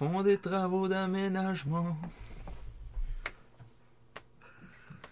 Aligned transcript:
Font 0.00 0.22
des 0.22 0.38
travaux 0.38 0.88
d'aménagement. 0.88 1.94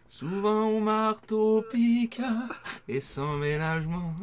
Souvent 0.09 0.65
au 0.69 0.81
marteau 0.81 1.63
picard 1.71 2.49
et 2.89 3.03
sans 3.03 3.37
ménagement. 3.37 4.17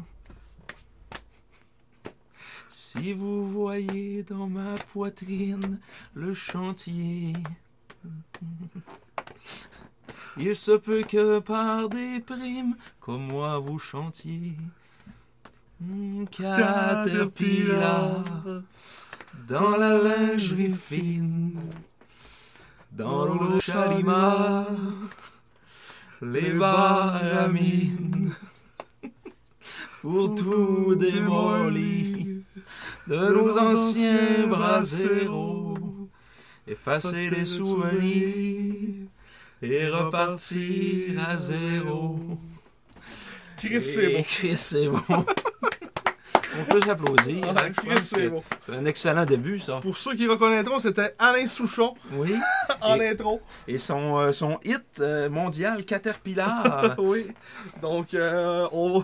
Si 2.67 3.13
vous 3.13 3.47
voyez 3.51 4.23
dans 4.23 4.47
ma 4.47 4.73
poitrine 4.91 5.79
le 6.15 6.33
chantier, 6.33 7.33
il 10.37 10.55
se 10.55 10.71
peut 10.71 11.03
que 11.03 11.37
par 11.37 11.89
des 11.89 12.21
primes, 12.21 12.75
comme 12.99 13.27
moi 13.27 13.59
vous 13.59 13.77
chantiez. 13.77 14.57
Caterpillar 16.31 18.23
dans 19.47 19.77
la 19.77 19.97
lingerie 19.97 20.73
fine, 20.73 21.59
dans 22.91 23.25
le 23.25 23.59
chalimar, 23.59 24.67
les 26.21 26.51
baramines, 26.53 28.33
pour 30.01 30.35
tout 30.35 30.95
démolir 30.95 32.41
de 33.07 33.15
nos 33.15 33.57
anciens 33.57 34.47
braseros, 34.47 35.77
effacer 36.67 37.29
les 37.29 37.45
souvenirs 37.45 39.07
et 39.61 39.87
repartir 39.89 41.27
à 41.27 41.37
zéro. 41.37 42.19
Chris, 43.57 43.81
c'est 43.81 44.09
bon. 44.09 44.23
Chris, 44.23 44.57
c'est 44.57 44.87
bon. 44.87 45.25
On 46.59 46.63
peut 46.71 46.81
s'applaudir. 46.81 47.45
Ah, 47.57 47.61
hein, 47.67 47.95
c'est 48.01 48.29
bon. 48.29 48.43
Un 48.71 48.85
excellent 48.85 49.25
début, 49.25 49.59
ça. 49.59 49.79
Pour 49.81 49.97
ceux 49.97 50.15
qui 50.15 50.27
reconnaîtront, 50.27 50.79
c'était 50.79 51.15
Alain 51.19 51.47
Souchon 51.47 51.93
Oui. 52.13 52.35
en 52.81 52.99
Et- 52.99 53.09
intro. 53.09 53.41
Et 53.67 53.77
son, 53.77 54.17
euh, 54.19 54.31
son 54.31 54.59
hit 54.63 54.83
euh, 54.99 55.29
mondial 55.29 55.85
Caterpillar. 55.85 56.95
oui. 56.99 57.27
Donc, 57.81 58.13
euh, 58.13 58.67
on... 58.71 59.03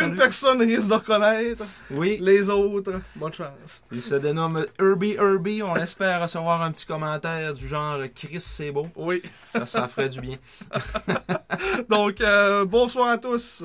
Une 0.00 0.16
personne 0.16 0.60
risque 0.62 0.88
de 0.88 0.94
reconnaître. 0.94 1.64
Oui. 1.90 2.18
Les 2.20 2.48
autres, 2.50 3.00
bonne 3.16 3.32
chance. 3.32 3.82
Il 3.92 4.02
se 4.02 4.14
dénomme 4.16 4.66
Herbie 4.78 5.14
Herbie. 5.14 5.62
On 5.62 5.76
espère 5.76 6.22
recevoir 6.22 6.62
un 6.62 6.72
petit 6.72 6.86
commentaire 6.86 7.54
du 7.54 7.68
genre 7.68 7.98
Chris, 8.14 8.40
c'est 8.40 8.70
beau. 8.70 8.88
Oui. 8.96 9.22
Ça, 9.52 9.66
ça 9.66 9.88
ferait 9.88 10.08
du 10.08 10.20
bien. 10.20 10.36
Donc, 11.88 12.20
euh, 12.20 12.64
bonsoir 12.64 13.08
à 13.08 13.18
tous. 13.18 13.62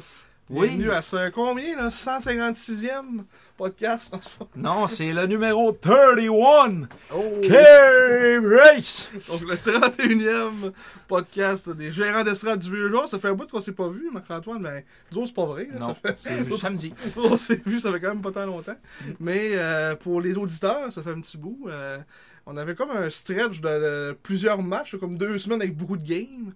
Oui. 0.55 0.67
Bienvenue 0.69 0.91
à 0.91 1.01
ce 1.01 1.29
combien, 1.31 1.75
là? 1.75 1.89
156e 1.89 3.23
podcast. 3.57 4.13
Non, 4.55 4.85
c'est 4.85 5.11
le 5.11 5.25
numéro 5.25 5.71
31. 5.71 6.87
Oh. 7.11 7.41
K-Race. 7.41 9.09
Donc, 9.27 9.41
le 9.49 9.55
31e 9.55 10.71
podcast 11.07 11.71
des 11.71 11.91
gérants 11.91 12.23
d'estrade 12.23 12.59
du 12.59 12.69
vieux 12.69 12.87
jour. 12.89 13.09
Ça 13.09 13.17
fait 13.17 13.29
un 13.29 13.33
bout 13.33 13.49
qu'on 13.49 13.61
s'est 13.61 13.71
pas 13.71 13.87
vu, 13.87 14.11
Marc-Antoine, 14.13 14.61
mais 14.61 14.85
nous 15.11 15.25
c'est 15.25 15.33
pas 15.33 15.45
vrai. 15.47 15.69
là. 15.73 15.79
Non, 15.79 15.87
Ça 15.87 15.95
fait... 15.95 16.17
c'est 16.23 16.57
samedi. 16.59 16.93
On 17.17 17.35
s'est 17.35 17.59
vu, 17.65 17.79
ça 17.79 17.91
fait 17.91 17.99
quand 17.99 18.09
même 18.09 18.21
pas 18.21 18.31
tant 18.31 18.45
longtemps. 18.45 18.77
Mais 19.19 19.51
euh, 19.53 19.95
pour 19.95 20.21
les 20.21 20.35
auditeurs, 20.35 20.93
ça 20.93 21.01
fait 21.01 21.11
un 21.11 21.21
petit 21.21 21.37
bout. 21.39 21.65
euh, 21.67 21.97
on 22.45 22.57
avait 22.57 22.75
comme 22.75 22.91
un 22.91 23.09
stretch 23.09 23.59
de, 23.61 23.67
de 23.69 24.17
plusieurs 24.21 24.61
matchs, 24.61 24.97
comme 24.99 25.17
deux 25.17 25.39
semaines 25.39 25.61
avec 25.61 25.75
beaucoup 25.75 25.97
de 25.97 26.05
games. 26.07 26.53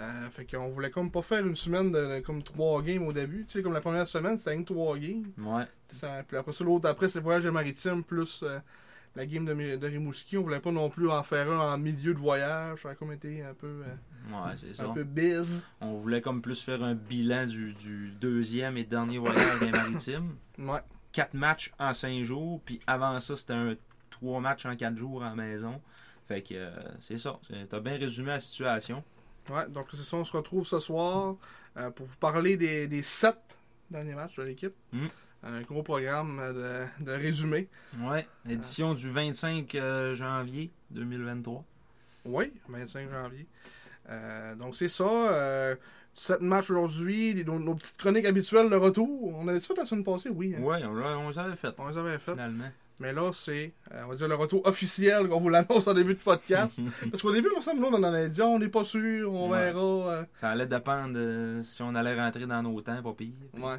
Euh, 0.00 0.28
fait 0.30 0.44
qu'on 0.44 0.68
voulait 0.68 0.90
comme 0.90 1.10
pas 1.10 1.22
faire 1.22 1.46
une 1.46 1.56
semaine 1.56 1.90
de, 1.90 2.16
de- 2.16 2.20
comme 2.20 2.42
trois 2.42 2.82
games 2.82 3.06
au 3.06 3.12
début. 3.14 3.44
Tu 3.46 3.52
sais, 3.52 3.62
comme 3.62 3.72
la 3.72 3.80
première 3.80 4.06
semaine, 4.06 4.36
c'était 4.36 4.56
que 4.58 4.62
trois 4.64 4.98
games. 4.98 5.24
Ouais. 5.38 5.64
Ça- 5.88 6.22
puis 6.28 6.36
après 6.36 6.52
ça, 6.52 6.64
l'autre 6.64 6.88
après, 6.88 7.08
c'est 7.08 7.18
le 7.20 7.24
voyage 7.24 7.46
maritime 7.46 8.04
plus 8.04 8.40
euh, 8.42 8.58
la 9.14 9.24
game 9.24 9.46
de, 9.46 9.76
de 9.76 9.86
Rimouski. 9.86 10.36
On 10.36 10.42
voulait 10.42 10.60
pas 10.60 10.70
non 10.70 10.90
plus 10.90 11.08
en 11.10 11.22
faire 11.22 11.50
un 11.50 11.72
en 11.74 11.78
milieu 11.78 12.12
de 12.12 12.18
voyage. 12.18 12.82
Ça 12.82 12.90
a 12.90 12.94
comme 12.94 13.12
été 13.12 13.42
un 13.42 13.54
peu, 13.54 13.66
euh, 13.86 14.34
Ouais, 14.34 14.52
c'est 14.58 14.74
ça. 14.74 14.84
un 14.84 14.92
peu 14.92 15.04
biz. 15.04 15.64
On 15.80 15.94
voulait 15.94 16.20
comme 16.20 16.42
plus 16.42 16.62
faire 16.62 16.82
un 16.82 16.94
bilan 16.94 17.46
du, 17.46 17.72
du 17.72 18.10
deuxième 18.20 18.76
et 18.76 18.84
dernier 18.84 19.16
voyage 19.18 19.60
des 19.60 19.70
maritimes. 19.70 20.36
Ouais. 20.58 20.80
Quatre 21.12 21.32
matchs 21.34 21.72
en 21.78 21.94
cinq 21.94 22.22
jours, 22.24 22.60
puis 22.66 22.80
avant 22.86 23.18
ça, 23.20 23.36
c'était 23.36 23.54
un 23.54 23.74
trois 24.10 24.40
matchs 24.40 24.66
en 24.66 24.76
quatre 24.76 24.96
jours 24.98 25.22
à 25.24 25.30
la 25.30 25.34
maison. 25.34 25.80
Fait 26.28 26.42
que 26.42 26.52
euh, 26.54 26.70
c'est 27.00 27.16
ça. 27.18 27.38
T'as 27.70 27.80
bien 27.80 27.96
résumé 27.96 28.28
la 28.28 28.40
situation. 28.40 29.02
Ouais, 29.50 29.68
donc 29.68 29.86
c'est 29.92 30.02
ça, 30.04 30.16
on 30.16 30.24
se 30.24 30.36
retrouve 30.36 30.66
ce 30.66 30.80
soir 30.80 31.36
euh, 31.76 31.90
pour 31.90 32.06
vous 32.06 32.16
parler 32.16 32.56
des, 32.56 32.86
des 32.88 33.02
sept 33.02 33.38
derniers 33.90 34.14
matchs 34.14 34.36
de 34.36 34.42
l'équipe. 34.42 34.74
Mm. 34.92 35.06
Un 35.44 35.60
gros 35.62 35.82
programme 35.82 36.38
euh, 36.40 36.86
de, 36.98 37.04
de 37.04 37.12
résumé. 37.12 37.68
Ouais. 38.00 38.26
Édition 38.48 38.94
du 38.94 39.10
25 39.10 39.74
euh, 39.76 40.14
janvier 40.16 40.70
2023. 40.90 41.64
Oui, 42.24 42.52
25 42.68 43.08
janvier. 43.10 43.46
Euh, 44.08 44.54
donc 44.56 44.74
c'est 44.76 44.88
ça. 44.88 45.04
Euh, 45.04 45.76
sept 46.14 46.40
matchs 46.40 46.70
aujourd'hui, 46.70 47.44
nos, 47.44 47.58
nos 47.60 47.74
petites 47.76 47.96
chroniques 47.98 48.24
habituelles 48.26 48.70
de 48.70 48.76
retour. 48.76 49.34
On 49.36 49.46
avait 49.46 49.60
fait 49.60 49.74
la 49.76 49.84
semaine 49.86 50.02
passée, 50.04 50.30
oui. 50.30 50.54
hein. 50.58 50.62
Ouais, 50.62 50.82
on, 50.84 50.94
l'a- 50.94 51.18
on 51.18 51.28
les 51.28 51.38
avait 51.38 51.56
fait. 51.56 51.74
On 51.78 51.88
les 51.88 51.98
avait 51.98 52.18
fait. 52.18 52.32
Finalement. 52.32 52.70
Mais 52.98 53.12
là, 53.12 53.30
c'est, 53.34 53.72
euh, 53.92 54.02
on 54.04 54.08
va 54.08 54.14
dire, 54.14 54.26
le 54.28 54.34
retour 54.36 54.66
officiel 54.66 55.28
qu'on 55.28 55.38
vous 55.40 55.50
l'annonce 55.50 55.86
en 55.86 55.92
début 55.92 56.14
de 56.14 56.18
podcast. 56.20 56.80
Parce 57.10 57.22
qu'au 57.22 57.32
début, 57.32 57.48
me 57.54 57.60
semble, 57.60 57.80
nous, 57.80 57.86
on 57.88 57.94
en 57.94 58.02
avait 58.02 58.30
dit, 58.30 58.40
on 58.40 58.58
n'est 58.58 58.68
pas 58.68 58.84
sûr, 58.84 59.32
on 59.32 59.50
Ouais. 59.50 59.72
verra. 59.72 59.80
euh, 60.12 60.24
Ça 60.34 60.50
allait 60.50 60.66
dépendre 60.66 61.12
de 61.14 61.60
si 61.62 61.82
on 61.82 61.94
allait 61.94 62.18
rentrer 62.18 62.46
dans 62.46 62.62
nos 62.62 62.80
temps, 62.80 63.02
pas 63.02 63.12
pire. 63.12 63.32
Ouais. 63.54 63.76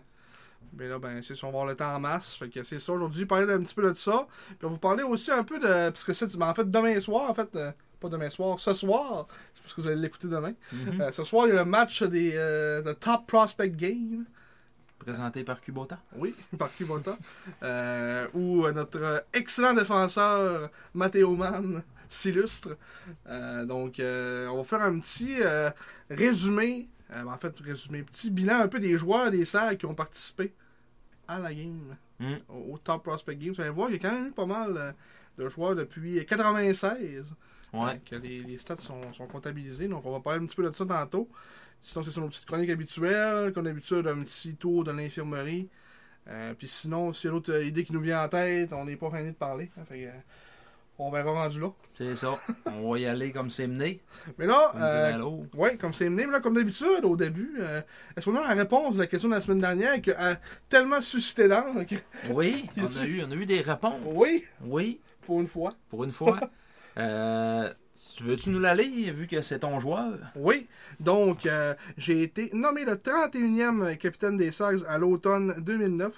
Mais 0.78 0.88
là, 0.88 1.00
ben, 1.00 1.22
c'est 1.24 1.34
ça, 1.36 1.48
on 1.48 1.52
va 1.52 1.58
avoir 1.60 1.66
le 1.66 1.76
temps 1.76 1.96
en 1.96 2.00
masse. 2.00 2.36
Fait 2.36 2.50
que 2.50 2.64
c'est 2.64 2.80
ça 2.80 2.92
aujourd'hui, 2.94 3.26
parler 3.26 3.52
un 3.52 3.60
petit 3.62 3.74
peu 3.74 3.90
de 3.90 3.94
ça. 3.96 4.28
Puis 4.50 4.58
on 4.64 4.68
va 4.68 4.74
vous 4.74 4.78
parler 4.80 5.02
aussi 5.04 5.32
un 5.32 5.44
peu 5.44 5.58
de. 5.58 5.66
Parce 5.90 6.04
que 6.04 6.14
c'est. 6.14 6.38
ben, 6.38 6.50
en 6.50 6.54
fait, 6.54 6.70
demain 6.70 7.00
soir, 7.00 7.30
en 7.30 7.34
fait, 7.34 7.50
euh, 7.56 7.72
pas 8.00 8.10
demain 8.10 8.30
soir, 8.30 8.60
ce 8.60 8.74
soir, 8.74 9.28
c'est 9.56 9.64
parce 9.64 9.74
que 9.74 9.82
vous 9.82 9.88
allez 9.88 9.96
l'écouter 10.02 10.28
demain. 10.28 10.54
Mhm. 10.72 11.02
Euh, 11.02 11.12
ce 11.12 11.24
soir, 11.24 11.48
il 11.48 11.50
y 11.50 11.58
a 11.58 11.64
le 11.64 11.66
match 11.66 12.04
des 12.04 12.34
euh, 12.36 12.84
de 12.84 12.92
Top 12.94 13.26
Prospect 13.26 13.70
Game. 13.72 14.26
Présenté 15.08 15.46
par 15.46 15.62
Kubota? 15.62 16.00
Oui, 16.18 16.36
par 16.60 16.70
Kubota. 16.76 17.18
euh, 17.64 18.28
où 18.34 18.66
euh, 18.66 18.74
notre 18.74 19.02
euh, 19.02 19.20
excellent 19.32 19.74
défenseur, 19.74 20.70
Matteo 20.94 21.34
Mann, 21.34 21.82
s'illustre. 22.10 22.76
Euh, 23.26 23.64
donc, 23.66 24.02
euh, 24.02 24.48
on 24.48 24.58
va 24.58 24.64
faire 24.66 24.82
un 24.82 25.00
petit 25.00 25.38
résumé. 26.10 26.90
en 27.14 27.38
fait, 27.38 27.58
résumé, 27.62 28.04
petit 28.04 28.30
bilan 28.30 28.60
un 28.60 28.68
peu 28.68 28.80
des 28.82 28.98
joueurs 28.98 29.32
des 29.32 29.46
SAG 29.46 29.78
qui 29.78 29.86
ont 29.86 29.96
participé 29.96 30.54
à 31.26 31.40
la 31.40 31.54
game. 31.54 31.96
Mm. 32.20 32.34
Au, 32.50 32.74
au 32.74 32.78
Top 32.78 33.04
Prospect 33.04 33.38
Game. 33.38 33.54
Vous 33.54 33.62
allez 33.62 33.70
voir, 33.70 33.90
il 33.90 33.94
y 33.94 33.96
a 33.96 34.00
quand 34.00 34.12
même 34.12 34.28
eu 34.28 34.32
pas 34.32 34.46
mal 34.46 34.94
de 35.38 35.48
joueurs 35.48 35.76
depuis 35.76 36.26
96. 36.26 37.34
Ouais. 37.72 38.02
Que 38.06 38.16
les, 38.16 38.44
les 38.44 38.58
stats 38.58 38.76
sont, 38.76 39.14
sont 39.14 39.28
comptabilisés. 39.28 39.88
Donc, 39.88 40.06
on 40.06 40.12
va 40.12 40.20
parler 40.20 40.44
un 40.44 40.46
petit 40.48 40.56
peu 40.58 40.70
de 40.70 40.76
ça 40.76 40.86
tantôt. 40.86 41.30
Sinon, 41.82 42.04
c'est 42.04 42.12
sur 42.12 42.22
nos 42.22 42.28
petites 42.30 42.46
chroniques 42.46 42.70
habituelles, 42.70 43.54
qu'on 43.54 43.62
a 43.66 43.70
l'habitude 43.70 44.02
d'un 44.04 44.20
petit 44.24 44.56
tour 44.56 44.84
de 44.84 44.92
l'infirmerie. 44.92 45.70
Euh, 46.30 46.54
puis 46.54 46.68
sinon, 46.68 47.14
s'il 47.14 47.28
y 47.28 47.30
a 47.30 47.32
d'autres 47.32 47.54
euh, 47.54 47.64
idée 47.64 47.86
qui 47.86 47.94
nous 47.94 48.02
vient 48.02 48.24
en 48.24 48.28
tête, 48.28 48.74
on 48.74 48.84
n'est 48.86 48.98
pas 48.98 49.10
gêné 49.12 49.30
de 49.32 49.36
parler. 49.36 49.72
Hein, 49.80 49.84
fait 49.88 50.08
euh, 50.08 50.12
on 51.00 51.10
verra 51.12 51.32
rendu 51.32 51.60
là. 51.62 51.70
C'est 51.94 52.16
ça. 52.16 52.38
On 52.66 52.92
va 52.92 53.00
y 53.00 53.06
aller 53.06 53.32
comme 53.32 53.50
c'est 53.50 53.68
mené. 53.68 54.02
Mais 54.38 54.46
là, 54.48 54.74
euh, 54.76 55.18
l'autre. 55.18 55.56
ouais, 55.56 55.78
comme 55.78 55.94
c'est 55.94 56.10
mené, 56.10 56.26
mais 56.26 56.34
là, 56.34 56.40
comme 56.42 56.56
d'habitude, 56.56 57.04
au 57.04 57.16
début, 57.16 57.62
est-ce 58.16 58.26
qu'on 58.26 58.36
a 58.36 58.42
la 58.42 58.56
réponse 58.56 58.96
de 58.96 59.00
la 59.00 59.08
question 59.08 59.30
de 59.30 59.36
la 59.36 59.42
semaine 59.42 59.62
dernière 59.62 60.02
qui 60.02 60.12
a 60.12 60.38
tellement 60.68 61.02
suscité 61.02 61.48
que- 61.48 62.32
Oui, 62.34 62.68
on 62.78 62.98
a, 62.98 63.06
eu, 63.06 63.24
on 63.24 63.32
a 63.32 63.36
eu 63.36 63.46
des 63.46 63.62
réponses. 63.62 64.02
Oui, 64.06 64.44
Oui, 64.66 65.00
pour 65.22 65.40
une 65.40 65.48
fois. 65.48 65.76
pour 65.90 66.04
une 66.04 66.12
fois. 66.12 66.40
Euh, 67.00 67.72
veux-tu 68.22 68.50
nous 68.50 68.60
l'aller, 68.60 69.12
vu 69.12 69.28
que 69.28 69.42
c'est 69.42 69.60
ton 69.60 69.80
joueur? 69.80 70.14
Oui, 70.36 70.68
donc 71.00 71.46
euh, 71.46 71.74
j'ai 71.98 72.24
été 72.24 72.50
nommé 72.54 72.86
le 72.86 72.96
31e 72.96 73.98
capitaine 73.98 74.38
des 74.38 74.52
Sags 74.52 74.84
à 74.88 74.98
l'automne 74.98 75.56
2009, 75.60 76.14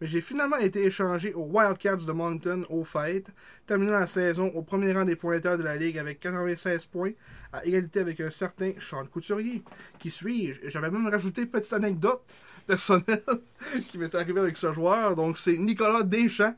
mais 0.00 0.06
j'ai 0.06 0.20
finalement 0.20 0.56
été 0.56 0.84
échangé 0.84 1.32
aux 1.34 1.44
Wildcats 1.44 1.96
de 1.96 2.12
Moncton 2.12 2.64
au 2.68 2.84
fait, 2.84 3.26
terminant 3.66 3.92
la 3.92 4.06
saison 4.06 4.46
au 4.54 4.62
premier 4.62 4.92
rang 4.92 5.04
des 5.04 5.16
pointeurs 5.16 5.58
de 5.58 5.62
la 5.62 5.76
ligue 5.76 5.98
avec 5.98 6.20
96 6.20 6.86
points, 6.86 7.12
à 7.52 7.64
égalité 7.64 8.00
avec 8.00 8.20
un 8.20 8.30
certain 8.30 8.72
Charles 8.78 9.08
Couturier. 9.08 9.62
Qui 9.98 10.10
suis-je? 10.10 10.68
J'avais 10.68 10.90
même 10.90 11.08
rajouté 11.08 11.42
une 11.42 11.48
petite 11.48 11.72
anecdote 11.72 12.22
personnelle 12.66 13.24
qui 13.88 13.98
m'est 13.98 14.14
arrivée 14.14 14.40
avec 14.40 14.56
ce 14.56 14.72
joueur, 14.72 15.16
donc 15.16 15.38
c'est 15.38 15.56
Nicolas 15.56 16.02
Deschamps. 16.02 16.54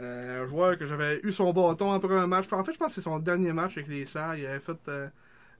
Euh, 0.00 0.42
un 0.42 0.46
joueur 0.48 0.76
que 0.76 0.86
j'avais 0.86 1.20
eu 1.22 1.30
son 1.32 1.52
bâton 1.52 1.92
après 1.92 2.16
un 2.16 2.26
match. 2.26 2.46
En 2.52 2.64
fait, 2.64 2.72
je 2.72 2.78
pense 2.78 2.88
que 2.88 2.94
c'est 2.94 3.00
son 3.00 3.18
dernier 3.18 3.52
match 3.52 3.72
avec 3.76 3.88
les 3.88 4.06
Serres. 4.06 4.36
Il 4.36 4.46
avait 4.46 4.58
fait 4.60 4.76
euh, 4.88 5.08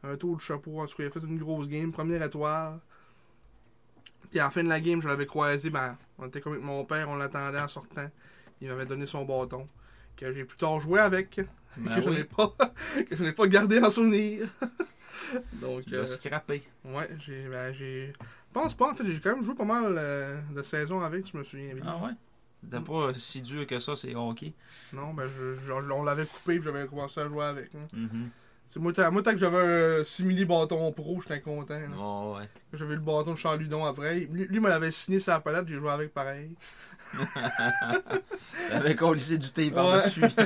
un 0.02 0.16
tour 0.16 0.36
de 0.36 0.40
chapeau. 0.40 0.80
En 0.80 0.86
tout 0.86 0.96
cas, 0.96 1.04
il 1.04 1.06
avait 1.06 1.20
fait 1.20 1.26
une 1.26 1.38
grosse 1.38 1.68
game. 1.68 1.92
Première 1.92 2.22
étoile. 2.22 2.78
Puis 4.30 4.40
à 4.40 4.44
la 4.44 4.50
fin 4.50 4.64
de 4.64 4.68
la 4.68 4.80
game, 4.80 5.00
je 5.00 5.06
l'avais 5.06 5.26
croisé. 5.26 5.70
Ben, 5.70 5.96
on 6.18 6.26
était 6.26 6.40
comme 6.40 6.54
avec 6.54 6.64
mon 6.64 6.84
père. 6.84 7.08
On 7.08 7.16
l'attendait 7.16 7.60
en 7.60 7.68
sortant. 7.68 8.10
Il 8.60 8.68
m'avait 8.68 8.86
donné 8.86 9.06
son 9.06 9.24
bâton. 9.24 9.68
Que 10.16 10.32
j'ai 10.32 10.44
plus 10.44 10.56
tard 10.56 10.80
joué 10.80 11.00
avec. 11.00 11.40
Ben 11.76 11.96
que, 11.96 12.02
je 12.02 12.08
oui. 12.08 12.16
n'ai 12.18 12.24
pas, 12.24 12.54
que 13.10 13.16
je 13.16 13.22
n'ai 13.24 13.32
pas 13.32 13.48
gardé 13.48 13.80
en 13.80 13.90
souvenir. 13.90 14.46
Donc, 15.54 15.82
Il 15.88 15.96
a 15.96 15.98
euh, 15.98 16.06
scrappé. 16.06 16.62
ouais, 16.84 17.08
j'ai. 17.18 17.48
Ben, 17.48 17.72
j'ai. 17.74 18.12
Je 18.12 18.52
pense 18.52 18.74
pas. 18.74 18.92
En 18.92 18.94
fait, 18.94 19.04
j'ai 19.04 19.18
quand 19.20 19.34
même 19.34 19.44
joué 19.44 19.56
pas 19.56 19.64
mal 19.64 19.96
euh, 19.98 20.40
de 20.54 20.62
saisons 20.62 21.00
avec, 21.00 21.26
je 21.26 21.36
me 21.36 21.42
souviens 21.42 21.74
bien. 21.74 21.84
Ah 21.84 21.96
ouais? 22.04 22.12
C'était 22.64 22.84
pas 22.84 23.12
si 23.14 23.42
dur 23.42 23.66
que 23.66 23.78
ça, 23.78 23.96
c'est 23.96 24.14
hockey. 24.14 24.52
Non, 24.92 25.12
ben, 25.14 25.28
je, 25.38 25.56
je- 25.66 25.72
on 25.72 26.02
l'avait 26.02 26.26
coupé 26.26 26.54
et 26.54 26.62
j'avais 26.62 26.86
commencé 26.86 27.20
à 27.20 27.26
jouer 27.28 27.44
avec. 27.44 27.74
hein. 27.74 27.86
Mhm. 27.92 28.30
C'est 28.70 28.80
moi, 28.80 28.92
tant- 28.92 29.12
moi, 29.12 29.22
tant 29.22 29.32
que 29.32 29.38
j'avais 29.38 30.00
un 30.00 30.04
simili 30.04 30.44
bâton 30.44 30.90
pro, 30.92 31.20
j'étais 31.20 31.40
content. 31.40 31.78
Oh, 31.96 32.36
ouais. 32.38 32.48
J'avais 32.72 32.94
le 32.94 33.00
bâton 33.00 33.32
de 33.32 33.36
Charludon 33.38 33.84
après. 33.84 34.20
Lui, 34.20 34.46
lui 34.46 34.58
me 34.60 34.68
l'avait 34.68 34.90
signé 34.90 35.20
sa 35.20 35.38
palette, 35.38 35.68
j'ai 35.68 35.76
joué 35.76 35.90
avec 35.90 36.12
pareil. 36.12 36.56
Avec 38.72 39.00
au 39.02 39.12
lycée 39.14 39.38
du 39.38 39.50
thé 39.50 39.70
par-dessus. 39.70 40.22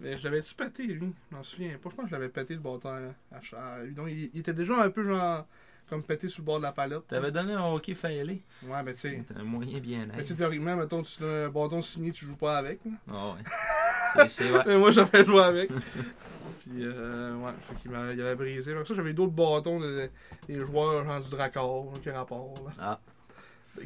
Mais 0.00 0.16
je 0.16 0.24
l'avais-tu 0.24 0.54
pété, 0.54 0.82
lui? 0.84 1.12
Je 1.30 1.36
m'en 1.36 1.42
souviens 1.44 1.78
pas. 1.78 1.90
Je 1.90 1.94
pense 1.96 2.04
que 2.04 2.08
je 2.10 2.12
l'avais 2.12 2.28
pété 2.28 2.54
le 2.54 2.60
bâton 2.60 2.88
à, 2.88 3.36
à 3.36 3.40
Charludon. 3.40 4.06
Il, 4.06 4.30
il 4.34 4.40
était 4.40 4.54
déjà 4.54 4.82
un 4.82 4.90
peu 4.90 5.04
genre 5.04 5.46
comme 5.92 6.02
pété 6.02 6.26
sur 6.28 6.40
le 6.40 6.46
bord 6.46 6.56
de 6.58 6.62
la 6.62 6.72
palette. 6.72 7.06
T'avais 7.06 7.30
donné 7.30 7.52
un 7.52 7.66
hockey 7.66 7.94
failé. 7.94 8.40
Ouais, 8.64 8.82
mais 8.82 8.94
tu 8.94 9.00
sais. 9.00 9.22
C'était 9.28 9.38
un 9.38 9.44
moyen 9.44 9.78
bien 9.78 10.06
Mais 10.16 10.22
tu 10.24 10.34
théoriquement, 10.34 10.74
mettons, 10.74 11.02
tu 11.02 11.20
donnes 11.20 11.44
un 11.46 11.48
bâton 11.50 11.82
signé, 11.82 12.12
tu 12.12 12.24
joues 12.24 12.36
pas 12.36 12.56
avec. 12.56 12.80
Ah 13.12 13.34
ouais. 13.34 13.42
C'est- 14.28 14.28
C'est 14.44 14.48
vrai. 14.48 14.64
Mais 14.66 14.78
moi, 14.78 14.90
j'avais 14.90 15.22
joué 15.24 15.42
avec. 15.42 15.68
Puis, 15.70 16.80
euh, 16.80 17.34
ouais, 17.36 17.52
fait 17.68 17.74
qu'il 17.82 17.90
m'a- 17.90 18.10
il 18.12 18.20
avait 18.22 18.34
brisé. 18.36 18.72
Après 18.72 18.86
ça, 18.86 18.94
j'avais 18.94 19.12
d'autres 19.12 19.32
bâtons 19.32 19.80
de- 19.80 20.08
des 20.48 20.56
joueurs 20.64 21.04
genre 21.04 21.20
du 21.20 21.28
Dracor, 21.28 21.92
aucun 21.94 22.14
rapport. 22.14 22.54
Là. 22.64 22.72
Ah. 22.80 23.00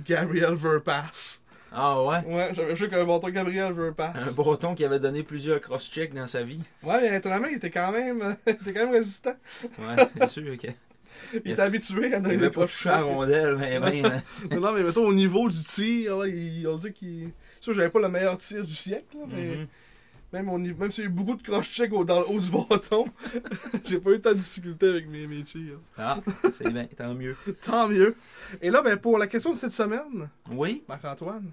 Gabriel 0.05 0.55
Verpass. 0.55 1.43
Ah 1.73 2.01
ouais? 2.05 2.25
Ouais, 2.27 2.53
j'avais 2.55 2.77
joué 2.77 2.87
avec 2.87 3.01
un 3.01 3.05
bâton 3.05 3.29
Gabriel 3.31 3.73
Verpass. 3.73 4.29
Un 4.29 4.33
breton 4.33 4.75
qui 4.77 4.85
avait 4.85 5.01
donné 5.01 5.23
plusieurs 5.25 5.61
cross-checks 5.61 6.15
dans 6.15 6.27
sa 6.29 6.45
vie. 6.45 6.61
Ouais, 6.85 7.01
mais 7.01 7.17
étonnamment, 7.17 7.49
il 7.49 7.57
était 7.57 7.71
quand 7.71 7.91
même, 7.91 8.37
il 8.47 8.53
était 8.53 8.73
quand 8.73 8.85
même 8.85 8.93
résistant. 8.93 9.35
Ouais, 9.79 10.09
c'est 10.19 10.29
sûr 10.29 10.57
que. 10.57 10.69
Il 11.45 11.53
était 11.53 11.63
habitué 11.63 12.13
à 12.15 12.19
Il 12.19 12.51
pas 12.51 12.63
touché 12.67 12.89
à 12.89 12.99
la 12.99 13.03
rondelle, 13.03 13.57
mais 13.57 13.79
ben. 13.81 14.07
hein. 14.07 14.23
Non, 14.51 14.61
non, 14.61 14.73
mais 14.73 14.83
mettons, 14.83 15.07
au 15.07 15.13
niveau 15.15 15.49
du 15.49 15.63
tir, 15.63 16.19
là, 16.19 16.27
il, 16.27 16.67
on 16.69 16.77
dit 16.77 16.93
qu'il. 16.93 17.31
Sûr, 17.61 17.75
j'avais 17.75 17.89
pas 17.91 18.01
le 18.01 18.09
meilleur 18.09 18.37
tir 18.39 18.63
du 18.65 18.75
siècle, 18.75 19.17
là, 19.19 19.25
mais 19.29 19.57
Mhm. 19.57 19.67
même, 20.33 20.75
même 20.79 20.93
s'il 20.93 21.05
y 21.05 21.07
a 21.07 21.11
eu 21.11 21.13
beaucoup 21.13 21.37
de 21.37 21.43
cross-check 21.43 21.93
au- 21.93 22.05
dans 22.05 22.21
le 22.21 22.27
haut 22.29 22.39
du 22.41 22.51
bâton, 22.69 23.07
j'ai 23.87 23.99
pas 23.99 24.11
eu 24.11 24.21
tant 24.21 24.31
de 24.31 24.37
difficultés 24.37 24.89
avec 24.89 25.09
mes, 25.09 25.27
mes 25.27 25.43
tirs. 25.43 25.79
Ah, 25.97 26.19
c'est 26.53 26.71
bien, 26.71 26.87
tant 26.97 27.15
mieux. 27.15 27.37
Tant 27.65 27.89
mieux. 27.89 28.15
Et 28.61 28.71
là, 28.71 28.83
ben, 28.83 28.97
pour 28.97 29.19
la 29.19 29.27
question 29.27 29.53
de 29.53 29.59
cette 29.59 29.73
semaine, 29.73 30.29
Oui, 30.51 30.83
Marc-Antoine, 30.89 31.51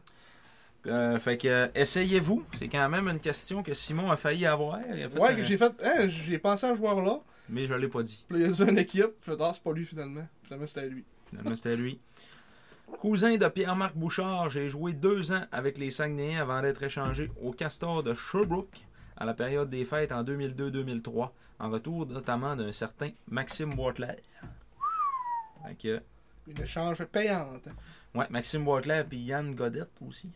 euh, 0.87 1.17
fait 1.19 1.37
que 1.37 1.47
euh, 1.47 1.67
essayez-vous. 1.75 2.43
C'est 2.57 2.67
quand 2.67 2.89
même 2.89 3.07
une 3.07 3.19
question 3.19 3.63
que 3.63 3.73
Simon 3.73 4.11
a 4.11 4.17
failli 4.17 4.45
avoir. 4.45 4.79
Il 4.93 5.01
a 5.03 5.09
fait 5.09 5.17
ouais, 5.19 5.29
un- 5.29 5.35
que 5.35 5.43
j'ai 5.43 5.57
fait, 5.57 5.71
hein, 5.83 6.07
j'ai 6.09 6.37
pensé 6.39 6.65
à 6.65 6.71
ce 6.73 6.75
joueur-là, 6.77 7.21
Mais 7.49 7.67
je 7.67 7.73
l'ai 7.73 7.87
pas 7.87 8.03
dit. 8.03 8.25
puis 8.27 8.39
là, 8.39 8.47
il 8.47 8.57
y 8.57 8.61
a 8.61 8.69
une 8.69 8.77
équipe, 8.77 9.11
fait, 9.21 9.37
ah, 9.39 9.51
c'est 9.53 9.63
pas 9.63 9.73
lui 9.73 9.85
finalement. 9.85 10.27
Finalement, 10.43 10.67
c'était 10.67 10.87
lui. 10.87 11.03
Finalement, 11.29 11.55
c'était 11.55 11.75
lui. 11.75 11.99
Cousin 12.99 13.37
de 13.37 13.47
Pierre-Marc 13.47 13.95
Bouchard, 13.95 14.49
j'ai 14.49 14.69
joué 14.69 14.93
deux 14.93 15.31
ans 15.31 15.45
avec 15.51 15.77
les 15.77 15.89
Saguenayens 15.89 16.41
avant 16.41 16.61
d'être 16.61 16.83
échangé 16.83 17.31
au 17.41 17.51
Castor 17.51 18.03
de 18.03 18.13
Sherbrooke 18.13 18.85
à 19.17 19.25
la 19.25 19.33
période 19.33 19.69
des 19.69 19.85
fêtes 19.85 20.11
en 20.11 20.23
2002-2003, 20.23 21.31
en 21.59 21.69
retour 21.69 22.05
notamment 22.05 22.55
d'un 22.55 22.71
certain 22.71 23.09
Maxime 23.27 23.73
Boitler. 23.73 24.15
Une 26.47 26.61
échange 26.61 27.03
payante. 27.05 27.67
ouais, 28.15 28.27
Maxime 28.29 28.63
Boitler 28.63 29.03
puis 29.07 29.19
Yann 29.19 29.55
Godette 29.55 29.91
aussi. 30.07 30.29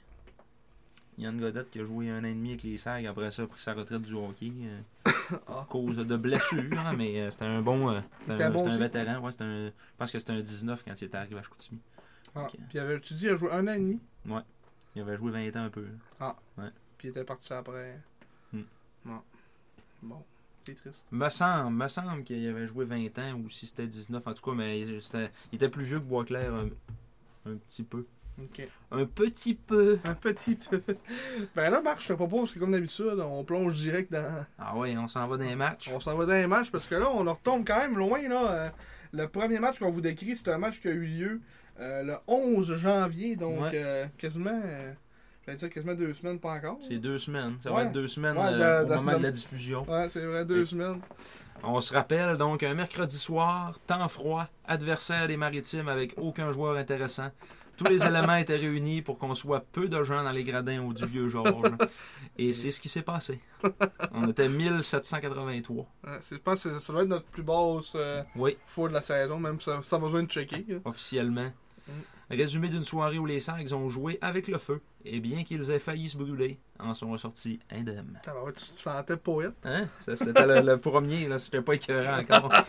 Yann 1.17 1.39
Godette 1.39 1.69
qui 1.71 1.79
a 1.79 1.85
joué 1.85 2.09
un 2.11 2.19
an 2.19 2.27
et 2.27 2.33
demi 2.33 2.49
avec 2.49 2.63
les 2.63 2.77
Sags, 2.77 3.05
après 3.07 3.31
ça 3.31 3.43
a 3.43 3.47
pris 3.47 3.59
sa 3.61 3.73
retraite 3.73 4.03
du 4.03 4.13
hockey 4.13 4.51
euh, 4.61 4.81
Ah. 5.47 5.61
à 5.61 5.65
cause 5.69 5.97
de 5.97 6.15
blessures, 6.17 6.79
hein, 6.79 6.93
mais 6.95 7.19
euh, 7.19 7.29
c'était 7.31 7.45
un 7.45 7.61
bon, 7.61 7.89
euh, 7.89 7.99
c'était 8.21 8.33
était 8.35 8.43
un, 8.43 8.49
bon 8.51 8.59
c'était 8.59 8.75
un 8.75 8.77
vétéran. 8.77 9.19
Ouais, 9.19 9.31
c'était 9.31 9.43
un, 9.43 9.65
je 9.67 9.71
pense 9.97 10.11
que 10.11 10.19
c'était 10.19 10.33
un 10.33 10.39
19 10.41 10.83
quand 10.85 11.01
il 11.01 11.03
était 11.05 11.17
arrivé 11.17 11.37
à 11.39 11.43
Chicoutimi. 11.43 11.79
Ah. 12.35 12.47
Puis 12.69 12.79
avait, 12.79 12.99
tu 12.99 13.13
dis, 13.15 13.25
il 13.25 13.29
a 13.31 13.35
joué 13.35 13.51
un 13.51 13.67
an 13.67 13.73
et 13.73 13.79
demi, 13.79 13.99
Il 14.95 15.01
avait 15.01 15.17
joué 15.17 15.31
20 15.31 15.55
ans 15.59 15.63
un 15.65 15.69
peu. 15.69 15.85
puis 16.97 17.07
il 17.07 17.09
était 17.09 17.23
parti 17.23 17.51
après. 17.51 17.99
Hmm. 18.53 18.61
Non. 19.05 19.21
Bon, 20.03 20.23
c'est 20.65 20.75
triste. 20.75 21.05
Me 21.11 21.29
semble, 21.29 21.75
me 21.75 21.87
semble 21.87 22.23
qu'il 22.23 22.47
avait 22.47 22.67
joué 22.67 22.85
20 22.85 23.17
ans 23.19 23.33
ou 23.43 23.49
si 23.49 23.65
c'était 23.65 23.87
19 23.87 24.25
en 24.27 24.33
tout 24.33 24.43
cas, 24.49 24.55
mais 24.55 24.79
il, 24.81 25.01
c'était- 25.01 25.31
il 25.51 25.55
était 25.55 25.69
plus 25.69 25.83
vieux 25.83 25.99
que 25.99 26.05
Boisclair 26.05 26.53
un, 26.53 26.69
un 27.51 27.55
petit 27.57 27.83
peu. 27.83 28.05
Un 28.91 29.05
petit 29.05 29.55
peu. 29.55 29.99
Un 30.05 30.13
petit 30.13 30.55
peu. 30.55 30.81
ben 31.55 31.69
là, 31.69 31.81
Marc, 31.81 32.01
je 32.01 32.09
te 32.09 32.13
propose 32.13 32.51
que, 32.51 32.59
comme 32.59 32.71
d'habitude, 32.71 33.19
on 33.19 33.43
plonge 33.43 33.73
direct 33.75 34.11
dans. 34.11 34.45
Ah 34.59 34.75
ouais, 34.77 34.95
on 34.97 35.07
s'en 35.07 35.27
va 35.27 35.37
dans 35.37 35.43
les 35.43 35.55
matchs. 35.55 35.89
On 35.93 35.99
s'en 35.99 36.15
va 36.15 36.25
dans 36.25 36.33
les 36.33 36.47
matchs 36.47 36.69
parce 36.71 36.85
que 36.85 36.95
là, 36.95 37.09
on 37.11 37.25
en 37.27 37.33
retombe 37.33 37.65
quand 37.65 37.77
même 37.77 37.97
loin. 37.97 38.21
Là. 38.27 38.51
Euh, 38.51 38.69
le 39.13 39.27
premier 39.27 39.59
match 39.59 39.79
qu'on 39.79 39.89
vous 39.89 40.01
décrit, 40.01 40.35
c'est 40.37 40.49
un 40.51 40.57
match 40.57 40.79
qui 40.79 40.87
a 40.87 40.91
eu 40.91 41.05
lieu 41.05 41.41
euh, 41.79 42.03
le 42.03 42.15
11 42.27 42.75
janvier, 42.75 43.35
donc 43.35 43.59
Ouais. 43.61 43.71
euh, 43.73 44.05
quasiment. 44.17 44.61
euh, 44.63 44.93
J'allais 45.45 45.57
dire 45.59 45.69
quasiment 45.69 45.93
deux 45.93 46.13
semaines, 46.13 46.39
pas 46.39 46.51
encore. 46.51 46.77
C'est 46.81 46.97
deux 46.97 47.17
semaines. 47.17 47.55
Ça 47.61 47.69
Ouais. 47.71 47.77
va 47.77 47.83
être 47.83 47.93
deux 47.93 48.07
semaines 48.07 48.37
Ouais, 48.37 48.51
de- 48.51 48.83
au 48.83 48.89
de- 48.89 48.95
moment 48.95 49.13
de, 49.13 49.17
de- 49.19 49.23
la 49.23 49.31
diffusion. 49.31 49.85
Ouais, 49.89 50.09
c'est 50.09 50.25
vrai, 50.25 50.43
deux 50.43 50.63
Et- 50.63 50.65
semaines. 50.65 50.99
On 51.63 51.79
se 51.81 51.93
rappelle 51.93 52.35
donc 52.37 52.61
un 52.63 52.73
mercredi 52.73 53.17
soir, 53.17 53.79
temps 53.87 54.07
froid, 54.09 54.47
adversaire 54.67 55.27
des 55.27 55.37
maritimes 55.37 55.87
avec 55.87 56.13
aucun 56.17 56.51
joueur 56.51 56.75
intéressant. 56.77 57.29
Tous 57.77 57.85
les 57.85 58.03
éléments 58.03 58.35
étaient 58.35 58.55
réunis 58.55 59.01
pour 59.03 59.17
qu'on 59.19 59.35
soit 59.35 59.61
peu 59.71 59.87
de 59.87 60.03
gens 60.03 60.23
dans 60.23 60.31
les 60.31 60.43
gradins 60.43 60.81
au 60.83 60.93
du 60.93 61.05
vieux 61.05 61.29
Georges. 61.29 61.71
Et 62.37 62.51
c'est 62.53 62.71
ce 62.71 62.81
qui 62.81 62.89
s'est 62.89 63.03
passé. 63.03 63.39
On 64.13 64.27
était 64.29 64.49
1783. 64.49 65.75
Ouais, 66.03 66.19
c'est- 66.27 66.35
je 66.35 66.41
pense 66.41 66.63
que 66.63 66.79
ça 66.79 66.93
doit 66.93 67.03
être 67.03 67.07
notre 67.09 67.25
plus 67.27 67.43
basse 67.43 67.93
euh, 67.95 68.23
Oui, 68.35 68.57
fois 68.67 68.89
de 68.89 68.93
la 68.93 69.01
saison, 69.01 69.39
même 69.39 69.61
ça, 69.61 69.79
ça 69.83 69.95
a 69.95 69.99
besoin 69.99 70.23
de 70.23 70.27
checker. 70.29 70.65
là. 70.67 70.77
officiellement. 70.85 71.51
Mm. 71.87 71.91
Résumé 72.29 72.67
d'une 72.67 72.83
soirée 72.83 73.17
où 73.19 73.25
les 73.25 73.39
Sags 73.39 73.71
ont 73.73 73.87
joué 73.87 74.17
avec 74.21 74.49
le 74.49 74.57
feu, 74.57 74.81
et 75.05 75.21
bien 75.21 75.45
qu'ils 75.45 75.71
aient 75.71 75.79
failli 75.79 76.09
se 76.09 76.17
brûler, 76.17 76.59
en 76.77 76.93
sont 76.93 77.11
ressortis 77.11 77.59
indemnes. 77.71 78.19
Tabarouette, 78.21 78.55
Tu 78.57 78.73
te 78.73 78.81
sentais 78.81 79.15
poète. 79.15 79.53
Hein? 79.63 79.87
C'était 79.99 80.45
le, 80.45 80.59
le 80.61 80.77
premier, 80.77 81.29
là. 81.29 81.39
C'était 81.39 81.61
pas 81.61 81.75
écœurant 81.75 82.19
encore. 82.19 82.51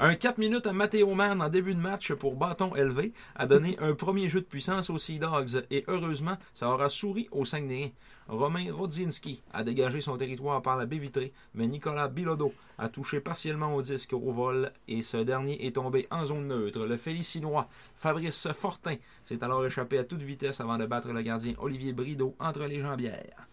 un 0.00 0.14
4 0.14 0.38
minutes 0.38 0.66
à 0.68 0.72
Matteo 0.72 1.12
Mann 1.14 1.42
en 1.42 1.48
début 1.48 1.74
de 1.74 1.80
match 1.80 2.12
pour 2.12 2.36
bâton 2.36 2.76
élevé 2.76 3.12
a 3.34 3.46
donné 3.46 3.76
un 3.80 3.94
premier 3.94 4.28
jeu 4.28 4.40
de 4.40 4.46
puissance 4.46 4.90
aux 4.90 4.98
Sea 4.98 5.18
Dogs 5.18 5.64
et 5.72 5.84
heureusement, 5.88 6.36
ça 6.54 6.70
aura 6.70 6.88
souri 6.88 7.28
aux 7.32 7.44
Saguenayens. 7.44 7.90
Romain 8.28 8.72
Rodzinski 8.72 9.42
a 9.52 9.64
dégagé 9.64 10.00
son 10.00 10.16
territoire 10.16 10.62
par 10.62 10.76
la 10.76 10.86
baie 10.86 10.98
vitrée, 10.98 11.32
mais 11.54 11.66
Nicolas 11.66 12.06
Bilodeau 12.06 12.52
a 12.78 12.88
touché 12.88 13.18
partiellement 13.20 13.74
au 13.74 13.82
disque 13.82 14.12
au 14.12 14.32
vol 14.32 14.72
et 14.86 15.02
ce 15.02 15.16
dernier 15.16 15.66
est 15.66 15.74
tombé 15.74 16.06
en 16.12 16.24
zone 16.24 16.46
neutre. 16.46 16.86
Le 16.86 16.96
Félicinois 16.96 17.68
Fabrice 17.96 18.52
Fortin 18.52 18.96
s'est 19.24 19.42
alors 19.42 19.66
échappé 19.66 19.98
à 19.98 20.04
toute 20.04 20.22
vitesse 20.22 20.60
avant 20.60 20.78
de 20.78 20.86
battre 20.86 21.12
le 21.12 21.22
gardien 21.22 21.54
Olivier 21.58 21.92
Brideau 21.92 22.36
entre 22.38 22.66
les 22.66 22.80
jambières. 22.80 23.48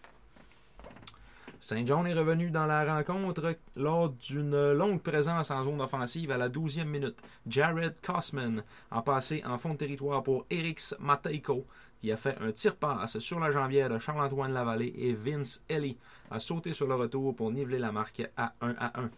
Saint 1.66 1.84
John 1.84 2.06
est 2.06 2.14
revenu 2.14 2.52
dans 2.52 2.66
la 2.66 2.84
rencontre 2.84 3.56
lors 3.74 4.10
d'une 4.10 4.70
longue 4.74 5.02
présence 5.02 5.50
en 5.50 5.64
zone 5.64 5.80
offensive 5.80 6.30
à 6.30 6.36
la 6.36 6.48
12e 6.48 6.84
minute. 6.84 7.18
Jared 7.44 7.96
Kosman 8.00 8.62
a 8.92 9.02
passé 9.02 9.42
en 9.44 9.58
fond 9.58 9.72
de 9.72 9.78
territoire 9.78 10.22
pour 10.22 10.46
Erix 10.48 10.94
Mateiko, 11.00 11.66
qui 12.00 12.12
a 12.12 12.16
fait 12.16 12.38
un 12.40 12.52
tir-passe 12.52 13.18
sur 13.18 13.40
la 13.40 13.50
jambière 13.50 13.88
de 13.88 13.98
Charles-Antoine 13.98 14.52
Lavallée 14.52 14.94
et 14.96 15.12
Vince 15.12 15.64
Ellie 15.68 15.98
a 16.30 16.38
sauté 16.38 16.72
sur 16.72 16.86
le 16.86 16.94
retour 16.94 17.34
pour 17.34 17.50
niveler 17.50 17.80
la 17.80 17.90
marque 17.90 18.22
à 18.36 18.52
1 18.60 18.76
à 18.78 19.00
1. 19.00 19.10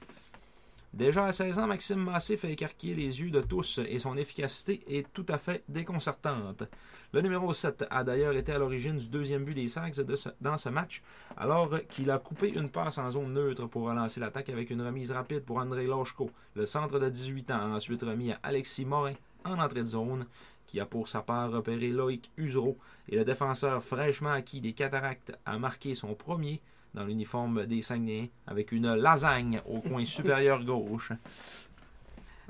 Déjà 0.94 1.26
à 1.26 1.32
16 1.32 1.58
ans, 1.58 1.66
Maxime 1.66 2.02
Massé 2.02 2.38
fait 2.38 2.50
écarquiller 2.50 2.94
les 2.94 3.20
yeux 3.20 3.30
de 3.30 3.42
tous 3.42 3.78
et 3.86 3.98
son 3.98 4.16
efficacité 4.16 4.82
est 4.88 5.06
tout 5.12 5.26
à 5.28 5.36
fait 5.36 5.62
déconcertante. 5.68 6.64
Le 7.12 7.20
numéro 7.20 7.52
7 7.52 7.84
a 7.90 8.04
d'ailleurs 8.04 8.34
été 8.34 8.52
à 8.52 8.58
l'origine 8.58 8.96
du 8.96 9.06
deuxième 9.06 9.44
but 9.44 9.54
des 9.54 9.68
Sags 9.68 10.00
dans 10.40 10.56
ce 10.56 10.68
match, 10.70 11.02
alors 11.36 11.70
qu'il 11.90 12.10
a 12.10 12.18
coupé 12.18 12.48
une 12.48 12.70
passe 12.70 12.96
en 12.96 13.10
zone 13.10 13.34
neutre 13.34 13.66
pour 13.66 13.82
relancer 13.82 14.18
l'attaque 14.18 14.48
avec 14.48 14.70
une 14.70 14.80
remise 14.80 15.12
rapide 15.12 15.44
pour 15.44 15.58
André 15.58 15.86
Lochko. 15.86 16.30
Le 16.54 16.64
centre 16.64 16.98
de 16.98 17.08
18 17.08 17.50
ans 17.50 17.60
a 17.60 17.76
ensuite 17.76 18.02
remis 18.02 18.32
à 18.32 18.40
Alexis 18.42 18.86
Morin 18.86 19.14
en 19.44 19.58
entrée 19.58 19.82
de 19.82 19.88
zone, 19.88 20.26
qui 20.66 20.80
a 20.80 20.86
pour 20.86 21.06
sa 21.06 21.20
part 21.20 21.50
repéré 21.50 21.88
Loïc 21.88 22.30
Usereau, 22.38 22.78
et 23.08 23.16
le 23.16 23.24
défenseur 23.24 23.84
fraîchement 23.84 24.32
acquis 24.32 24.62
des 24.62 24.72
Cataractes 24.72 25.32
a 25.44 25.58
marqué 25.58 25.94
son 25.94 26.14
premier 26.14 26.62
dans 26.94 27.04
l'uniforme 27.04 27.66
des 27.66 27.82
Saguenayens 27.82 28.28
avec 28.46 28.72
une 28.72 28.94
lasagne 28.94 29.60
au 29.66 29.80
coin 29.80 30.04
supérieur 30.06 30.64
gauche. 30.64 31.12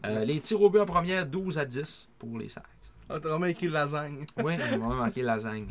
Euh, 0.04 0.24
les 0.24 0.40
tirs 0.40 0.62
au 0.62 0.70
but 0.70 0.80
en 0.80 0.86
première, 0.86 1.26
12 1.26 1.58
à 1.58 1.64
10 1.64 2.08
pour 2.18 2.38
les 2.38 2.48
Sags. 2.48 2.64
Autrement 3.10 3.46
écrit 3.46 3.68
lasagne. 3.68 4.26
Oui, 4.44 4.54
on 4.74 4.88
va 4.88 4.94
marquer 4.94 5.22
lasagne. 5.22 5.68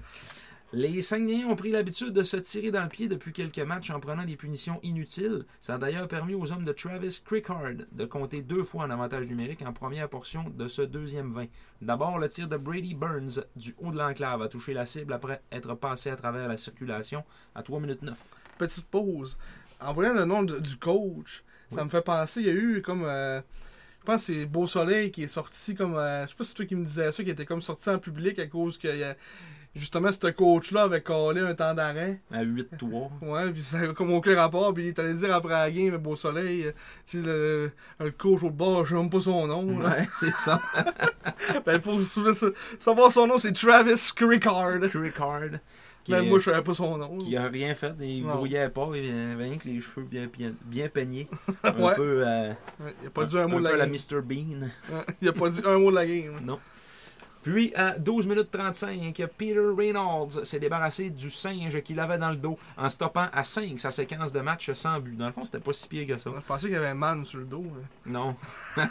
Les 0.73 1.01
Saguenayens 1.01 1.47
ont 1.47 1.55
pris 1.55 1.71
l'habitude 1.71 2.11
de 2.11 2.23
se 2.23 2.35
tirer 2.35 2.71
dans 2.71 2.83
le 2.83 2.89
pied 2.89 3.07
depuis 3.07 3.31
quelques 3.31 3.59
matchs 3.59 3.89
en 3.89 4.01
prenant 4.01 4.25
des 4.25 4.35
punitions 4.35 4.81
inutiles. 4.83 5.45
Ça 5.61 5.75
a 5.75 5.77
d'ailleurs 5.77 6.09
permis 6.09 6.35
aux 6.35 6.51
hommes 6.51 6.65
de 6.65 6.73
Travis 6.73 7.21
Crickard 7.23 7.85
de 7.89 8.05
compter 8.05 8.41
deux 8.41 8.65
fois 8.65 8.83
en 8.83 8.89
avantage 8.89 9.27
numérique 9.27 9.61
en 9.61 9.71
première 9.71 10.09
portion 10.09 10.43
de 10.49 10.67
ce 10.67 10.81
deuxième 10.81 11.31
20. 11.31 11.45
D'abord, 11.81 12.19
le 12.19 12.27
tir 12.27 12.49
de 12.49 12.57
Brady 12.57 12.95
Burns 12.95 13.45
du 13.55 13.75
haut 13.77 13.91
de 13.91 13.97
l'enclave 13.97 14.41
a 14.41 14.49
touché 14.49 14.73
la 14.73 14.85
cible 14.85 15.13
après 15.13 15.41
être 15.53 15.73
passé 15.73 16.09
à 16.09 16.17
travers 16.17 16.49
la 16.49 16.57
circulation 16.57 17.23
à 17.55 17.63
3 17.63 17.79
minutes 17.79 18.01
9. 18.01 18.17
Petite 18.57 18.85
pause. 18.87 19.37
En 19.79 19.93
voyant 19.93 20.13
le 20.13 20.25
nom 20.25 20.43
de- 20.43 20.59
du 20.59 20.75
coach, 20.77 21.43
ça 21.69 21.77
Oui. 21.79 21.85
me 21.85 21.89
fait 21.89 22.01
penser, 22.01 22.41
il 22.41 22.47
y 22.47 22.49
a 22.49 22.53
eu 22.53 22.81
comme. 22.81 23.03
euh, 23.05 23.39
je 24.01 24.05
pense 24.05 24.25
que 24.25 24.33
c'est 24.33 24.45
Beau 24.45 24.67
Soleil 24.67 25.11
qui 25.11 25.23
est 25.23 25.27
sorti 25.27 25.75
comme. 25.75 25.95
euh, 25.95 26.23
je 26.25 26.29
sais 26.31 26.35
pas 26.35 26.43
si 26.43 26.49
c'est 26.51 26.55
toi 26.55 26.65
qui 26.65 26.75
me 26.75 26.85
disais 26.85 27.11
ça, 27.11 27.23
qui 27.23 27.29
était 27.29 27.45
comme 27.45 27.61
sorti 27.61 27.89
en 27.89 27.99
public 27.99 28.39
à 28.39 28.47
cause 28.47 28.77
que. 28.77 28.87
euh, 28.87 29.13
Justement, 29.75 30.11
ce 30.11 30.25
coach-là 30.31 30.83
avait 30.83 31.01
collé 31.01 31.41
un 31.41 31.53
temps 31.53 31.75
d'arrêt. 31.75 32.19
À 32.31 32.43
8-3. 32.43 33.11
Ouais, 33.21 33.51
puis 33.51 33.61
ça 33.61 33.85
comme 33.89 34.11
aucun 34.11 34.35
rapport. 34.35 34.73
Puis 34.73 34.85
il 34.85 34.87
est 34.87 34.97
allé 34.97 35.13
dire 35.13 35.31
après 35.35 35.53
la 35.53 35.69
game, 35.69 35.95
Beau 35.97 36.15
Soleil, 36.15 36.63
euh, 36.67 36.71
tu 37.05 37.21
le, 37.21 37.71
le 37.99 38.09
coach 38.11 38.41
au 38.41 38.49
bord, 38.49 38.85
je 38.87 38.95
sais 38.95 38.99
même 39.01 39.11
pas 39.11 39.21
son 39.21 39.45
nom. 39.45 39.77
là. 39.79 39.89
Ouais, 39.89 40.09
c'est 40.19 40.33
ça. 40.35 40.59
Ben, 41.65 41.79
pour, 41.79 41.99
pour 42.13 42.23
savoir 42.79 43.11
son 43.11 43.27
nom, 43.27 43.37
c'est 43.37 43.53
Travis 43.53 44.11
Crickard. 44.15 44.79
Crickard. 44.89 45.59
Qui, 46.15 46.27
moi, 46.27 46.39
je 46.39 46.45
savais 46.49 46.61
pas 46.63 46.73
son 46.73 46.97
nom. 46.97 47.17
qui 47.17 47.35
a 47.35 47.47
rien 47.47 47.75
fait, 47.75 47.93
il 48.01 48.23
Non. 48.25 48.35
grouillait 48.35 48.69
pas, 48.69 48.89
il 48.95 49.09
avait 49.33 49.43
rien 49.43 49.57
que 49.57 49.67
les 49.67 49.81
cheveux 49.81 50.05
bien, 50.05 50.27
bien, 50.27 50.53
bien 50.65 50.87
peignés. 50.87 51.27
Un 51.63 51.73
Ouais. 51.73 51.95
peu, 51.95 52.23
euh, 52.25 52.53
il 53.01 53.07
a 53.07 53.09
pas 53.09 53.25
dit 53.25 53.37
un 53.37 53.47
mot 53.47 53.59
de 53.59 53.63
la 53.65 53.75
la 53.75 53.85
game. 53.85 53.93
Mr. 53.93 54.21
Bean. 54.21 54.69
Il 55.21 55.27
a 55.27 55.33
pas 55.33 55.49
dit 55.49 55.61
un 55.65 55.77
mot 55.77 55.91
de 55.91 55.95
la 55.95 56.05
game. 56.05 56.39
Non. 56.43 56.59
Puis, 57.53 57.73
à 57.75 57.91
12 57.97 58.27
minutes 58.27 58.49
35, 58.51 59.23
Peter 59.37 59.59
Reynolds 59.77 60.43
s'est 60.45 60.59
débarrassé 60.59 61.09
du 61.09 61.29
singe 61.31 61.81
qu'il 61.81 61.99
avait 61.99 62.17
dans 62.17 62.29
le 62.31 62.35
dos 62.35 62.57
en 62.77 62.89
stoppant 62.89 63.27
à 63.31 63.43
5 63.43 63.79
sa 63.79 63.91
séquence 63.91 64.33
de 64.33 64.41
match 64.41 64.71
sans 64.73 64.99
but. 64.99 65.15
Dans 65.15 65.27
le 65.27 65.31
fond, 65.31 65.45
c'était 65.45 65.59
pas 65.59 65.71
si 65.73 65.87
pire 65.87 66.07
que 66.07 66.17
ça. 66.17 66.29
Je 66.35 66.41
pensais 66.45 66.67
qu'il 66.67 66.73
y 66.73 66.77
avait 66.77 66.87
un 66.87 66.93
man 66.93 67.23
sur 67.23 67.39
le 67.39 67.45
dos. 67.45 67.63
hein. 67.65 67.85
Non. 68.05 68.35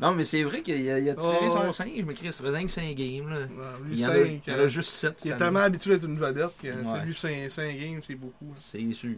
non, 0.00 0.12
mais 0.14 0.24
c'est 0.24 0.42
vrai 0.42 0.62
qu'il 0.62 0.90
a, 0.90 0.94
a 0.96 1.00
tiré 1.14 1.16
Oh, 1.42 1.50
son 1.50 1.66
ouais. 1.66 1.72
singe, 1.72 2.04
mais 2.04 2.14
Chris, 2.14 2.32
faisait 2.32 2.62
que 2.64 2.68
5 2.70 2.94
games. 2.94 3.28
Là. 3.28 3.46
Il 3.90 4.00
y 4.00 4.06
en 4.06 4.10
a, 4.10 4.14
cinq, 4.14 4.42
il 4.46 4.52
y 4.52 4.56
en 4.56 4.58
a 4.58 4.62
euh, 4.62 4.68
juste 4.68 4.90
7 4.90 5.22
il 5.24 5.30
est 5.32 5.36
tellement 5.36 5.60
habitué 5.60 5.92
d'être 5.98 6.08
une 6.08 6.18
vedette 6.18 6.50
que 6.60 6.68
Ouais. 6.68 7.04
lui, 7.04 7.14
5 7.14 7.50
games, 7.78 8.00
c'est 8.02 8.14
beaucoup. 8.14 8.52
C'est 8.56 8.92
sûr. 8.92 9.16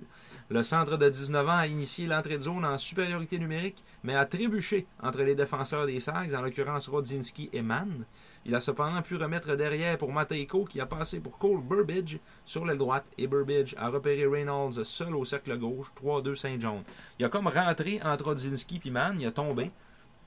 Le 0.50 0.62
centre 0.62 0.96
de 0.96 1.08
19 1.10 1.46
ans 1.46 1.58
a 1.58 1.66
initié 1.66 2.06
l'entrée 2.06 2.38
de 2.38 2.42
zone 2.42 2.64
en 2.64 2.78
supériorité 2.78 3.38
numérique, 3.38 3.84
mais 4.02 4.14
a 4.14 4.24
trébuché 4.24 4.86
entre 5.02 5.20
les 5.22 5.34
défenseurs 5.34 5.84
des 5.84 6.00
Sags, 6.00 6.34
en 6.34 6.40
l'occurrence 6.40 6.88
Rodzinski 6.88 7.50
et 7.52 7.60
Mann. 7.60 8.06
Il 8.46 8.54
a 8.54 8.60
cependant 8.60 9.02
pu 9.02 9.16
remettre 9.16 9.56
derrière 9.56 9.98
pour 9.98 10.10
Matejko, 10.10 10.64
qui 10.64 10.80
a 10.80 10.86
passé 10.86 11.20
pour 11.20 11.36
Cole 11.36 11.60
Burbidge 11.60 12.16
sur 12.46 12.64
l'aile 12.64 12.78
droite, 12.78 13.04
et 13.18 13.26
Burbidge 13.26 13.74
a 13.76 13.90
repéré 13.90 14.26
Reynolds 14.26 14.84
seul 14.86 15.14
au 15.14 15.26
cercle 15.26 15.58
gauche, 15.58 15.88
3-2 16.02 16.34
Saint-John. 16.34 16.82
Il 17.18 17.26
a 17.26 17.28
comme 17.28 17.48
rentré 17.48 18.00
entre 18.02 18.24
Rodzinski 18.24 18.80
et 18.82 18.90
Mann, 18.90 19.20
il 19.20 19.26
a 19.26 19.32
tombé, 19.32 19.70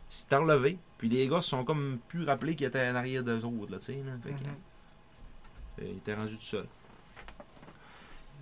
s'est 0.08 0.36
relevé, 0.36 0.78
puis 1.00 1.10
les 1.10 1.28
gars 1.28 1.42
se 1.42 1.50
sont 1.50 1.64
comme 1.64 1.98
pu 2.10 2.26
rappeler 2.26 2.56
qu'il 2.56 2.68
était 2.68 2.88
en 2.90 2.96
arrière 2.96 3.24
d'eux 3.24 3.44
autres, 3.44 3.72
là, 3.72 3.78
là. 3.78 3.80
Fait 4.22 4.32
Mhm. 4.32 4.38
euh, 5.80 5.84
il 5.94 5.98
était 5.98 6.14
rendu 6.14 6.36
tout 6.36 6.44
seul. 6.44 6.68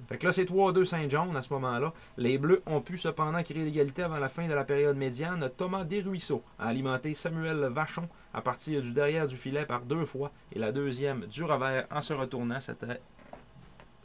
Fait 0.09 0.17
que 0.17 0.25
là, 0.25 0.31
c'est 0.31 0.43
3-2 0.45 0.85
Saint-John 0.85 1.35
à 1.37 1.41
ce 1.43 1.53
moment-là. 1.53 1.93
Les 2.17 2.37
Bleus 2.39 2.61
ont 2.65 2.81
pu 2.81 2.97
cependant 2.97 3.41
créer 3.43 3.63
l'égalité 3.63 4.01
avant 4.03 4.17
la 4.17 4.27
fin 4.27 4.47
de 4.47 4.53
la 4.53 4.63
période 4.63 4.97
médiane. 4.97 5.47
Thomas 5.55 5.83
Desruisseaux 5.83 6.43
a 6.57 6.67
alimenté 6.67 7.13
Samuel 7.13 7.57
Vachon 7.71 8.09
à 8.33 8.41
partir 8.41 8.81
du 8.81 8.91
derrière 8.91 9.27
du 9.27 9.37
filet 9.37 9.65
par 9.65 9.81
deux 9.81 10.05
fois 10.05 10.31
et 10.51 10.57
la 10.59 10.71
deuxième 10.71 11.25
du 11.27 11.43
revers 11.43 11.85
en 11.91 12.01
se 12.01 12.13
retournant. 12.13 12.59
C'était 12.59 12.99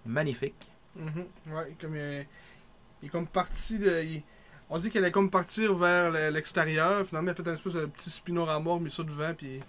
magnifique. 0.06 0.70
Mhm. 0.96 1.25
Ouais, 1.54 1.75
comme 1.80 1.96
il, 1.96 2.26
est 3.06 3.08
comme 3.11 3.26
parti 3.26 3.78
de. 3.78 4.02
on 4.70 4.78
dit 4.78 4.90
qu'il 4.90 5.00
allait 5.02 5.11
comme 5.11 5.30
partir 5.30 5.75
vers 5.75 6.11
le- 6.11 6.30
l'extérieur. 6.30 7.06
Finalement, 7.06 7.28
il 7.28 7.32
a 7.32 7.34
fait 7.34 7.49
un 7.49 7.54
espèce 7.54 7.73
de 7.73 7.87
petit 7.87 8.11
spinorama, 8.11 8.78
mis 8.78 8.90
ça 8.90 9.02
devant, 9.02 9.32
puis 9.34 9.61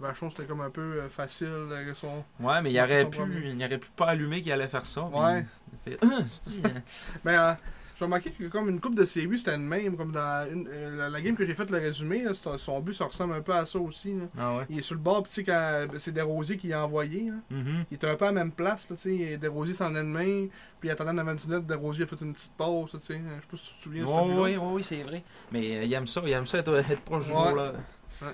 Vachon, 0.00 0.28
c'était 0.30 0.44
comme 0.44 0.60
un 0.60 0.70
peu 0.70 0.80
euh, 0.80 1.08
facile. 1.08 1.48
avec 1.70 1.94
son... 1.96 2.24
Ouais, 2.40 2.60
mais 2.62 2.72
il 2.72 2.80
aurait 2.80 3.04
pu, 3.04 3.18
premier. 3.18 3.50
il 3.50 3.64
aurait 3.64 3.78
pu 3.78 3.88
pas 3.96 4.06
allumer 4.06 4.42
qu'il 4.42 4.52
allait 4.52 4.68
faire 4.68 4.84
ça. 4.84 5.02
Ouais. 5.04 5.44
Il 5.86 5.92
fait, 5.92 5.98
Ah, 6.02 6.18
hein? 6.18 6.70
Mais 7.24 7.36
euh, 7.36 7.52
j'ai 7.96 8.04
remarqué 8.04 8.30
que 8.32 8.44
comme 8.48 8.68
une 8.68 8.80
coupe 8.80 8.96
de 8.96 9.04
séries, 9.04 9.38
c'était 9.38 9.52
le 9.52 9.62
même. 9.62 9.96
Comme 9.96 10.10
dans 10.10 10.48
une- 10.52 10.66
euh, 10.68 10.96
la, 10.96 11.08
la 11.10 11.20
game 11.20 11.36
que 11.36 11.46
j'ai 11.46 11.54
fait 11.54 11.70
le 11.70 11.78
résumé, 11.78 12.24
là, 12.24 12.32
son 12.58 12.80
but, 12.80 12.92
ça 12.94 13.04
ressemble 13.04 13.34
un 13.34 13.40
peu 13.40 13.52
à 13.54 13.66
ça 13.66 13.78
aussi. 13.78 14.12
là. 14.14 14.24
Ah 14.36 14.56
ouais. 14.56 14.64
Il 14.68 14.80
est 14.80 14.82
sur 14.82 14.96
le 14.96 15.00
bord, 15.00 15.22
puis 15.22 15.30
tu 15.30 15.34
sais, 15.36 15.44
quand 15.44 15.86
c'est 15.98 16.10
Desrosiers 16.12 16.56
qui 16.56 16.68
l'a 16.68 16.84
envoyé. 16.84 17.30
là. 17.30 17.36
Mhm. 17.56 17.84
Il 17.90 17.94
était 17.94 18.08
un 18.08 18.16
peu 18.16 18.24
à 18.24 18.32
la 18.32 18.44
même 18.44 18.50
place, 18.50 18.90
là, 18.90 18.96
tu 18.96 19.16
sais. 19.16 19.36
Desrosiers 19.36 19.74
s'en 19.74 19.94
est 19.94 19.98
de 19.98 20.02
main, 20.08 20.48
puis 20.80 20.88
il 20.88 20.90
attendait 20.90 21.12
dans 21.14 21.22
la 21.22 21.34
net, 21.34 21.66
Desrosiers 21.66 22.02
a 22.04 22.06
fait 22.08 22.20
une 22.20 22.32
petite 22.32 22.52
pause, 22.56 22.92
là, 22.94 22.98
tu 22.98 23.06
sais. 23.06 23.14
Je 23.24 23.40
sais 23.40 23.46
pas 23.48 23.56
si 23.56 23.64
tu 23.70 23.78
te 23.78 23.82
souviens 23.84 24.04
but-là. 24.04 24.22
oui, 24.42 24.56
oui, 24.56 24.68
oui, 24.72 24.82
c'est 24.82 25.02
vrai. 25.04 25.22
Mais 25.52 25.76
euh, 25.78 25.84
il 25.84 25.92
aime 25.92 26.08
ça, 26.08 26.20
il 26.26 26.32
aime 26.32 26.46
ça 26.46 26.58
être, 26.58 26.74
être 26.74 27.00
proche 27.02 27.26
du 27.26 27.32
goal. 27.32 27.54
Ouais, 27.58 27.70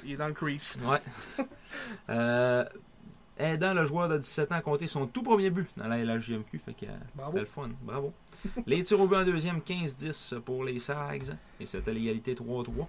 il 0.04 0.12
est 0.12 0.16
dans 0.16 0.28
le 0.28 0.34
crease. 0.34 0.80
Ouais. 0.84 1.00
Euh, 2.08 2.64
aidant 3.38 3.75
le 3.75 3.87
joueur 3.87 4.08
de 4.08 4.18
17 4.18 4.50
ans 4.50 4.56
à 4.56 4.60
compter 4.60 4.88
son 4.88 5.06
tout 5.06 5.22
premier 5.22 5.50
but 5.50 5.68
dans 5.76 5.87
la 5.87 5.99
LHJMQ. 6.04 6.58
Fait 6.58 6.75
que 6.75 6.87
euh, 6.87 7.25
c'était 7.26 7.38
le 7.38 7.46
fun. 7.46 7.70
Bravo. 7.82 8.12
les 8.66 8.82
tirs 8.82 9.00
au 9.00 9.06
but 9.06 9.16
en 9.16 9.25
deuxième, 9.25 9.60
15-10 9.60 10.40
pour 10.40 10.64
les 10.64 10.80
Sags. 10.80 11.37
Et 11.60 11.66
c'était 11.66 11.92
l'égalité 11.92 12.34
3-3. 12.34 12.88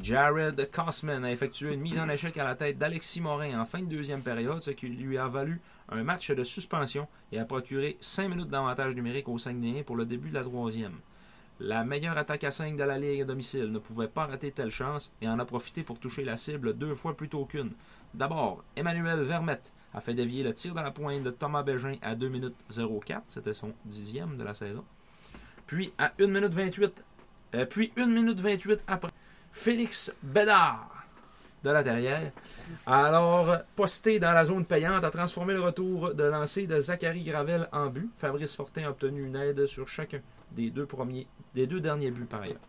Jared 0.00 0.70
Cosman 0.70 1.24
a 1.24 1.32
effectué 1.32 1.72
une 1.72 1.80
mise 1.80 1.98
en 1.98 2.08
échec 2.08 2.36
à 2.36 2.44
la 2.44 2.54
tête 2.54 2.78
d'Alexis 2.78 3.20
Morin 3.20 3.58
en 3.58 3.64
fin 3.64 3.80
de 3.80 3.86
deuxième 3.86 4.22
période, 4.22 4.60
ce 4.60 4.70
qui 4.70 4.88
lui 4.88 5.16
a 5.16 5.26
valu 5.26 5.60
un 5.88 6.02
match 6.02 6.30
de 6.30 6.44
suspension 6.44 7.08
et 7.32 7.38
a 7.38 7.44
procuré 7.44 7.96
5 8.00 8.28
minutes 8.28 8.50
d'avantage 8.50 8.94
numérique 8.94 9.28
au 9.28 9.38
Saguenayens 9.38 9.84
pour 9.84 9.96
le 9.96 10.04
début 10.04 10.28
de 10.28 10.34
la 10.34 10.42
troisième. 10.42 10.98
La 11.58 11.84
meilleure 11.84 12.18
attaque 12.18 12.44
à 12.44 12.50
5 12.50 12.76
de 12.76 12.84
la 12.84 12.98
Ligue 12.98 13.22
à 13.22 13.24
domicile 13.24 13.72
ne 13.72 13.78
pouvait 13.78 14.08
pas 14.08 14.26
rater 14.26 14.52
telle 14.52 14.70
chance 14.70 15.10
et 15.22 15.28
en 15.28 15.38
a 15.38 15.44
profité 15.46 15.84
pour 15.84 15.98
toucher 15.98 16.22
la 16.22 16.36
cible 16.36 16.76
deux 16.76 16.94
fois 16.94 17.16
plutôt 17.16 17.46
qu'une. 17.46 17.72
D'abord, 18.12 18.62
Emmanuel 18.76 19.22
Vermette 19.22 19.72
a 19.94 20.02
fait 20.02 20.12
dévier 20.12 20.42
le 20.42 20.52
tir 20.52 20.74
dans 20.74 20.82
la 20.82 20.90
pointe 20.90 21.22
de 21.22 21.30
Thomas 21.30 21.62
Bégin 21.62 21.94
à 22.02 22.14
2 22.14 22.28
minutes 22.28 22.56
04, 22.68 23.22
c'était 23.28 23.54
son 23.54 23.72
dixième 23.86 24.36
de 24.36 24.44
la 24.44 24.52
saison. 24.52 24.84
Puis 25.66 25.94
à 25.96 26.12
1 26.20 26.26
minute 26.26 26.52
28, 26.52 27.04
euh, 27.54 27.64
puis 27.64 27.90
1 27.96 28.04
minute 28.04 28.38
28 28.38 28.84
après, 28.86 29.12
Félix 29.50 30.14
Bédard 30.22 30.90
de 31.64 31.70
la 31.70 31.82
derrière. 31.82 32.32
Alors, 32.84 33.56
posté 33.74 34.20
dans 34.20 34.32
la 34.32 34.44
zone 34.44 34.66
payante, 34.66 35.04
a 35.04 35.10
transformé 35.10 35.54
le 35.54 35.62
retour 35.62 36.14
de 36.14 36.24
lancer 36.24 36.66
de 36.66 36.80
Zachary 36.80 37.22
Gravel 37.22 37.66
en 37.72 37.86
but. 37.86 38.10
Fabrice 38.18 38.54
Fortin 38.54 38.84
a 38.84 38.90
obtenu 38.90 39.26
une 39.26 39.36
aide 39.36 39.64
sur 39.64 39.88
chacun 39.88 40.20
des 40.56 40.70
deux, 40.70 40.86
premiers, 40.86 41.26
des 41.54 41.66
deux 41.66 41.80
derniers 41.80 42.10
buts 42.10 42.24
par 42.24 42.42
ailleurs. 42.42 42.60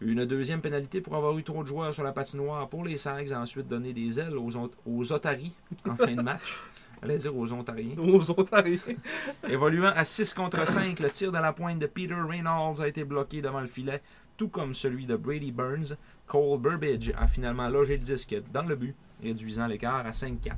Une 0.00 0.26
deuxième 0.26 0.60
pénalité 0.60 1.00
pour 1.00 1.16
avoir 1.16 1.36
eu 1.38 1.42
trop 1.42 1.62
de 1.62 1.68
joueurs 1.68 1.92
sur 1.92 2.04
la 2.04 2.12
patinoire 2.12 2.68
pour 2.68 2.84
les 2.84 2.98
Sags 2.98 3.32
a 3.32 3.40
ensuite 3.40 3.66
donné 3.66 3.92
des 3.94 4.20
ailes 4.20 4.36
aux, 4.36 4.50
aux 4.84 5.12
Otaries 5.12 5.54
en 5.88 5.96
fin 5.96 6.14
de 6.14 6.22
match. 6.22 6.42
Allez 7.02 7.18
dire 7.18 7.36
aux 7.36 7.50
Ontariens. 7.52 7.96
Aux 7.98 8.30
Ontariens. 8.30 8.78
Évoluant 9.48 9.92
à 9.94 10.04
6 10.04 10.34
contre 10.34 10.66
5, 10.66 11.00
le 11.00 11.10
tir 11.10 11.32
de 11.32 11.38
la 11.38 11.52
pointe 11.52 11.78
de 11.78 11.86
Peter 11.86 12.14
Reynolds 12.14 12.80
a 12.80 12.88
été 12.88 13.04
bloqué 13.04 13.40
devant 13.40 13.60
le 13.60 13.66
filet, 13.66 14.02
tout 14.36 14.48
comme 14.48 14.74
celui 14.74 15.06
de 15.06 15.16
Brady 15.16 15.52
Burns. 15.52 15.96
Cole 16.26 16.58
Burbidge 16.60 17.12
a 17.16 17.26
finalement 17.26 17.68
logé 17.68 17.96
le 17.96 18.02
disque 18.02 18.36
dans 18.52 18.64
le 18.64 18.76
but, 18.76 18.94
réduisant 19.22 19.66
l'écart 19.66 20.06
à 20.06 20.10
5-4. 20.10 20.52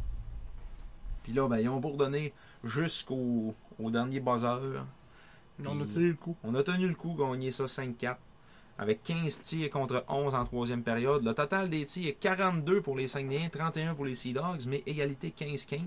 Puis 1.22 1.32
là, 1.32 1.48
ben, 1.48 1.58
ils 1.58 1.68
ont 1.68 1.78
bourdonné 1.78 2.32
jusqu'au 2.64 3.54
au 3.78 3.90
dernier 3.90 4.18
buzzer. 4.18 4.82
On 5.64 5.80
a 5.80 5.84
tenu 5.86 6.08
le 6.08 6.14
coup. 6.14 6.36
On 6.44 6.54
a 6.54 6.62
tenu 6.62 6.88
le 6.88 6.94
coup, 6.94 7.14
gagné 7.14 7.50
ça 7.50 7.64
5-4. 7.64 8.16
Avec 8.78 9.02
15 9.02 9.40
tirs 9.40 9.70
contre 9.70 10.04
11 10.08 10.34
en 10.34 10.44
troisième 10.44 10.82
période. 10.82 11.24
Le 11.24 11.34
total 11.34 11.68
des 11.68 11.84
tirs 11.84 12.08
est 12.08 12.12
42 12.14 12.80
pour 12.80 12.96
les 12.96 13.08
Saguenayens, 13.08 13.48
31 13.48 13.94
pour 13.94 14.04
les 14.04 14.14
Sea 14.14 14.32
Dogs, 14.32 14.66
mais 14.66 14.84
égalité 14.86 15.34
15-15 15.36 15.80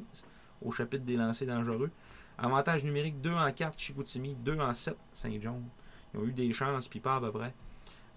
au 0.61 0.71
chapitre 0.71 1.05
des 1.05 1.15
lancers 1.15 1.47
dangereux. 1.47 1.89
Avantage 2.37 2.83
numérique 2.83 3.21
2 3.21 3.31
en 3.31 3.51
4 3.51 3.79
Chicoutimi, 3.79 4.35
2 4.35 4.59
en 4.59 4.73
7 4.73 4.97
Saint-John. 5.13 5.63
Ils 6.13 6.19
ont 6.19 6.25
eu 6.25 6.33
des 6.33 6.51
chances, 6.51 6.87
puis 6.87 6.99
pas 6.99 7.15
à 7.15 7.21
peu 7.21 7.31
près. 7.31 7.53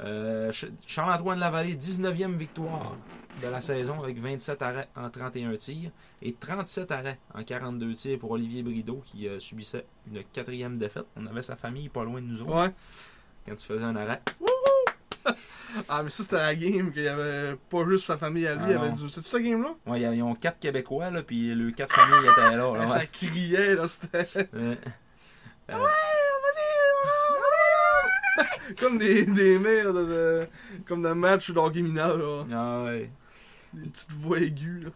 Euh, 0.00 0.50
Ch- 0.52 0.70
Charles-Antoine 0.86 1.38
Lavallée, 1.38 1.74
19e 1.76 2.36
victoire 2.36 2.96
de 3.42 3.48
la 3.48 3.60
saison 3.60 4.02
avec 4.02 4.18
27 4.20 4.60
arrêts 4.62 4.88
en 4.96 5.08
31 5.08 5.54
tirs 5.56 5.90
et 6.22 6.34
37 6.34 6.90
arrêts 6.90 7.18
en 7.34 7.42
42 7.44 7.94
tirs 7.94 8.18
pour 8.18 8.32
Olivier 8.32 8.62
Brideau 8.62 9.02
qui 9.06 9.28
euh, 9.28 9.38
subissait 9.38 9.86
une 10.12 10.22
quatrième 10.24 10.78
défaite. 10.78 11.06
On 11.16 11.26
avait 11.26 11.42
sa 11.42 11.54
famille 11.56 11.88
pas 11.88 12.02
loin 12.04 12.20
de 12.20 12.26
nous 12.26 12.40
autres 12.42 12.54
Ouais. 12.54 12.70
quand 13.46 13.52
il 13.52 13.64
faisait 13.66 13.84
un 13.84 13.96
arrêt. 13.96 14.20
Ah, 15.88 16.02
mais 16.04 16.10
ça, 16.10 16.22
c'était 16.22 16.36
la 16.36 16.54
game 16.54 16.92
qu'il 16.92 17.02
y 17.02 17.08
avait 17.08 17.56
pas 17.70 17.84
juste 17.88 18.04
sa 18.04 18.16
famille 18.18 18.46
à 18.46 18.54
lui. 18.54 18.62
Ah 18.66 18.68
il 18.68 18.72
y 18.72 18.74
avait 18.76 18.90
du... 18.92 19.08
C'est-tu 19.08 19.26
cette 19.28 19.42
game-là? 19.42 19.74
Ouais, 19.86 20.00
ils 20.02 20.22
ont 20.22 20.34
quatre 20.34 20.60
Québécois, 20.60 21.10
là, 21.10 21.22
puis 21.22 21.52
le 21.54 21.70
quatre 21.72 21.94
familles 21.94 22.30
étaient 22.30 22.56
là. 22.56 22.72
là, 22.74 22.88
Ça 22.88 22.98
ouais. 22.98 23.08
criait, 23.10 23.74
là, 23.74 23.88
c'était. 23.88 24.26
Euh, 24.54 24.74
euh, 25.70 25.74
Comme 28.78 28.98
des, 28.98 29.24
des 29.26 29.58
mères 29.58 29.92
de, 29.92 30.46
Comme 30.86 31.02
d'un 31.02 31.14
match 31.14 31.50
d'hockey 31.50 31.82
mineur, 31.82 32.46
ah 32.52 32.84
ouais. 32.84 33.10
Des 33.72 33.88
petites 33.88 34.12
voix 34.12 34.38
aiguës, 34.40 34.84
là. 34.84 34.90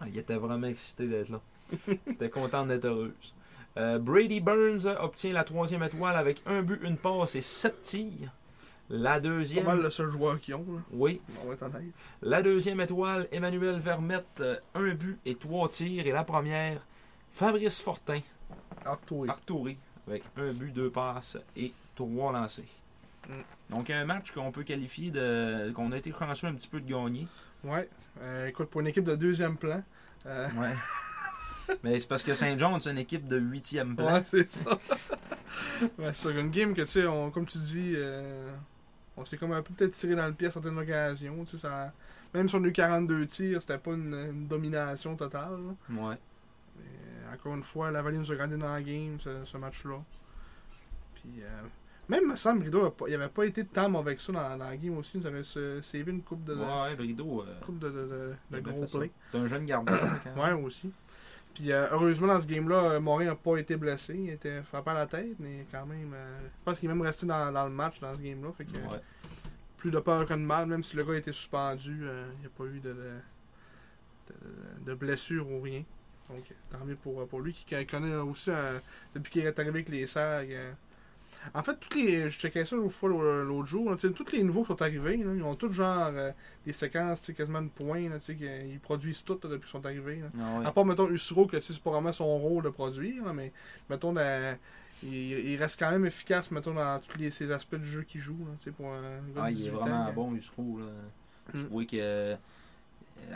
Ah, 0.00 0.06
Il 0.08 0.16
était 0.18 0.36
vraiment 0.36 0.68
excité 0.68 1.06
d'être 1.06 1.28
là. 1.30 1.40
Il 1.88 2.12
était 2.12 2.30
content 2.30 2.64
d'être 2.64 2.84
heureuse. 2.84 3.34
Euh, 3.76 3.98
Brady 3.98 4.40
Burns 4.40 4.86
obtient 5.00 5.32
la 5.32 5.44
troisième 5.44 5.82
étoile 5.82 6.16
avec 6.16 6.40
un 6.46 6.62
but, 6.62 6.80
une 6.82 6.96
passe 6.96 7.34
et 7.34 7.42
sept 7.42 7.82
tirs. 7.82 8.32
La 8.90 9.20
deuxième, 9.20 9.64
pas 9.64 9.74
mal 9.74 9.82
le 9.82 9.90
seul 9.90 10.10
joueur 10.10 10.40
qu'ils 10.40 10.54
ont, 10.54 10.64
là. 10.66 10.80
oui, 10.92 11.20
On 11.44 11.48
va 11.48 11.54
être 11.54 11.62
honnête. 11.62 11.82
la 12.22 12.40
deuxième 12.40 12.80
étoile, 12.80 13.28
Emmanuel 13.32 13.78
Vermette, 13.80 14.24
euh, 14.40 14.56
un 14.74 14.94
but 14.94 15.18
et 15.26 15.34
trois 15.34 15.68
tirs. 15.68 16.06
Et 16.06 16.10
la 16.12 16.24
première, 16.24 16.80
Fabrice 17.30 17.80
Fortin, 17.82 18.20
Arthur. 18.86 19.26
Arturi, 19.28 19.76
avec 20.06 20.22
un 20.38 20.52
but, 20.52 20.72
deux 20.72 20.90
passes 20.90 21.36
et 21.54 21.72
trois 21.94 22.32
lancés. 22.32 22.64
Donc 23.70 23.90
un 23.90 24.04
match 24.04 24.32
qu'on 24.32 24.50
peut 24.50 24.62
qualifier 24.62 25.10
de 25.10 25.70
qu'on 25.74 25.92
a 25.92 25.96
été 25.98 26.12
chanceux 26.18 26.46
un 26.46 26.54
petit 26.54 26.68
peu 26.68 26.80
de 26.80 26.90
gagner. 26.90 27.26
Ouais. 27.64 27.88
Euh, 28.22 28.46
écoute, 28.46 28.70
pour 28.70 28.80
une 28.80 28.86
équipe 28.86 29.04
de 29.04 29.16
deuxième 29.16 29.56
plan. 29.56 29.82
euh, 30.26 30.48
Ouais. 30.56 30.74
Mais 31.84 31.98
c'est 31.98 32.08
parce 32.08 32.22
que 32.22 32.32
Saint 32.34 32.56
John, 32.56 32.80
c'est 32.80 32.90
une 32.90 32.98
équipe 32.98 33.28
de 33.28 33.36
huitième 33.38 33.94
plan. 33.94 34.14
Ouais, 34.14 34.22
c'est 34.24 34.50
ça. 34.50 34.78
ouais, 35.98 36.12
c'est 36.14 36.30
une 36.32 36.50
game 36.50 36.72
que, 36.74 36.80
tu 36.82 36.86
sais, 36.88 37.06
on- 37.06 37.30
comme 37.30 37.44
tu 37.44 37.58
dis, 37.58 37.92
euh, 37.94 38.50
on 39.18 39.24
s'est 39.26 39.36
comme 39.36 39.52
un 39.52 39.60
peu 39.62 39.74
peut-être 39.74 39.92
tiré 39.92 40.14
dans 40.14 40.26
le 40.26 40.32
pied 40.32 40.46
à 40.46 40.50
certaines 40.50 40.78
occasions. 40.78 41.44
Tu 41.44 41.52
sais, 41.52 41.58
ça, 41.58 41.92
même 42.32 42.48
si 42.48 42.54
on 42.54 42.64
a 42.64 42.66
eu 42.68 42.72
42 42.72 43.26
tirs, 43.26 43.60
c'était 43.60 43.76
pas 43.76 43.92
une, 43.92 44.14
une 44.14 44.46
domination 44.46 45.14
totale. 45.14 45.58
là. 45.90 46.02
Ouais. 46.08 46.16
Mais, 46.78 47.34
encore 47.34 47.54
une 47.54 47.62
fois, 47.62 47.90
la 47.90 48.00
Vallée 48.00 48.16
nous 48.18 48.32
a 48.32 48.36
gagné 48.36 48.56
dans 48.56 48.68
la 48.72 48.80
game, 48.80 49.18
ce, 49.20 49.44
ce 49.44 49.56
match-là. 49.58 50.00
Puis, 51.16 51.42
même 52.08 52.36
Sam 52.36 52.58
Brideau, 52.60 52.86
a 52.86 52.90
pas- 52.96 53.04
il 53.08 53.14
avait 53.14 53.28
pas 53.28 53.44
été 53.44 53.64
tant 53.64 53.88
mauvais 53.88 54.16
que 54.16 54.22
ça 54.22 54.32
dans, 54.32 54.56
dans 54.56 54.64
la 54.68 54.76
game 54.76 54.96
aussi. 54.98 55.12
Il 55.14 55.20
nous 55.20 55.26
avait 55.26 55.44
savé 55.44 56.10
une 56.10 56.22
coupe 56.22 56.44
de, 56.44 56.54
Ouais, 56.54 56.96
Brideau. 56.96 57.42
euh, 57.42 57.60
coupe 57.64 57.78
de, 57.78 58.34
gros 58.60 58.86
plays. 58.86 59.10
C'est 59.32 59.38
un 59.38 59.46
jeune 59.46 59.66
gardien. 59.66 59.98
quand 60.34 60.42
Ouais, 60.42 60.52
aussi. 60.52 60.90
Puis 61.54 61.72
euh, 61.72 61.86
heureusement, 61.90 62.28
dans 62.28 62.40
ce 62.40 62.46
game-là, 62.46 62.92
euh, 62.92 63.00
Morin 63.00 63.24
n'a 63.24 63.34
pas 63.34 63.56
été 63.56 63.76
blessé. 63.76 64.14
Il 64.16 64.30
était 64.30 64.62
frappé 64.62 64.90
à 64.90 64.94
la 64.94 65.06
tête, 65.06 65.34
mais 65.40 65.66
quand 65.72 65.84
même. 65.86 66.12
euh, 66.14 66.38
je 66.44 66.64
pense 66.64 66.78
qu'il 66.78 66.88
est 66.88 66.92
même 66.92 67.02
resté 67.02 67.26
dans, 67.26 67.52
dans 67.52 67.64
le 67.64 67.70
match 67.72 67.98
dans 68.00 68.14
ce 68.14 68.22
game-là. 68.22 68.52
Fait 68.56 68.64
que 68.64 68.72
Ouais. 68.72 69.00
plus 69.76 69.90
de 69.90 69.98
peur 69.98 70.24
que 70.26 70.34
de 70.34 70.38
mal, 70.38 70.66
même 70.66 70.82
si 70.84 70.96
le 70.96 71.04
gars 71.04 71.14
était 71.14 71.32
suspendu, 71.32 71.98
il 72.00 72.40
n'y 72.40 72.46
a 72.46 72.50
pas 72.56 72.64
eu 72.64 72.78
de, 72.80 72.94
de, 74.86 74.94
blessure 74.94 75.50
ou 75.50 75.60
rien. 75.60 75.82
Donc 76.30 76.44
tant 76.70 76.84
mieux 76.84 76.96
pour, 76.96 77.26
pour 77.26 77.40
lui 77.40 77.52
qui 77.52 77.86
connaît 77.86 78.14
aussi 78.16 78.50
depuis 79.14 79.30
qu'il 79.32 79.42
est 79.46 79.58
arrivé 79.58 79.70
avec 79.80 79.88
les 79.88 80.06
SAG. 80.06 80.56
Euh. 81.46 81.58
En 81.58 81.62
fait, 81.62 81.76
tous 81.80 81.96
les, 81.96 82.28
je 82.30 82.38
checkais 82.38 82.64
ça 82.64 82.76
l'autre 82.76 82.94
fois 82.94 83.08
l'autre 83.10 83.66
jour. 83.66 83.90
là, 83.90 83.96
tous 83.96 84.32
les 84.32 84.42
nouveaux 84.42 84.62
qui 84.62 84.68
sont 84.68 84.82
arrivés, 84.82 85.16
là, 85.18 85.32
ils 85.34 85.42
ont 85.42 85.54
tous 85.54 85.70
genre 85.72 86.10
euh, 86.12 86.30
des 86.66 86.72
séquences 86.72 87.30
quasiment 87.36 87.62
de 87.62 87.68
points. 87.68 88.08
là, 88.08 88.18
qu'ils 88.36 88.80
produisent 88.80 89.22
tout 89.24 89.34
depuis 89.42 89.60
qu'ils 89.60 89.68
sont 89.68 89.84
arrivés. 89.86 90.22
Ah. 90.40 90.68
À 90.68 90.72
part, 90.72 90.84
mettons, 90.84 91.08
Usuro, 91.08 91.46
que 91.46 91.60
c'est 91.60 91.78
pas 91.82 91.90
vraiment 91.90 92.12
son 92.12 92.26
rôle 92.38 92.64
de 92.64 92.70
produire, 92.70 93.32
mais 93.34 93.52
mettons, 93.88 94.12
la- 94.12 94.56
il, 95.02 95.12
il 95.14 95.56
reste 95.56 95.78
quand 95.78 95.90
même 95.92 96.06
efficace, 96.06 96.50
mettons, 96.50 96.74
dans 96.74 97.00
tous 97.00 97.18
les, 97.18 97.30
ces 97.30 97.50
aspects 97.52 97.76
du 97.76 97.86
jeu 97.86 98.02
qu'il 98.02 98.20
joue, 98.20 98.38
là, 98.40 98.52
pour 98.72 98.90
de 98.90 99.40
Ah, 99.40 99.50
il 99.50 99.54
18 99.54 99.68
est 99.68 99.70
vraiment 99.70 100.12
bon. 100.12 100.32
Là. 100.78 100.86
Je 101.54 101.60
Mm. 101.60 101.66
que 101.86 101.96
euh, 102.04 102.36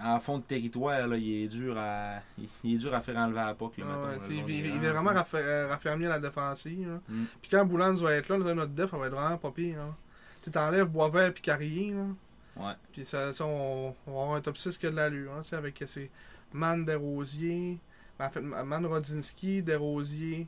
en 0.05 0.19
fond 0.21 0.39
de 0.39 0.43
territoire, 0.43 1.07
là, 1.07 1.17
il 1.17 1.45
est 1.45 1.49
dur 1.49 1.77
à 1.79 2.21
il, 2.65 2.75
est 2.75 2.79
dur 2.79 2.95
à 2.95 3.01
faire 3.01 3.17
enlever 3.17 3.41
à 3.41 3.47
la 3.47 3.55
POC. 3.55 3.79
Là, 3.79 3.85
Ah 3.89 3.97
mettons, 3.97 4.09
là, 4.09 4.17
il, 4.31 4.51
il- 4.51 4.67
il 4.75 4.81
va 4.81 4.93
vraiment 4.93 5.13
euh, 5.35 5.69
raffermir 5.69 6.09
la 6.09 6.19
défensive. 6.21 6.89
là. 6.89 7.01
Mm. 7.09 7.25
Puis 7.41 7.51
quand 7.51 7.65
Boulans 7.65 7.95
va 7.95 8.15
être 8.15 8.29
là, 8.29 8.39
notre 8.55 8.73
def, 8.73 8.91
ça 8.91 8.97
va 8.99 9.07
être 9.07 9.13
vraiment 9.15 9.39
pas 9.39 9.51
pire. 9.51 9.79
là. 9.79 9.95
Tu 10.43 10.51
t'enlèves 10.51 10.87
Boisvert 10.87 11.29
et 11.29 11.33
Carrier, 11.35 11.93
là. 11.95 12.05
Ouais. 12.57 12.73
Puis 12.93 13.05
ça, 13.05 13.33
ça, 13.33 13.47
on, 13.47 13.95
on 14.07 14.13
va 14.13 14.21
avoir 14.23 14.35
un 14.37 14.41
top 14.41 14.57
6 14.59 14.77
qui 14.77 14.87
a 14.87 14.91
de 14.91 14.97
l'allure, 14.97 15.33
hein, 15.33 15.43
avec 15.57 15.81
euh, 15.83 15.87
ces 15.87 16.11
Man 16.53 16.85
Desrosiers, 16.85 17.79
ben, 18.19 18.27
en 18.27 18.31
fait, 18.31 18.41
Man 18.43 18.85
Rodzinski, 18.85 19.63
Desrosiers, 19.63 20.47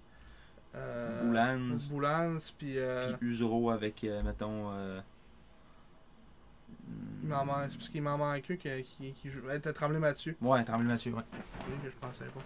euh, 0.74 1.22
Boulans. 1.22 1.76
Boulans, 1.90 2.36
puis 2.58 2.74
euh, 2.78 3.12
Puis 3.18 3.40
avec, 3.72 4.04
euh, 4.04 4.22
mettons. 4.22 4.70
Il 7.24 7.28
m'en 7.30 7.44
manque, 7.44 7.66
c'est 7.70 7.76
parce 7.78 7.88
qu'il 7.88 8.02
m'en 8.02 8.18
manque 8.18 8.50
un 8.50 8.56
qui, 8.56 9.12
qui, 9.14 9.30
joue, 9.30 9.48
était 9.50 9.72
Tremblay 9.72 9.98
Mathieu, 9.98 10.36
Ouais, 10.40 10.62
Tremblay 10.64 10.86
Mathieu, 10.88 11.12
ouais. 11.14 11.22
que 11.82 11.90
je 11.90 11.96
pensais 12.00 12.24
pas. 12.26 12.40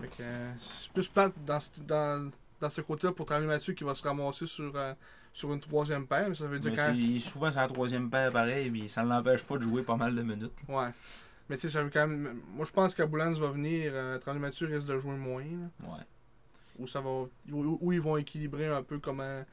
Fait 0.00 0.08
que, 0.08 0.14
euh, 0.22 0.52
c'est 0.60 0.92
plus 0.92 1.08
plate 1.08 1.32
dans, 1.46 1.60
ce- 1.60 1.80
dans, 1.80 2.30
dans 2.60 2.70
ce 2.70 2.80
côté-là 2.82 3.12
pour 3.12 3.26
Tremblay 3.26 3.46
Mathieu 3.46 3.72
qui 3.74 3.84
va 3.84 3.94
se 3.94 4.02
ramasser 4.06 4.46
sur, 4.46 4.72
euh, 4.76 4.92
sur 5.32 5.52
une 5.52 5.60
troisième 5.60 6.06
paire, 6.06 6.28
mais 6.28 6.34
ça 6.34 6.46
veut 6.46 6.58
dire 6.58 6.70
Mais 6.72 6.76
quand 6.76 6.88
c'est- 6.92 6.98
il 6.98 7.16
est 7.16 7.20
souvent 7.20 7.50
sur 7.50 7.60
la 7.60 7.68
troisième 7.68 8.10
paire 8.10 8.30
pareil, 8.32 8.70
puis 8.70 8.88
ça 8.88 9.02
ne 9.02 9.08
l'empêche 9.08 9.42
pas 9.44 9.56
de 9.56 9.62
jouer 9.62 9.82
pas 9.82 9.96
mal 9.96 10.14
de 10.14 10.22
minutes. 10.22 10.52
Ouais. 10.68 10.88
Mais 11.48 11.56
tu 11.56 11.62
sais, 11.62 11.68
ça 11.70 11.82
veut 11.82 11.90
quand 11.90 12.06
même. 12.06 12.40
Moi, 12.54 12.64
je 12.66 12.72
pense 12.72 12.94
qu'Aboulans 12.94 13.32
va 13.32 13.48
venir. 13.48 13.92
Euh, 13.94 14.18
Tremblay 14.18 14.40
Mathieu 14.40 14.66
risque 14.66 14.86
de 14.86 14.98
jouer 14.98 15.16
moins. 15.16 15.42
là. 15.42 15.88
Ouais. 15.88 16.02
Ou 16.78 16.86
ça 16.86 17.00
va. 17.00 17.24
Ils 17.46 18.00
vont 18.00 18.16
équilibrer 18.16 18.66
un 18.68 18.82
peu 18.82 18.98
comment. 18.98 19.44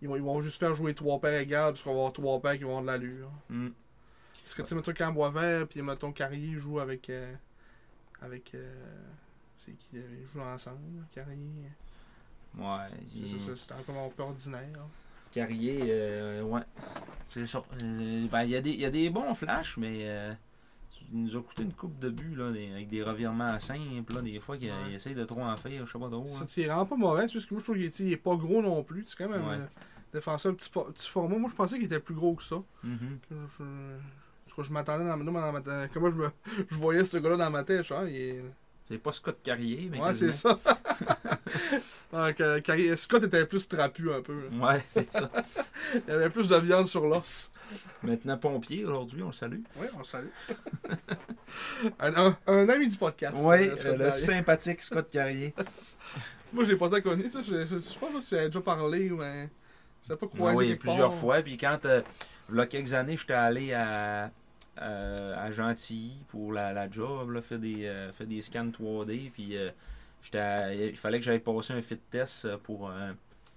Ils 0.00 0.08
vont, 0.08 0.16
ils 0.16 0.22
vont 0.22 0.40
juste 0.40 0.58
faire 0.58 0.74
jouer 0.74 0.94
trois 0.94 1.20
paires 1.20 1.38
égales, 1.40 1.72
parce 1.72 1.82
qu'on 1.82 1.90
va 1.92 1.98
avoir 1.98 2.12
trois 2.12 2.40
paires 2.40 2.56
qui 2.56 2.64
vont 2.64 2.78
avoir 2.78 2.82
de 2.82 2.86
l'allure. 2.88 3.30
Mm. 3.50 3.68
Parce 4.42 4.54
que 4.54 4.62
tu 4.62 4.68
sais, 4.68 4.74
mettons 4.74 4.92
quand 4.96 5.12
Boisvert, 5.12 5.66
puis 5.68 5.82
mettons 5.82 6.12
Carrier 6.12 6.58
joue 6.58 6.80
avec. 6.80 7.08
euh, 7.10 7.32
avec. 8.20 8.54
euh, 8.54 8.74
c'est 9.64 9.72
qui 9.72 9.98
euh, 9.98 10.02
Ils 10.20 10.28
jouent 10.32 10.40
ensemble, 10.44 10.78
Carrier? 11.14 11.36
Ouais. 12.58 12.64
C'est 13.06 13.16
il- 13.18 13.40
ça, 13.40 13.46
ça, 13.46 13.52
c'est 13.56 13.72
encore 13.90 14.04
un 14.06 14.08
peu 14.10 14.22
ordinaire. 14.22 14.68
Carrier, 15.32 15.78
euh, 15.86 16.42
ouais. 16.42 16.60
C'est 17.30 17.46
ça. 17.46 17.62
Euh, 17.82 18.26
ben, 18.30 18.42
il 18.42 18.50
y, 18.50 18.56
a 18.56 18.60
des- 18.60 18.72
y 18.74 18.84
a 18.84 18.90
des 18.90 19.08
bons 19.08 19.34
flashs, 19.34 19.78
mais 19.78 20.00
euh, 20.02 20.34
il 21.10 21.22
nous 21.22 21.36
a 21.36 21.42
coûté 21.42 21.62
une 21.62 21.72
coupe 21.72 21.98
de 21.98 22.10
but 22.10 22.34
là, 22.36 22.50
des- 22.52 22.70
avec 22.72 22.88
des 22.90 23.02
revirements 23.02 23.58
simples. 23.58 24.12
Là, 24.14 24.20
des 24.20 24.38
fois, 24.40 24.58
qu'il 24.58 24.70
Ouais. 24.70 24.92
essaye 24.92 25.14
de 25.14 25.24
trop 25.24 25.40
en 25.42 25.56
faire, 25.56 25.86
je 25.86 25.92
sais 25.92 25.98
pas 25.98 26.08
trop. 26.10 26.26
Ça, 26.32 26.42
hein. 26.42 26.46
tu 26.46 26.52
sais, 26.52 26.60
il 26.60 26.64
est 26.64 26.68
vraiment 26.68 26.84
pas 26.86 26.96
mauvais. 26.96 27.22
C'est 27.28 27.34
juste 27.34 27.48
que 27.48 27.54
moi, 27.54 27.60
je 27.60 27.64
trouve 27.72 27.76
qu'il 27.90 28.12
est- 28.12 28.16
pas 28.18 28.36
gros 28.36 28.60
non 28.60 28.82
plus. 28.82 29.04
C'est 29.06 29.16
quand 29.16 29.30
même 29.30 29.46
Ouais. 29.46 29.54
un 29.54 29.68
défenseur 30.12 30.54
petit, 30.54 30.68
petit 30.68 31.08
format. 31.08 31.38
Moi, 31.38 31.48
je 31.50 31.56
pensais 31.56 31.76
qu'il 31.76 31.86
était 31.86 32.00
plus 32.00 32.14
gros 32.14 32.34
que 32.34 32.42
ça. 32.42 32.56
Mhm. 32.82 33.18
je, 33.30 33.36
je, 33.58 33.64
je, 34.58 34.62
je 34.62 34.70
m'attendais 34.72 35.04
dans, 35.04 35.16
dans 35.16 35.52
ma 35.52 35.60
tête. 35.60 35.90
Comment 35.94 36.10
je, 36.10 36.16
me, 36.16 36.30
je 36.70 36.76
voyais 36.76 37.04
ce 37.04 37.16
gars-là 37.18 37.36
dans 37.36 37.50
ma 37.50 37.64
tête. 37.64 37.82
Je, 37.84 37.94
il 38.08 38.16
est... 38.16 38.44
C'est 38.88 38.98
pas 38.98 39.12
Scott 39.12 39.38
Carrier, 39.42 39.88
mais. 39.90 40.00
Ouais, 40.00 40.12
c'est 40.12 40.32
ça. 40.32 40.58
Donc, 42.12 42.40
euh, 42.40 42.60
Carrier- 42.60 42.96
Scott 42.96 43.22
était 43.22 43.46
plus 43.46 43.66
trapu 43.66 44.12
un 44.12 44.20
peu. 44.20 44.48
là. 44.50 44.66
Ouais, 44.66 44.82
c'est 44.92 45.10
ça. 45.12 45.30
Il 45.94 46.10
y 46.10 46.10
avait 46.10 46.28
plus 46.28 46.48
de 46.48 46.56
viande 46.56 46.88
sur 46.88 47.06
l'os. 47.06 47.50
Maintenant, 48.02 48.36
pompier, 48.36 48.84
aujourd'hui, 48.84 49.22
on 49.22 49.28
le 49.28 49.32
salue. 49.32 49.60
Oui, 49.80 49.86
on 49.98 50.04
salue. 50.04 50.26
un, 52.00 52.14
un, 52.16 52.36
un 52.46 52.68
ami 52.68 52.88
du 52.88 52.96
podcast. 52.98 53.36
Oui, 53.38 53.68
euh, 53.84 53.96
le 53.96 54.10
sympathique 54.10 54.82
Scott 54.82 55.08
Carrier. 55.10 55.54
Moi, 56.52 56.64
je 56.64 56.70
l'ai 56.72 56.76
pas 56.76 56.90
tant 56.90 57.00
connu. 57.00 57.30
ça. 57.30 57.40
Je, 57.40 57.64
je, 57.64 57.76
je 57.76 57.80
sais 57.80 57.98
pas 57.98 58.08
si 58.20 58.28
tu 58.28 58.34
avais 58.36 58.46
déjà 58.48 58.60
parlé, 58.60 59.08
mais 59.10 59.48
je 60.02 60.08
sais 60.08 60.16
pas. 60.16 60.26
Ah 60.40 60.52
oui, 60.54 60.74
plusieurs 60.74 61.14
fois. 61.14 61.40
Puis 61.40 61.56
quand, 61.56 61.78
euh, 61.86 62.02
il 62.50 62.56
y 62.58 62.60
a 62.60 62.66
quelques 62.66 62.92
années, 62.92 63.16
j'étais 63.16 63.32
allé 63.32 63.72
à, 63.72 64.30
à, 64.76 65.42
à 65.42 65.50
Gentilly 65.50 66.16
pour 66.28 66.52
la, 66.52 66.72
la 66.72 66.90
job, 66.90 67.30
là, 67.30 67.42
faire, 67.42 67.58
des, 67.58 67.84
euh, 67.86 68.12
faire 68.12 68.26
des 68.26 68.40
scans 68.42 68.66
3D. 68.68 69.30
Puis 69.32 69.56
euh, 69.56 69.70
il 70.90 70.96
fallait 70.96 71.18
que 71.18 71.24
j'aille 71.24 71.40
passer 71.40 71.72
un 71.72 71.82
fit 71.82 71.98
test 72.10 72.44
euh, 72.44 72.56
pour 72.62 72.90
euh, 72.90 73.12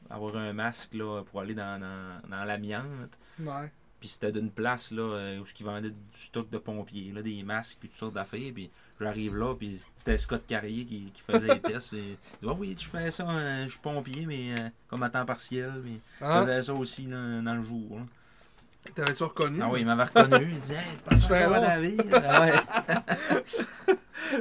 avoir 0.09 0.35
un 0.37 0.53
masque 0.53 0.93
là, 0.93 1.23
pour 1.23 1.41
aller 1.41 1.53
dans, 1.53 1.79
dans, 1.79 2.29
dans 2.29 2.43
l'amiante. 2.43 3.17
Ouais. 3.39 3.71
Puis 3.99 4.09
c'était 4.09 4.31
d'une 4.31 4.51
place 4.51 4.91
là, 4.91 5.01
euh, 5.01 5.39
où 5.39 5.45
ils 5.59 5.65
vendaient 5.65 5.89
du 5.89 5.95
stock 6.13 6.49
de 6.49 6.57
pompiers, 6.57 7.11
là, 7.13 7.21
des 7.21 7.41
masques, 7.43 7.77
puis 7.79 7.89
toutes 7.89 7.97
sortes 7.97 8.13
d'affaires. 8.13 8.51
Puis 8.53 8.69
j'arrive 8.99 9.35
là, 9.37 9.55
puis 9.55 9.81
c'était 9.97 10.17
Scott 10.17 10.43
Carrier 10.45 10.85
qui, 10.85 11.11
qui 11.13 11.21
faisait 11.21 11.53
les 11.53 11.59
tests. 11.61 11.93
Et, 11.93 11.97
il 11.99 12.15
dit 12.41 12.47
Ah 12.47 12.53
Oui, 12.53 12.75
je 12.77 12.85
fais 12.87 13.09
ça, 13.09 13.27
hein, 13.27 13.65
je 13.65 13.71
suis 13.71 13.79
pompier, 13.79 14.25
mais 14.25 14.53
euh, 14.59 14.69
comme 14.89 15.01
à 15.03 15.09
temps 15.09 15.25
partiel. 15.25 15.71
Puis 15.83 15.99
je 16.19 16.25
Hein? 16.25 16.41
faisais 16.43 16.61
ça 16.63 16.73
aussi 16.73 17.03
là, 17.07 17.41
dans 17.41 17.55
le 17.55 17.63
jour. 17.63 17.97
là. 17.99 18.05
T'avais-tu 18.93 19.23
reconnu? 19.23 19.59
Ah 19.61 19.69
oui, 19.69 19.81
il 19.81 19.85
m'avait 19.85 20.03
reconnu. 20.03 20.47
Il 20.51 20.59
disait 20.59 20.75
Hey, 20.75 20.97
Tu 21.09 21.15
fais 21.27 21.49
là? 21.49 21.59
David 21.59 22.03
Ah 22.13 22.41
ouais. 22.41 22.51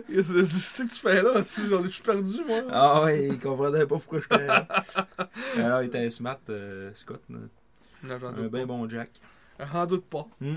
Qu'est-ce 0.09 0.83
que 0.83 0.89
tu 0.89 1.01
fais 1.01 1.23
là? 1.23 1.43
Si 1.45 1.67
j'en 1.69 1.81
ai- 1.83 1.89
je 1.89 1.95
suis 1.95 2.03
perdu, 2.03 2.45
moi? 2.47 2.63
Ah 2.71 3.03
ouais, 3.03 3.27
il 3.29 3.39
comprenait 3.41 3.81
pas 3.81 3.87
pourquoi 3.99 4.21
j'étais 4.21 4.47
là. 4.47 4.67
Alors, 5.57 5.83
il 5.83 5.87
était 5.87 6.09
smart, 6.11 6.39
euh, 6.51 6.91
Scott. 6.95 7.23
Non, 7.29 7.41
j'en 8.03 8.29
Un 8.29 8.33
doute 8.33 8.51
bien 8.53 8.61
pas. 8.61 8.67
bon 8.67 8.89
Jack. 8.89 9.11
J'en 9.73 9.87
doute 9.87 10.05
pas. 10.07 10.27
Mm. 10.41 10.55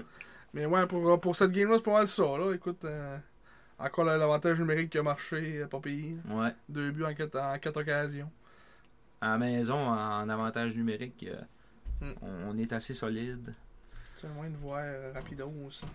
Mais 0.53 0.65
ouais, 0.65 0.85
pour, 0.87 1.19
pour 1.19 1.35
cette 1.35 1.51
game-là, 1.51 1.77
c'est 1.77 1.83
pas 1.83 1.91
mal 1.93 2.07
ça. 2.07 2.23
Là. 2.23 2.53
Écoute, 2.53 2.83
euh, 2.85 3.17
encore 3.79 4.05
l'avantage 4.05 4.59
numérique 4.59 4.89
qui 4.91 4.97
a 4.97 5.03
marché, 5.03 5.59
euh, 5.61 5.67
pas 5.67 5.79
payé. 5.79 6.15
Ouais. 6.29 6.53
Deux 6.69 6.91
buts 6.91 7.03
en 7.05 7.13
quatre, 7.13 7.37
en 7.39 7.57
quatre 7.59 7.77
occasions. 7.81 8.29
À 9.21 9.31
la 9.31 9.37
maison, 9.39 9.77
en 9.77 10.29
avantage 10.29 10.75
numérique, 10.75 11.25
euh, 11.29 11.35
Mm. 11.99 12.13
on, 12.21 12.51
on 12.51 12.57
est 12.59 12.71
assez 12.73 12.93
solide. 12.93 13.51
C'est 14.17 14.27
un 14.27 14.31
moyen 14.31 14.51
de 14.51 14.57
voir 14.57 14.81
euh, 14.83 15.11
rapido 15.13 15.51
ça. 15.71 15.85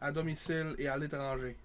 À 0.00 0.12
domicile 0.12 0.74
et 0.78 0.86
à 0.88 0.98
l'étranger. 0.98 1.56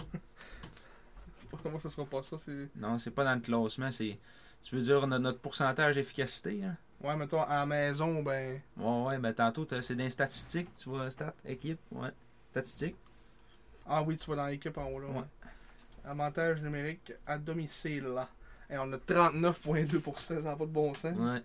Comment 1.62 1.80
ça 1.80 1.88
sera 1.88 2.04
pas 2.04 2.22
ça. 2.22 2.36
C'est... 2.44 2.68
Non, 2.76 2.98
c'est 2.98 3.10
pas 3.10 3.24
dans 3.24 3.34
le 3.34 3.40
classement, 3.40 3.90
c'est. 3.90 4.18
Tu 4.62 4.74
veux 4.74 4.82
dire 4.82 5.06
notre, 5.06 5.22
notre 5.22 5.38
pourcentage 5.38 5.94
d'efficacité, 5.94 6.62
hein? 6.62 6.76
Ouais, 7.02 7.16
mettons, 7.16 7.42
à 7.42 7.60
la 7.60 7.66
maison, 7.66 8.22
ben. 8.22 8.60
Ouais, 8.76 9.02
ouais, 9.06 9.18
ben 9.18 9.32
tantôt, 9.32 9.66
c'est 9.80 9.94
des 9.94 10.10
statistiques, 10.10 10.68
tu 10.76 10.90
vois, 10.90 11.10
stat, 11.10 11.34
équipe, 11.46 11.80
ouais. 11.92 12.10
Statistiques. 12.50 12.96
Ah 13.86 14.02
oui, 14.02 14.18
tu 14.18 14.28
vas 14.28 14.36
dans 14.36 14.46
l'équipe 14.46 14.76
en 14.76 14.86
haut 14.86 15.00
là. 15.00 15.08
Ouais. 15.08 15.16
ouais. 15.16 15.24
Avantage 16.04 16.60
numérique 16.62 17.12
à 17.26 17.38
domicile 17.38 18.04
là. 18.04 18.28
Et 18.68 18.76
on 18.76 18.92
a 18.92 18.96
39,2%, 18.98 20.18
ça 20.18 20.34
n'a 20.34 20.54
pas 20.54 20.66
de 20.66 20.70
bon 20.70 20.94
sens. 20.94 21.16
Ouais. 21.16 21.42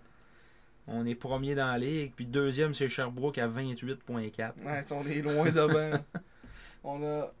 On 0.88 1.04
est 1.06 1.14
premier 1.16 1.54
dans 1.54 1.66
la 1.66 1.78
ligue, 1.78 2.12
puis 2.14 2.26
deuxième, 2.26 2.72
c'est 2.74 2.88
Sherbrooke 2.88 3.38
à 3.38 3.48
28,4. 3.48 4.62
Ouais, 4.64 4.84
on 4.90 5.04
est 5.06 5.20
loin 5.22 5.50
devant. 5.50 5.98
on 6.84 7.02
a 7.02 7.32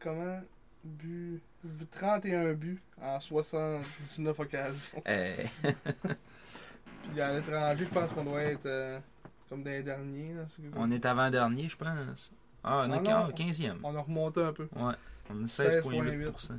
comment? 0.00 0.40
Bu 0.82 1.40
31 1.92 2.52
buts 2.52 2.80
en 3.00 3.18
79 3.20 4.38
occasions. 4.38 5.02
Eh, 5.06 5.46
Puis 7.10 7.20
à 7.20 7.34
l'étranger, 7.34 7.84
je 7.86 7.90
pense 7.94 8.10
qu'on 8.12 8.24
doit 8.24 8.42
être 8.42 8.66
euh, 8.66 8.98
comme 9.48 9.62
des 9.62 9.82
derniers. 9.82 10.34
Là, 10.34 10.44
on 10.76 10.90
est 10.90 11.04
avant-dernier, 11.04 11.68
je 11.68 11.76
pense. 11.76 12.32
Ah, 12.62 12.84
on 12.86 12.92
Ah 12.92 12.96
est 12.96 13.00
non. 13.02 13.28
15e. 13.30 13.76
on 13.82 13.94
a 13.94 14.00
remonté 14.00 14.42
un 14.42 14.52
peu. 14.52 14.68
Ouais. 14.76 14.94
On 15.30 15.42
est 15.44 15.46
16,8%. 15.46 16.58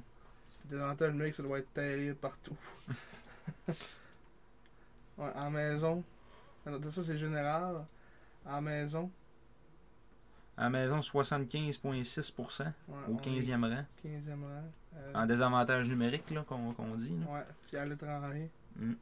Des 0.66 0.78
avantages 0.78 1.12
numériques, 1.12 1.36
ça 1.36 1.44
doit 1.44 1.60
être 1.60 1.74
terrible 1.74 2.16
partout. 2.16 2.56
ouais, 3.68 3.76
en 5.36 5.52
maison. 5.52 6.04
Alors, 6.66 6.82
Ça, 6.92 7.04
c'est 7.04 7.18
général. 7.18 7.86
En 8.46 8.62
maison. 8.62 9.10
À 10.58 10.64
la 10.64 10.70
maison, 10.70 11.00
75,6% 11.00 12.64
Ouais, 12.64 12.96
au 13.10 13.14
on 13.14 13.18
est 13.18 13.22
15e 13.42 13.64
rang. 13.66 13.84
15e 14.04 14.42
rang. 14.44 14.64
Euh, 14.96 15.12
En 15.14 15.26
désavantage 15.26 15.90
numérique, 15.90 16.30
là, 16.32 16.44
qu'on 16.48 16.72
dit. 16.96 17.10
là. 17.26 17.34
ouais, 17.34 17.44
puis 17.68 17.76
à 17.78 17.86
l'étranger. 17.86 18.50
Mm. 18.78 18.94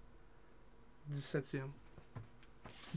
17e. 1.14 1.68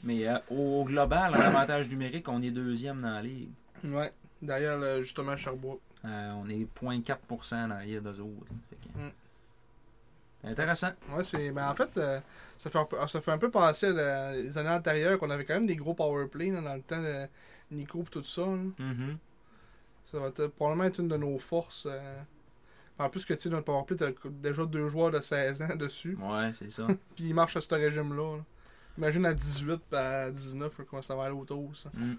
Mais 0.05 0.26
euh, 0.26 0.38
au, 0.50 0.81
au 0.81 0.85
global, 0.85 1.35
en 1.35 1.38
avantage 1.40 1.88
numérique, 1.90 2.29
on 2.29 2.40
est 2.42 2.50
deuxième 2.50 3.02
dans 3.02 3.11
la 3.11 3.22
ligue. 3.22 3.50
Ouais. 3.85 4.12
D'ailleurs, 4.40 4.79
le- 4.79 5.02
justement, 5.02 5.37
Sherbrooke. 5.37 5.81
Euh, 6.05 6.33
on 6.33 6.48
est 6.48 6.66
0,4% 6.81 7.68
dans 7.68 7.79
les 7.81 8.00
d'eux 8.00 8.20
autres. 8.20 8.46
Fait 8.70 8.76
que- 8.76 8.98
Mm. 8.98 9.12
Intéressant. 10.47 10.91
Ouais, 11.15 11.25
c'est. 11.25 11.51
Ben, 11.51 11.69
en 11.69 11.75
fait, 11.75 11.91
euh, 11.99 12.21
ça, 12.59 12.71
fait 12.71 12.79
un 12.79 12.85
peu, 12.85 12.97
ça 13.09 13.21
fait 13.21 13.33
un 13.33 13.39
peu 13.39 13.51
penser 13.51 13.87
à 13.87 14.33
les 14.33 14.57
années 14.57 14.71
antérieures 14.71 15.19
qu'on 15.19 15.31
avait 15.31 15.45
quand 15.45 15.55
même 15.55 15.67
des 15.67 15.77
gros 15.77 15.95
powerplays 15.95 16.51
là, 16.51 16.61
dans 16.63 16.75
le 16.75 16.83
temps 16.83 17.03
de 17.03 17.27
Nico 17.71 18.03
et 18.03 18.11
tout 18.11 18.23
ça. 18.23 18.47
Mhm. 18.47 19.19
Ça 20.11 20.21
va 20.21 20.29
être, 20.29 20.47
probablement 20.49 20.85
être 20.85 21.01
une 21.01 21.09
de 21.09 21.17
nos 21.17 21.39
forces. 21.39 21.87
euh. 21.91 22.21
En 22.99 23.11
plus 23.11 23.25
que 23.27 23.35
tu 23.35 23.41
sais, 23.41 23.49
notre 23.51 23.65
powerplay, 23.65 23.97
t'as 23.97 24.11
déjà 24.31 24.65
deux 24.65 24.89
joueurs 24.89 25.11
de 25.11 25.21
16 25.21 25.63
ans 25.63 25.75
dessus. 25.77 26.17
Ouais, 26.21 26.53
c'est 26.55 26.71
ça. 26.71 26.87
Puis 27.17 27.25
ils 27.27 27.35
marchent 27.35 27.57
à 27.57 27.61
ce 27.61 27.75
régime-là. 27.75 28.37
là. 28.37 28.43
Imagine 28.99 29.27
à 29.27 29.35
18 29.35 29.81
puis 29.91 29.99
à 29.99 30.31
19 30.31 30.79
là, 30.79 30.85
comment 30.89 31.03
ça 31.03 31.15
va 31.15 31.25
aller 31.25 31.35
autour. 31.35 31.77
Ça. 31.77 31.91
Mm. 31.93 32.15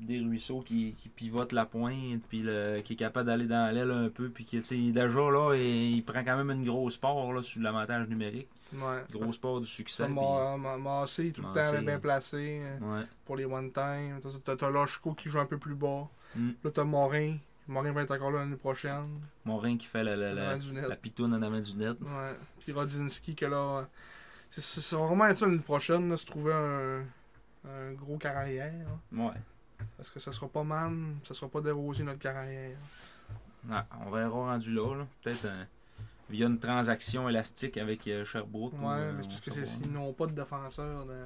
Des 0.00 0.18
ruisseaux 0.18 0.60
qui, 0.62 0.94
qui 0.96 1.08
pivotent 1.10 1.52
la 1.52 1.66
pointe, 1.66 2.22
puis 2.28 2.40
le- 2.42 2.80
qui 2.80 2.94
est 2.94 2.96
capable 2.96 3.26
d'aller 3.26 3.46
dans 3.46 3.72
l'aile 3.72 3.90
un 3.90 4.08
peu, 4.08 4.30
puis 4.30 4.44
qui, 4.46 4.56
tu 4.56 4.62
sais, 4.62 4.76
déjà 4.92 5.30
là, 5.30 5.54
il, 5.54 5.96
il 5.96 6.02
prend 6.02 6.24
quand 6.24 6.36
même 6.38 6.50
une 6.50 6.64
grosse 6.64 6.96
part 6.96 7.32
là, 7.32 7.42
sur 7.42 7.60
l'avantage 7.60 8.08
numérique. 8.08 8.48
Ouais. 8.72 9.04
Grosse 9.10 9.36
part 9.36 9.60
du 9.60 9.66
succès. 9.66 10.08
Massé, 10.08 11.32
tout 11.32 11.42
le 11.42 11.52
temps 11.52 11.82
bien 11.82 11.98
placé 11.98 12.60
euh, 12.62 12.78
Ouais. 13.00 13.04
pour 13.24 13.36
les 13.36 13.44
one-time. 13.44 14.20
T'as- 14.44 14.70
Loshko 14.70 15.12
qui 15.14 15.28
joue 15.28 15.38
un 15.40 15.46
peu 15.46 15.58
plus 15.58 15.74
bas. 15.74 16.08
Mm. 16.34 16.50
Là, 16.64 16.70
t'as 16.72 16.84
Morin. 16.84 17.36
Morin 17.68 17.92
va 17.92 18.02
être 18.02 18.12
encore 18.14 18.30
là 18.30 18.40
l'année 18.40 18.56
prochaine. 18.56 19.20
Morin 19.44 19.76
qui 19.76 19.86
fait 19.86 20.02
la, 20.02 20.16
la, 20.16 20.32
la, 20.32 20.56
la 20.56 20.96
pitoune 20.96 21.34
en 21.34 21.42
avant 21.42 21.60
du 21.60 21.76
net. 21.76 21.96
Ouais. 22.00 22.34
Puis 22.60 22.72
Rodzinski, 22.72 23.34
que 23.34 23.46
là. 23.46 23.88
C'est 24.50 24.60
c'est- 24.60 24.80
ça 24.80 24.96
va 24.96 25.06
vraiment 25.06 25.26
être 25.26 25.36
ça 25.38 25.46
l'année 25.46 25.58
prochaine, 25.58 26.08
là, 26.08 26.16
se 26.16 26.26
trouver 26.26 26.52
un, 26.52 27.00
un 27.68 27.92
gros 27.92 28.16
carrière. 28.18 28.72
hein. 28.88 29.16
Ouais. 29.26 29.40
Parce 29.96 30.10
que 30.10 30.20
ça 30.20 30.32
sera 30.32 30.48
pas 30.48 30.64
mal, 30.64 30.92
ça 31.24 31.34
sera 31.34 31.50
pas 31.50 31.60
déroser 31.60 32.02
notre 32.04 32.18
carrière. 32.18 32.76
Ah, 33.70 33.86
on 34.06 34.10
verra 34.10 34.30
rendu 34.30 34.72
là. 34.72 34.94
là. 34.96 35.06
Peut-être 35.22 35.44
un- 35.46 35.66
via 36.30 36.46
une 36.46 36.58
transaction 36.60 37.28
élastique 37.28 37.76
avec 37.76 38.06
euh, 38.06 38.24
Sherbrooke. 38.24 38.72
ou, 38.74 38.86
Ouais, 38.86 38.94
euh, 38.94 39.12
mais 39.16 39.22
parce 39.24 39.40
que 39.40 39.50
ils 39.84 39.92
n'ont 39.92 40.12
pas 40.12 40.26
de 40.26 40.32
défenseur. 40.32 41.04
De... 41.04 41.18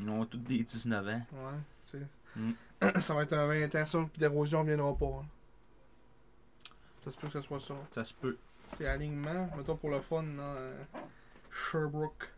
Ils 0.00 0.08
ont 0.08 0.24
tous 0.24 0.38
des 0.38 0.62
19 0.62 1.06
ans. 1.08 1.22
Ouais, 1.32 1.58
c'est. 1.82 2.06
Mm. 2.36 2.52
ça 3.00 3.14
va 3.14 3.22
être 3.24 3.32
un 3.34 3.46
20 3.46 3.74
ans, 3.74 3.86
ça, 3.86 3.98
puis 4.10 4.18
d'érosion 4.20 4.62
viendra 4.62 4.94
pas. 4.96 5.06
hein. 5.06 5.26
Ça 7.04 7.10
se 7.10 7.16
peut 7.16 7.26
que 7.26 7.32
ce 7.32 7.40
soit 7.40 7.60
ça. 7.60 7.74
Ça 7.90 8.04
se 8.04 8.14
peut. 8.14 8.36
C'est 8.76 8.86
alignement, 8.86 9.50
mettons 9.56 9.76
pour 9.76 9.90
le 9.90 10.00
fun, 10.00 10.22
là, 10.22 10.42
euh, 10.42 10.82
Sherbrooke. 11.50 12.30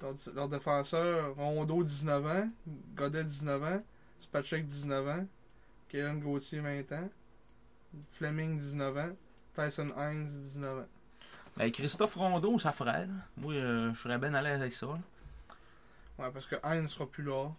Leur, 0.00 0.14
leur 0.34 0.48
défenseur, 0.48 1.36
Rondo 1.36 1.84
19 1.84 2.26
ans, 2.26 2.48
Godet 2.96 3.22
19 3.24 3.62
ans, 3.62 3.78
Spacek 4.22 4.66
19 4.66 5.08
ans, 5.08 5.26
Kellen 5.88 6.20
Gauthier 6.20 6.60
20 6.60 6.92
ans, 6.92 7.08
Fleming 8.12 8.58
19 8.58 8.96
ans, 8.96 9.10
Tyson 9.54 9.92
Hines 9.96 10.26
19 10.26 10.78
ans. 10.78 10.86
Ben, 11.56 11.70
Christophe 11.70 12.14
Rondeau, 12.14 12.58
ça 12.58 12.72
ferait. 12.72 13.08
Moi, 13.36 13.54
euh, 13.54 13.92
je 13.92 13.98
serais 14.00 14.18
bien 14.18 14.32
à 14.34 14.40
l'aise 14.40 14.60
avec 14.60 14.72
ça. 14.72 14.86
là. 14.86 14.98
Ouais, 16.18 16.30
parce 16.32 16.46
que 16.46 16.56
Hines 16.64 16.88
sera 16.88 17.06
plus 17.06 17.24
là. 17.24 17.50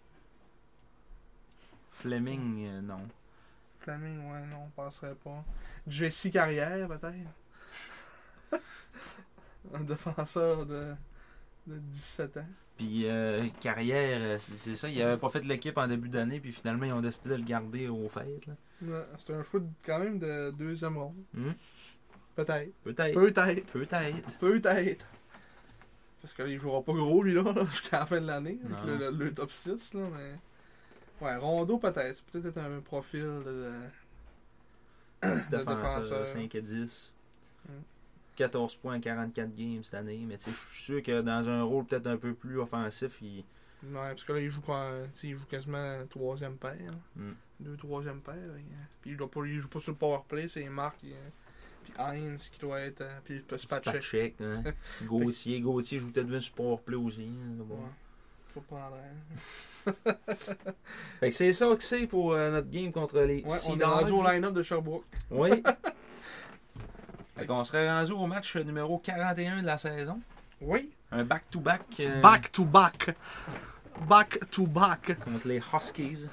Fleming, 1.92 2.66
euh, 2.66 2.80
non. 2.80 3.06
Fleming, 3.80 4.32
ouais, 4.32 4.46
non, 4.46 4.64
on 4.66 4.70
passerait 4.70 5.14
pas. 5.14 5.44
Jesse 5.86 6.28
Carrière, 6.32 6.88
peut-être. 6.88 8.60
Un 9.74 9.80
défenseur 9.80 10.66
de, 10.66 10.94
de 11.66 11.78
17 11.78 12.38
ans. 12.38 12.46
Puis 12.76 13.06
euh, 13.08 13.46
carrière, 13.60 14.18
euh, 14.20 14.38
c'est 14.40 14.74
ça. 14.74 14.88
Il 14.88 15.00
avait 15.00 15.16
pas 15.16 15.30
fait 15.30 15.44
l'équipe 15.44 15.78
en 15.78 15.86
début 15.86 16.08
d'année, 16.08 16.40
puis 16.40 16.50
finalement, 16.52 16.84
ils 16.86 16.92
ont 16.92 17.00
décidé 17.00 17.30
de 17.30 17.36
le 17.36 17.44
garder 17.44 17.86
au 17.88 18.08
fait. 18.08 18.40
Là. 18.46 18.54
Ouais, 18.82 19.04
C'est 19.18 19.32
un 19.32 19.42
choix 19.44 19.60
quand 19.86 20.00
même 20.00 20.18
de 20.18 20.50
deuxième 20.50 20.96
ronde. 20.98 21.14
Hmm? 21.34 21.52
Peut-être. 22.34 22.72
Peut-être. 22.82 23.14
Peut-être. 23.14 23.72
Peut-être. 23.72 24.38
Peut-être. 24.38 25.06
Parce 26.20 26.34
qu'il 26.34 26.58
jouera 26.58 26.82
pas 26.82 26.92
gros, 26.94 27.22
lui, 27.22 27.34
là, 27.34 27.42
là, 27.44 27.64
jusqu'à 27.70 28.00
la 28.00 28.06
fin 28.06 28.20
de 28.20 28.26
l'année, 28.26 28.58
avec 28.64 28.84
le, 28.86 28.96
le- 29.10 29.24
le 29.24 29.34
top 29.34 29.52
6, 29.52 29.94
là, 29.94 30.00
mais... 30.12 31.24
Ouais, 31.24 31.36
Rondo, 31.36 31.78
peut-être. 31.78 32.22
Peut-être 32.24 32.58
un 32.58 32.80
profil 32.80 33.20
de... 33.20 33.72
de- 35.22 35.28
défenseur, 35.28 35.76
défenseur. 35.76 36.26
5 36.26 36.54
et 36.54 36.62
10. 36.62 37.12
Mm. 37.68 37.72
14 38.36 38.76
points, 38.76 39.00
44 39.00 39.54
games 39.54 39.82
cette 39.84 39.94
année. 39.94 40.24
Mais 40.26 40.36
je 40.38 40.50
suis 40.50 40.84
sûr 40.84 41.02
que 41.02 41.20
dans 41.20 41.48
un 41.48 41.62
rôle 41.62 41.84
peut-être 41.84 42.06
un 42.06 42.16
peu 42.16 42.34
plus 42.34 42.58
offensif, 42.58 43.18
il... 43.22 43.44
Ouais, 43.84 44.08
parce 44.08 44.24
que 44.24 44.32
là, 44.32 44.40
il 44.40 44.48
joue, 44.50 44.62
quand, 44.62 44.90
sais, 45.12 45.28
il 45.28 45.36
joue 45.36 45.44
quasiment 45.44 45.98
troisième 46.08 46.56
paire. 46.56 46.90
Mm. 47.16 47.32
Deux 47.60 47.76
troisième 47.76 48.20
paire. 48.20 48.34
et, 48.34 48.38
euh, 48.60 48.84
Puis 49.02 49.10
il, 49.10 49.16
doit 49.16 49.30
pas, 49.30 49.44
il 49.44 49.60
joue 49.60 49.68
pas 49.68 49.80
sur 49.80 49.92
le 49.92 49.98
powerplay, 49.98 50.48
c'est 50.48 50.64
Marc. 50.70 50.96
euh, 51.04 51.28
Puis 51.84 51.92
Hines 51.98 52.36
qui 52.38 52.58
doit 52.60 52.80
être... 52.80 53.02
euh, 53.02 53.18
Puis. 53.24 53.44
Spacek, 53.58 54.36
hein. 54.40 54.62
Gauthier. 55.04 55.60
Gauthier 55.60 55.98
joue 55.98 56.10
peut-être 56.10 56.26
bien 56.28 56.40
sur 56.40 56.54
Powerplay 56.54 56.96
aussi. 56.96 57.22
hein, 57.28 57.56
bon. 57.58 57.74
Ouais. 57.74 57.90
Faut 58.54 58.60
prendre 58.62 58.96
un. 58.96 59.92
Fait 61.20 61.28
que 61.28 61.34
c'est 61.34 61.52
ça 61.52 61.66
que 61.76 61.82
c'est 61.84 62.06
pour 62.06 62.32
euh, 62.32 62.50
notre 62.52 62.70
game 62.70 62.90
contre 62.90 63.20
les 63.20 63.42
Ouais, 63.42 63.58
on 63.68 63.78
est 63.78 63.84
rendu 63.84 64.12
au 64.12 64.22
line-up 64.26 64.54
de 64.54 64.62
Sherbrooke. 64.62 65.04
Oui. 65.30 65.62
fait 67.36 67.46
qu'on 67.46 67.64
serait 67.64 67.88
rendu 67.88 68.12
au 68.12 68.26
match 68.26 68.56
numéro 68.56 68.98
41 68.98 69.62
de 69.62 69.66
la 69.66 69.78
saison. 69.78 70.20
Oui. 70.60 70.90
Un 71.10 71.24
back-to-back 71.24 71.82
euh, 72.00 72.20
Back 72.20 72.52
to 72.52 72.64
back. 72.64 73.14
Back 74.08 74.50
to 74.50 74.66
back. 74.66 75.18
contre 75.24 75.48
les 75.48 75.60
Huskies. 75.72 76.28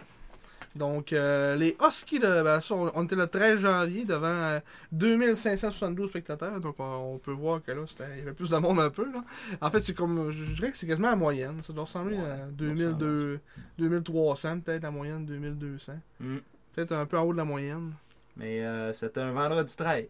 Donc, 0.75 1.11
euh, 1.11 1.55
les 1.55 1.75
Huskies, 1.85 2.19
de, 2.19 2.41
ben, 2.41 2.61
ça, 2.61 2.75
on, 2.75 3.03
était 3.03 3.15
le 3.15 3.27
13 3.27 3.59
janvier 3.59 4.05
devant 4.05 4.27
euh, 4.27 4.59
2572 4.93 6.09
spectateurs. 6.09 6.59
Donc, 6.61 6.75
on, 6.79 7.13
on 7.15 7.17
peut 7.17 7.31
voir 7.31 7.61
que 7.61 7.71
là, 7.71 7.81
il 8.13 8.19
y 8.19 8.21
avait 8.21 8.33
plus 8.33 8.49
de 8.49 8.57
monde 8.57 8.79
un 8.79 8.89
peu. 8.89 9.05
Là. 9.11 9.23
En 9.59 9.69
fait, 9.69 9.81
c'est 9.81 9.93
comme, 9.93 10.31
je 10.31 10.43
dirais 10.53 10.71
que 10.71 10.77
c'est 10.77 10.87
quasiment 10.87 11.09
la 11.09 11.15
moyenne. 11.15 11.61
Ça 11.61 11.73
doit 11.73 11.83
ressembler 11.83 12.17
Ouais, 12.17 12.23
à 12.23 12.37
ça 12.37 12.45
2002, 12.53 13.39
2300, 13.79 14.59
peut-être 14.61 14.83
la 14.83 14.91
moyenne 14.91 15.25
2200. 15.25 15.93
Mm. 16.19 16.37
Peut-être 16.73 16.93
un 16.93 17.05
peu 17.05 17.19
en 17.19 17.23
haut 17.23 17.33
de 17.33 17.37
la 17.37 17.45
moyenne. 17.45 17.91
Mais 18.37 18.63
euh, 18.63 18.93
c'était 18.93 19.19
un 19.19 19.31
vendredi 19.33 19.75
13. 19.75 20.05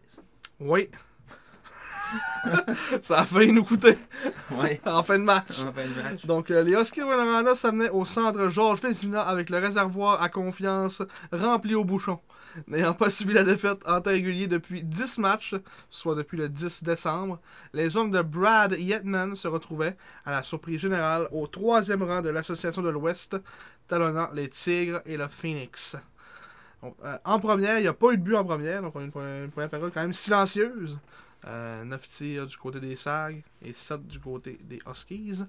Oui. 0.64 0.88
ça 3.02 3.20
a 3.20 3.24
failli 3.24 3.52
nous 3.52 3.64
coûter 3.64 3.96
Ouais. 4.50 4.80
en 4.86 5.02
fin 5.02 5.18
de 5.18 5.24
match. 5.24 5.60
En 5.60 5.72
fin 5.72 5.86
de 5.86 6.02
match. 6.02 6.26
Donc, 6.26 6.50
euh, 6.50 6.62
les 6.62 6.72
Huskies 6.72 7.00
de 7.00 7.04
Rwanda 7.04 7.54
s'amenaient 7.54 7.90
au 7.90 8.04
centre 8.04 8.48
Georges 8.48 8.80
Vézina 8.82 9.22
avec 9.22 9.50
le 9.50 9.58
réservoir 9.58 10.22
à 10.22 10.28
confiance 10.28 11.02
rempli 11.32 11.74
au 11.74 11.84
bouchon. 11.84 12.20
N'ayant 12.66 12.92
pas 12.92 13.08
subi 13.08 13.32
la 13.32 13.44
défaite 13.44 13.80
en 13.88 14.00
temps 14.02 14.10
régulier 14.10 14.46
depuis 14.46 14.82
10 14.82 15.18
matchs, 15.18 15.54
soit 15.88 16.14
depuis 16.14 16.36
le 16.36 16.50
10 16.50 16.84
décembre, 16.84 17.40
les 17.72 17.96
hommes 17.96 18.10
de 18.10 18.20
Brad 18.20 18.76
Yetman 18.78 19.34
se 19.34 19.48
retrouvaient, 19.48 19.96
à 20.26 20.32
la 20.32 20.42
surprise 20.42 20.80
générale, 20.80 21.28
au 21.32 21.46
troisième 21.46 22.02
rang 22.02 22.20
de 22.20 22.28
l'Association 22.28 22.82
de 22.82 22.90
l'Ouest, 22.90 23.36
talonnant 23.88 24.28
les 24.34 24.50
Tigres 24.50 25.00
et 25.06 25.16
le 25.16 25.28
Phoenix. 25.28 25.96
Euh, 26.84 27.18
en 27.24 27.38
première, 27.38 27.78
il 27.78 27.82
n'y 27.82 27.88
a 27.88 27.92
pas 27.92 28.12
eu 28.12 28.18
de 28.18 28.22
but 28.22 28.34
en 28.34 28.44
première, 28.44 28.82
donc 28.82 28.94
on 28.96 29.00
a 29.00 29.04
une, 29.04 29.10
pre- 29.10 29.44
une 29.44 29.50
première 29.50 29.70
période 29.70 29.92
quand 29.94 30.02
même 30.02 30.12
silencieuse. 30.12 30.98
9 31.44 32.00
tirs 32.06 32.46
du 32.46 32.56
côté 32.56 32.78
des 32.78 32.94
Sags 32.94 33.42
et 33.62 33.72
7 33.72 34.06
du 34.06 34.20
côté 34.20 34.58
des 34.62 34.78
Huskies. 34.88 35.42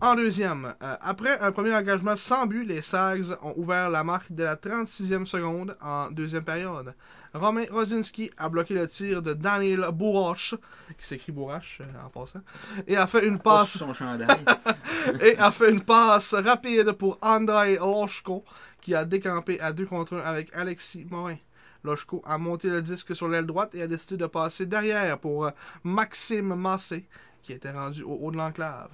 En 0.00 0.14
deuxième, 0.14 0.74
euh, 0.82 0.96
après 1.00 1.38
un 1.40 1.52
premier 1.52 1.74
engagement 1.74 2.16
sans 2.16 2.46
but, 2.46 2.64
les 2.64 2.80
Sags 2.82 3.36
ont 3.42 3.54
ouvert 3.56 3.90
la 3.90 4.02
marque 4.02 4.32
dès 4.32 4.44
la 4.44 4.56
36e 4.56 5.26
seconde 5.26 5.76
en 5.80 6.10
deuxième 6.10 6.44
période. 6.44 6.94
Romain 7.34 7.66
Rosinski 7.70 8.30
a 8.36 8.48
bloqué 8.48 8.74
le 8.74 8.86
tir 8.88 9.22
de 9.22 9.34
Daniel 9.34 9.86
Bourrache, 9.92 10.54
qui 10.98 11.06
s'écrit 11.06 11.30
Bourrache 11.30 11.80
euh, 11.82 12.06
en 12.06 12.08
passant, 12.08 12.40
et 12.86 12.96
a 12.96 13.06
fait 13.06 13.26
une 13.26 13.38
Pas 13.38 13.60
passe 13.60 13.72
sous 13.72 13.78
son 13.78 13.92
chandail. 13.92 14.28
et 15.20 15.36
a 15.38 15.52
fait 15.52 15.70
une 15.70 15.82
passe 15.82 16.34
rapide 16.34 16.92
pour 16.92 17.18
Andrei 17.20 17.76
Loshko, 17.76 18.44
qui 18.80 18.94
a 18.94 19.04
décampé 19.04 19.60
à 19.60 19.72
2 19.72 19.86
contre 19.86 20.16
1 20.16 20.20
avec 20.20 20.50
Alexis 20.54 21.06
Morin. 21.10 21.36
Loshko 21.84 22.22
a 22.24 22.38
monté 22.38 22.68
le 22.68 22.80
disque 22.80 23.14
sur 23.14 23.28
l'aile 23.28 23.46
droite 23.46 23.74
et 23.74 23.82
a 23.82 23.86
décidé 23.86 24.16
de 24.16 24.26
passer 24.26 24.66
derrière 24.66 25.18
pour 25.18 25.46
euh, 25.46 25.50
Maxime 25.84 26.54
Massé, 26.54 27.06
qui 27.42 27.52
était 27.52 27.72
rendu 27.72 28.02
au 28.02 28.18
haut 28.22 28.30
de 28.30 28.36
l'enclave. 28.36 28.90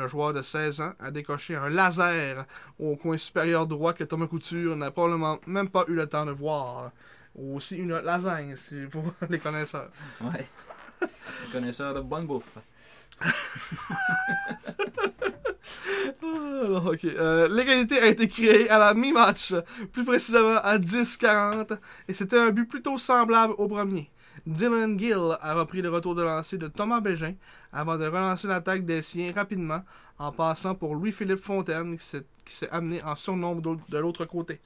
Le 0.00 0.08
joueur 0.08 0.32
de 0.32 0.40
16 0.40 0.80
ans 0.80 0.92
a 0.98 1.10
décoché 1.10 1.56
un 1.56 1.68
laser 1.68 2.46
au 2.78 2.96
coin 2.96 3.18
supérieur 3.18 3.66
droit 3.66 3.92
que 3.92 4.02
Thomas 4.02 4.28
Couture 4.28 4.74
n'a 4.74 4.90
probablement 4.90 5.38
même 5.46 5.68
pas 5.68 5.84
eu 5.88 5.94
le 5.94 6.06
temps 6.06 6.24
de 6.24 6.30
voir. 6.30 6.90
Aussi 7.38 7.76
une 7.76 7.98
lasagne, 7.98 8.56
si 8.56 8.86
pour 8.90 9.04
les 9.28 9.38
connaisseurs. 9.38 9.90
Ouais. 10.22 10.46
Connaisseur 11.52 11.92
de 11.92 12.00
bonne 12.00 12.26
bouffe. 12.26 12.56
Ah, 16.22 16.82
ok. 16.86 17.04
Euh, 17.04 17.48
L'égalité 17.54 17.98
a 18.00 18.06
été 18.06 18.28
créée 18.28 18.68
à 18.70 18.78
la 18.78 18.94
mi-match, 18.94 19.54
plus 19.92 20.04
précisément 20.04 20.56
à 20.56 20.78
10-40, 20.78 21.78
et 22.08 22.14
c'était 22.14 22.38
un 22.38 22.50
but 22.50 22.66
plutôt 22.66 22.96
semblable 22.98 23.54
au 23.58 23.68
premier. 23.68 24.10
Dylan 24.46 24.98
Gill 24.98 25.36
a 25.40 25.54
repris 25.54 25.82
le 25.82 25.88
retour 25.90 26.14
de 26.14 26.22
lancer 26.22 26.58
de 26.58 26.68
Thomas 26.68 27.00
Bégin 27.00 27.34
avant 27.72 27.96
de 27.98 28.04
relancer 28.06 28.48
l'attaque 28.48 28.84
des 28.84 29.02
siens 29.02 29.32
rapidement 29.34 29.82
en 30.18 30.32
passant 30.32 30.74
pour 30.74 30.94
Louis-Philippe 30.94 31.42
Fontaine 31.42 31.96
qui 31.96 32.04
s'est- 32.54 32.68
amené 32.70 33.02
en 33.02 33.14
surnombre 33.14 33.76
de 33.88 33.98
l'autre 33.98 34.24
côté. 34.24 34.60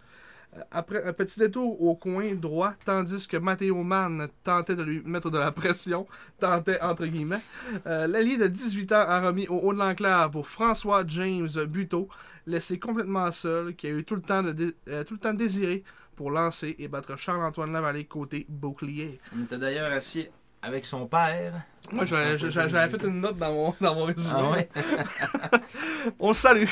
Euh, 0.56 0.60
Après 0.70 1.04
un 1.04 1.12
petit 1.12 1.38
détour 1.38 1.82
au 1.82 1.96
coin 1.96 2.34
droit, 2.34 2.72
tandis 2.84 3.26
que 3.28 3.36
Matteo 3.36 3.82
Mann 3.82 4.28
tentait 4.42 4.76
de 4.76 4.82
lui 4.82 5.02
mettre 5.04 5.28
de 5.30 5.38
la 5.38 5.52
pression, 5.52 6.06
tentait 6.38 6.80
entre 6.80 7.06
guillemets, 7.06 7.42
euh, 7.86 8.06
L'allié 8.06 8.36
de 8.36 8.46
18 8.46 8.92
ans 8.92 9.00
a 9.06 9.20
remis 9.20 9.48
au 9.48 9.58
haut 9.58 9.72
de 9.74 9.78
l'enclave 9.78 10.30
pour 10.30 10.46
François 10.48 11.04
James 11.06 11.48
Buteau, 11.68 12.08
laissé 12.46 12.78
complètement 12.78 13.30
seul, 13.32 13.74
qui 13.74 13.86
a 13.88 13.90
eu 13.90 14.04
tout 14.04 14.14
le 14.14 14.22
temps, 14.22 14.44
euh, 14.44 15.04
tout 15.04 15.14
le 15.14 15.20
temps 15.20 15.34
désiré 15.34 15.82
pour 16.14 16.30
lancer 16.30 16.76
et 16.78 16.88
battre 16.88 17.16
Charles-Antoine 17.16 17.72
Lavallée 17.72 18.04
côté 18.04 18.46
bouclier. 18.48 19.20
On 19.36 19.44
était 19.44 19.58
d'ailleurs 19.58 19.92
assis 19.92 20.28
avec 20.64 20.84
son 20.84 21.06
père. 21.06 21.62
Moi, 21.92 22.06
j'avais 22.06 22.38
fait 22.38 23.06
une 23.06 23.20
note 23.20 23.36
dans 23.36 23.52
mon, 23.52 23.74
dans 23.80 23.94
mon 23.94 24.04
résumé. 24.06 24.34
Ah 24.34 24.50
ouais? 24.50 24.68
On 26.18 26.28
le 26.28 26.34
salue. 26.34 26.64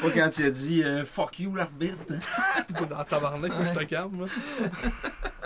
Pas 0.00 0.10
quand 0.10 0.38
il 0.38 0.46
a 0.46 0.50
dit 0.50 0.82
euh, 0.82 1.04
fuck 1.04 1.38
you 1.38 1.54
l'arbitre. 1.54 1.98
T'es 2.08 2.86
dans 2.90 3.04
tabarnak, 3.04 3.52
moi, 3.52 3.66
je 3.66 3.78
te 3.78 3.84
calme. 3.84 4.26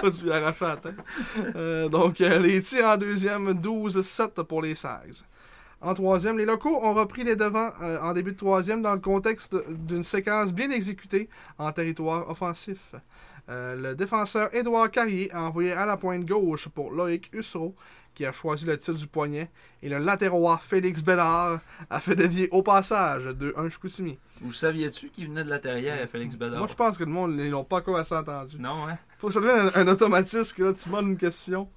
Pas 0.01 0.11
tu 0.17 0.23
lui 0.23 0.33
arracher 0.33 0.65
la 0.65 0.77
tête. 0.77 0.95
Euh, 1.57 1.89
donc, 1.89 2.21
euh, 2.21 2.39
les 2.39 2.63
tirs 2.63 2.87
en 2.87 2.97
deuxième, 2.97 3.53
12-7 3.53 4.45
pour 4.45 4.63
les 4.63 4.77
Sags. 4.77 5.17
En 5.81 5.95
troisième, 5.95 6.39
les 6.39 6.45
locaux 6.45 6.81
ont 6.83 6.95
repris 6.95 7.25
les 7.25 7.37
devants 7.37 7.71
en 8.03 8.13
début 8.13 8.33
de 8.33 8.37
troisième 8.37 8.83
dans 8.83 8.95
le 8.95 9.01
contexte 9.01 9.55
d'une 9.69 10.03
séquence 10.03 10.53
bien 10.53 10.71
exécutée 10.71 11.29
en 11.57 11.71
territoire 11.71 12.29
offensif. 12.29 12.95
Euh, 13.49 13.75
le 13.75 13.95
défenseur 13.95 14.55
Édouard 14.55 14.91
Carrier 14.91 15.33
a 15.33 15.43
envoyé 15.43 15.73
à 15.73 15.87
la 15.87 15.97
pointe 15.97 16.25
gauche 16.25 16.69
pour 16.69 16.91
Loïc 16.91 17.31
Hussereau, 17.33 17.75
qui 18.15 18.27
a 18.27 18.33
choisi 18.33 18.67
le 18.67 18.77
tir 18.77 18.95
du 18.95 19.07
poignet, 19.07 19.51
et 19.83 19.89
le 19.89 19.99
latérois 19.99 20.59
Félix 20.59 21.03
Bédard 21.03 21.61
a 21.89 22.01
fait 22.01 22.15
dévier 22.15 22.49
au 22.51 22.63
passage 22.63 23.25
de 23.25 23.55
1 23.57 23.71
Chicoutimi. 23.71 24.19
Vous 24.41 24.53
saviez-tu 24.53 25.09
qu'il 25.09 25.29
venait 25.29 25.45
de 25.45 25.51
la 25.51 25.61
terrière, 25.61 25.97
Félix 26.11 26.37
Bedard? 26.37 26.59
Moi, 26.59 26.69
je 26.69 26.75
pense 26.75 26.99
que 26.99 27.05
le 27.05 27.11
monde 27.11 27.39
l'ont 27.39 27.65
pas 27.65 27.77
encore 27.77 27.97
assez 27.97 28.15
entendu. 28.15 28.57
Non, 28.59 28.89
hein? 28.89 28.99
Faut 29.19 29.29
que 29.29 29.35
ça 29.35 29.41
devienne 29.41 29.71
un, 29.75 29.81
un 29.81 29.89
automatisme 29.89 30.55
que 30.55 30.63
là, 30.65 30.73
tu 30.75 30.89
demandes 30.89 31.09
une 31.09 31.17
question. 31.17 31.71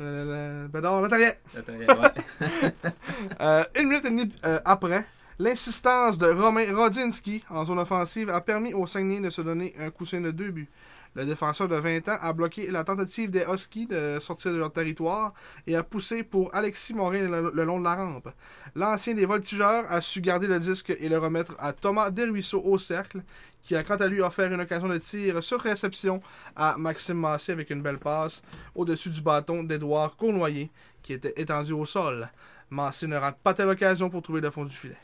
Euh, 0.00 0.68
Bédard. 0.68 1.02
La 1.02 1.08
terrière, 1.08 1.36
ouais. 1.54 2.72
Euh, 3.40 3.64
une 3.78 3.88
minute 3.88 4.04
et 4.06 4.10
demie 4.10 4.32
après, 4.64 5.04
l'insistance 5.38 6.16
de 6.18 6.26
Romain 6.26 6.66
Rodzinski 6.74 7.42
en 7.50 7.64
zone 7.64 7.78
offensive 7.78 8.30
a 8.30 8.40
permis 8.40 8.72
au 8.72 8.86
Saguenay 8.86 9.20
de 9.20 9.30
se 9.30 9.42
donner 9.42 9.74
un 9.78 9.90
coussin 9.90 10.20
de 10.20 10.30
deux 10.30 10.50
buts. 10.50 10.70
Le 11.16 11.24
défenseur 11.24 11.66
de 11.66 11.74
20 11.74 12.08
ans 12.08 12.18
a 12.20 12.32
bloqué 12.32 12.70
la 12.70 12.84
tentative 12.84 13.30
des 13.30 13.44
Huskies 13.52 13.86
de 13.88 14.18
sortir 14.20 14.52
de 14.52 14.58
leur 14.58 14.72
territoire 14.72 15.34
et 15.66 15.74
a 15.74 15.82
poussé 15.82 16.22
pour 16.22 16.54
Alexis 16.54 16.94
Morin 16.94 17.28
le, 17.52 17.64
long 17.64 17.80
de 17.80 17.84
la 17.84 17.96
rampe. 17.96 18.28
L'ancien 18.76 19.14
des 19.14 19.26
voltigeurs 19.26 19.90
a 19.90 20.00
su 20.00 20.20
garder 20.20 20.46
le 20.46 20.60
disque 20.60 20.96
et 20.96 21.08
le 21.08 21.18
remettre 21.18 21.56
à 21.58 21.72
Thomas 21.72 22.10
Desruisseaux 22.10 22.62
au 22.62 22.78
cercle, 22.78 23.22
qui 23.60 23.74
a 23.74 23.82
quant 23.82 23.96
à 23.96 24.06
lui 24.06 24.20
offert 24.20 24.52
une 24.52 24.60
occasion 24.60 24.86
de 24.86 24.98
tir 24.98 25.42
sur 25.42 25.60
réception 25.60 26.22
à 26.54 26.76
Maxime 26.78 27.18
Massé 27.18 27.50
avec 27.50 27.70
une 27.70 27.82
belle 27.82 27.98
passe 27.98 28.42
au-dessus 28.76 29.10
du 29.10 29.20
bâton 29.20 29.64
d'Édouard 29.64 30.16
Cournoyer, 30.16 30.70
qui 31.02 31.12
était 31.12 31.34
étendu 31.36 31.72
au 31.72 31.86
sol. 31.86 32.28
Massé 32.70 33.08
ne 33.08 33.16
rate 33.16 33.38
pas 33.42 33.52
telle 33.52 33.68
occasion 33.68 34.10
pour 34.10 34.22
trouver 34.22 34.40
le 34.40 34.50
fond 34.50 34.64
du 34.64 34.76
filet. 34.76 34.96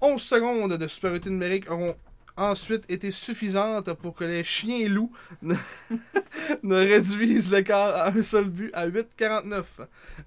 11 0.00 0.22
secondes 0.22 0.72
de 0.72 0.86
supériorité 0.86 1.30
numérique 1.30 1.68
auront 1.68 1.96
ensuite 2.36 2.90
été 2.90 3.10
suffisantes 3.10 3.92
pour 3.94 4.14
que 4.14 4.24
les 4.24 4.44
chiens 4.44 4.88
loups 4.88 5.12
ne, 5.42 5.54
ne 6.62 6.76
réduisent 6.76 7.50
l'écart 7.50 7.94
à 7.96 8.08
un 8.08 8.22
seul 8.22 8.44
but 8.44 8.70
à 8.74 8.88
8-49. 8.88 9.64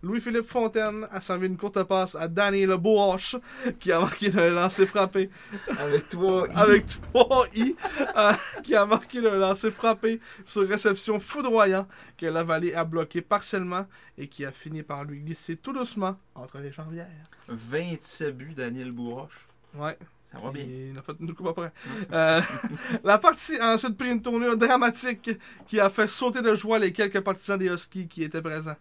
Louis-Philippe 0.01 0.47
Fontaine 0.47 1.07
a 1.11 1.21
servi 1.21 1.47
une 1.47 1.57
courte 1.57 1.83
passe 1.83 2.15
à 2.15 2.27
Daniel 2.27 2.77
Boache 2.77 3.35
qui 3.79 3.91
a 3.91 3.99
marqué 3.99 4.29
le 4.29 4.51
lancer 4.51 4.85
frappé 4.85 5.29
Avec 5.77 6.09
toi, 6.09 6.47
avec 6.55 6.85
3 7.13 7.47
I 7.55 7.75
euh, 8.17 8.33
qui 8.63 8.75
a 8.75 8.85
marqué 8.85 9.21
le 9.21 9.37
lancer 9.39 9.71
frappé 9.71 10.19
sur 10.45 10.67
réception 10.67 11.19
foudroyant 11.19 11.87
que 12.17 12.25
la 12.25 12.43
vallée 12.43 12.73
a 12.73 12.85
bloqué 12.85 13.21
partiellement 13.21 13.85
et 14.17 14.27
qui 14.27 14.45
a 14.45 14.51
fini 14.51 14.83
par 14.83 15.03
lui 15.03 15.19
glisser 15.19 15.57
tout 15.57 15.73
doucement 15.73 16.17
entre 16.35 16.59
les 16.59 16.71
jambières. 16.71 17.07
27 17.47 18.35
buts, 18.35 18.53
Daniel 18.55 18.91
Bourroche. 18.91 19.47
Ouais. 19.75 19.97
Ça 20.33 20.39
va 20.39 20.51
bien. 20.51 20.63
Il 20.63 20.97
en 20.97 20.99
a 20.99 21.03
fait 21.03 21.13
une 21.19 21.33
coupe 21.35 21.47
après. 21.47 21.71
Euh, 22.11 22.41
la 23.03 23.19
partie 23.19 23.57
a 23.59 23.73
ensuite 23.73 23.95
pris 23.97 24.09
une 24.09 24.21
tournure 24.21 24.57
dramatique 24.57 25.29
qui 25.67 25.79
a 25.79 25.89
fait 25.89 26.07
sauter 26.07 26.41
de 26.41 26.55
joie 26.55 26.79
les 26.79 26.91
quelques 26.91 27.21
partisans 27.21 27.57
des 27.57 27.67
Huskies 27.67 28.07
qui 28.07 28.23
étaient 28.23 28.41
présents. 28.41 28.75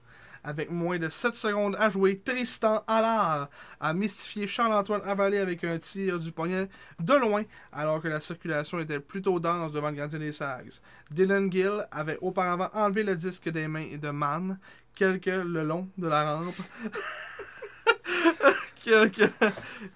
Avec 0.44 0.70
moins 0.70 0.98
de 0.98 1.08
7 1.08 1.34
secondes 1.34 1.76
à 1.78 1.88
jouer, 1.88 2.18
Tristan 2.18 2.82
Allard 2.88 3.48
a 3.78 3.94
mystifié 3.94 4.48
Charles-Antoine 4.48 5.02
Avalé 5.04 5.38
avec 5.38 5.62
un 5.62 5.78
tir 5.78 6.18
du 6.18 6.32
poignet 6.32 6.68
de 6.98 7.14
loin, 7.14 7.44
alors 7.70 8.02
que 8.02 8.08
la 8.08 8.20
circulation 8.20 8.80
était 8.80 8.98
plutôt 8.98 9.38
dense 9.38 9.70
devant 9.70 9.90
le 9.90 9.96
gardien 9.96 10.18
des 10.18 10.32
Sags. 10.32 10.80
Dylan 11.12 11.52
Gill 11.52 11.86
avait 11.92 12.18
auparavant 12.22 12.70
enlevé 12.72 13.04
le 13.04 13.14
disque 13.14 13.50
des 13.50 13.68
mains 13.68 13.96
de 13.96 14.10
Mann, 14.10 14.58
quelques 14.94 15.26
le 15.26 15.62
long 15.62 15.88
de 15.96 16.08
la 16.08 16.34
rampe. 16.34 16.56
quelques, 18.84 19.30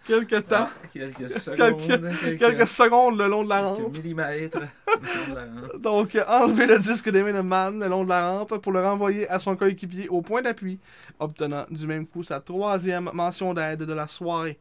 quelques 0.06 0.46
temps, 0.46 0.68
Ah, 0.68 0.86
quelques 0.92 1.30
secondes. 1.38 1.80
Quelques- 1.80 2.38
quelques 2.38 2.68
secondes 2.68 3.18
le 3.18 3.26
long 3.26 3.44
de 3.44 3.48
la 3.48 3.62
rampe. 3.62 3.92
quelques 3.92 4.04
millimètres. 4.04 4.58
de 4.60 5.34
la 5.34 5.40
rampe. 5.44 5.76
Donc, 5.80 6.18
enlever 6.28 6.66
le 6.66 6.78
disque 6.78 7.10
de 7.10 7.40
Mann 7.40 7.80
le 7.80 7.88
long 7.88 8.04
de 8.04 8.08
la 8.08 8.30
rampe 8.30 8.58
pour 8.58 8.72
le 8.72 8.80
renvoyer 8.80 9.28
à 9.28 9.38
son 9.38 9.56
coéquipier 9.56 10.08
au 10.08 10.22
point 10.22 10.42
d'appui, 10.42 10.78
obtenant 11.18 11.64
du 11.70 11.86
même 11.86 12.06
coup 12.06 12.22
sa 12.22 12.40
troisième 12.40 13.10
mention 13.12 13.54
d'aide 13.54 13.82
de 13.82 13.92
la 13.92 14.08
soirée. 14.08 14.58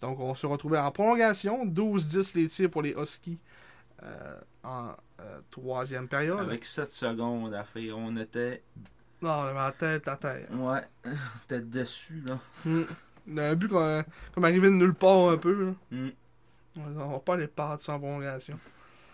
Donc, 0.00 0.18
on 0.20 0.34
se 0.34 0.46
retrouvait 0.46 0.78
en 0.78 0.90
prolongation, 0.90 1.64
12-10 1.64 2.34
les 2.34 2.46
tirs 2.48 2.70
pour 2.70 2.82
les 2.82 2.90
Huskies 2.90 3.38
euh, 4.02 4.36
en 4.64 4.88
euh, 5.20 5.38
troisième 5.50 6.08
période. 6.08 6.40
Avec 6.40 6.64
7 6.64 6.90
secondes 6.92 7.54
à 7.54 7.62
faire, 7.62 7.96
on 7.96 8.16
était. 8.16 8.62
Non, 9.22 9.30
on 9.30 9.54
la 9.54 9.72
tête 9.72 10.08
à 10.08 10.16
terre. 10.16 10.48
Ouais. 10.50 10.80
On 11.04 11.10
était 11.44 11.60
dessus, 11.60 12.22
là. 12.26 12.38
Hmm. 12.64 12.82
Un 13.38 13.54
but 13.54 13.68
comme, 13.68 14.02
comme 14.34 14.44
arrivé 14.44 14.66
de 14.66 14.74
nulle 14.74 14.94
part 14.94 15.30
un 15.30 15.36
peu. 15.36 15.66
Là. 15.66 15.72
Hmm. 15.92 16.10
On 16.76 17.12
va 17.12 17.18
pas 17.20 17.36
les 17.36 17.46
perdre 17.46 17.80
sans 17.80 17.98
prolongation. 17.98 18.58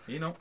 Et 0.07 0.17
non. 0.17 0.33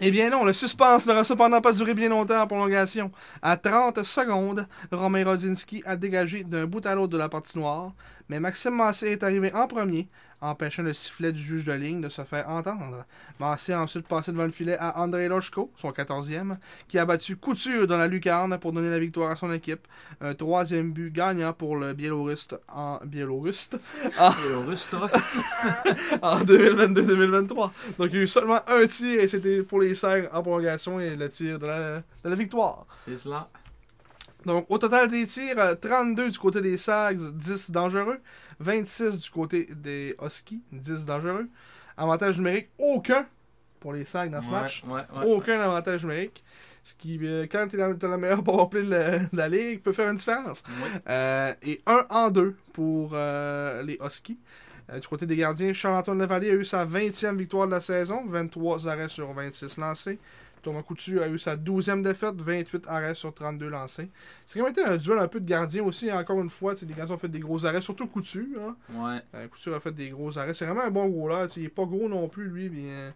Eh 0.00 0.10
bien 0.10 0.30
non, 0.30 0.44
le 0.44 0.54
suspense 0.54 1.06
n'aura 1.06 1.22
cependant 1.22 1.60
pas 1.60 1.72
duré 1.72 1.92
bien 1.92 2.08
longtemps 2.08 2.40
en 2.40 2.46
prolongation. 2.46 3.12
À 3.42 3.56
30 3.58 4.02
secondes, 4.04 4.66
Romain 4.90 5.24
Rodzinski 5.24 5.82
a 5.84 5.96
dégagé 5.96 6.42
d'un 6.42 6.66
bout 6.66 6.84
à 6.86 6.94
l'autre 6.94 7.12
de 7.12 7.18
la 7.18 7.28
patinoire, 7.28 7.92
mais 8.32 8.40
Maxime 8.40 8.74
Massé 8.74 9.08
est 9.08 9.22
arrivé 9.24 9.52
en 9.52 9.66
premier, 9.66 10.08
empêchant 10.40 10.82
le 10.82 10.94
sifflet 10.94 11.32
du 11.32 11.38
juge 11.38 11.66
de 11.66 11.72
ligne 11.72 12.00
de 12.00 12.08
se 12.08 12.24
faire 12.24 12.48
entendre. 12.48 13.04
Massé 13.38 13.74
a 13.74 13.82
ensuite 13.82 14.08
passé 14.08 14.32
devant 14.32 14.46
le 14.46 14.50
filet 14.50 14.74
à 14.80 15.02
André 15.02 15.28
Lochko, 15.28 15.70
son 15.76 15.90
14e, 15.90 16.56
qui 16.88 16.98
a 16.98 17.04
battu 17.04 17.36
Couture 17.36 17.86
dans 17.86 17.98
la 17.98 18.08
lucarne 18.08 18.56
pour 18.56 18.72
donner 18.72 18.88
la 18.88 18.98
victoire 18.98 19.30
à 19.30 19.36
son 19.36 19.52
équipe. 19.52 19.86
Un 20.22 20.32
troisième 20.32 20.92
but 20.92 21.12
gagnant 21.12 21.52
pour 21.52 21.76
le 21.76 21.92
Biélorusse 21.92 22.48
en 22.68 23.00
Biélorusse 23.04 23.68
en, 24.18 24.32
toi. 24.88 25.10
en 26.22 26.40
2022-2023. 26.40 27.70
Donc 27.98 28.08
il 28.12 28.14
y 28.14 28.18
a 28.18 28.22
eu 28.22 28.26
seulement 28.26 28.60
un 28.66 28.86
tir 28.86 29.20
et 29.20 29.28
c'était 29.28 29.62
pour 29.62 29.82
les 29.82 29.94
serres 29.94 30.30
en 30.32 30.40
prolongation 30.40 30.98
et 30.98 31.16
le 31.16 31.28
tir 31.28 31.58
de 31.58 31.66
la, 31.66 31.96
de 31.98 32.30
la 32.30 32.34
victoire. 32.34 32.86
C'est 33.04 33.18
cela. 33.18 33.50
Donc, 34.46 34.66
au 34.68 34.78
total 34.78 35.08
des 35.08 35.26
tirs, 35.26 35.58
euh, 35.58 35.74
32 35.74 36.30
du 36.30 36.38
côté 36.38 36.60
des 36.60 36.76
Sags, 36.78 37.18
10 37.18 37.70
dangereux. 37.70 38.18
26 38.60 39.18
du 39.20 39.30
côté 39.30 39.68
des 39.74 40.16
Huskies, 40.22 40.62
10 40.72 41.06
dangereux. 41.06 41.48
Avantage 41.96 42.38
numérique, 42.38 42.68
aucun 42.78 43.26
pour 43.80 43.92
les 43.92 44.04
Sags 44.04 44.30
dans 44.30 44.40
ce 44.42 44.46
Ouais, 44.46 44.52
match. 44.52 44.82
ouais, 44.86 45.00
ouais. 45.16 45.26
Aucun 45.26 45.60
avantage 45.60 46.02
numérique. 46.04 46.42
Ce 46.84 46.94
qui, 46.94 47.18
euh, 47.22 47.46
quand 47.50 47.68
tu 47.68 47.80
es 47.80 47.94
dans, 47.94 48.08
la 48.08 48.18
meilleure 48.18 48.42
powerplay 48.44 48.82
de 48.82 48.90
la, 48.90 49.18
de 49.20 49.36
la 49.36 49.48
ligue, 49.48 49.82
peut 49.82 49.92
faire 49.92 50.08
une 50.08 50.16
différence. 50.16 50.62
Euh, 51.08 51.52
et 51.62 51.80
1 51.86 52.06
en 52.10 52.30
2 52.30 52.56
pour 52.72 53.10
euh, 53.14 53.82
les 53.82 53.98
Huskies. 54.04 54.38
Euh, 54.90 54.98
du 54.98 55.06
côté 55.06 55.26
des 55.26 55.36
gardiens, 55.36 55.72
Charles-Antoine 55.72 56.18
Lavallée 56.18 56.50
a 56.50 56.54
eu 56.54 56.64
sa 56.64 56.84
20e 56.84 57.36
victoire 57.36 57.66
de 57.66 57.72
la 57.72 57.80
saison, 57.80 58.24
23 58.26 58.88
arrêts 58.88 59.08
sur 59.08 59.32
26 59.32 59.78
lancés. 59.78 60.18
Thomas 60.62 60.82
Couture 60.82 61.22
a 61.22 61.28
eu 61.28 61.38
sa 61.38 61.56
12e 61.56 62.02
défaite, 62.02 62.36
28 62.36 62.84
arrêts 62.88 63.14
sur 63.14 63.34
32 63.34 63.68
lancés. 63.68 64.08
C'est 64.46 64.58
quand 64.58 64.64
même 64.64 64.72
été 64.72 64.84
un 64.84 64.96
duel 64.96 65.18
un 65.18 65.28
peu 65.28 65.40
de 65.40 65.46
gardiens 65.46 65.82
aussi, 65.84 66.10
encore 66.12 66.40
une 66.40 66.50
fois. 66.50 66.74
Les 66.80 66.94
gardiens 66.94 67.16
ont 67.16 67.18
fait 67.18 67.28
des 67.28 67.40
gros 67.40 67.64
arrêts, 67.66 67.82
surtout 67.82 68.06
Couture. 68.06 68.60
Hein. 68.60 68.76
Ouais. 68.94 69.20
Euh, 69.34 69.48
Couture 69.48 69.74
a 69.74 69.80
fait 69.80 69.92
des 69.92 70.10
gros 70.10 70.38
arrêts. 70.38 70.54
C'est 70.54 70.66
vraiment 70.66 70.82
un 70.84 70.90
bon 70.90 71.06
gros 71.08 71.28
là. 71.28 71.46
Il 71.56 71.64
est 71.64 71.68
pas 71.68 71.84
gros 71.84 72.08
non 72.08 72.28
plus, 72.28 72.48
lui. 72.48 72.70
Mais, 72.70 72.84
euh, 72.90 73.10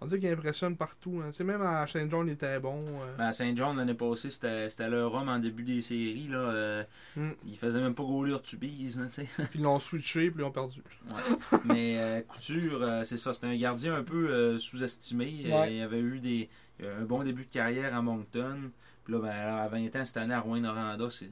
on 0.00 0.06
dit 0.06 0.20
qu'il 0.20 0.28
impressionne 0.28 0.76
partout. 0.76 1.20
Hein. 1.24 1.30
Même 1.44 1.60
à 1.60 1.84
Saint 1.88 2.08
John, 2.08 2.24
il 2.28 2.34
était 2.34 2.60
bon. 2.60 2.84
euh. 2.86 3.16
Ben, 3.18 3.24
à 3.26 3.32
Saint-John, 3.32 3.76
l'année 3.76 3.94
passée, 3.94 4.30
c'était 4.30 4.88
leur 4.88 5.12
homme 5.12 5.28
en 5.28 5.40
début 5.40 5.64
des 5.64 5.80
séries. 5.82 6.28
Là, 6.30 6.38
euh, 6.38 6.84
Mm. 7.16 7.30
Il 7.48 7.56
faisait 7.58 7.80
même 7.80 7.96
pas 7.96 8.04
gauler 8.04 8.32
Ortubise. 8.32 9.00
là, 9.00 9.06
tu 9.06 9.12
sais. 9.14 9.28
Puis 9.50 9.58
ils 9.58 9.62
l'ont 9.62 9.80
switché, 9.80 10.30
puis 10.30 10.40
ils 10.42 10.44
ont 10.44 10.52
perdu. 10.52 10.82
Ouais. 11.10 11.58
Mais 11.64 11.96
euh, 11.98 12.20
Couture, 12.20 13.00
c'est 13.04 13.16
ça, 13.16 13.34
c'était 13.34 13.48
un 13.48 13.56
gardien 13.56 13.96
un 13.96 14.04
peu 14.04 14.56
sous-estimé. 14.56 15.46
Ouais. 15.50 15.74
il 15.74 15.82
avait 15.82 15.98
eu 15.98 16.20
des, 16.20 16.48
un 16.86 17.04
bon 17.04 17.22
début 17.24 17.44
de 17.44 17.50
carrière 17.52 17.94
à 17.94 18.02
Moncton. 18.02 18.70
Puis 19.04 19.12
là, 19.14 19.20
ben, 19.20 19.28
alors, 19.30 19.58
à 19.60 19.68
20 19.68 19.96
ans, 19.96 20.04
cette 20.04 20.16
année, 20.18 20.34
à 20.34 20.40
Rouen-Noranda, 20.40 21.06
c'est 21.10 21.26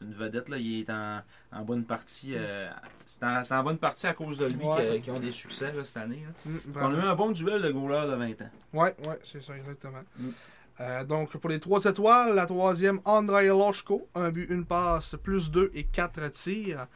une 0.00 0.12
vedette. 0.14 0.48
Là. 0.48 0.58
Il 0.58 0.80
est 0.80 0.90
en, 0.90 1.20
en 1.52 1.62
bonne 1.64 1.84
partie. 1.84 2.32
euh, 2.36 2.68
c'est 3.04 3.24
en, 3.24 3.42
en 3.50 3.62
bonne 3.64 3.78
partie 3.78 4.06
à 4.06 4.14
cause 4.14 4.38
de 4.38 4.46
lui 4.46 4.64
Ouais. 4.64 5.00
qu'ils 5.00 5.12
ont 5.12 5.18
des 5.18 5.32
succès 5.32 5.72
là, 5.72 5.82
cette 5.84 5.96
année. 5.96 6.24
là. 6.24 6.50
Mm, 6.52 6.58
On 6.76 6.94
a 6.94 7.04
eu 7.04 7.08
un 7.08 7.14
bon 7.16 7.30
duel 7.32 7.62
de 7.62 7.70
goalers 7.72 8.06
de 8.08 8.14
20 8.14 8.42
ans. 8.42 8.50
Ouais, 8.74 8.94
ouais, 9.08 9.18
c'est 9.24 9.42
ça, 9.42 9.56
exactement. 9.56 10.02
Mm. 10.18 10.28
Euh, 10.78 11.04
donc, 11.04 11.36
pour 11.38 11.48
les 11.50 11.58
trois 11.58 11.82
étoiles, 11.84 12.34
la 12.34 12.46
troisième, 12.46 13.00
Andrei 13.06 13.46
Loshko, 13.48 14.06
un 14.14 14.30
but, 14.30 14.48
une 14.50 14.64
passe, 14.66 15.16
plus 15.22 15.50
2 15.50 15.70
et 15.74 15.84
4 15.84 16.28
tirs. 16.30 16.86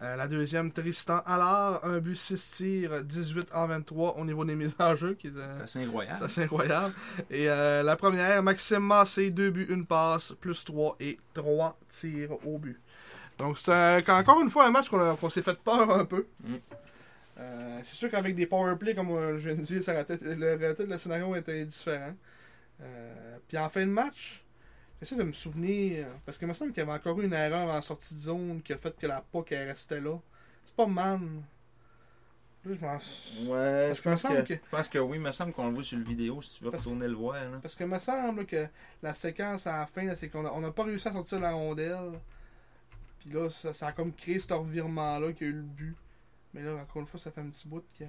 Euh, 0.00 0.14
la 0.14 0.28
deuxième, 0.28 0.70
Tristan 0.70 1.22
Allard, 1.26 1.84
un 1.84 1.98
but, 1.98 2.14
6 2.14 2.50
tirs, 2.52 3.02
18 3.02 3.48
en 3.52 3.66
23 3.66 4.16
au 4.16 4.24
niveau 4.24 4.44
des 4.44 4.54
mises 4.54 4.74
en 4.78 4.94
jeu, 4.94 5.14
qui 5.14 5.26
est 5.26 5.36
euh, 5.36 5.66
C'est 5.66 5.82
incroyable. 5.82 6.26
c'est 6.28 6.44
incroyable. 6.44 6.94
Et 7.30 7.50
euh, 7.50 7.82
la 7.82 7.96
première, 7.96 8.40
Maxime 8.42 8.78
Massé, 8.78 9.30
2 9.30 9.50
buts, 9.50 9.66
une 9.68 9.86
passe, 9.86 10.32
plus 10.40 10.64
3 10.64 10.96
et 11.00 11.18
3 11.34 11.76
tirs 11.90 12.46
au 12.46 12.58
but. 12.58 12.80
Donc, 13.38 13.58
c'est 13.58 14.08
encore 14.08 14.40
une 14.40 14.50
fois 14.50 14.66
un 14.66 14.70
match 14.70 14.88
qu'on 14.88 15.30
s'est 15.30 15.42
fait 15.42 15.58
peur 15.58 15.90
un 15.90 16.04
peu. 16.04 16.26
Mm. 16.44 16.56
C'est 17.84 17.94
sûr 17.94 18.10
qu'avec 18.10 18.34
des 18.34 18.46
powerplays, 18.46 18.96
comme 18.96 19.38
je 19.38 19.48
viens 19.48 19.54
de 19.54 19.62
dire, 19.62 19.82
ça 19.82 19.92
aurait 19.92 20.06
le, 20.08 20.56
peut-être 20.56 20.88
le 20.88 20.98
scénario 20.98 21.36
était 21.36 21.64
différent. 21.64 22.12
Puis 23.46 23.56
en 23.56 23.68
fin 23.68 23.86
de 23.86 23.92
match, 23.92 24.44
j'essaie 25.00 25.16
de 25.16 25.22
me 25.22 25.32
souvenir, 25.32 26.06
parce 26.24 26.38
qu'il 26.38 26.46
me 26.48 26.54
semble 26.54 26.72
qu'il 26.72 26.80
y 26.80 26.82
avait 26.82 26.92
encore 26.98 27.20
eu 27.20 27.24
une 27.24 27.32
erreur 27.32 27.68
en 27.68 27.82
sortie 27.82 28.14
de 28.14 28.20
zone 28.20 28.60
qui 28.62 28.72
a 28.72 28.78
fait 28.78 28.96
que 28.98 29.06
la 29.06 29.20
POC 29.20 29.52
elle 29.52 29.68
restait 29.68 30.00
là. 30.00 30.18
C'est 30.64 30.74
pas 30.74 30.86
man. 30.86 31.42
Là, 32.64 32.74
je 32.74 32.80
m'en 32.84 33.52
Ouais, 33.54 33.86
Parce 33.88 34.02
je 34.02 34.08
me 34.08 34.14
pense, 34.14 34.20
semble 34.22 34.44
que, 34.44 34.54
que- 34.54 34.60
je 34.64 34.70
pense 34.70 34.88
que 34.88 34.98
oui, 34.98 35.16
il 35.16 35.22
me 35.22 35.32
semble 35.32 35.52
qu'on 35.52 35.68
le 35.68 35.74
voit 35.74 35.82
sur 35.84 35.96
le 35.96 36.04
vidéo 36.04 36.42
si 36.42 36.58
tu 36.58 36.64
veux 36.64 36.70
Parce- 36.70 36.84
retourner 36.84 37.06
le 37.08 37.14
voir. 37.14 37.34
Là. 37.36 37.58
Parce 37.62 37.74
que 37.76 37.84
me 37.84 37.98
semble 37.98 38.44
que 38.46 38.66
la 39.02 39.14
séquence 39.14 39.66
à 39.66 39.78
la 39.78 39.86
fin, 39.86 40.14
c'est 40.16 40.28
qu'on 40.28 40.60
n'a 40.60 40.70
pas 40.72 40.82
réussi 40.84 41.08
à 41.08 41.12
sortir 41.12 41.38
la 41.40 41.52
rondelle. 41.52 42.12
Puis 43.20 43.30
là, 43.30 43.48
ça, 43.48 43.72
ça 43.72 43.86
a 43.88 43.92
comme 43.92 44.12
créé 44.12 44.40
ce 44.40 44.52
revirement-là 44.52 45.32
qui 45.32 45.44
a 45.44 45.46
eu 45.46 45.52
le 45.52 45.62
but. 45.62 45.96
Mais 46.52 46.62
là, 46.62 46.74
encore 46.74 47.00
une 47.02 47.06
fois, 47.08 47.20
ça 47.20 47.30
fait 47.30 47.40
un 47.40 47.48
petit 47.48 47.66
bout 47.68 47.84
que. 47.98 48.04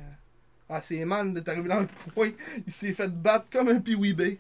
Ah, 0.68 0.82
c'est 0.84 1.04
Man 1.06 1.34
d'être 1.34 1.50
arrivé 1.50 1.68
dans 1.70 1.80
le 1.82 1.88
coin. 2.14 2.32
Il 2.66 2.74
s'est 2.74 2.94
fait 2.94 3.08
battre 3.08 3.46
comme 3.52 3.70
un 3.70 3.80
piwibé. 3.80 4.40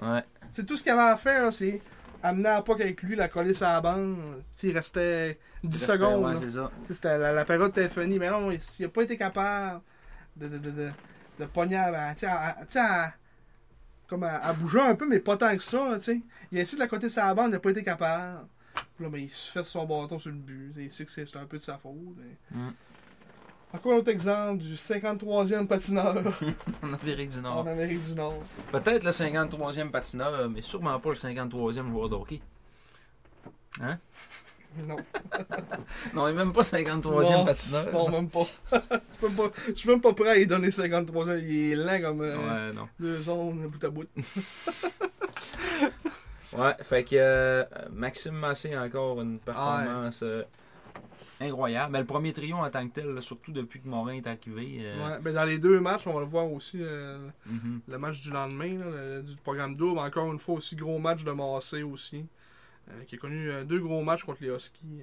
Ouais. 0.00 0.24
C'est 0.52 0.64
tout 0.66 0.76
ce 0.76 0.82
qu'il 0.82 0.92
avait 0.92 1.02
à 1.12 1.16
faire, 1.16 1.52
c'est 1.52 1.80
amener 2.22 2.48
à 2.48 2.62
POC 2.62 2.80
avec 2.80 3.02
lui, 3.02 3.16
la 3.16 3.28
coller 3.28 3.54
sur 3.54 3.66
la 3.66 3.80
bande. 3.80 4.16
Tu 4.54 4.60
sais, 4.62 4.66
il 4.68 4.74
restait 4.76 5.38
10 5.64 5.78
Restait- 5.78 5.92
secondes. 5.92 6.24
Ouais, 6.24 6.64
c'était- 6.92 7.18
la, 7.18 7.32
la 7.32 7.44
période 7.44 7.70
était 7.70 7.88
finie, 7.88 8.18
mais 8.18 8.30
non, 8.30 8.50
il 8.50 8.60
n'a 8.80 8.88
pas 8.88 9.02
été 9.02 9.16
capable 9.16 9.80
de, 10.36 10.48
de, 10.48 10.58
de, 10.58 10.70
de, 10.70 10.90
de 11.38 11.44
pogner 11.46 11.76
à, 11.76 12.14
à- 12.14 13.12
comme 14.08 14.24
à, 14.24 14.36
à 14.38 14.52
bouger 14.52 14.80
un 14.80 14.94
peu, 14.96 15.06
mais 15.06 15.20
pas 15.20 15.36
tant 15.36 15.56
que 15.56 15.62
ça. 15.62 15.88
là, 15.88 15.98
tu 15.98 16.04
sais. 16.04 16.20
Il 16.50 16.58
a 16.58 16.62
essayé 16.62 16.76
de 16.78 16.82
la 16.82 16.88
côté 16.88 17.08
sa 17.08 17.32
bande, 17.34 17.48
il 17.48 17.52
n'a 17.52 17.60
pas 17.60 17.70
été 17.70 17.84
capable. 17.84 18.40
Puis 18.96 19.04
là, 19.04 19.08
ben, 19.10 19.18
il 19.20 19.30
se 19.30 19.50
fait 19.52 19.64
son 19.64 19.84
bâton 19.86 20.18
sur 20.18 20.30
le 20.30 20.36
but. 20.36 20.72
Il 20.76 20.92
sait 20.92 21.04
que 21.04 21.10
c'est 21.12 21.36
un 21.36 21.44
peu 21.46 21.58
de 21.58 21.62
sa 21.62 21.78
faute. 21.78 21.94
Mm. 22.50 22.68
Encore 23.72 23.92
un 23.92 23.96
autre 23.98 24.08
exemple 24.10 24.58
du 24.62 24.74
53e 24.74 25.66
patineur 25.66 26.16
En 26.82 26.92
Amérique 26.92 27.30
du 27.30 27.40
Nord. 27.40 27.58
en 27.58 27.66
Amérique 27.66 28.02
du 28.04 28.14
Nord. 28.14 28.42
Peut-être 28.72 29.04
le 29.04 29.10
53e 29.10 29.90
patineur, 29.90 30.48
mais 30.50 30.60
sûrement 30.62 30.98
pas 30.98 31.10
le 31.10 31.14
53e 31.14 31.88
joueur 31.90 32.08
de 32.08 32.14
hockey. 32.16 32.40
Non, 34.86 34.94
Non, 36.14 36.28
il 36.28 36.30
n'est 36.36 36.44
même 36.44 36.52
pas 36.52 36.62
53e 36.62 37.32
non, 37.32 37.44
patineur. 37.44 37.92
non, 37.92 38.08
même 38.08 38.28
pas. 38.28 38.46
Je 38.72 38.78
suis 38.78 39.26
même 39.26 39.34
pas- 39.36 39.50
je 39.66 39.72
suis 39.74 39.88
même 39.88 40.00
pas 40.00 40.12
prêt 40.12 40.28
à 40.30 40.34
lui 40.36 40.46
donner 40.46 40.70
53 40.70 41.28
ans. 41.28 41.34
Il 41.36 41.72
est 41.72 41.74
lent 41.74 42.00
comme 42.00 42.20
euh, 42.20 42.36
Ouais, 42.68 42.72
non. 42.72 42.88
deux 43.00 43.18
zones 43.20 43.66
bout 43.66 43.84
à 43.84 43.90
bout. 43.90 44.06
Ouais, 46.52 46.74
fait 46.82 47.02
que 47.02 47.16
euh, 47.16 47.64
Maxime 47.90 48.34
Massé 48.34 48.72
a 48.74 48.82
encore 48.84 49.20
une 49.22 49.40
performance 49.40 50.20
euh, 50.22 50.44
incroyable. 51.40 51.92
Mais 51.92 52.00
le 52.00 52.04
premier 52.06 52.32
trio 52.32 52.56
en 52.56 52.70
tant 52.70 52.86
que 52.88 52.94
tel, 52.94 53.08
là, 53.14 53.20
surtout 53.20 53.52
depuis 53.52 53.80
que 53.80 53.88
Morin 53.88 54.14
est 54.14 54.26
arrivé. 54.26 54.78
euh, 54.80 55.08
Ouais, 55.08 55.18
ben 55.20 55.32
dans 55.34 55.44
les 55.44 55.58
deux 55.58 55.80
matchs, 55.80 56.06
on 56.06 56.12
va 56.12 56.20
le 56.20 56.26
voir 56.26 56.50
aussi, 56.52 56.78
euh, 56.80 57.18
mhm. 57.46 57.80
le 57.88 57.98
match 57.98 58.20
du 58.20 58.30
lendemain, 58.30 58.78
là, 58.78 58.86
le- 58.90 59.22
du 59.22 59.36
programme 59.36 59.74
double. 59.76 59.98
Encore 59.98 60.30
une 60.32 60.38
fois, 60.38 60.56
aussi 60.56 60.76
gros 60.76 60.98
match 60.98 61.24
de 61.24 61.32
Massé 61.32 61.82
aussi, 61.82 62.26
euh, 62.90 63.02
qui 63.04 63.14
a 63.14 63.18
connu 63.18 63.50
euh, 63.50 63.64
deux 63.64 63.80
gros 63.80 64.02
matchs 64.02 64.24
contre 64.24 64.42
les 64.42 64.50
Huskies. 64.50 65.02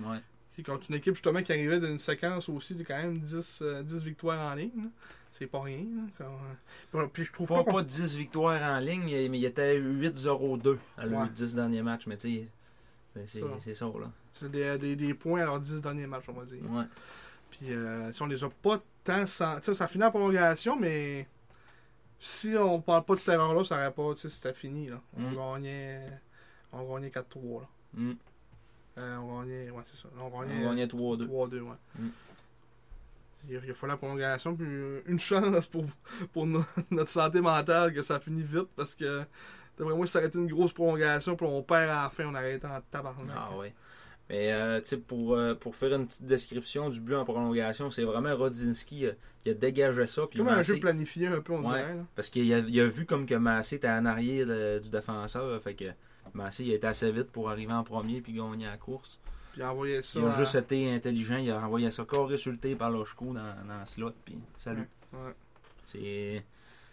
Ouais. 0.00 0.18
qui 0.54 0.62
contre 0.62 0.86
une 0.90 0.96
équipe 0.96 1.14
justement 1.14 1.42
qui 1.42 1.50
arrivait 1.52 1.80
d'une 1.80 1.98
séquence 1.98 2.48
aussi 2.50 2.74
de 2.74 2.82
quand 2.84 2.96
même 2.96 3.18
10, 3.18 3.60
euh, 3.62 3.82
10 3.82 4.04
victoires 4.04 4.52
en 4.52 4.54
ligne. 4.54 4.70
là. 4.76 4.88
C'est 5.32 5.46
pas 5.46 5.62
rien. 5.62 5.82
Puis 7.14 7.24
je 7.24 7.32
trouve 7.32 7.48
Pas, 7.48 7.56
pas, 7.56 7.64
qu'on- 7.64 7.72
pas 7.78 7.82
10 7.82 8.18
victoires 8.18 8.60
en 8.62 8.78
ligne, 8.78 9.04
mais 9.30 9.38
il 9.38 9.44
était 9.46 9.78
8-0-2 9.78 10.78
à 10.98 11.06
Ouais. 11.06 11.28
10 11.34 11.54
derniers 11.54 11.80
matchs. 11.82 12.06
Mais 12.06 12.16
tu 12.18 12.28
sais, 12.28 12.48
c'est- 13.14 13.26
c'est 13.26 13.40
Ça. 13.40 13.46
c'est 13.64 13.74
ça, 13.74 13.86
là. 13.86 14.10
C'est 14.32 14.50
des, 14.50 14.96
des, 14.96 15.14
points 15.14 15.42
à 15.42 15.44
leurs 15.44 15.60
10 15.60 15.80
derniers 15.82 16.06
matchs, 16.06 16.24
on 16.28 16.32
va 16.32 16.44
dire. 16.44 16.62
Ouais. 16.70 16.84
Puis 17.50 17.72
euh, 17.72 18.12
si 18.12 18.22
on 18.22 18.26
les 18.26 18.42
a 18.44 18.48
pas 18.48 18.80
tant 19.04 19.26
sans... 19.26 19.56
Tu 19.58 19.64
sais, 19.66 19.74
ça 19.74 19.86
finit 19.88 20.04
en 20.04 20.10
prolongation, 20.10 20.76
mais 20.78 21.26
si 22.18 22.54
on 22.56 22.80
parle 22.80 23.04
pas 23.04 23.14
de 23.14 23.18
cette 23.18 23.34
erreur-là, 23.34 23.64
ça 23.64 23.76
aurait 23.76 23.92
pas... 23.92 24.14
Tu 24.14 24.20
sais, 24.22 24.28
c'était 24.28 24.54
fini, 24.54 24.88
là. 24.88 25.00
On 25.16 25.20
Mm. 25.30 25.34
gagnait... 25.36 26.06
On 26.72 26.94
gagnait 26.94 27.08
4-3, 27.10 27.60
là. 27.60 27.68
Mm. 27.94 28.12
Euh, 28.98 29.16
on 29.18 29.40
gagnait... 29.40 29.70
Ouais, 29.70 29.82
c'est 29.84 29.96
ça. 30.00 30.08
On 30.18 30.26
On 30.34 30.40
gagnait... 30.42 30.62
gagnait 30.64 30.86
3-2. 30.86 31.26
3-2, 31.26 31.60
ouais. 31.60 31.74
Mm. 31.98 32.08
Il, 33.48 33.56
a, 33.56 33.60
il 33.64 33.70
a 33.70 33.74
fallu 33.74 33.90
la 33.92 33.96
prolongation, 33.96 34.54
puis 34.54 34.66
euh, 34.68 35.00
une 35.06 35.18
chance 35.18 35.66
pour, 35.66 35.84
pour 36.32 36.46
no- 36.46 36.64
notre 36.90 37.10
santé 37.10 37.40
mentale 37.40 37.92
que 37.92 38.02
ça 38.02 38.18
finit 38.20 38.44
vite, 38.44 38.68
parce 38.76 38.94
que... 38.94 39.24
D'après 39.78 39.94
moi, 39.94 40.06
si 40.06 40.12
ça 40.12 40.18
aurait 40.20 40.28
été 40.28 40.38
une 40.38 40.46
grosse 40.52 40.72
prolongation, 40.72 41.34
puis 41.34 41.46
on 41.46 41.62
perd 41.62 41.90
à 41.90 42.04
la 42.04 42.10
fin, 42.10 42.26
on 42.26 42.34
aurait 42.34 42.54
été 42.56 42.66
en 42.66 42.80
tabarnak. 42.90 43.34
Ah 43.36 43.56
ouais. 43.56 43.74
Mais 44.32 44.50
euh, 44.50 44.80
pour, 45.06 45.34
euh, 45.36 45.54
pour 45.54 45.76
faire 45.76 45.94
une 45.94 46.06
petite 46.06 46.24
description 46.24 46.88
du 46.88 47.00
but 47.00 47.14
en 47.14 47.24
prolongation, 47.24 47.90
c'est 47.90 48.02
vraiment 48.02 48.34
Rodzinski, 48.34 49.04
euh, 49.06 49.12
il 49.44 49.52
a 49.52 49.54
dégagé 49.54 50.06
ça. 50.06 50.26
Puis 50.26 50.38
Comme 50.38 50.48
un 50.48 50.62
jeu 50.62 50.80
planifié 50.80 51.26
un 51.26 51.40
peu, 51.42 51.52
on 51.52 51.58
Ouais. 51.62 51.78
dirait. 51.80 51.94
là. 51.96 52.04
Parce 52.16 52.30
qu'il 52.30 52.50
a, 52.54 52.58
il 52.60 52.80
a 52.80 52.86
vu 52.88 53.04
comme 53.04 53.26
que 53.26 53.34
Massé 53.34 53.76
était 53.76 53.90
en 53.90 54.06
arrière 54.06 54.46
de- 54.46 54.80
du 54.82 54.88
défenseur. 54.88 55.62
Fait 55.62 55.74
que 55.74 55.84
Massé 56.32 56.64
il 56.64 56.72
a 56.72 56.76
été 56.76 56.86
assez 56.86 57.12
vite 57.12 57.30
pour 57.30 57.50
arriver 57.50 57.74
en 57.74 57.84
premier 57.84 58.22
puis 58.22 58.32
gagner 58.32 58.64
la 58.64 58.78
course. 58.78 59.20
Puis 59.52 59.62
envoyer 59.62 60.00
ça. 60.00 60.18
il 60.18 60.24
a 60.24 60.32
à- 60.34 60.38
juste 60.38 60.54
été 60.54 60.94
intelligent. 60.94 61.36
Il 61.36 61.50
a 61.50 61.60
envoyé 61.60 61.90
ça 61.90 62.06
le 62.10 62.56
tape 62.56 62.78
par 62.78 62.90
Lochko 62.90 63.26
dans, 63.26 63.34
dans 63.34 63.80
le 63.80 63.84
slot. 63.86 64.12
Puis 64.24 64.38
salut. 64.56 64.88
Ouais. 65.12 65.32
C'est. 65.84 66.42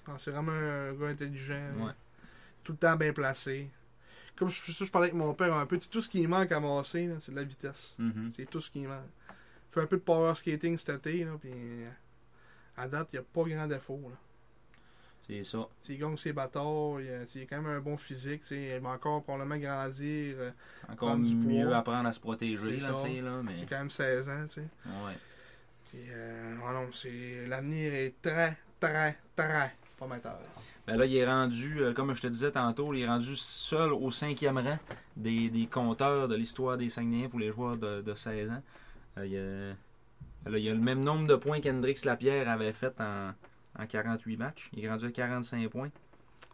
Ah, 0.06 0.16
c'est 0.18 0.32
vraiment 0.32 0.52
un 0.52 0.92
gars 0.94 1.08
intelligent. 1.08 1.70
Ouais. 1.80 1.94
Tout 2.66 2.74
le 2.74 2.78
temps 2.80 2.98
bien 2.98 3.14
placé. 3.14 3.70
Comme 4.40 4.50
je, 4.50 4.72
ça, 4.72 4.86
je 4.86 4.90
parlais 4.92 5.10
avec 5.10 5.16
mon 5.20 5.34
père 5.34 5.54
un 5.54 5.66
peu, 5.66 5.78
tout 5.78 6.00
ce 6.02 6.08
qui 6.10 6.26
manque 6.26 6.52
à 6.54 6.60
Massé, 6.62 7.08
là, 7.08 7.16
c'est 7.20 7.32
de 7.34 7.36
la 7.36 7.44
vitesse. 7.44 7.94
Mhm. 8.00 8.32
C'est 8.36 8.50
tout 8.50 8.62
ce 8.62 8.72
qui 8.72 8.88
manque. 8.88 9.04
Fait 9.70 9.82
un 9.82 9.86
peu 9.86 9.98
de 9.98 10.02
power 10.02 10.34
skating 10.34 10.78
cet 10.78 11.06
été, 11.06 11.26
là, 11.26 11.34
puis 11.40 11.52
à 12.78 12.88
date, 12.88 13.10
il 13.12 13.18
n'y 13.18 13.20
a 13.20 13.24
pas 13.24 13.44
grand 13.44 13.68
défaut. 13.68 14.02
Là. 14.10 14.16
C'est 15.28 15.44
ça. 15.44 15.68
Il 15.88 16.00
gagne 16.00 16.18
ses 16.18 16.34
batailles, 16.34 17.06
il 17.36 17.42
a, 17.42 17.46
quand 17.46 17.62
même 17.62 17.68
un 17.68 17.80
bon 17.82 17.98
physique, 17.98 18.42
il 18.50 18.80
va 18.80 18.90
encore 18.90 19.22
probablement 19.22 19.58
grandir. 19.58 20.36
euh, 20.40 20.52
Encore 20.88 21.18
du 21.18 21.36
mieux 21.36 21.68
poids. 21.68 21.78
apprendre 21.78 22.08
à 22.10 22.14
se 22.14 22.20
protéger, 22.20 22.80
C'est 22.80 23.22
là, 23.22 23.22
là, 23.22 23.42
mais... 23.44 23.56
C'est 23.56 23.68
quand 23.70 23.78
même 23.78 23.92
16 23.92 24.28
ans. 24.28 24.46
Ouais. 25.06 25.14
Puis, 25.92 26.00
euh, 26.10 27.48
l'avenir 27.48 27.94
est 27.94 28.16
très, 28.24 28.58
très, 28.80 29.18
très 29.36 29.76
prometteur. 29.98 30.40
Ben 30.90 30.98
là, 30.98 31.06
il 31.06 31.16
est 31.16 31.26
rendu, 31.26 31.82
euh, 31.82 31.94
comme 31.94 32.14
je 32.16 32.22
te 32.22 32.28
disais 32.28 32.52
tantôt, 32.52 32.94
il 32.94 33.02
est 33.02 33.08
rendu 33.08 33.36
seul 33.36 33.94
au 33.94 34.12
cinquième 34.12 34.58
rang 34.58 34.80
des, 35.16 35.50
des 35.50 35.68
compteurs 35.68 36.28
de 36.28 36.36
l'histoire 36.36 36.78
des 36.78 36.90
Saguenayens 36.90 37.30
pour 37.30 37.40
les 37.40 37.52
joueurs 37.52 37.78
de, 37.78 38.02
de 38.02 38.14
16 38.14 38.50
ans. 38.50 38.64
Euh, 39.18 39.26
il, 39.26 40.48
a, 40.48 40.50
là, 40.52 40.58
il 40.58 40.70
a 40.70 40.74
le 40.74 40.80
même 40.80 41.04
nombre 41.04 41.28
de 41.28 41.36
points 41.36 41.62
qu'Hendrix 41.62 42.00
Lapierre 42.06 42.50
avait 42.50 42.74
fait 42.74 42.94
en, 43.00 43.32
en 43.80 43.86
48 43.86 44.38
matchs. 44.38 44.70
Il 44.74 44.84
est 44.86 44.90
rendu 44.90 45.06
à 45.06 45.12
45 45.12 45.68
points 45.70 45.90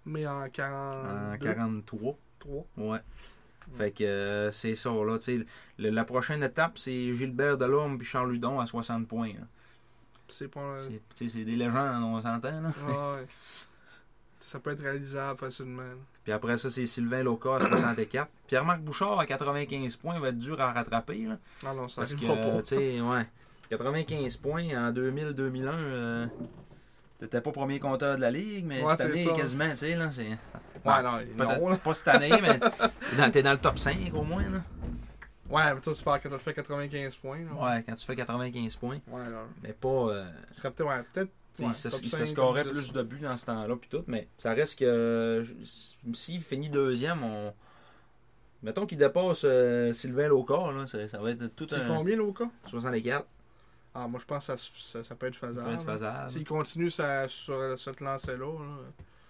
Mais 0.06 0.26
en 0.28 0.42
en 0.44 0.50
42, 0.50 1.38
43. 1.38 2.18
3. 2.40 2.66
Ouais. 2.78 3.00
Fait 3.78 3.92
que 3.92 4.04
euh, 4.04 4.52
c'est 4.52 4.76
ça, 4.76 4.92
là. 4.92 5.18
le- 5.80 5.90
la 5.90 6.04
prochaine 6.04 6.44
étape, 6.44 6.78
c'est 6.78 7.14
Gilbert 7.16 7.58
Delorme 7.58 7.98
puis 7.98 8.06
Charles 8.06 8.32
Ludon 8.32 8.60
à 8.60 8.66
60 8.68 9.08
points. 9.08 9.32
C'est 10.28 10.48
pas. 10.48 10.76
C'est 11.16 11.44
des 11.44 11.56
légendes, 11.56 12.04
on 12.04 12.22
s'entend. 12.22 12.62
là. 12.62 12.70
Ouais. 12.88 13.26
Ça 14.46 14.60
peut 14.60 14.72
être 14.72 14.82
réalisable 14.84 15.40
facilement. 15.40 15.82
Puis 16.24 16.32
après 16.32 16.58
ça, 16.58 16.70
c'est 16.70 16.86
Sylvain 16.86 17.24
Loca 17.24 17.56
à 17.56 17.60
64. 17.62 18.30
Pierre-Marc 18.48 18.82
Bouchard 18.82 19.20
à 19.20 19.26
95 19.26 19.96
points 19.96 20.20
va 20.20 20.30
être 20.30 20.38
dur 20.38 20.62
à 20.62 20.72
rattraper. 20.72 21.26
Là, 21.26 21.38
Ah 21.66 21.74
non, 21.74 21.88
ça 21.88 22.02
parce 22.02 22.14
que, 22.14 22.26
pas. 22.28 22.62
tu 22.62 22.76
sais, 22.76 23.02
ouais. 23.02 23.26
95 23.70 24.38
points 24.38 24.64
en 24.78 24.92
2000-2001. 24.92 25.68
Euh, 25.74 26.28
T'étais 27.20 27.42
pas 27.42 27.52
premier 27.52 27.80
compteur 27.80 28.18
de 28.18 28.22
la 28.22 28.30
ligue, 28.30 28.66
mais 28.66 28.84
Ouais, 28.84 28.92
cette 28.98 29.02
année, 29.10 29.26
quasiment, 29.36 29.72
tu 29.72 29.78
sais, 29.78 29.96
là, 29.96 30.12
c'est. 30.12 30.28
Ouais, 30.28 31.02
non, 31.02 31.20
non, 31.38 31.70
là. 31.70 31.78
pas 31.78 31.94
cette 31.94 32.10
année, 32.10 32.30
mais 32.42 32.60
t'es 33.32 33.42
dans, 33.42 33.50
dans 33.50 33.52
le 33.54 33.58
top 33.60 33.80
5 33.80 34.14
au 34.14 34.24
moins, 34.24 34.44
là. 34.44 34.62
Ouais, 35.50 35.74
mais 35.74 35.80
toi, 35.80 35.94
tu 35.96 36.04
parles 36.04 36.20
quand 36.22 36.30
t'as 36.30 36.38
fait 36.40 36.54
95 36.54 37.16
points. 37.16 37.40
Là. 37.40 37.54
Ouais, 37.76 37.84
quand 37.88 37.96
tu 37.96 38.06
fais 38.06 38.16
95 38.16 38.76
points. 38.76 39.00
Ouais, 39.08 39.30
là. 39.30 39.44
Mais 39.64 39.74
pas. 39.74 39.88
euh, 39.88 40.26
Ce 40.52 40.58
serait 40.60 40.72
peut-être, 40.72 40.90
ouais, 40.90 41.04
peut-être. 41.14 41.32
Ouais, 41.64 41.72
top 41.90 42.00
il 42.04 42.10
se 42.10 42.18
5, 42.18 42.26
scorait 42.28 42.64
top 42.64 42.74
10. 42.74 42.80
plus 42.80 42.94
de 42.94 43.04
buts 43.04 43.20
dans 43.20 43.38
ce 43.38 43.46
temps-là, 43.46 43.76
puis 43.76 43.90
tout, 43.90 44.04
mais 44.08 44.28
ça 44.38 44.54
reste 44.54 44.80
que 44.80 44.86
euh, 44.86 45.46
s'il 46.14 46.42
finit 46.42 46.70
deuxième, 46.70 47.24
on. 47.24 47.54
Mettons 48.64 48.86
qu'il 48.86 48.98
dépasse 48.98 49.44
euh, 49.46 49.94
Sylvain 49.94 50.28
Loca, 50.28 50.72
là, 50.72 50.88
ça, 50.88 51.08
ça 51.08 51.20
va 51.20 51.32
être 51.32 51.48
tout 51.56 51.68
C'est 51.70 51.76
un. 51.76 51.88
combien, 51.88 52.16
Loka 52.16 52.46
64, 52.68 53.26
Ah, 53.94 54.08
moi, 54.08 54.20
je 54.20 54.26
pense 54.26 54.48
que 54.48 54.58
ça, 54.58 54.70
ça, 54.76 55.04
ça 55.04 55.16
peut 55.16 55.28
être 55.28 55.40
ça 55.40 55.48
faisable. 55.78 56.30
S'il 56.32 56.46
continue 56.46 56.90
sa- 56.90 57.28
sur 57.28 57.80
cette 57.80 58.02
lancée-là, 58.02 58.38
là, 58.60 58.78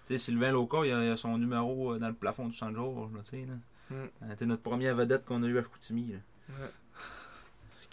Tu 0.08 0.16
sais, 0.16 0.24
Sylvain 0.24 0.52
Loca, 0.52 0.78
il 0.84 0.92
a, 0.92 1.04
il 1.04 1.10
a 1.10 1.16
son 1.16 1.36
numéro 1.36 1.92
euh, 1.92 1.98
dans 1.98 2.08
le 2.08 2.14
plafond 2.14 2.46
du 2.48 2.56
Saint-Georges, 2.56 3.12
là, 3.12 3.20
tu 3.24 3.30
sais. 3.30 3.46
là. 3.46 3.54
Mm. 3.96 4.08
C'était 4.30 4.46
notre 4.46 4.62
première 4.62 4.96
vedette 4.96 5.24
qu'on 5.24 5.42
a 5.42 5.46
eu 5.46 5.58
à 5.58 5.62
Chicoutimi. 5.62 6.12
là. 6.12 6.54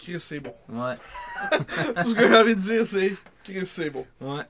Chris, 0.04 0.20
c'est 0.20 0.40
bon. 0.40 0.54
Ouais, 0.68 0.96
Tout 2.02 2.08
ce 2.10 2.14
que 2.14 2.28
j'ai 2.28 2.36
envie 2.36 2.54
de 2.56 2.60
dire, 2.60 2.86
c'est 2.86 3.14
Chris, 3.42 3.66
c'est 3.66 3.90
bon. 3.90 4.06
ouais. 4.20 4.42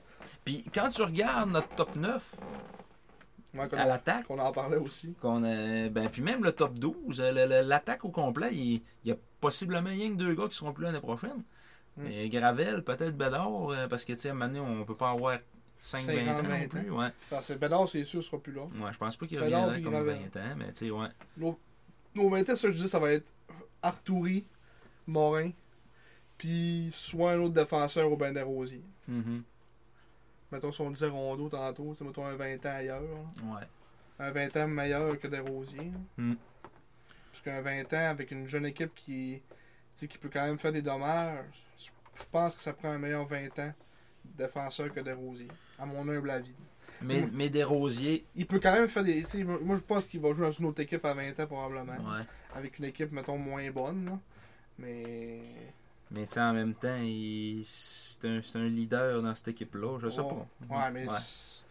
Puis 0.43 0.63
quand 0.73 0.89
tu 0.89 1.01
regardes 1.01 1.51
notre 1.51 1.69
top 1.69 1.95
9 1.95 2.21
Ouais, 3.55 3.69
qu'on 3.69 3.77
à 3.77 3.85
l'attaque, 3.85 4.25
qu'on 4.25 4.37
en 4.39 4.51
parlait 4.51 4.75
aussi. 4.75 5.13
qu'on 5.21 5.41
a, 5.43 5.87
ben, 5.87 6.09
puis 6.09 6.21
même 6.21 6.43
le 6.43 6.51
top 6.51 6.73
12, 6.77 7.21
euh, 7.21 7.31
le- 7.31 7.45
le- 7.47 7.67
l'attaque 7.67 8.03
au 8.03 8.09
complet, 8.09 8.49
il, 8.51 8.81
il 9.05 9.09
y 9.09 9.11
a 9.11 9.15
possiblement 9.39 9.89
rien 9.89 10.09
que 10.09 10.15
deux 10.15 10.35
gars 10.35 10.49
qui 10.49 10.55
seront 10.57 10.73
plus 10.73 10.83
l'année 10.83 10.99
prochaine. 10.99 11.41
Mm. 11.95 12.05
Et 12.07 12.29
Gravel, 12.29 12.83
peut-être 12.83 13.15
Bédard, 13.15 13.71
euh, 13.71 13.87
parce 13.87 14.03
que 14.03 14.11
tu 14.11 14.19
sais, 14.19 14.27
à 14.27 14.31
un 14.31 14.35
moment 14.35 14.47
donné, 14.47 14.59
on 14.59 14.83
peut 14.83 14.95
pas 14.97 15.11
avoir 15.11 15.37
5-20 15.81 16.29
ans 16.31 16.37
50, 16.43 16.49
non 16.49 16.67
plus. 16.67 16.89
Ouais. 16.91 17.07
Parce 17.29 17.47
que 17.47 17.53
Bédard, 17.53 17.87
c'est 17.87 18.03
sûr, 18.03 18.21
sera 18.21 18.37
plus 18.39 18.51
là. 18.51 18.63
ouais, 18.63 18.91
je 18.91 18.97
pense 18.97 19.15
pas 19.15 19.25
qu'il 19.25 19.39
reviendra 19.39 19.75
comme 19.79 19.93
Gravel. 19.93 20.17
20 20.33 20.39
ans, 20.41 20.55
mais 20.57 20.73
tu 20.73 20.87
sais, 20.87 20.91
ouais. 20.91 21.07
Nos, 21.37 21.57
nos 22.13 22.29
20 22.29 22.49
ans, 22.49 22.55
ça, 22.57 22.69
je 22.69 22.75
dis, 22.75 22.89
ça 22.89 22.99
va 22.99 23.13
être 23.13 23.25
Arturi, 23.81 24.45
Morin, 25.07 25.51
puis 26.37 26.89
soit 26.91 27.31
un 27.33 27.39
autre 27.39 27.53
défenseur 27.53 28.11
au 28.11 28.17
bain 28.17 28.31
des 28.31 28.41
rosiers. 28.41 28.83
Mhm. 29.07 29.43
Mettons, 30.51 30.71
si 30.71 30.81
on 30.81 30.91
disait 30.91 31.07
Rondeau 31.07 31.49
tantôt, 31.49 31.95
c'est 31.97 32.03
mettons 32.05 32.25
un 32.25 32.35
20 32.35 32.65
ans 32.65 32.75
ailleurs. 32.75 33.01
là. 33.01 33.55
Ouais. 33.55 33.63
Un 34.19 34.31
20 34.31 34.55
ans 34.57 34.67
meilleur 34.67 35.19
que 35.19 35.27
des 35.27 35.39
rosiers. 35.39 35.77
là. 35.91 36.23
Mm. 36.23 36.35
Parce 37.31 37.43
qu'un 37.43 37.61
20 37.61 37.93
ans 37.93 38.09
avec 38.11 38.31
une 38.31 38.47
jeune 38.47 38.65
équipe 38.65 38.93
qui, 38.95 39.41
qui 39.97 40.07
peut 40.17 40.29
quand 40.31 40.45
même 40.45 40.57
faire 40.59 40.71
des 40.71 40.81
dommages, 40.81 41.43
je 41.77 42.23
pense 42.31 42.55
que 42.55 42.61
ça 42.61 42.71
prend 42.73 42.89
un 42.89 42.97
meilleur 42.99 43.25
20 43.25 43.59
ans 43.59 43.73
défenseur 44.23 44.93
que 44.93 45.01
des 45.01 45.11
rosiers, 45.11 45.49
à 45.77 45.85
mon 45.85 46.07
humble 46.07 46.29
avis. 46.29 46.53
Mais, 47.01 47.19
moi- 47.21 47.29
mais 47.33 47.49
des 47.49 47.63
rosiers, 47.63 48.25
Il 48.35 48.45
peut 48.47 48.59
quand 48.61 48.71
même 48.71 48.87
faire 48.87 49.03
des. 49.03 49.23
Moi, 49.43 49.75
je 49.75 49.81
pense 49.81 50.05
qu'il 50.05 50.21
va 50.21 50.31
jouer 50.31 50.45
dans 50.45 50.51
une 50.51 50.65
autre 50.67 50.79
équipe 50.81 51.03
à 51.03 51.13
20 51.13 51.37
ans, 51.39 51.45
probablement. 51.47 51.93
ouais. 51.93 52.23
Avec 52.55 52.79
une 52.79 52.85
équipe, 52.85 53.11
mettons, 53.11 53.37
moins 53.37 53.69
bonne. 53.71 54.05
là. 54.05 54.19
Mais. 54.79 55.41
Mais 56.11 56.25
sais, 56.25 56.39
en 56.41 56.53
même 56.53 56.73
temps, 56.75 56.97
il- 57.01 57.63
c'est 57.65 58.25
un, 58.27 58.41
un 58.55 58.67
leader 58.67 59.21
dans 59.21 59.33
cette 59.35 59.49
équipe-là, 59.49 59.97
je 59.99 60.09
sais 60.09 60.21
Ouais. 60.21 60.29
pas. 60.69 60.75
Ouais, 60.75 60.91
mais. 60.91 61.05
c'est- 61.19 61.61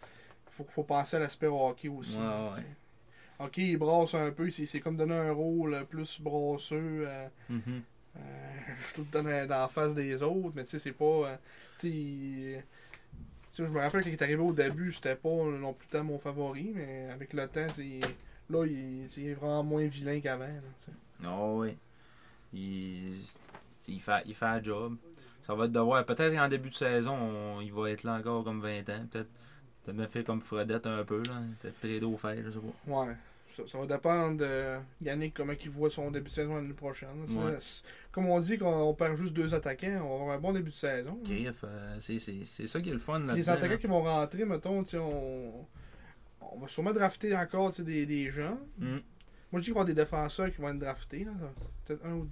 Faut, 0.51 0.65
faut 0.69 0.83
penser 0.83 1.17
à 1.17 1.19
l'aspect 1.19 1.47
hockey 1.47 1.89
aussi. 1.89 2.17
Ouais, 2.17 2.23
là, 2.23 2.51
ouais. 2.55 3.45
Ok, 3.45 3.57
il 3.57 3.77
brasse 3.77 4.13
un 4.13 4.31
peu, 4.31 4.49
c'est 4.49 4.79
comme 4.79 4.95
donner 4.95 5.15
un 5.15 5.33
rôle 5.33 5.85
plus 5.89 6.21
brasseux. 6.21 7.05
euh, 7.07 7.27
Mhm. 7.49 7.81
euh, 8.17 8.19
je 8.87 8.93
trouve 8.93 9.09
dans, 9.09 9.23
dans 9.23 9.47
la 9.49 9.67
face 9.67 9.93
des 9.93 10.21
autres, 10.23 10.53
mais 10.55 10.63
tu 10.63 10.71
sais, 10.71 10.79
c'est 10.79 10.93
pas. 10.93 11.03
euh, 11.05 11.37
tu 11.79 11.87
il- 11.89 12.63
je 13.57 13.63
me 13.63 13.79
rappelle 13.79 14.03
qu'il 14.03 14.11
est 14.13 14.21
arrivé 14.21 14.41
au 14.41 14.53
début, 14.53 14.91
c'était 14.93 15.15
pas 15.15 15.29
non 15.29 15.73
plus 15.73 15.87
tant 15.87 16.03
mon 16.03 16.19
favori, 16.19 16.71
mais 16.73 17.09
avec 17.09 17.33
le 17.33 17.47
temps, 17.47 17.67
c'est. 17.73 17.99
Là, 18.49 18.65
il, 18.65 19.07
il 19.17 19.27
est 19.29 19.33
vraiment 19.33 19.63
moins 19.63 19.85
vilain 19.87 20.19
qu'avant. 20.21 20.45
sais. 20.79 20.91
Ah 21.23 21.45
oui. 21.47 21.75
Il, 22.55 23.17
il, 23.87 24.01
fait, 24.01 24.23
il 24.25 24.33
fait 24.35 24.45
un 24.45 24.63
job. 24.63 24.95
Ça 25.43 25.53
va 25.53 25.65
être 25.65 25.71
de 25.71 25.79
voir. 25.79 26.05
Peut-être 26.05 26.33
qu'en 26.33 26.47
début 26.49 26.69
de 26.69 26.73
saison, 26.73 27.13
on- 27.13 27.61
il 27.61 27.71
va 27.71 27.91
être 27.91 28.03
là 28.03 28.13
encore 28.15 28.43
comme 28.43 28.61
20 28.61 28.89
ans. 28.89 29.05
Peut-être 29.11 29.29
peut 29.83 29.91
me 29.93 30.07
fait 30.07 30.23
comme 30.23 30.41
Fredette 30.41 30.87
un 30.87 31.03
peu. 31.03 31.21
là. 31.27 31.41
Peut-être 31.61 31.79
trader 31.79 32.03
au 32.05 32.17
fer, 32.17 32.37
je 32.43 32.49
sais 32.49 32.59
pas. 32.59 32.91
Ouais. 33.05 33.13
Ça, 33.55 33.63
ça 33.67 33.77
va 33.77 33.85
dépendre 33.85 34.37
de 34.39 34.75
Yannick, 35.01 35.33
comment 35.35 35.53
il 35.53 35.69
voit 35.69 35.89
son 35.89 36.11
début 36.11 36.27
de 36.29 36.33
saison 36.33 36.55
l'année 36.55 36.73
prochaine. 36.73 37.09
Ouais. 37.29 37.57
Comme 38.11 38.25
on 38.27 38.39
dit 38.39 38.57
qu'on 38.57 38.67
on 38.89 38.93
perd 38.93 39.15
juste 39.15 39.33
deux 39.33 39.53
attaquants, 39.53 40.01
on 40.03 40.17
va 40.17 40.23
avoir 40.23 40.35
un 40.37 40.39
bon 40.39 40.51
début 40.53 40.71
de 40.71 40.75
saison. 40.75 41.17
Euh, 41.29 41.95
c'est 41.99 42.67
ça 42.67 42.81
qui 42.81 42.89
est 42.89 42.93
le 42.93 42.97
fun 42.99 43.19
Les 43.33 43.49
attaquants 43.49 43.73
là. 43.73 43.77
qui 43.77 43.87
vont 43.87 44.01
rentrer, 44.03 44.43
mettons, 44.43 44.83
on... 44.95 45.65
on 46.41 46.59
va 46.59 46.67
sûrement 46.67 46.91
drafter 46.91 47.33
encore 47.35 47.71
des, 47.71 48.05
des 48.05 48.29
gens. 48.31 48.57
Mm. 48.79 48.97
Moi, 49.55 49.61
je 49.61 49.65
dis 49.65 49.65
qu'il 49.67 49.73
va 49.75 49.79
y 49.79 49.83
avoir 49.83 49.85
des 49.85 49.93
défenseurs 49.93 50.51
qui 50.53 50.59
vont 50.59 50.67
être 50.67 50.79
draftés. 50.79 51.25
Peut-être 51.85 52.05
un, 52.05 52.27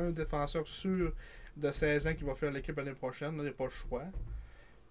un, 0.00 0.06
un 0.06 0.10
défenseur 0.10 0.68
sûr 0.68 1.12
de 1.56 1.72
16 1.72 2.06
ans 2.06 2.14
qui 2.14 2.22
va 2.22 2.36
faire 2.36 2.52
l'équipe 2.52 2.76
l'année 2.76 2.92
prochaine. 2.92 3.32
Là, 3.36 3.42
il 3.42 3.46
n'y 3.46 3.48
a 3.48 3.52
pas 3.54 3.64
le 3.64 3.70
choix. 3.70 4.04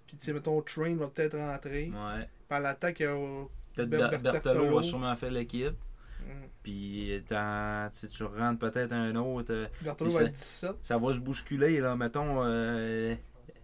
Puis, 0.06 0.18
tu 0.18 0.26
sais, 0.26 0.34
mettons, 0.34 0.62
Train 0.62 0.94
va 0.98 1.08
peut-être 1.08 1.38
rentrer. 1.38 1.86
Ouais. 1.90 2.28
Par 2.50 2.60
l'attaque, 2.60 3.00
il 3.00 3.04
y 3.04 3.06
a- 3.06 3.46
Peut-être 3.76 3.90
Ber- 3.90 3.98
Ber- 4.10 4.20
Berthelot. 4.20 4.32
Berthelot 4.56 4.78
a 4.80 4.84
sûrement 4.84 5.16
fait 5.16 5.32
l'équipe. 5.32 5.74
Mm. 6.20 6.32
Puis 6.64 7.24
tu 7.30 8.24
rentres 8.24 8.60
peut-être 8.60 8.92
un 8.92 9.16
autre. 9.16 9.54
euh, 9.54 9.68
Puis 9.80 9.86
va 9.88 10.10
ça- 10.10 10.24
être 10.24 10.34
17. 10.34 10.72
ça 10.82 10.98
va 10.98 11.14
se 11.14 11.20
bousculer, 11.20 11.80
là. 11.80 11.96
Mettons, 11.96 12.44
euh, 12.44 13.16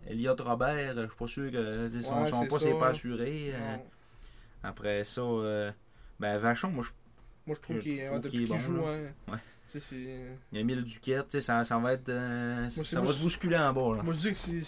Elliot 0.07 0.35
Robert, 0.39 0.95
je 0.95 1.05
suis 1.07 1.17
pas 1.17 1.27
sûr 1.27 1.51
que 1.51 1.89
son, 2.01 2.21
Ouais, 2.23 2.29
son 2.29 2.45
poste 2.47 2.65
n'est 2.65 2.79
pas 2.79 2.87
assuré. 2.91 3.51
euh. 3.53 3.75
Après 4.63 5.03
ça, 5.03 5.21
euh, 5.21 5.71
ben 6.19 6.37
Vachon, 6.37 6.69
moi, 6.69 6.83
je 6.83 6.91
Moi, 7.49 7.55
je 7.57 7.61
trouve 7.61 7.77
Je 7.77 7.81
qu'il 7.81 7.93
ouais, 7.97 8.19
qu'il 8.21 8.27
est 8.27 8.29
qu'il 8.29 8.47
bon, 8.47 8.57
joue. 8.59 8.85
hein, 8.85 8.99
Ouais. 9.31 9.37
Emile 10.53 10.83
Duquette, 10.83 11.39
ça, 11.41 11.63
ça 11.63 11.77
va 11.79 11.93
être. 11.93 12.09
euh, 12.09 12.69
ça 12.69 12.99
moi, 13.01 13.07
va 13.11 13.13
se 13.17 13.21
bousculer 13.21 13.57
en 13.57 13.73
bas, 13.73 13.97
là. 13.97 14.03
Moi, 14.03 14.13
je 14.13 14.19
dis 14.19 14.29
que 14.29 14.37
si, 14.37 14.63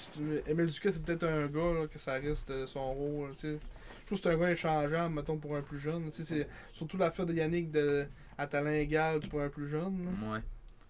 Emile 0.48 0.68
Duquet, 0.68 0.92
c'est 0.92 1.04
peut-être 1.04 1.24
un 1.24 1.48
gars 1.48 1.74
là, 1.82 1.88
que 1.88 1.98
ça 2.00 2.14
risque 2.14 2.48
de 2.50 2.66
son 2.66 2.94
rôle. 2.94 3.32
Je 3.42 3.58
trouve 4.06 4.18
que 4.20 4.24
c'est 4.24 4.30
un 4.34 4.38
gars 4.38 4.52
échangeable, 4.52 5.14
mettons, 5.14 5.38
pour 5.38 5.56
un 5.56 5.62
plus 5.62 5.80
jeune. 5.80 6.10
C'est 6.12 6.48
surtout 6.74 6.98
l'affaire 6.98 7.26
de 7.26 7.34
Yannick 7.34 7.72
de, 7.72 8.06
à 8.38 8.48
talent 8.48 8.72
égal 8.72 9.20
pour 9.22 9.42
un 9.42 9.50
plus 9.50 9.68
jeune. 9.68 10.06
là. 10.06 10.34
Ouais. 10.34 10.40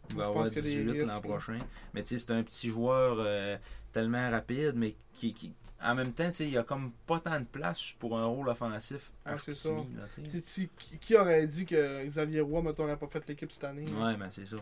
Il 0.10 0.16
va 0.18 0.26
avoir 0.28 0.46
pense 0.46 0.54
qu'il 0.54 0.72
y 0.72 0.76
a 0.76 0.84
des 0.84 0.92
18 0.94 1.06
l'an 1.08 1.22
prochain. 1.22 1.60
Mais 1.94 2.04
tu 2.04 2.10
sais, 2.10 2.18
c'est 2.18 2.32
un 2.34 2.44
petit 2.44 2.70
joueur 2.70 3.16
euh, 3.20 3.58
tellement 3.94 4.30
rapide, 4.30 4.74
mais 4.76 4.96
qui, 5.14 5.34
qui- 5.34 5.54
en 5.84 5.96
même 5.96 6.14
temps, 6.14 6.30
il 6.40 6.50
y 6.50 6.58
a 6.58 6.64
comme 6.64 6.92
pas 7.08 7.20
tant 7.20 7.40
de 7.40 7.46
place 7.46 7.94
pour 8.00 8.18
un 8.18 8.26
rôle 8.26 8.50
offensif. 8.50 9.12
Ouais, 9.26 9.34
c'est 9.38 9.56
Chicoutimi, 9.56 9.96
là, 9.96 10.98
qui, 11.00 11.16
aurait 11.16 11.48
dit 11.48 11.66
que 11.66 12.06
Xavier 12.06 12.42
Roy, 12.42 12.62
mettons, 12.62 12.84
n'aurait 12.84 12.98
pas 12.98 13.08
fait 13.08 13.28
l'équipe 13.28 13.52
cette 13.52 13.64
année? 13.64 13.86
Ouais, 13.92 14.16
mais 14.18 14.28
c'est 14.32 14.46
ça. 14.46 14.58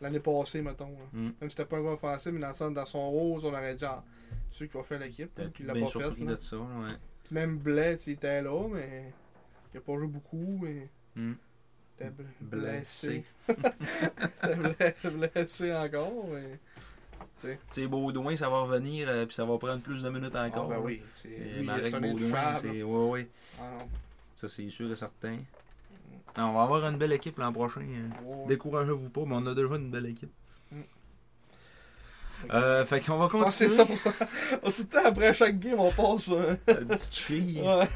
L'année 0.00 0.20
passée, 0.20 0.62
mettons. 0.62 0.96
Mm. 1.12 1.22
Même 1.22 1.32
si 1.42 1.50
c'était 1.50 1.64
pas 1.64 1.76
un 1.78 1.82
gars 1.82 1.90
offensif, 1.90 2.32
mais 2.32 2.40
dans, 2.40 2.52
sens- 2.52 2.72
dans 2.74 2.86
son 2.86 3.08
rôle, 3.10 3.40
on 3.44 3.48
aurait 3.48 3.74
dit, 3.74 3.84
ah, 3.84 4.02
celui 4.50 4.68
qui 4.70 4.76
va 4.76 4.82
faire 4.82 4.98
l'équipe, 5.00 5.40
il 5.60 5.66
l'a 5.66 5.74
pas 5.74 5.80
fait. 5.80 5.86
surpris 5.86 6.24
là. 6.24 6.34
de 6.34 6.40
ça, 6.40 6.56
ouais. 6.56 6.94
Puis 7.24 7.34
même 7.34 7.58
Blais, 7.58 7.96
il 8.06 8.12
était 8.14 8.42
là, 8.42 8.68
mais 8.68 9.12
il 9.72 9.78
a 9.78 9.80
pas 9.80 9.94
joué 9.96 10.06
beaucoup, 10.08 10.58
mais 10.60 10.88
était 12.00 12.10
bl- 12.10 12.24
blessé. 12.40 13.24
bla- 13.48 15.10
blessé 15.32 15.72
encore, 15.72 16.26
mais... 16.32 16.58
Tu 17.42 17.58
sais, 17.70 17.86
Baudouin, 17.86 18.36
ça 18.36 18.48
va 18.48 18.60
revenir, 18.60 19.08
euh, 19.08 19.26
puis 19.26 19.34
ça 19.34 19.44
va 19.44 19.58
prendre 19.58 19.80
plus 19.80 20.02
de 20.02 20.08
minutes 20.10 20.34
encore. 20.36 20.68
Ah, 20.70 20.74
ben 20.76 20.80
oui, 20.82 21.02
c'est 21.14 21.28
lui, 21.28 21.64
Marek 21.64 21.92
Baudouin, 22.00 22.54
c'est. 22.54 22.82
Ouais, 22.82 23.08
ouais. 23.10 23.28
Ah. 23.60 23.78
Ça, 24.34 24.48
c'est 24.48 24.68
sûr 24.70 24.90
et 24.90 24.96
certain. 24.96 25.36
Ah, 26.36 26.46
on 26.46 26.54
va 26.54 26.62
avoir 26.62 26.86
une 26.88 26.96
belle 26.96 27.12
équipe 27.12 27.38
l'an 27.38 27.52
prochain. 27.52 27.82
hein. 27.82 28.10
Découragez-vous 28.48 29.10
pas, 29.10 29.20
mais 29.26 29.34
on 29.36 29.46
a 29.46 29.54
déjà 29.54 29.74
une 29.76 29.90
belle 29.90 30.06
équipe. 30.06 30.32
Mm. 30.70 30.80
Euh, 32.52 32.84
fait 32.84 33.00
qu'on 33.00 33.18
va 33.18 33.26
Ah, 33.32 33.48
c'est 33.50 33.68
continuer. 33.68 33.76
ça 33.76 33.86
pour 33.86 33.98
ça. 33.98 34.12
Tout 34.64 34.72
le 34.82 34.84
temps 34.86 35.04
après 35.06 35.32
chaque 35.34 35.60
game, 35.60 35.78
on 35.78 35.90
passe. 35.92 36.28
euh, 36.30 36.56
Une 36.68 36.88
petite 36.88 37.14
fille. 37.14 37.60
ouais. 37.62 37.88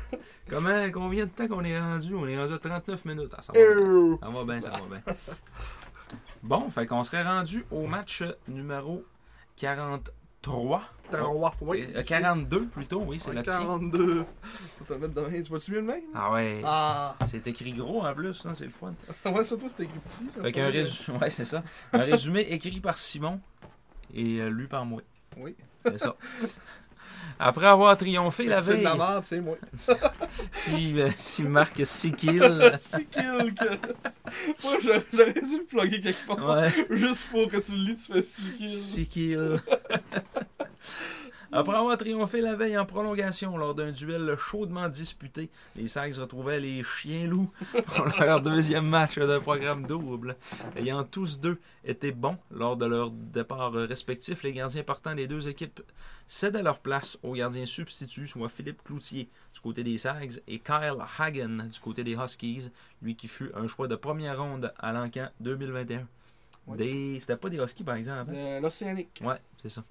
Comment, 0.49 0.89
combien 0.93 1.25
de 1.25 1.31
temps 1.31 1.49
qu'on 1.49 1.65
est 1.65 1.77
rendu? 1.79 2.15
On 2.15 2.29
est 2.29 2.39
rendu 2.39 2.55
à 2.55 2.59
39 2.59 3.05
minutes. 3.07 3.33
Ah, 3.37 3.43
ça, 3.43 3.53
va 3.53 3.59
bien. 3.59 4.19
Ça 4.21 4.29
va 4.29 4.45
bien, 4.45 4.61
ça 4.61 4.71
va 4.71 4.79
bien. 4.89 5.15
Bon, 6.45 6.71
fait 6.71 6.87
qu'on 6.87 7.03
serait 7.03 7.25
rendu 7.25 7.65
au 7.73 7.87
match 7.89 8.23
numéro 8.47 9.05
43. 9.57 10.83
T'as 11.11 11.21
un 11.21 11.25
roi, 11.25 11.55
oui. 11.61 11.87
Euh, 11.95 12.03
42 12.03 12.67
plutôt, 12.67 13.01
oui, 13.03 13.21
c'est 13.21 13.31
Ouais, 13.31 13.43
tien. 13.43 13.59
42. 13.59 14.25
Faut 14.79 14.85
te 14.85 14.93
mettre 14.95 15.15
demain. 15.15 15.31
Tu 15.31 15.49
vois-tu 15.49 15.71
mieux 15.71 15.81
le 15.81 15.85
même? 15.85 16.03
Ah 16.15 16.33
ouais. 16.33 16.61
Ah. 16.65 17.17
C'est 17.29 17.47
écrit 17.47 17.73
gros 17.73 18.05
en 18.05 18.15
plus, 18.15 18.45
hein, 18.45 18.53
c'est 18.55 18.65
le 18.65 18.71
fun. 18.71 18.95
Ouais, 19.25 19.45
toi, 19.45 19.59
c'était 19.69 19.85
écrit 19.85 19.99
petit. 20.01 20.27
Fait 20.43 20.53
qu'un 20.53 20.69
résumé, 20.71 21.19
ouais, 21.19 21.31
c'est 21.31 21.45
ça. 21.45 21.63
Un 21.93 22.03
résumé 22.03 22.41
écrit 22.41 22.81
par 22.81 22.99
Simon 22.99 23.41
et 24.13 24.41
euh, 24.41 24.49
lu 24.49 24.67
par 24.67 24.85
moi. 24.85 25.01
Oui. 25.37 25.55
C'est 25.85 25.99
ça. 25.99 26.17
Après 27.39 27.67
avoir 27.67 27.97
triomphé 27.97 28.45
la 28.47 28.63
C'est 28.63 28.71
de 28.71 28.75
veille, 28.75 28.85
la 28.85 28.95
merde, 28.95 29.25
c'est 29.25 29.41
moi. 29.41 29.57
si, 30.53 30.99
euh, 31.01 31.11
si 31.19 31.43
marque 31.43 31.85
6 31.85 32.13
kills, 32.13 32.79
c'est 32.81 33.05
kill 33.11 33.55
que. 33.55 33.77
Moi, 34.65 34.79
j'aurais 34.83 35.33
dû 35.33 35.59
le 35.59 35.65
plugger 35.65 36.01
quelque 36.01 36.27
part. 36.27 36.49
ouais, 36.49 36.87
Juste 36.91 37.29
pour 37.31 37.49
que 37.49 37.59
tu 37.59 37.73
le 37.73 37.79
lis, 37.79 37.97
tu 37.97 38.13
fais 38.13 38.23
6 38.23 39.07
kills. 39.07 39.61
6 41.47 41.51
kills. 41.53 41.59
Après 41.59 41.77
avoir 41.77 41.99
triomphé 41.99 42.41
la 42.41 42.57
veille 42.57 42.79
en 42.79 42.85
prolongation 42.85 43.57
lors 43.57 43.75
d'un 43.75 43.93
duel 43.93 44.37
chaudement 44.39 44.89
disputé, 44.89 45.51
les 45.77 45.89
Sags 45.89 46.17
retrouvaient 46.17 46.61
les 46.61 46.83
chiens 46.85 47.27
loups 47.27 47.51
pour 47.87 48.07
leur 48.21 48.41
deuxième 48.41 48.87
match 48.89 49.19
d'un 49.19 49.41
programme 49.41 49.87
double. 49.87 50.37
Ayant 50.77 51.05
tous 51.05 51.41
deux 51.41 51.59
été 51.85 52.13
bons 52.13 52.39
lors 52.51 52.77
de 52.77 52.87
leur 52.87 53.11
départ 53.11 53.73
respectif, 53.73 54.43
les 54.43 54.53
gardiens 54.53 54.83
partants 54.83 55.15
des 55.15 55.27
deux 55.27 55.49
équipes 55.49 55.81
cédaient 56.27 56.63
leur 56.63 56.81
place 56.81 57.19
aux 57.23 57.35
gardiens 57.35 57.67
substituts, 57.67 58.27
soit 58.27 58.49
Philippe 58.49 58.83
Cloutier 58.83 59.29
du 59.55 59.61
côté 59.61 59.85
des 59.85 59.97
Sags 59.99 60.43
et 60.49 60.59
Kyle 60.59 60.97
Hagen 61.19 61.69
du 61.73 61.81
côté 61.81 62.03
des 62.05 62.15
Huskies, 62.15 62.71
lui 63.03 63.15
qui 63.15 63.29
fut 63.29 63.51
un 63.55 63.69
choix 63.69 63.87
de 63.89 63.97
première 63.97 64.41
ronde 64.43 64.73
à 64.79 64.93
l'encan 64.93 65.29
2021. 65.41 66.07
Oui. 66.67 66.77
Des... 66.77 67.21
C'était 67.21 67.37
pas 67.37 67.49
des 67.49 67.59
Huskies 67.59 67.85
par 67.85 67.95
exemple. 67.95 68.33
hein? 68.35 68.61
L'Océanique. 68.61 69.23
Ouais, 69.25 69.37
c'est 69.59 69.69
ça. 69.69 69.85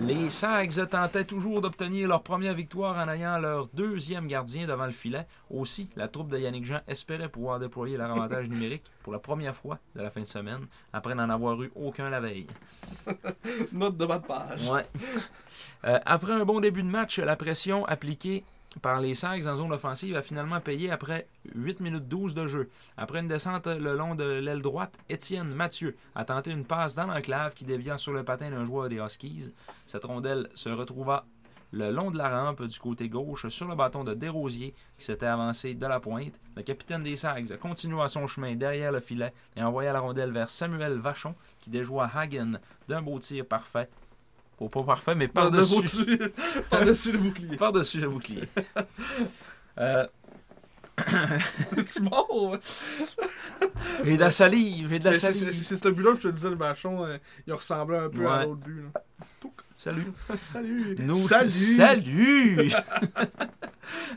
Les 0.00 0.30
Sags 0.30 0.88
tentaient 0.88 1.24
toujours 1.24 1.60
d'obtenir 1.60 2.08
leur 2.08 2.22
première 2.22 2.54
victoire 2.54 2.96
en 2.96 3.08
ayant 3.08 3.38
leur 3.38 3.68
deuxième 3.68 4.26
gardien 4.26 4.66
devant 4.66 4.86
le 4.86 4.92
filet. 4.92 5.26
Aussi, 5.50 5.88
la 5.94 6.08
troupe 6.08 6.30
de 6.30 6.38
Yannick 6.38 6.64
Jean 6.64 6.80
espérait 6.88 7.28
pouvoir 7.28 7.60
déployer 7.60 7.96
leur 7.96 8.10
avantage 8.10 8.48
numérique 8.48 8.84
pour 9.02 9.12
la 9.12 9.18
première 9.18 9.54
fois 9.54 9.78
de 9.94 10.02
la 10.02 10.10
fin 10.10 10.22
de 10.22 10.26
semaine, 10.26 10.66
après 10.92 11.14
n'en 11.14 11.28
avoir 11.28 11.62
eu 11.62 11.70
aucun 11.74 12.10
la 12.10 12.20
veille. 12.20 12.46
Note 13.72 13.96
de 13.96 14.06
bas 14.06 14.18
de 14.18 14.26
page. 14.26 14.68
Ouais. 14.68 14.86
Euh, 15.84 16.00
après 16.04 16.32
un 16.32 16.44
bon 16.44 16.60
début 16.60 16.82
de 16.82 16.88
match, 16.88 17.18
la 17.18 17.36
pression 17.36 17.84
appliquée 17.84 18.44
par 18.82 19.00
les 19.00 19.14
Sags 19.14 19.46
en 19.46 19.56
zone 19.56 19.72
offensive 19.72 20.16
a 20.16 20.22
finalement 20.22 20.60
payé 20.60 20.90
après 20.90 21.28
8 21.54 21.80
minutes 21.80 22.08
12 22.08 22.34
de 22.34 22.46
jeu. 22.46 22.70
Après 22.96 23.20
une 23.20 23.28
descente 23.28 23.66
le 23.66 23.96
long 23.96 24.14
de 24.14 24.24
l'aile 24.24 24.62
droite, 24.62 24.98
Étienne 25.08 25.54
Mathieu 25.54 25.96
a 26.14 26.24
tenté 26.24 26.50
une 26.50 26.64
passe 26.64 26.94
dans 26.94 27.06
l'enclave 27.06 27.54
qui 27.54 27.64
dévia 27.64 27.96
sur 27.96 28.12
le 28.12 28.24
patin 28.24 28.50
d'un 28.50 28.64
joueur 28.64 28.88
des 28.88 28.98
Huskies. 28.98 29.52
Cette 29.86 30.04
rondelle 30.04 30.48
se 30.54 30.68
retrouva 30.68 31.24
le 31.74 31.90
long 31.90 32.12
de 32.12 32.18
la 32.18 32.28
rampe 32.28 32.62
du 32.62 32.78
côté 32.78 33.08
gauche 33.08 33.48
sur 33.48 33.66
le 33.66 33.74
bâton 33.74 34.04
de 34.04 34.14
Desrosiers 34.14 34.74
qui 34.96 35.04
s'était 35.04 35.26
avancé 35.26 35.74
de 35.74 35.86
la 35.86 35.98
pointe. 35.98 36.34
Le 36.56 36.62
capitaine 36.62 37.02
des 37.02 37.16
Sags 37.16 37.56
continua 37.58 38.08
son 38.08 38.28
chemin 38.28 38.54
derrière 38.54 38.92
le 38.92 39.00
filet 39.00 39.32
et 39.56 39.62
envoya 39.62 39.92
la 39.92 39.98
rondelle 39.98 40.30
vers 40.30 40.48
Samuel 40.48 40.98
Vachon 40.98 41.34
qui 41.60 41.70
déjoua 41.70 42.08
Hagen 42.14 42.60
d'un 42.86 43.02
beau 43.02 43.18
tir 43.18 43.44
parfait. 43.44 43.88
Oh, 44.64 44.68
pas 44.70 44.82
parfait, 44.82 45.14
mais 45.14 45.28
par-dessus. 45.28 46.18
Par-dessus 46.70 47.12
le 47.12 47.18
bouclier. 47.18 47.56
Par-dessus 47.56 48.00
le 48.00 48.08
bouclier. 48.08 48.44
Euh, 49.76 50.06
tu 50.96 51.04
j'ai 54.04 54.14
de 54.14 54.20
la 54.20 54.30
salive, 54.30 54.98
de 55.00 55.04
la 55.04 55.14
C'est 55.14 55.32
salive. 55.32 55.52
c'est- 55.52 55.62
c'est 55.64 55.76
ce 55.82 55.88
but-là 55.88 56.12
que 56.12 56.18
je 56.22 56.28
te 56.28 56.32
disais, 56.32 56.48
le 56.50 56.54
bachon, 56.54 57.04
euh, 57.04 57.18
il 57.48 57.52
ressemblait 57.52 57.98
un 57.98 58.08
peu 58.08 58.24
à 58.28 58.44
l'autre 58.44 58.60
but. 58.60 58.82
là. 58.82 59.00
Salut. 59.76 60.12
Salut! 60.44 60.94
Nous, 61.00 61.16
Salut! 61.16 61.50
Salut! 61.50 62.72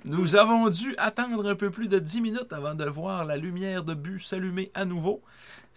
Nous 0.06 0.36
avons 0.36 0.70
dû 0.70 0.94
attendre 0.98 1.50
un 1.50 1.56
peu 1.56 1.72
plus 1.72 1.90
de 1.90 2.00
10 2.00 2.22
minutes 2.22 2.54
avant 2.54 2.76
de 2.76 2.86
voir 2.86 3.26
la 3.26 3.36
lumière 3.36 3.84
de 3.84 3.94
but 3.96 4.20
s'allumer 4.20 4.72
à 4.76 4.86
nouveau. 4.86 5.22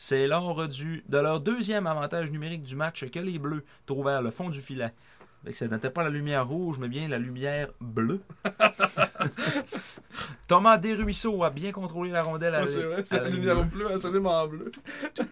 C'est 0.03 0.27
lors 0.27 0.67
du, 0.67 1.05
de 1.11 1.19
leur 1.19 1.41
deuxième 1.41 1.87
avantage 1.87 2.31
numérique 2.31 2.63
du 2.63 2.75
match 2.75 3.05
que 3.11 3.19
les 3.19 3.39
Bleus 3.39 3.67
trouvèrent 3.85 4.23
le 4.23 4.31
fond 4.31 4.49
du 4.49 4.63
filet. 4.63 4.95
Ce 5.51 5.65
n'était 5.65 5.91
pas 5.91 6.03
la 6.03 6.11
lumière 6.11 6.47
rouge, 6.47 6.79
mais 6.79 6.89
bien 6.89 7.09
la 7.09 7.19
lumière 7.19 7.69
bleue. 7.81 8.21
Thomas 10.47 10.79
Desruisseaux 10.79 11.43
a 11.45 11.51
bien 11.51 11.73
contrôlé 11.73 12.11
la 12.11 12.23
rondelle 12.23 12.55
à, 12.55 12.63
Ouais, 12.63 12.69
c'est 12.69 12.83
vrai, 12.83 13.03
c'est 13.05 13.21
la 13.21 13.29
lumière 13.29 13.65
bleue. 13.65 13.85
bleue, 13.85 13.95
absolument 13.95 14.43
en 14.43 14.47
bleu. 14.49 14.71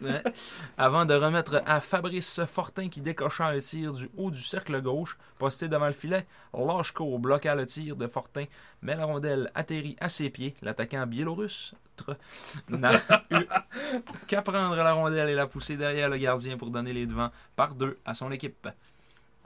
Ouais. 0.01 0.23
Avant 0.77 1.05
de 1.05 1.15
remettre 1.15 1.63
à 1.67 1.81
Fabrice 1.81 2.41
Fortin 2.47 2.89
qui 2.89 3.01
décocha 3.01 3.47
un 3.47 3.59
tir 3.59 3.93
du 3.93 4.09
haut 4.17 4.31
du 4.31 4.41
cercle 4.41 4.81
gauche, 4.81 5.19
posté 5.39 5.69
devant 5.69 5.89
le 5.89 5.93
filet. 5.93 6.27
Lashko 6.55 7.19
bloqua 7.19 7.55
le 7.55 7.67
tir 7.67 7.97
de 7.97 8.07
Fortin, 8.07 8.45
mais 8.83 8.95
la 8.95 9.05
rondelle 9.05 9.51
atterrit 9.55 9.97
à 10.01 10.09
ses 10.09 10.31
pieds. 10.31 10.55
L'attaquant 10.63 11.07
biélorusse 11.07 11.75
n'a 12.69 12.93
eu 13.33 13.47
qu'à 14.29 14.43
prendre 14.43 14.77
la 14.77 14.93
rondelle 14.93 15.29
et 15.31 15.35
la 15.35 15.47
pousser 15.49 15.77
derrière 15.77 16.09
le 16.09 16.17
gardien 16.17 16.57
pour 16.57 16.71
donner 16.71 16.93
les 16.93 17.07
devants 17.07 17.31
par 17.57 17.75
deux 17.75 17.99
à 18.05 18.15
son 18.15 18.31
équipe. 18.31 18.69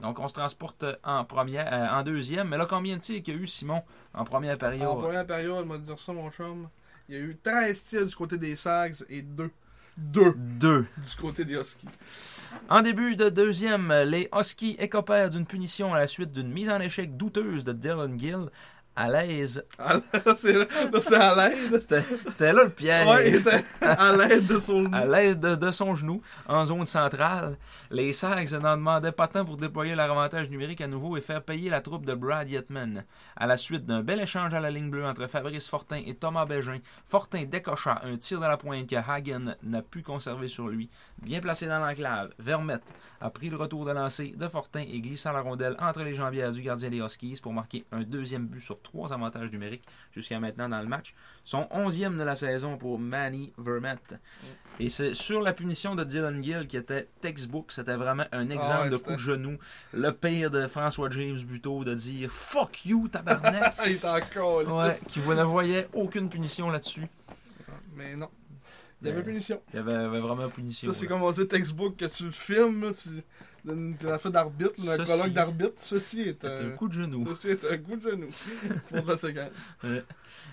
Donc 0.03 0.19
on 0.19 0.27
se 0.27 0.33
transporte 0.33 0.85
en 1.03 1.23
première, 1.23 1.73
euh, 1.73 1.99
en 1.99 2.03
deuxième. 2.03 2.49
Mais 2.49 2.57
là, 2.57 2.67
combien 2.69 2.97
de 2.97 3.01
tirs 3.01 3.23
qu'il 3.23 3.35
y 3.35 3.37
a 3.37 3.39
eu, 3.39 3.47
Simon, 3.47 3.81
en 4.13 4.25
première 4.25 4.57
période? 4.57 4.89
En 4.89 4.97
première 4.97 5.25
période, 5.25 5.65
m'a 5.65 5.77
dire 5.77 5.97
ça, 5.97 6.11
mon 6.11 6.29
chum. 6.29 6.67
Il 7.07 7.15
y 7.15 7.17
a 7.17 7.21
eu 7.21 7.37
13 7.41 7.83
tirs 7.85 8.05
du 8.05 8.15
côté 8.15 8.37
des 8.37 8.57
Sags 8.57 8.95
et 9.09 9.21
2. 9.21 9.49
2 9.97 10.33
Deux. 10.35 10.87
du 10.97 11.15
côté 11.21 11.45
des 11.45 11.55
Huskies. 11.55 11.87
En 12.67 12.81
début 12.81 13.15
de 13.15 13.29
deuxième, 13.29 13.93
les 14.05 14.29
Huskies 14.37 14.75
écopèrent 14.79 15.29
d'une 15.29 15.45
punition 15.45 15.93
à 15.93 15.99
la 15.99 16.07
suite 16.07 16.31
d'une 16.31 16.51
mise 16.51 16.69
en 16.69 16.79
échec 16.79 17.15
douteuse 17.15 17.63
de 17.63 17.71
Dylan 17.71 18.19
Gill 18.19 18.49
à 18.95 19.09
l'aise. 19.09 19.65
C'est 20.37 21.15
à 21.15 21.35
l'aide. 21.35 21.79
C'était 21.79 22.03
c'était 22.29 22.53
là 22.53 22.63
le 22.63 22.69
piège. 22.69 23.07
Ouais, 23.07 23.29
il 23.29 23.35
était 23.35 23.65
à 23.81 24.15
l'aide 24.15 24.45
de 24.47 24.59
son 24.59 24.91
à 24.93 25.05
l'aise 25.05 25.39
de, 25.39 25.55
de 25.55 25.71
son 25.71 25.95
genou, 25.95 26.21
en 26.47 26.65
zone 26.65 26.85
centrale. 26.85 27.57
Les 27.89 28.13
Sags 28.13 28.51
n'en 28.53 28.77
demandaient 28.77 29.11
pas 29.11 29.27
tant 29.27 29.45
pour 29.45 29.57
déployer 29.57 29.95
leur 29.95 30.11
avantage 30.11 30.49
numérique 30.49 30.81
à 30.81 30.87
nouveau 30.87 31.17
et 31.17 31.21
faire 31.21 31.43
payer 31.43 31.69
la 31.69 31.81
troupe 31.81 32.05
de 32.05 32.13
Brad 32.13 32.49
Yetman. 32.49 33.03
À 33.35 33.47
la 33.47 33.57
suite 33.57 33.85
d'un 33.85 34.01
bel 34.01 34.19
échange 34.19 34.53
à 34.53 34.59
la 34.59 34.69
ligne 34.69 34.89
bleue 34.89 35.05
entre 35.05 35.27
Fabrice 35.27 35.67
Fortin 35.67 36.01
et 36.05 36.15
Thomas 36.15 36.45
Bégin, 36.45 36.79
Fortin 37.07 37.45
décocha 37.45 38.01
un 38.03 38.17
tir 38.17 38.39
de 38.39 38.45
la 38.45 38.57
pointe 38.57 38.87
que 38.87 38.95
Hagen 38.95 39.55
n'a 39.63 39.81
pu 39.81 40.01
conserver 40.03 40.47
sur 40.47 40.67
lui. 40.67 40.89
Bien 41.21 41.39
placé 41.39 41.65
dans 41.67 41.79
l'enclave, 41.79 42.31
Vermette 42.39 42.93
a 43.21 43.29
pris 43.29 43.49
le 43.49 43.57
retour 43.57 43.85
de 43.85 43.91
lancer 43.91 44.33
de 44.37 44.47
Fortin 44.47 44.81
et 44.81 45.01
glissant 45.01 45.31
la 45.31 45.41
rondelle 45.41 45.77
entre 45.79 46.03
les 46.03 46.13
jambières 46.13 46.51
du 46.51 46.61
gardien 46.61 46.89
des 46.89 46.99
Huskies 46.99 47.39
pour 47.41 47.53
marquer 47.53 47.85
un 47.91 48.03
deuxième 48.03 48.47
but 48.47 48.59
sur 48.59 48.79
trois 48.83 49.11
avantages 49.13 49.51
numériques 49.51 49.85
jusqu'à 50.13 50.39
maintenant 50.39 50.69
dans 50.69 50.81
le 50.81 50.87
match. 50.87 51.15
Son 51.43 51.67
onzième 51.71 52.17
de 52.17 52.23
la 52.23 52.35
saison 52.35 52.77
pour 52.77 52.99
Manny 52.99 53.51
Vermette. 53.57 54.15
Et 54.79 54.89
c'est 54.89 55.13
sur 55.13 55.41
la 55.41 55.53
punition 55.53 55.95
de 55.95 56.03
Dylan 56.03 56.43
Gill 56.43 56.67
qui 56.67 56.77
était 56.77 57.07
textbook. 57.21 57.71
C'était 57.71 57.95
vraiment 57.95 58.25
un 58.31 58.49
exemple 58.49 58.69
Ah 58.73 58.81
ouais, 58.83 58.89
de 58.89 58.97
coup 58.97 59.11
de 59.13 59.17
genou. 59.17 59.57
Le 59.93 60.11
pire 60.11 60.49
de 60.51 60.67
François 60.67 61.09
James 61.11 61.37
Buteau 61.39 61.83
de 61.83 61.93
dire 61.93 62.31
Fuck 62.31 62.85
you, 62.85 63.07
tabarnak. 63.07 63.73
il 63.85 63.93
était 63.93 64.07
encore 64.07 64.63
là. 64.63 64.73
ouais, 64.87 64.99
qui 65.07 65.19
ne 65.19 65.43
voyait 65.43 65.87
aucune 65.93 66.29
punition 66.29 66.69
là-dessus. 66.69 67.07
Mais 67.95 68.15
non. 68.15 68.29
Il 69.01 69.07
y 69.07 69.11
avait 69.11 69.19
Mais- 69.19 69.25
punition. 69.25 69.61
Il 69.73 69.75
y 69.75 69.79
avait, 69.79 69.93
avait 69.93 70.19
vraiment 70.21 70.49
punition. 70.49 70.91
Ça, 70.91 70.97
c'est 70.97 71.07
comme 71.07 71.21
on 71.23 71.31
dit 71.31 71.47
textbook 71.47 71.97
que 71.97 72.05
tu 72.05 72.23
le 72.25 72.31
filmes, 72.31 72.91
tu, 72.93 73.09
d'une 73.65 73.95
affaire 74.11 74.31
d'arbitre, 74.31 74.73
d'un 74.83 75.05
colloque 75.05 75.33
d'arbitre. 75.33 75.73
Ceci 75.77 76.21
est 76.21 76.43
un 76.45 76.67
un, 76.67 76.69
coup 76.71 76.87
de 76.87 76.93
genou. 76.93 77.25
ceci 77.29 77.49
est 77.49 77.65
un 77.71 77.77
coup 77.77 77.95
de 77.95 78.09
genou. 78.09 78.27
C'est 78.83 78.97
pour 78.97 79.07
la 79.07 79.17
séquence. 79.17 79.51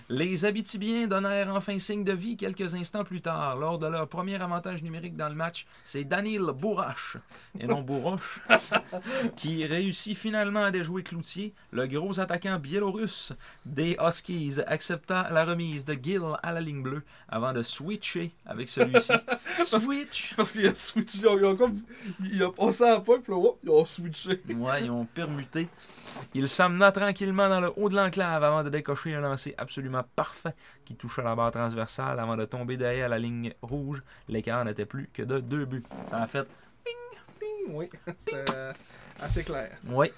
Les 0.09 0.45
Abitibiens 0.45 1.07
donnèrent 1.07 1.53
enfin 1.55 1.79
signe 1.79 2.03
de 2.03 2.11
vie 2.11 2.37
quelques 2.37 2.75
instants 2.75 3.03
plus 3.03 3.21
tard. 3.21 3.57
Lors 3.57 3.79
de 3.79 3.87
leur 3.87 4.07
premier 4.07 4.41
avantage 4.41 4.83
numérique 4.83 5.15
dans 5.15 5.29
le 5.29 5.35
match, 5.35 5.65
c'est 5.83 6.03
Danil 6.03 6.41
Bourache, 6.53 7.17
et 7.59 7.67
non 7.67 7.81
Bourroche, 7.81 8.41
qui 9.35 9.65
réussit 9.65 10.17
finalement 10.17 10.63
à 10.63 10.71
déjouer 10.71 11.03
Cloutier. 11.03 11.53
Le 11.71 11.87
gros 11.87 12.19
attaquant 12.19 12.59
biélorusse 12.59 13.33
des 13.65 13.97
Huskies 13.99 14.59
accepta 14.67 15.29
la 15.31 15.45
remise 15.45 15.85
de 15.85 15.93
Gill 15.93 16.21
à 16.43 16.51
la 16.51 16.61
ligne 16.61 16.81
bleue 16.83 17.03
avant 17.27 17.53
de 17.53 17.63
switcher 17.63 18.31
avec 18.45 18.69
celui-ci. 18.69 19.13
Switch! 19.63 20.33
Parce 20.35 20.51
qu'il 20.51 20.65
a 20.67 20.75
switché. 20.75 21.27
Ont 21.27 21.55
comme. 21.55 21.79
Il 22.31 22.41
a 22.43 22.51
passé 22.51 22.83
à 22.83 22.99
puis 23.03 23.33
là, 23.33 23.51
ils 23.63 23.69
ont 23.69 23.85
switché. 23.85 24.41
Ouais, 24.49 24.83
ils 24.83 24.91
ont 24.91 25.05
permuté. 25.05 25.67
Il 26.33 26.47
s'amena 26.47 26.91
tranquillement 26.91 27.49
dans 27.49 27.59
le 27.61 27.71
haut 27.75 27.89
de 27.89 27.95
l'enclave 27.95 28.43
avant 28.43 28.63
de 28.63 28.69
décocher 28.69 29.15
un 29.15 29.21
lancer 29.21 29.53
absolument 29.57 30.03
parfait 30.15 30.53
qui 30.85 30.95
toucha 30.95 31.21
la 31.21 31.35
barre 31.35 31.51
transversale 31.51 32.19
avant 32.19 32.35
de 32.37 32.45
tomber 32.45 32.77
derrière 32.77 33.09
la 33.09 33.19
ligne 33.19 33.53
rouge. 33.61 34.01
L'écart 34.27 34.65
n'était 34.65 34.85
plus 34.85 35.09
que 35.13 35.23
de 35.23 35.39
deux 35.39 35.65
buts. 35.65 35.83
Ça 36.07 36.17
a 36.21 36.27
fait 36.27 36.47
Ping, 36.83 37.73
Oui, 37.73 37.89
c'était 38.19 38.45
euh, 38.55 38.73
assez 39.19 39.43
clair. 39.43 39.77
Oui. 39.87 40.11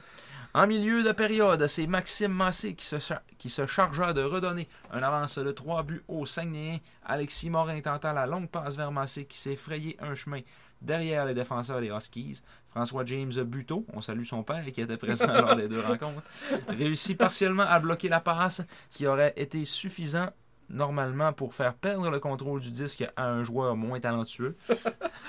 En 0.56 0.68
milieu 0.68 1.02
de 1.02 1.12
période, 1.14 1.66
c'est 1.66 1.88
Maxime 1.88 2.32
Massé 2.32 2.76
qui 2.76 2.86
se, 2.86 3.00
cha- 3.00 3.24
qui 3.40 3.50
se 3.50 3.66
chargea 3.66 4.14
de 4.14 4.22
redonner 4.22 4.68
un 4.92 5.02
avance 5.02 5.40
de 5.40 5.52
trois 5.52 5.82
buts 5.82 6.04
au 6.08 6.28
Saguenayens. 6.28 6.78
Alexis 7.06 7.50
Morin 7.50 7.82
tenta 7.82 8.14
la 8.14 8.28
longue 8.28 8.48
passe 8.50 8.76
vers 8.76 8.92
Massé 8.92 9.26
qui 9.26 9.40
s'est 9.40 9.56
frayé 9.56 9.98
un 10.00 10.14
chemin 10.14 10.42
derrière 10.84 11.26
les 11.26 11.34
défenseurs 11.34 11.82
des 11.82 11.90
Huskies. 11.90 12.42
François 12.70 13.06
James 13.06 13.32
Buteau, 13.44 13.86
on 13.94 14.02
salue 14.02 14.26
son 14.26 14.44
père 14.44 14.66
qui 14.72 14.82
était 14.82 14.98
présent 14.98 15.32
lors 15.34 15.56
des 15.56 15.68
deux 15.68 15.80
rencontres, 15.80 16.24
réussit 16.68 17.18
partiellement 17.18 17.64
à 17.64 17.80
bloquer 17.80 18.10
la 18.10 18.20
passe, 18.20 18.62
qui 18.92 19.08
aurait 19.08 19.34
été 19.36 19.64
suffisant 19.66 20.30
normalement 20.70 21.34
pour 21.34 21.54
faire 21.54 21.74
perdre 21.74 22.10
le 22.10 22.20
contrôle 22.20 22.60
du 22.60 22.72
disque 22.72 23.06
à 23.16 23.28
un 23.28 23.44
joueur 23.44 23.76
moins 23.76 24.00
talentueux. 24.00 24.56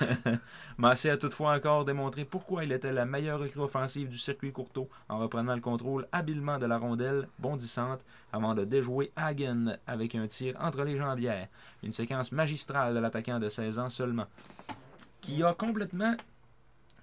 Massé 0.77 1.09
a 1.09 1.17
toutefois 1.17 1.55
encore 1.55 1.85
démontré 1.85 2.25
pourquoi 2.25 2.63
il 2.63 2.71
était 2.71 2.91
la 2.91 3.05
meilleure 3.05 3.39
recrue 3.39 3.61
offensive 3.61 4.09
du 4.09 4.17
circuit 4.17 4.51
Courteau 4.51 4.89
en 5.07 5.19
reprenant 5.19 5.55
le 5.55 5.61
contrôle 5.61 6.07
habilement 6.11 6.57
de 6.57 6.65
la 6.65 6.77
rondelle 6.77 7.27
bondissante 7.39 8.05
avant 8.33 8.55
de 8.55 8.65
déjouer 8.65 9.11
Hagen 9.15 9.77
avec 9.87 10.15
un 10.15 10.27
tir 10.27 10.55
entre 10.59 10.83
les 10.83 10.97
jambières. 10.97 11.47
Une 11.83 11.91
séquence 11.91 12.31
magistrale 12.31 12.95
de 12.95 12.99
l'attaquant 12.99 13.39
de 13.39 13.49
16 13.49 13.79
ans 13.79 13.89
seulement, 13.89 14.27
qui 15.25 15.43
a 15.43 15.53
complètement 15.53 16.15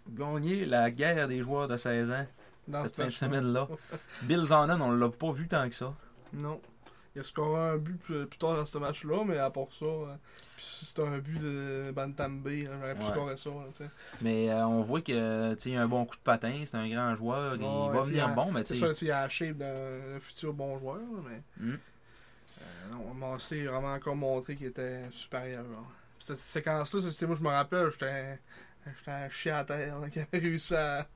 gagné 0.09 0.65
la 0.67 0.91
guerre 0.91 1.29
des 1.29 1.43
joueurs 1.43 1.69
de 1.69 1.77
16 1.77 2.11
ans 2.11 2.27
Dans 2.69 2.83
cette 2.83 2.95
ce 2.97 3.01
fin 3.03 3.07
de 3.07 3.13
semaine-là. 3.13 3.69
Bill 4.23 4.45
Zanen, 4.45 4.81
on 4.83 4.91
l'a 4.93 5.09
pas 5.09 5.33
vu 5.33 5.49
tant 5.49 5.69
que 5.69 5.75
ça. 5.75 5.95
Non. 6.33 6.61
Il 7.15 7.21
a 7.21 7.25
scoré 7.25 7.61
un 7.73 7.77
but 7.77 7.99
plus, 8.01 8.27
plus 8.27 8.39
tard 8.39 8.55
dans 8.57 8.65
ce 8.65 8.79
match-là, 8.79 9.23
mais 9.27 9.37
à 9.37 9.51
part 9.51 9.67
ça, 9.79 9.85
euh, 9.85 10.15
c'était 10.59 11.03
un 11.03 11.19
but 11.19 11.39
de 11.39 11.93
Bantambe, 11.95 12.47
là, 12.47 12.71
j'aurais 12.81 12.95
pu 12.95 13.03
Ouais. 13.03 13.09
scorer 13.11 13.37
ça. 13.37 13.51
là. 13.51 13.87
Mais 14.23 14.51
euh, 14.51 14.67
on 14.67 14.81
voit 14.81 15.03
que 15.03 15.53
tu 15.55 15.61
sais, 15.61 15.71
il 15.73 15.77
a 15.77 15.83
un 15.83 15.89
bon 15.89 16.07
coup 16.07 16.17
de 16.17 16.23
patin, 16.23 16.63
c'est 16.65 16.77
un 16.79 16.89
grand 16.89 17.15
joueur, 17.15 17.57
il 17.57 17.61
va 17.61 18.03
venir 18.03 18.29
a- 18.29 18.33
bon, 18.33 18.51
mais 18.51 18.65
C'est 18.65 18.77
sûr, 18.77 18.87
sais, 18.89 18.93
tu 18.95 18.99
sais, 19.01 19.07
il 19.07 19.11
a 19.13 19.23
la 19.25 19.29
shape 19.29 19.59
d'un 19.59 20.21
futur 20.21 20.55
bon 20.55 20.79
joueur, 20.79 21.01
mais. 21.29 21.43
Mm. 21.59 21.75
Euh, 21.75 22.65
non, 22.93 23.13
Massé 23.15 23.67
a 23.67 23.73
vraiment 23.73 23.93
encore 23.93 24.17
montré 24.17 24.57
qu'il 24.57 24.69
était 24.69 25.03
supérieur. 25.11 25.65
Cette 26.25 26.39
séquence-là, 26.39 27.01
c'est- 27.11 27.27
moi 27.27 27.37
je 27.37 27.43
me 27.43 27.49
rappelle, 27.49 27.91
j'étais. 27.93 28.39
J'étais 28.99 29.11
un 29.13 29.29
chien 29.29 29.59
à 29.59 29.65
terre 29.65 30.01
là, 30.01 30.11
qui 30.11 30.19
avait 30.19 30.39
réussi 30.39 30.75
à, 30.75 31.07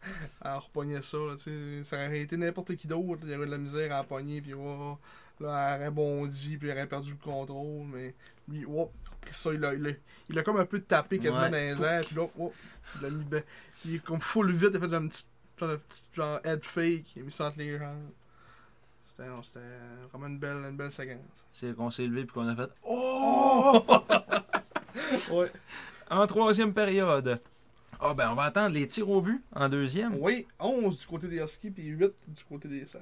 à 0.40 0.58
repogner 0.58 1.02
ça. 1.02 1.16
là, 1.16 1.34
ça 1.82 1.96
aurait 1.96 2.20
été 2.20 2.36
n'importe 2.36 2.76
qui 2.76 2.86
d'autre. 2.86 3.18
Il 3.24 3.30
y 3.30 3.34
avait 3.34 3.46
de 3.46 3.50
la 3.50 3.58
misère 3.58 3.92
à 3.92 4.04
pogner. 4.04 4.40
Puis 4.40 4.54
oh, 4.54 4.96
là, 5.40 5.74
elle 5.74 5.80
aurait 5.80 5.90
bondi. 5.90 6.56
Puis 6.58 6.68
il 6.68 6.70
aurait 6.72 6.86
perdu 6.86 7.10
le 7.10 7.16
contrôle. 7.16 7.86
Mais 7.92 8.14
lui, 8.48 8.64
oh, 8.68 8.92
ça, 9.32 9.52
il 9.52 9.64
a, 9.64 9.74
il, 9.74 9.84
a, 9.88 9.90
il 10.28 10.38
a 10.38 10.42
comme 10.44 10.58
un 10.58 10.64
peu 10.64 10.78
tapé 10.80 11.18
quasiment 11.18 11.40
Ouais. 11.42 11.50
dans 11.50 11.80
les 11.80 11.82
airs. 11.88 12.04
Puis 12.06 12.14
là, 12.14 12.28
oh, 12.38 12.52
il 13.00 13.06
a 13.06 13.10
mis. 13.10 13.24
ben, 13.24 13.42
il 13.84 13.94
est 13.96 14.04
comme 14.04 14.20
full 14.20 14.52
vite. 14.52 14.70
Il 14.74 14.76
a 14.76 14.88
fait 14.88 14.94
un 14.94 15.08
petit 15.08 15.26
genre, 15.58 15.78
genre 16.14 16.40
head 16.44 16.62
fake. 16.64 17.16
Il 17.16 17.22
a 17.22 17.24
mis 17.24 17.32
ça 17.32 17.46
entre 17.46 17.58
les 17.58 17.76
jambes. 17.76 18.10
C'était 19.06 19.24
vraiment 20.12 20.26
une 20.28 20.38
belle, 20.38 20.58
une 20.58 20.76
belle 20.76 20.92
séquence. 20.92 21.18
c'est 21.48 21.74
qu'on 21.74 21.90
s'est 21.90 22.06
levé 22.06 22.24
puis 22.26 22.34
qu'on 22.34 22.46
a 22.46 22.54
fait 22.54 22.70
Oh! 22.84 23.84
Ouais. 25.30 25.50
En 26.10 26.26
troisième 26.26 26.72
période. 26.72 27.40
Ah 27.98 28.12
ben 28.14 28.30
on 28.30 28.34
va 28.34 28.44
attendre 28.44 28.74
les 28.74 28.86
tirs 28.86 29.08
au 29.08 29.20
but 29.22 29.42
en 29.54 29.68
deuxième. 29.68 30.14
Oui, 30.20 30.46
11 30.60 30.98
du 30.98 31.06
côté 31.06 31.28
des 31.28 31.38
Huskies. 31.42 31.70
Puis 31.70 31.84
8 31.86 32.12
du 32.28 32.44
côté 32.44 32.68
des 32.68 32.86
Sags. 32.86 33.00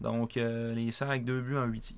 Donc 0.00 0.36
euh, 0.36 0.74
les 0.74 0.90
sacs 0.92 1.24
deux 1.24 1.40
buts 1.40 1.56
en 1.56 1.64
huit 1.66 1.80
tirs. 1.80 1.96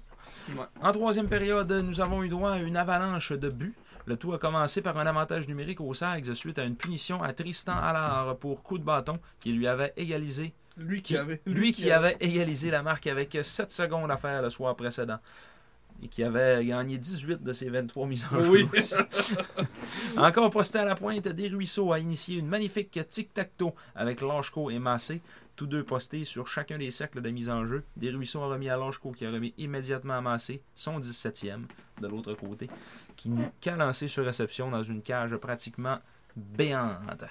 Ouais. 0.57 0.65
En 0.83 0.93
troisième 0.93 1.29
période, 1.29 1.71
nous 1.73 2.01
avons 2.01 2.23
eu 2.23 2.29
droit 2.29 2.53
à 2.53 2.59
une 2.59 2.77
avalanche 2.77 3.33
de 3.33 3.49
buts. 3.49 3.75
Le 4.07 4.17
tout 4.17 4.33
a 4.33 4.39
commencé 4.39 4.81
par 4.83 4.97
un 4.99 5.07
avantage 5.07 5.47
numérique 5.49 5.81
aux 5.81 5.93
Sags 5.95 6.33
suite 6.35 6.59
à 6.59 6.65
une 6.65 6.77
punition 6.77 7.23
à 7.23 7.33
Tristan 7.33 7.77
Allard 7.77 8.37
pour 8.39 8.63
coup 8.63 8.79
de 8.79 8.85
bâton 8.85 9.19
qui 9.41 9.53
lui 9.53 9.67
avait 9.67 9.93
égalisé 9.97 10.53
Lui 10.77 11.03
qui 11.03 11.13
Qui- 11.15 11.19
avait. 11.19 11.41
Lui 11.47 11.73
qui 11.73 11.91
avait 11.91 12.17
égalisé 12.21 12.71
la 12.71 12.83
marque 12.83 13.07
avec 13.07 13.37
7 13.43 13.71
secondes 13.71 14.11
à 14.11 14.17
faire 14.17 14.41
le 14.43 14.51
soir 14.51 14.75
précédent. 14.77 15.19
Et 16.03 16.09
qui 16.09 16.23
avait 16.23 16.65
gagné 16.65 16.97
18 16.97 17.43
de 17.43 17.53
ses 17.53 17.69
23 17.69 18.07
mises 18.07 18.27
en 18.33 18.43
jeu. 18.43 18.49
Oui. 18.49 18.69
Encore 20.17 20.51
posté 20.51 20.79
à 20.79 20.85
la 20.85 20.95
pointe, 20.95 21.29
Desruisseaux 21.29 21.93
a 21.93 21.99
initié 21.99 22.39
une 22.39 22.47
magnifique 22.47 22.99
tic-tac-toe 23.09 23.75
avec 23.95 24.23
Lachko 24.23 24.71
et 24.71 24.79
Massé, 24.79 25.21
tous 25.57 25.67
deux 25.67 25.85
postés 25.85 26.25
sur 26.25 26.49
chacun 26.49 26.79
des 26.79 26.91
cercles 26.91 27.21
de 27.21 27.29
mise 27.29 27.51
en 27.51 27.67
jeu. 27.67 27.85
Desruisseaux 27.97 28.43
a 28.43 28.49
remis 28.49 28.71
à 28.71 28.79
Lachko 28.79 29.13
qui 29.13 29.27
a 29.27 29.31
remis 29.31 29.53
immédiatement 29.59 30.15
à 30.15 30.21
Massé, 30.23 30.63
son 30.75 30.99
17e 30.99 31.65
de 32.01 32.09
l'autre 32.09 32.33
côté, 32.35 32.71
qui 33.17 33.31
qu'a 33.61 33.77
lancé 33.77 34.09
sur 34.09 34.25
réception 34.25 34.71
dans 34.71 34.83
une 34.83 35.03
cage 35.03 35.37
pratiquement 35.37 35.99
béante. 36.35 37.25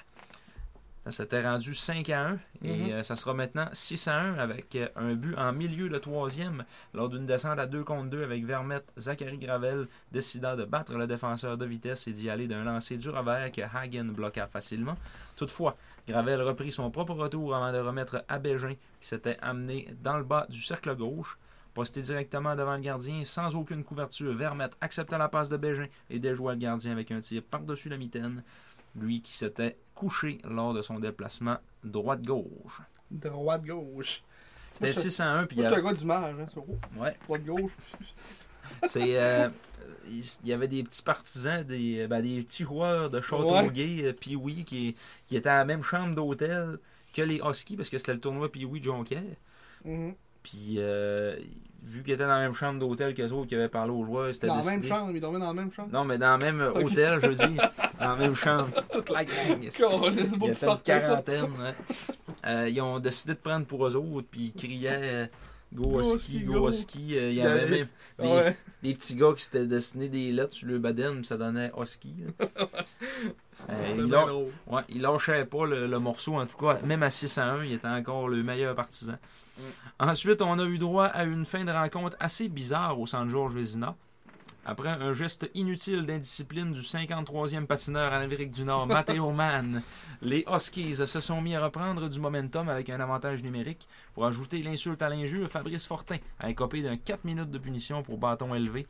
Ça 1.04 1.10
s'était 1.12 1.40
rendu 1.42 1.74
5 1.74 2.10
à 2.10 2.28
1 2.28 2.38
et 2.62 2.76
Mhm. 2.76 2.90
euh, 2.92 3.02
ça 3.02 3.16
sera 3.16 3.32
maintenant 3.32 3.68
6 3.72 4.06
à 4.06 4.20
1 4.20 4.34
avec 4.38 4.76
euh, 4.76 4.86
un 4.96 5.14
but 5.14 5.34
en 5.38 5.50
milieu 5.52 5.88
de 5.88 5.96
troisième 5.96 6.64
lors 6.92 7.08
d'une 7.08 7.24
descente 7.24 7.58
à 7.58 7.66
2 7.66 7.82
contre 7.84 8.10
2 8.10 8.22
avec 8.22 8.44
Vermette, 8.44 8.84
Zachary 8.98 9.38
Gravel 9.38 9.88
décidant 10.12 10.56
de 10.56 10.64
battre 10.66 10.92
le 10.92 11.06
défenseur 11.06 11.56
de 11.56 11.64
vitesse 11.64 12.06
et 12.06 12.12
d'y 12.12 12.28
aller 12.28 12.46
d'un 12.48 12.64
lancer 12.64 12.98
du 12.98 13.08
revers 13.08 13.50
que 13.50 13.62
Hagen 13.62 14.12
bloqua 14.12 14.46
facilement. 14.46 14.96
Toutefois, 15.36 15.74
Gravel 16.06 16.42
reprit 16.42 16.70
son 16.70 16.90
propre 16.90 17.14
retour 17.14 17.56
avant 17.56 17.72
de 17.72 17.78
remettre 17.78 18.22
à 18.28 18.38
Bégin 18.38 18.74
qui 19.00 19.08
s'était 19.08 19.38
amené 19.40 19.88
dans 20.02 20.18
le 20.18 20.24
bas 20.24 20.46
du 20.50 20.62
cercle 20.62 20.94
gauche. 20.94 21.38
Posté 21.72 22.02
directement 22.02 22.56
devant 22.56 22.74
le 22.74 22.80
gardien, 22.82 23.24
sans 23.24 23.54
aucune 23.54 23.84
couverture, 23.84 24.34
Vermette 24.34 24.76
accepta 24.80 25.16
la 25.16 25.28
passe 25.28 25.48
de 25.48 25.56
Bégin 25.56 25.86
et 26.10 26.18
déjoua 26.18 26.54
le 26.54 26.58
gardien 26.58 26.90
avec 26.90 27.12
un 27.12 27.20
tir 27.20 27.42
par-dessus 27.48 27.88
la 27.88 27.96
mitaine. 27.96 28.42
Lui 28.96 29.22
qui 29.22 29.34
s'était 29.36 29.76
couché 29.94 30.38
lors 30.44 30.74
de 30.74 30.82
son 30.82 30.98
déplacement 30.98 31.58
droite-gauche. 31.84 32.80
Droite-gauche. 33.10 34.22
C'était 34.74 34.92
6 34.92 35.20
à 35.20 35.26
1, 35.26 35.46
puis 35.46 35.58
il 35.58 35.62
y 35.62 35.66
un 35.66 35.80
gars 35.82 35.92
d'image. 35.92 36.36
Hein, 36.40 36.46
sur- 36.48 36.64
Ouais, 36.96 37.16
Droite-gauche. 37.24 37.72
C'est, 38.88 39.16
euh, 39.20 39.48
il 40.08 40.24
y 40.44 40.52
avait 40.52 40.68
des 40.68 40.82
petits 40.82 41.02
partisans, 41.02 41.62
des, 41.64 42.06
ben, 42.06 42.22
des 42.22 42.42
petits 42.42 42.62
joueurs 42.64 43.10
de 43.10 43.20
Châteauguay, 43.20 44.04
euh, 44.04 44.12
Pee-Wee, 44.12 44.64
qui, 44.64 44.96
qui 45.26 45.36
étaient 45.36 45.48
à 45.48 45.58
la 45.58 45.64
même 45.64 45.82
chambre 45.82 46.14
d'hôtel 46.14 46.78
que 47.12 47.22
les 47.22 47.40
Huskies, 47.44 47.76
parce 47.76 47.88
que 47.88 47.98
c'était 47.98 48.14
le 48.14 48.20
tournoi 48.20 48.50
Pee-Wee 48.50 48.82
Jonquière. 48.82 49.22
Mhm. 49.84 50.14
Puis, 50.42 50.76
euh, 50.78 51.38
vu 51.82 52.02
qu'ils 52.02 52.14
étaient 52.14 52.22
dans 52.24 52.28
la 52.28 52.40
même 52.40 52.54
chambre 52.54 52.78
d'hôtel 52.78 53.14
qu'eux 53.14 53.30
autres 53.32 53.48
qui 53.48 53.54
avaient 53.54 53.68
parlé 53.68 53.92
aux 53.92 54.04
joueurs, 54.04 54.32
c'était 54.34 54.46
Dans 54.48 54.56
la 54.56 54.64
même 54.64 54.84
chambre. 54.84 55.10
Il 55.14 55.20
dormait 55.20 55.38
dans 55.40 55.46
la 55.48 55.54
même 55.54 55.72
chambre? 55.72 55.88
Non, 55.92 56.04
mais 56.04 56.18
dans 56.18 56.36
le 56.36 56.44
même 56.44 56.72
hôtel, 56.74 57.18
je 57.22 57.30
dis. 57.30 57.56
dans 57.98 58.08
la 58.10 58.16
même 58.16 58.34
chambre. 58.34 58.68
Toute 58.92 59.10
la 59.10 59.24
gang. 59.24 59.34
Il 59.60 59.64
y 59.64 59.82
a 59.82 60.70
une 60.72 60.78
quarantaine. 60.84 61.44
ouais. 61.44 61.74
Euh, 62.46 62.68
ils 62.68 62.80
ont 62.80 62.98
décidé 63.00 63.34
de 63.34 63.38
prendre 63.38 63.66
pour 63.66 63.86
eux 63.86 63.94
autres, 63.96 64.26
puis 64.30 64.46
ils 64.46 64.52
criaient 64.52 65.00
euh, 65.02 65.26
Go 65.74 66.00
Husky, 66.00 66.40
Go. 66.44 66.68
Husky. 66.70 67.16
Euh, 67.18 67.30
Il 67.30 67.36
y 67.36 67.42
avait 67.42 67.68
même 67.70 67.88
des, 68.18 68.26
Ouais. 68.26 68.56
des 68.82 68.94
petits 68.94 69.14
gars 69.16 69.32
qui 69.36 69.44
s'étaient 69.44 69.66
dessinés 69.66 70.08
des 70.08 70.32
lettres 70.32 70.54
sur 70.54 70.66
le 70.68 70.78
baden, 70.78 71.16
puis 71.16 71.26
ça 71.26 71.36
donnait 71.36 71.68
là. 71.68 71.72
Euh, 73.68 73.94
il, 73.94 74.04
lâ- 74.06 74.26
ouais, 74.68 74.82
il 74.88 75.02
lâchait 75.02 75.44
pas 75.44 75.66
le, 75.66 75.86
le 75.86 75.98
morceau, 75.98 76.34
en 76.34 76.46
tout 76.46 76.56
cas, 76.56 76.78
même 76.82 77.02
à 77.02 77.10
6 77.10 77.36
à 77.38 77.44
1, 77.52 77.64
il 77.66 77.72
était 77.74 77.86
encore 77.86 78.26
le 78.28 78.42
meilleur 78.42 78.74
partisan. 78.74 79.16
Mm. 79.60 80.08
Ensuite, 80.10 80.42
on 80.42 80.58
a 80.58 80.64
eu 80.64 80.78
droit 80.78 81.06
à 81.06 81.24
une 81.24 81.44
fin 81.44 81.64
de 81.64 81.70
rencontre 81.72 82.16
assez 82.20 82.48
bizarre 82.48 82.98
au 82.98 83.06
centre 83.06 83.30
Georges 83.30 83.54
Vézina. 83.54 83.94
Après 84.66 84.90
un 84.90 85.14
geste 85.14 85.50
inutile 85.54 86.04
d'indiscipline 86.04 86.72
du 86.72 86.80
53e 86.80 87.66
patineur 87.66 88.12
en 88.12 88.16
Amérique 88.16 88.50
du 88.50 88.64
Nord, 88.64 88.86
Matteo 88.86 89.30
Mann, 89.32 89.82
les 90.20 90.44
Huskies 90.46 90.96
se 91.06 91.20
sont 91.20 91.40
mis 91.40 91.54
à 91.54 91.64
reprendre 91.64 92.08
du 92.08 92.20
momentum 92.20 92.68
avec 92.68 92.90
un 92.90 93.00
avantage 93.00 93.42
numérique. 93.42 93.88
Pour 94.12 94.26
ajouter 94.26 94.62
l'insulte 94.62 95.00
à 95.00 95.08
l'injure, 95.08 95.48
Fabrice 95.48 95.86
Fortin 95.86 96.18
a 96.38 96.50
écopé 96.50 96.82
d'un 96.82 96.98
4 96.98 97.24
minutes 97.24 97.50
de 97.50 97.58
punition 97.58 98.02
pour 98.02 98.18
bâton 98.18 98.54
élevé, 98.54 98.86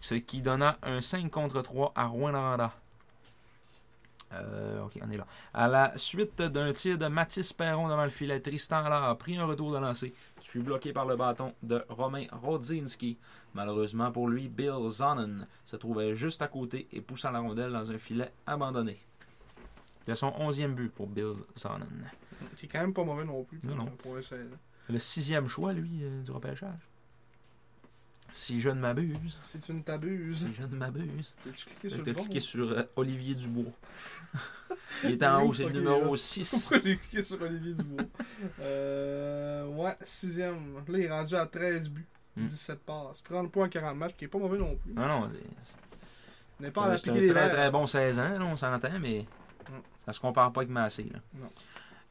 ce 0.00 0.14
qui 0.14 0.40
donna 0.40 0.78
un 0.82 1.02
5 1.02 1.30
contre 1.30 1.60
3 1.60 1.92
à 1.94 2.06
Rouen-Noranda. 2.06 2.72
Euh, 4.34 4.84
ok, 4.84 4.98
on 5.02 5.10
est 5.10 5.16
là. 5.16 5.26
À 5.52 5.68
la 5.68 5.92
suite 5.96 6.40
d'un 6.40 6.72
tir 6.72 6.98
de 6.98 7.06
Mathis 7.06 7.52
Perron 7.52 7.88
devant 7.88 8.04
le 8.04 8.10
filet, 8.10 8.40
Tristan 8.40 8.84
Allard 8.84 9.04
a 9.04 9.14
pris 9.16 9.36
un 9.36 9.44
retour 9.44 9.72
de 9.72 9.78
lancer 9.78 10.14
qui 10.40 10.48
fut 10.48 10.60
bloqué 10.60 10.92
par 10.92 11.06
le 11.06 11.16
bâton 11.16 11.54
de 11.62 11.84
Romain 11.88 12.26
Rodzinski. 12.32 13.18
Malheureusement 13.54 14.10
pour 14.10 14.28
lui, 14.28 14.48
Bill 14.48 14.90
Zonnen 14.90 15.46
se 15.64 15.76
trouvait 15.76 16.14
juste 16.14 16.42
à 16.42 16.48
côté 16.48 16.88
et 16.92 17.00
poussa 17.00 17.30
la 17.30 17.38
rondelle 17.38 17.72
dans 17.72 17.90
un 17.90 17.98
filet 17.98 18.32
abandonné. 18.46 18.98
C'était 20.00 20.16
son 20.16 20.32
onzième 20.38 20.74
but 20.74 20.92
pour 20.92 21.06
Bill 21.06 21.34
Zonnen. 21.56 22.10
Qui 22.56 22.66
est 22.66 22.68
quand 22.68 22.80
même 22.80 22.92
pas 22.92 23.04
mauvais 23.04 23.24
non 23.24 23.44
plus. 23.44 23.62
Non, 23.64 23.76
non. 23.76 23.92
Le 24.88 24.98
sixième 24.98 25.48
choix, 25.48 25.72
lui, 25.72 26.00
euh, 26.02 26.22
du 26.22 26.30
repêchage. 26.30 26.88
Si 28.36 28.60
je 28.60 28.68
ne 28.68 28.80
m'abuse. 28.80 29.38
Si 29.46 29.60
tu 29.60 29.72
ne 29.72 29.80
t'abuses. 29.82 30.38
Si 30.38 30.54
je 30.58 30.64
ne 30.64 30.74
m'abuse. 30.74 31.34
As-tu 31.48 31.66
cliqué 31.66 31.88
sur 31.88 31.98
le 32.04 32.12
bon? 32.12 32.22
cliqué 32.24 32.40
sur 32.40 32.68
euh, 32.72 32.82
Olivier 32.96 33.36
Dubois. 33.36 33.70
Il 35.04 35.12
est 35.12 35.24
en 35.24 35.42
haut, 35.44 35.54
c'est 35.54 35.66
le 35.66 35.70
numéro 35.70 36.10
là. 36.10 36.16
6. 36.16 36.50
Pourquoi 36.50 36.80
j'ai 36.84 36.96
cliqué 36.96 37.22
sur 37.22 37.40
Olivier 37.40 37.74
Dubois? 37.74 38.04
euh, 38.60 39.66
ouais, 39.68 39.94
sixième. 40.04 40.74
Là, 40.74 40.82
il 40.98 41.04
est 41.04 41.10
rendu 41.10 41.36
à 41.36 41.46
13 41.46 41.88
buts. 41.90 42.04
Hmm. 42.36 42.46
17 42.46 42.80
passes. 42.80 43.22
30 43.22 43.52
points 43.52 43.66
en 43.66 43.68
40 43.68 43.96
matchs, 43.96 44.16
qui 44.18 44.24
est 44.24 44.28
pas 44.28 44.38
mauvais 44.38 44.58
non 44.58 44.74
plus. 44.74 44.92
Non, 44.94 45.06
non, 45.06 45.30
c'est- 45.32 46.60
n'est 46.60 46.70
un 47.28 47.32
très 47.34 47.46
verres. 47.46 47.52
très 47.52 47.70
bon 47.70 47.86
16 47.86 48.18
ans, 48.18 48.36
là, 48.36 48.44
on 48.44 48.56
s'entend, 48.56 48.98
mais 49.00 49.26
Mm. 49.70 49.72
ça 50.06 50.12
se 50.12 50.18
compare 50.20 50.52
pas 50.52 50.62
avec 50.62 50.70
Massé. 50.70 51.04
Là. 51.12 51.20
Non. 51.34 51.50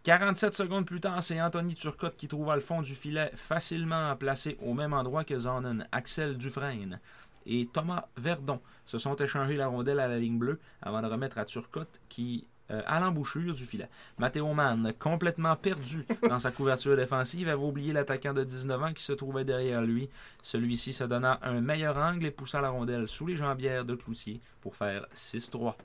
47 0.04 0.54
secondes 0.54 0.86
plus 0.86 0.99
tard, 0.99 1.24
c'est 1.24 1.41
Anthony 1.41 1.76
Turcotte 1.76 2.18
qui 2.18 2.28
trouva 2.28 2.56
le 2.56 2.62
fond 2.62 2.82
du 2.82 2.93
filet 2.93 3.32
facilement 3.36 4.14
placé 4.18 4.58
au 4.62 4.74
même 4.74 4.91
endroit 4.91 5.24
que 5.24 5.38
Zonnen, 5.38 5.88
Axel 5.93 6.38
Dufresne 6.38 6.99
et 7.45 7.70
Thomas 7.72 8.08
Verdon 8.18 8.60
se 8.86 8.97
sont 8.97 9.16
échangés 9.16 9.56
la 9.56 9.68
rondelle 9.68 10.01
à 10.01 10.10
la 10.10 10.20
ligne 10.20 10.38
bleue 10.38 10.60
avant 10.82 11.01
de 11.01 11.08
remettre 11.08 11.38
à 11.38 11.45
Turcotte 11.45 12.01
qui 12.10 12.45
euh, 12.72 12.82
à 12.86 12.99
l'embouchure 12.99 13.54
du 13.54 13.66
filet. 13.66 13.89
Matteo 14.18 14.54
Mann, 14.54 14.93
complètement 14.99 15.56
perdu 15.56 16.06
dans 16.30 16.39
sa 16.39 16.51
couverture 16.51 16.97
défensive, 16.97 17.47
avait 17.47 17.62
oublié 17.62 17.93
l'attaquant 17.93 18.34
de 18.34 18.43
19 18.43 18.84
ans 18.84 18.93
qui 18.93 19.04
se 19.04 19.14
trouvait 19.14 19.45
derrière 19.45 19.82
lui. 19.82 20.10
Celui-ci 20.41 20.91
se 20.91 21.06
donna 21.06 21.39
un 21.43 21.62
meilleur 21.62 21.97
angle 21.97 22.26
et 22.26 22.32
poussa 22.32 22.60
la 22.60 22.70
rondelle 22.70 23.08
sous 23.08 23.28
les 23.28 23.38
jambières 23.38 23.86
de 23.86 23.95
Cloutier 23.95 24.41
pour 24.60 24.76
faire 24.76 25.06
6-3. 25.14 25.76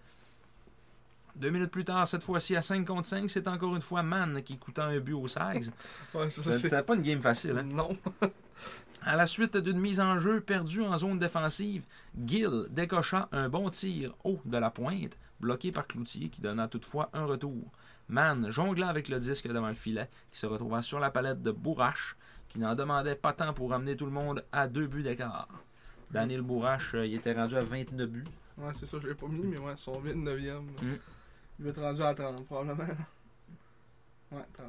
Deux 1.39 1.51
minutes 1.51 1.71
plus 1.71 1.85
tard, 1.85 2.07
cette 2.09 2.23
fois-ci 2.25 2.57
à 2.57 2.63
5 2.63 2.85
contre 2.85 3.07
5, 3.07 3.31
c'est 3.31 3.47
encore 3.47 3.75
une 3.77 3.83
fois 3.83 4.03
Mann 4.03 4.43
qui 4.43 4.59
coûta 4.59 4.85
un 4.87 4.99
but. 4.99 5.15
Ouais, 5.15 5.31
ça, 5.31 6.43
Ça- 6.43 6.43
c'est- 6.43 6.59
C'était 6.59 6.83
pas 6.83 6.95
une 6.95 7.03
game 7.03 7.21
facile. 7.23 7.57
Hein? 7.59 7.63
Non. 7.63 7.97
À 9.03 9.15
la 9.15 9.27
suite 9.27 9.57
d'une 9.57 9.79
mise 9.79 10.01
en 10.01 10.19
jeu 10.19 10.41
perdue 10.41 10.83
en 10.83 10.99
zone 10.99 11.19
défensive, 11.21 11.85
Gill 12.27 12.67
décocha 12.71 13.29
un 13.31 13.49
bon 13.49 13.71
tir 13.71 14.13
haut 14.25 14.41
de 14.45 14.59
la 14.59 14.71
pointe, 14.71 15.17
bloqué 15.41 15.71
par 15.71 15.87
Cloutier 15.87 16.29
qui 16.29 16.41
donna 16.41 16.67
toutefois 16.67 17.09
un 17.13 17.25
retour. 17.25 17.71
Mann 18.09 18.51
jongla 18.51 18.89
avec 18.89 19.09
le 19.09 19.21
disque 19.21 19.47
devant 19.47 19.69
le 19.69 19.75
filet, 19.75 20.09
qui 20.33 20.39
se 20.41 20.47
retrouva 20.47 20.83
sur 20.83 20.99
la 20.99 21.11
palette 21.11 21.43
de 21.43 21.53
Bourrache, 21.53 22.17
qui 22.49 22.59
n'en 22.59 22.75
demandait 22.75 23.15
pas 23.15 23.33
tant 23.33 23.53
pour 23.53 23.71
ramener 23.71 23.95
tout 23.97 24.07
le 24.07 24.11
monde 24.13 24.45
à 24.51 24.67
deux 24.67 24.87
buts 24.89 25.03
d'écart. 25.03 25.47
Daniel 26.11 26.41
Bourrache, 26.43 26.95
euh, 26.95 27.07
il 27.07 27.15
était 27.15 27.35
rendu 27.35 27.55
à 27.55 27.61
29 27.63 28.09
buts. 28.11 28.25
Ouais, 28.57 28.73
c'est 28.81 28.87
ça, 28.87 28.97
je 29.01 29.07
l'ai 29.07 29.15
pas 29.15 29.29
mis, 29.29 29.47
mais 29.47 29.59
ouais, 29.59 29.75
son 29.77 29.93
29e. 30.01 30.63
Mm. 30.83 30.95
Il 31.59 31.65
va 31.65 31.71
être 31.71 31.81
rendu 31.81 32.03
à 32.03 32.15
30, 32.15 32.45
probablement. 32.47 32.85
Ouais, 34.31 34.45
30. 34.53 34.67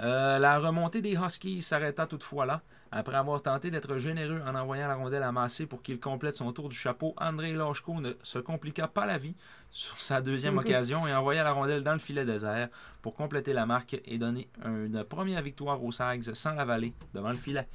Euh, 0.00 0.38
la 0.40 0.58
remontée 0.58 1.02
des 1.02 1.14
Huskies 1.14 1.62
s'arrêta 1.62 2.06
toutefois 2.06 2.46
là. 2.46 2.62
Après 2.90 3.14
avoir 3.14 3.40
tenté 3.40 3.70
d'être 3.70 3.98
généreux 3.98 4.42
en 4.44 4.56
envoyant 4.56 4.88
la 4.88 4.96
rondelle 4.96 5.22
à 5.22 5.30
Massé 5.30 5.66
pour 5.66 5.82
qu'il 5.82 6.00
complète 6.00 6.34
son 6.34 6.52
tour 6.52 6.68
du 6.68 6.76
chapeau, 6.76 7.14
André 7.18 7.52
Lachko 7.52 8.00
ne 8.00 8.14
se 8.24 8.40
compliqua 8.40 8.88
pas 8.88 9.06
la 9.06 9.18
vie 9.18 9.36
sur 9.70 10.00
sa 10.00 10.20
deuxième 10.20 10.58
occasion 10.58 11.06
et 11.06 11.14
envoya 11.14 11.44
la 11.44 11.52
rondelle 11.52 11.84
dans 11.84 11.92
le 11.92 12.00
filet 12.00 12.24
désert 12.24 12.68
pour 13.02 13.14
compléter 13.14 13.52
la 13.52 13.66
marque 13.66 14.00
et 14.04 14.18
donner 14.18 14.48
une 14.64 15.04
première 15.04 15.42
victoire 15.42 15.84
aux 15.84 15.92
Sags 15.92 16.34
sans 16.34 16.54
la 16.54 16.64
vallée 16.64 16.92
devant 17.14 17.30
le 17.30 17.38
filet. 17.38 17.68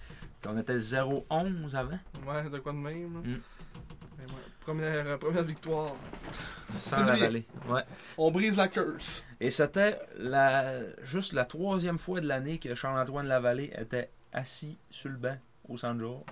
On 0.45 0.57
était 0.57 0.77
0-11 0.77 1.75
avant, 1.75 1.99
Ouais, 2.27 2.49
de 2.49 2.59
quoi 2.59 2.73
de 2.73 2.77
même. 2.77 3.21
Mm. 3.23 3.41
Mais 4.17 4.25
ouais, 4.25 4.41
première, 4.61 5.07
euh, 5.07 5.17
première 5.17 5.43
victoire. 5.43 5.93
sans 6.77 6.97
la 6.97 7.15
vallée. 7.15 7.45
Ouais. 7.69 7.83
On 8.17 8.31
brise 8.31 8.55
la 8.57 8.67
curse. 8.67 9.23
Et 9.39 9.51
c'était 9.51 9.99
la, 10.17 10.79
juste 11.03 11.33
la 11.33 11.45
troisième 11.45 11.99
fois 11.99 12.21
de 12.21 12.27
l'année 12.27 12.57
que 12.59 12.73
Charles-Antoine 12.75 13.27
Lavallée 13.27 13.71
était 13.77 14.09
assis 14.33 14.77
sur 14.89 15.09
le 15.09 15.17
banc 15.17 15.37
au 15.67 15.77
San 15.77 15.99
Jorge. 15.99 16.23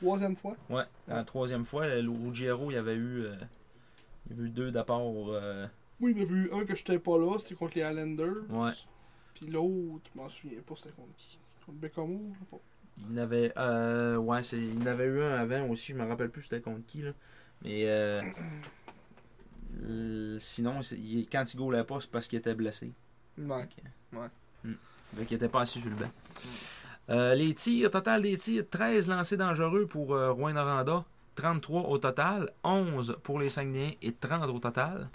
Troisième 0.00 0.36
fois? 0.36 0.56
Ouais, 0.68 0.84
la 1.06 1.22
troisième 1.24 1.64
fois, 1.64 1.86
le 1.88 2.10
Ruggiero, 2.10 2.70
il 2.70 2.74
y 2.74 2.76
avait 2.76 2.94
eu, 2.96 3.22
euh, 3.24 3.36
il 4.26 4.36
y 4.36 4.38
avait 4.40 4.48
eu 4.48 4.50
deux 4.50 4.70
d'apport. 4.72 5.28
euh, 5.30 5.66
Oui, 6.00 6.12
il 6.16 6.22
y 6.22 6.26
en 6.26 6.28
a 6.28 6.32
eu 6.32 6.50
un 6.52 6.64
que 6.64 6.74
j'étais 6.74 6.98
pas 6.98 7.16
là, 7.18 7.38
c'était 7.38 7.54
contre 7.54 7.76
les 7.76 7.82
Highlanders. 7.82 8.50
Ouais. 8.50 8.72
Puis 9.34 9.46
l'autre, 9.46 10.10
je 10.14 10.20
m'en 10.20 10.28
souviens 10.28 10.60
pas, 10.66 10.74
c'était 10.76 10.90
contre 10.90 11.14
qui? 11.16 11.38
Contre 11.64 11.78
Bécamo, 11.78 12.20
je 12.34 12.38
sais 12.40 12.50
pas. 12.50 12.56
Il 12.98 13.10
y 13.10 13.18
en 13.18 13.22
avait, 13.22 13.52
euh, 13.56 14.16
ouais, 14.16 14.42
c'est, 14.42 14.58
il 14.58 14.78
y 14.78 14.82
en 14.82 14.86
avait 14.86 15.06
eu 15.06 15.22
un 15.22 15.34
avant 15.34 15.66
aussi, 15.68 15.92
je 15.92 15.96
me 15.98 16.04
rappelle 16.06 16.30
plus 16.30 16.42
c'était 16.42 16.60
contre 16.60 16.84
qui, 16.86 17.02
là. 17.02 17.10
Mais 17.64 17.88
euh, 17.88 18.20
euh, 19.84 20.36
sinon, 20.40 20.80
il- 20.92 21.26
quand 21.30 21.44
il 21.52 21.56
gaulait 21.56 21.84
pas, 21.84 22.00
c'est 22.00 22.10
parce 22.10 22.26
qu'il 22.28 22.38
était 22.38 22.54
blessé. 22.54 22.92
Ouais. 24.12 24.28
Donc, 25.14 25.30
il 25.30 25.34
était 25.34 25.48
pas 25.48 25.62
assis 25.62 25.80
sur 25.80 25.90
le 25.90 25.96
banc. 25.96 26.10
Euh, 27.10 27.34
les 27.34 27.52
tirs, 27.54 27.90
total 27.90 28.22
des 28.22 28.36
tirs, 28.36 28.64
13 28.70 29.08
lancés 29.08 29.36
dangereux 29.36 29.86
pour 29.86 30.14
euh, 30.14 30.30
Rouen 30.32 30.52
Noranda, 30.52 31.04
33 31.34 31.82
au 31.88 31.98
total, 31.98 32.50
11 32.64 33.16
pour 33.22 33.38
les 33.40 33.50
Saguenayens 33.50 33.92
et 34.02 34.12
30 34.12 34.48
au 34.50 34.58
total. 34.58 35.08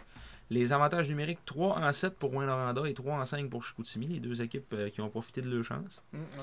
Les 0.50 0.72
avantages 0.72 1.10
numériques, 1.10 1.40
3 1.46 1.78
en 1.80 1.92
7 1.92 2.16
pour 2.16 2.32
Rouen 2.32 2.46
Noranda 2.46 2.84
et 2.88 2.94
3 2.94 3.16
en 3.16 3.26
5 3.26 3.50
pour 3.50 3.64
Chicoutimi, 3.64 4.08
les 4.08 4.20
deux 4.20 4.42
équipes 4.42 4.74
euh, 4.74 4.90
qui 4.90 5.02
ont 5.02 5.10
profité 5.10 5.42
de 5.42 5.50
leur 5.50 5.64
chance. 5.64 6.02
Hum, 6.14 6.22
on. 6.38 6.42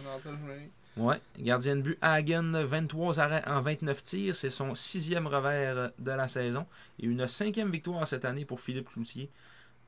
Ouais, 0.96 1.20
gardien 1.38 1.74
de 1.76 1.82
but 1.82 1.98
Hagen, 2.00 2.52
23 2.64 3.18
arrêts 3.18 3.42
en 3.48 3.60
29 3.62 4.02
tirs, 4.04 4.36
c'est 4.36 4.50
son 4.50 4.76
sixième 4.76 5.26
revers 5.26 5.90
de 5.98 6.10
la 6.12 6.28
saison 6.28 6.66
et 7.00 7.06
une 7.06 7.26
cinquième 7.26 7.70
victoire 7.72 8.06
cette 8.06 8.24
année 8.24 8.44
pour 8.44 8.60
Philippe 8.60 8.88
Cloutier. 8.90 9.28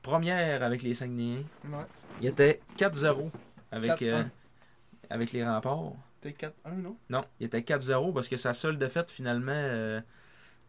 Première 0.01 0.63
avec 0.63 0.83
les 0.83 0.93
Saguenayens. 0.93 1.43
Ouais. 1.65 1.85
Il 2.21 2.27
était 2.27 2.59
4-0 2.77 3.31
avec, 3.71 3.91
4-1. 4.01 4.03
euh, 4.05 4.23
avec 5.09 5.31
les 5.31 5.45
remparts. 5.47 5.93
T'es 6.19 6.31
4-1, 6.31 6.51
non? 6.75 6.97
Non, 7.09 7.23
il 7.39 7.45
était 7.45 7.61
4-0 7.61 8.13
parce 8.13 8.27
que 8.27 8.35
sa 8.37 8.53
seule 8.53 8.77
défaite, 8.77 9.09
finalement, 9.09 9.51
euh, 9.53 10.01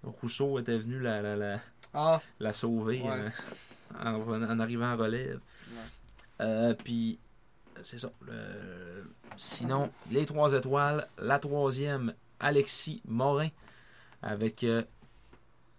Rousseau 0.05 0.59
était 0.61 0.78
venu 0.78 1.01
la, 1.01 1.20
la, 1.20 1.34
la, 1.36 1.61
Ah, 1.95 2.20
la 2.39 2.53
sauver 2.53 3.03
Ouais. 3.03 3.11
euh, 3.11 3.30
en, 4.05 4.43
en 4.45 4.61
arrivant 4.61 4.93
en 4.93 4.97
relève. 4.97 5.41
Euh, 6.41 6.74
Puis, 6.74 7.18
c'est 7.83 7.99
ça. 7.99 8.11
le- 8.26 9.11
Sinon, 9.37 9.91
les 10.11 10.26
trois 10.26 10.53
étoiles. 10.53 11.07
La 11.18 11.39
troisième, 11.39 12.12
Alexis 12.41 13.03
Morin, 13.07 13.49
avec 14.22 14.64
euh, 14.64 14.83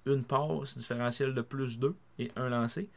une 0.06 0.24
passe 0.24 0.78
différentielle 0.78 1.34
de 1.34 1.42
plus 1.42 1.78
2 1.80 1.96
et 2.20 2.32
un 2.36 2.50
lancé. 2.50 2.90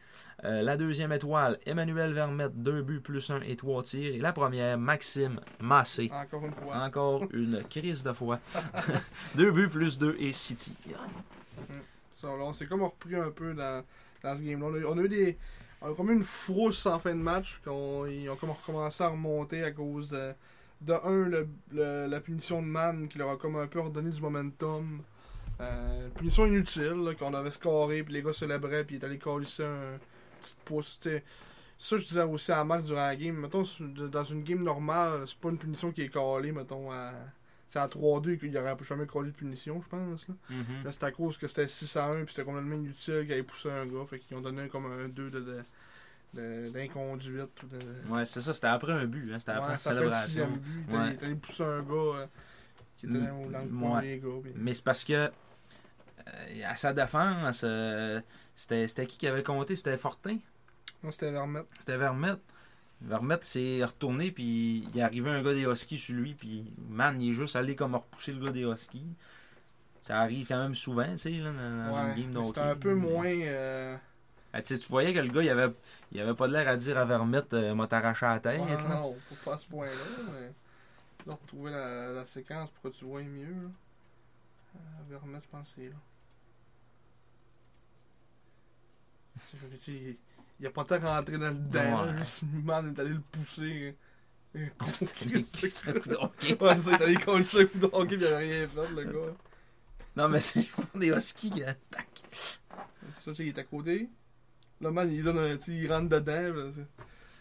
Euh, 0.45 0.63
la 0.63 0.77
deuxième 0.77 1.13
étoile, 1.13 1.59
Emmanuel 1.67 2.13
Vermette, 2.13 2.61
deux 2.63 2.83
buts 2.83 3.01
plus 3.01 3.31
un 3.31 3.41
et 3.43 3.55
trois 3.57 3.83
tirs. 3.83 4.15
Et 4.15 4.19
la 4.19 4.33
première, 4.33 4.77
Maxime 4.79 5.39
Massé. 5.61 6.11
encore 6.13 6.45
une 6.45 6.53
fois. 6.53 6.77
Encore 6.77 7.25
une 7.33 7.63
crise 7.65 8.03
de 8.03 8.13
foi. 8.13 8.41
deux 9.37 9.53
buts 9.53 9.69
plus 9.69 9.99
deux 9.99 10.17
et 10.19 10.33
six 10.33 10.55
tirs. 10.57 10.99
Ça, 12.21 12.29
là, 12.29 12.43
on 12.45 12.53
s'est 12.53 12.67
comme 12.67 12.83
repris 12.83 13.15
un 13.17 13.31
peu 13.31 13.55
dans, 13.55 13.85
dans 14.23 14.37
ce 14.37 14.43
game-là. 14.43 14.67
On 14.67 14.93
on 14.95 14.99
a 14.99 15.03
eu 15.03 15.09
des. 15.09 15.39
On 15.83 15.93
a 15.93 15.95
comme 15.95 16.11
eu 16.11 16.15
une 16.15 16.25
frousse 16.25 16.87
en 16.87 16.99
fin 16.99 17.11
de 17.15 17.21
match. 17.21 17.61
qu'on- 17.65 18.07
Ils 18.07 18.29
ont 18.31 18.37
comme 18.37 18.51
recommencé 18.51 19.03
à 19.05 19.09
remonter 19.09 19.63
à 19.65 19.71
cause 19.73 20.09
de. 20.11 20.33
De 20.81 20.93
un, 20.95 21.29
le, 21.29 21.49
le- 21.71 22.07
la 22.09 22.21
punition 22.21 22.61
de 22.61 22.67
Man 22.67 23.09
qui 23.09 23.17
leur 23.17 23.31
a 23.31 23.37
comme 23.37 23.55
un 23.57 23.69
peu 23.69 23.79
redonné 23.81 24.11
du 24.11 24.21
momentum. 24.21 25.01
Euh, 25.61 26.09
punition 26.17 26.45
inutile, 26.47 27.15
qu'on 27.19 27.35
avait 27.35 27.53
scoré, 27.53 28.03
puis 28.03 28.15
les 28.15 28.23
gars 28.23 28.33
célébraient, 28.33 28.83
puis 28.85 28.97
ils 28.97 28.99
étaient 28.99 29.07
allés 29.07 29.19
coller 29.19 29.47
ça 29.47 29.65
un 29.65 29.99
petit 30.41 30.57
pouce. 30.65 30.99
Ça, 31.79 31.99
je 31.99 32.05
disais 32.05 32.23
aussi 32.23 32.51
à 32.51 32.65
Marc 32.65 32.83
durant 32.83 33.07
la 33.07 33.15
game. 33.15 33.37
Mettons, 33.37 33.65
dans 34.11 34.25
une 34.25 34.43
game 34.43 34.63
normale, 34.63 35.23
c'est 35.29 35.39
pas 35.39 35.51
une 35.51 35.59
punition 35.59 35.93
qui 35.93 36.03
est 36.03 36.09
collée, 36.09 36.51
mettons, 36.53 36.91
à. 36.91 37.13
C'est 37.73 37.79
à 37.79 37.89
3-2 37.89 38.37
qu'il 38.37 38.51
n'y 38.51 38.59
aurait 38.59 38.77
jamais 38.87 39.07
collé 39.07 39.31
de 39.31 39.35
punition, 39.37 39.81
je 39.81 39.89
pense. 39.89 40.29
Là. 40.29 40.35
Là, 40.85 40.93
c'est 40.93 41.05
à 41.05 41.11
cause 41.11 41.39
que 41.39 41.47
c'était 41.49 41.69
6 41.69 41.97
à 41.97 42.05
1 42.09 42.25
puis 42.27 42.35
c'était 42.35 42.45
complètement 42.45 42.75
inutile 42.75 43.23
qu'ils 43.23 43.33
avaient 43.33 43.43
poussé 43.43 43.71
un 43.71 43.87
gars. 43.87 44.05
Fait 44.11 44.19
qu'ils 44.19 44.37
ont 44.37 44.43
donné 44.43 44.69
comme 44.69 44.85
un 44.93 45.09
2 45.09 45.31
de, 45.31 45.63
de, 46.35 46.69
d'inconduite. 46.71 47.49
de... 47.71 48.13
Ouais, 48.13 48.27
c'est 48.27 48.43
ça. 48.43 48.53
C'était 48.53 48.67
après 48.67 48.93
un 48.93 49.07
but. 49.07 49.33
hein, 49.33 49.39
C'était 49.39 49.53
après 49.53 49.69
Ouais, 49.71 49.75
après 49.77 49.91
le 49.95 49.97
célébration. 50.01 50.27
sixième 50.27 50.57
but. 50.59 50.85
Il 50.91 50.95
Ouais. 50.95 51.19
allé 51.23 51.35
pousser 51.37 51.63
un 51.65 51.83
gars 51.83 51.95
euh, 51.95 52.27
qui 52.99 53.07
était 53.07 53.15
Mm, 53.19 53.27
dans 53.27 53.51
dans 53.51 53.65
le 53.65 53.69
coin 53.81 54.01
ouais. 54.01 54.03
des 54.03 54.19
gars. 54.19 54.51
Mais 54.57 54.75
c'est 54.75 54.85
parce 54.85 55.05
que, 55.05 55.13
euh, 55.15 55.31
à 56.67 56.77
sa 56.77 56.93
défense, 56.93 57.63
euh, 57.65 58.21
c'était 58.55 58.87
c'était 58.87 59.07
qui 59.07 59.17
qui 59.17 59.27
avait 59.27 59.43
compté? 59.43 59.77
C'était 59.77 59.97
Fortin? 59.97 60.37
Non, 61.03 61.11
c'était 61.11 61.31
Vermette. 61.33 61.67
C'était 61.81 61.97
Vermette. 61.97 62.41
Vermette 63.05 63.45
s'est 63.45 63.85
retourné, 63.85 64.31
puis 64.31 64.89
il 64.93 64.99
est 64.99 65.03
arrivé 65.03 65.31
un 65.31 65.43
gars 65.43 65.53
des 65.55 65.63
Huskies 65.65 65.99
sur 65.99 66.15
lui, 66.15 66.35
puis 66.35 66.73
man, 66.89 67.21
il 67.21 67.31
est 67.31 67.35
juste 67.35 67.57
allé 67.57 67.75
comme 67.77 67.95
repousser 67.95 68.33
le 68.33 68.45
gars 68.45 68.53
des 68.53 68.63
Huskies. 68.65 69.15
Ça 70.03 70.21
arrive 70.21 70.47
quand 70.49 70.59
même 70.59 70.75
souvent, 70.75 71.11
tu 71.13 71.19
sais, 71.19 71.31
là, 71.31 71.53
dans, 71.53 71.95
Ouais, 71.95 72.23
une 72.23 72.33
game 72.33 72.47
c'était 72.47 72.61
un 72.61 72.77
peu 72.77 72.95
moins. 72.95 73.27
euh, 73.27 73.97
Ah, 74.53 74.61
tu 74.63 74.69
sais, 74.75 74.79
tu 74.79 74.89
voyais 74.89 75.15
que 75.15 75.21
le 75.21 75.29
gars, 75.33 75.43
il 75.43 75.49
avait, 75.51 75.73
il 76.11 76.21
avait 76.21 76.35
pas 76.35 76.49
de 76.49 76.53
l'air 76.53 76.69
à 76.69 76.77
dire 76.77 76.99
à 76.99 77.05
Vermette, 77.05 77.53
euh, 77.55 77.75
m'a 77.75 77.87
t'arraché 77.87 78.27
la 78.27 78.41
tête. 78.41 78.61
Ouais, 78.61 78.69
là. 78.77 78.89
non, 78.89 79.15
faut 79.29 79.51
pas 79.51 79.57
à 79.57 79.59
ce 79.59 79.67
point-là, 79.67 79.93
mais. 80.33 80.53
Dois 81.25 81.39
retrouver 81.41 81.71
la, 81.71 82.09
la 82.13 82.25
séquence 82.25 82.69
pour 82.71 82.91
que 82.91 82.97
tu 82.99 83.05
vois 83.05 83.23
mieux. 83.23 83.45
Là. 83.63 83.69
Euh, 84.75 84.79
Vermette, 85.11 85.45
je 85.45 85.49
pense 85.51 85.69
que 85.75 85.81
c'est 85.83 85.89
là. 85.89 85.97
Il 90.63 90.69
a 90.69 90.71
pas 90.71 90.85
tant 90.85 91.01
rentré 91.01 91.39
dans 91.39 91.49
le 91.49 91.55
dedans. 91.55 92.07
Ouais. 92.07 92.13
man 92.63 92.95
est 92.95 93.01
allé 93.01 93.11
le 93.11 93.21
pousser. 93.21 93.97
Ouais, 94.55 94.71
c'est 95.61 95.71
ça, 95.71 95.91
il 95.91 96.93
est 96.93 97.03
allé 97.03 97.17
coller 97.17 97.45
un 97.59 97.65
coup 97.65 97.79
de 97.79 97.89
hockey, 97.91 98.17
pis 98.19 98.25
il 98.25 98.33
a 98.33 98.39
rien 98.39 98.69
fait, 98.69 98.91
le 98.95 99.05
gars. 99.05 99.35
Non, 100.15 100.29
mais 100.29 100.41
c'est 100.41 100.69
des 100.95 101.09
Huskies 101.09 101.51
qui 101.51 101.65
attaquent. 101.65 102.23
C'est 102.31 103.35
ça, 103.35 103.43
il 103.43 103.49
est 103.49 103.59
à 103.59 103.65
côté. 103.65 104.11
Le 104.81 104.91
man, 104.93 105.11
il 105.11 105.25
donne 105.25 105.39
un. 105.39 105.59
sais, 105.59 105.73
il 105.73 105.91
rentre 105.91 106.11
dedans. 106.11 106.55
là, 106.55 106.71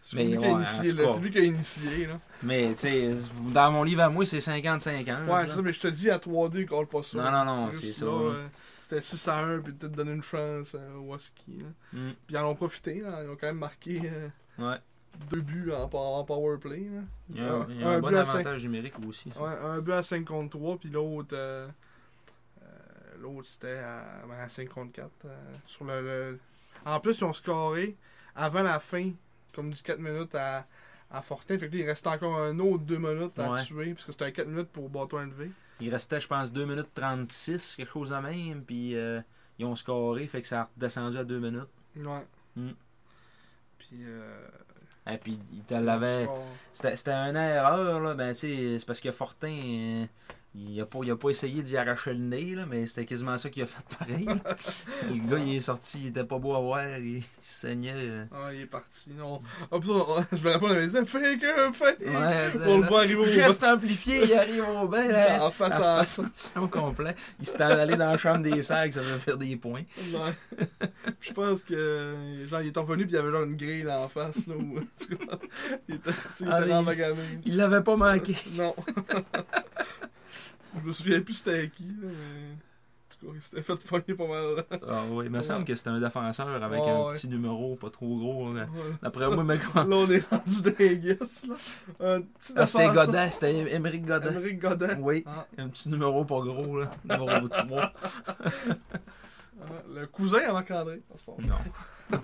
c'est- 0.02 0.18
lui, 0.24 0.38
qui 0.38 0.46
a 0.46 0.54
ouais, 0.56 1.20
lui 1.22 1.32
qui 1.32 1.38
a 1.38 1.42
initié. 1.42 2.08
Là. 2.08 2.20
Mais, 2.44 2.70
tu 2.74 2.78
sais, 2.80 3.16
dans 3.54 3.72
mon 3.72 3.84
livre 3.84 4.02
à 4.02 4.10
moi, 4.10 4.26
c'est 4.26 4.40
50-50. 4.40 5.28
Ouais, 5.28 5.46
c'est 5.48 5.56
ça, 5.56 5.62
mais 5.62 5.74
je 5.74 5.80
te 5.80 5.88
dis 5.88 6.10
à 6.10 6.18
3-2, 6.20 6.60
il 6.62 6.66
colle 6.68 6.88
pas 6.88 7.04
ça. 7.04 7.18
Non, 7.18 7.32
non, 7.32 7.46
non, 7.46 7.72
c'est 7.74 7.94
ça, 7.94 8.06
euh, 8.06 8.48
C'était 8.84 9.02
6 9.02 9.28
à 9.28 9.38
1, 9.40 9.60
puis 9.62 9.72
peut-être 9.74 9.94
donner 9.94 10.12
une 10.14 10.24
chance 10.24 10.76
Husky. 11.16 11.60
là. 11.60 11.68
Mm. 11.94 12.12
Puis 12.26 12.36
ils 12.36 12.38
en 12.38 12.50
ont 12.50 12.56
profité, 12.56 13.00
là. 13.02 13.24
ils 13.24 13.30
ont 13.30 13.38
quand 13.40 13.48
même 13.48 13.58
marqué 13.60 14.02
euh, 14.04 14.28
Ouais. 14.60 14.78
deux 15.30 15.42
buts 15.42 15.72
en, 15.72 15.84
en 15.94 16.24
power 16.26 16.58
play. 16.58 16.80
là. 16.94 17.02
Il 17.30 17.38
y 17.38 17.40
a 17.40 17.54
un, 17.54 17.68
y 17.70 17.84
a 17.84 17.88
Un 17.88 17.92
un 17.98 18.00
bon 18.02 18.14
à 18.16 18.20
avantage 18.22 18.64
numérique 18.64 18.96
aussi. 19.08 19.32
ça. 19.34 19.42
Ouais, 19.42 19.50
un 19.64 19.80
but 19.80 19.94
à 19.94 20.04
5 20.04 20.26
contre 20.26 20.58
3, 20.58 20.78
puis 20.78 20.90
l'autre. 20.90 21.30
euh, 21.34 21.68
l'autre 23.22 23.48
c'était 23.48 23.78
à, 23.78 24.04
ben, 24.28 24.36
à 24.40 24.50
5 24.50 24.68
contre 24.70 24.92
4. 24.94 25.10
euh, 25.26 25.30
sur 25.66 25.86
le, 25.86 26.02
le- 26.02 26.40
En 26.86 27.00
plus, 27.00 27.18
ils 27.20 27.24
ont 27.24 27.34
scoré 27.34 27.96
avant 28.36 28.64
la 28.64 28.80
fin, 28.80 29.12
comme 29.54 29.72
du 29.72 29.82
4 29.82 30.00
minutes 30.00 30.34
à, 30.36 30.66
à 31.12 31.22
Fortin. 31.22 31.58
Fait 31.60 31.68
que 31.70 31.76
là, 31.76 31.82
il 31.84 31.88
restait 31.88 32.08
encore 32.10 32.38
un 32.38 32.58
autre 32.60 32.84
2 32.84 32.98
minutes 32.98 33.38
à 33.40 33.52
Ouais. 33.52 33.64
tuer, 33.64 33.94
parce 33.94 34.04
que 34.06 34.12
c'était 34.12 34.26
un 34.26 34.32
4 34.32 34.48
minutes 34.48 34.70
pour 34.70 34.90
bâton 34.90 35.22
élevé. 35.22 35.52
Il 35.80 35.90
restait, 35.92 36.20
je 36.22 36.28
pense, 36.28 36.52
2 36.54 36.66
minutes 36.66 36.90
36, 36.94 37.76
quelque 37.78 37.92
chose 37.92 38.10
de 38.12 38.16
même. 38.18 38.64
Puis 38.64 38.96
euh, 38.96 39.20
ils 39.60 39.66
ont 39.66 39.76
scoré, 39.76 40.28
fait 40.28 40.42
que 40.42 40.48
ça 40.48 40.62
a 40.62 40.70
redescendu 40.76 41.18
à 41.18 41.24
2 41.24 41.40
minutes. 41.40 41.70
Ouais. 41.98 42.26
Mm. 42.56 42.70
Puis. 43.80 43.90
Euh, 44.04 44.48
Et 45.08 45.18
puis, 45.18 45.40
il 45.54 45.64
te 45.64 45.74
l'avait. 45.74 46.26
score. 46.26 46.46
C'était 46.74 47.12
une 47.12 47.36
erreur, 47.36 48.00
là. 48.00 48.14
Ben, 48.14 48.34
tu 48.34 48.40
sais, 48.42 48.80
c'est 48.80 48.86
parce 48.86 49.00
que 49.02 49.12
Fortin, 49.12 49.60
euh, 49.64 50.06
il, 50.54 50.82
a 50.82 50.86
pas, 50.86 51.00
il 51.04 51.16
pas 51.16 51.30
essayé 51.30 51.62
d'y 51.62 51.78
arracher 51.78 52.12
le 52.14 52.20
nez, 52.20 52.56
là, 52.56 52.66
mais 52.70 52.86
c'était 52.86 53.06
quasiment 53.06 53.38
ça 53.38 53.50
qu'il 53.50 53.64
a 53.64 53.66
fait 53.66 53.84
pareil. 53.98 54.26
le 55.10 55.30
gars, 55.30 55.38
il 55.40 55.56
est 55.56 55.60
sorti, 55.62 56.00
il 56.02 56.08
était 56.08 56.26
pas 56.26 56.40
beau 56.40 56.54
à 56.56 56.60
voir, 56.60 56.82
il, 56.98 57.18
il 57.20 57.24
saignait. 57.42 57.94
euh. 57.96 58.26
Ah, 58.34 58.54
il 58.54 58.62
est 58.62 58.66
parti. 58.66 59.12
Non. 59.18 59.42
Ah, 59.72 59.78
ça, 59.82 60.28
je 60.34 60.44
me 60.44 60.52
rappelle, 60.52 60.70
on 60.70 60.72
avait 60.74 60.88
dit 60.88 60.98
fake, 61.06 61.46
fake. 61.74 62.00
Ouais, 62.02 62.52
On 62.68 62.80
le 62.80 62.86
voit 62.88 63.00
arriver 63.00 63.16
au 63.16 63.26
Geste 63.26 63.64
amplifié, 63.64 64.26
il 64.26 64.34
arrive 64.34 64.66
au 64.82 64.88
bain, 64.88 65.08
là. 65.08 65.46
En 65.46 65.52
face 65.52 65.80
à 65.80 66.04
face 66.06 66.68
complet. 66.68 67.16
Il 67.40 67.48
s'est 67.48 67.62
allé 67.62 67.96
dans 67.96 68.12
la 68.12 68.18
chambre 68.18 68.40
des 68.44 68.62
sacs, 68.62 68.94
ça 68.94 69.02
veut 69.02 69.18
faire 69.20 69.38
des 69.38 69.56
points. 69.56 69.84
Ouais. 70.14 70.88
je 71.22 71.32
pense 71.34 71.64
que 71.64 72.16
genre 72.50 72.62
il 72.62 72.68
est 72.68 72.78
revenu 72.78 73.04
puis 73.06 73.14
il 73.14 73.16
y 73.16 73.18
avait 73.20 73.32
genre 73.32 73.44
une 73.44 73.56
grille 73.56 73.90
en 73.90 74.08
face 74.10 74.48
là 74.48 74.56
où 74.56 74.80
il 75.88 75.96
était, 75.96 76.12
il 76.40 76.48
Ah, 76.50 76.60
était 76.60 76.68
il- 76.68 76.70
dans 76.70 76.84
magané. 76.84 77.16
Il 77.46 77.56
l'avait 77.58 77.82
pas 77.82 77.96
manqué. 77.96 78.36
Non. 78.54 78.76
je 80.80 80.88
me 80.88 80.94
souviens 80.94 81.22
plus 81.22 81.34
c'était 81.36 81.70
qui 81.70 81.84
là, 81.84 82.08
mais 82.08 82.56
il 83.36 83.42
s'était 83.42 83.62
fait 83.62 83.76
pogner 83.76 84.16
pas 84.18 84.26
mal. 84.28 84.66
Ah 84.90 85.04
oui, 85.12 85.26
il 85.26 85.32
me 85.32 85.42
semble 85.44 85.64
que 85.66 85.76
c'était 85.76 85.90
un 85.92 86.00
défenseur 86.00 86.48
avec 86.64 86.80
un 86.82 87.04
ouais. 87.06 87.14
petit 87.14 87.28
numéro 87.28 87.76
pas 87.76 87.90
trop 87.90 88.18
gros. 88.18 88.54
là. 88.54 88.62
Ouais. 88.64 88.68
D'après 89.04 89.30
moi, 89.30 89.44
mais 89.44 89.60
quoi? 89.60 89.84
Là 89.84 89.96
on 89.96 90.10
est 90.10 90.24
rendu 90.32 90.98
guesses 90.98 91.46
là. 91.48 91.56
Un 92.00 92.22
petit 92.22 92.54
Ah, 92.56 92.66
c'était. 92.66 92.90
Godin, 92.90 93.30
c'était 93.30 93.76
Émeric 93.76 94.06
Godin. 94.06 94.32
Émeric 94.32 94.60
Godin. 94.60 94.98
Oui, 95.02 95.24
Ah, 95.28 95.46
un 95.58 95.68
petit 95.70 95.90
numéro 95.90 96.26
pas 96.26 96.40
gros, 96.42 96.80
là. 96.80 96.92
Numéro 97.04 97.48
3. 97.48 97.94
ah, 98.08 98.46
le 99.94 100.08
cousin 100.08 100.40
à 100.48 100.54
Marc-André. 100.54 101.02
Non. 101.48 102.18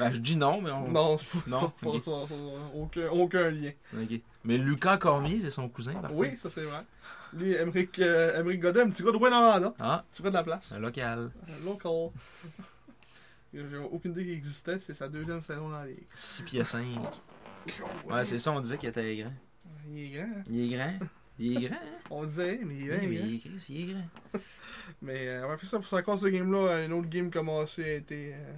ben, 0.00 0.12
je 0.14 0.18
dis 0.20 0.36
non, 0.36 0.60
mais 0.60 0.70
on. 0.70 0.88
Non, 0.90 1.16
c'est 1.18 1.26
pas 1.28 1.38
Non, 1.46 1.60
ça, 1.60 1.72
pas 1.80 1.88
ok. 1.88 2.04
ça, 2.04 2.10
ça, 2.28 2.34
aucun, 2.74 3.08
aucun 3.10 3.50
lien. 3.50 3.70
Mais 4.44 4.56
Lucas 4.58 4.96
Cormier, 4.98 5.40
c'est 5.40 5.50
son 5.50 5.68
cousin, 5.68 5.94
par 5.94 6.14
Oui, 6.14 6.30
contre. 6.30 6.40
ça 6.42 6.50
c'est 6.50 6.62
vrai. 6.62 6.80
Lui, 7.32 7.52
Émeric, 7.54 7.98
euh, 8.00 8.56
Godin, 8.56 8.86
un 8.86 8.90
petit 8.90 9.02
gars 9.04 9.12
de 9.12 9.16
Rwanda, 9.16 9.74
Ah, 9.78 10.04
petit 10.12 10.22
gars 10.22 10.30
de 10.30 10.34
la 10.34 10.42
place? 10.42 10.72
un 10.72 10.78
local. 10.78 11.30
Un 11.48 11.64
Local. 11.64 12.10
J'ai 13.52 13.76
aucune 13.90 14.12
idée 14.12 14.24
qu'il 14.24 14.32
existait, 14.34 14.78
c'est 14.78 14.94
sa 14.94 15.08
deuxième 15.08 15.42
saison 15.42 15.68
dans 15.70 15.78
la 15.80 15.86
ligue. 15.86 16.06
6 16.14 16.42
pieds 16.44 16.64
5. 16.64 16.84
Ouais, 18.08 18.24
c'est 18.24 18.38
ça, 18.38 18.52
on 18.52 18.60
disait 18.60 18.78
qu'il 18.78 18.88
était 18.88 19.16
grand. 19.16 19.32
Il 19.92 19.98
est 20.04 20.08
grand. 20.10 20.24
hein? 20.28 20.42
Il 20.48 20.72
est 20.72 20.76
grand. 20.76 20.92
Il 21.38 21.56
est 21.64 21.68
grand, 21.68 21.76
hein? 21.76 21.98
On 22.10 22.24
disait, 22.24 22.60
mais 22.64 22.76
il 22.76 22.82
est 22.84 22.86
grand. 22.86 22.98
mais 23.00 23.06
il 23.06 23.12
est 23.12 23.16
grand. 23.18 23.26
il 23.28 23.34
est 23.34 23.38
Chris, 23.40 23.66
il 23.70 23.80
est 23.90 23.92
grand. 23.92 24.40
Mais 25.02 25.28
euh, 25.28 25.48
ouais, 25.48 25.56
puis 25.56 25.66
ça, 25.66 25.78
pour 25.78 25.86
ça, 25.86 26.02
cause 26.02 26.20
ce 26.20 26.26
game-là, 26.26 26.74
un 26.84 26.90
autre 26.90 27.08
game 27.08 27.30
commencé 27.30 27.82
a 27.84 27.92
été, 27.94 28.34
euh, 28.34 28.52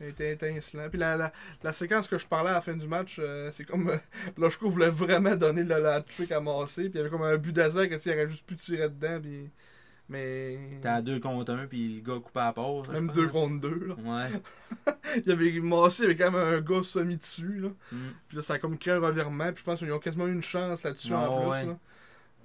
a 0.00 0.06
été 0.06 0.32
étincelant. 0.32 0.88
Puis 0.88 0.98
la, 0.98 1.16
la, 1.16 1.32
la 1.62 1.72
séquence 1.72 2.08
que 2.08 2.18
je 2.18 2.26
parlais 2.26 2.50
à 2.50 2.54
la 2.54 2.60
fin 2.60 2.74
du 2.76 2.88
match, 2.88 3.16
euh, 3.20 3.50
c'est 3.52 3.64
comme 3.64 3.90
euh, 3.90 3.96
Loshko 4.38 4.68
voulait 4.70 4.90
vraiment 4.90 5.36
donner 5.36 5.62
le, 5.62 5.78
la 5.78 6.00
trick 6.00 6.32
à 6.32 6.40
Massé, 6.40 6.84
puis 6.84 6.92
il 6.94 6.96
y 6.96 7.00
avait 7.00 7.10
comme 7.10 7.22
un 7.22 7.36
but 7.36 7.52
d'Azak 7.52 7.90
que 7.90 7.94
tu 7.96 8.10
aurait 8.10 8.28
juste 8.28 8.46
pu 8.46 8.56
tirer 8.56 8.88
dedans, 8.88 9.20
puis. 9.20 9.50
Mais. 10.08 10.58
T'es 10.82 10.88
à 10.88 11.00
2 11.00 11.18
contre 11.20 11.52
1, 11.54 11.66
puis 11.66 11.96
le 11.96 12.00
gars 12.02 12.20
coupé 12.20 12.40
à 12.40 12.44
la 12.46 12.52
pause. 12.52 12.88
Même 12.88 13.08
je 13.14 13.20
2 13.22 13.28
pense. 13.28 13.32
contre 13.48 13.60
2, 13.60 13.86
là. 13.88 13.94
Ouais. 14.04 14.94
Il 15.16 15.28
y 15.28 15.32
avait 15.32 15.50
Massé 15.60 16.04
avec 16.04 16.18
quand 16.18 16.30
même 16.30 16.54
un 16.54 16.60
gars 16.60 16.82
semi 16.82 17.16
dessus, 17.16 17.60
là. 17.60 17.68
Mm. 17.90 17.96
Puis 18.28 18.36
là, 18.36 18.42
ça 18.42 18.54
a 18.54 18.58
comme 18.58 18.76
créé 18.76 18.92
un 18.94 19.00
revirement. 19.00 19.46
Puis 19.52 19.60
je 19.60 19.64
pense 19.64 19.78
qu'ils 19.78 19.92
ont 19.92 19.98
quasiment 19.98 20.26
eu 20.26 20.32
une 20.34 20.42
chance 20.42 20.82
là-dessus 20.82 21.14
en 21.14 21.40
plus. 21.40 21.48
ouais. 21.50 21.64
Là. 21.66 21.78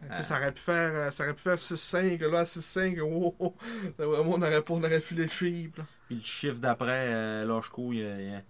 Sais, 0.03 0.07
Ah. 0.19 0.23
ça 0.23 0.37
aurait 0.37 0.53
pu 0.53 0.61
faire, 0.61 0.91
euh, 0.95 1.11
ça 1.11 1.25
aurait 1.25 1.33
pu 1.33 1.41
faire 1.41 1.59
6-5. 1.59 2.21
Là, 2.21 2.45
6-5, 2.45 2.97
oh, 3.01 3.35
oh, 3.39 3.55
là, 3.97 4.05
vraiment, 4.05 4.35
on 4.35 4.41
aurait, 4.41 4.63
on 4.69 4.77
aurait 4.81 5.01
filé 5.01 5.27
cheap. 5.27 5.75
Là. 5.77 5.83
Puis 6.09 6.17
le 6.17 6.23
chiffre 6.23 6.57
d'après, 6.57 7.05
euh, 7.13 7.45
Loshko, 7.45 7.93
il, 7.93 7.99
il, 7.99 8.43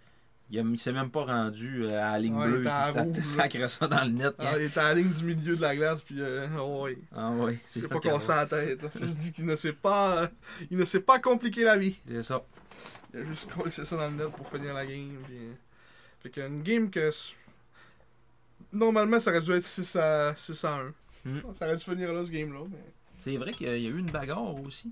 il, 0.49 0.59
a- 0.59 0.61
il 0.61 0.79
s'est 0.79 0.93
même 0.93 1.09
pas 1.11 1.25
rendu 1.25 1.83
euh, 1.83 1.89
à 2.01 2.13
la 2.13 2.19
ligne 2.19 2.35
Ouais, 2.37 2.47
bleue. 2.47 2.61
Il 2.63 2.67
a 2.69 3.23
sacré 3.23 3.67
ça 3.67 3.85
dans 3.85 4.05
le 4.05 4.11
net. 4.11 4.33
Ah, 4.39 4.53
il 4.57 4.63
était 4.63 4.79
à 4.79 4.83
la 4.83 4.93
ligne 4.93 5.11
du 5.11 5.25
milieu 5.25 5.57
de 5.57 5.61
la 5.61 5.75
glace. 5.75 6.01
Puis, 6.01 6.15
euh, 6.21 6.47
oh, 6.57 6.83
ouais. 6.85 6.97
Ah 7.13 7.31
oui, 7.31 7.59
C'est 7.65 7.85
pas 7.89 7.99
cassé 7.99 8.29
la 8.29 8.45
tête. 8.45 8.79
Je 8.97 9.05
dis 9.07 9.33
qu'il 9.33 9.45
ne 9.45 9.57
sait 9.57 9.73
pas, 9.73 10.19
euh, 10.19 10.27
il 10.71 10.77
ne 10.77 10.85
sait 10.85 11.01
pas 11.01 11.19
compliquer 11.19 11.65
la 11.65 11.77
vie. 11.77 11.97
C'est 12.07 12.23
ça. 12.23 12.41
Il 13.13 13.19
a 13.19 13.25
juste 13.25 13.51
collé 13.51 13.71
ça 13.71 13.83
dans 13.97 14.07
le 14.09 14.15
net 14.15 14.29
pour 14.31 14.49
finir 14.49 14.73
la 14.73 14.85
game. 14.85 15.17
Puis, 15.25 15.35
euh, 15.35 15.51
fait 16.23 16.29
qu'une 16.29 16.63
game 16.63 16.89
que. 16.89 17.11
Normalement, 18.71 19.19
ça 19.19 19.31
aurait 19.31 19.41
dû 19.41 19.51
être 19.51 19.65
6 19.65 19.97
à, 19.97 20.33
6 20.37 20.63
à 20.63 20.77
1. 20.77 20.93
Mm. 21.25 21.39
Ça 21.55 21.65
aurait 21.65 21.75
dû 21.75 21.83
finir 21.83 22.13
là, 22.13 22.23
ce 22.23 22.31
game-là. 22.31 22.59
Mais... 22.71 22.77
C'est 23.21 23.35
vrai 23.35 23.51
qu'il 23.51 23.67
y 23.67 23.69
a 23.69 23.89
eu 23.89 23.97
une 23.97 24.09
bagarre 24.11 24.55
aussi. 24.63 24.91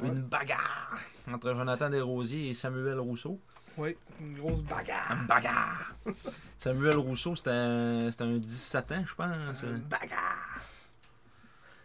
Ouais. 0.00 0.08
Une 0.08 0.22
bagarre 0.22 0.96
entre 1.32 1.52
Jonathan 1.54 1.90
Desrosiers 1.90 2.50
et 2.50 2.54
Samuel 2.54 2.98
Rousseau. 3.00 3.40
Oui, 3.76 3.96
une 4.20 4.36
grosse 4.38 4.62
bagarre. 4.62 5.12
Une 5.20 5.26
bagarre! 5.26 5.94
Samuel 6.58 6.96
Rousseau, 6.96 7.34
c'était 7.36 7.50
un, 7.50 8.10
c'était 8.10 8.24
un 8.24 8.38
17 8.38 8.92
ans, 8.92 9.04
je 9.06 9.14
pense. 9.14 9.62
Une 9.62 9.78
bagarre. 9.78 10.60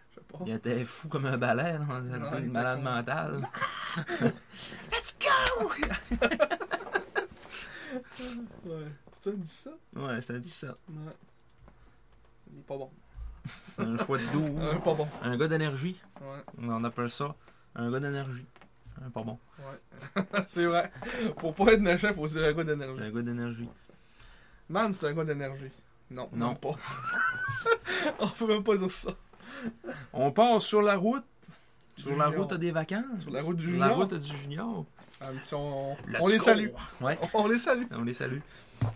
Je 0.10 0.16
sais 0.16 0.22
pas. 0.32 0.40
Il 0.46 0.54
était 0.54 0.86
fou 0.86 1.08
comme 1.08 1.26
un 1.26 1.38
balai, 1.38 1.72
un 1.72 1.80
malade 1.80 2.46
était 2.46 2.54
con. 2.54 2.82
mental. 2.82 3.48
Let's 4.92 5.16
go! 5.20 5.66
ouais. 8.66 8.88
C'est 9.14 9.30
un 9.30 9.34
17? 9.34 9.74
Ouais, 9.96 10.22
c'était 10.22 10.34
un 10.36 10.40
17. 10.40 10.70
Ouais. 10.70 10.76
Il 12.52 12.60
est 12.60 12.64
pas 12.64 12.78
bon. 12.78 12.90
Un 13.78 13.98
choix 13.98 14.18
de 14.18 14.26
12. 14.28 14.50
Ouais, 14.50 14.80
pas 14.84 14.94
bon. 14.94 15.08
Un 15.22 15.38
gars 15.38 15.48
d'énergie. 15.48 16.02
Ouais, 16.22 16.44
On 16.68 16.84
appelle 16.84 17.10
ça 17.10 17.36
un 17.76 17.92
gars 17.92 18.00
d'énergie. 18.00 18.46
Un 19.06 19.10
pas 19.10 19.24
bon. 19.24 19.38
ouais. 19.60 20.24
c'est 20.48 20.66
vrai. 20.66 20.92
Pour 21.38 21.54
pas 21.56 21.74
être 21.74 21.82
méchant, 21.82 22.14
faut 22.14 22.28
dire 22.28 22.44
un 22.44 22.54
gars 22.54 22.64
d'énergie. 22.64 23.04
Un 23.04 23.12
gars 23.12 23.22
d'énergie. 23.22 23.70
Man, 24.70 24.94
c'est 24.94 25.08
un 25.08 25.14
gars 25.14 25.24
d'énergie. 25.26 25.72
Non, 26.12 26.30
Non. 26.34 26.50
même 26.50 26.58
pas. 26.58 26.76
On 28.20 28.28
peut 28.30 28.48
même 28.48 28.64
pas 28.64 28.78
dire 28.78 28.92
ça. 28.92 29.12
On 30.12 30.32
part 30.32 30.62
sur 30.62 30.82
la 30.82 30.96
route. 30.96 31.24
Sur 31.96 32.16
la 32.16 32.26
Junior. 32.30 32.42
route 32.50 32.54
des 32.60 32.72
vacances. 32.72 33.22
Sur 33.22 33.32
la 33.32 33.42
route 33.42 33.58
du 33.58 33.70
Sur 33.70 33.80
la 33.80 33.86
junior. 33.90 33.98
route 33.98 34.14
du 34.16 34.38
junior. 34.38 34.86
Ah, 35.22 35.30
on, 35.54 36.28
les 36.28 36.40
salue. 36.40 36.70
Ouais, 37.02 37.18
On 37.34 37.48
les 37.48 37.60
salue. 37.60 37.84
on 37.92 38.04
les 38.04 38.14
salue. 38.14 38.40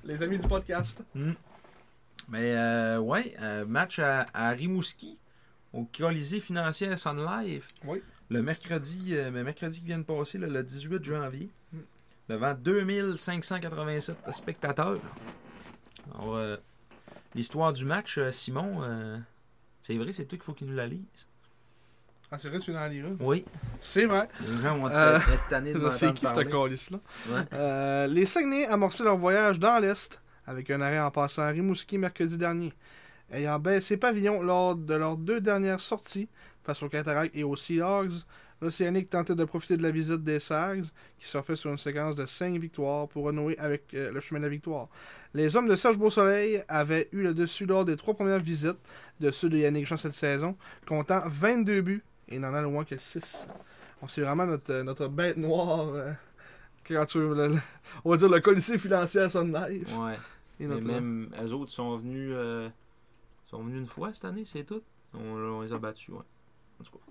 Les 0.03 0.21
amis 0.21 0.37
du 0.39 0.47
podcast. 0.47 1.03
Hmm. 1.15 1.31
Mais 2.29 2.53
euh, 2.55 2.99
ouais, 2.99 3.35
euh, 3.39 3.65
match 3.65 3.99
à, 3.99 4.25
à 4.33 4.49
Rimouski, 4.49 5.17
au 5.73 5.85
Colisée 5.85 6.39
financière 6.41 6.97
Sun 6.99 7.23
Life. 7.23 7.67
Oui. 7.85 8.01
Le 8.29 8.41
mercredi, 8.41 9.11
euh, 9.15 9.29
le 9.31 9.43
mercredi 9.43 9.79
qui 9.79 9.85
vient 9.85 9.99
de 9.99 10.03
passer, 10.03 10.37
le 10.37 10.63
18 10.63 11.03
janvier, 11.03 11.49
Hmm. 11.73 11.77
devant 12.29 12.53
2587 12.53 14.15
spectateurs. 14.33 14.99
Alors, 16.13 16.35
euh, 16.35 16.57
l'histoire 17.35 17.73
du 17.73 17.85
match, 17.85 18.17
euh, 18.17 18.31
Simon, 18.31 18.81
euh, 18.83 19.17
c'est 19.81 19.95
vrai, 19.97 20.13
c'est 20.13 20.25
toi 20.25 20.37
qu'il 20.37 20.43
faut 20.45 20.53
qu'il 20.53 20.67
nous 20.67 20.75
la 20.75 20.87
lise. 20.87 21.01
Ah, 22.29 22.37
c'est 22.39 22.49
vrai, 22.49 22.59
tu 22.59 22.71
es 22.71 22.73
dans 22.73 22.81
la 22.81 22.89
ligue. 22.89 23.05
Oui. 23.21 23.45
C'est 23.79 24.05
vrai. 24.05 24.27
Les 24.45 24.61
gens 24.61 24.77
vont 24.77 24.89
Euh, 24.89 25.15
être 25.17 25.29
être 25.31 25.49
tannés 25.49 25.73
de 25.73 25.79
Là, 25.79 25.91
C'est 25.91 26.13
qui 26.13 26.25
ce 26.27 26.41
calice-là? 26.41 26.99
Ouais. 27.29 27.41
Euh, 27.53 28.07
les 28.07 28.25
Saguenay 28.25 28.65
amorçaient 28.65 29.05
leur 29.05 29.15
voyage 29.17 29.59
dans 29.59 29.79
l'Est 29.79 30.21
avec 30.45 30.69
un 30.69 30.81
arrêt 30.81 30.99
en 30.99 31.09
passant 31.11 31.43
à 31.43 31.47
Rimouski 31.47 31.97
mercredi 31.97 32.37
dernier. 32.37 32.73
Ayant 33.31 33.59
baissé 33.59 33.95
pavillon 33.95 34.41
lors 34.41 34.75
de 34.75 34.93
leurs 34.95 35.15
deux 35.17 35.39
dernières 35.39 35.79
sorties 35.81 36.27
face 36.67 36.83
aux 36.83 36.89
Cataractes 36.89 37.33
et 37.35 37.43
aux 37.43 37.55
Sea 37.55 37.77
Dogs, 37.79 38.11
l'Océanique 38.61 39.09
tentait 39.09 39.35
de 39.35 39.43
profiter 39.45 39.77
de 39.77 39.83
la 39.83 39.89
visite 39.91 40.23
des 40.23 40.39
Sags, 40.39 40.83
qui 41.17 41.25
surfaient 41.27 41.55
sur 41.55 41.71
une 41.71 41.77
séquence 41.77 42.15
de 42.15 42.25
5 42.25 42.57
victoires 42.59 43.07
pour 43.07 43.23
renouer 43.23 43.57
avec 43.57 43.93
euh, 43.93 44.11
le 44.11 44.19
chemin 44.19 44.39
de 44.41 44.45
la 44.45 44.49
victoire. 44.49 44.89
Les 45.33 45.55
hommes 45.55 45.67
de 45.69 45.75
Serge 45.77 45.97
Beausoleil 45.97 46.61
avaient 46.67 47.07
eu 47.13 47.23
le 47.23 47.33
dessus 47.33 47.65
lors 47.65 47.85
des 47.85 47.95
trois 47.95 48.13
premières 48.15 48.39
visites 48.39 48.77
de 49.21 49.31
ceux 49.31 49.47
de 49.49 49.57
Yannick 49.57 49.87
Jean 49.87 49.95
cette 49.97 50.15
saison, 50.15 50.57
comptant 50.85 51.21
22 51.25 51.81
buts 51.81 52.03
et 52.27 52.37
n'en 52.37 52.53
a 52.53 52.61
loin 52.61 52.83
que 52.83 52.97
6. 52.97 53.47
On 54.01 54.07
c'est 54.09 54.21
vraiment 54.21 54.45
notre, 54.45 54.71
euh, 54.73 54.83
notre 54.83 55.07
bête 55.07 55.37
noire. 55.37 55.87
euh, 55.93 56.11
quand 56.87 57.05
tu 57.05 57.19
veux 57.19 57.33
le- 57.35 57.47
le- 57.55 57.61
on 58.05 58.11
va 58.11 58.17
dire 58.17 58.29
le 58.29 58.39
Colisée 58.41 58.77
financier 58.77 59.21
à 59.21 59.29
Sun 59.29 59.53
Life. 59.53 59.97
Ouais. 59.97 60.15
Et 60.59 60.65
Mais 60.67 60.81
même 60.81 61.29
eux 61.41 61.53
autres 61.53 61.71
sont 61.71 61.97
venus 61.97 62.31
euh, 62.33 62.67
sont 63.45 63.63
venus 63.63 63.79
une 63.81 63.87
fois 63.87 64.13
cette 64.13 64.25
année, 64.25 64.43
c'est 64.45 64.63
tout. 64.63 64.81
On, 65.13 65.19
on 65.19 65.61
les 65.61 65.71
a 65.73 65.77
battus, 65.77 66.09
ouais. 66.09 66.21
En 66.79 66.83
tout 66.83 66.91
cas, 66.91 67.03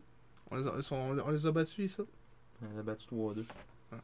on, 0.50 0.56
les 0.56 0.66
a, 0.66 0.72
ils 0.78 0.82
sont- 0.84 0.96
on 1.24 1.30
les 1.30 1.46
a 1.46 1.50
battus 1.52 1.78
ici. 1.92 2.00
on 2.62 2.72
les 2.72 2.78
a 2.78 2.82
battus 2.82 3.06
3-2. 3.08 3.44
Ah, 3.92 3.96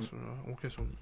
ça, 0.00 0.08
euh, 0.14 0.50
aucun 0.52 0.68
souvenir. 0.68 0.96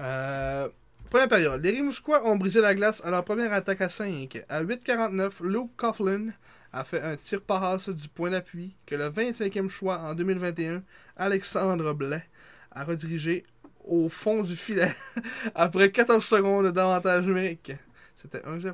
Euh, 0.00 0.68
première 1.10 1.28
période. 1.28 1.62
Les 1.62 1.70
Rimouskois 1.70 2.26
ont 2.26 2.36
brisé 2.36 2.60
la 2.60 2.74
glace 2.74 3.04
à 3.04 3.10
leur 3.10 3.24
première 3.24 3.52
attaque 3.52 3.80
à 3.80 3.88
5. 3.88 4.42
À 4.48 4.62
8,49, 4.62 5.40
Luke 5.42 5.70
Coughlin 5.76 6.30
a 6.72 6.84
fait 6.84 7.00
un 7.02 7.16
tir 7.16 7.40
passe 7.42 7.88
du 7.88 8.08
point 8.08 8.30
d'appui 8.30 8.74
que 8.86 8.94
le 8.94 9.08
25e 9.10 9.68
choix 9.68 9.98
en 10.00 10.14
2021, 10.14 10.82
Alexandre 11.16 11.92
Blais, 11.92 12.24
a 12.70 12.84
redirigé 12.84 13.44
au 13.84 14.08
fond 14.08 14.42
du 14.42 14.56
filet 14.56 14.94
après 15.54 15.90
14 15.90 16.24
secondes 16.24 16.68
d'avantage 16.68 17.26
numérique. 17.26 17.72
C'était 18.14 18.38
1-0. 18.38 18.72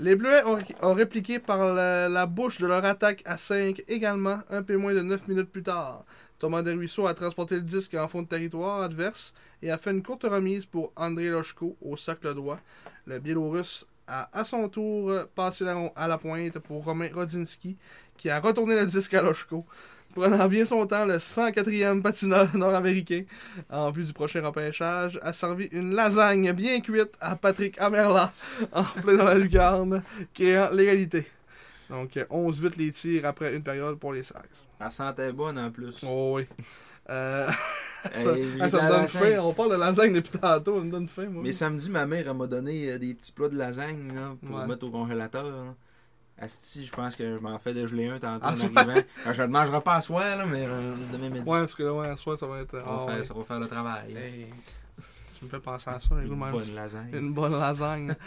Les 0.00 0.16
Bleuets 0.16 0.42
ont, 0.82 0.94
répliqué 0.94 1.38
par 1.38 1.74
la, 1.74 2.26
bouche 2.26 2.58
de 2.58 2.66
leur 2.66 2.84
attaque 2.84 3.22
à 3.24 3.38
5 3.38 3.82
également 3.88 4.40
un 4.50 4.62
peu 4.62 4.76
moins 4.76 4.94
de 4.94 5.00
9 5.00 5.28
minutes 5.28 5.50
plus 5.50 5.62
tard. 5.62 6.04
Thomas 6.38 6.62
Desruisseaux 6.62 7.06
a 7.06 7.14
transporté 7.14 7.56
le 7.56 7.60
disque 7.60 7.94
en 7.94 8.08
fond 8.08 8.22
de 8.22 8.28
territoire 8.28 8.82
adverse 8.82 9.34
et 9.62 9.70
a 9.70 9.78
fait 9.78 9.90
une 9.90 10.02
courte 10.02 10.24
remise 10.24 10.64
pour 10.64 10.92
André 10.96 11.28
Lochko 11.28 11.76
au 11.82 11.96
cercle 11.96 12.34
droit. 12.34 12.58
Le 13.06 13.18
Biélorusse 13.18 13.86
a 14.06 14.28
à 14.32 14.44
son 14.44 14.68
tour 14.68 15.12
passé 15.34 15.64
à 15.94 16.08
la 16.08 16.18
pointe 16.18 16.58
pour 16.58 16.84
Romain 16.84 17.10
Rodzinski 17.14 17.76
qui 18.16 18.30
a 18.30 18.40
retourné 18.40 18.74
le 18.74 18.86
disque 18.86 19.14
à 19.14 19.22
Lochko, 19.22 19.64
prenant 20.14 20.48
bien 20.48 20.64
son 20.64 20.86
temps 20.86 21.04
le 21.04 21.16
104e 21.18 22.02
patineur 22.02 22.48
nord-américain, 22.56 23.22
en 23.70 23.90
vue 23.90 24.04
du 24.04 24.12
prochain 24.12 24.42
repêchage, 24.44 25.18
a 25.22 25.32
servi 25.32 25.66
une 25.72 25.94
lasagne 25.94 26.52
bien 26.52 26.80
cuite 26.80 27.12
à 27.20 27.36
Patrick 27.36 27.80
Amerla 27.80 28.32
en 28.72 28.84
plein 28.84 29.14
dans 29.16 29.24
la 29.24 29.34
lucarne, 29.34 30.02
créant 30.34 30.70
l'égalité. 30.72 31.26
Donc 31.88 32.16
euh, 32.16 32.24
11-8 32.30 32.72
les 32.78 32.92
tirs 32.92 33.26
après 33.26 33.54
une 33.54 33.62
période 33.62 33.98
pour 33.98 34.12
les 34.12 34.22
Sags. 34.22 34.44
Elle 34.80 34.90
sentait 34.90 35.32
bonne 35.32 35.58
en 35.58 35.70
plus. 35.70 35.96
Oh 36.06 36.34
oui. 36.36 36.46
Euh, 37.08 37.48
Hey, 38.14 38.24
ça 38.70 38.82
me 38.82 38.88
donne 38.88 39.08
faim. 39.08 39.36
On 39.42 39.52
parle 39.52 39.72
de 39.72 39.76
lasagne 39.76 40.14
depuis 40.14 40.38
tantôt. 40.38 40.78
Ça 40.78 40.84
me 40.86 40.90
donne 40.90 41.06
faim, 41.06 41.26
moi. 41.28 41.42
Mais 41.44 41.52
samedi, 41.52 41.90
ma 41.90 42.06
mère 42.06 42.26
elle 42.26 42.34
m'a 42.34 42.46
donné 42.46 42.92
euh, 42.92 42.98
des 42.98 43.12
petits 43.12 43.30
plats 43.32 43.50
de 43.50 43.58
lasagne 43.58 44.10
là, 44.14 44.34
pour 44.42 44.56
Ouais. 44.56 44.66
mettre 44.66 44.86
au 44.86 44.90
congélateur. 44.90 45.44
là. 45.44 45.74
Asti, 46.40 46.86
je 46.86 46.92
pense 46.92 47.16
que 47.16 47.36
je 47.36 47.38
m'en 47.38 47.58
fais 47.58 47.74
de 47.74 47.86
geler 47.86 48.08
un 48.08 48.18
tantôt 48.18 48.46
Ah, 48.46 48.54
en 48.54 48.76
arrivant. 48.76 49.02
Alors, 49.24 49.34
je 49.34 49.42
le 49.42 49.48
mangerai 49.48 49.80
pas 49.82 49.96
à 49.96 50.00
soir, 50.00 50.36
là, 50.38 50.46
mais 50.46 50.64
euh, 50.66 50.94
demain 51.12 51.28
midi. 51.28 51.48
Ouais, 51.48 51.60
parce 51.60 51.74
que 51.74 51.82
là, 51.82 51.92
ouais, 51.92 52.08
à 52.08 52.16
soir, 52.16 52.38
ça 52.38 52.46
va 52.46 52.60
être. 52.60 52.78
ça, 52.78 52.84
va 52.84 52.84
ah, 52.86 53.06
faire, 53.06 53.18
ouais. 53.18 53.24
ça 53.24 53.34
va 53.34 53.44
faire 53.44 53.60
le 53.60 53.68
travail. 53.68 54.16
Hey, 54.16 54.46
tu 55.40 55.46
me 55.46 55.50
fais 55.50 55.58
penser 55.58 55.88
à 55.88 55.98
ça, 55.98 56.14
un 56.14 56.22
Une 56.22 56.38
même. 56.38 56.50
bonne 56.50 56.74
lasagne. 56.74 57.10
Une 57.14 57.32
bonne 57.32 57.52
lasagne. 57.58 58.14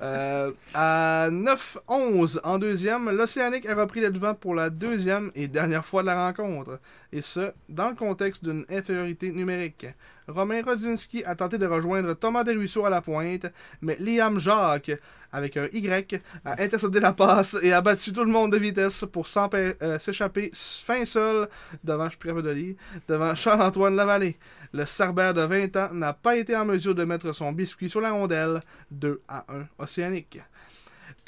Euh, 0.00 0.52
à 0.74 1.28
9-11 1.30 2.40
en 2.44 2.58
deuxième, 2.58 3.10
l'Océanique 3.10 3.66
a 3.66 3.74
repris 3.74 4.00
les 4.00 4.10
devants 4.10 4.34
pour 4.34 4.54
la 4.54 4.70
deuxième 4.70 5.30
et 5.34 5.48
dernière 5.48 5.84
fois 5.84 6.02
de 6.02 6.06
la 6.06 6.26
rencontre. 6.26 6.78
Et 7.12 7.22
ce, 7.22 7.52
dans 7.68 7.88
le 7.88 7.96
contexte 7.96 8.44
d'une 8.44 8.66
infériorité 8.68 9.32
numérique. 9.32 9.86
Romain 10.26 10.62
Rodzinski 10.62 11.24
a 11.24 11.34
tenté 11.34 11.56
de 11.56 11.64
rejoindre 11.64 12.12
Thomas 12.14 12.44
Desruisseaux 12.44 12.84
à 12.84 12.90
la 12.90 13.00
pointe, 13.00 13.46
mais 13.80 13.96
Liam 13.98 14.38
Jacques, 14.38 14.92
avec 15.32 15.56
un 15.56 15.68
Y, 15.72 16.20
a 16.44 16.62
intercepté 16.62 17.00
la 17.00 17.14
passe 17.14 17.56
et 17.62 17.72
a 17.72 17.80
battu 17.80 18.12
tout 18.12 18.24
le 18.24 18.30
monde 18.30 18.52
de 18.52 18.58
vitesse 18.58 19.06
pour 19.10 19.26
euh, 19.36 19.98
s'échapper 19.98 20.50
fin 20.54 21.04
seul 21.06 21.48
devant, 21.82 22.08
de 22.08 22.76
devant 23.08 23.34
Charles-Antoine 23.34 23.96
Lavallée. 23.96 24.36
Le 24.72 24.84
Cerbère 24.84 25.32
de 25.32 25.42
20 25.42 25.76
ans 25.76 25.94
n'a 25.94 26.12
pas 26.12 26.36
été 26.36 26.54
en 26.54 26.66
mesure 26.66 26.94
de 26.94 27.04
mettre 27.04 27.32
son 27.34 27.52
biscuit 27.52 27.88
sur 27.88 28.02
la 28.02 28.12
rondelle 28.12 28.60
2 28.90 29.22
à 29.28 29.46
1 29.48 29.66
océanique. 29.78 30.40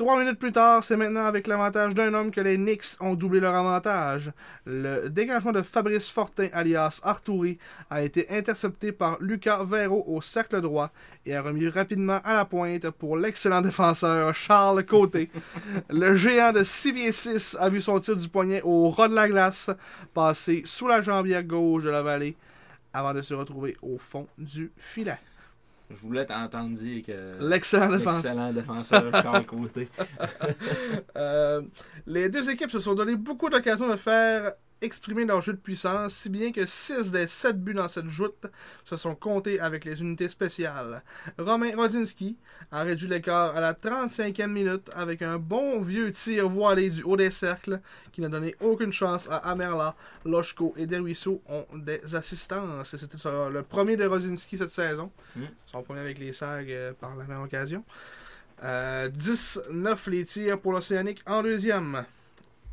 Trois 0.00 0.18
minutes 0.18 0.38
plus 0.38 0.50
tard, 0.50 0.82
c'est 0.82 0.96
maintenant 0.96 1.26
avec 1.26 1.46
l'avantage 1.46 1.92
d'un 1.92 2.14
homme 2.14 2.30
que 2.30 2.40
les 2.40 2.56
Knicks 2.56 2.96
ont 3.00 3.14
doublé 3.14 3.38
leur 3.38 3.54
avantage. 3.54 4.32
Le 4.64 5.10
dégagement 5.10 5.52
de 5.52 5.60
Fabrice 5.60 6.08
Fortin, 6.08 6.48
alias 6.54 7.02
Arturi, 7.04 7.58
a 7.90 8.00
été 8.00 8.26
intercepté 8.30 8.92
par 8.92 9.18
Lucas 9.20 9.62
Vero 9.62 10.02
au 10.06 10.22
cercle 10.22 10.62
droit 10.62 10.90
et 11.26 11.34
a 11.34 11.42
remis 11.42 11.68
rapidement 11.68 12.18
à 12.24 12.32
la 12.32 12.46
pointe 12.46 12.88
pour 12.92 13.18
l'excellent 13.18 13.60
défenseur 13.60 14.34
Charles 14.34 14.86
Côté. 14.86 15.28
Le 15.90 16.14
géant 16.14 16.52
de 16.52 16.64
6 16.64 16.92
pieds 16.94 17.12
6 17.12 17.58
a 17.60 17.68
vu 17.68 17.82
son 17.82 17.98
tir 17.98 18.16
du 18.16 18.26
poignet 18.26 18.62
au 18.64 18.88
ras 18.88 19.08
de 19.08 19.14
la 19.14 19.28
glace 19.28 19.68
passer 20.14 20.62
sous 20.64 20.88
la 20.88 21.02
jambière 21.02 21.44
gauche 21.44 21.84
de 21.84 21.90
la 21.90 22.00
vallée 22.00 22.38
avant 22.94 23.12
de 23.12 23.20
se 23.20 23.34
retrouver 23.34 23.76
au 23.82 23.98
fond 23.98 24.26
du 24.38 24.72
filet. 24.78 25.18
Je 25.90 25.96
voulais 25.96 26.24
t'entendre 26.24 26.76
dire 26.76 27.02
que. 27.04 27.44
L'excellent 27.44 27.88
défenseur. 27.88 28.52
Défenseur 28.52 29.12
Charles 29.22 29.46
Côté. 29.46 29.88
Euh, 31.16 31.62
les 32.06 32.28
deux 32.28 32.48
équipes 32.48 32.70
se 32.70 32.80
sont 32.80 32.94
donné 32.94 33.16
beaucoup 33.16 33.50
d'occasions 33.50 33.88
de 33.88 33.96
faire 33.96 34.52
exprimer 34.82 35.24
leur 35.24 35.42
jeu 35.42 35.52
de 35.52 35.58
puissance, 35.58 36.14
si 36.14 36.30
bien 36.30 36.52
que 36.52 36.66
6 36.66 37.10
des 37.10 37.26
7 37.26 37.62
buts 37.62 37.74
dans 37.74 37.88
cette 37.88 38.08
joute 38.08 38.46
se 38.84 38.96
sont 38.96 39.14
comptés 39.14 39.60
avec 39.60 39.84
les 39.84 40.00
unités 40.00 40.28
spéciales. 40.28 41.02
Romain 41.38 41.72
Rodzinski 41.76 42.36
a 42.72 42.82
réduit 42.82 43.08
l'écart 43.08 43.56
à 43.56 43.60
la 43.60 43.72
35e 43.74 44.46
minute 44.46 44.90
avec 44.94 45.22
un 45.22 45.38
bon 45.38 45.80
vieux 45.82 46.10
tir 46.10 46.48
voilé 46.48 46.90
du 46.90 47.02
haut 47.02 47.16
des 47.16 47.30
cercles 47.30 47.80
qui 48.12 48.20
n'a 48.20 48.28
donné 48.28 48.54
aucune 48.60 48.92
chance 48.92 49.28
à 49.30 49.36
Amerla, 49.36 49.94
Lochko 50.24 50.74
et 50.76 50.86
Desruisseaux 50.86 51.42
ont 51.48 51.66
des 51.76 52.14
assistances. 52.14 52.96
C'était 52.96 53.18
le 53.50 53.62
premier 53.62 53.96
de 53.96 54.04
Rodzinski 54.04 54.58
cette 54.58 54.70
saison. 54.70 55.10
Mm. 55.36 55.42
Son 55.66 55.82
premier 55.82 56.00
avec 56.00 56.18
les 56.18 56.32
SAG 56.32 56.70
euh, 56.70 56.92
par 56.92 57.16
la 57.16 57.24
même 57.24 57.42
occasion. 57.42 57.84
Euh, 58.62 59.08
10-9 59.08 60.10
les 60.10 60.24
tirs 60.24 60.60
pour 60.60 60.72
l'Océanique 60.72 61.22
en 61.26 61.42
deuxième. 61.42 62.04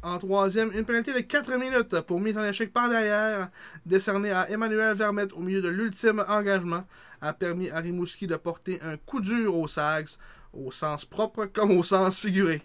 En 0.04 0.20
troisième, 0.20 0.72
une 0.74 0.86
pénalité 0.86 1.12
de 1.12 1.22
4 1.22 1.58
minutes 1.58 2.02
pour 2.02 2.20
mise 2.20 2.38
en 2.38 2.44
échec 2.44 2.72
par 2.72 2.88
derrière, 2.88 3.50
décernée 3.86 4.32
à 4.32 4.50
Emmanuel 4.50 4.96
Vermette 4.96 5.34
au 5.34 5.40
milieu 5.40 5.60
de 5.60 5.70
l'ultime 5.70 6.24
engagement, 6.28 6.86
a 7.20 7.34
permis 7.34 7.70
à 7.72 7.80
Rimouski 7.80 8.28
de 8.28 8.36
porter 8.36 8.80
un 8.84 8.98
coup 8.98 9.22
dur 9.22 9.58
aux 9.58 9.68
Sags, 9.68 10.10
au 10.54 10.72
sens 10.72 11.04
propre 11.04 11.46
comme 11.46 11.72
au 11.72 11.84
sens 11.84 12.20
figuré. 12.20 12.62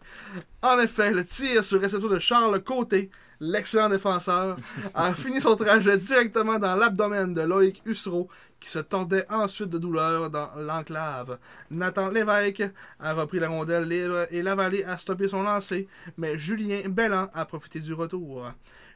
En 0.60 0.78
effet, 0.78 1.10
le 1.10 1.24
tir 1.24 1.64
sur 1.64 1.76
le 1.76 1.82
récepteur 1.82 2.10
de 2.10 2.18
Charles 2.18 2.62
Côté, 2.62 3.10
l'excellent 3.42 3.88
défenseur, 3.88 4.56
a 4.94 5.12
fini 5.14 5.40
son 5.40 5.56
trajet 5.56 5.98
directement 5.98 6.58
dans 6.58 6.76
l'abdomen 6.76 7.34
de 7.34 7.42
Loïc 7.42 7.82
Hussereau, 7.84 8.28
qui 8.60 8.70
se 8.70 8.78
tordait 8.78 9.26
ensuite 9.28 9.68
de 9.68 9.78
douleur 9.78 10.30
dans 10.30 10.50
l'enclave. 10.56 11.38
Nathan 11.70 12.08
Lévesque 12.08 12.62
a 13.00 13.12
repris 13.12 13.40
la 13.40 13.48
rondelle 13.48 13.88
libre 13.88 14.26
et 14.30 14.42
Lavallée 14.42 14.84
a 14.84 14.96
stoppé 14.96 15.26
son 15.26 15.42
lancer, 15.42 15.88
mais 16.16 16.38
Julien 16.38 16.88
Bellan 16.88 17.28
a 17.34 17.44
profité 17.44 17.80
du 17.80 17.92
retour. 17.92 18.46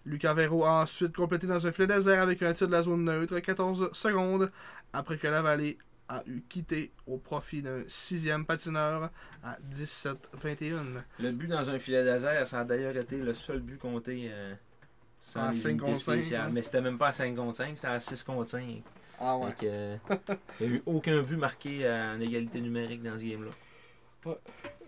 Lucas 0.05 0.35
Vero 0.35 0.65
a 0.65 0.83
ensuite 0.83 1.17
complété 1.17 1.49
dans 1.49 1.67
un 1.67 1.73
filet 1.73 1.89
désert 1.89 2.23
avec 2.23 2.41
un 2.43 2.53
tir 2.53 2.69
de 2.69 2.73
la 2.73 2.83
zone 2.83 3.05
neutre 3.05 3.41
14 3.41 3.91
secondes 3.93 4.53
après 4.93 5.19
que 5.19 5.27
Lavallée 5.27 5.79
a 6.09 6.23
eu 6.27 6.43
quitté 6.49 6.93
au 7.07 7.19
profit 7.19 7.63
d'un 7.63 7.83
sixième 7.89 8.45
patineur 8.47 9.11
à 9.43 9.59
17-21. 9.73 11.03
Le 11.19 11.33
but 11.33 11.49
dans 11.49 11.69
un 11.71 11.79
filet 11.79 12.05
désert, 12.05 12.47
ça 12.47 12.61
a 12.61 12.65
d'ailleurs 12.65 12.97
été 12.97 13.17
le 13.19 13.35
seul 13.35 13.61
but 13.61 13.79
compté 13.79 14.29
euh, 14.31 14.55
sans 15.21 15.43
À 15.43 15.51
les 15.51 15.57
cinq 15.57 15.71
unités 15.71 15.85
contre 15.87 15.99
cinq, 16.03 16.13
spéciales. 16.13 16.47
ouais. 16.47 16.53
Mais 16.53 16.63
c'était 16.63 16.81
même 16.81 16.99
pas 16.99 17.09
à 17.09 17.13
5 17.13 17.35
contre 17.35 17.57
5, 17.57 17.73
c'était 17.75 17.89
à 17.89 17.99
6 18.01 18.23
contre 18.23 18.51
5. 18.51 18.83
Ah 19.19 19.39
que, 19.59 19.67
euh, 19.67 19.97
il 20.61 20.67
n'y 20.69 20.73
a 20.75 20.77
eu 20.77 20.83
aucun 20.87 21.23
but 21.23 21.37
marqué 21.37 21.81
euh, 21.87 22.15
en 22.17 22.21
égalité 22.21 22.61
numérique 22.61 23.03
dans 23.03 23.19
ce 23.19 23.25
game-là. 23.25 23.51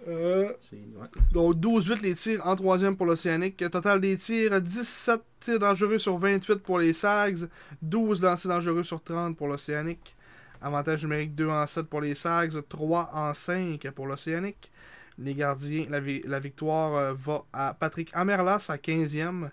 Euh, 0.06 0.52
ouais. 0.72 1.08
Donc 1.32 1.56
12-8 1.56 2.02
les 2.02 2.14
tirs 2.14 2.46
en 2.46 2.54
troisième 2.54 2.96
pour 2.96 3.06
l'Océanique. 3.06 3.56
Total 3.70 4.00
des 4.00 4.16
tirs, 4.16 4.60
17 4.60 5.20
tirs 5.40 5.58
dangereux 5.58 5.98
sur 5.98 6.18
28 6.18 6.56
pour 6.56 6.78
les 6.78 6.92
Sags, 6.92 7.48
12 7.82 8.22
lancers 8.22 8.50
dangereux 8.50 8.84
sur 8.84 9.02
30 9.02 9.36
pour 9.36 9.48
l'Océanique. 9.48 10.14
Avantage 10.60 11.02
numérique 11.04 11.34
2 11.34 11.48
en 11.48 11.66
7 11.66 11.86
pour 11.86 12.00
les 12.00 12.14
Sags, 12.14 12.52
3 12.68 13.10
en 13.12 13.32
5 13.34 13.90
pour 13.94 14.06
l'Océanique. 14.06 14.70
Les 15.18 15.34
gardiens, 15.34 15.86
la, 15.90 16.00
vi- 16.00 16.22
la 16.26 16.40
victoire 16.40 16.94
euh, 16.94 17.14
va 17.14 17.42
à 17.52 17.74
Patrick 17.74 18.10
Amerlas 18.14 18.66
à 18.70 18.76
15e. 18.76 19.50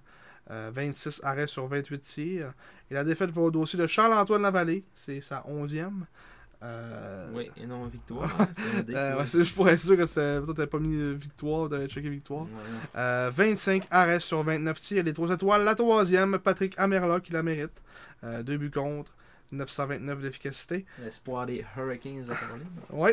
euh, 0.52 0.72
26 0.74 1.22
arrêts 1.24 1.48
sur 1.48 1.68
28 1.68 2.00
tirs. 2.02 2.54
Et 2.92 2.94
la 2.94 3.04
défaite 3.04 3.32
va 3.32 3.42
au 3.42 3.52
dossier 3.52 3.80
de 3.80 3.88
Charles-Antoine 3.88 4.44
Lavallée, 4.44 4.84
c'est 4.94 5.22
sa 5.22 5.44
11e. 5.50 5.92
Euh, 6.64 7.30
Oui, 7.34 7.52
et 7.58 7.66
non 7.66 7.86
victoire. 7.88 8.30
hein, 8.40 8.48
euh, 8.90 9.14
ouais. 9.14 9.20
ouais, 9.20 9.26
c'est 9.28 9.40
juste 9.40 9.56
pour 9.56 9.68
être 9.70 9.80
sûr 9.80 9.98
que 9.98 10.52
t'avais 10.54 10.68
pas 10.68 10.80
mis 10.80 10.96
euh, 10.96 11.14
victoire, 11.14 11.70
t'avais 11.70 11.88
checké 11.88 12.10
victoire. 12.10 12.44
Ouais, 12.44 12.48
ouais. 12.50 13.00
Euh, 13.00 13.32
25 13.36 13.86
arrêts 13.92 14.20
sur 14.20 14.42
29 14.44 14.80
tirs. 14.80 15.04
Les 15.04 15.14
3 15.14 15.32
étoiles. 15.34 15.64
La 15.64 15.76
troisième, 15.76 16.38
Patrick 16.40 16.74
Amerla 16.78 17.20
qui 17.20 17.32
la 17.34 17.44
mérite. 17.44 17.84
2 18.44 18.58
buts 18.58 18.72
contre, 18.72 19.14
929 19.52 20.22
d'efficacité. 20.22 20.86
L'espoir 21.04 21.46
des 21.46 21.66
Hurricanes 21.78 22.24
de 22.24 22.34
Caroline. 22.34 22.68
Oui. 22.92 23.12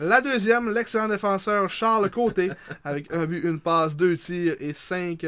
La 0.00 0.20
deuxième, 0.20 0.70
l'excellent 0.72 1.08
défenseur 1.08 1.68
Charles 1.68 2.10
Côté, 2.10 2.50
avec 2.84 3.12
un 3.12 3.26
but, 3.26 3.42
une 3.44 3.60
passe, 3.60 3.96
deux 3.96 4.16
tirs 4.16 4.56
et 4.60 4.72
5 4.72 5.24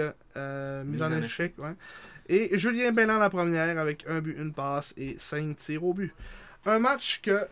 mises 0.85 1.03
en 1.03 1.13
échec. 1.23 1.55
ouais. 1.59 1.75
Et 2.29 2.57
Julien 2.57 2.91
Bellan 2.93 3.19
la 3.19 3.29
première, 3.29 3.79
avec 3.79 4.05
un 4.09 4.21
but, 4.21 4.39
une 4.39 4.53
passe 4.55 4.95
et 4.97 5.17
5 5.19 5.57
tirs 5.57 5.85
au 5.85 5.93
but. 5.93 6.15
Un 6.65 6.79
match 6.79 7.21
que, 7.21 7.47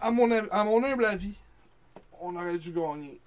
à 0.00 0.10
mon, 0.10 0.28
av- 0.32 0.48
à 0.50 0.64
mon 0.64 0.82
humble 0.82 1.04
avis, 1.04 1.34
on 2.20 2.34
aurait 2.34 2.58
dû 2.58 2.72
gagner. 2.72 3.20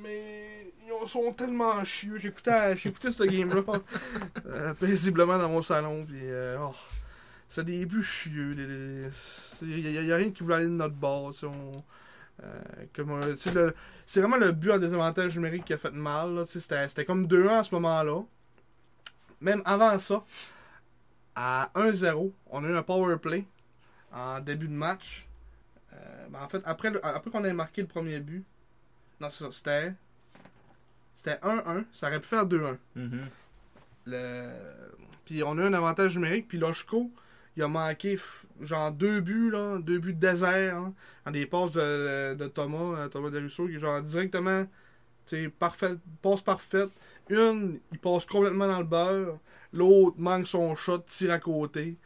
Mais 0.00 0.72
ils 0.86 1.08
sont 1.08 1.32
tellement 1.34 1.84
chieux. 1.84 2.16
J'écoutais 2.16 2.76
j'écoutais 2.76 3.10
ce 3.10 3.24
game-là 3.24 3.62
euh, 4.46 4.72
paisiblement 4.74 5.38
dans 5.38 5.50
mon 5.50 5.60
salon. 5.62 6.06
Puis, 6.08 6.18
euh, 6.22 6.56
oh, 6.60 6.74
c'est 7.52 7.64
des 7.64 7.84
buts 7.84 8.02
chieux. 8.02 8.56
Il 9.60 9.76
n'y 9.90 10.10
a, 10.10 10.16
rien 10.16 10.30
qui 10.30 10.42
voulait 10.42 10.54
aller 10.56 10.64
de 10.64 10.70
notre 10.70 10.94
bord. 10.94 11.32
on- 11.42 11.84
euh, 12.42 12.86
euh, 12.98 13.72
c'est 14.06 14.20
vraiment 14.20 14.38
le 14.38 14.52
but 14.52 14.70
en 14.72 14.78
désavantage 14.78 15.36
numérique 15.36 15.66
qui 15.66 15.74
a 15.74 15.78
fait 15.78 15.92
mal. 15.92 16.46
C'était 16.46 16.88
c'était 16.88 17.04
comme 17.04 17.26
2-1 17.26 17.58
à 17.60 17.64
ce 17.64 17.74
moment-là. 17.74 18.22
Même 19.42 19.60
avant 19.66 19.98
ça, 19.98 20.24
à 21.34 21.70
1-0, 21.74 22.32
on 22.50 22.64
a 22.64 22.68
eu 22.68 22.74
un 22.74 22.82
power 22.82 23.18
play 23.18 23.44
en 24.12 24.40
début 24.40 24.68
de 24.68 24.72
match. 24.72 25.26
Euh, 25.92 26.26
ben, 26.30 26.40
en 26.42 26.48
fait, 26.48 26.62
après, 26.64 26.88
le- 26.88 27.04
après 27.04 27.30
qu'on 27.30 27.44
ait 27.44 27.52
marqué 27.52 27.82
le 27.82 27.86
premier 27.86 28.18
but, 28.20 28.44
non, 29.20 29.28
c'est 29.28 29.44
ça, 29.44 29.52
c'était. 29.52 29.92
C'était 31.16 31.38
1-1, 31.42 31.84
ça 31.92 32.08
aurait 32.08 32.18
pu 32.20 32.26
faire 32.28 32.46
2-1. 32.46 32.78
Mhm. 32.96 33.28
Le... 34.06 34.52
Puis 35.26 35.42
on 35.44 35.58
a 35.58 35.62
eu 35.62 35.66
un 35.66 35.74
avantage 35.74 36.16
numérique, 36.16 36.48
puis 36.48 36.56
Loshko, 36.58 37.12
il 37.56 37.62
a 37.62 37.68
manqué 37.68 38.18
genre 38.60 38.92
deux 38.92 39.20
buts, 39.20 39.50
là, 39.50 39.78
deux 39.78 39.98
buts 39.98 40.14
de 40.14 40.20
désert, 40.20 40.76
hein, 40.76 40.94
en 41.26 41.30
des 41.30 41.46
passes 41.46 41.72
de, 41.72 42.34
de 42.34 42.46
Thomas, 42.48 42.98
euh, 42.98 43.08
Thomas 43.08 43.30
Derusso, 43.30 43.66
qui 43.66 43.76
est 43.76 43.78
genre 43.80 44.00
directement, 44.02 44.64
tu 45.26 45.44
sais, 45.44 45.48
parfait, 45.48 45.94
passe 46.22 46.42
parfaite. 46.42 46.90
Une, 47.30 47.78
il 47.92 47.98
passe 47.98 48.26
complètement 48.26 48.66
dans 48.68 48.78
le 48.78 48.84
beurre, 48.84 49.38
l'autre 49.72 50.16
manque 50.18 50.46
son 50.46 50.74
shot, 50.76 50.98
tire 51.08 51.32
à 51.32 51.38
côté. 51.38 51.96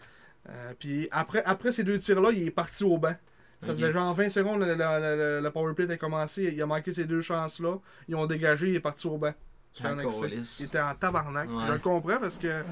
Euh, 0.48 0.72
puis 0.78 1.08
après, 1.10 1.42
après 1.44 1.72
ces 1.72 1.82
deux 1.84 1.98
tirs-là, 1.98 2.30
il 2.32 2.46
est 2.46 2.50
parti 2.50 2.84
au 2.84 2.98
banc. 2.98 3.14
Ça 3.62 3.72
faisait 3.74 3.92
genre 3.92 4.14
20 4.14 4.30
secondes, 4.30 4.60
le, 4.60 4.66
le, 4.74 4.76
le- 4.76 5.40
le 5.42 5.50
powerplay 5.50 5.84
était 5.86 5.98
commencé, 5.98 6.52
il 6.54 6.60
a 6.62 6.66
manqué 6.66 6.92
ces 6.92 7.06
deux 7.06 7.22
chances-là, 7.22 7.78
ils 8.06 8.14
ont 8.14 8.26
dégagé, 8.26 8.68
il 8.68 8.76
est 8.76 8.80
parti 8.80 9.06
au 9.06 9.16
banc. 9.18 9.32
Lisse. 10.36 10.60
Il 10.60 10.66
était 10.66 10.80
en 10.80 10.94
tabarnak. 10.94 11.48
Ouais. 11.50 11.66
Je 11.66 11.72
le 11.72 11.78
comprends 11.78 12.18
parce 12.20 12.38
que 12.38 12.62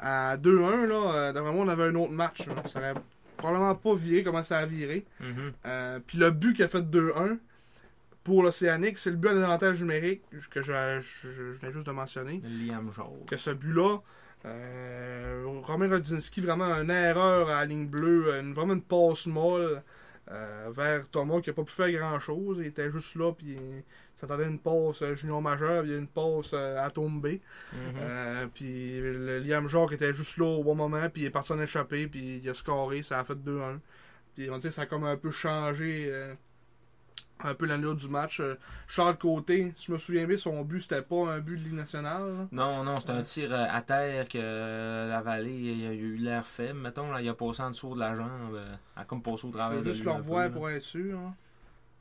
à 0.00 0.36
2-1, 0.36 0.86
là, 0.86 1.32
euh, 1.36 1.52
moi, 1.52 1.52
on 1.64 1.68
avait 1.68 1.84
un 1.84 1.94
autre 1.94 2.12
match. 2.12 2.46
là. 2.46 2.54
Ça 2.66 2.78
aurait 2.80 2.94
probablement 3.36 3.74
pas 3.74 3.94
viré 3.94 4.22
comment 4.24 4.42
ça 4.42 4.58
a 4.58 4.66
viré. 4.66 5.04
Mhm. 5.20 5.52
Euh, 5.66 5.98
Puis 6.06 6.18
le 6.18 6.30
but 6.30 6.54
qui 6.56 6.62
a 6.62 6.68
fait 6.68 6.82
2-1 6.82 7.38
pour 8.24 8.42
l'Océanique, 8.42 8.98
c'est 8.98 9.10
le 9.10 9.16
but 9.16 9.28
à 9.28 9.34
désavantage 9.34 9.80
numérique 9.80 10.22
que 10.50 10.62
je, 10.62 10.72
je, 11.00 11.28
je 11.28 11.42
venais 11.58 11.72
juste 11.72 11.86
de 11.86 11.92
mentionner. 11.92 12.40
Liam 12.44 12.90
Jaune. 12.94 13.24
Que 13.26 13.36
ce 13.36 13.50
but-là, 13.50 13.98
euh, 14.46 15.44
Romain 15.64 15.88
Rodzinski, 15.88 16.40
vraiment 16.40 16.66
une 16.74 16.90
erreur 16.90 17.48
à 17.48 17.60
la 17.60 17.64
ligne 17.66 17.86
bleue, 17.86 18.38
une, 18.40 18.52
vraiment 18.54 18.74
une 18.74 18.82
passe 18.82 19.26
molle 19.26 19.82
euh, 20.30 20.68
vers 20.70 21.06
Thomas 21.08 21.40
qui 21.40 21.50
n'a 21.50 21.54
pas 21.54 21.64
pu 21.64 21.72
faire 21.72 21.90
grand-chose. 21.92 22.58
Il 22.60 22.66
était 22.66 22.90
juste 22.90 23.14
là, 23.16 23.32
puis 23.32 23.56
s'attendait 24.20 24.44
à 24.44 24.48
une 24.48 24.58
passe 24.58 25.02
euh, 25.02 25.14
junior 25.14 25.40
majeur, 25.40 25.82
puis 25.82 25.90
il 25.90 25.94
y 25.94 25.96
a 25.96 25.98
une 25.98 26.06
passe 26.06 26.50
euh, 26.52 26.84
à 26.84 26.90
tomber. 26.90 27.40
Mhm. 27.72 27.78
Euh, 27.98 28.46
puis 28.52 29.00
le 29.00 29.38
Liam 29.40 29.68
Jacques 29.68 29.92
était 29.92 30.12
juste 30.12 30.36
là 30.36 30.46
au 30.46 30.62
bon 30.62 30.74
moment, 30.74 31.08
puis 31.12 31.22
il 31.22 31.26
est 31.26 31.30
parti 31.30 31.52
en 31.52 31.60
échappé, 31.60 32.06
puis 32.06 32.40
il 32.42 32.48
a 32.48 32.54
scoré, 32.54 33.02
ça 33.02 33.20
a 33.20 33.24
fait 33.24 33.34
2-1. 33.34 33.78
Puis 34.34 34.50
on 34.50 34.60
que 34.60 34.70
ça 34.70 34.82
a 34.82 34.86
comme 34.86 35.04
un 35.04 35.16
peu 35.16 35.30
changé 35.30 36.12
un 37.42 37.54
peu 37.54 37.66
l'allure 37.66 37.96
du 37.96 38.06
match. 38.06 38.40
Charles 38.86 39.16
Côté, 39.16 39.72
si 39.74 39.86
je 39.86 39.92
me 39.92 39.98
souviens 39.98 40.26
bien, 40.26 40.36
son 40.36 40.62
but 40.62 40.82
c'était 40.82 41.02
pas 41.02 41.32
un 41.32 41.40
but 41.40 41.56
de 41.56 41.64
Ligue 41.64 41.74
nationale. 41.74 42.22
là. 42.22 42.46
Non, 42.52 42.84
non, 42.84 43.00
c'est 43.00 43.10
un 43.10 43.22
tir 43.22 43.52
à 43.52 43.82
terre 43.82 44.28
que 44.28 45.08
la 45.08 45.20
vallée 45.22 45.54
il 45.54 45.86
a 45.86 45.92
eu 45.92 46.16
l'air 46.16 46.46
faible. 46.46 46.78
Mettons, 46.78 47.10
là, 47.10 47.20
il 47.20 47.28
a 47.28 47.34
passé 47.34 47.62
en 47.62 47.70
dessous 47.70 47.94
de 47.94 48.00
la 48.00 48.14
jambe. 48.14 48.60
Elle 48.96 49.02
a 49.02 49.04
comme 49.04 49.22
passé 49.22 49.46
au 49.46 49.50
travers 49.50 49.80
de 49.80 49.90
juste 49.90 50.04
le 50.04 50.12
revoir 50.12 50.50
pour 50.50 50.70
être 50.70 50.82
sûr. 50.82 51.18
hein? 51.18 51.34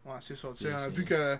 Ouais, 0.05 0.17
c'est 0.21 0.35
ça. 0.35 0.49
C'est 0.55 0.71
un 0.71 0.89
but 0.89 1.05
que. 1.05 1.37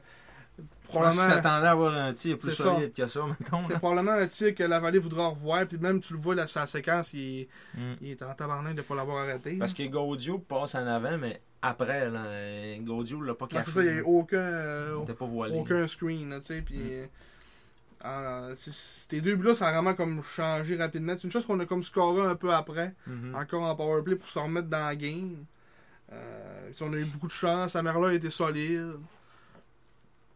Probablement. 0.88 1.22
s'attendait 1.24 1.68
à 1.68 1.72
avoir 1.72 1.94
un 1.94 2.14
tir 2.14 2.38
plus 2.38 2.52
ça. 2.52 2.64
solide 2.64 2.94
que 2.94 3.06
ça, 3.08 3.22
mettons. 3.28 3.64
C'est 3.68 3.78
probablement 3.78 4.14
un 4.14 4.28
tir 4.28 4.56
que 4.56 4.64
la 4.64 4.80
vallée 4.80 4.98
voudra 5.00 5.28
revoir, 5.28 5.68
puis 5.68 5.78
même 5.78 6.02
tu 6.02 6.14
le 6.14 6.20
vois, 6.20 6.34
là, 6.36 6.48
sa 6.48 6.66
séquence, 6.66 7.14
il, 7.14 7.42
est- 7.42 7.48
Mm. 7.76 7.94
il 8.02 8.10
est 8.12 8.24
en 8.24 8.34
tabarnak 8.34 8.74
de 8.74 8.78
ne 8.78 8.82
pas 8.84 8.96
l'avoir 8.96 9.24
arrêté. 9.24 9.54
Parce 9.58 9.74
que 9.74 9.84
Gaudio 9.84 10.40
passe 10.40 10.74
en 10.76 10.88
avant, 10.88 11.18
mais 11.20 11.42
après, 11.62 12.10
là, 12.10 12.24
Gaudio 12.80 13.22
l'a 13.22 13.36
pas 13.36 13.46
caché. 13.48 13.66
c'est 13.66 13.72
ça, 13.72 13.84
il 13.84 13.94
n'y 13.94 14.00
a 14.00 14.04
aucun, 14.04 14.38
euh, 14.38 15.06
pas 15.06 15.26
voilé. 15.26 15.58
aucun 15.58 15.86
screen, 15.88 16.36
tu 16.40 16.46
sais, 16.48 16.62
puis... 16.64 16.78
Mm. 16.78 17.08
euh, 18.06 18.56
ces 18.56 19.22
deux 19.22 19.36
buts-là, 19.36 19.56
ça 19.56 19.68
a 19.68 19.72
vraiment 19.74 19.94
comme 19.94 20.24
changé 20.24 20.76
rapidement. 20.78 21.14
C'est 21.18 21.26
une 21.26 21.32
chose 21.32 21.46
qu'on 21.46 21.60
a 21.60 21.66
comme 21.66 21.84
scoré 21.84 22.26
un 22.26 22.36
peu 22.36 22.54
après, 22.54 22.94
Mhm. 23.06 23.36
encore 23.36 23.64
en 23.64 23.76
powerplay 23.76 24.16
pour 24.16 24.30
se 24.30 24.40
remettre 24.40 24.70
dans 24.70 24.86
la 24.88 24.96
game. 24.96 25.44
Euh, 26.12 26.72
on 26.82 26.94
a 26.94 26.98
eu 26.98 27.06
beaucoup 27.06 27.28
de 27.28 27.32
chance, 27.32 27.74
sa 27.74 27.84
mère-là 27.84 28.14
était 28.14 28.32
solide. 28.32 28.94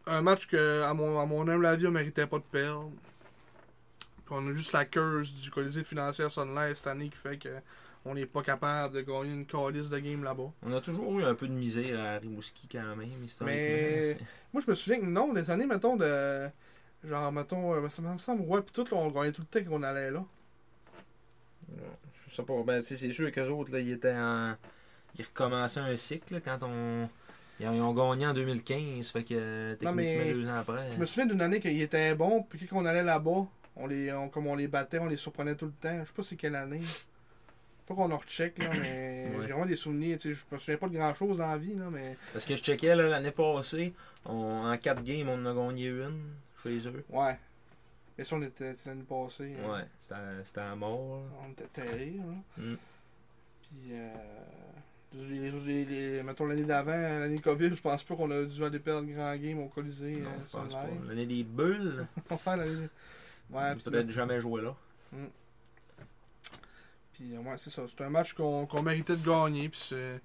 Un 0.06 0.20
match 0.22 0.46
que, 0.46 0.82
à 0.82 0.92
mon, 0.94 1.18
à 1.18 1.24
mon 1.26 1.46
humble 1.48 1.66
avis, 1.66 1.86
on 1.86 1.90
méritait 1.90 2.26
pas 2.26 2.38
de 2.38 2.44
perdre. 2.44 2.90
Puis 4.26 4.34
on 4.34 4.46
a 4.48 4.52
juste 4.52 4.72
la 4.72 4.84
curse 4.84 5.32
du 5.34 5.50
Colisée 5.50 5.84
financier 5.84 6.28
Sun 6.30 6.54
Life 6.54 6.76
cette 6.78 6.86
année 6.88 7.08
qui 7.08 7.16
fait 7.16 7.38
que 7.38 7.48
on 8.06 8.14
n'est 8.14 8.26
pas 8.26 8.42
capable 8.42 8.94
de 8.94 9.00
gagner 9.00 9.32
une 9.32 9.46
calice 9.46 9.88
de 9.88 9.98
game 9.98 10.22
là-bas. 10.24 10.50
On 10.62 10.72
a 10.74 10.80
toujours 10.82 11.18
eu 11.20 11.24
un 11.24 11.34
peu 11.34 11.48
de 11.48 11.52
misère 11.54 11.98
à 11.98 12.18
Rimouski 12.18 12.68
quand 12.70 12.96
même. 12.96 13.08
Mais- 13.46 14.18
Moi, 14.52 14.62
je 14.64 14.70
me 14.70 14.74
souviens 14.74 15.00
que 15.00 15.06
non, 15.06 15.32
des 15.32 15.50
années, 15.50 15.66
mettons, 15.66 15.96
de. 15.96 16.48
Genre, 17.02 17.32
mettons, 17.32 17.74
euh, 17.74 17.88
ça 17.88 18.00
me 18.02 18.18
semble, 18.18 18.42
ouais, 18.42 18.60
pis 18.62 18.72
tout, 18.72 18.84
là, 18.84 18.96
on 18.96 19.10
gagnait 19.10 19.32
tout 19.32 19.42
le 19.50 19.60
temps 19.62 19.70
qu'on 19.70 19.82
allait 19.82 20.10
là. 20.10 20.24
Je 22.28 22.34
sais 22.34 22.42
pas, 22.42 22.62
ben, 22.62 22.82
c'est 22.82 22.96
sûr 23.12 23.30
qu'eux 23.30 23.48
autres, 23.48 23.72
là, 23.72 23.80
ils 23.80 23.92
étaient 23.92 24.14
en. 24.14 24.54
Ils 25.18 25.24
recommençaient 25.24 25.80
un 25.80 25.96
cycle 25.96 26.34
là, 26.34 26.40
quand 26.40 26.58
on. 26.62 27.08
Ils 27.60 27.66
ont, 27.68 27.74
ils 27.74 27.80
ont 27.82 27.94
gagné 27.94 28.26
en 28.26 28.34
2015, 28.34 29.08
fait 29.10 29.22
que 29.24 29.34
euh, 29.34 29.72
techniquement 29.76 29.94
mais 29.94 30.32
deux 30.32 30.48
ans 30.48 30.56
après. 30.56 30.90
Je 30.92 30.98
me 30.98 31.06
souviens 31.06 31.26
d'une 31.26 31.40
année 31.40 31.60
qu'il 31.60 31.80
était 31.80 32.14
bon, 32.14 32.42
puis 32.42 32.66
quand 32.66 32.78
on 32.78 32.84
allait 32.84 33.02
là-bas, 33.04 33.46
on 33.76 33.86
les, 33.86 34.12
on- 34.12 34.28
comme 34.28 34.46
on 34.48 34.56
les 34.56 34.66
battait, 34.68 34.98
on 34.98 35.06
les 35.06 35.16
surprenait 35.16 35.54
tout 35.54 35.66
le 35.66 35.72
temps. 35.72 36.00
Je 36.02 36.06
sais 36.08 36.12
pas 36.14 36.22
c'est 36.22 36.36
quelle 36.36 36.56
année. 36.56 36.80
Pas 37.86 37.94
qu'on 37.94 38.10
en 38.10 38.16
recheck, 38.16 38.58
là, 38.58 38.70
mais 38.80 39.26
Ouais. 39.36 39.46
j'ai 39.46 39.52
vraiment 39.52 39.66
des 39.66 39.76
souvenirs. 39.76 40.18
Tu 40.18 40.34
sais, 40.34 40.40
je 40.50 40.54
me 40.54 40.58
souviens 40.58 40.78
pas 40.78 40.88
de 40.88 40.94
grand-chose 40.96 41.36
dans 41.36 41.46
la 41.50 41.58
vie, 41.58 41.74
là, 41.74 41.86
mais. 41.92 42.16
Parce 42.32 42.44
que 42.44 42.56
je 42.56 42.62
checkais 42.62 42.96
là, 42.96 43.08
l'année 43.08 43.30
passée, 43.30 43.92
on- 44.24 44.64
en 44.66 44.76
4 44.78 45.02
games, 45.04 45.28
on 45.28 45.44
en 45.46 45.46
a 45.46 45.54
gagné 45.68 45.88
une 45.88 46.22
chez 46.62 46.78
eux. 46.88 47.04
Ouais. 47.10 47.38
Mais 48.16 48.24
ça, 48.24 48.36
on 48.36 48.42
était 48.42 48.74
l'année 48.86 49.02
passée. 49.08 49.54
hein. 49.64 49.70
Ouais, 49.72 49.84
c'était 50.00 50.14
c'était 50.44 50.60
à 50.60 50.74
mort. 50.74 51.18
là. 51.18 51.46
On 51.46 51.52
était 51.52 51.66
terribles. 51.66 52.22
Hein. 52.58 52.62
Mm. 52.62 52.74
Puis, 53.62 53.90
euh, 53.92 54.14
les- 55.14 56.22
mettons 56.22 56.46
l'année 56.46 56.64
d'avant, 56.64 56.90
l'année 56.92 57.38
COVID, 57.38 57.70
je 57.74 57.80
pense 57.80 58.02
pas 58.04 58.16
qu'on 58.16 58.30
a 58.30 58.42
dû 58.44 58.64
aller 58.64 58.78
perdre 58.78 59.06
grand 59.08 59.36
game 59.36 59.58
au 59.60 59.68
Colisée. 59.68 60.16
Non, 60.16 60.30
euh, 60.30 60.32
je 60.44 60.50
pense 60.50 60.74
pas. 60.74 60.86
L'année 61.08 61.26
des 61.26 61.44
bulles, 61.44 62.06
Enfin, 62.30 62.56
l'année- 62.56 62.88
Ouais, 63.50 63.74
peut-être 63.76 64.10
jamais 64.10 64.40
joué 64.40 64.62
là. 64.62 64.74
puis, 67.12 67.34
euh, 67.34 67.38
ouais, 67.40 67.54
c'est 67.58 67.70
ça. 67.70 67.82
C'est 67.88 68.02
un 68.04 68.10
match 68.10 68.32
qu'on 68.34 68.66
qu'on 68.66 68.82
méritait 68.82 69.16
de 69.16 69.24
gagner. 69.24 69.68
Puis 69.68 69.80
c'est. 69.88 70.20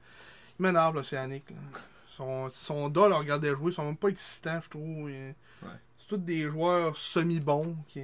Il 0.60 0.64
m'énerve, 0.64 0.96
l'Océanique. 0.96 1.50
là. 1.52 1.80
Son, 2.10 2.50
son 2.50 2.90
dos, 2.90 3.08
là, 3.08 3.18
regarder 3.18 3.50
jouer, 3.56 3.72
ils 3.72 3.76
sont 3.76 3.86
même 3.86 3.96
pas 3.98 4.10
excitants, 4.10 4.60
je 4.62 4.70
trouve. 4.70 5.10
Et- 5.10 5.34
C'est 6.00 6.08
tous 6.08 6.18
des 6.18 6.50
joueurs 6.50 6.98
semi-bons. 6.98 7.76
Qui... 7.88 8.02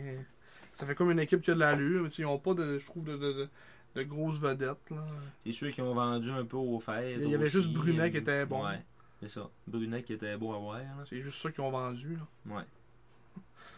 Ça 0.73 0.85
fait 0.85 0.93
comme 0.95 1.09
une 1.11 1.19
équipe 1.19 1.41
qui 1.41 1.51
a 1.51 1.53
de 1.55 1.59
l'allure, 1.59 2.03
mais 2.03 2.09
ils 2.09 2.25
ont 2.25 2.37
pas, 2.37 2.53
de, 2.53 2.77
je 2.79 2.85
trouve, 2.85 3.03
de, 3.05 3.17
de, 3.17 3.33
de, 3.33 3.49
de 3.95 4.03
grosses 4.03 4.39
vedettes. 4.39 4.89
Là. 4.91 5.05
C'est 5.45 5.51
ceux 5.51 5.71
qui 5.71 5.81
ont 5.81 5.93
vendu 5.93 6.29
un 6.29 6.45
peu 6.45 6.57
aux 6.57 6.79
fêtes. 6.79 7.19
Il 7.21 7.29
y 7.29 7.35
avait 7.35 7.45
aussi. 7.45 7.53
juste 7.53 7.71
Brunet 7.71 8.11
qui 8.11 8.17
était 8.17 8.45
bon. 8.45 8.65
Ouais, 8.65 8.81
c'est 9.21 9.29
ça. 9.29 9.49
Brunet 9.67 10.03
qui 10.03 10.13
était 10.13 10.37
beau 10.37 10.53
à 10.53 10.57
voir. 10.57 10.79
là. 10.79 11.03
C'est 11.09 11.21
juste 11.21 11.41
ça 11.41 11.51
qu'ils 11.51 11.63
ont 11.63 11.71
vendu. 11.71 12.17
Là. 12.17 12.55
Ouais. 12.55 12.63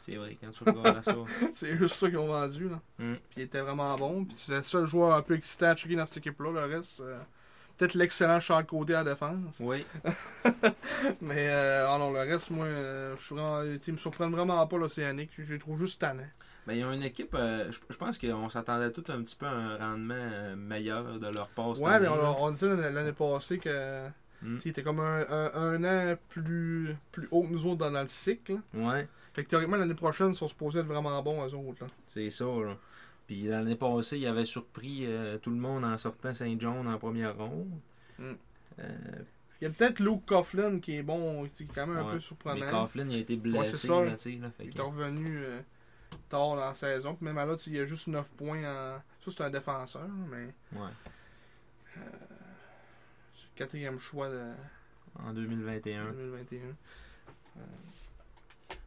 C'est 0.07 0.15
vrai, 0.15 0.37
quand 0.41 0.51
tu 0.51 0.63
regardes 0.63 1.03
ça. 1.03 1.15
C'est 1.55 1.77
juste 1.77 1.95
ça 1.95 2.07
qu'ils 2.07 2.17
ont 2.17 2.27
vendu. 2.27 2.69
Là. 2.69 2.79
Mm. 2.97 3.15
Puis 3.15 3.21
il 3.37 3.43
était 3.43 3.59
vraiment 3.59 3.95
bon. 3.97 4.23
Puis 4.23 4.35
c'est 4.37 4.55
le 4.55 4.63
seul 4.63 4.85
joueur 4.85 5.13
un 5.13 5.21
peu 5.21 5.35
excitant 5.35 5.67
à 5.67 5.75
checker 5.75 5.97
dans 5.97 6.05
cette 6.05 6.19
équipe-là. 6.19 6.51
Le 6.51 6.75
reste, 6.77 7.01
euh, 7.01 7.19
peut-être 7.77 7.93
l'excellent 7.93 8.39
Charles 8.39 8.65
Côté 8.65 8.93
à 8.93 9.03
la 9.03 9.11
défense. 9.11 9.57
Oui. 9.59 9.85
Mais 11.21 11.49
euh, 11.49 11.97
non, 11.97 12.13
le 12.13 12.19
reste, 12.19 12.51
moi, 12.51 12.67
euh, 12.67 13.17
je 13.17 13.25
suis 13.25 13.35
vraiment, 13.35 13.63
ils 13.63 13.93
me 13.93 13.97
surprennent 13.97 14.31
vraiment 14.31 14.65
pas 14.65 14.77
l'Océanique. 14.77 15.31
Je 15.37 15.53
les 15.53 15.59
trouve 15.59 15.77
juste 15.77 15.99
tannants. 15.99 16.23
Ben, 16.67 16.73
ils 16.73 16.83
ont 16.85 16.91
une 16.91 17.03
équipe, 17.03 17.33
euh, 17.33 17.71
je, 17.71 17.79
je 17.89 17.97
pense 17.97 18.17
qu'on 18.19 18.49
s'attendait 18.49 18.91
tout 18.91 19.05
un 19.07 19.21
petit 19.23 19.35
peu 19.35 19.45
à 19.45 19.51
un 19.51 19.77
rendement 19.77 20.13
euh, 20.15 20.55
meilleur 20.55 21.17
de 21.19 21.27
leur 21.27 21.49
cette 21.75 21.85
Ouais, 21.85 21.99
mais 21.99 22.07
on, 22.09 22.43
on 22.43 22.51
disait 22.51 22.91
l'année 22.91 23.13
passée 23.13 23.57
que 23.57 24.09
Mm. 24.41 24.57
était 24.69 24.83
comme 24.83 24.99
un, 24.99 25.25
un, 25.29 25.51
un 25.55 25.83
an 25.83 26.15
plus, 26.29 26.95
plus 27.11 27.27
haut 27.31 27.41
que 27.43 27.47
nous 27.47 27.65
autres 27.65 27.77
dans, 27.77 27.91
dans 27.91 28.03
le 28.03 28.07
cycle. 28.07 28.57
Ouais, 28.73 29.07
Fait 29.33 29.43
que 29.43 29.49
théoriquement, 29.49 29.77
l'année 29.77 29.95
prochaine, 29.95 30.29
ils 30.29 30.35
sont 30.35 30.47
supposés 30.47 30.79
être 30.79 30.85
vraiment 30.85 31.21
bons, 31.23 31.43
eux 31.47 31.55
autres. 31.55 31.87
C'est 32.05 32.29
ça. 32.29 32.45
Là. 32.45 32.77
Puis 33.25 33.43
l'année 33.43 33.75
passée, 33.75 34.19
il 34.19 34.27
avait 34.27 34.45
surpris 34.45 35.05
euh, 35.07 35.37
tout 35.39 35.49
le 35.49 35.55
monde 35.57 35.83
en 35.83 35.97
sortant 35.97 36.33
Saint 36.33 36.55
John 36.59 36.87
en 36.87 36.97
première 36.99 37.35
ronde. 37.35 37.79
Mm. 38.19 38.33
Euh, 38.79 38.83
Il 39.59 39.63
y 39.63 39.67
a 39.67 39.69
peut-être 39.71 39.99
Luke 39.99 40.25
Coughlin 40.27 40.79
qui 40.79 40.97
est 40.97 41.03
bon, 41.03 41.47
qui 41.51 41.63
est 41.63 41.67
quand 41.73 41.87
même 41.87 41.97
un 41.97 42.03
peu 42.05 42.13
mais 42.15 42.19
surprenant. 42.21 42.85
Coughlin, 42.85 43.07
il 43.09 43.15
a 43.15 43.19
été 43.19 43.35
blessé. 43.37 43.87
là, 43.87 44.05
là, 44.05 44.17
fait 44.17 44.65
Il 44.65 44.77
est 44.77 44.81
revenu 44.81 45.39
euh, 45.39 45.59
tard 46.29 46.55
dans 46.55 46.55
la 46.55 46.75
saison. 46.75 47.15
Puis 47.15 47.25
même 47.25 47.37
à 47.37 47.45
là, 47.45 47.55
il 47.67 47.73
y 47.73 47.79
a 47.79 47.85
juste 47.85 48.07
9 48.07 48.31
points 48.33 48.59
en. 48.63 48.99
Ça, 49.21 49.31
c'est 49.31 49.41
un 49.41 49.49
défenseur, 49.49 50.07
mais 50.29 50.53
ouais, 50.73 50.89
c'est 51.93 51.99
le 51.99 53.55
quatrième 53.55 53.99
choix 53.99 54.29
de 54.29 54.51
en 55.19 55.33
2021. 55.33 56.11
2021. 56.11 56.59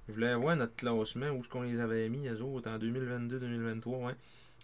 Je 0.09 0.15
voulais 0.15 0.35
voir 0.35 0.57
notre 0.57 0.75
classement, 0.75 1.31
où 1.31 1.41
est-ce 1.41 1.49
qu'on 1.49 1.63
les 1.63 1.79
avait 1.81 2.09
mis, 2.09 2.23
les 2.23 2.41
autres, 2.43 2.69
en 2.69 2.79
2022-2023, 2.79 4.07
ouais. 4.07 4.15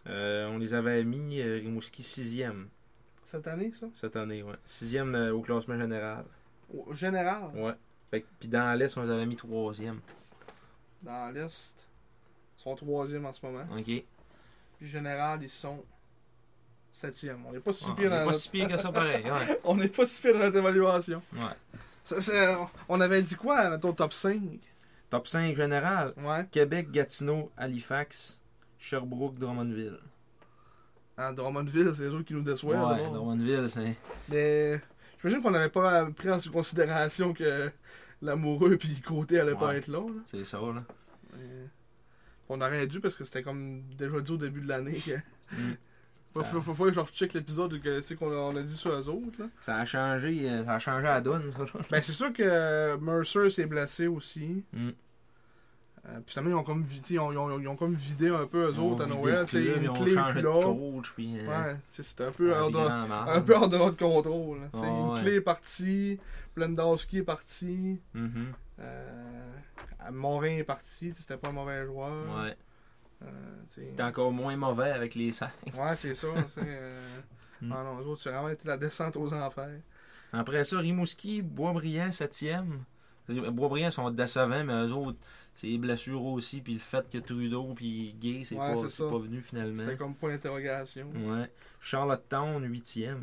Euh, 0.08 0.48
on 0.48 0.58
les 0.58 0.74
avait 0.74 1.04
mis, 1.04 1.40
euh, 1.40 1.58
Rimouski, 1.58 2.02
sixième 2.02 2.68
Cette 3.22 3.46
année, 3.46 3.70
ça? 3.72 3.86
Cette 3.94 4.16
année, 4.16 4.42
ouais. 4.42 4.56
Sixième 4.64 5.14
euh, 5.14 5.32
au 5.32 5.42
classement 5.42 5.78
général. 5.78 6.24
Au 6.72 6.92
général, 6.94 7.50
Ouais. 7.54 7.74
Fait 8.10 8.24
puis 8.40 8.48
dans 8.48 8.76
l'Est, 8.76 8.96
on 8.98 9.02
les 9.04 9.10
avait 9.10 9.26
mis 9.26 9.36
troisième. 9.36 10.00
dans 11.02 11.32
l'Est, 11.32 11.76
sont 12.66 12.74
troisième 12.76 13.24
en 13.26 13.32
ce 13.32 13.44
moment. 13.47 13.64
OK. 13.70 13.86
Ouais, 13.86 14.05
Puis 14.78 14.88
général, 14.88 15.43
ils 15.43 15.48
sont 15.51 15.84
septième. 16.93 17.44
On 17.47 17.52
n'est 17.52 17.60
pas 17.60 17.72
si 17.72 17.84
pire 17.93 18.06
est 18.06 18.10
dans 18.10 18.16
pas 18.16 18.24
notre... 18.26 18.38
si 18.38 18.48
pire 18.48 18.68
que 18.68 18.76
ça, 18.76 18.90
pareil. 18.90 19.24
Ouais. 19.24 19.60
On 19.64 19.74
n'est 19.74 19.88
pas 19.88 20.06
si 20.06 20.20
pire 20.22 20.32
dans 20.34 20.40
notre 20.40 20.56
évaluation. 20.59 21.22
ouais. 21.34 21.78
Ça, 22.05 22.20
c'est- 22.20 22.56
On 22.88 23.01
avait 23.01 23.22
dit 23.22 23.34
quoi, 23.34 23.68
mettons, 23.70 23.93
top 23.93 24.12
5 24.12 24.40
Top 25.10 25.26
5 25.28 25.55
général. 25.56 26.14
Ouais. 26.18 26.47
Québec, 26.51 26.90
Gatineau, 26.90 27.51
Halifax, 27.56 28.38
Sherbrooke, 28.78 29.38
Drummondville. 29.38 29.98
À 31.16 31.32
Drummondville, 31.32 31.93
c'est 31.94 32.06
autres 32.09 32.24
qui 32.24 32.34
nous 32.34 32.43
déçoivent. 32.43 32.97
Ouais. 32.97 33.05
Drummondville, 33.10 33.68
c'est... 33.68 33.97
Mais 34.28 34.80
j'imagine 35.20 35.43
qu'on 35.43 35.51
n'avait 35.52 35.68
pas 35.68 36.06
pris 36.10 36.30
en 36.30 36.38
considération 36.52 37.32
que 37.32 37.70
l'amoureux 38.22 38.76
puis 38.76 39.01
côté 39.01 39.38
allait 39.40 39.55
pas 39.55 39.68
Ouais. 39.68 39.78
être 39.78 39.88
là. 39.88 40.01
là. 40.01 40.22
C'est 40.26 40.44
ça, 40.44 40.59
là. 40.59 40.82
Mais 41.36 41.43
On 42.48 42.60
aurait 42.60 42.86
dû 42.86 43.01
parce 43.01 43.14
que 43.16 43.24
c'était 43.24 43.43
comme 43.43 43.82
déjà 43.97 44.20
dit 44.20 44.32
au 44.32 44.36
début 44.36 44.60
de 44.60 44.68
l'année 44.68 45.01
que. 45.05 45.12
Mm. 45.55 45.74
Faut, 46.35 46.43
Ça- 46.43 46.48
faut, 46.48 46.60
faut, 46.60 46.74
faut 46.74 46.85
que 46.85 46.93
je 46.93 47.01
recheck 47.01 47.32
l'épisode 47.32 47.81
que, 47.81 48.14
qu'on 48.14 48.31
a, 48.31 48.35
on 48.35 48.56
a 48.56 48.62
dit 48.62 48.74
sur 48.74 48.90
eux 48.93 49.09
autres. 49.09 49.39
Là. 49.40 49.47
Ça 49.62 49.77
a 49.78 49.86
changé, 49.86 50.51
euh, 50.51 50.64
ça 50.66 50.73
a 50.74 50.78
changé 50.78 51.05
la 51.05 51.23
donne, 51.23 51.51
ça. 51.51 51.64
Ben, 51.90 52.02
c'est 52.02 52.12
sûr 52.12 52.31
que 52.31 52.94
Mercer 52.98 53.48
s'est 53.48 53.64
blessé 53.64 54.06
aussi. 54.06 54.62
Mm. 54.74 54.89
Euh, 56.09 56.20
puis 56.27 56.35
finalement, 56.35 56.51
ils 56.51 56.60
ont, 56.60 56.62
comme, 56.62 56.85
ils, 57.09 57.18
ont, 57.18 57.32
ils 57.32 57.39
ont- 57.39 57.59
ils 57.59 57.68
ont 57.68 57.74
comme 57.77 57.94
vidé 57.94 58.28
un 58.28 58.47
peu 58.47 58.68
eux 58.70 58.78
autres 58.78 59.05
à 59.05 59.06
Noël. 59.06 59.47
club, 59.47 59.64
Une 59.82 59.93
clé 59.94 60.14
plus 60.14 60.43
là. 60.43 60.60
coach, 60.62 61.12
puis... 61.14 61.39
euh, 61.40 61.47
Ouais, 61.48 61.77
c'était 61.89 62.24
un 62.24 62.32
peu 62.32 62.52
hors 62.55 62.70
de, 62.70 62.78
un 63.31 63.40
peu 63.40 63.55
hors 63.56 63.68
de 63.70 63.78
notre 63.78 63.97
contrôle. 63.97 64.59
une 64.74 64.81
ouais. 65.14 65.20
clé 65.23 65.35
est 65.36 65.40
partie, 65.40 66.20
Blendowski 66.55 67.18
est 67.18 67.23
parti, 67.23 67.98
Mhm. 68.12 68.52
Euh, 68.81 70.11
Morin 70.11 70.57
est 70.57 70.65
parti, 70.65 71.12
c'était 71.15 71.36
pas 71.36 71.48
un 71.48 71.53
mauvais 71.53 71.85
joueur. 71.86 72.44
Ouais. 72.44 72.57
Euh. 73.23 73.90
T'es 73.97 74.03
encore 74.03 74.31
moins 74.32 74.57
mauvais 74.57 74.90
avec 74.90 75.15
les 75.15 75.32
5. 75.32 75.51
Ouais, 75.74 75.97
c'est 75.97 76.15
ça. 76.15 76.28
euh, 76.59 77.01
Mm. 77.62 77.73
Ah 77.73 77.82
non, 77.85 77.98
les 77.98 78.07
autres, 78.07 78.20
c'est 78.23 78.31
vraiment 78.31 78.51
été 78.51 78.69
la 78.69 78.77
descente 78.77 79.16
aux 79.16 79.32
enfers. 79.32 79.81
Après 80.32 80.65
ça, 80.65 80.78
Rimouski, 80.78 81.43
Boisbriand, 81.43 82.11
7e. 82.11 82.66
Boisbriand 83.28 83.90
sont 83.90 84.11
décevants, 84.11 84.65
mais 84.65 84.74
eux 84.86 84.93
autres, 84.93 85.19
c'est 85.55 85.69
les 85.69 85.78
blessures 85.78 86.23
aussi, 86.23 86.61
puis 86.61 86.74
le 86.74 86.81
fait 86.81 87.09
que 87.09 87.19
Trudeau 87.19 87.73
puis 87.74 88.15
Gay, 88.20 88.43
c'est 88.44 88.57
Ouais, 88.57 88.74
pas, 88.74 89.19
venu 89.19 89.40
finalement. 89.40 89.78
C'était 89.78 89.97
comme 89.97 90.15
point 90.15 90.31
d'interrogation. 90.31 91.11
Ouais. 91.15 91.51
Charlottetown, 91.81 92.62
8e. 92.69 93.20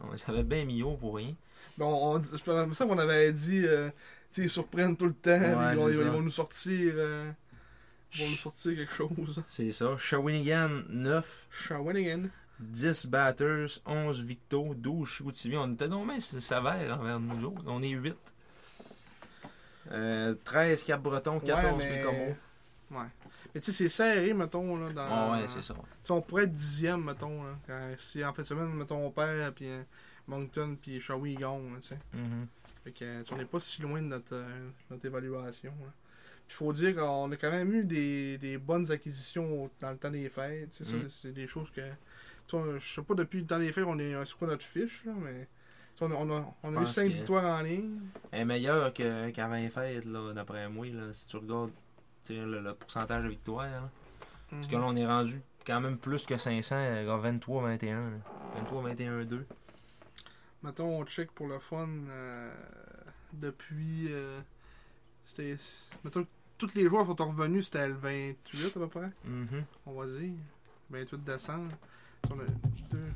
On 0.00 0.42
bien 0.44 0.64
mis 0.64 0.82
haut 0.82 0.96
pour 0.96 1.16
rien. 1.16 1.34
Bon, 1.76 2.16
on, 2.16 2.20
pas 2.20 2.74
ça 2.74 2.86
qu'on 2.86 2.98
avait 2.98 3.32
dit, 3.32 3.64
euh, 3.66 3.90
ils 4.38 4.50
surprennent 4.50 4.96
tout 4.96 5.06
le 5.06 5.14
temps, 5.14 5.30
ils, 5.40 5.40
vont, 5.54 5.60
c'est 5.60 5.72
ils 5.72 5.76
vont- 5.78 5.86
ça. 5.88 5.92
ils 6.06 6.10
vont 6.10 6.20
nous 6.22 6.30
sortir. 6.30 6.92
euh, 6.96 7.30
ils 8.14 8.24
vont 8.24 8.30
nous 8.30 8.36
sortir 8.36 8.76
quelque 8.76 8.92
chose. 8.94 9.42
C'est 9.48 9.72
ça. 9.72 9.96
Shawinigan, 9.96 10.82
9. 10.88 11.46
Shawinigan. 11.50 12.28
10 12.60 13.06
batters, 13.06 13.80
11 13.86 14.22
victos, 14.22 14.74
12 14.76 15.08
Chicoutimi. 15.08 15.56
On 15.56 15.72
était 15.72 15.88
donc 15.88 16.06
bien 16.06 16.20
sévère 16.20 16.98
envers 17.00 17.18
nous 17.18 17.44
autres. 17.46 17.62
On 17.66 17.82
est 17.82 17.88
8. 17.88 18.14
Euh, 19.90 20.34
13 20.44 20.84
Cap-Breton, 20.84 21.40
14 21.40 21.82
ouais, 21.82 21.88
mais... 22.90 22.96
Ouais. 22.96 23.04
Mais 23.54 23.60
tu 23.60 23.72
sais, 23.72 23.76
c'est 23.84 23.88
serré, 23.88 24.32
mettons, 24.32 24.76
là, 24.76 24.92
dans... 24.92 25.06
Ah 25.10 25.32
ouais, 25.32 25.48
c'est 25.48 25.62
ça. 25.62 25.74
Tu 25.74 25.80
sais, 26.04 26.12
on 26.12 26.22
pourrait 26.22 26.44
être 26.44 26.54
dixième, 26.54 27.04
mettons, 27.04 27.42
là. 27.42 27.50
Quand- 27.66 27.94
si 27.98 28.24
en 28.24 28.32
fin 28.32 28.42
de 28.42 28.46
semaine, 28.46 28.72
mettons, 28.74 29.06
on 29.06 29.10
perd, 29.10 29.54
puis 29.54 29.68
euh, 29.68 29.82
Moncton, 30.28 30.76
puis 30.80 31.00
Shawi, 31.00 31.32
ils 31.32 31.38
gagnent, 31.38 31.72
là, 31.74 31.80
tu 31.80 31.88
sais. 31.88 31.98
Mhm. 32.14 32.46
Fait 32.84 32.92
que, 32.92 33.32
on 33.32 33.36
n'est 33.36 33.44
pas 33.44 33.60
si 33.60 33.80
loin 33.82 34.00
de 34.02 34.06
notre, 34.08 34.34
euh, 34.34 34.68
notre 34.90 35.04
évaluation. 35.06 35.72
là. 35.80 35.92
Puis 36.48 36.56
faut 36.56 36.72
dire 36.72 36.94
qu'on 36.96 37.30
a 37.30 37.36
quand 37.36 37.50
même 37.50 37.72
eu 37.72 37.84
des, 37.84 38.36
des 38.38 38.58
bonnes 38.58 38.90
acquisitions 38.90 39.70
dans 39.80 39.90
le 39.92 39.96
temps 39.96 40.10
des 40.10 40.28
fêtes. 40.28 40.74
ça, 40.74 40.84
Mm. 40.96 41.08
C'est 41.08 41.32
des 41.32 41.46
choses 41.46 41.70
que. 41.70 41.80
Je 42.52 42.94
sais 42.94 43.02
pas 43.02 43.14
depuis 43.14 43.40
le 43.40 43.46
temps 43.46 43.58
des 43.58 43.72
fêtes, 43.72 43.84
on 43.86 43.98
est 43.98 44.12
c'est 44.26 44.34
quoi 44.36 44.48
notre 44.48 44.64
fiche, 44.64 45.04
là, 45.06 45.12
mais. 45.16 45.46
On 46.00 46.10
a, 46.10 46.14
on 46.14 46.30
a, 46.36 46.54
on 46.64 46.68
a 46.70 46.72
Je 46.72 46.80
eu 46.80 46.84
pense 46.84 46.94
5 46.94 47.08
que- 47.08 47.12
victoires 47.14 47.44
en 47.60 47.62
ligne. 47.62 48.00
Elle 48.32 48.40
est 48.40 48.44
meilleure 48.44 48.92
qu'avant 48.92 49.54
les 49.54 49.70
fêtes, 49.70 50.08
d'après 50.34 50.68
moi, 50.68 50.86
là, 50.88 51.12
si 51.12 51.28
tu 51.28 51.36
regardes 51.36 51.70
le, 52.28 52.60
le 52.60 52.74
pourcentage 52.74 53.22
de 53.22 53.28
victoire. 53.28 53.66
là. 53.70 53.88
Parce 54.50 54.66
que 54.66 54.74
là, 54.74 54.82
on 54.84 54.96
est 54.96 55.06
rendu 55.06 55.40
quand 55.64 55.80
même 55.80 55.96
plus 55.98 56.26
que 56.26 56.36
500, 56.36 56.74
euh, 56.76 57.04
23-21. 57.38 57.96
23-21-2. 58.70 59.44
Mettons, 60.62 61.00
on 61.00 61.04
check 61.04 61.30
pour 61.32 61.48
le 61.48 61.58
fun 61.58 61.88
euh, 62.08 62.52
depuis. 63.32 64.06
euh, 64.10 64.40
c'était. 65.24 65.56
Mettons 66.04 66.24
que 66.24 66.28
tous 66.58 66.74
les 66.74 66.88
joueurs 66.88 67.06
sont 67.06 67.14
revenus, 67.16 67.64
c'était 67.66 67.88
le 67.88 67.94
28 67.94 68.66
à 68.66 68.70
peu 68.80 68.88
près. 68.88 69.10
Mhm. 69.24 69.64
on 69.86 69.92
va 69.94 70.06
dire. 70.06 70.32
28 70.90 71.24
décembre. 71.24 71.72
On 72.30 72.38
a, 72.38 72.44
deux- 72.90 73.12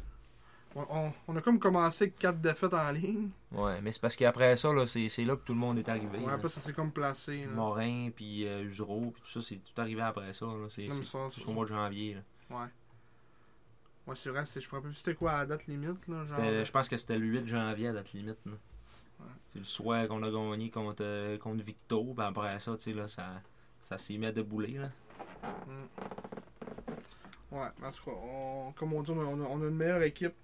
on, 0.75 0.87
on- 0.91 1.13
on 1.29 1.37
a 1.37 1.41
comme 1.41 1.59
commencé 1.61 2.05
avec 2.05 2.19
4 2.19 2.41
défaites 2.41 2.75
en 2.75 2.91
ligne. 2.91 3.29
Ouais, 3.53 3.81
mais 3.83 3.93
c'est 3.93 4.01
parce 4.01 4.17
qu'après 4.17 4.57
ça, 4.57 4.73
là, 4.73 4.85
c'est 4.87 5.09
c'est 5.09 5.25
là 5.25 5.37
que 5.37 5.45
tout 5.45 5.53
le 5.53 5.59
monde 5.61 5.79
est 5.79 5.89
arrivé. 5.89 6.19
Ouais, 6.19 6.33
après, 6.33 6.49
ça 6.49 6.61
s'est 6.61 6.73
comme 6.73 6.91
placé. 6.91 7.45
là. 7.45 7.53
Morin, 7.53 8.11
puis 8.15 8.47
euh, 8.49 8.65
Usereau, 8.65 9.13
puis 9.13 9.23
tout 9.23 9.31
ça, 9.41 9.47
c'est 9.47 9.57
tout 9.57 9.81
arrivé 9.81 10.01
après 10.01 10.33
ça. 10.33 10.47
C'est 10.71 10.89
au 11.47 11.53
mois 11.53 11.65
de 11.65 11.69
janvier. 11.71 12.15
là. 12.15 12.21
Ouais. 12.59 12.69
Ouais, 14.07 14.15
c'est 14.15 14.31
vrai, 14.31 14.45
je 14.47 14.59
me 14.61 14.65
rappelle 14.71 14.91
plus 14.91 14.95
c'était 14.99 15.15
quoi 15.15 15.33
la 15.39 15.47
date 15.47 15.67
limite. 15.67 16.07
Là, 16.07 16.25
genre, 16.25 16.39
C'était- 16.39 16.65
Je 16.65 16.73
pense 16.73 16.89
que 16.89 16.97
c'était 16.97 17.19
le 17.19 17.27
8 17.27 17.47
janvier 17.49 17.89
à 17.89 17.93
date 17.93 18.13
limite. 18.13 18.39
là. 18.47 18.53
Ouais. 18.53 19.27
C'est 19.49 19.59
le 19.59 19.65
soir 19.65 20.07
qu'on 20.09 20.23
a 20.23 20.31
gagné 20.31 20.71
contre, 20.71 21.03
euh, 21.03 21.39
contre 21.39 21.65
Victo. 21.65 22.13
Puis 22.17 22.25
après 22.25 22.61
ça, 22.61 22.77
là, 22.95 23.09
ça, 23.09 23.43
ça 23.83 23.99
s'est 23.99 24.17
mis 24.17 24.27
à 24.27 24.33
débouler. 24.33 24.79
Là. 24.79 24.91
Ouais, 27.51 27.69
en 27.83 27.91
tout 27.93 28.05
cas, 28.05 28.11
on- 28.17 28.73
comme 28.77 28.93
on 28.93 29.03
dit, 29.03 29.11
on 29.13 29.21
a, 29.21 29.25
on 29.47 29.59
une 29.61 29.77
meilleure 29.77 30.03
équipe. 30.03 30.35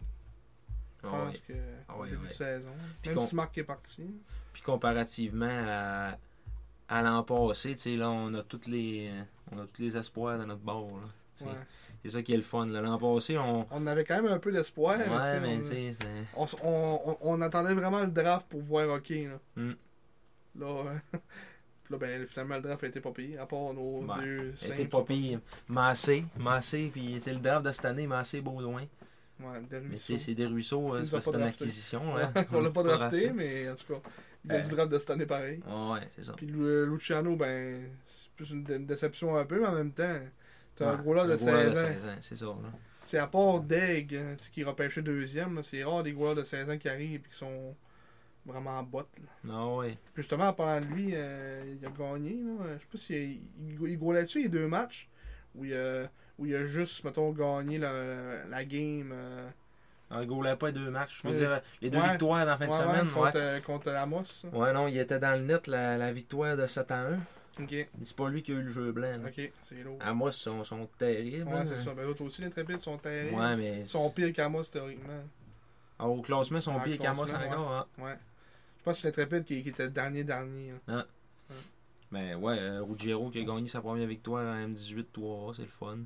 Je 1.02 1.09
Ah 1.09 1.10
pense 1.10 1.32
ouais. 1.34 1.40
que 1.48 1.52
Ah 1.89 1.98
ouais, 1.98 2.10
début 2.10 2.28
de 2.28 2.32
saison. 2.32 2.70
Puis 3.02 3.10
Même 3.10 3.18
qu'on- 3.18 3.24
si 3.24 3.34
Marc 3.36 3.59
est 3.59 3.64
parti. 3.64 4.14
Puis 4.52 4.62
comparativement 4.62 5.47
à, 5.68 6.16
à 6.89 7.02
l'an 7.02 7.22
passé, 7.24 7.74
là, 7.97 8.09
on 8.10 8.32
a 8.34 8.43
tous 8.44 8.66
les 8.68 9.10
euh, 9.12 9.22
on 9.51 9.59
a 9.59 9.66
tous 9.66 9.82
les 9.82 9.97
espoirs 9.97 10.39
de 10.39 10.44
notre 10.44 10.62
bord. 10.62 10.89
là. 11.40 11.48
C'est 12.03 12.11
ça 12.11 12.23
qui 12.23 12.33
est 12.33 12.37
le 12.37 12.43
fun. 12.43 12.66
L'an 12.66 12.99
passé, 12.99 13.39
on. 13.39 13.66
On 13.70 13.87
avait 13.87 14.05
quand 14.05 14.20
même 14.23 14.33
un 14.33 14.39
peu 14.39 14.51
d'espoir. 14.53 14.99
Ouais, 14.99 15.41
mais 15.41 15.57
on- 15.57 15.61
tu 15.61 15.66
sais, 15.66 15.93
c'est- 15.93 16.07
on, 16.37 16.47
on, 16.65 17.01
on- 17.12 17.19
on 17.20 17.41
attendait 17.43 17.74
vraiment 17.74 18.01
le 18.01 18.11
draft 18.11 18.47
pour 18.49 18.61
voir 18.61 18.89
OK. 18.89 19.11
Là, 19.11 19.39
Mm. 19.57 19.73
là, 20.59 20.66
euh, 20.66 21.19
puis 21.85 21.91
là, 21.91 21.99
ben, 21.99 22.27
finalement, 22.27 22.57
le 22.57 22.62
draft 22.62 22.83
a 22.83 22.87
été 22.89 23.01
pas 23.01 23.11
à 23.41 23.47
part 23.47 23.73
nos 23.74 24.01
Ouais, 24.05 24.20
deux 24.20 24.55
Elle 24.65 24.73
était 24.73 24.85
pas 24.87 25.03
pire. 25.03 25.39
Massé, 25.69 26.24
Massé, 26.39 26.91
puis 26.93 27.19
c'est 27.20 27.33
le 27.35 27.39
draft 27.41 27.65
de 27.66 27.70
cette 27.73 27.85
année, 27.85 28.07
Massé, 28.09 28.41
Baudouin. 28.41 28.85
Ouais, 29.41 29.61
Mais 29.70 29.97
c'est 29.99 30.35
des 30.35 30.47
ruisseaux, 30.47 30.95
euh, 30.95 31.01
Il 31.01 31.07
c'est 31.07 31.31
une 31.35 31.43
acquisition. 31.43 32.16
Hein. 32.16 32.33
on 32.53 32.61
l'a 32.61 32.70
pas 32.70 32.83
drafté, 33.12 33.31
mais 33.31 33.69
en 33.70 33.74
tout 33.74 33.93
cas, 33.95 34.01
il 34.45 34.51
y 34.51 34.55
a 34.55 34.59
Euh. 34.59 34.62
du 34.62 34.69
draft 34.74 34.93
de 34.93 34.99
cette 34.99 35.11
année 35.11 35.27
pareil. 35.27 35.61
Ouais, 35.66 36.01
c'est 36.16 36.24
ça. 36.24 36.33
Puis 36.35 36.47
Lu- 36.47 36.87
Luciano, 36.87 37.35
ben, 37.37 37.89
c'est 38.07 38.31
plus 38.33 38.51
une, 38.51 38.62
dé- 38.65 38.77
une 38.77 38.87
déception 38.87 39.37
un 39.37 39.45
peu, 39.45 39.61
mais 39.61 39.66
en 39.66 39.73
même 39.74 39.93
temps, 39.93 40.19
c'est 40.74 40.85
un 40.85 40.97
gros 40.97 41.15
là 41.15 41.27
de 41.27 41.32
un 41.32 41.36
gros 41.36 41.47
là 41.47 41.73
16 41.73 41.78
ans. 41.78 42.16
C'est 42.20 42.36
ça. 42.36 42.47
C'est 43.05 43.19
à 43.19 43.27
part 43.27 43.61
Deg, 43.61 44.15
hein, 44.15 44.35
sais, 44.39 44.51
qui 44.51 44.62
repêché 44.65 45.03
deuxième, 45.03 45.62
c'est 45.62 45.82
rare 45.85 46.03
des 46.03 46.12
gros 46.12 46.35
de 46.35 46.44
16 46.44 46.70
ans 46.70 46.78
qui 46.78 46.89
arrivent 46.89 47.23
et 47.27 47.28
qui 47.28 47.36
sont 47.36 47.74
vraiment 48.47 48.78
en 48.78 48.82
botte. 48.82 49.09
Non, 49.44 49.78
ouais. 49.78 49.97
Justement, 50.16 50.53
pendant 50.53 50.81
lui, 50.86 51.11
euh, 51.15 51.74
il 51.81 51.85
a 51.86 51.90
gagné. 51.90 52.31
Là. 52.43 52.65
Je 52.74 52.78
sais 52.81 52.86
pas 52.90 52.99
s'il 52.99 53.16
il, 53.16 53.89
il 53.90 53.99
goalait 53.99 54.23
dessus 54.23 54.43
les 54.43 54.49
deux 54.49 54.66
matchs. 54.69 55.09
où 55.55 55.65
il 55.65 55.74
où 56.39 56.47
il 56.47 56.55
a 56.57 56.65
juste, 56.65 57.05
mettons, 57.05 57.31
gagné 57.32 57.78
la, 57.78 58.44
la 58.49 58.65
game. 58.65 59.11
euh, 59.12 59.49
Un 60.11 60.24
goal 60.24 60.57
pas 60.57 60.73
deux 60.73 60.90
matchs. 60.90 61.20
Je 61.24 61.28
veux 61.28 61.35
dire, 61.39 61.61
les 61.82 61.90
deux 61.90 61.99
Ouais. 61.99 62.09
victoires 62.11 62.40
dans 62.47 62.53
la 62.53 62.57
fin 62.59 62.66
de 62.66 62.70
ouais, 62.73 62.78
semaine. 62.78 63.07
Ouais. 63.09 63.12
contre, 63.12 63.36
euh, 63.36 63.61
contre 63.61 63.89
Amos. 63.90 64.24
ça. 64.24 64.49
Ouais, 64.49 64.73
non, 64.73 64.89
il 64.89 64.97
était 64.99 65.19
dans 65.19 65.32
le 65.39 65.44
net 65.44 65.66
la, 65.66 65.99
la 65.99 66.12
victoire 66.12 66.57
de 66.57 66.66
7 66.66 66.90
à 66.90 67.01
1. 67.03 67.19
C'est 68.03 68.16
pas 68.16 68.29
lui 68.29 68.43
qui 68.43 68.53
a 68.53 68.55
eu 68.55 68.62
le 68.62 68.70
jeu 68.73 68.93
blanc. 68.93 69.19
là. 69.23 69.29
ok, 69.29 69.53
c'est 69.62 69.83
lourd. 69.83 69.99
À 70.01 70.12
moi, 70.15 70.31
ils 70.31 70.33
sont, 70.33 70.65
sont 70.65 70.89
terribles. 70.99 71.49
Ouais, 71.49 71.65
c'est 71.66 71.77
ça. 71.83 71.95
Ben, 71.95 72.05
l'autre 72.05 72.23
aussi, 72.23 72.43
les 72.43 72.51
trépides 72.51 72.81
sont 72.81 72.99
terribles. 72.99 73.37
Ouais, 73.37 73.57
mais. 73.57 73.79
Ils 73.81 73.87
sont 73.87 74.11
pires 74.11 74.33
qu'Amos, 74.33 74.62
théoriquement. 74.65 75.23
Ah, 75.99 76.09
au 76.09 76.20
classement, 76.23 76.59
ils 76.59 76.62
sont 76.62 76.77
Ah, 76.79 76.83
pires 76.83 76.99
qu'Amos 76.99 77.24
classement, 77.24 77.47
encore. 77.51 77.73
hein. 77.73 77.87
Ouais. 77.99 78.16
Je 78.79 78.83
pense 78.85 78.97
que 78.97 79.03
c'est 79.03 79.09
l'Intrépide 79.16 79.45
qui, 79.45 79.62
qui 79.62 79.69
était 79.69 79.85
le 79.85 79.91
dernier 79.91 80.24
dernier. 80.24 80.73
là. 80.89 81.07
Mais 82.11 82.35
ouais, 82.35 82.59
euh, 82.59 82.83
Ruggiero 82.83 83.31
qui 83.31 83.39
a 83.41 83.45
gagné 83.45 83.69
sa 83.69 83.81
première 83.81 84.07
victoire 84.07 84.45
en 84.45 84.69
M18 84.69 85.07
3 85.12 85.55
c'est 85.57 85.62
le 85.62 85.69
fun. 85.69 85.99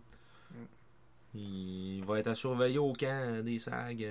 Il 1.35 2.02
va 2.06 2.18
être 2.20 2.28
à 2.28 2.35
surveiller 2.35 2.78
au 2.78 2.93
camp 2.93 3.06
euh, 3.09 3.43
des 3.43 3.59
SAG. 3.59 4.06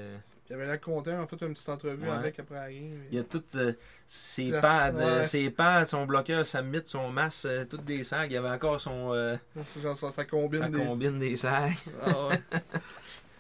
Euh. 0.45 0.49
Il 0.49 0.51
y 0.51 0.55
avait 0.55 0.67
la 0.67 0.77
content, 0.77 1.19
en 1.22 1.27
fait, 1.27 1.41
une 1.41 1.53
petite 1.53 1.69
entrevue 1.69 2.07
Ouais. 2.07 2.15
avec 2.15 2.39
après 2.39 2.55
la 2.55 2.72
game. 2.72 3.01
Il 3.11 3.17
y 3.17 3.19
a 3.19 3.23
toutes 3.23 3.55
euh, 3.55 3.73
ses 4.07 4.51
Ça- 4.51 4.61
pads, 4.61 4.93
euh, 4.95 5.19
ouais. 5.22 5.26
ses 5.26 5.49
pads, 5.49 5.85
son 5.85 6.05
bloqueur, 6.05 6.45
sa 6.45 6.61
mythe, 6.61 6.88
son 6.88 7.09
masque, 7.09 7.45
euh, 7.45 7.65
toutes 7.65 7.85
des 7.85 8.03
SAG. 8.03 8.31
Il 8.31 8.35
y 8.35 8.38
avait 8.38 8.49
encore 8.49 8.80
son 8.80 9.13
euh, 9.13 9.35
genre, 9.81 9.97
ça, 9.97 10.11
ça 10.11 10.26
combine 10.26 10.61
sa 10.61 10.69
des. 10.69 10.85
combine 10.85 11.19
des 11.19 11.35
SAG. 11.35 11.76
Ah 12.05 12.27
ouais. 12.27 12.41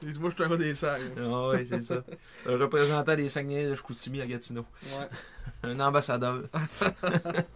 Il 0.01 0.11
dit, 0.11 0.19
moi, 0.19 0.29
je 0.37 0.55
des 0.55 0.75
sacs. 0.75 1.01
Ah 1.17 1.47
ouais, 1.47 1.65
c'est 1.65 1.81
ça. 1.81 2.03
Un 2.45 2.57
représentant 2.57 3.15
des 3.15 3.29
Saguenay 3.29 3.69
de 3.69 3.75
Chicoutimi 3.75 4.21
à 4.21 4.27
Gatineau. 4.27 4.65
Ouais. 4.83 5.07
Un 5.63 5.79
ambassadeur. 5.79 6.43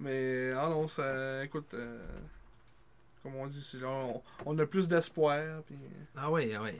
Mais, 0.00 0.50
ah 0.56 0.68
non, 0.68 0.88
ça. 0.88 1.44
Écoute, 1.44 1.72
euh, 1.74 1.98
comme 3.26 3.36
on 3.36 3.46
dit, 3.46 3.62
c'est 3.62 3.78
là, 3.80 3.88
on, 3.88 4.22
on 4.46 4.58
a 4.58 4.66
plus 4.66 4.86
d'espoir. 4.88 5.62
Puis, 5.66 5.76
Ah 6.16 6.30
ouais, 6.30 6.54
ah 6.54 6.62
ouais. 6.62 6.78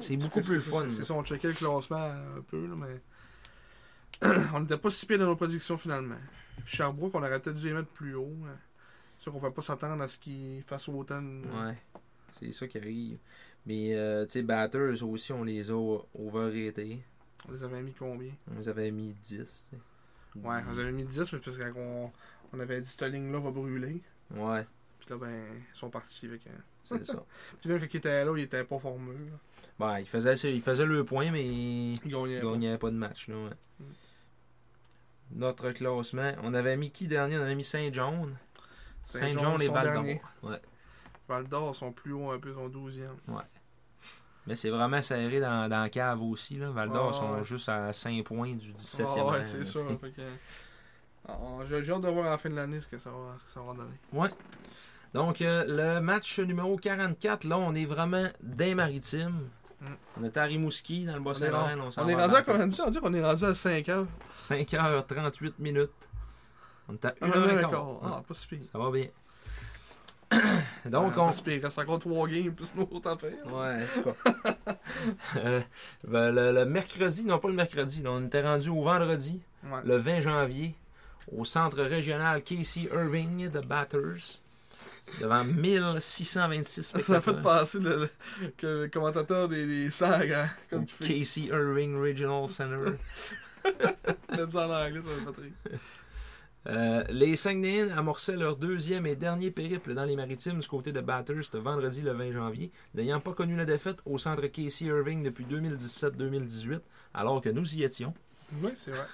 c'est- 0.00 0.16
beaucoup 0.16 0.40
plus 0.40 0.60
fun. 0.60 0.86
C'est 0.90 1.04
ça, 1.04 1.14
on 1.14 1.24
checkait 1.24 1.48
le 1.48 1.54
classement 1.54 1.96
un 1.96 2.40
peu, 2.48 2.66
là, 2.66 2.74
mais. 2.76 3.00
on 4.54 4.60
n'était 4.60 4.78
pas 4.78 4.90
si 4.90 5.04
pire 5.06 5.18
dans 5.18 5.26
nos 5.26 5.36
prédictions 5.36 5.76
finalement. 5.78 6.16
Puis 6.64 6.76
Sherbrooke, 6.76 7.14
on 7.14 7.18
aurait 7.22 7.38
peut-être 7.40 7.56
dû 7.56 7.68
les 7.68 7.74
mettre 7.74 7.88
plus 7.88 8.14
haut. 8.14 8.32
hein. 8.46 8.56
C'est 9.18 9.24
sûr 9.24 9.32
qu'on 9.32 9.38
ne 9.38 9.42
va 9.44 9.50
pas 9.50 9.62
s'attendre 9.62 10.02
à 10.02 10.08
ce 10.08 10.18
qu'ils 10.18 10.62
fassent 10.66 10.88
autant. 10.88 11.20
de- 11.22 11.42
Ouais, 11.46 11.76
c'est 12.40 12.52
ça 12.52 12.66
qui 12.66 12.78
arrive. 12.78 13.18
Mais, 13.66 13.94
euh, 13.94 14.24
tu 14.26 14.32
sais, 14.32 14.42
Batters 14.42 15.02
aussi, 15.02 15.32
on 15.32 15.44
les 15.44 15.70
a 15.70 15.74
overratés. 16.14 17.02
On 17.48 17.52
les 17.52 17.62
avait 17.62 17.82
mis 17.82 17.92
combien? 17.92 18.30
On 18.50 18.58
les 18.58 18.68
avait 18.68 18.90
mis 18.90 19.12
10. 19.22 19.38
tu 19.38 19.44
sais. 19.46 19.76
Ouais, 20.36 20.60
on 20.68 20.72
les 20.72 20.80
avait 20.82 20.92
mis 20.92 21.04
10, 21.04 21.32
mais 21.32 21.38
parce 21.38 21.56
qu'on 21.72 22.10
on 22.52 22.60
avait 22.60 22.80
dit 22.80 22.88
cette 22.88 23.10
ligne-là 23.12 23.38
va 23.40 23.50
brûler. 23.50 24.02
Ouais, 24.34 24.66
Puis 25.06 25.14
là, 25.14 25.20
ben, 25.20 25.44
ils 25.72 25.78
sont 25.78 25.88
partis 25.88 26.26
avec. 26.26 26.46
un- 26.48 26.62
c'est 26.84 27.06
ça. 27.06 27.22
Puis 27.60 27.70
quand 27.70 27.78
ils 27.80 27.96
étaient 27.96 28.24
là, 28.24 28.32
ils 28.36 28.42
étaient 28.42 28.64
pas 28.64 28.78
formeux. 28.78 29.14
là. 29.14 29.36
Ben, 29.78 29.98
ils 30.00 30.06
faisaient, 30.08 30.34
ils 30.52 30.60
faisaient 30.60 30.84
le 30.86 31.04
point, 31.04 31.30
mais 31.30 31.44
Ils 31.46 31.98
gagnaient. 32.04 32.40
pas. 32.72 32.86
pas 32.86 32.90
de 32.90 32.96
match. 32.96 33.28
Là, 33.28 33.36
ouais. 33.36 33.50
Mm. 33.80 33.84
Notre 35.32 35.70
classement, 35.72 36.32
on 36.42 36.54
avait 36.54 36.76
mis 36.76 36.90
qui 36.90 37.06
dernier? 37.08 37.36
On 37.38 37.42
avait 37.42 37.54
mis 37.54 37.64
Saint-John. 37.64 38.36
Saint-John 39.04 39.60
et 39.62 39.68
Val 39.68 39.94
d'Or. 39.94 40.04
Ouais. 40.50 40.60
Val 41.28 41.48
d'Or 41.48 41.74
sont 41.76 41.92
plus 41.92 42.12
hauts 42.12 42.30
un 42.30 42.38
peu, 42.38 42.52
sont 42.54 42.68
12e. 42.68 43.08
Mais 44.46 44.54
c'est 44.54 44.70
vraiment 44.70 45.02
serré 45.02 45.40
dans, 45.40 45.68
dans 45.68 45.82
la 45.82 45.90
cave 45.90 46.22
aussi. 46.22 46.56
Là. 46.56 46.70
Val 46.70 46.90
d'Or 46.90 47.10
Ah, 47.12 47.18
sont 47.18 47.32
ouais. 47.34 47.44
juste 47.44 47.68
à 47.68 47.92
5 47.92 48.22
points 48.24 48.54
du 48.54 48.72
17e 48.72 49.04
Ah 49.18 49.26
ouais, 49.26 49.44
c'est 49.44 49.58
là, 49.58 49.64
ça. 49.64 49.80
que- 49.80 50.22
Ah, 51.28 51.38
J'ai 51.68 51.90
hâte 51.92 52.00
de 52.02 52.08
voir 52.08 52.26
à 52.26 52.30
la 52.30 52.38
fin 52.38 52.48
de 52.48 52.54
l'année 52.54 52.80
ce 52.80 52.86
que 52.86 52.98
ça 52.98 53.10
va, 53.10 53.34
ce 53.40 53.44
que 53.46 53.50
ça 53.50 53.60
va 53.60 53.74
donner. 53.74 53.96
Donc, 55.16 55.40
euh, 55.40 55.64
le 55.94 56.00
match 56.00 56.38
numéro 56.38 56.76
44, 56.76 57.44
là, 57.44 57.58
on 57.58 57.74
est 57.74 57.86
vraiment 57.86 58.26
des 58.42 58.74
maritimes. 58.74 59.48
Mm. 59.80 59.86
On 60.20 60.24
était 60.24 60.40
à 60.40 60.44
Rimouski, 60.44 61.04
dans 61.06 61.14
le 61.16 61.20
est, 61.20 61.50
rendu- 61.50 61.80
On, 61.96 62.02
on 62.02 62.08
est 62.08 62.14
rendu 62.14 62.34
à 62.34 62.42
combien 62.42 62.66
de 62.66 62.76
temps? 62.76 62.84
On 63.02 63.14
est 63.14 63.22
rendu 63.24 63.44
à 63.44 63.54
5 63.54 63.88
heures. 63.88 64.06
5h38 64.34 65.54
minutes. 65.58 65.90
On 66.88 66.94
est 66.94 67.04
à 67.04 67.14
Ah, 67.20 67.26
1h15. 67.26 67.54
d'accord. 67.56 68.00
Ah, 68.04 68.22
pas 68.26 68.34
si 68.34 68.46
pire. 68.46 68.60
Ça 68.70 68.78
va 68.78 68.90
bien. 68.90 69.06
Donc, 70.86 71.12
Ah, 71.16 71.20
on. 71.22 71.26
Pas 71.26 71.32
si 71.32 71.42
pire. 71.42 71.62
Reste 71.62 71.78
encore 71.78 71.98
3 71.98 72.28
games 72.28 72.52
plus 72.54 72.72
une 72.76 72.82
autre 72.82 73.10
affaire. 73.10 73.32
Ouais, 73.46 73.84
en 73.84 74.02
tout 74.02 74.10
cas. 74.12 74.54
Euh, 75.36 75.60
ben, 76.06 76.30
le, 76.30 76.52
le 76.52 76.64
mercredi, 76.64 77.24
non 77.24 77.38
pas 77.38 77.48
le 77.48 77.54
mercredi, 77.54 78.02
là, 78.02 78.10
on 78.12 78.24
était 78.26 78.42
rendu 78.42 78.68
au 78.70 78.82
vendredi, 78.82 79.40
Ouais. 79.64 79.80
le 79.84 79.96
20 79.98 80.20
janvier, 80.20 80.74
au 81.36 81.44
centre 81.44 81.82
régional 81.82 82.42
Casey 82.42 82.88
Irving 82.92 83.48
de 83.50 83.60
Batters, 83.60 84.40
devant 85.20 85.44
1626 85.44 86.82
Ça 86.82 86.96
m'a 86.96 87.02
fait 87.02 87.04
spectateurs. 87.12 87.42
passer 87.42 87.78
le, 87.80 87.96
le- 88.40 88.48
que 88.56 88.66
le 88.82 88.88
commentateur 88.88 89.48
des, 89.48 89.66
des 89.66 89.90
hein, 90.02 90.50
comme. 90.70 90.86
Casey 90.86 91.42
Irving 91.44 91.96
Regional 92.00 92.48
Center. 92.48 92.92
Le 94.30 94.46
dit 94.46 94.56
en 94.56 94.70
anglais, 94.70 95.00
ça 95.02 95.30
rire. 95.42 95.80
Euh, 96.68 97.04
les 97.10 97.36
Saguenayens 97.36 97.96
amorçaient 97.96 98.36
leur 98.36 98.56
deuxième 98.56 99.06
et 99.06 99.14
dernier 99.14 99.50
périple 99.52 99.94
dans 99.94 100.04
les 100.04 100.16
maritimes 100.16 100.58
du 100.58 100.66
côté 100.66 100.90
de 100.92 101.00
Batters 101.00 101.44
ce 101.44 101.56
vendredi 101.56 102.02
le 102.02 102.12
20 102.12 102.32
janvier, 102.32 102.72
n'ayant 102.94 103.20
pas 103.20 103.32
connu 103.34 103.56
la 103.56 103.64
défaite 103.64 103.98
au 104.04 104.18
centre 104.18 104.44
Casey 104.48 104.86
Irving 104.86 105.22
depuis 105.22 105.44
2017-2018, 105.44 106.80
alors 107.14 107.40
que 107.40 107.48
nous 107.50 107.74
y 107.76 107.84
étions. 107.84 108.12
Oui, 108.62 108.70
c'est 108.74 108.90
vrai. 108.90 109.06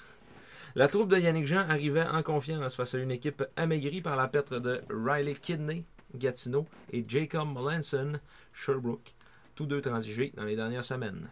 La 0.75 0.89
troupe 0.89 1.11
de 1.11 1.19
Yannick 1.19 1.47
Jean 1.47 1.69
arrivait 1.69 2.07
en 2.07 2.23
confiance 2.23 2.77
face 2.77 2.95
à 2.95 2.99
une 2.99 3.11
équipe 3.11 3.45
amaigrie 3.57 4.01
par 4.01 4.17
la 4.17 4.27
perte 4.27 4.55
de 4.55 4.81
Riley 4.89 5.35
Kidney, 5.35 5.85
Gatineau, 6.15 6.67
et 6.91 7.05
Jacob 7.07 7.49
Melanson, 7.53 8.19
Sherbrooke, 8.55 9.15
tous 9.55 9.67
deux 9.67 9.83
transigés 9.83 10.33
dans 10.35 10.45
les 10.45 10.57
dernières 10.57 10.85
semaines. 10.85 11.29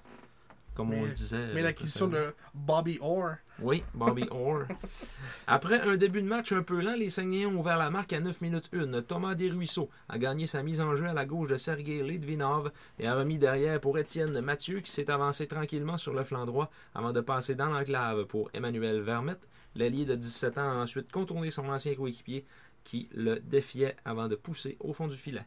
Comme 0.74 0.92
on 0.92 1.00
Mais- 1.02 1.06
le 1.08 1.12
disait. 1.12 1.48
Mais 1.54 1.60
euh, 1.60 1.64
l'acquisition 1.64 2.08
précédemment. 2.08 2.32
de 2.32 2.34
Bobby 2.54 2.98
Orr. 3.02 3.34
Oui, 3.60 3.82
Bobby 3.92 4.26
Orr. 4.30 4.62
Après 5.46 5.80
un 5.80 5.96
début 5.96 6.22
de 6.22 6.26
match 6.28 6.52
un 6.52 6.62
peu 6.62 6.80
lent, 6.80 6.94
les 6.96 7.10
Saguenayens 7.10 7.48
ont 7.48 7.58
ouvert 7.60 7.76
la 7.76 7.90
marque 7.90 8.12
à 8.12 8.20
9 8.20 8.40
minutes 8.40 8.70
1. 8.72 9.02
Thomas 9.02 9.34
Desruisseaux 9.34 9.90
a 10.08 10.18
gagné 10.18 10.46
sa 10.46 10.62
mise 10.62 10.80
en 10.80 10.96
jeu 10.96 11.06
à 11.06 11.12
la 11.12 11.26
gauche 11.26 11.48
de 11.50 11.56
Sergei 11.56 12.02
Litvinov 12.02 12.70
et 12.98 13.06
a 13.06 13.14
remis 13.14 13.38
derrière 13.38 13.80
pour 13.80 13.98
Étienne 13.98 14.40
Mathieu 14.40 14.80
qui 14.80 14.90
s'est 14.90 15.10
avancé 15.10 15.46
tranquillement 15.46 15.96
sur 15.98 16.14
le 16.14 16.24
flanc 16.24 16.46
droit 16.46 16.70
avant 16.94 17.12
de 17.12 17.20
passer 17.20 17.54
dans 17.54 17.66
l'enclave 17.66 18.24
pour 18.26 18.50
Emmanuel 18.54 19.00
Vermette. 19.00 19.46
L'allié 19.74 20.04
de 20.04 20.14
17 20.14 20.58
ans 20.58 20.70
a 20.70 20.82
ensuite 20.82 21.12
contourné 21.12 21.50
son 21.50 21.68
ancien 21.68 21.94
coéquipier 21.94 22.44
qui 22.84 23.08
le 23.14 23.40
défiait 23.40 23.96
avant 24.04 24.28
de 24.28 24.36
pousser 24.36 24.76
au 24.80 24.92
fond 24.92 25.06
du 25.08 25.16
filet. 25.16 25.44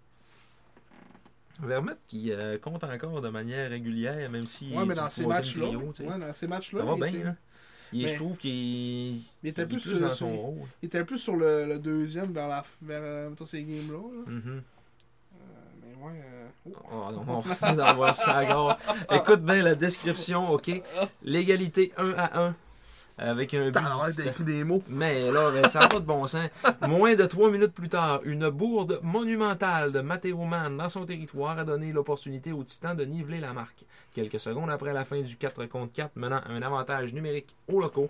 Vermette 1.61 1.99
qui 2.07 2.31
euh, 2.31 2.57
compte 2.57 2.83
encore 2.83 3.21
de 3.21 3.29
manière 3.29 3.69
régulière, 3.69 4.29
même 4.29 4.47
si 4.47 4.73
Ouais, 4.75 4.85
mais 4.85 4.95
dans 4.95 5.09
ces 5.11 5.25
matchs-là. 5.25 5.67
Ouais, 5.67 6.19
dans 6.19 6.33
ces 6.33 6.47
matchs-là. 6.47 6.79
ça 6.79 6.85
va 6.85 6.95
bien, 6.95 7.05
était- 7.07 7.23
là. 7.23 7.35
Il- 7.95 8.01
Mais- 8.03 8.07
je 8.09 8.15
trouve 8.15 8.37
qu'il 8.37 8.51
Il 9.17 9.21
était 9.43 9.67
plus 9.67 9.75
plus 9.81 9.91
sur- 9.91 9.99
dans 9.99 10.07
sur- 10.07 10.15
son 10.27 10.35
rôle. 10.35 10.67
Il 10.81 10.87
était 10.87 11.03
plus 11.03 11.19
sur 11.19 11.35
le, 11.35 11.65
le 11.67 11.77
deuxième 11.77 12.33
vers, 12.33 12.47
la, 12.47 12.65
vers 12.81 13.01
euh, 13.03 13.29
ces 13.45 13.61
games-là. 13.61 13.97
là. 13.99 14.31
Euh, 14.31 14.59
mais 15.81 16.03
ouais. 16.03 16.11
euh, 16.25 16.47
oh. 16.65 16.71
Oh, 16.91 17.11
non, 17.11 17.23
on 17.27 17.39
vient 17.41 17.73
d'en 17.75 17.93
voir 17.95 18.15
ça 18.15 18.43
gare. 18.45 18.79
Écoute 19.13 19.41
bien 19.43 19.61
la 19.61 19.75
description, 19.75 20.49
ok? 20.51 20.81
L'égalité 21.23 21.93
1 21.97 22.13
à 22.17 22.39
1 22.47 22.55
avec 23.17 23.53
un 23.53 23.71
but. 23.71 23.73
T'as 23.73 24.25
écrit 24.25 24.43
des 24.43 24.63
mots. 24.63 24.83
Mais 24.87 25.31
là, 25.31 25.51
ça 25.69 25.79
n'a 25.79 25.87
pas 25.87 25.99
de 25.99 26.05
bon 26.05 26.27
sens. 26.27 26.49
Moins 26.87 27.15
de 27.15 27.25
trois 27.25 27.49
minutes 27.49 27.73
plus 27.73 27.89
tard, 27.89 28.21
une 28.23 28.49
bourde 28.49 28.99
monumentale 29.03 29.91
de 29.91 30.01
Matteo 30.01 30.43
Mann 30.43 30.77
dans 30.77 30.89
son 30.89 31.05
territoire 31.05 31.57
a 31.59 31.63
donné 31.63 31.91
l'opportunité 31.91 32.51
aux 32.51 32.63
Titans 32.63 32.95
de 32.95 33.05
niveler 33.05 33.39
la 33.39 33.53
marque. 33.53 33.85
Quelques 34.13 34.39
secondes 34.39 34.69
après 34.69 34.93
la 34.93 35.05
fin 35.05 35.21
du 35.21 35.37
4 35.37 35.65
contre 35.65 35.93
4, 35.93 36.15
menant 36.15 36.37
à 36.37 36.51
un 36.51 36.61
avantage 36.61 37.13
numérique 37.13 37.55
aux 37.67 37.79
locaux, 37.79 38.09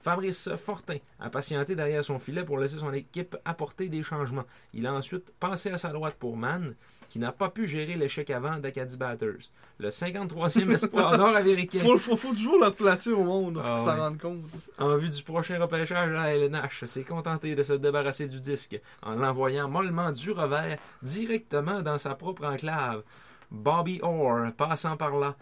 Fabrice 0.00 0.48
Fortin 0.56 0.96
a 1.18 1.28
patienté 1.28 1.74
derrière 1.74 2.04
son 2.04 2.18
filet 2.18 2.42
pour 2.42 2.58
laisser 2.58 2.78
son 2.78 2.92
équipe 2.92 3.36
apporter 3.44 3.88
des 3.88 4.02
changements. 4.02 4.44
Il 4.72 4.86
a 4.86 4.94
ensuite 4.94 5.30
passé 5.38 5.70
à 5.70 5.78
sa 5.78 5.90
droite 5.90 6.16
pour 6.18 6.36
Mann, 6.36 6.74
qui 7.10 7.18
n'a 7.18 7.32
pas 7.32 7.50
pu 7.50 7.66
gérer 7.66 7.94
l'échec 7.96 8.30
avant 8.30 8.56
d'Acadie 8.58 8.96
Batters. 8.96 9.50
Le 9.78 9.88
53e 9.90 10.70
espoir 10.72 11.18
nord-américain 11.18 11.80
Faut, 11.80 11.98
faut, 11.98 12.16
faut 12.16 12.32
toujours 12.32 12.64
le 12.64 12.70
placer 12.70 13.10
au 13.10 13.24
monde 13.24 13.54
pour 13.54 13.66
Ah, 13.66 13.78
s'en 13.78 14.12
ouais. 14.12 14.16
compte. 14.18 14.44
en 14.78 14.96
vue 14.96 15.08
du 15.10 15.22
prochain 15.22 15.58
repêchage 15.60 16.08
à 16.10 16.12
la 16.12 16.34
LNH, 16.36 16.84
s'est 16.86 17.02
contenté 17.04 17.54
de 17.54 17.62
se 17.62 17.72
débarrasser 17.74 18.28
du 18.28 18.40
disque 18.40 18.80
en 19.02 19.16
l'envoyant 19.16 19.68
mollement 19.68 20.12
du 20.12 20.30
revers 20.30 20.78
directement 21.02 21.82
dans 21.82 21.98
sa 21.98 22.14
propre 22.14 22.44
enclave. 22.46 23.02
Bobby 23.50 23.98
Orr, 24.02 24.52
passant 24.56 24.96
par 24.96 25.18
là, 25.18 25.34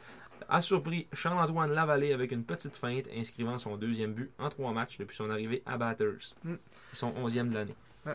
a 0.48 0.62
surpris 0.62 1.06
Charles-Antoine 1.12 1.72
Lavallée 1.74 2.14
avec 2.14 2.32
une 2.32 2.44
petite 2.44 2.74
feinte, 2.76 3.04
inscrivant 3.14 3.58
son 3.58 3.76
deuxième 3.76 4.14
but 4.14 4.30
en 4.38 4.48
trois 4.48 4.72
matchs 4.72 4.96
depuis 4.96 5.14
son 5.16 5.28
arrivée 5.28 5.62
à 5.66 5.76
Batters. 5.76 6.34
Mm. 6.44 6.54
Son 6.94 7.12
onzième 7.18 7.50
de 7.50 7.54
l'année. 7.54 7.74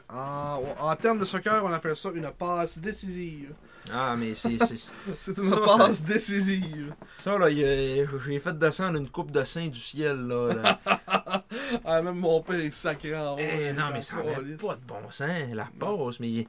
En, 0.10 0.62
en 0.80 0.96
termes 0.96 1.20
de 1.20 1.26
soccer, 1.26 1.64
on 1.64 1.72
appelle 1.74 1.96
ça 1.96 2.10
une 2.14 2.30
passe 2.32 2.78
décisive. 2.80 3.54
Ah, 3.92 4.16
mais 4.18 4.34
c'est. 4.34 4.58
c'est- 5.20 5.38
une 5.38 5.50
Ça, 5.50 5.60
passe 5.78 6.04
décisive. 6.04 6.94
Ça, 7.24 7.38
là, 7.38 7.50
j'ai 7.52 8.40
fait 8.40 8.58
descendre 8.58 8.98
une 8.98 9.10
coupe 9.10 9.32
de 9.32 9.44
sein 9.44 9.68
du 9.68 9.80
ciel, 9.80 10.28
là. 10.28 10.54
là. 10.54 10.80
Ah, 11.86 12.02
même 12.02 12.16
mon 12.16 12.42
père 12.42 12.56
est 12.60 12.72
sacré 12.72 13.16
en 13.16 13.34
haut. 13.34 13.40
Eh, 13.40 13.74
non, 13.74 13.86
mais 13.94 14.02
ça 14.02 14.16
n'avait 14.18 14.56
pas 14.56 14.76
de 14.76 14.82
bon 14.88 15.12
sens, 15.12 15.30
la 15.54 15.68
passe. 15.80 16.20
Mais 16.20 16.48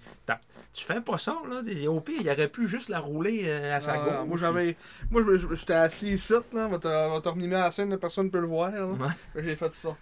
tu 0.72 0.84
fais 0.84 1.00
pas 1.00 1.18
ça, 1.18 1.36
là. 1.48 1.60
Au 1.88 2.00
pire, 2.00 2.20
il 2.20 2.28
aurait 2.30 2.48
pu 2.48 2.68
juste 2.68 2.88
la 2.88 3.00
rouler 3.00 3.42
euh, 3.46 3.76
à 3.76 3.80
sa 3.80 3.92
Ah, 3.94 3.98
gauche. 3.98 4.28
moi, 4.28 4.38
j'avais. 4.38 4.76
Moi, 5.10 5.22
j'étais 5.54 5.72
assis 5.74 6.10
ici, 6.14 6.32
là. 6.52 6.68
On 6.70 6.78
te 7.20 7.28
remis 7.28 7.52
à 7.54 7.58
la 7.58 7.70
scène, 7.70 7.96
personne 7.98 8.26
ne 8.26 8.30
peut 8.30 8.40
le 8.40 8.46
voir. 8.46 8.72
Ouais. 8.72 9.42
J'ai 9.42 9.56
fait 9.56 9.72
ça. 9.72 9.96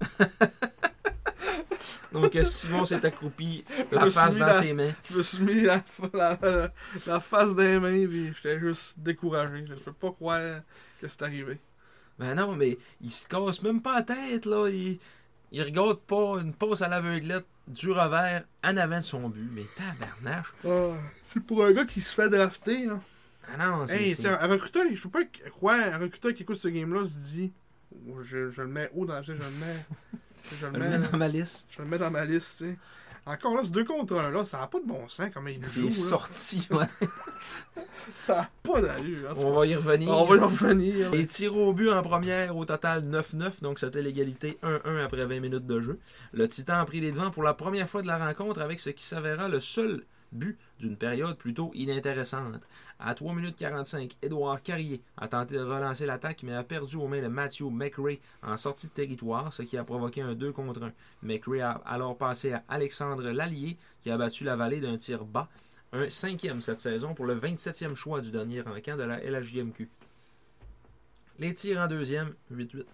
Donc, 2.20 2.34
euh, 2.36 2.44
Simon 2.44 2.84
s'est 2.84 3.04
accroupi, 3.04 3.64
la 3.92 4.10
face 4.10 4.38
dans 4.38 4.46
dans- 4.46 4.60
ses 4.60 4.72
mains. 4.72 4.92
Je 5.10 5.18
me 5.18 5.22
suis 5.22 5.42
mis 5.42 5.60
la, 5.62 5.82
la, 6.14 6.38
la- 6.42 6.72
la 7.06 7.20
face 7.20 7.54
des 7.54 7.78
mains, 7.78 8.06
puis 8.06 8.32
j'étais 8.34 8.58
juste 8.58 8.98
découragé. 9.00 9.64
Je 9.68 9.74
peux 9.74 9.92
pas 9.92 10.10
croire 10.12 10.60
que 11.00 11.08
c'est 11.08 11.22
arrivé. 11.22 11.58
Ben 12.18 12.34
non, 12.34 12.54
mais 12.56 12.78
il 13.02 13.10
se 13.10 13.26
casse 13.28 13.62
même 13.62 13.82
pas 13.82 13.96
la 13.96 14.02
tête, 14.02 14.46
là. 14.46 14.68
Il, 14.68 14.98
il 15.52 15.62
regarde 15.62 16.00
pas 16.00 16.36
une 16.40 16.52
passe 16.54 16.82
à 16.82 16.88
l'aveuglette 16.88 17.46
du 17.68 17.90
revers 17.90 18.44
en 18.64 18.76
avant 18.76 18.96
de 18.98 19.02
son 19.04 19.28
but. 19.28 19.48
Mais 19.52 19.66
tabarnache. 19.76 20.54
Ah, 20.66 20.94
c'est 21.32 21.42
pour 21.44 21.64
un 21.64 21.72
gars 21.72 21.84
qui 21.84 22.00
se 22.00 22.14
fait 22.14 22.28
drafter, 22.30 22.86
là. 22.86 23.00
Ah 23.48 23.56
non, 23.68 23.86
c'est. 23.86 24.02
Hey, 24.02 24.26
un, 24.26 24.46
recruteur, 24.48 24.84
je 24.92 25.00
peux 25.02 25.10
pas 25.10 25.24
croire, 25.50 25.78
un 25.94 25.98
recruteur 25.98 26.32
qui 26.34 26.42
écoute 26.42 26.56
ce 26.56 26.68
game-là 26.68 27.04
se 27.04 27.18
dit 27.18 27.52
oh, 28.08 28.22
je, 28.22 28.50
je 28.50 28.62
le 28.62 28.68
mets 28.68 28.90
haut 28.94 29.04
dans 29.06 29.22
je, 29.22 29.34
je 29.34 29.38
le 29.38 29.50
mets. 29.60 29.84
Je 30.60 30.66
le 30.66 30.72
Je 30.74 30.78
le 30.78 30.84
mets, 30.88 30.98
mets 30.98 31.08
dans 31.08 31.16
ma 31.18 31.28
liste. 31.28 31.66
je 31.70 31.82
le 31.82 31.88
mets 31.88 31.98
dans 31.98 32.10
ma 32.10 32.24
liste, 32.24 32.58
tu 32.58 32.64
sais. 32.72 32.78
Encore 33.28 33.56
là, 33.56 33.62
ce 33.64 33.70
2 33.70 33.84
contre 33.84 34.16
1 34.16 34.30
là, 34.30 34.46
ça 34.46 34.62
a 34.62 34.68
pas 34.68 34.78
de 34.78 34.86
bon 34.86 35.08
sens 35.08 35.28
comment 35.34 35.48
il 35.48 35.60
joue. 35.60 35.88
C'est 35.88 35.90
sorti, 35.90 36.68
ouais. 36.70 36.86
Ça 38.20 38.42
a 38.42 38.50
pas 38.62 38.80
d'allure. 38.80 39.30
hein, 39.30 39.34
On 39.38 39.52
va 39.52 39.66
y 39.66 39.74
revenir. 39.74 40.08
On 40.10 40.24
va 40.24 40.36
y 40.36 40.38
revenir. 40.38 41.10
Les 41.10 41.26
tirs 41.26 41.56
au 41.56 41.72
but 41.72 41.90
en 41.90 42.02
première, 42.02 42.56
au 42.56 42.64
total 42.64 43.02
9-9, 43.04 43.62
donc 43.62 43.80
c'était 43.80 44.02
l'égalité 44.02 44.58
1-1 44.62 45.04
après 45.04 45.26
20 45.26 45.40
minutes 45.40 45.66
de 45.66 45.80
jeu. 45.80 45.98
Le 46.32 46.48
Titan 46.48 46.74
a 46.78 46.84
pris 46.84 47.00
les 47.00 47.10
devants 47.10 47.32
pour 47.32 47.42
la 47.42 47.54
première 47.54 47.88
fois 47.88 48.02
de 48.02 48.06
la 48.06 48.16
rencontre 48.18 48.60
avec 48.60 48.78
ce 48.78 48.90
qui 48.90 49.04
s'avéra 49.04 49.48
le 49.48 49.58
seul 49.60 50.04
but 50.36 50.58
d'une 50.78 50.96
période 50.96 51.36
plutôt 51.36 51.70
inintéressante. 51.74 52.62
À 52.98 53.14
3 53.14 53.34
minutes 53.34 53.56
45, 53.56 54.16
Édouard 54.22 54.62
Carrier 54.62 55.02
a 55.16 55.28
tenté 55.28 55.54
de 55.54 55.60
relancer 55.60 56.06
l'attaque 56.06 56.42
mais 56.42 56.54
a 56.54 56.62
perdu 56.62 56.96
aux 56.96 57.08
mains 57.08 57.22
de 57.22 57.28
Matthew 57.28 57.70
McRae 57.70 58.18
en 58.42 58.56
sortie 58.56 58.88
de 58.88 58.92
territoire, 58.92 59.52
ce 59.52 59.62
qui 59.62 59.76
a 59.76 59.84
provoqué 59.84 60.22
un 60.22 60.34
2 60.34 60.52
contre 60.52 60.82
1. 60.82 60.92
McRae 61.22 61.60
a 61.60 61.72
alors 61.84 62.16
passé 62.16 62.52
à 62.52 62.64
Alexandre 62.68 63.30
Lallier 63.30 63.76
qui 64.02 64.10
a 64.10 64.16
battu 64.16 64.44
la 64.44 64.56
vallée 64.56 64.80
d'un 64.80 64.96
tir 64.96 65.24
bas, 65.24 65.48
un 65.92 66.08
cinquième 66.10 66.60
cette 66.60 66.78
saison 66.78 67.14
pour 67.14 67.26
le 67.26 67.34
27e 67.38 67.94
choix 67.94 68.20
du 68.20 68.30
dernier 68.30 68.60
encamp 68.60 68.96
de 68.96 69.02
la 69.02 69.18
LHJMQ. 69.18 69.88
Les 71.38 71.52
tirs 71.52 71.80
en 71.80 71.86
deuxième, 71.86 72.34
8-8. 72.52 72.84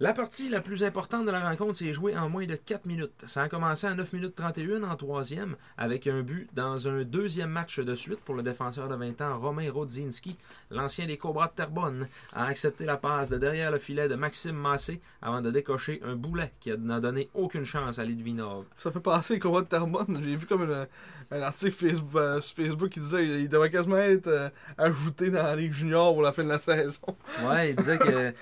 La 0.00 0.12
partie 0.12 0.48
la 0.48 0.60
plus 0.60 0.84
importante 0.84 1.26
de 1.26 1.32
la 1.32 1.40
rencontre 1.40 1.74
s'est 1.74 1.92
jouée 1.92 2.16
en 2.16 2.28
moins 2.28 2.46
de 2.46 2.54
4 2.54 2.86
minutes. 2.86 3.24
Ça 3.26 3.42
a 3.42 3.48
commencé 3.48 3.84
à 3.84 3.94
9 3.94 4.12
minutes 4.12 4.36
31 4.36 4.84
en 4.84 4.94
troisième, 4.94 5.56
avec 5.76 6.06
un 6.06 6.22
but 6.22 6.48
dans 6.54 6.86
un 6.86 7.02
deuxième 7.02 7.50
match 7.50 7.80
de 7.80 7.96
suite 7.96 8.20
pour 8.20 8.36
le 8.36 8.44
défenseur 8.44 8.88
de 8.88 8.94
20 8.94 9.20
ans 9.22 9.40
Romain 9.40 9.68
Rodzinski. 9.72 10.36
L'ancien 10.70 11.08
des 11.08 11.16
Cobras 11.16 11.48
de 11.48 11.54
Terrebonne 11.54 12.06
a 12.32 12.44
accepté 12.44 12.84
la 12.84 12.96
passe 12.96 13.30
de 13.30 13.38
derrière 13.38 13.72
le 13.72 13.80
filet 13.80 14.06
de 14.06 14.14
Maxime 14.14 14.54
Massé 14.54 15.00
avant 15.20 15.42
de 15.42 15.50
décocher 15.50 16.00
un 16.04 16.14
boulet 16.14 16.52
qui 16.60 16.70
n'a 16.78 17.00
donné 17.00 17.28
aucune 17.34 17.64
chance 17.64 17.98
à 17.98 18.04
Litvinov. 18.04 18.66
Ça 18.76 18.92
fait 18.92 19.00
passer 19.00 19.34
le 19.34 19.40
combat 19.40 19.62
de 19.62 19.66
Terrebonne. 19.66 20.20
J'ai 20.22 20.36
vu 20.36 20.46
comme 20.46 20.86
un 21.32 21.42
article 21.42 21.72
Facebook, 21.72 22.14
euh, 22.14 22.40
sur 22.40 22.64
Facebook 22.64 22.90
qui 22.90 23.00
disait 23.00 23.26
qu'il 23.26 23.48
devrait 23.48 23.70
quasiment 23.70 23.96
être 23.96 24.28
euh, 24.28 24.48
ajouté 24.78 25.32
dans 25.32 25.42
la 25.42 25.56
Ligue 25.56 25.72
Junior 25.72 26.14
pour 26.14 26.22
la 26.22 26.32
fin 26.32 26.44
de 26.44 26.50
la 26.50 26.60
saison. 26.60 27.16
Ouais, 27.44 27.70
il 27.70 27.74
disait 27.74 27.98
que 27.98 28.32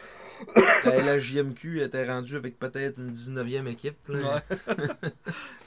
la 0.85 1.17
LHJMQ 1.17 1.83
était 1.83 2.07
rendue 2.07 2.37
avec 2.37 2.59
peut-être 2.59 2.99
une 2.99 3.13
19e 3.13 3.67
équipe. 3.69 3.97
là. 4.09 4.43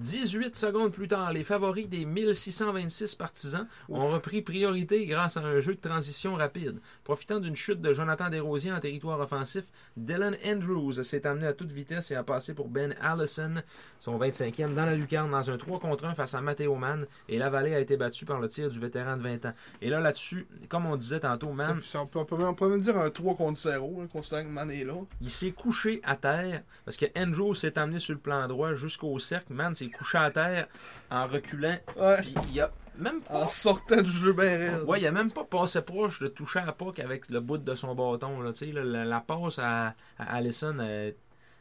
18 0.00 0.56
secondes 0.56 0.92
plus 0.92 1.08
tard, 1.08 1.30
les 1.32 1.44
favoris 1.44 1.86
des 1.86 2.06
1626 2.06 3.14
partisans 3.16 3.66
ont 3.90 4.08
repris 4.08 4.40
priorité 4.40 5.04
grâce 5.04 5.36
à 5.36 5.40
un 5.40 5.60
jeu 5.60 5.74
de 5.74 5.80
transition 5.80 6.36
rapide. 6.36 6.80
Profitant 7.04 7.38
d'une 7.38 7.54
chute 7.54 7.82
de 7.82 7.92
Jonathan 7.92 8.30
Desrosiers 8.30 8.72
en 8.72 8.80
territoire 8.80 9.20
offensif, 9.20 9.64
Dylan 9.98 10.36
Andrews 10.44 11.02
s'est 11.04 11.26
amené 11.26 11.46
à 11.46 11.52
toute 11.52 11.70
vitesse 11.72 12.10
et 12.10 12.14
a 12.14 12.22
passé 12.22 12.54
pour 12.54 12.68
Ben 12.68 12.94
Allison, 13.02 13.56
son 13.98 14.18
25e, 14.18 14.72
dans 14.74 14.86
la 14.86 14.94
lucarne 14.96 15.30
dans 15.30 15.50
un 15.50 15.58
3 15.58 15.78
contre 15.80 16.06
1 16.06 16.14
face 16.14 16.34
à 16.34 16.40
Matteo 16.40 16.74
Mann. 16.76 17.04
Et 17.28 17.36
la 17.36 17.50
vallée 17.50 17.74
a 17.74 17.80
été 17.80 17.98
battue 17.98 18.24
par 18.24 18.40
le 18.40 18.48
tir 18.48 18.70
du 18.70 18.80
vétéran 18.80 19.18
de 19.18 19.22
20 19.22 19.44
ans. 19.44 19.54
Et 19.82 19.90
là, 19.90 20.00
là-dessus, 20.00 20.46
comme 20.70 20.86
on 20.86 20.96
disait 20.96 21.20
tantôt, 21.20 21.52
Mann, 21.52 21.78
Ça- 21.84 22.00
on, 22.00 22.06
peut, 22.06 22.20
on 22.20 22.54
peut 22.54 22.68
même- 22.68 22.80
dire 22.80 22.96
un 22.96 23.10
3 23.10 23.34
contre 23.36 23.58
0, 23.60 24.00
hein, 24.02 24.06
considérant 24.10 24.44
que 24.44 24.48
Man 24.48 24.70
est 24.70 24.84
là. 24.84 24.94
il 25.20 25.28
s'est 25.28 25.50
couché 25.52 26.00
à 26.04 26.16
terre 26.16 26.62
parce 26.86 26.96
que 26.96 27.04
Andrews 27.18 27.54
s'est 27.54 27.78
amené 27.78 27.98
sur 27.98 28.14
le 28.14 28.20
plan 28.20 28.48
droit 28.48 28.74
jusqu'au 28.76 29.18
cercle. 29.18 29.52
Man 29.52 29.74
s'est 29.74 29.89
couché 29.90 30.18
à 30.18 30.30
terre 30.30 30.68
en 31.10 31.26
reculant. 31.26 31.76
Puis 32.20 32.34
il 32.52 32.60
a 32.60 32.70
même 32.98 33.20
pas. 33.22 33.34
En 33.44 33.48
sortant 33.48 34.00
du 34.02 34.10
jeu 34.10 34.32
bien 34.32 34.58
raide. 34.58 34.82
Ouais, 34.86 35.00
il 35.00 35.06
a 35.06 35.12
même 35.12 35.30
pas 35.30 35.44
passé 35.44 35.80
proche 35.82 36.20
de 36.20 36.28
toucher 36.28 36.58
à 36.60 36.72
puck 36.72 36.98
avec 36.98 37.28
le 37.30 37.40
bout 37.40 37.58
de 37.58 37.74
son 37.74 37.94
bâton. 37.94 38.40
Là, 38.40 38.52
Tu 38.52 38.58
sais, 38.66 38.72
là, 38.72 38.84
la, 38.84 39.04
la 39.04 39.20
passe 39.20 39.58
à, 39.58 39.94
à 40.18 40.34
Allison 40.36 40.76
euh, 40.80 41.10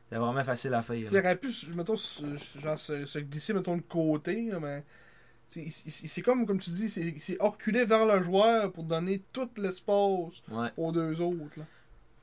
c'est 0.09 0.17
vraiment 0.17 0.43
facile 0.43 0.73
à 0.73 0.81
faire. 0.81 0.95
Il 0.95 1.17
aurait 1.17 1.35
pu, 1.35 1.49
mettons, 1.75 1.95
se, 1.95 2.23
genre, 2.59 2.79
se, 2.79 3.05
se 3.05 3.19
glisser, 3.19 3.53
mettons, 3.53 3.77
de 3.77 3.81
côté, 3.83 4.51
mais. 4.59 4.83
c'est- 5.47 6.21
comme, 6.21 6.45
comme 6.45 6.59
tu 6.59 6.69
dis, 6.71 6.89
c'est- 6.89 7.01
il 7.01 7.21
s'est 7.21 7.37
reculé 7.39 7.85
vers 7.85 8.05
le 8.05 8.21
joueur 8.21 8.71
pour 8.71 8.83
donner 8.83 9.23
tout 9.31 9.49
l'espace 9.57 10.41
Ouais. 10.51 10.69
aux 10.77 10.91
deux 10.91 11.21
autres. 11.21 11.57
Là. 11.57 11.63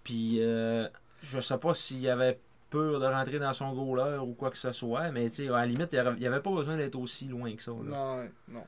Puis 0.05 0.39
euh, 0.41 0.89
je 1.23 1.41
sais 1.41 1.59
pas 1.59 1.75
s'il 1.75 2.09
avait 2.09 2.39
peur 2.71 3.01
de 3.01 3.07
rentrer 3.07 3.39
dans 3.39 3.53
son 3.53 3.73
goaler 3.73 4.19
ou 4.19 4.35
quoi 4.35 4.51
que 4.51 4.59
ce 4.59 4.73
soit, 4.73 5.11
mais 5.11 5.29
tu 5.31 5.37
sais, 5.37 5.49
à 5.49 5.53
la 5.53 5.67
limite, 5.67 5.93
il 5.93 6.03
n'y 6.19 6.27
avait 6.27 6.41
pas 6.41 6.51
besoin 6.51 6.77
d'être 6.77 6.97
aussi 6.97 7.27
loin 7.27 7.55
que 7.55 7.63
ça. 7.63 7.71
là. 7.73 7.79
Non, 7.83 8.29
non. 8.49 8.65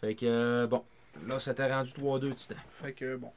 Fait 0.00 0.14
que 0.14 0.26
euh, 0.26 0.66
bon, 0.66 0.82
là, 1.26 1.38
c'était 1.38 1.72
rendu 1.72 1.90
3-2 1.92 2.34
Titan. 2.34 2.54
Fait 2.70 2.92
que 2.92 3.16
bon. 3.16 3.30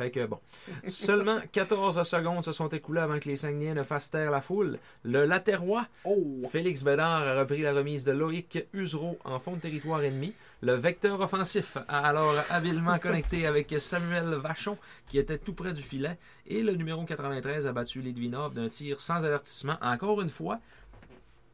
Fait 0.00 0.10
que 0.10 0.24
bon. 0.24 0.38
Seulement 0.86 1.40
14 1.52 2.02
secondes 2.08 2.42
se 2.42 2.52
sont 2.52 2.68
écoulées 2.68 3.02
avant 3.02 3.18
que 3.18 3.28
les 3.28 3.36
Saguenayens 3.36 3.74
ne 3.74 3.82
fassent 3.82 4.10
taire 4.10 4.30
la 4.30 4.40
foule. 4.40 4.78
Le 5.02 5.26
latérois, 5.26 5.86
Oh! 6.06 6.48
Félix 6.50 6.82
Bédard, 6.82 7.22
a 7.28 7.38
repris 7.38 7.60
la 7.60 7.74
remise 7.74 8.06
de 8.06 8.12
Loïc 8.12 8.64
Usereau 8.72 9.18
en 9.24 9.38
fond 9.38 9.56
de 9.56 9.60
territoire 9.60 10.02
ennemi. 10.02 10.32
Le 10.62 10.72
vecteur 10.72 11.20
offensif 11.20 11.76
a 11.86 12.06
alors 12.08 12.34
habilement 12.48 12.98
connecté 13.02 13.46
avec 13.46 13.74
Samuel 13.78 14.28
Vachon, 14.36 14.78
qui 15.06 15.18
était 15.18 15.36
tout 15.36 15.52
près 15.52 15.74
du 15.74 15.82
filet. 15.82 16.16
Et 16.46 16.62
le 16.62 16.72
numéro 16.76 17.04
93 17.04 17.66
a 17.66 17.72
battu 17.72 18.00
Lidvinov 18.00 18.54
d'un 18.54 18.68
tir 18.68 19.00
sans 19.00 19.16
avertissement. 19.22 19.76
Encore 19.82 20.22
une 20.22 20.30
fois, 20.30 20.60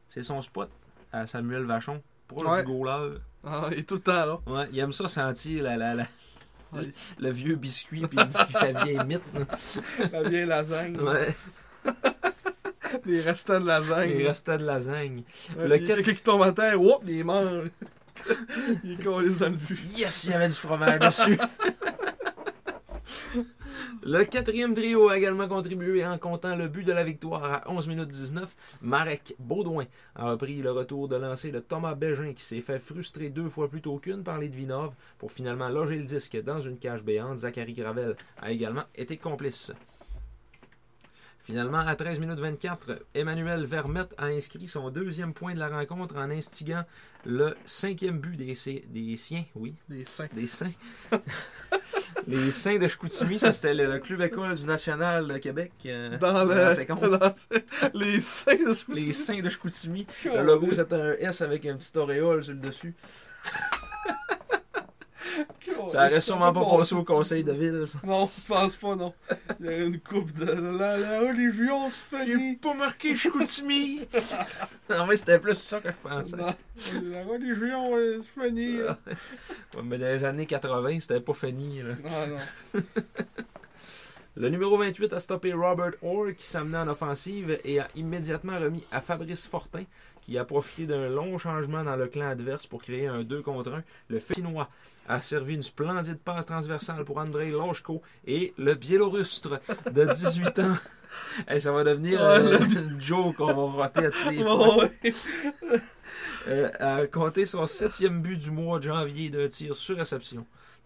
c'est 0.07 0.23
son 0.23 0.41
spot 0.41 0.69
à 1.11 1.27
Samuel 1.27 1.63
Vachon, 1.65 2.01
proche 2.29 2.47
Ouais. 2.47 2.63
du 2.63 2.71
goaler. 2.71 3.17
Ah, 3.43 3.67
il 3.73 3.79
est 3.79 3.83
tout 3.83 3.95
le 3.95 3.99
temps 3.99 4.25
là. 4.25 4.39
Ouais, 4.47 4.67
il 4.71 4.79
aime 4.79 4.93
ça 4.93 5.09
sentir 5.09 5.63
la, 5.63 5.75
la- 5.75 5.95
la- 5.95 6.07
Le 7.19 7.29
vieux 7.31 7.55
biscuit 7.55 8.01
puis 8.07 8.17
la 8.17 8.71
vieille 8.83 8.99
mythe. 9.05 9.21
La 10.11 10.23
vieille 10.23 10.45
lasagne. 10.45 10.97
Ouais, 10.99 11.35
Les 13.05 13.21
restants 13.21 13.59
de 13.59 13.65
lasagne. 13.67 14.11
il 14.17 14.27
restait 14.27 14.57
de 14.57 14.65
lasagne. 14.65 15.23
Ouais, 15.57 15.67
Le 15.67 15.77
quelqu'un 15.79 16.13
qui 16.13 16.21
tombe 16.21 16.41
à 16.43 16.51
terre, 16.51 16.81
whoop, 16.81 17.03
il 17.07 17.23
mange. 17.25 17.69
il 18.83 18.97
colle 19.03 19.35
dans 19.37 19.49
le 19.49 19.55
but. 19.55 19.79
Yes, 19.97 20.23
il 20.25 20.31
y 20.31 20.33
avait 20.33 20.47
du 20.47 20.53
fromage 20.53 20.99
dessus. 20.99 21.37
Le 24.03 24.23
quatrième 24.23 24.73
trio 24.73 25.09
a 25.09 25.17
également 25.17 25.47
contribué 25.47 26.05
en 26.05 26.17
comptant 26.17 26.55
le 26.55 26.67
but 26.67 26.83
de 26.83 26.93
la 26.93 27.03
victoire 27.03 27.43
à 27.43 27.71
11 27.71 27.87
minutes 27.87 28.09
19. 28.09 28.55
Marek 28.81 29.35
Baudouin 29.39 29.85
a 30.15 30.31
repris 30.31 30.61
le 30.61 30.71
retour 30.71 31.07
de 31.07 31.15
lancer 31.15 31.51
de 31.51 31.59
Thomas 31.59 31.95
Bégin 31.95 32.33
qui 32.33 32.43
s'est 32.43 32.61
fait 32.61 32.79
frustrer 32.79 33.29
deux 33.29 33.49
fois 33.49 33.69
plus 33.69 33.81
tôt 33.81 33.97
qu'une 33.97 34.23
par 34.23 34.39
Litvinov 34.39 34.93
pour 35.17 35.31
finalement 35.31 35.69
loger 35.69 35.97
le 35.97 36.05
disque 36.05 36.41
dans 36.43 36.61
une 36.61 36.77
cage 36.77 37.03
béante. 37.03 37.37
Zachary 37.37 37.73
Gravel 37.73 38.15
a 38.41 38.51
également 38.51 38.83
été 38.95 39.17
complice. 39.17 39.71
Finalement, 41.47 41.79
à 41.79 41.95
13 41.95 42.19
minutes 42.19 42.39
24, 42.39 43.05
Emmanuel 43.15 43.63
Vermette 43.65 44.13
a 44.17 44.25
inscrit 44.25 44.67
son 44.67 44.89
deuxième 44.89 45.33
point 45.33 45.53
de 45.53 45.59
la 45.59 45.69
rencontre 45.69 46.17
en 46.17 46.29
instiguant 46.29 46.83
le 47.25 47.55
cinquième 47.65 48.19
but 48.19 48.35
des, 48.35 48.53
des 48.89 49.15
siens, 49.15 49.45
oui, 49.55 49.73
Les 49.87 50.03
seins. 50.03 50.27
des 50.33 50.45
Saints. 50.45 50.73
les 52.27 52.51
Saints 52.51 52.79
de 52.79 52.87
Chicoutimi, 52.89 53.39
ça 53.39 53.53
c'était 53.53 53.73
le, 53.73 53.85
le 53.93 53.99
club 53.99 54.21
école 54.23 54.55
du 54.55 54.65
National 54.65 55.25
de 55.25 55.37
Québec. 55.37 55.71
euh, 55.85 56.17
Dans 56.17 56.43
le. 56.43 56.53
les 57.93 58.19
seins 58.19 58.55
de 58.55 58.75
Les 58.93 59.13
Saints 59.13 59.39
de 59.41 59.49
Chicoutimi. 59.49 60.05
Le 60.25 60.43
logo 60.43 60.67
c'était 60.73 60.95
un 60.95 61.13
S 61.13 61.41
avec 61.41 61.65
un 61.65 61.77
petit 61.77 61.97
auréole 61.97 62.43
sur 62.43 62.55
le 62.55 62.59
dessus. 62.59 62.93
Ça 65.89 66.07
aurait 66.07 66.21
sûrement 66.21 66.53
pas 66.53 66.77
passé 66.77 66.95
au 66.95 67.03
conseil 67.03 67.43
de 67.43 67.51
ville, 67.51 67.85
ça. 67.85 67.99
Non, 68.03 68.29
je 68.35 68.53
pense 68.53 68.75
pas, 68.75 68.95
non. 68.95 69.13
Il 69.59 69.65
y 69.65 69.69
a 69.69 69.77
une 69.77 69.99
coupe 69.99 70.31
de 70.33 70.45
la, 70.45 70.97
la 70.97 71.19
c'est 72.11 72.25
fini. 72.25 72.55
pas 72.55 72.73
marqué 72.73 73.15
Chicoutimi! 73.15 74.01
non, 74.89 75.05
mais 75.07 75.17
c'était 75.17 75.39
plus 75.39 75.55
ça 75.55 75.79
que 75.79 75.89
je 75.89 76.09
pensais. 76.09 76.35
Non, 76.35 76.53
la 77.11 77.23
religion, 77.23 77.95
euh, 77.95 78.19
là. 78.37 78.97
Ouais, 79.75 79.83
mais 79.83 79.97
dans 79.97 80.05
les 80.05 80.23
années 80.23 80.45
80, 80.45 80.99
c'était 81.01 81.19
pas 81.21 81.33
fini, 81.33 81.81
là. 81.81 81.93
Non, 82.03 82.35
non. 82.35 82.83
Le 84.39 84.49
numéro 84.49 84.77
28 84.77 85.13
a 85.13 85.19
stoppé 85.19 85.51
Robert 85.51 85.93
Orr 86.03 86.35
qui 86.37 86.45
s'amenait 86.45 86.77
en 86.77 86.87
offensive 86.87 87.57
et 87.63 87.79
a 87.79 87.87
immédiatement 87.95 88.59
remis 88.59 88.83
à 88.91 89.01
Fabrice 89.01 89.47
Fortin 89.47 89.83
qui 90.27 90.37
a 90.37 90.43
profité 90.43 90.85
d'un 90.85 91.07
long 91.07 91.37
changement 91.37 91.85
dans 91.85 91.95
le 91.95 92.07
clan 92.07 92.27
adverse 92.27 92.67
pour 92.67 92.81
créer 92.83 93.07
un 93.07 93.23
2 93.23 93.41
contre 93.41 93.71
1. 93.71 93.83
Le 94.09 94.19
Finnois 94.19 94.69
a 95.07 95.21
servi 95.21 95.55
une 95.55 95.61
splendide 95.61 96.17
passe 96.19 96.47
transversale 96.47 97.05
pour 97.05 97.17
Andrei 97.17 97.49
Loshko 97.49 98.01
et 98.25 98.53
le 98.57 98.75
Biélorustre 98.75 99.61
de 99.91 100.03
18 100.13 100.59
ans. 100.59 100.75
Hey, 101.47 101.61
ça 101.61 101.71
va 101.71 101.83
devenir 101.85 102.21
euh, 102.21 102.59
une 102.59 103.01
joke 103.01 103.37
qu'on 103.37 103.47
va 103.47 103.85
roter 103.85 104.05
à 104.07 104.11
tous 104.11 104.29
les 104.29 104.43
fois. 104.43 104.77
Ouais. 104.77 104.91
Euh, 106.47 106.69
a 106.79 107.07
compté 107.07 107.45
son 107.45 107.65
septième 107.65 108.21
but 108.21 108.37
du 108.37 108.51
mois 108.51 108.79
de 108.79 108.83
janvier 108.85 109.29
d'un 109.29 109.47
tir 109.47 109.75
sur 109.75 109.97
réception. 109.97 110.45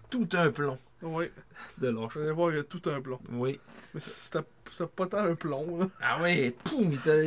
Tout 0.10 0.28
un 0.34 0.50
plomb 0.52 0.78
Ouais, 1.02 1.32
de 1.80 1.90
vous 1.90 2.02
Loshko. 2.02 2.20
allez 2.22 2.32
voir, 2.32 2.52
il 2.52 2.58
y 2.58 2.60
a 2.60 2.64
tout 2.64 2.82
un 2.86 3.02
plomb. 3.02 3.20
Oui. 3.32 3.60
Mais 3.94 4.02
c'était 4.04 4.40
c'était 4.72 4.88
pas 4.88 5.06
tant 5.08 5.20
un 5.26 5.36
plomb, 5.36 5.80
là. 5.80 5.88
Ah 6.02 6.18
oui, 6.22 6.56
poum, 6.64 6.92
il 6.92 7.00
t'a- 7.00 7.24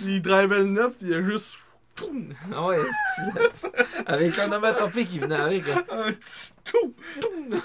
Il 0.00 0.22
drivait 0.22 0.58
le 0.58 0.64
net, 0.66 0.94
puis 0.98 1.08
il 1.08 1.10
y 1.10 1.14
a 1.14 1.22
juste 1.22 1.58
Poum! 1.94 2.34
Ah 2.52 2.66
ouais, 2.66 2.78
c'est 3.14 3.24
ça. 3.40 3.48
Avec 4.06 4.36
un 4.40 4.46
onomatopée 4.46 5.04
qui 5.06 5.20
venait 5.20 5.36
avec. 5.36 5.64
là. 5.68 5.84
un 5.92 6.12
petit 6.12 6.52
tout. 6.64 6.92
Poum! 7.20 7.60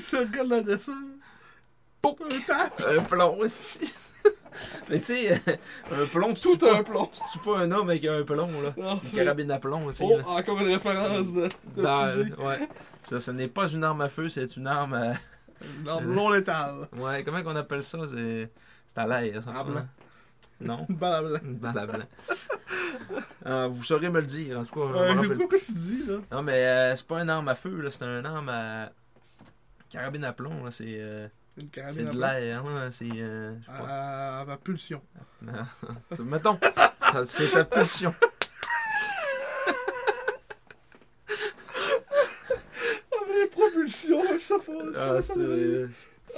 C'est 0.00 0.20
le 0.20 0.26
gars 0.26 0.42
de 0.44 0.50
la 0.50 0.60
descente. 0.62 0.96
Pouc! 2.02 2.18
Un 2.28 2.40
tap. 2.40 2.82
Un 2.84 3.02
plomb, 3.04 3.44
esti. 3.44 3.94
Mais 4.88 4.98
tu 4.98 5.04
sais, 5.04 5.32
euh, 5.46 5.56
un 6.02 6.06
plomb, 6.06 6.34
tu 6.34 6.40
Tout 6.42 6.56
pas, 6.58 6.78
un 6.78 6.82
plomb. 6.82 7.08
tu 7.14 7.20
tues 7.30 7.44
pas 7.44 7.58
un 7.58 7.70
homme 7.70 7.90
avec 7.90 8.04
un 8.06 8.22
plomb, 8.24 8.48
là. 8.62 8.72
Non, 8.76 8.98
Une 9.04 9.10
carabine 9.10 9.50
à 9.52 9.58
plomb, 9.60 9.88
tu 9.90 9.96
sais. 9.98 10.04
Oh, 10.04 10.16
là. 10.18 10.24
encore 10.28 10.58
une 10.60 10.68
référence 10.72 11.32
de, 11.32 11.48
de 11.76 11.82
Dans- 11.82 12.08
fusil. 12.10 12.32
ouais. 12.38 12.68
Ça, 13.04 13.20
ce 13.20 13.30
n'est 13.30 13.46
pas 13.48 13.68
une 13.68 13.84
arme 13.84 14.00
à 14.00 14.08
feu, 14.08 14.28
c'est 14.28 14.56
une 14.56 14.66
arme 14.66 14.94
à... 14.94 15.12
Une 15.62 15.88
arme 15.88 16.12
non 16.14 16.30
létale. 16.30 16.88
Ouais, 16.96 17.22
comment 17.24 17.42
qu'on 17.42 17.56
appelle 17.56 17.82
ça? 17.82 17.98
C'est 18.12 18.50
c'est 18.86 18.98
à 18.98 19.06
l'air, 19.06 19.42
ça. 19.42 19.50
Blanc. 19.64 19.86
Non, 20.60 20.86
Une 20.88 20.96
balle 20.96 21.12
à 21.14 21.22
blanc. 21.28 21.38
une 21.44 21.56
balle 21.56 21.78
à 21.78 21.86
blanc. 21.86 22.04
Euh, 23.46 23.68
vous 23.68 23.84
saurez 23.84 24.08
me 24.10 24.20
le 24.20 24.26
dire, 24.26 24.58
en 24.60 24.64
tout 24.64 24.74
cas. 24.74 24.86
je 24.92 25.12
me 25.12 25.20
rappelle 25.22 25.36
pourquoi 25.38 25.58
tu 25.58 25.72
dis, 25.72 26.04
là? 26.06 26.16
Non, 26.32 26.42
mais 26.42 26.64
euh, 26.66 26.96
c'est 26.96 27.06
pas 27.06 27.20
une 27.22 27.30
arme 27.30 27.48
à 27.48 27.54
feu, 27.54 27.80
là, 27.80 27.90
c'est 27.90 28.02
une 28.04 28.26
arme 28.26 28.48
à. 28.48 28.90
Carabine 29.90 30.24
à 30.24 30.32
plomb, 30.32 30.64
là, 30.64 30.70
c'est. 30.70 30.84
euh, 30.98 31.28
Une 31.56 31.64
c'est 31.64 31.70
carabine 31.70 32.08
à 32.08 32.10
de 32.10 32.18
l'air, 32.20 32.64
là, 32.64 32.90
c'est. 32.90 33.08
euh, 33.14 33.54
sais 33.60 33.66
pas. 33.66 34.40
À, 34.40 34.56
pulsion. 34.56 35.00
C'est- 36.10 36.22
mettons, 36.24 36.58
c'est 37.26 37.50
ta 37.52 37.64
pulsion. 37.64 38.14
Ah, 41.28 43.18
mais 43.28 43.46
Ah, 44.96 45.22
ça 45.22 45.34
c'est, 45.34 45.40
euh, 45.40 45.88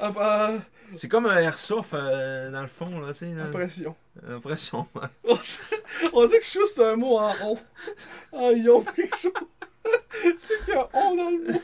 Ah, 0.00 0.10
bah, 0.10 0.52
c'est 0.94 1.08
comme 1.08 1.26
un 1.26 1.36
airsoft 1.38 1.94
euh, 1.94 2.50
dans 2.50 2.62
le 2.62 2.68
fond, 2.68 3.00
là, 3.00 3.12
tu 3.12 3.26
sais. 3.26 3.32
impression. 3.40 3.94
L'impression. 4.26 4.86
ouais. 4.94 5.08
On 6.12 6.26
dit- 6.26 6.38
que 6.40 6.44
juste 6.46 6.78
un 6.78 6.96
mot 6.96 7.16
en 7.18 7.32
on. 7.42 7.58
En 8.32 8.50
ion, 8.50 8.82
quelque 8.82 9.16
chose. 9.16 9.32
Je 10.22 10.28
sais 10.46 10.54
qu'il 10.64 10.74
y 10.74 10.76
a 10.76 10.82
un 10.82 10.88
on 10.92 11.14
dans 11.16 11.30
le 11.30 11.52
mot. 11.52 11.60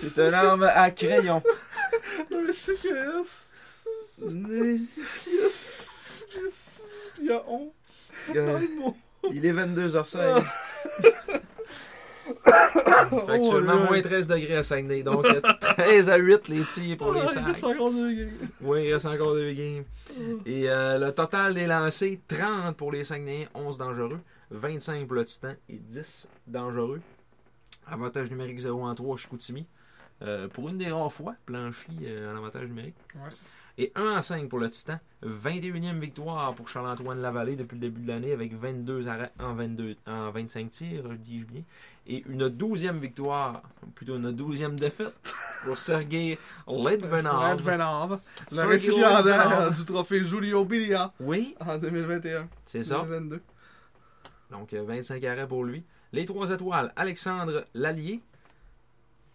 C'est 0.00 0.28
une 0.28 0.34
arme 0.34 0.62
à 0.64 0.90
crayon. 0.90 1.42
Non, 2.30 2.42
mais 2.42 2.52
je 2.52 2.58
sais 2.58 2.74
que. 2.74 3.22
Il 7.18 7.26
y 7.26 7.30
a 7.32 7.42
on 7.48 7.72
dans 8.28 8.36
Euh, 8.36 8.58
le 8.58 8.68
mot. 8.76 8.96
Il 9.32 9.44
est 9.46 9.52
22h16. 9.52 10.42
Fait 12.44 13.38
que 13.38 13.42
Oh, 13.42 13.84
moins 13.86 14.00
13 14.02 14.28
degrés 14.28 14.56
à 14.56 14.62
Saguenay. 14.62 15.02
Donc 15.02 15.26
euh, 15.26 15.40
13 15.60 16.08
à 16.10 16.16
8 16.16 16.48
les 16.48 16.64
tirs 16.64 16.96
pour 16.96 17.12
les 17.12 17.20
Ah, 17.20 17.30
il 17.34 17.38
reste 17.40 17.60
sacs. 17.60 17.70
encore 17.70 17.90
deux 17.92 18.12
games. 18.14 18.30
Oui, 18.60 18.84
il 18.86 18.92
reste 18.92 19.06
encore 19.06 19.34
deux 19.34 19.52
games. 19.52 19.84
Et 20.46 20.68
euh, 20.70 20.98
le 20.98 21.12
total 21.12 21.54
des 21.54 21.66
lancers, 21.66 22.18
30 22.28 22.76
pour 22.76 22.92
les 22.92 23.04
Saguenayens, 23.04 23.48
11 23.54 23.78
dangereux, 23.78 24.20
25 24.50 25.06
pour 25.06 25.16
le 25.16 25.24
Titan 25.24 25.54
et 25.68 25.76
10 25.76 26.28
dangereux. 26.46 27.00
Avantage 27.86 28.30
numérique 28.30 28.58
0 28.58 28.82
en 28.86 28.94
3 28.94 29.16
chez 29.16 29.22
Chicoutimi. 29.24 29.66
Euh, 30.22 30.46
pour 30.46 30.68
une 30.68 30.78
des 30.78 30.88
rares 30.90 31.12
fois, 31.12 31.34
Planchi 31.46 31.88
euh, 32.04 32.32
en 32.32 32.36
avantage 32.36 32.68
numérique. 32.68 32.94
Ouais. 33.16 33.30
Et 33.78 33.90
1 33.94 34.16
en 34.18 34.22
5 34.22 34.48
pour 34.48 34.58
le 34.58 34.68
Titan. 34.68 34.98
21e 35.24 35.98
victoire 35.98 36.54
pour 36.54 36.68
Charles-Antoine 36.68 37.22
Lavallée 37.22 37.56
depuis 37.56 37.76
le 37.76 37.80
début 37.80 38.02
de 38.02 38.08
l'année 38.08 38.32
avec 38.32 38.52
22 38.54 39.08
arrêts 39.08 39.32
en, 39.38 39.54
22, 39.54 39.96
en 40.06 40.30
25 40.30 40.70
tirs, 40.70 41.04
dis-je 41.18 41.46
bien. 41.46 41.62
Et 42.06 42.24
une 42.28 42.48
12e 42.48 42.98
victoire, 42.98 43.62
plutôt 43.94 44.16
une 44.16 44.30
12e 44.32 44.74
défaite 44.74 45.14
pour 45.64 45.78
Sergei 45.78 46.38
Litvinov. 46.68 47.56
Ledvanov, 47.56 48.20
le 48.50 48.62
récipiendaire 48.62 49.70
du 49.70 49.84
trophée 49.84 50.24
Julio 50.24 50.64
Bilia 50.64 51.12
Oui, 51.20 51.54
en 51.60 51.78
2021. 51.78 52.48
c'est 52.66 52.82
ça. 52.82 52.98
2022. 52.98 53.40
Donc 54.50 54.72
euh, 54.74 54.82
25 54.82 55.24
arrêts 55.24 55.46
pour 55.48 55.64
lui. 55.64 55.82
Les 56.12 56.26
trois 56.26 56.50
étoiles, 56.50 56.92
Alexandre 56.96 57.64
Lallier, 57.72 58.20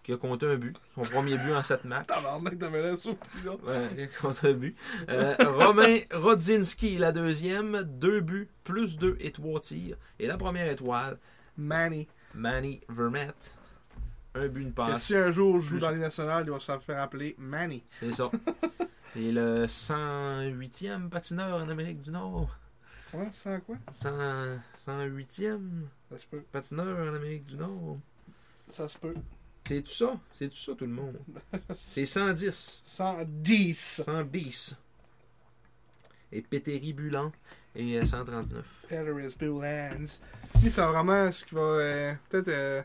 qui 0.08 0.14
a 0.14 0.18
compté 0.18 0.46
un 0.50 0.56
but. 0.56 0.74
Son 0.96 1.02
premier 1.02 1.38
but 1.38 1.52
en 1.52 1.62
7 1.62 1.84
matchs. 1.84 2.08
Tabarnak, 2.08 2.54
souple, 2.98 3.28
là. 3.44 3.52
Ouais, 3.66 3.90
il 3.98 4.04
a 4.04 4.08
compté 4.08 4.48
un 4.48 4.54
but. 4.54 4.78
Euh, 5.10 5.36
Romain 5.42 5.98
Rodzinski, 6.14 6.98
la 6.98 7.12
deuxième, 7.12 7.84
deux 7.84 8.22
buts, 8.22 8.48
plus 8.64 8.96
deux 8.98 9.18
et 9.20 9.34
trois 9.34 9.60
tirs. 9.60 9.98
Et 10.18 10.26
la 10.28 10.38
première 10.38 10.72
étoile, 10.72 11.18
Manny. 11.58 12.08
Manny 12.34 12.80
Vermette, 12.88 13.54
un 14.34 14.48
but, 14.48 14.62
une 14.62 14.72
passe. 14.72 15.04
si 15.04 15.14
un 15.14 15.30
jour 15.30 15.60
je 15.60 15.66
joue 15.72 15.76
Plus- 15.76 15.82
dans 15.82 15.92
les 15.92 15.98
nationales, 16.00 16.46
il 16.48 16.52
va 16.52 16.60
se 16.62 16.72
faire 16.80 17.02
appeler 17.02 17.36
Manny. 17.38 17.84
C'est 18.00 18.14
ça. 18.14 18.32
Et 19.18 19.34
le 19.34 19.66
108e 19.68 21.10
patineur 21.10 21.58
en 21.62 21.68
Amérique 21.68 22.00
du 22.00 22.12
Nord. 22.12 22.56
Comment 23.12 23.30
ça, 23.32 23.60
quoi? 23.60 23.76
100, 23.92 24.10
108e 24.86 25.60
Ça 26.10 26.18
se 26.18 26.26
peut. 26.28 26.44
patineur 26.50 26.98
en 27.12 27.14
Amérique 27.14 27.44
du 27.46 27.58
Nord. 27.58 27.98
Ça 28.70 28.88
se 28.88 28.98
peut. 28.98 29.16
C'est 29.68 29.81
tout 29.81 29.91
ça? 29.91 30.19
C'est 30.34 30.49
tout 30.49 30.56
ça, 30.56 30.73
tout 30.76 30.85
le 30.85 30.91
monde? 30.94 31.18
C'est 31.77 32.06
110. 32.06 32.81
110. 32.85 34.02
110. 34.06 34.76
Et 36.31 36.41
Péteri 36.41 36.94
Bulan 36.94 37.31
et 37.76 37.98
euh, 37.99 38.06
139. 38.06 38.65
Paris 38.89 39.48
Lands. 39.48 40.19
Puis 40.60 40.72
c'est 40.72 40.81
vraiment 40.85 41.31
ce 41.31 41.45
qui 41.45 41.56
va. 41.56 41.61
euh, 41.61 42.14
Peut-être. 42.30 42.48
euh, 42.49 42.84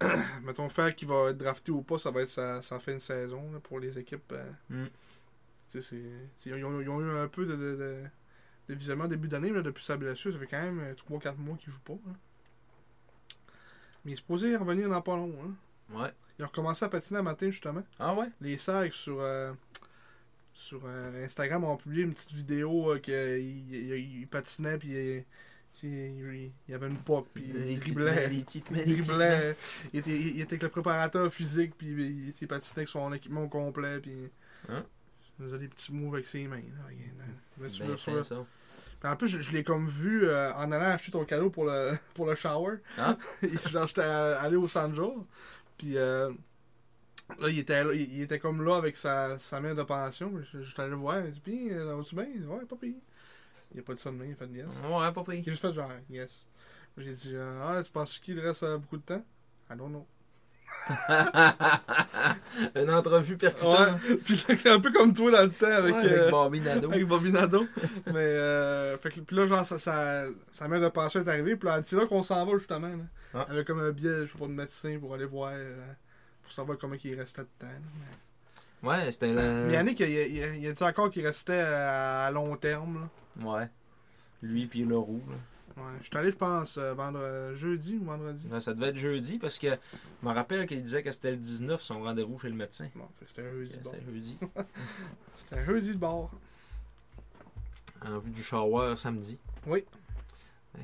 mettons, 0.42 0.68
faire 0.68 0.94
qui 0.94 1.04
va 1.04 1.30
être 1.30 1.38
drafté 1.38 1.72
ou 1.72 1.82
pas, 1.82 1.98
ça 1.98 2.10
va 2.10 2.22
être 2.22 2.28
sa, 2.28 2.62
sa 2.62 2.78
fin 2.78 2.94
de 2.94 2.98
saison 3.00 3.50
là, 3.52 3.58
pour 3.60 3.80
les 3.80 3.98
équipes. 3.98 4.32
euh. 4.32 4.50
Mm. 4.84 4.86
Tu 5.70 5.82
sais, 5.82 5.96
c'est- 6.38 6.50
ils, 6.50 6.64
ont, 6.64 6.80
ils 6.80 6.88
ont 6.88 7.00
eu 7.00 7.18
un 7.18 7.28
peu 7.28 7.44
de, 7.44 7.56
de, 7.56 7.76
de, 7.76 7.96
de 8.68 8.74
visionnement 8.74 9.08
début 9.08 9.28
d'année 9.28 9.50
là, 9.50 9.62
depuis 9.62 9.84
sa 9.84 9.96
blessure. 9.96 10.32
Ça 10.32 10.38
fait 10.38 10.46
quand 10.46 10.62
même 10.62 10.94
3-4 11.10 11.36
mois 11.38 11.56
qu'il 11.56 11.72
joue 11.72 11.80
pas. 11.80 11.98
Mais 14.04 14.12
il 14.12 14.14
est 14.14 14.16
supposé 14.16 14.54
revenir 14.56 14.88
dans 14.88 15.02
pas 15.02 15.16
long. 15.16 15.34
Hein. 15.44 15.54
Ouais. 15.92 16.10
Ils 16.38 16.44
ont 16.44 16.48
recommencé 16.48 16.84
à 16.84 16.88
patiner 16.88 17.18
un 17.18 17.22
matin 17.22 17.50
justement. 17.50 17.82
Ah 17.98 18.14
ouais? 18.14 18.26
Les 18.40 18.56
Sags 18.58 18.92
sur, 18.92 19.18
euh, 19.20 19.52
sur 20.54 20.80
euh, 20.86 21.24
Instagram 21.24 21.64
ont 21.64 21.76
publié 21.76 22.04
une 22.04 22.12
petite 22.14 22.32
vidéo 22.32 22.92
euh, 22.92 22.98
qu'il 22.98 23.14
il, 23.14 24.20
il 24.20 24.26
patinait 24.26 24.78
puis 24.78 24.88
tu 24.88 25.24
sais, 25.72 25.86
il, 25.86 26.50
il 26.68 26.72
y 26.72 26.74
avait 26.74 26.88
une 26.88 26.96
poque 26.98 27.28
puis 27.34 27.44
il 27.46 27.78
driblait. 27.78 28.28
les 28.28 28.42
petites 28.42 28.70
mains, 28.70 28.78
Il 28.86 29.00
driblait. 29.00 29.56
Était, 29.92 30.10
il 30.10 30.40
était 30.40 30.52
avec 30.54 30.62
le 30.62 30.68
préparateur 30.68 31.32
physique 31.32 31.74
puis 31.76 31.88
il, 31.88 32.28
il, 32.40 32.48
avec 32.50 32.88
son 32.88 33.12
équipement 33.12 33.44
au 33.44 33.48
complet 33.48 34.00
puis 34.00 34.30
Hein? 34.68 34.84
il 35.38 35.44
faisait 35.46 35.58
des 35.58 35.68
petits 35.68 35.92
moves 35.92 36.14
avec 36.14 36.26
ses 36.26 36.46
mains. 36.46 36.56
Là, 36.56 36.90
Il- 36.90 37.64
il- 37.64 37.70
sur- 37.70 37.86
Ben, 37.86 37.96
sur- 37.96 38.26
ça. 38.26 38.44
en 39.04 39.16
plus, 39.16 39.28
je, 39.28 39.40
je 39.40 39.52
l'ai 39.52 39.64
comme 39.64 39.88
vu 39.88 40.26
euh, 40.26 40.52
en 40.54 40.70
allant 40.72 40.90
acheter 40.90 41.10
ton 41.12 41.24
cadeau 41.24 41.48
pour 41.50 41.64
le, 41.64 41.92
pour 42.14 42.26
le 42.26 42.34
shower. 42.34 42.76
Ah. 42.98 43.16
Genre, 43.70 43.86
j'étais 43.86 44.02
allé 44.02 44.56
au 44.56 44.68
Sanjo. 44.68 45.26
Puis 45.80 45.96
euh, 45.96 46.30
là, 47.38 47.48
il 47.48 47.58
était, 47.58 47.82
là, 47.82 47.94
il, 47.94 48.12
il 48.12 48.20
était 48.20 48.38
comme 48.38 48.62
là 48.62 48.76
avec 48.76 48.98
sa, 48.98 49.38
sa 49.38 49.60
mère 49.60 49.74
de 49.74 49.82
pension. 49.82 50.30
Je, 50.42 50.60
je 50.60 50.70
suis 50.70 50.78
allé 50.78 50.90
le 50.90 50.96
voir. 50.96 51.24
Il 51.24 51.32
dit, 51.32 51.40
puis, 51.40 51.70
ça 51.70 51.96
va-tu 51.96 52.14
bien? 52.14 52.26
Il 52.34 52.42
dit, 52.42 52.46
ouais, 52.46 52.66
pas 52.66 52.76
pire. 52.76 52.96
Il 53.72 53.80
a 53.80 53.82
pas 53.82 53.94
dit 53.94 54.00
ça 54.00 54.10
de 54.10 54.16
main, 54.16 54.26
il 54.26 54.32
a 54.32 54.36
fait 54.36 54.46
yes. 54.48 54.78
Ouais, 54.84 55.12
pas 55.12 55.24
pire. 55.24 55.34
Il 55.34 55.40
a 55.48 55.52
juste 55.52 55.62
fait 55.62 55.72
genre, 55.72 55.90
yes. 56.10 56.44
J'ai 56.98 57.12
dit, 57.12 57.34
euh, 57.34 57.62
ah, 57.62 57.82
tu 57.82 57.90
penses 57.90 58.18
qu'il 58.18 58.38
reste 58.40 58.62
euh, 58.62 58.76
beaucoup 58.76 58.98
de 58.98 59.02
temps? 59.02 59.24
I 59.70 59.76
don't 59.76 59.88
know. 59.88 60.06
Une 62.74 62.90
entrevue 62.90 63.36
percutante 63.36 63.78
Ouais. 64.02 64.16
Puis 64.24 64.44
là, 64.48 64.74
un 64.74 64.80
peu 64.80 64.92
comme 64.92 65.14
toi 65.14 65.30
dans 65.30 65.42
le 65.42 65.50
temps 65.50 65.66
avec, 65.66 65.94
Ouais, 65.94 66.00
avec 66.00 66.12
euh, 66.18 66.30
Bobby 66.30 66.60
Nadeau. 66.60 66.90
avec. 66.90 67.02
Mais, 68.06 68.14
euh, 68.16 68.96
fait 68.98 69.10
que, 69.10 69.20
puis 69.20 69.36
là, 69.36 69.46
genre, 69.46 69.64
ça, 69.64 69.78
ça, 69.78 70.24
sa 70.52 70.68
mère 70.68 70.80
de 70.80 70.88
passion 70.88 71.20
est 71.24 71.28
arrivée. 71.28 71.56
Puis 71.56 71.68
là, 71.68 71.80
c'est 71.84 71.96
là 71.96 72.06
qu'on 72.06 72.22
s'en 72.22 72.44
va, 72.44 72.58
justement. 72.58 72.88
Là. 72.88 73.04
Ah. 73.34 73.46
Elle 73.50 73.58
a 73.60 73.64
comme 73.64 73.80
un 73.80 73.90
billet, 73.92 74.26
pas, 74.38 74.46
de 74.46 74.52
médecin 74.52 74.98
pour 75.00 75.14
aller 75.14 75.24
voir, 75.26 75.52
euh, 75.54 75.76
pour 76.42 76.52
savoir 76.52 76.76
comment 76.78 76.96
il 77.02 77.14
restait 77.18 77.42
de 77.42 77.48
temps. 77.58 77.66
Mais, 78.82 78.88
Ouais, 78.88 79.12
c'était 79.12 79.32
le. 79.34 79.66
mais 79.66 79.74
Yannick, 79.74 80.00
il, 80.00 80.08
il, 80.08 80.36
il, 80.36 80.62
il 80.62 80.66
a 80.68 80.72
dit 80.72 80.82
encore 80.82 81.10
qu'il 81.10 81.26
restait 81.26 81.60
à 81.60 82.30
long 82.32 82.56
terme. 82.56 83.08
Là? 83.42 83.46
Ouais. 83.58 83.68
Lui 84.42 84.66
puis 84.66 84.84
le 84.84 84.96
roux. 84.96 85.22
là. 85.28 85.34
Ouais. 85.76 85.82
Je 86.00 86.06
suis 86.06 86.16
allé, 86.16 86.30
je 86.30 86.36
pense, 86.36 86.76
euh, 86.78 86.94
vendre, 86.94 87.52
jeudi 87.54 87.96
ou 88.00 88.04
vendredi. 88.04 88.46
Ouais, 88.48 88.60
Ça 88.60 88.74
devait 88.74 88.88
être 88.88 88.96
jeudi 88.96 89.38
parce 89.38 89.58
que 89.58 89.68
je 89.68 90.28
me 90.28 90.32
rappelle 90.32 90.66
qu'il 90.66 90.82
disait 90.82 91.02
que 91.02 91.10
c'était 91.10 91.30
le 91.30 91.36
19 91.36 91.80
son 91.82 92.02
rendez-vous 92.02 92.38
chez 92.38 92.48
le 92.48 92.54
médecin. 92.56 92.88
Bon, 92.94 93.06
c'était 93.26 93.42
un 93.42 93.52
jeudi. 93.52 93.74
C'était 93.82 94.04
jeudi. 94.04 94.38
C'était 95.36 95.56
un 95.56 95.64
jeudi 95.64 95.92
de 95.92 95.98
bord. 95.98 96.30
En 98.04 98.18
vue 98.18 98.30
du 98.30 98.42
shower 98.42 98.96
samedi. 98.96 99.38
Oui. 99.66 99.84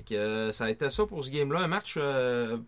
Que, 0.06 0.14
euh, 0.14 0.52
ça 0.52 0.64
a 0.64 0.70
été 0.70 0.88
ça 0.90 1.06
pour 1.06 1.24
ce 1.24 1.30
game-là. 1.30 1.60
Un 1.60 1.68
match 1.68 1.94
euh, 1.98 2.58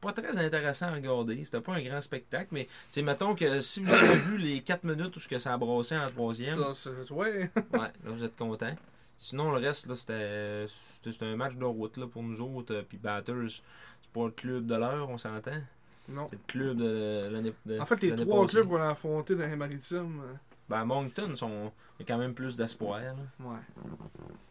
pas 0.00 0.12
très 0.12 0.36
intéressant 0.36 0.86
à 0.86 0.92
regarder. 0.92 1.44
C'était 1.44 1.60
pas 1.60 1.74
un 1.74 1.82
grand 1.82 2.00
spectacle, 2.00 2.48
mais 2.52 2.68
c'est 2.90 3.02
mettons 3.02 3.34
que 3.34 3.60
si 3.60 3.82
vous 3.82 3.92
avez 3.92 4.14
vu 4.18 4.38
les 4.38 4.60
4 4.60 4.84
minutes 4.84 5.16
où 5.16 5.20
ce 5.20 5.28
que 5.28 5.38
ça 5.38 5.54
a 5.54 5.58
brassé 5.58 5.96
en 5.96 6.06
troisième, 6.06 6.58
Ça, 6.58 6.74
c'est, 6.74 7.10
ouais. 7.12 7.50
ouais, 7.56 7.70
là 7.72 7.90
vous 8.04 8.24
êtes 8.24 8.36
content. 8.36 8.74
Sinon 9.16 9.50
le 9.52 9.58
reste 9.58 9.86
là 9.86 9.96
c'était 9.96 10.66
c'était 11.02 11.24
un 11.24 11.36
match 11.36 11.54
de 11.54 11.64
route 11.64 11.96
là, 11.96 12.06
pour 12.06 12.22
nous 12.22 12.40
autres. 12.40 12.74
euh, 12.74 12.82
Puis 12.88 12.98
Batters, 12.98 13.48
c'est 13.50 14.10
pas 14.12 14.24
le 14.26 14.30
club 14.32 14.66
de 14.66 14.74
l'heure, 14.74 15.08
on 15.08 15.18
s'entend? 15.18 15.60
Non. 16.08 16.28
C'est 16.30 16.36
le 16.36 16.42
club 16.46 16.76
de 16.78 17.28
l'année 17.32 17.54
de 17.64 17.78
En 17.80 17.86
fait, 17.86 18.00
les 18.02 18.14
trois 18.14 18.42
passée. 18.42 18.56
clubs 18.56 18.68
qu'on 18.68 18.80
a 18.82 18.90
affrontés 18.90 19.34
dans 19.36 19.46
les 19.46 19.56
maritimes. 19.56 20.20
euh, 20.22 20.34
Ben, 20.68 20.84
Moncton, 20.84 21.34
sont... 21.36 21.72
il 21.98 22.02
y 22.02 22.10
a 22.10 22.14
quand 22.14 22.18
même 22.18 22.34
plus 22.34 22.56
d'espoir. 22.56 23.00
là. 23.00 23.14
Ouais. 23.40 23.56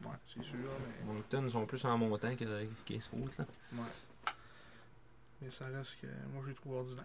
Ouais, 0.03 0.15
c'est 0.33 0.43
sûr, 0.43 0.57
mais, 0.57 1.13
Moncton 1.13 1.47
sont 1.49 1.65
plus 1.67 1.83
en 1.85 1.97
montant 1.97 2.35
que 2.35 2.65
qu'est-ce 2.85 3.09
autres. 3.15 3.33
Là. 3.39 3.45
mais 5.41 5.51
ça 5.51 5.65
reste 5.67 5.99
que 6.01 6.07
moi 6.33 6.43
j'ai 6.47 6.53
trouvé 6.53 6.77
ordinaire. 6.77 7.03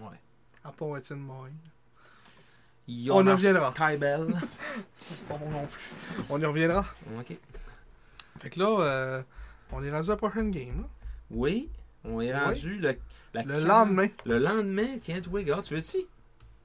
Ouais. 0.00 0.20
À 0.62 0.70
part 0.72 0.96
Étienne 0.98 1.20
Morin. 1.20 1.50
Jonas 2.88 3.32
y 3.32 3.34
reviendra. 3.34 3.74
Kaibel. 3.76 4.26
Pas 5.28 5.36
bon 5.36 5.50
non 5.50 5.66
plus. 5.66 6.22
On 6.30 6.40
y 6.40 6.44
reviendra. 6.44 6.86
ok. 7.18 7.36
Fait 8.40 8.50
que 8.50 8.58
là, 8.60 8.66
euh, 8.80 9.22
on 9.72 9.82
est 9.82 9.90
rendu 9.90 10.08
à 10.08 10.12
la 10.12 10.16
prochaine 10.16 10.50
game. 10.50 10.82
là. 10.82 10.88
Oui, 11.30 11.68
on 12.04 12.20
est 12.20 12.32
rendu 12.36 12.78
le, 12.78 12.96
la 13.34 13.42
Le 13.42 13.64
lendemain. 13.64 14.08
Le 14.24 14.38
lendemain, 14.38 14.98
tiens, 15.02 15.20
toi, 15.20 15.42
gars, 15.42 15.60
tu 15.62 15.74
veux-tu? 15.74 15.98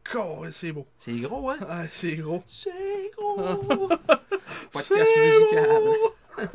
Cool, 0.10 0.52
c'est 0.54 0.72
beau. 0.72 0.86
C'est 0.98 1.18
gros, 1.20 1.50
hein? 1.50 1.58
Ah, 1.68 1.84
c'est 1.90 2.16
gros. 2.16 2.44
C'est 2.46 3.12
gros! 3.18 3.90
Podcast 4.72 5.10
C'est 5.16 5.40
musical. 5.40 5.70
beau. 5.70 6.14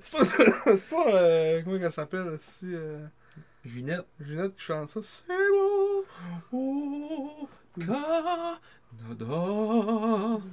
c'est 0.00 0.12
pas. 0.12 0.24
c'est 0.24 0.88
pas. 0.90 1.06
euh, 1.14 1.62
comment 1.64 1.76
elle 1.76 1.92
s'appelle 1.92 2.36
si 2.38 2.74
euh. 2.74 3.04
Ginette 3.64 4.06
qui 4.56 4.62
chante 4.64 4.88
ça. 4.88 5.00
C'est 5.02 5.26
beau. 5.28 6.04
Oh, 6.52 7.48
Canada. 7.86 8.70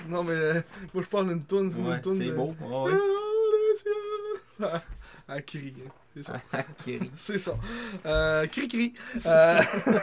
Non, 0.09 0.23
mais 0.23 0.33
euh, 0.33 0.61
moi 0.93 1.03
je 1.03 1.07
parle 1.09 1.27
d'une 1.29 1.43
toune. 1.43 1.71
C'est 1.71 1.77
Ouais, 1.77 2.01
c'est 2.17 2.31
beau. 2.31 2.55
Ah 2.61 2.83
ouais. 2.83 2.91
Ah, 4.61 4.81
Elle 5.35 5.45
crie. 5.45 5.73
hein. 5.85 5.89
C'est 6.15 6.23
ça. 6.23 6.39
Kiri. 6.85 7.11
C'est 7.17 7.37
ça. 7.39 7.57
Euh, 8.05 8.47
cri-cri. 8.47 8.93
Euh, 9.25 9.59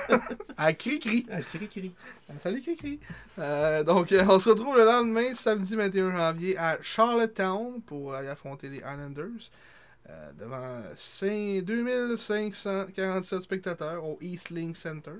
à 0.58 0.72
cri-cri. 0.74 1.26
Ah, 1.30 1.40
Kiri, 1.40 1.68
Kiri. 1.68 1.94
Ah, 2.28 2.32
Salut 2.42 2.60
cri-cri. 2.60 3.00
Euh, 3.38 3.82
donc, 3.82 4.12
euh, 4.12 4.22
on 4.28 4.38
se 4.38 4.50
retrouve 4.50 4.76
le 4.76 4.84
lendemain, 4.84 5.34
samedi 5.34 5.74
21 5.74 6.14
janvier, 6.14 6.58
à 6.58 6.76
Charlottetown 6.82 7.80
pour 7.80 8.12
aller 8.14 8.28
affronter 8.28 8.68
les 8.68 8.78
Islanders. 8.78 9.50
euh, 10.10 10.32
devant 10.38 10.82
5 10.96 11.62
2547 11.64 13.40
spectateurs 13.40 14.04
au 14.04 14.18
East 14.20 14.50
Link 14.50 14.76
Center. 14.76 15.12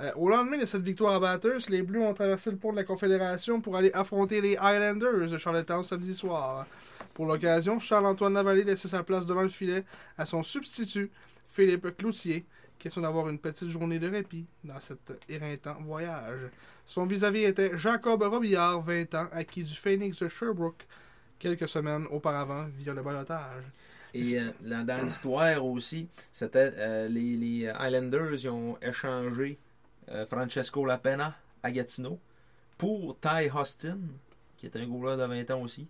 Euh, 0.00 0.10
au 0.16 0.28
lendemain 0.28 0.58
de 0.58 0.66
cette 0.66 0.82
victoire 0.82 1.14
à 1.14 1.20
Batters, 1.20 1.68
les 1.68 1.82
Bleus 1.82 2.02
ont 2.02 2.14
traversé 2.14 2.50
le 2.50 2.56
pont 2.56 2.72
de 2.72 2.76
la 2.76 2.84
Confédération 2.84 3.60
pour 3.60 3.76
aller 3.76 3.92
affronter 3.92 4.40
les 4.40 4.56
Highlanders 4.56 5.30
de 5.30 5.38
Charlottetown 5.38 5.84
samedi 5.84 6.14
soir. 6.14 6.66
Pour 7.12 7.26
l'occasion, 7.26 7.78
Charles-Antoine 7.78 8.34
Lavallée 8.34 8.64
laissait 8.64 8.88
sa 8.88 9.04
place 9.04 9.24
devant 9.24 9.42
le 9.42 9.48
filet 9.48 9.84
à 10.18 10.26
son 10.26 10.42
substitut, 10.42 11.12
Philippe 11.48 11.96
Cloutier, 11.96 12.44
question 12.76 13.02
d'avoir 13.02 13.28
une 13.28 13.38
petite 13.38 13.68
journée 13.68 14.00
de 14.00 14.10
répit 14.10 14.46
dans 14.64 14.80
cet 14.80 15.12
éreintant 15.28 15.76
voyage. 15.80 16.40
Son 16.86 17.06
vis-à-vis 17.06 17.44
était 17.44 17.78
Jacob 17.78 18.20
Robillard, 18.22 18.82
20 18.82 19.14
ans, 19.14 19.28
acquis 19.30 19.62
du 19.62 19.74
Phoenix 19.74 20.18
de 20.18 20.28
Sherbrooke 20.28 20.84
quelques 21.38 21.68
semaines 21.68 22.06
auparavant 22.10 22.66
via 22.76 22.92
le 22.92 23.02
balotage. 23.02 23.64
Et 24.12 24.38
euh, 24.38 24.50
dans 24.60 25.04
l'histoire 25.04 25.64
aussi, 25.64 26.08
c'était 26.32 26.72
euh, 26.76 27.08
les, 27.08 27.36
les 27.36 27.68
Highlanders 27.68 28.32
ils 28.32 28.48
ont 28.48 28.78
échangé 28.80 29.58
euh, 29.58 29.63
Francesco 30.28 30.84
Lapena 30.84 31.34
à 31.62 31.70
Gatineau 31.70 32.18
pour 32.78 33.18
Ty 33.20 33.50
Austin, 33.54 33.98
qui 34.56 34.66
est 34.66 34.76
un 34.76 34.86
goaler 34.86 35.16
de 35.16 35.24
20 35.26 35.50
ans 35.52 35.62
aussi. 35.62 35.86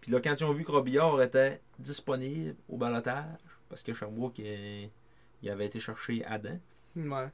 Puis 0.00 0.12
là, 0.12 0.20
quand 0.20 0.34
ils 0.38 0.44
ont 0.44 0.52
vu 0.52 0.64
que 0.64 0.70
Robillard 0.72 1.20
était 1.22 1.60
disponible 1.78 2.54
au 2.68 2.76
balotage, 2.76 3.24
parce 3.68 3.82
que 3.82 3.92
Sherbrooke 3.94 4.38
euh, 4.40 4.86
il 5.42 5.50
avait 5.50 5.66
été 5.66 5.80
cherché 5.80 6.24
Adam, 6.24 6.58
Ouais. 6.96 7.28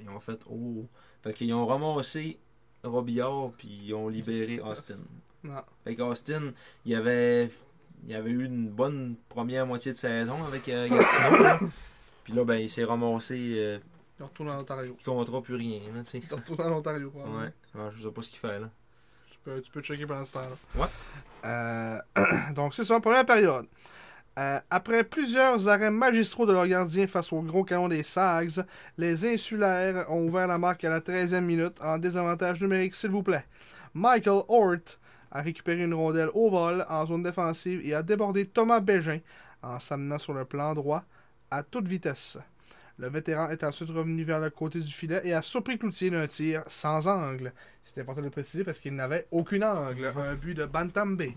ils 0.00 0.08
ont 0.10 0.20
fait 0.20 0.40
Oh. 0.50 0.84
Fait 1.22 1.32
qu'ils 1.34 1.52
ont 1.54 1.66
ramassé 1.66 2.38
Robillard, 2.84 3.52
puis 3.56 3.68
ils 3.86 3.94
ont 3.94 4.08
libéré 4.08 4.60
Austin. 4.60 4.96
Fait 5.84 5.94
qu'Austin, 5.96 6.52
il 6.84 6.94
avait, 6.94 7.48
il 8.06 8.14
avait 8.14 8.30
eu 8.30 8.44
une 8.44 8.68
bonne 8.68 9.16
première 9.28 9.66
moitié 9.66 9.92
de 9.92 9.96
saison 9.96 10.44
avec 10.44 10.68
euh, 10.68 10.88
Gatineau. 10.88 11.42
là. 11.42 11.60
Puis 12.24 12.32
là, 12.34 12.44
ben, 12.44 12.56
il 12.56 12.68
s'est 12.68 12.84
ramassé 12.84 13.54
euh, 13.56 13.78
Il 14.18 14.24
retourne 14.24 14.50
en 14.50 14.60
Ontario. 14.60 14.94
plus 14.94 15.04
contrat, 15.04 15.42
plus 15.42 15.54
rien. 15.54 15.80
Là, 15.94 16.02
tu 16.02 16.10
sais. 16.10 16.22
Il 16.28 16.34
retourne 16.34 16.72
en 16.72 16.78
Ontario. 16.78 17.10
probablement. 17.10 17.40
Ouais. 17.40 17.52
Alors, 17.74 17.90
je 17.92 18.02
sais 18.02 18.12
pas 18.12 18.22
ce 18.22 18.30
qu'il 18.30 18.38
fait 18.38 18.58
là. 18.58 18.70
Tu, 19.30 19.38
peux, 19.44 19.60
tu 19.60 19.70
peux 19.70 19.80
checker 19.80 20.06
pendant 20.06 20.24
ce 20.24 20.34
temps-là. 20.34 20.82
Ouais. 20.82 20.88
Euh, 21.44 22.22
donc, 22.54 22.74
c'est 22.74 22.84
ça, 22.84 22.98
première 23.00 23.26
période. 23.26 23.66
Euh, 24.38 24.60
après 24.70 25.02
plusieurs 25.02 25.66
arrêts 25.66 25.90
magistraux 25.90 26.46
de 26.46 26.52
leur 26.52 26.66
gardien 26.68 27.08
face 27.08 27.32
au 27.32 27.42
gros 27.42 27.64
canon 27.64 27.88
des 27.88 28.04
Sags, 28.04 28.64
les 28.96 29.26
insulaires 29.26 30.06
ont 30.08 30.24
ouvert 30.26 30.46
la 30.46 30.58
marque 30.58 30.84
à 30.84 30.90
la 30.90 31.00
13e 31.00 31.40
minute 31.40 31.76
en 31.82 31.98
désavantage 31.98 32.62
numérique, 32.62 32.94
s'il 32.94 33.10
vous 33.10 33.24
plaît. 33.24 33.44
Michael 33.94 34.42
Hort 34.46 34.76
a 35.32 35.42
récupéré 35.42 35.82
une 35.82 35.94
rondelle 35.94 36.30
au 36.34 36.50
vol 36.50 36.86
en 36.88 37.04
zone 37.04 37.24
défensive 37.24 37.84
et 37.84 37.94
a 37.94 38.02
débordé 38.04 38.46
Thomas 38.46 38.78
Bégin 38.78 39.18
en 39.60 39.80
s'amenant 39.80 40.20
sur 40.20 40.34
le 40.34 40.44
plan 40.44 40.72
droit 40.72 41.02
à 41.50 41.64
toute 41.64 41.88
vitesse. 41.88 42.38
Le 43.00 43.08
vétéran 43.08 43.48
est 43.50 43.62
ensuite 43.62 43.90
revenu 43.90 44.24
vers 44.24 44.40
le 44.40 44.50
côté 44.50 44.80
du 44.80 44.92
filet 44.92 45.20
et 45.22 45.32
a 45.32 45.40
surpris 45.40 45.78
Cloutier 45.78 46.10
d'un 46.10 46.26
tir 46.26 46.64
sans 46.66 47.06
angle. 47.06 47.52
C'est 47.80 48.00
important 48.00 48.20
de 48.22 48.26
le 48.26 48.32
préciser 48.32 48.64
parce 48.64 48.80
qu'il 48.80 48.94
n'avait 48.96 49.28
aucun 49.30 49.62
angle. 49.62 50.12
Un 50.16 50.34
but 50.34 50.54
de 50.54 50.66
Bantam 50.66 51.16
Bay. 51.16 51.36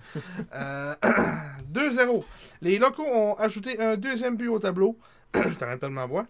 Euh, 0.55 0.95
2-0. 1.71 2.23
Les 2.61 2.79
locaux 2.79 3.05
ont 3.05 3.35
ajouté 3.35 3.79
un 3.79 3.95
deuxième 3.95 4.37
but 4.37 4.47
au 4.47 4.57
tableau. 4.57 4.97
Je 5.35 5.49
t'arrête 5.49 5.79
pas 5.79 5.87
de 5.87 5.93
ma 5.93 6.07
voix. 6.07 6.25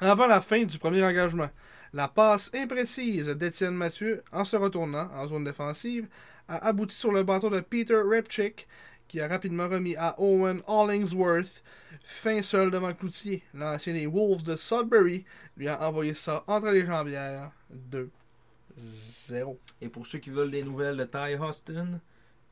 Avant 0.00 0.28
la 0.28 0.40
fin 0.40 0.62
du 0.62 0.78
premier 0.78 1.02
engagement. 1.02 1.50
La 1.92 2.06
passe 2.06 2.50
imprécise 2.54 3.28
d'Étienne 3.30 3.74
Mathieu 3.74 4.22
en 4.30 4.44
se 4.44 4.54
retournant 4.56 5.10
en 5.16 5.26
zone 5.26 5.44
défensive 5.44 6.06
a 6.46 6.66
abouti 6.68 6.94
sur 6.94 7.10
le 7.10 7.24
bâton 7.24 7.50
de 7.50 7.60
Peter 7.60 7.96
Repchick 7.96 8.68
qui 9.08 9.20
a 9.20 9.26
rapidement 9.26 9.68
remis 9.68 9.96
à 9.96 10.14
Owen 10.20 10.60
Hollingsworth 10.66 11.62
fin 12.04 12.42
seul 12.42 12.70
devant 12.70 12.92
Cloutier. 12.94 13.42
L'ancien 13.54 13.94
des 13.94 14.06
Wolves 14.06 14.42
de 14.42 14.56
Sudbury 14.56 15.24
lui 15.56 15.68
a 15.68 15.88
envoyé 15.88 16.14
ça 16.14 16.44
entre 16.46 16.68
les 16.68 16.86
jambières. 16.86 17.50
2-0. 17.90 19.56
Et 19.80 19.88
pour 19.88 20.06
ceux 20.06 20.18
qui 20.18 20.30
veulent 20.30 20.50
des 20.50 20.62
nouvelles 20.62 20.96
de 20.96 21.04
Ty 21.04 21.36
Austin, 21.40 22.00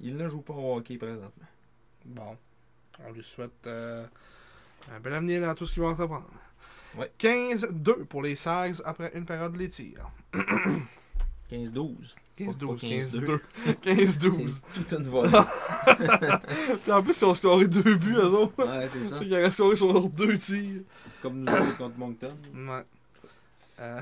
il 0.01 0.17
ne 0.17 0.29
joue 0.29 0.41
pas 0.41 0.55
au 0.55 0.77
hockey 0.77 0.97
présentement. 0.97 1.47
Bon, 2.05 2.37
on 3.07 3.13
lui 3.13 3.23
souhaite 3.23 3.67
euh, 3.67 4.07
un 4.95 5.01
bel 5.01 5.15
avenir 5.15 5.43
dans 5.43 5.55
tout 5.55 5.67
ce 5.67 5.75
qu'il 5.75 5.83
va 5.83 5.89
entreprendre. 5.89 6.31
Ouais. 6.97 7.11
15-2 7.19 8.05
pour 8.05 8.23
les 8.23 8.37
Sags 8.37 8.77
après 8.85 9.13
une 9.15 9.27
période 9.27 9.53
de 9.53 9.59
les 9.59 9.69
tirs. 9.69 10.11
15-12. 11.51 12.15
15-12, 12.39 12.81
15-2. 12.81 13.41
15-2. 13.67 13.77
15-12. 13.83 14.51
C'est 14.51 14.75
toute 14.75 14.93
une 14.93 15.09
volée. 15.09 15.31
Puis 16.83 16.93
en 16.93 17.03
plus, 17.03 17.19
ils 17.19 17.25
ont 17.25 17.35
scoré 17.35 17.67
deux 17.67 17.95
buts, 17.97 18.17
eux 18.17 18.27
autres. 18.27 18.67
ouais, 18.67 18.89
c'est 18.93 19.05
ça. 19.05 19.19
Ils 19.23 19.35
ont 19.35 19.51
scoré 19.51 19.77
sur 19.77 19.93
leurs 19.93 20.09
deux 20.09 20.37
tirs. 20.37 20.83
Comme 21.23 21.41
nous 21.41 21.53
autres 21.53 21.77
contre 21.79 21.99
Moncton. 21.99 22.37
Ouais. 22.55 22.85
Euh. 23.81 24.01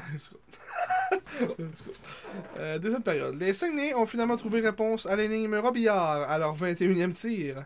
Euh, 2.59 2.79
deuxième 2.79 3.03
période. 3.03 3.39
Les 3.39 3.55
Saguenay 3.55 3.95
ont 3.95 4.07
finalement 4.07 4.37
trouvé 4.37 4.61
réponse 4.61 5.07
à 5.07 5.17
l'énigme 5.17 5.55
Robillard 5.57 6.29
à 6.29 6.39
leur 6.39 6.57
21e 6.57 7.13
tir. 7.13 7.65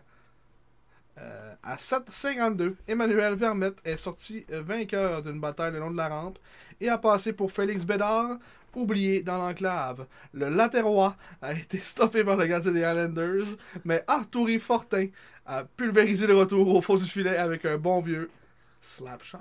Euh, 1.17 1.53
à 1.63 1.75
7,52, 1.75 2.75
Emmanuel 2.87 3.35
Vermette 3.35 3.77
est 3.83 3.97
sorti 3.97 4.45
vainqueur 4.49 5.21
d'une 5.21 5.39
bataille 5.39 5.73
le 5.73 5.79
long 5.79 5.91
de 5.91 5.97
la 5.97 6.07
rampe 6.07 6.39
et 6.79 6.89
a 6.89 6.97
passé 6.97 7.33
pour 7.33 7.51
Félix 7.51 7.85
Bédard, 7.85 8.37
oublié 8.75 9.21
dans 9.21 9.37
l'enclave. 9.37 10.05
Le 10.33 10.49
latérois 10.49 11.15
a 11.41 11.53
été 11.53 11.77
stoppé 11.83 12.23
par 12.23 12.37
le 12.37 12.45
gardien 12.45 12.71
des 12.71 12.79
Islanders, 12.79 13.45
mais 13.85 14.03
Arturi 14.07 14.59
Fortin 14.59 15.07
a 15.45 15.63
pulvérisé 15.63 16.27
le 16.27 16.35
retour 16.35 16.75
au 16.75 16.81
fond 16.81 16.95
du 16.95 17.05
filet 17.05 17.37
avec 17.37 17.65
un 17.65 17.77
bon 17.77 18.01
vieux 18.01 18.29
slap 18.81 19.23
shot. 19.23 19.37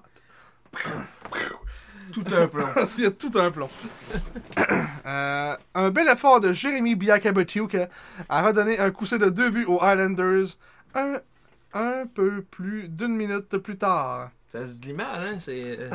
Tout 2.13 2.25
un 2.33 2.49
plan. 2.49 2.69
Il 2.97 3.05
y 3.05 3.07
a 3.07 3.11
tout 3.11 3.33
un 3.35 3.51
plomb. 3.51 3.69
Euh, 5.07 5.57
un 5.75 5.89
bel 5.89 6.07
effort 6.09 6.39
de 6.39 6.53
Jérémy 6.53 6.95
Biakabutuk 6.95 7.79
a 8.29 8.43
redonné 8.43 8.79
un 8.79 8.91
coussin 8.91 9.17
de 9.17 9.31
deux 9.31 9.49
buts 9.49 9.65
aux 9.65 9.77
Islanders 9.77 10.49
un, 10.95 11.15
un 11.73 12.07
peu 12.07 12.43
plus 12.43 12.91
d'une 12.91 13.17
minute 13.17 13.57
plus 13.57 13.79
tard. 13.79 14.31
Ça 14.53 14.67
se 14.67 14.75
dit 14.75 14.93
mal, 14.93 15.23
hein? 15.23 15.39
C'est 15.39 15.79
euh, 15.79 15.91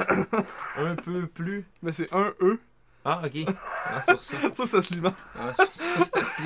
un 0.78 0.96
peu 0.96 1.28
plus. 1.28 1.66
Mais 1.84 1.92
c'est 1.92 2.12
un 2.12 2.34
E. 2.42 2.60
Ah, 3.06 3.22
ok. 3.26 3.46
Ah, 3.48 4.02
sur 4.08 4.24
ça. 4.24 4.38
Ça, 4.54 4.66
ça 4.66 4.84
se 4.84 4.94
lit 4.94 5.02
mal. 5.02 5.14
Ah, 5.38 5.54
sur 5.54 5.68
ça, 5.74 6.06
ça 6.06 6.24
se. 6.24 6.44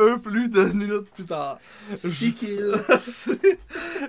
Un 0.00 0.18
plus 0.18 0.48
d'une 0.48 0.72
minute 0.72 1.10
plus 1.14 1.26
tard. 1.26 1.58
Kills. 1.92 2.74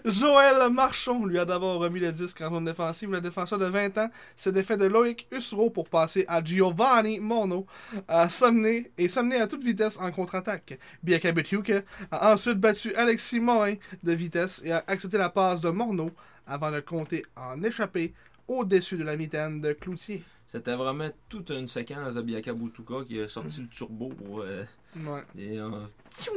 Joël 0.05 0.71
Marchon 0.71 1.25
lui 1.25 1.37
a 1.37 1.45
d'abord 1.45 1.79
remis 1.79 1.99
le 1.99 2.11
disque 2.11 2.39
en 2.41 2.49
zone 2.49 2.65
défensive. 2.65 3.11
Le 3.11 3.19
défenseur 3.19 3.59
de 3.59 3.65
20 3.65 3.97
ans 3.97 4.09
s'est 4.35 4.51
défait 4.51 4.77
de 4.77 4.85
Loïc 4.85 5.27
Ussereau 5.31 5.69
pour 5.69 5.89
passer 5.89 6.25
à 6.27 6.43
Giovanni 6.43 7.19
Morneau 7.19 7.65
à 8.07 8.29
s'amener 8.29 8.91
et 8.97 9.09
s'amener 9.09 9.41
à 9.41 9.47
toute 9.47 9.63
vitesse 9.63 9.97
en 9.99 10.11
contre-attaque. 10.11 10.79
Biakabutuk 11.03 11.71
a 12.11 12.33
ensuite 12.33 12.59
battu 12.59 12.95
Alexis 12.95 13.39
Morin 13.39 13.75
de 14.03 14.13
vitesse 14.13 14.61
et 14.63 14.71
a 14.71 14.83
accepté 14.87 15.17
la 15.17 15.29
passe 15.29 15.61
de 15.61 15.69
Morneau 15.69 16.11
avant 16.47 16.71
de 16.71 16.79
compter 16.79 17.25
en 17.35 17.61
échappé 17.63 18.13
au-dessus 18.49 18.97
de 18.97 19.03
la 19.03 19.15
mitaine 19.15 19.61
de 19.61 19.73
Cloutier. 19.73 20.23
C'était 20.47 20.75
vraiment 20.75 21.09
toute 21.29 21.51
une 21.51 21.67
séquence 21.67 22.15
de 22.15 22.21
Biaka 22.21 22.53
Butuka 22.53 23.03
qui 23.07 23.19
a 23.21 23.29
sorti 23.29 23.61
le 23.61 23.67
turbo 23.67 24.11
euh, 24.43 24.63
Ouais. 24.95 25.21
et, 25.37 25.59
euh, 25.59 25.69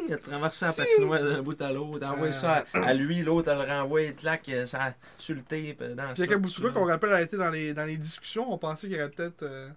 il 0.06 0.12
a 0.12 0.18
traversé 0.18 0.66
la 0.66 0.74
patinoire 0.74 1.22
d'un 1.22 1.40
bout 1.42 1.60
à 1.62 1.72
l'autre, 1.72 2.04
a 2.06 2.12
envoyé 2.12 2.34
ça 2.34 2.66
à, 2.74 2.78
à 2.88 2.92
lui, 2.92 3.22
l'autre 3.22 3.50
a 3.50 3.54
le 3.54 3.62
renvoyé 3.70 4.12
clac, 4.12 4.46
euh, 4.50 4.66
ça 4.66 4.94
sur 5.16 5.34
le 5.34 5.40
tape. 5.40 5.80
euh, 5.80 5.94
Dans 5.94 6.12
Biakabutuka, 6.12 6.68
qu'on 6.70 6.84
rappelle, 6.84 7.14
a 7.14 7.22
été 7.22 7.38
dans 7.38 7.48
les, 7.48 7.72
dans 7.72 7.86
les 7.86 7.96
discussions. 7.96 8.52
On 8.52 8.58
pensait 8.58 8.88
qu'il 8.88 8.96
y 8.96 9.00
aurait 9.00 9.10
peut-être. 9.10 9.42
euh, 9.44 9.70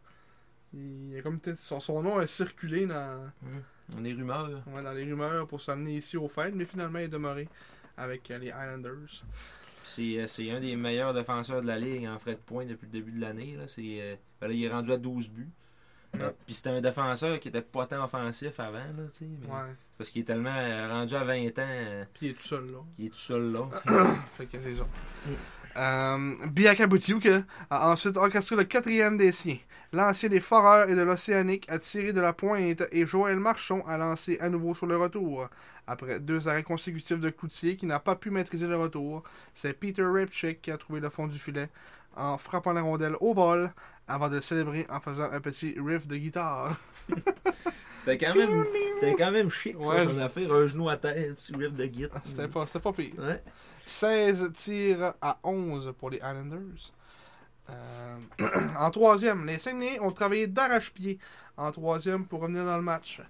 il 0.73 1.13
y 1.13 1.17
a 1.17 1.21
comme 1.21 1.39
peut-être 1.39 1.57
son, 1.57 1.79
son 1.79 2.03
nom 2.03 2.17
a 2.19 2.27
circulé 2.27 2.85
dans. 2.85 3.31
On 3.97 4.03
est 4.03 4.11
rumeurs. 4.11 4.49
Ouais, 4.73 4.83
dans 4.83 4.91
les 4.91 5.05
rumeurs 5.05 5.47
pour 5.47 5.61
s'amener 5.61 5.95
ici 5.95 6.17
au 6.17 6.27
fêtes, 6.27 6.53
mais 6.53 6.65
finalement 6.65 6.99
il 6.99 7.05
est 7.05 7.07
demeuré 7.07 7.47
avec 7.95 8.29
euh, 8.29 8.37
les 8.39 8.47
Islanders. 8.47 9.23
C'est 9.85 10.17
euh, 10.19 10.27
c'est 10.27 10.49
un 10.51 10.59
des 10.59 10.75
meilleurs 10.75 11.13
défenseurs 11.13 11.61
de 11.61 11.67
la 11.67 11.77
ligue 11.77 12.07
en 12.07 12.17
frais 12.19 12.33
de 12.33 12.39
points 12.39 12.65
depuis 12.65 12.87
le 12.87 12.91
début 12.91 13.11
de 13.11 13.21
l'année. 13.21 13.55
là. 13.57 13.63
C'est, 13.67 13.81
euh, 14.01 14.15
ben 14.41 14.47
là, 14.47 14.53
il 14.53 14.63
est 14.63 14.69
rendu 14.69 14.91
à 14.91 14.97
12 14.97 15.29
buts. 15.29 15.47
Ouais. 16.15 16.33
Puis 16.45 16.53
c'était 16.55 16.69
un 16.69 16.81
défenseur 16.81 17.39
qui 17.39 17.49
était 17.49 17.61
pas 17.61 17.85
tant 17.85 18.03
offensif 18.03 18.59
avant. 18.59 18.77
Là, 18.77 19.03
tu 19.11 19.17
sais, 19.19 19.25
mais- 19.41 19.47
Ouais. 19.47 19.73
Parce 19.97 20.09
qu'il 20.09 20.21
est 20.21 20.25
tellement 20.25 20.55
euh, 20.55 20.89
rendu 20.89 21.15
à 21.15 21.23
20 21.23 21.47
ans 21.59 22.05
Puis 22.13 22.27
il 22.27 22.29
est 22.29 22.33
tout 22.33 22.43
seul 22.43 22.65
là. 22.71 22.79
qu'il 22.95 23.05
est 23.05 23.09
tout 23.09 23.15
seul 23.17 23.51
là. 23.53 23.69
Fait 24.37 24.45
que 24.45 24.57
c'est 24.59 24.75
ça. 24.75 24.85
Biaka 26.47 26.87
Butiuk 26.87 27.27
a 27.69 27.91
ensuite 27.91 28.17
orchestré 28.17 28.55
le 28.55 28.63
quatrième 28.63 29.17
des 29.17 29.31
siens. 29.31 29.57
L'ancien 29.95 30.27
des 30.27 30.41
Foreurs 30.41 30.89
et 30.89 30.95
de 30.95 31.01
l'Océanique 31.03 31.71
a 31.71 31.79
tiré 31.79 32.11
de 32.11 32.19
la 32.19 32.33
pointe 32.33 32.83
et 32.91 33.05
Joël 33.05 33.39
Marchon 33.39 33.81
a 33.87 33.97
lancé 33.97 34.37
à 34.41 34.49
nouveau 34.49 34.75
sur 34.75 34.87
le 34.87 34.97
retour. 34.97 35.47
Après 35.87 36.19
deux 36.19 36.49
arrêts 36.49 36.63
consécutifs 36.63 37.21
de 37.21 37.29
Cloutier 37.29 37.77
qui 37.77 37.85
n'a 37.85 38.01
pas 38.01 38.17
pu 38.17 38.29
maîtriser 38.29 38.67
le 38.67 38.75
retour, 38.75 39.23
c'est 39.53 39.71
Peter 39.71 40.03
Repchick 40.03 40.61
qui 40.61 40.69
a 40.69 40.77
trouvé 40.77 40.99
le 40.99 41.09
fond 41.09 41.27
du 41.27 41.39
filet 41.39 41.69
en 42.17 42.37
frappant 42.37 42.73
la 42.73 42.81
rondelle 42.81 43.15
au 43.21 43.33
vol 43.33 43.71
avant 44.05 44.27
de 44.27 44.41
célébrer 44.41 44.85
en 44.89 44.99
faisant 44.99 45.31
un 45.31 45.39
petit 45.39 45.77
riff 45.79 46.05
de 46.05 46.17
guitare. 46.17 46.77
T'as 48.05 48.17
quand 48.17 48.35
même, 48.35 48.65
t'as 48.99 49.13
quand 49.13 49.31
même 49.31 49.49
chic 49.49 49.79
Ouais. 49.79 49.85
ça, 49.85 50.03
son 50.03 50.19
affaire, 50.19 50.51
un 50.51 50.67
genou 50.67 50.89
à 50.89 50.97
terre, 50.97 51.33
petit 51.35 51.55
riff 51.55 51.73
de 51.73 51.85
guitare. 51.85 52.21
C'était 52.25 52.49
pas, 52.49 52.65
pas 52.65 52.91
pire. 52.91 53.13
Ouais. 53.17 53.41
16 53.85 54.51
tirs 54.53 55.13
à 55.21 55.39
11 55.41 55.93
pour 55.97 56.09
les 56.09 56.17
Islanders. 56.17 56.91
Euh, 57.69 58.17
en 58.79 58.91
troisième, 58.91 59.45
les 59.45 59.59
Saguenayens 59.59 60.01
ont 60.01 60.11
travaillé 60.11 60.47
d'arrache-pied 60.47 61.19
en 61.57 61.71
troisième 61.71 62.25
pour 62.25 62.41
revenir 62.41 62.65
dans 62.65 62.75
le 62.77 62.83
match. 62.83 63.21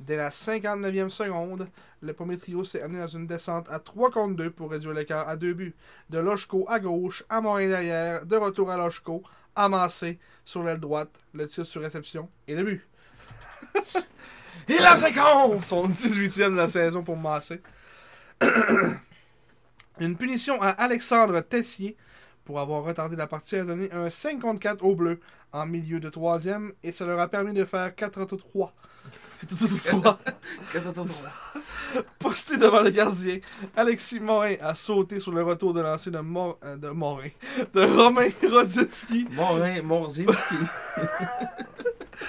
Dès 0.00 0.16
la 0.16 0.30
59e 0.30 1.08
seconde, 1.08 1.68
le 2.00 2.12
premier 2.12 2.36
trio 2.36 2.64
s'est 2.64 2.82
amené 2.82 3.00
dans 3.00 3.06
une 3.06 3.26
descente 3.26 3.66
à 3.70 3.78
3 3.78 4.10
contre 4.10 4.36
2 4.36 4.50
pour 4.50 4.70
réduire 4.70 4.92
l'écart 4.92 5.28
à 5.28 5.36
deux 5.36 5.54
buts. 5.54 5.74
De 6.10 6.18
Lochko 6.18 6.66
à 6.68 6.80
gauche, 6.80 7.24
à 7.28 7.40
Morin 7.40 7.68
derrière, 7.68 8.26
de 8.26 8.36
retour 8.36 8.70
à 8.70 8.76
Lochko, 8.76 9.22
amassé 9.54 10.18
sur 10.44 10.62
l'aile 10.62 10.80
droite, 10.80 11.10
le 11.32 11.46
tir 11.46 11.64
sur 11.64 11.80
réception 11.80 12.28
et 12.48 12.54
le 12.54 12.64
but. 12.64 12.86
Et 14.68 14.78
la 14.78 14.96
séquence! 14.96 15.66
Son 15.66 15.88
18e 15.88 16.52
de 16.52 16.56
la 16.56 16.68
saison 16.68 17.02
pour 17.02 17.16
Massé. 17.16 17.60
Une 20.00 20.16
punition 20.16 20.60
à 20.62 20.70
Alexandre 20.70 21.40
Tessier 21.40 21.96
pour 22.44 22.60
avoir 22.60 22.82
retardé 22.84 23.16
la 23.16 23.26
partie 23.26 23.56
a 23.56 23.64
donné 23.64 23.90
un 23.92 24.10
5 24.10 24.40
contre 24.40 24.60
4 24.60 24.84
au 24.84 24.94
bleu 24.94 25.20
en 25.52 25.66
milieu 25.66 26.00
de 26.00 26.08
troisième 26.10 26.72
et 26.82 26.92
ça 26.92 27.04
leur 27.06 27.18
a 27.20 27.28
permis 27.28 27.52
de 27.54 27.64
faire 27.64 27.94
4 27.94 28.20
à 28.20 28.26
3. 28.26 28.72
4 30.72 30.88
à 30.88 30.92
3. 30.92 31.06
Posté 32.18 32.56
devant 32.56 32.80
le 32.80 32.90
gardien, 32.90 33.38
Alexis 33.76 34.20
Morin 34.20 34.56
a 34.60 34.74
sauté 34.74 35.20
sur 35.20 35.32
le 35.32 35.42
retour 35.42 35.74
de 35.74 35.80
lancer 35.80 36.10
de, 36.10 36.18
Mor- 36.18 36.58
euh, 36.64 36.76
de 36.76 36.88
Morin, 36.88 37.28
de 37.74 37.80
Romain 37.82 38.30
Rodzinski 38.42 39.26
Morin, 39.32 39.82
Morzinski. 39.82 40.54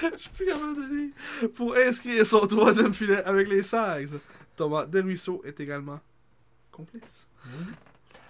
Je 0.01 0.17
suis 0.19 0.29
plus 0.31 0.45
capable 0.45 0.75
de 0.75 0.95
lire. 0.95 1.49
Pour 1.53 1.75
inscrire 1.77 2.25
son 2.25 2.45
troisième 2.47 2.93
filet 2.93 3.23
avec 3.23 3.47
les 3.47 3.63
Sags. 3.63 4.09
Thomas 4.55 4.85
Desruisseaux 4.85 5.41
est 5.45 5.59
également 5.59 5.99
complice. 6.71 7.27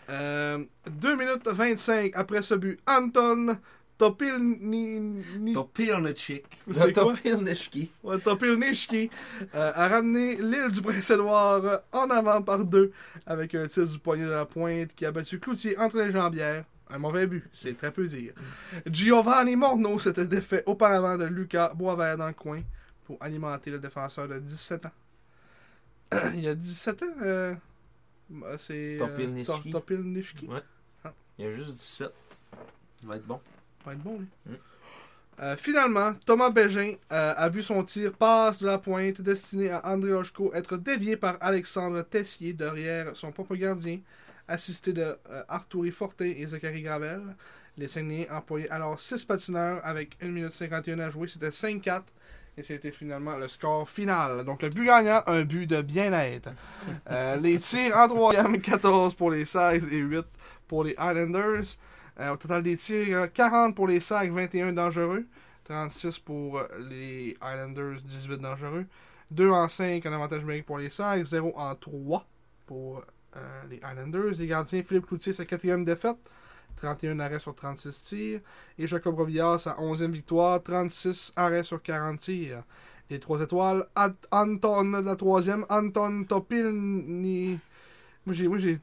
Euh, 0.09 0.63
2 0.89 1.15
minutes 1.15 1.47
25 1.47 2.11
après 2.15 2.41
ce 2.41 2.53
but, 2.55 2.79
Anton 2.87 3.57
Topilni... 3.97 5.53
Topilnechik. 5.53 6.45
C'est 6.73 6.93
quoi? 6.93 7.13
Topilnechki. 7.13 7.91
Ouais, 8.03 8.19
Topilnishki 8.19 9.09
euh, 9.55 9.71
a 9.73 9.87
ramené 9.87 10.35
l'île 10.35 10.69
du 10.69 10.81
Prince-Édouard 10.81 11.81
en 11.93 12.09
avant 12.09 12.41
par 12.41 12.65
deux 12.65 12.91
avec 13.25 13.55
un 13.55 13.67
tir 13.67 13.87
du 13.87 13.97
poignet 13.99 14.25
de 14.25 14.31
la 14.31 14.45
pointe 14.45 14.93
qui 14.95 15.05
a 15.05 15.11
battu 15.11 15.39
Cloutier 15.39 15.77
entre 15.77 15.97
les 15.97 16.11
jambières. 16.11 16.65
Un 16.89 16.99
mauvais 16.99 17.25
but, 17.25 17.43
c'est 17.53 17.77
très 17.77 17.91
peu 17.91 18.05
dire. 18.05 18.33
Giovanni 18.85 19.55
Morneau 19.55 19.97
s'était 19.97 20.25
défait 20.25 20.63
auparavant 20.65 21.17
de 21.17 21.25
Lucas 21.25 21.71
Boisvert 21.73 22.17
dans 22.17 22.27
le 22.27 22.33
coin 22.33 22.61
pour 23.05 23.17
alimenter 23.21 23.71
le 23.71 23.79
défenseur 23.79 24.27
de 24.27 24.39
17 24.39 24.85
ans. 24.85 24.91
Il 26.33 26.41
y 26.41 26.47
a 26.47 26.53
17 26.53 27.03
ans, 27.03 27.05
euh, 27.23 27.55
c'est... 28.57 28.95
euh, 28.95 28.99
Topilnishki. 28.99 29.71
Top- 29.71 29.71
Topilnishki. 29.71 30.47
Ouais. 30.47 30.61
Il 31.37 31.45
y 31.45 31.47
a 31.47 31.51
juste 31.51 31.71
17. 31.73 32.09
Ça 33.01 33.07
va 33.07 33.17
être 33.17 33.25
bon. 33.25 33.39
Ça 33.83 33.89
va 33.89 33.93
être 33.93 34.03
bon, 34.03 34.19
lui. 34.19 34.27
Mm. 34.45 34.53
Euh, 35.41 35.57
finalement, 35.57 36.13
Thomas 36.25 36.49
Bégin 36.49 36.93
euh, 37.11 37.33
a 37.35 37.49
vu 37.49 37.61
son 37.61 37.83
tir 37.83 38.13
passe 38.13 38.61
de 38.61 38.67
la 38.67 38.77
pointe 38.77 39.19
destiné 39.19 39.69
à 39.69 39.85
André 39.85 40.11
Lochko 40.11 40.53
être 40.53 40.77
dévié 40.77 41.17
par 41.17 41.35
Alexandre 41.41 42.01
Tessier 42.03 42.53
derrière 42.53 43.17
son 43.17 43.33
propre 43.33 43.55
gardien, 43.57 43.99
assisté 44.47 44.93
de 44.93 45.01
euh, 45.01 45.43
Arturi 45.49 45.91
Fortin 45.91 46.31
et 46.37 46.45
Zachary 46.47 46.81
Gravel. 46.83 47.21
Les 47.77 47.89
Saguenayens 47.89 48.27
employaient 48.31 48.69
alors 48.69 48.97
6 48.97 49.25
patineurs 49.25 49.81
avec 49.85 50.15
1 50.21 50.27
minute 50.27 50.53
51 50.53 50.99
à 50.99 51.09
jouer. 51.09 51.27
C'était 51.27 51.49
5-4 51.49 52.03
et 52.57 52.63
c'était 52.63 52.91
finalement 52.91 53.37
le 53.37 53.47
score 53.47 53.89
final. 53.89 54.45
Donc 54.45 54.61
le 54.61 54.69
but 54.69 54.85
gagnant, 54.85 55.21
un 55.27 55.43
but 55.43 55.67
de 55.67 55.81
bien-être. 55.81 56.49
Euh, 57.11 57.35
les 57.35 57.59
tirs 57.59 57.95
en 57.95 58.07
troisième, 58.07 58.59
14 58.59 59.13
pour 59.13 59.29
les 59.29 59.45
16 59.45 59.93
et 59.93 59.97
8 59.97 60.25
pour 60.67 60.83
les 60.83 60.93
Islanders. 60.93 61.77
Euh, 62.19 62.31
au 62.31 62.37
total 62.37 62.63
des 62.63 62.77
tirs, 62.77 63.17
euh, 63.17 63.27
40 63.27 63.75
pour 63.75 63.87
les 63.87 63.99
Sags, 63.99 64.31
21 64.31 64.73
dangereux. 64.73 65.25
36 65.65 66.19
pour 66.19 66.59
euh, 66.59 66.67
les 66.89 67.37
Islanders, 67.41 68.01
18 68.03 68.37
dangereux. 68.37 68.85
2 69.31 69.49
en 69.49 69.67
5 69.67 70.05
en 70.05 70.13
avantage 70.13 70.41
numérique 70.41 70.65
pour 70.65 70.77
les 70.77 70.89
Sags, 70.89 71.25
0 71.25 71.53
en 71.57 71.75
3 71.75 72.25
pour 72.65 73.03
euh, 73.35 73.61
les 73.69 73.77
Islanders. 73.77 74.35
Les 74.39 74.47
gardiens, 74.47 74.83
Philippe 74.83 75.07
Cloutier, 75.07 75.33
sa 75.33 75.45
quatrième 75.45 75.83
défaite. 75.83 76.17
31 76.75 77.19
arrêts 77.19 77.39
sur 77.39 77.55
36 77.55 78.03
tirs. 78.03 78.39
Et 78.77 78.87
Jacob 78.87 79.15
Robillard, 79.15 79.59
sa 79.59 79.73
11e 79.73 80.11
victoire, 80.11 80.61
36 80.61 81.33
arrêts 81.35 81.63
sur 81.63 81.81
40 81.81 82.19
tirs. 82.19 82.63
Les 83.09 83.19
3 83.19 83.41
étoiles, 83.41 83.85
Anton, 84.31 85.01
la 85.03 85.15
troisième, 85.15 85.65
Anton 85.69 86.23
Topilni... 86.27 87.59
Moi 88.25 88.33
j'ai, 88.33 88.47
moi 88.47 88.57
j'ai 88.57 88.79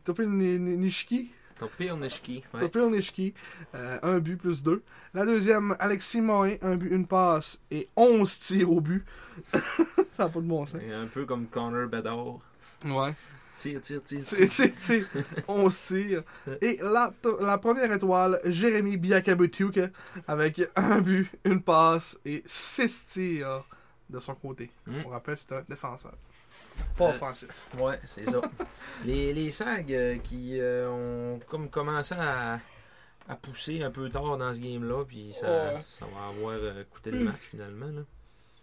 euh, 3.74 3.98
un 4.02 4.18
but 4.18 4.36
plus 4.36 4.62
deux. 4.62 4.82
La 5.14 5.24
deuxième, 5.24 5.76
Alexis 5.78 6.20
Morin, 6.20 6.56
un 6.62 6.76
but, 6.76 6.90
une 6.90 7.06
passe 7.06 7.60
et 7.70 7.88
11 7.96 8.38
tirs 8.38 8.70
au 8.70 8.80
but. 8.80 9.04
Ça 9.52 10.24
n'a 10.24 10.28
pas 10.28 10.40
de 10.40 10.46
bon 10.46 10.66
sens. 10.66 10.80
Un 10.92 11.06
peu 11.06 11.24
comme 11.24 11.46
Connor 11.46 11.88
Bedard. 11.88 12.40
Ouais. 12.84 13.14
Tire, 13.62 13.80
tire, 13.80 14.02
tire. 14.02 14.24
C'est- 14.24 14.46
c'est- 14.46 14.74
c'est- 14.78 15.04
on 15.46 15.70
se 15.70 15.94
tire. 15.94 16.22
Et 16.60 16.78
la, 16.82 17.12
la 17.40 17.58
première 17.58 17.92
étoile, 17.92 18.40
Jérémy 18.44 18.96
Biakabutuk, 18.96 19.78
avec 20.26 20.60
un 20.76 21.00
but, 21.00 21.30
une 21.44 21.62
passe 21.62 22.18
et 22.24 22.42
six 22.44 23.08
tirs 23.08 23.64
de 24.10 24.18
son 24.20 24.34
côté. 24.34 24.70
Mm. 24.86 25.02
On 25.06 25.08
rappelle, 25.10 25.36
c'est 25.38 25.52
un 25.52 25.62
défenseur. 25.68 26.14
Pas 26.96 27.04
Euh, 27.06 27.08
offensif. 27.10 27.68
Ouais, 27.78 28.00
c'est 28.04 28.28
ça. 28.28 28.40
les, 29.04 29.32
les 29.32 29.50
SAG 29.50 29.92
euh, 29.92 30.16
qui 30.18 30.58
euh, 30.58 30.88
ont 30.88 31.38
comme 31.48 31.68
commencé 31.70 32.14
à, 32.18 32.58
à 33.28 33.36
pousser 33.36 33.82
un 33.82 33.90
peu 33.90 34.08
tard 34.10 34.36
dans 34.38 34.52
ce 34.52 34.58
game-là, 34.58 35.04
puis 35.06 35.32
ça, 35.32 35.46
Ouais. 35.46 35.84
ça 35.98 36.06
va 36.06 36.28
avoir 36.28 36.84
coûté 36.90 37.10
le 37.12 37.20
match 37.20 37.40
finalement. 37.50 37.86
Là. 37.86 38.02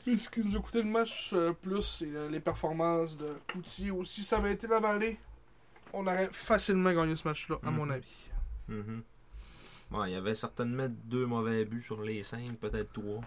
Puis 0.04 0.18
ce 0.20 0.30
qui 0.30 0.44
nous 0.44 0.56
a 0.58 0.62
coûté 0.62 0.82
le 0.82 0.90
match 0.90 1.32
euh, 1.34 1.54
plus, 1.54 1.82
c'est 1.82 2.16
euh, 2.16 2.30
les 2.30 2.40
performances 2.40 3.18
de 3.18 3.34
Cloutier. 3.48 3.92
Aussi, 3.92 4.24
ça 4.24 4.38
avait 4.38 4.54
été 4.54 4.66
la 4.68 4.80
vallée, 4.80 5.20
on 5.94 6.06
aurait 6.08 6.30
facilement 6.32 6.94
gagné 6.94 7.16
ce 7.16 7.28
match-là, 7.28 7.58
à 7.64 7.70
Mhm. 7.72 7.78
mon 7.78 7.90
avis. 7.90 8.30
Mhm. 8.68 9.04
Ouais, 9.92 10.10
il 10.12 10.14
y 10.14 10.16
avait 10.18 10.36
certainement 10.36 10.88
deux 10.90 11.26
mauvais 11.26 11.66
buts 11.66 11.82
sur 11.82 12.02
les 12.02 12.24
cinq, 12.24 12.58
peut-être 12.60 12.94
trois. 12.94 13.22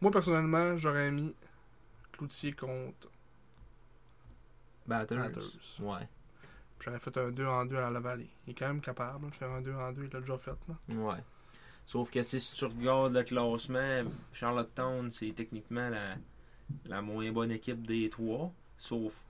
Moi, 0.00 0.10
personnellement, 0.10 0.76
j'aurais 0.76 1.10
mis 1.10 1.34
Cloutier 2.12 2.52
contre 2.52 3.08
Batters. 4.86 5.18
Batters. 5.18 5.80
Ouais. 5.80 6.08
J'aurais 6.80 6.98
fait 7.00 7.16
un 7.18 7.30
2 7.30 7.46
en 7.46 7.64
2 7.66 7.76
à 7.76 7.90
la 7.90 7.98
vallée. 8.00 8.30
Il 8.46 8.50
est 8.52 8.54
quand 8.54 8.68
même 8.68 8.80
capable 8.80 9.28
de 9.30 9.34
faire 9.34 9.50
un 9.50 9.60
2 9.60 9.72
en 9.74 9.92
2, 9.92 10.04
il 10.04 10.10
l'a 10.12 10.20
déjà 10.20 10.38
fait. 10.38 10.54
Là. 10.68 10.74
Ouais. 10.94 11.18
Sauf 11.88 12.10
que 12.10 12.22
si 12.22 12.38
tu 12.52 12.66
regardes 12.66 13.14
le 13.14 13.22
classement, 13.22 14.04
Charlottetown, 14.34 15.10
c'est 15.10 15.30
techniquement 15.34 15.88
la, 15.88 16.16
la 16.84 17.00
moins 17.00 17.32
bonne 17.32 17.50
équipe 17.50 17.86
des 17.86 18.10
trois. 18.10 18.52
Sauf 18.76 19.24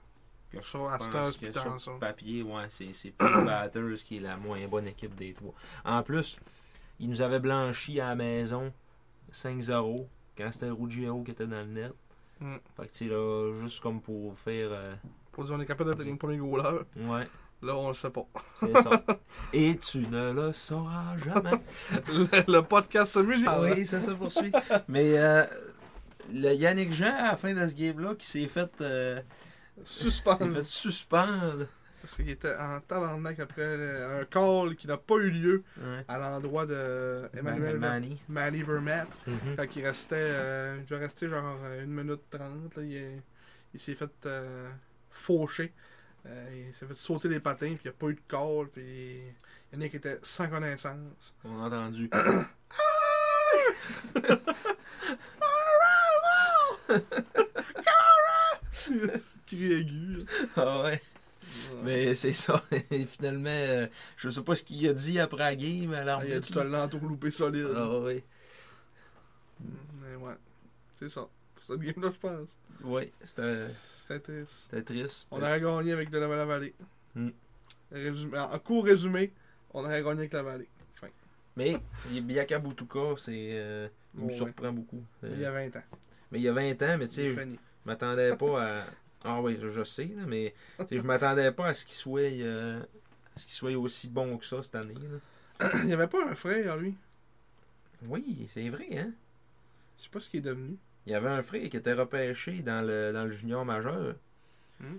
que 0.51 0.61
Sur- 0.61 0.91
c'est 1.31 1.39
que 1.39 1.99
papier, 1.99 2.43
ouais, 2.43 2.65
c'est, 2.69 2.91
c'est 2.91 3.11
plus 3.11 3.45
Batters 3.45 3.95
qui 4.05 4.17
est 4.17 4.19
la 4.19 4.35
moins 4.35 4.67
bonne 4.67 4.87
équipe 4.87 5.15
des 5.15 5.31
trois. 5.33 5.53
En 5.85 6.03
plus, 6.03 6.37
ils 6.99 7.09
nous 7.09 7.21
avaient 7.21 7.39
blanchi 7.39 8.01
à 8.01 8.09
la 8.09 8.15
maison 8.15 8.73
5-0 9.31 10.05
quand 10.37 10.51
c'était 10.51 10.69
Ruggiero 10.69 11.23
qui 11.23 11.31
était 11.31 11.47
dans 11.47 11.61
le 11.61 11.65
net. 11.65 11.93
Mm. 12.41 12.57
Fait 12.75 12.87
que 12.87 12.93
sais, 12.93 13.05
là, 13.05 13.51
juste 13.61 13.79
comme 13.79 14.01
pour 14.01 14.37
faire. 14.37 14.67
euh, 14.71 14.95
Pour 15.31 15.45
dire 15.45 15.53
on 15.55 15.61
est 15.61 15.65
capable 15.65 15.95
d'être 15.95 16.05
le 16.05 16.17
premier 16.17 16.37
goaler, 16.37 16.79
ouais, 16.97 17.27
là 17.61 17.75
on 17.75 17.89
le 17.89 17.93
sait 17.93 18.09
pas. 18.09 18.25
c'est 18.57 18.73
ça. 18.81 18.89
Et 19.53 19.77
tu 19.77 19.99
ne 20.07 20.33
le 20.33 20.53
sauras 20.53 21.17
jamais. 21.17 21.51
le, 22.07 22.51
le 22.51 22.61
podcast 22.61 23.15
musical. 23.17 23.53
Ah 23.57 23.61
oui, 23.75 23.85
ça 23.85 24.01
se 24.01 24.11
poursuit. 24.11 24.51
Mais 24.87 25.17
euh, 25.17 25.45
le 26.33 26.53
Yannick 26.53 26.93
Jean, 26.93 27.13
à 27.17 27.31
la 27.31 27.35
fin 27.35 27.53
de 27.53 27.67
ce 27.67 27.73
game-là, 27.73 28.15
qui 28.15 28.25
s'est 28.27 28.47
fait, 28.47 28.69
euh, 28.81 29.21
Suspend. 29.83 30.35
s'est 30.37 30.47
fait 30.47 30.63
suspendre. 30.63 31.65
Parce 32.01 32.15
qu'il 32.15 32.29
était 32.29 32.55
en 32.55 32.79
tabarnak 32.79 33.39
après 33.41 33.61
euh, 33.61 34.21
un 34.21 34.25
call 34.25 34.77
qui 34.77 34.87
n'a 34.87 34.95
pas 34.95 35.15
eu 35.15 35.29
lieu 35.31 35.63
Ouais. 35.81 36.05
à 36.07 36.17
l'endroit 36.17 36.65
de 36.65 37.29
Emmanuel 37.37 37.77
Manny. 37.77 38.21
Manny 38.29 38.63
Vermette. 38.63 39.09
Mhm. 39.27 39.55
Quand 39.57 39.75
il 39.75 39.85
restait, 39.85 40.15
euh, 40.17 40.77
il 40.79 40.85
devait 40.85 41.03
rester 41.03 41.27
genre 41.27 41.57
euh, 41.65 41.83
1 41.83 41.87
minute 41.87 42.21
30. 42.31 42.75
Là, 42.77 42.83
il 42.83 43.21
il 43.73 43.79
s'est 43.79 43.95
fait 43.95 44.09
euh, 44.25 44.69
faucher. 45.11 45.73
Euh, 46.29 46.65
il 46.67 46.75
s'est 46.75 46.85
fait 46.85 46.95
sauter 46.95 47.27
les 47.27 47.39
patins, 47.39 47.73
puis 47.73 47.79
il 47.85 47.87
n'y 47.87 47.89
a 47.89 47.93
pas 47.93 48.07
eu 48.07 48.13
de 48.15 48.21
call. 48.27 48.67
Puis 48.71 49.21
Yannick 49.73 49.95
était 49.95 50.19
sans 50.21 50.47
connaissance. 50.47 51.33
On 51.43 51.63
a 51.63 51.67
entendu. 51.67 52.09
Cri 59.47 59.73
aigu. 59.73 60.25
ah 60.55 60.83
ouais. 60.83 61.01
Mais 61.83 62.13
c'est 62.15 62.33
ça. 62.33 62.63
Et 62.91 63.05
finalement, 63.05 63.49
euh, 63.49 63.87
je 64.17 64.29
sais 64.29 64.41
pas 64.43 64.55
ce 64.55 64.63
qu'il 64.63 64.87
a 64.87 64.93
dit 64.93 65.19
après 65.19 65.39
la 65.39 65.55
game 65.55 65.93
à 65.93 66.17
Ah, 66.17 66.21
il 66.25 66.33
a 66.33 66.41
tout 66.41 66.53
le 66.53 66.69
l'entourloupé 66.69 67.31
solide. 67.31 67.69
Ah 67.75 67.99
ouais. 67.99 68.23
Mais 69.59 70.15
ouais, 70.15 70.35
c'est 70.99 71.09
ça. 71.09 71.21
Pour 71.55 71.63
cette 71.63 71.79
game-là, 71.79 72.11
je 72.13 72.19
pense. 72.19 72.49
Ouais, 72.83 73.11
c'était 73.23 74.19
triste. 74.19 74.67
c'était 74.71 74.81
triste. 74.83 75.27
On 75.31 75.37
aurait 75.41 75.59
gagné 75.61 75.91
avec 75.91 76.09
de 76.09 76.17
la 76.17 76.45
vallée. 76.45 76.73
Mm. 77.15 77.29
Résumé- 77.91 78.37
en 78.39 78.59
court 78.59 78.85
résumé, 78.85 79.31
on 79.73 79.83
aurait 79.83 80.01
gagné 80.01 80.19
avec 80.19 80.33
la 80.33 80.43
vallée. 80.43 80.67
Fin. 80.95 81.07
Mais 81.57 81.77
Biaka 82.21 82.61
c'est. 83.17 83.49
euh, 83.53 83.87
il 84.15 84.23
me 84.23 84.27
Ouais. 84.29 84.35
surprend 84.35 84.71
beaucoup. 84.71 85.03
Euh, 85.23 85.31
Il 85.35 85.41
y 85.41 85.45
a 85.45 85.51
20 85.51 85.75
ans. 85.75 85.83
mais 86.31 86.39
il 86.39 86.43
y 86.43 86.47
a 86.47 86.53
20 86.53 86.81
ans, 86.81 86.97
mais 86.97 87.07
tu 87.07 87.15
sais, 87.15 87.31
je 87.31 87.41
m'attendais 87.85 88.35
pas 88.37 88.79
à. 88.79 88.85
Ah 89.25 89.41
oui, 89.41 89.57
je, 89.61 89.67
je 89.69 89.83
sais, 89.83 90.05
là, 90.15 90.23
mais 90.25 90.53
je 90.89 91.01
m'attendais 91.01 91.51
pas 91.51 91.67
à 91.67 91.73
ce 91.73 91.83
qu'il 91.83 91.95
soit, 91.95 92.21
euh, 92.21 92.79
à 93.35 93.39
ce 93.39 93.43
qu'il 93.45 93.53
soit 93.53 93.75
aussi 93.75 94.07
bon 94.07 94.37
que 94.37 94.45
ça 94.45 94.63
cette 94.63 94.75
année. 94.75 94.93
là. 95.59 95.69
Il 95.81 95.87
n'y 95.87 95.93
avait 95.93 96.07
pas 96.07 96.25
un 96.25 96.35
frère, 96.35 96.77
lui? 96.77 96.95
Oui, 98.07 98.47
c'est 98.53 98.69
vrai, 98.69 98.87
hein? 98.97 99.11
Je 99.97 100.03
sais 100.03 100.09
pas 100.09 100.21
ce 100.21 100.29
qu'il 100.29 100.39
est 100.39 100.43
devenu. 100.43 100.77
Il 101.05 101.11
y 101.11 101.15
avait 101.15 101.29
un 101.29 101.41
frère 101.41 101.67
qui 101.69 101.77
était 101.77 101.93
repêché 101.93 102.61
dans 102.61 102.85
le, 102.85 103.11
dans 103.13 103.23
le 103.25 103.31
junior 103.31 103.65
majeur. 103.65 104.15
Hmm. 104.79 104.97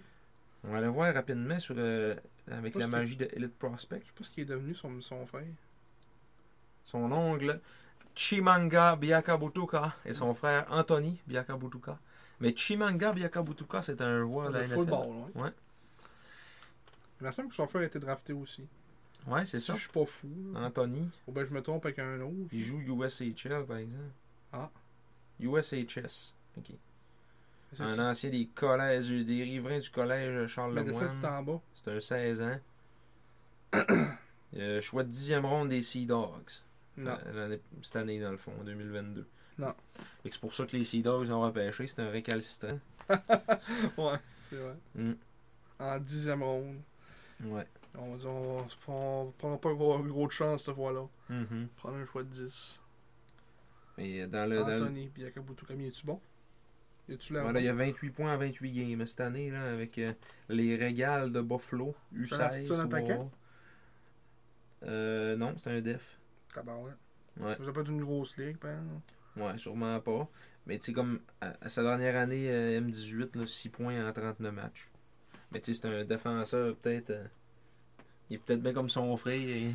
On 0.65 0.73
va 0.73 0.79
aller 0.79 0.89
voir 0.89 1.15
rapidement 1.15 1.59
sur, 1.61 1.75
euh, 1.79 2.15
avec 2.51 2.75
la 2.75 2.87
magie 2.87 3.17
de 3.17 3.29
Elite 3.33 3.57
Prospect. 3.59 4.01
Je 4.03 4.07
sais 4.07 4.13
pas 4.17 4.25
ce 4.25 4.31
qu'il 4.31 4.43
est 4.43 4.47
devenu, 4.47 4.75
son, 4.75 5.01
son 5.01 5.25
frère. 5.27 5.45
Son 6.85 7.11
ongle, 7.13 7.61
Chimanga 8.15 8.97
Biakabutuka, 8.97 9.95
et 10.05 10.13
son 10.13 10.35
frère 10.35 10.67
Anthony 10.71 11.19
Biakabutuka. 11.27 11.99
Mais 12.41 12.55
Chimanga 12.57 13.13
Biakabutuka, 13.13 13.83
c'est 13.83 14.01
un 14.01 14.21
joueur 14.21 14.49
de 14.49 14.55
la 14.55 14.61
Le 14.61 14.67
NFL. 14.67 14.75
football, 14.75 15.07
ouais. 15.37 15.43
Ouais. 15.43 15.51
Il 17.21 17.27
me 17.27 17.33
semble 17.33 17.49
que 17.51 17.55
son 17.55 17.67
frère 17.69 17.83
a 17.83 17.87
été 17.87 17.99
drafté 17.99 18.33
aussi. 18.33 18.65
Ouais, 19.27 19.45
c'est 19.45 19.61
ça. 19.61 19.75
je 19.75 19.81
suis 19.83 19.91
pas 19.91 20.07
fou. 20.07 20.29
Anthony, 20.57 21.11
Ou 21.29 21.33
ben 21.33 21.45
je 21.45 21.53
me 21.53 21.61
trompe 21.63 21.85
avec 21.85 21.99
un 21.99 22.21
autre. 22.23 22.49
il 22.53 22.65
joue 22.65 22.81
USHL, 22.81 23.65
par 23.67 23.77
exemple. 23.77 24.03
Ah. 24.53 24.71
USHS. 25.41 26.35
OK. 26.59 26.73
C'est 27.73 27.83
Un 27.85 27.97
ça. 27.97 28.03
ancien 28.11 28.31
des 28.31 28.47
collèges, 28.47 29.09
des 29.11 29.43
riverains 29.45 29.79
du 29.79 29.91
collège 29.91 30.47
Charles 30.49 30.75
bas. 30.75 31.61
C'est 31.75 31.91
un 31.91 32.01
16 32.01 32.43
ans. 32.43 32.59
Euh, 34.57 34.81
choix 34.81 35.05
de 35.05 35.09
dixième 35.11 35.47
ronde 35.47 35.69
des 35.69 35.81
Sea 35.81 36.07
Dogs. 36.07 36.51
Non. 36.97 37.17
Euh, 37.27 37.57
cette 37.83 37.95
année, 37.95 38.19
dans 38.21 38.33
le 38.33 38.37
fond, 38.37 38.53
en 38.61 38.65
2022. 38.65 39.25
Non. 39.59 39.73
C'est 40.25 40.41
pour 40.41 40.53
ça 40.53 40.67
que 40.67 40.77
les 40.77 40.83
Sea 40.83 41.03
Dogs 41.03 41.31
ont 41.31 41.43
repêché. 41.43 41.87
C'est 41.87 42.03
un 42.03 42.11
récalcitrant. 42.11 42.81
Ouais, 43.97 44.19
c'est 44.49 44.57
vrai. 44.57 44.75
Mm. 44.97 45.13
En 45.79 45.99
dixième 46.01 46.43
ronde. 46.43 46.81
Ouais. 47.45 47.65
On 47.97 48.11
va 48.11 48.17
dire, 48.17 48.29
on, 48.31 48.67
on 48.89 49.33
prendra 49.39 49.59
pas 49.61 49.73
gros, 49.73 49.99
gros 50.01 50.27
de 50.27 50.33
chance 50.33 50.65
cette 50.65 50.75
fois-là. 50.75 51.07
Mhm. 51.29 51.69
Prendre 51.77 51.99
un 51.99 52.05
choix 52.05 52.25
de 52.25 52.29
10. 52.29 52.81
Mais 54.01 54.27
dans 54.27 54.49
le. 54.49 54.59
Dans 54.61 54.67
le... 54.69 54.75
Anthony 54.83 55.09
bon? 56.05 56.21
Voilà, 57.43 57.61
il 57.61 57.65
y 57.67 57.69
a 57.69 57.73
28 57.75 58.11
points 58.11 58.33
en 58.35 58.39
28 58.39 58.71
games 58.73 59.05
cette 59.07 59.21
année, 59.21 59.51
là, 59.51 59.71
avec 59.73 59.99
euh, 59.99 60.13
les 60.49 60.77
régales 60.77 61.33
de 61.33 61.41
Buffalo. 61.41 61.95
C'est 62.27 62.35
un- 62.35 62.53
c'est 62.53 62.65
U16. 62.69 62.81
un 62.81 62.85
attaquant? 62.87 63.31
Euh, 64.85 65.37
non, 65.37 65.55
c'est 65.59 65.71
un 65.71 65.81
def. 65.81 66.21
Tabarouette. 66.55 66.97
Ouais. 67.39 67.57
Ça 67.57 67.81
être 67.81 67.91
une 67.91 68.03
grosse 68.05 68.37
ligue, 68.37 68.57
ben. 68.61 68.83
Ouais, 69.37 69.59
sûrement 69.59 69.99
pas. 70.01 70.29
Mais 70.67 70.79
tu 70.79 70.87
sais, 70.87 70.93
comme 70.93 71.21
à, 71.41 71.55
à 71.61 71.69
sa 71.69 71.83
dernière 71.83 72.17
année 72.17 72.51
euh, 72.51 72.81
M18, 72.81 73.37
là, 73.39 73.47
6 73.47 73.69
points 73.71 74.09
en 74.09 74.13
39 74.13 74.53
matchs. 74.55 74.91
Mais 75.53 75.61
tu 75.61 75.75
sais, 75.75 75.81
c'est 75.81 75.89
un 75.89 76.05
défenseur 76.05 76.77
peut-être. 76.77 77.13
Euh, 78.31 78.33
il 78.33 78.35
est 78.37 78.39
peut-être 78.39 78.63
bien 78.63 78.73
comme 78.73 78.91
son 78.91 79.17
frère. 79.17 79.35
Il, 79.37 79.75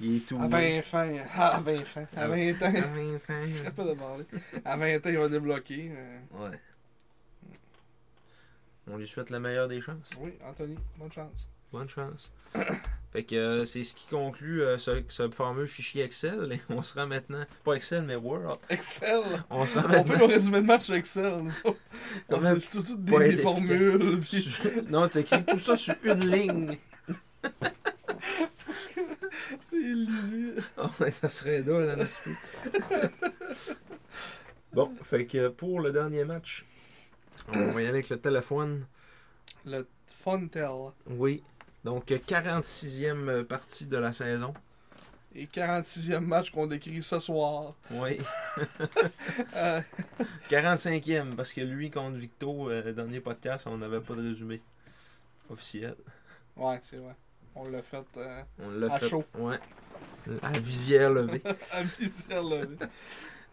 il 0.00 0.16
est 0.16 0.20
tout. 0.20 0.38
À 0.40 0.48
20 0.48 0.82
fins. 0.82 1.16
À 1.36 1.60
20 1.60 1.84
fins. 1.84 2.06
À 2.16 2.28
20 2.28 2.52
ans. 2.52 2.56
À 2.62 2.70
20 2.70 3.18
fins. 3.26 3.42
Je 3.48 3.56
serais 3.58 3.70
pas 3.72 3.84
de 3.84 3.94
parler. 3.94 4.24
À 4.64 4.76
20 4.76 4.96
ans, 4.96 5.00
il 5.06 5.18
va 5.18 5.28
débloquer. 5.28 5.90
mais- 5.92 6.38
Ouais. 6.38 6.60
On 8.88 8.96
lui 8.98 9.06
souhaite 9.08 9.30
la 9.30 9.40
meilleure 9.40 9.66
des 9.68 9.80
chances. 9.80 10.10
Oui, 10.20 10.32
Anthony, 10.48 10.76
bonne 10.96 11.10
chance. 11.10 11.48
Bonne 11.72 11.88
chance. 11.88 12.30
fait 13.12 13.24
que 13.24 13.34
euh, 13.34 13.64
c'est 13.64 13.82
ce 13.82 13.92
qui 13.94 14.06
conclut 14.06 14.62
euh, 14.62 14.78
ce, 14.78 15.02
ce 15.08 15.28
fameux 15.30 15.66
fichier 15.66 16.04
Excel. 16.04 16.52
Et 16.52 16.60
on 16.72 16.82
sera 16.82 17.04
maintenant. 17.04 17.44
Pas 17.64 17.72
Excel, 17.74 18.02
mais 18.02 18.14
Word. 18.14 18.60
Excel! 18.70 19.22
On 19.50 19.66
sera 19.66 19.86
On 19.88 20.04
peut 20.04 20.12
maintenant. 20.12 20.26
résumer 20.28 20.58
le 20.58 20.62
match 20.66 20.82
sur 20.84 20.94
Excel. 20.94 21.42
même 22.30 22.60
c'est 22.60 22.80
tout, 22.80 22.96
des, 22.96 23.36
formules. 23.38 24.20
puis- 24.20 24.56
Non, 24.88 25.08
t'écris 25.08 25.44
tout 25.44 25.58
ça 25.58 25.76
sur 25.76 25.96
une 26.04 26.30
ligne. 26.30 26.78
C'est 29.70 29.76
illisible. 29.76 30.62
Oh, 30.78 30.88
mais 31.00 31.10
ça 31.10 31.28
serait 31.28 31.62
drôle 31.62 31.86
dans 31.86 31.96
l'esprit. 31.96 32.34
bon, 34.72 34.92
fait 35.02 35.26
que 35.26 35.48
pour 35.48 35.80
le 35.80 35.92
dernier 35.92 36.24
match, 36.24 36.64
on 37.48 37.72
va 37.72 37.82
y 37.82 37.86
aller 37.86 37.88
avec 37.88 38.08
le 38.08 38.18
téléphone. 38.18 38.86
Le 39.64 39.86
Funtel. 40.22 40.92
Oui. 41.06 41.42
Donc, 41.84 42.08
46e 42.08 43.44
partie 43.44 43.86
de 43.86 43.96
la 43.96 44.12
saison. 44.12 44.54
Et 45.34 45.46
46e 45.46 46.20
match 46.20 46.50
qu'on 46.50 46.66
décrit 46.66 47.02
ce 47.02 47.20
soir. 47.20 47.74
Oui. 47.90 48.18
Euh, 49.54 49.80
45e, 50.50 51.34
parce 51.34 51.52
que 51.52 51.60
lui, 51.60 51.90
contre 51.90 52.16
Victo, 52.16 52.70
euh, 52.70 52.92
dernier 52.92 53.20
podcast, 53.20 53.66
on 53.66 53.78
n'avait 53.78 54.00
pas 54.00 54.14
de 54.14 54.28
résumé 54.28 54.60
officiel. 55.50 55.94
Ouais, 56.56 56.80
c'est 56.82 56.96
vrai. 56.96 57.14
On 57.56 57.68
l'a 57.70 57.82
fait 57.82 58.04
euh, 58.18 58.42
On 58.58 58.70
l'a 58.70 58.92
À 58.94 58.98
fait. 58.98 59.08
chaud. 59.08 59.24
Ouais. 59.38 59.58
À 60.42 60.58
visière 60.58 61.10
levée. 61.10 61.42
à 61.72 61.82
visière 61.82 62.42
levée. 62.42 62.76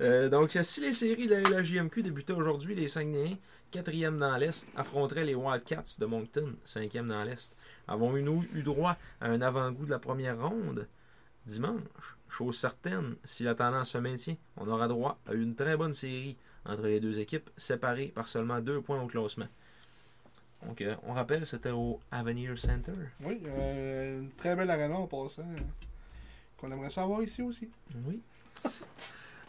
Euh, 0.01 0.27
donc, 0.27 0.51
si 0.61 0.81
les 0.81 0.93
séries 0.93 1.27
de 1.27 1.35
la 1.35 1.63
JMQ 1.63 2.03
débutaient 2.03 2.33
aujourd'hui, 2.33 2.75
les 2.75 2.87
Saguenayens, 2.89 3.37
quatrième 3.71 4.19
dans 4.19 4.35
l'Est, 4.35 4.67
affronteraient 4.75 5.23
les 5.23 5.35
Wildcats 5.35 5.97
de 5.99 6.05
Moncton, 6.05 6.53
cinquième 6.65 7.07
dans 7.07 7.23
l'Est. 7.23 7.55
Avons-nous 7.87 8.45
eu 8.53 8.63
droit 8.63 8.97
à 9.21 9.27
un 9.27 9.41
avant-goût 9.41 9.85
de 9.85 9.91
la 9.91 9.99
première 9.99 10.41
ronde? 10.41 10.87
Dimanche? 11.45 12.17
Chose 12.27 12.57
certaine, 12.57 13.15
si 13.23 13.43
la 13.43 13.53
tendance 13.55 13.91
se 13.91 13.97
maintient, 13.99 14.35
on 14.57 14.67
aura 14.67 14.87
droit 14.87 15.19
à 15.27 15.33
une 15.33 15.55
très 15.55 15.77
bonne 15.77 15.93
série 15.93 16.35
entre 16.65 16.83
les 16.83 16.99
deux 16.99 17.19
équipes, 17.19 17.49
séparées 17.57 18.07
par 18.07 18.27
seulement 18.27 18.59
deux 18.59 18.81
points 18.81 19.01
au 19.01 19.07
classement. 19.07 19.47
Donc, 20.67 20.81
euh, 20.81 20.95
on 21.03 21.13
rappelle, 21.13 21.45
c'était 21.45 21.71
au 21.71 21.99
Avenir 22.11 22.57
Center. 22.57 22.91
Oui, 23.21 23.41
euh, 23.45 24.21
une 24.21 24.31
très 24.31 24.55
belle 24.55 24.69
arena 24.71 24.95
en 24.95 25.07
passant. 25.07 25.41
euh, 25.43 25.59
Qu'on 26.57 26.71
aimerait 26.71 26.89
savoir 26.89 27.21
ici 27.21 27.41
aussi. 27.41 27.69
Oui. 28.07 28.21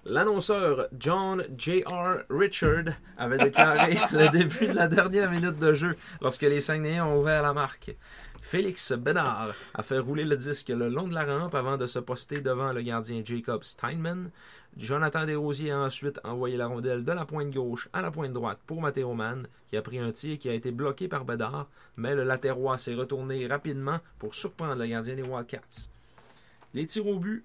L'annonceur 0.07 0.89
John 0.99 1.45
J.R. 1.57 2.25
Richard 2.29 2.85
avait 3.17 3.39
déclaré 3.39 3.95
le 4.13 4.29
début 4.31 4.67
de 4.67 4.73
la 4.75 4.87
dernière 4.87 5.31
minute 5.31 5.59
de 5.59 5.73
jeu 5.73 5.97
lorsque 6.21 6.43
les 6.43 6.61
Saguenayens 6.61 7.07
ont 7.07 7.21
ouvert 7.21 7.43
la 7.43 7.55
marque. 7.55 7.95
Félix 8.43 8.93
Bédard 8.93 9.55
a 9.73 9.83
fait 9.83 9.99
rouler 9.99 10.25
le 10.25 10.37
disque 10.37 10.69
le 10.69 10.91
long 10.91 11.09
de 11.09 11.15
la 11.15 11.25
rampe 11.25 11.55
avant 11.55 11.79
de 11.79 11.87
se 11.87 11.99
poster 11.99 12.43
devant 12.43 12.75
le 12.75 12.83
gardien 12.83 13.23
Jacob 13.25 13.65
Steinman. 13.65 14.31
Jonathan 14.77 15.25
Desrosiers 15.25 15.71
a 15.71 15.79
ensuite 15.79 16.21
envoyé 16.25 16.57
la 16.57 16.67
rondelle 16.67 17.05
de 17.05 17.13
la 17.13 17.25
pointe 17.25 17.53
gauche 17.53 17.89
à 17.93 18.03
la 18.03 18.11
pointe 18.11 18.33
droite 18.33 18.59
pour 18.67 18.81
Matteo 18.81 19.15
Mann, 19.15 19.47
qui 19.69 19.77
a 19.77 19.83
pris 19.83 19.99
un 19.99 20.11
tir 20.11 20.39
qui 20.39 20.49
a 20.49 20.55
été 20.55 20.73
bloqué 20.73 21.07
par 21.07 21.25
Bédard, 21.25 21.69
mais 21.97 22.15
le 22.15 22.25
latérois 22.25 22.79
s'est 22.79 22.95
retourné 22.95 23.47
rapidement 23.47 24.01
pour 24.19 24.35
surprendre 24.35 24.75
le 24.75 24.87
gardien 24.87 25.15
des 25.15 25.23
Wildcats. 25.23 25.89
Les 26.73 26.87
tirs 26.87 27.07
au 27.07 27.19
but 27.21 27.45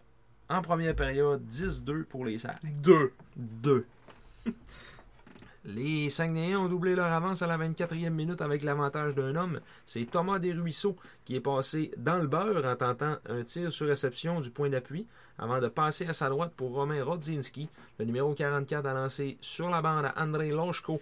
en 0.49 0.63
première 0.63 0.95
période, 0.95 1.43
10-2 1.47 2.05
pour 2.05 2.25
les 2.25 2.39
Sacs. 2.39 2.59
Deux. 2.81 3.13
2. 3.35 3.85
Les 5.65 6.09
Saguenayens 6.09 6.57
ont 6.57 6.69
doublé 6.69 6.95
leur 6.95 7.11
avance 7.11 7.41
à 7.41 7.47
la 7.47 7.57
24e 7.57 8.09
minute 8.09 8.41
avec 8.41 8.63
l'avantage 8.63 9.13
d'un 9.13 9.35
homme. 9.35 9.59
C'est 9.85 10.09
Thomas 10.09 10.39
Desruisseaux 10.39 10.95
qui 11.25 11.35
est 11.35 11.41
passé 11.41 11.91
dans 11.97 12.17
le 12.17 12.27
beurre 12.27 12.65
en 12.65 12.75
tentant 12.75 13.17
un 13.27 13.43
tir 13.43 13.71
sur 13.71 13.87
réception 13.87 14.39
du 14.39 14.49
point 14.49 14.69
d'appui 14.69 15.05
avant 15.39 15.59
de 15.59 15.67
passer 15.67 16.05
à 16.07 16.13
sa 16.13 16.29
droite 16.29 16.53
pour 16.55 16.73
Romain 16.73 17.03
Rodzinski. 17.03 17.69
Le 17.97 18.05
numéro 18.05 18.33
44 18.33 18.85
a 18.85 18.93
lancé 18.93 19.37
sur 19.41 19.69
la 19.69 19.81
bande 19.81 20.05
à 20.05 20.13
André 20.21 20.49
Lochko 20.49 21.01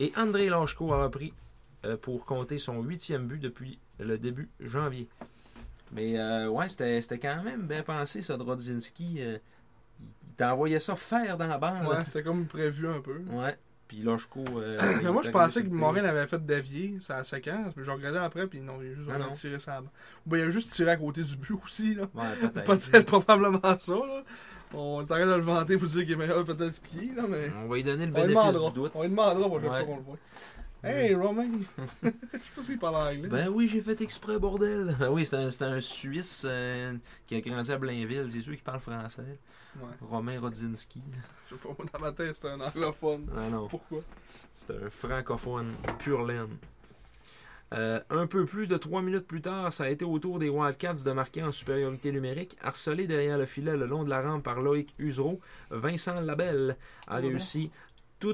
et 0.00 0.12
André 0.16 0.48
Lochko 0.48 0.92
a 0.92 1.04
repris 1.04 1.32
euh, 1.84 1.96
pour 1.96 2.24
compter 2.24 2.58
son 2.58 2.82
huitième 2.82 3.26
but 3.26 3.38
depuis 3.40 3.78
le 3.98 4.18
début 4.18 4.48
janvier. 4.60 5.08
Mais 5.92 6.18
euh, 6.18 6.48
ouais, 6.48 6.68
c'était 6.68 7.18
quand 7.18 7.42
même 7.42 7.66
bien 7.66 7.82
pensé 7.82 8.22
ça 8.22 8.36
de 8.36 8.42
Rodzinski. 8.42 9.16
euh, 9.20 9.38
il 10.00 10.06
il 10.26 10.32
t'envoyait 10.34 10.80
ça 10.80 10.96
faire 10.96 11.38
dans 11.38 11.46
la 11.46 11.56
bande. 11.56 11.86
Ouais, 11.86 12.04
c'était 12.04 12.22
comme 12.22 12.46
prévu 12.46 12.88
un 12.88 13.00
peu. 13.00 13.22
Ouais. 13.30 13.56
Puis 13.88 13.98
Lochko. 14.02 14.44
euh, 14.58 14.76
Mais 15.02 15.02
il 15.02 15.10
moi, 15.10 15.22
je 15.22 15.30
pensais 15.30 15.62
que 15.62 15.68
le 15.68 15.74
Morin 15.74 16.04
avait 16.04 16.26
fait 16.26 16.44
dévier 16.44 16.96
sa 17.00 17.22
séquence, 17.24 17.74
mais 17.76 17.84
je 17.84 17.90
regardais 17.90 18.18
après, 18.18 18.46
puis 18.46 18.60
non, 18.60 18.74
il 18.82 18.92
a 18.92 18.94
juste 18.96 19.10
Ah 19.14 19.18
non. 19.18 19.30
tiré 19.30 19.58
sa 19.58 19.80
Ou 19.80 19.84
bien 20.30 20.40
il 20.40 20.44
a 20.48 20.50
juste 20.50 20.72
tiré 20.72 20.90
à 20.90 20.96
côté 20.96 21.22
du 21.22 21.36
but 21.36 21.54
aussi, 21.64 21.94
là. 21.94 22.02
Ouais, 22.14 22.24
peut-être. 22.48 22.64
Peut-être 22.90 23.06
probablement 23.06 23.60
ça, 23.78 23.92
là. 23.94 24.22
On 24.74 25.00
est 25.00 25.04
en 25.04 25.06
train 25.06 25.24
de 25.26 25.34
le 25.34 25.40
vanter 25.40 25.78
pour 25.78 25.86
dire 25.88 26.02
qu'il 26.02 26.12
est 26.12 26.16
meilleur 26.16 26.44
peut-être 26.44 26.82
qu'il 26.82 27.10
est, 27.10 27.14
là, 27.14 27.22
mais. 27.28 27.50
On 27.64 27.68
va 27.68 27.76
lui 27.76 27.84
donner 27.84 28.06
le 28.06 28.12
On 28.12 28.16
lui 28.26 28.34
bénéfice 28.34 28.60
du 28.60 28.72
doute. 28.74 28.92
On 28.96 29.02
lui 29.02 29.08
demandera 29.10 29.48
pour 29.48 29.54
Ouais. 29.56 29.60
fois 29.62 29.84
qu'on 29.84 29.96
le 29.96 30.02
voit. 30.02 30.16
Hey, 30.86 31.14
Romain! 31.14 31.50
Je 32.02 32.08
sais 32.08 32.12
pas 32.54 32.62
s'il 32.62 32.78
parle 32.78 32.96
anglais. 32.96 33.28
Ben 33.28 33.48
oui, 33.48 33.68
j'ai 33.68 33.80
fait 33.80 34.00
exprès, 34.00 34.38
bordel. 34.38 34.96
Ben 35.00 35.08
oui, 35.10 35.26
c'est 35.26 35.36
un, 35.36 35.50
c'est 35.50 35.64
un 35.64 35.80
Suisse 35.80 36.44
euh, 36.46 36.94
qui 37.26 37.34
a 37.34 37.40
grandi 37.40 37.72
à 37.72 37.78
Blainville. 37.78 38.28
C'est 38.30 38.40
sûr 38.40 38.52
qu'il 38.54 38.62
parle 38.62 38.80
français. 38.80 39.38
Ouais. 39.80 39.88
Romain 40.00 40.38
Rodzinski. 40.40 41.02
Je 41.50 41.54
sais 41.54 41.60
pas, 41.60 41.68
moi, 41.76 41.86
dans 41.92 41.98
ma 41.98 42.12
tête, 42.12 42.36
c'était 42.36 42.48
un 42.50 42.60
anglophone. 42.60 43.28
Ah 43.36 43.48
non, 43.50 43.66
Pourquoi? 43.68 44.00
c'est 44.54 44.70
un 44.70 44.88
francophone 44.88 45.72
pur 45.98 46.24
laine. 46.24 46.56
Euh, 47.74 48.00
un 48.10 48.28
peu 48.28 48.46
plus 48.46 48.68
de 48.68 48.76
trois 48.76 49.02
minutes 49.02 49.26
plus 49.26 49.40
tard, 49.40 49.72
ça 49.72 49.84
a 49.84 49.88
été 49.88 50.04
au 50.04 50.18
tour 50.20 50.38
des 50.38 50.48
Wildcats 50.48 51.02
de 51.04 51.10
marquer 51.10 51.42
en 51.42 51.50
supériorité 51.50 52.12
numérique. 52.12 52.56
Harcelé 52.62 53.08
derrière 53.08 53.38
le 53.38 53.46
filet 53.46 53.76
le 53.76 53.86
long 53.86 54.04
de 54.04 54.08
la 54.10 54.22
rampe 54.22 54.44
par 54.44 54.60
Loïc 54.60 54.94
Usereau, 54.98 55.40
Vincent 55.70 56.20
Labelle 56.20 56.76
a 57.08 57.16
réussi 57.16 57.72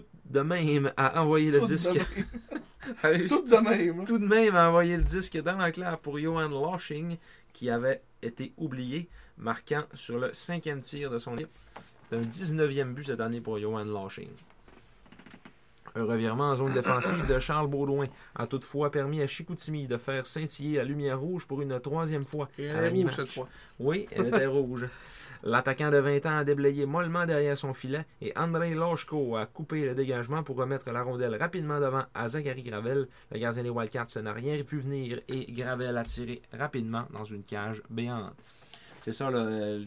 tout 0.01 0.07
de 0.25 0.41
même 0.41 0.93
à 0.97 1.21
envoyer 1.23 1.51
le 1.51 1.61
Tout 1.61 1.67
de 1.67 1.75
disque. 1.75 1.91
même. 1.95 3.29
Tout 3.29 3.47
de 3.47 3.57
même. 3.63 3.99
là. 4.01 4.05
tout 4.05 4.19
de 4.19 4.27
même 4.27 4.57
à 4.57 4.69
envoyer 4.69 4.97
le 4.97 5.05
disque 5.05 5.41
dans 5.41 5.57
l'enclave 5.57 5.99
pour 5.99 6.19
Johan 6.19 6.49
Loshing, 6.49 7.17
qui 7.53 7.71
avait 7.71 8.03
été 8.23 8.53
oublié, 8.57 9.09
marquant 9.39 9.85
sur 9.95 10.19
le 10.19 10.33
cinquième 10.33 10.81
tir 10.81 11.11
de 11.11 11.19
son 11.19 11.35
équipe. 11.37 11.49
C'est 12.11 12.17
un 12.17 12.23
19e 12.23 12.93
but 12.93 13.05
cette 13.05 13.21
année 13.21 13.41
pour 13.41 13.59
Johan 13.59 13.85
Loshing. 13.85 14.29
Un 15.95 16.05
revirement 16.05 16.51
en 16.51 16.57
zone 16.57 16.73
défensive 16.73 17.27
de 17.27 17.39
Charles 17.39 17.69
Baudouin 17.69 18.07
a 18.35 18.47
toutefois 18.47 18.91
permis 18.91 19.21
à 19.21 19.27
Chicoutimi 19.27 19.87
de 19.87 19.99
faire 19.99 20.25
scintiller 20.25 20.79
la 20.79 20.85
lumière 20.85 21.21
rouge 21.21 21.47
pour 21.47 21.61
une 21.61 21.79
troisième 21.81 22.23
fois. 22.25 22.49
Et 22.59 22.71
à 22.71 22.73
elle 22.73 22.77
la 22.77 22.83
est 22.83 22.89
rouge 22.89 22.99
mi-match. 22.99 23.17
cette 23.17 23.29
fois? 23.29 23.49
Oui, 23.79 24.07
elle 24.11 24.29
était 24.29 24.47
rouge. 24.47 24.87
L'attaquant 25.45 25.91
de 25.91 25.99
20 25.99 26.25
ans 26.27 26.37
a 26.39 26.45
déblayé 26.45 26.87
mollement 26.87 27.27
derrière 27.27 27.59
son 27.59 27.75
filet 27.75 28.07
et 28.23 28.33
Andrei 28.39 28.75
Loshko 28.75 29.37
a 29.37 29.45
coupé 29.47 29.85
le 29.85 29.95
dégagement 29.95 30.43
pour 30.45 30.57
remettre 30.57 30.91
la 30.93 31.03
rondelle 31.03 31.35
rapidement 31.35 31.81
devant 31.81 32.05
à 32.15 32.29
Zachary 32.29 32.63
Gravel. 32.63 33.09
Le 33.33 33.39
gardien 33.39 33.63
des 33.65 33.71
Wildcats 33.71 34.21
n'a 34.23 34.33
rien 34.33 34.57
vu 34.63 34.79
venir 34.79 35.21
et 35.29 35.51
Gravel 35.53 35.97
a 35.99 36.05
tiré 36.05 36.41
rapidement 36.53 37.05
dans 37.13 37.25
une 37.25 37.43
cage 37.43 37.83
béante. 37.91 38.33
C'est 39.03 39.13
ça, 39.13 39.31
le 39.33 39.85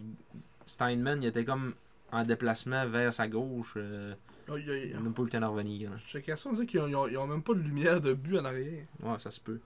Steinman, 0.65 1.23
il 1.23 1.27
était 1.29 1.45
comme 1.45 1.73
en 2.11 2.23
déplacement 2.25 2.85
vers 2.87 3.13
sa 3.13 3.27
gauche. 3.29 3.73
euh, 3.77 4.13
Aïe, 4.47 4.69
aïe, 4.69 4.69
aïe. 4.69 4.93
même 5.01 5.13
pas 5.13 5.21
eu 5.21 5.25
le 5.25 5.31
temps 5.31 5.39
de 5.41 5.45
revenir. 5.45 5.89
là. 5.91 5.97
Je 5.97 6.05
checkais 6.05 6.35
ça, 6.35 6.49
on 6.49 6.53
dit 6.53 6.65
qu'ils 6.67 6.79
ont, 6.81 7.07
ils 7.07 7.17
ont- 7.17 7.27
même 7.27 7.41
pas 7.43 7.53
de 7.53 7.59
lumière 7.59 7.99
de 8.01 8.13
but 8.13 8.37
en 8.37 8.45
arrière. 8.45 8.85
Ouais, 9.01 9.17
ça 9.19 9.31
se 9.31 9.39
peut. 9.39 9.59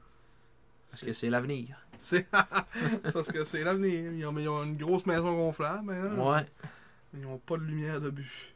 Parce 0.89 1.03
que 1.03 1.13
c'est 1.13 1.29
l'avenir. 1.29 1.77
C'est 1.99 2.25
parce 3.13 3.27
que 3.31 3.43
c'est 3.43 3.63
l'avenir. 3.63 4.11
Ils 4.13 4.25
ont, 4.25 4.37
ils 4.37 4.47
ont 4.49 4.63
une 4.63 4.77
grosse 4.77 5.05
maison 5.05 5.35
gonflable, 5.35 5.83
mais 5.85 5.95
hein, 5.97 6.15
Ouais. 6.17 6.45
ils 7.13 7.25
ont 7.25 7.37
pas 7.37 7.57
de 7.57 7.63
lumière 7.63 7.99
de 8.01 8.09
but. 8.09 8.53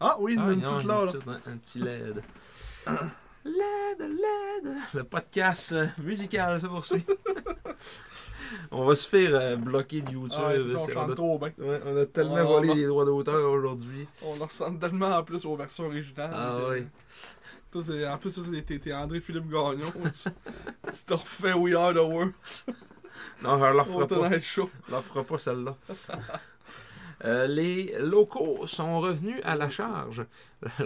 Ah 0.00 0.16
oui, 0.20 0.36
Ah, 0.38 0.52
une 0.52 0.60
non, 0.60 0.74
petite 0.76 0.86
là, 0.88 1.04
là. 1.04 1.12
petite, 1.12 1.28
un 1.48 1.56
petit 1.56 1.78
LED. 1.80 2.22
LED, 3.44 4.00
LED. 4.00 4.74
Le 4.94 5.04
podcast 5.04 5.72
euh, 5.72 5.86
musical 6.02 6.60
se 6.60 6.66
poursuit. 6.66 7.04
on 8.70 8.84
va 8.84 8.94
se 8.94 9.08
faire 9.08 9.34
euh, 9.34 9.56
bloquer 9.56 10.02
de 10.02 10.10
YouTube. 10.12 10.38
Ah, 10.42 10.48
ouais, 10.48 10.56
c'est 10.56 10.92
ça, 10.92 11.00
on 11.00 11.08
on, 11.08 11.10
a, 11.12 11.14
trop 11.14 11.38
bien. 11.38 11.52
ouais, 11.58 11.80
on 11.86 11.96
a 11.96 12.06
tellement 12.06 12.44
volé 12.44 12.68
on 12.68 12.72
a- 12.72 12.76
les 12.76 12.86
droits 12.86 13.04
d'auteur 13.04 13.50
aujourd'hui. 13.50 14.08
On 14.22 14.36
leur 14.38 14.48
ressemble 14.48 14.78
tellement 14.78 15.08
en 15.10 15.22
plus 15.22 15.44
aux 15.46 15.56
versions 15.56 15.86
originales. 15.86 16.30
Ah 16.34 16.58
oui. 16.70 16.86
Tout 17.70 17.90
est- 17.92 18.06
en 18.06 18.18
plus, 18.18 18.32
tout 18.32 18.54
est- 18.54 18.78
t'es 18.78 18.92
André-Philippe 18.92 19.48
Gagnon. 19.48 19.92
tu 20.92 21.04
te 21.06 21.14
refais 21.14 21.52
We 21.52 21.74
Are 21.74 21.92
the 21.92 21.98
World 21.98 22.32
Non, 23.42 23.58
je 23.58 23.64
leur 23.74 23.88
au 23.96 24.06
ferai 24.06 24.06
pas. 24.30 24.38
Je 24.40 24.60
leur 24.90 25.04
ferai 25.04 25.24
pas 25.24 25.38
celle-là. 25.38 25.76
Euh, 27.24 27.46
les 27.46 27.96
locaux 27.98 28.66
sont 28.66 29.00
revenus 29.00 29.40
à 29.44 29.56
la 29.56 29.70
charge. 29.70 30.24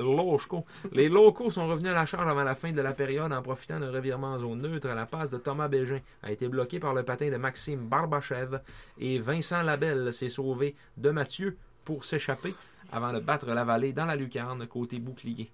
Les 0.93 1.09
locaux 1.09 1.51
sont 1.51 1.67
revenus 1.67 1.91
à 1.91 1.95
la 1.95 2.07
charge 2.07 2.29
avant 2.29 2.45
la 2.45 2.55
fin 2.55 2.73
de 2.73 2.81
la 2.81 2.93
période 2.93 3.33
en 3.33 3.43
profitant 3.43 3.81
d'un 3.81 3.91
revirement 3.91 4.35
en 4.35 4.39
zone 4.39 4.63
neutre. 4.63 4.89
La 4.89 5.07
passe 5.07 5.31
de 5.31 5.39
Thomas 5.39 5.69
Bégin 5.69 6.01
a 6.23 6.33
été 6.33 6.49
bloquée 6.49 6.79
par 6.79 6.95
le 6.95 7.03
patin 7.03 7.31
de 7.31 7.37
Maxime 7.37 7.87
Barbachev 7.87 8.61
et 8.99 9.19
Vincent 9.19 9.63
Labelle 9.63 10.13
s'est 10.13 10.29
sauvé 10.29 10.75
de 10.97 11.11
Mathieu 11.11 11.57
pour 11.85 12.05
s'échapper 12.05 12.55
avant 12.91 13.13
de 13.13 13.21
battre 13.21 13.47
la 13.47 13.65
vallée 13.65 13.93
dans 13.93 14.07
la 14.07 14.17
lucarne 14.17 14.67
côté 14.67 14.99
bouclier. 14.99 15.51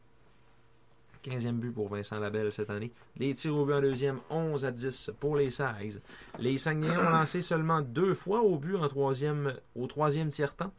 15e 1.24 1.52
but 1.52 1.72
pour 1.72 1.88
Vincent 1.88 2.18
Labelle 2.18 2.52
cette 2.52 2.70
année. 2.70 2.92
Les 3.16 3.34
tirs 3.34 3.56
au 3.56 3.64
but 3.64 3.74
en 3.74 3.80
deuxième, 3.80 4.18
11 4.30 4.64
à 4.64 4.70
10 4.70 5.12
pour 5.20 5.36
les 5.36 5.50
Sags. 5.50 6.00
Les 6.38 6.58
Saguenayens 6.58 7.06
ont 7.06 7.10
lancé 7.10 7.42
seulement 7.42 7.80
deux 7.80 8.14
fois 8.14 8.42
au 8.42 8.58
but 8.58 8.76
en 8.76 8.88
troisième, 8.88 9.54
au 9.76 9.86
troisième 9.86 10.30
tiers-temps. 10.30 10.72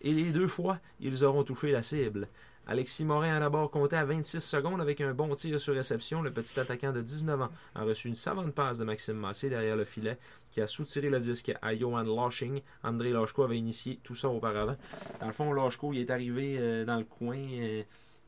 Et 0.00 0.12
les 0.12 0.32
deux 0.32 0.48
fois, 0.48 0.78
ils 1.00 1.24
auront 1.24 1.44
touché 1.44 1.72
la 1.72 1.82
cible. 1.82 2.28
Alexis 2.66 3.04
Morin 3.04 3.36
a 3.36 3.40
d'abord 3.40 3.70
compté 3.70 3.94
à 3.94 4.06
26 4.06 4.40
secondes 4.40 4.80
avec 4.80 5.02
un 5.02 5.12
bon 5.12 5.34
tir 5.34 5.60
sur 5.60 5.74
réception. 5.74 6.22
Le 6.22 6.30
petit 6.30 6.58
attaquant 6.58 6.92
de 6.92 7.02
19 7.02 7.42
ans 7.42 7.50
a 7.74 7.82
reçu 7.82 8.08
une 8.08 8.14
savante 8.14 8.54
passe 8.54 8.78
de 8.78 8.84
Maxime 8.84 9.16
Massé 9.16 9.50
derrière 9.50 9.76
le 9.76 9.84
filet 9.84 10.16
qui 10.50 10.62
a 10.62 10.66
soutiré 10.66 11.10
le 11.10 11.20
disque 11.20 11.52
à 11.60 11.76
Johan 11.76 12.04
Loshing. 12.04 12.62
André 12.82 13.10
Loshko 13.10 13.42
avait 13.42 13.58
initié 13.58 14.00
tout 14.02 14.14
ça 14.14 14.30
auparavant. 14.30 14.76
Dans 15.20 15.26
le 15.26 15.32
fond, 15.32 15.52
Loshko 15.52 15.92
il 15.92 16.00
est 16.00 16.10
arrivé 16.10 16.56
euh, 16.58 16.86
dans 16.86 16.96
le 16.96 17.04
coin 17.04 17.36
euh, 17.36 17.82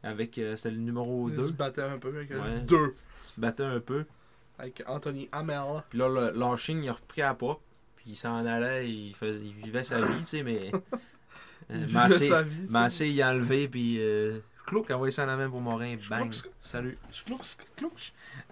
avec 0.06 0.38
euh, 0.38 0.56
c'était 0.56 0.70
le 0.70 0.76
numéro 0.78 1.28
Ils 1.28 1.36
2. 1.36 1.46
se 1.48 1.52
battaient 1.52 1.82
un 1.82 1.98
peu 1.98 2.08
avec 2.08 2.30
Ouais. 2.30 2.62
Il 2.68 3.26
se 3.26 3.32
battait 3.38 3.64
un 3.64 3.80
peu. 3.80 4.04
Avec 4.58 4.82
Anthony 4.86 5.28
Hamel. 5.32 5.82
Puis 5.90 5.98
là, 5.98 6.08
le 6.08 6.38
Lashing, 6.38 6.82
il 6.82 6.88
a 6.88 6.92
repris 6.94 7.22
à 7.22 7.34
pas. 7.34 7.58
Puis 7.96 8.06
il 8.10 8.16
s'en 8.16 8.44
allait, 8.46 8.88
il, 8.90 9.14
faisait, 9.14 9.40
il 9.44 9.52
vivait 9.52 9.84
sa 9.84 10.00
vie, 10.00 10.18
tu 10.18 10.24
sais, 10.24 10.42
mais. 10.42 10.70
euh, 11.70 11.84
Il 11.88 11.92
Massé, 11.92 12.28
sa 12.28 12.42
vie. 12.42 12.66
Massé, 12.70 13.08
il 13.08 13.20
a 13.22 13.30
enlevé, 13.32 13.68
puis. 13.68 13.96
Euh, 14.00 14.38
Clouc 14.66 14.90
envoyé 14.90 15.12
ça 15.12 15.22
en 15.24 15.26
la 15.26 15.36
main 15.36 15.48
pour 15.48 15.60
Morin. 15.60 15.96
Bang. 16.10 16.32
Salut. 16.60 16.98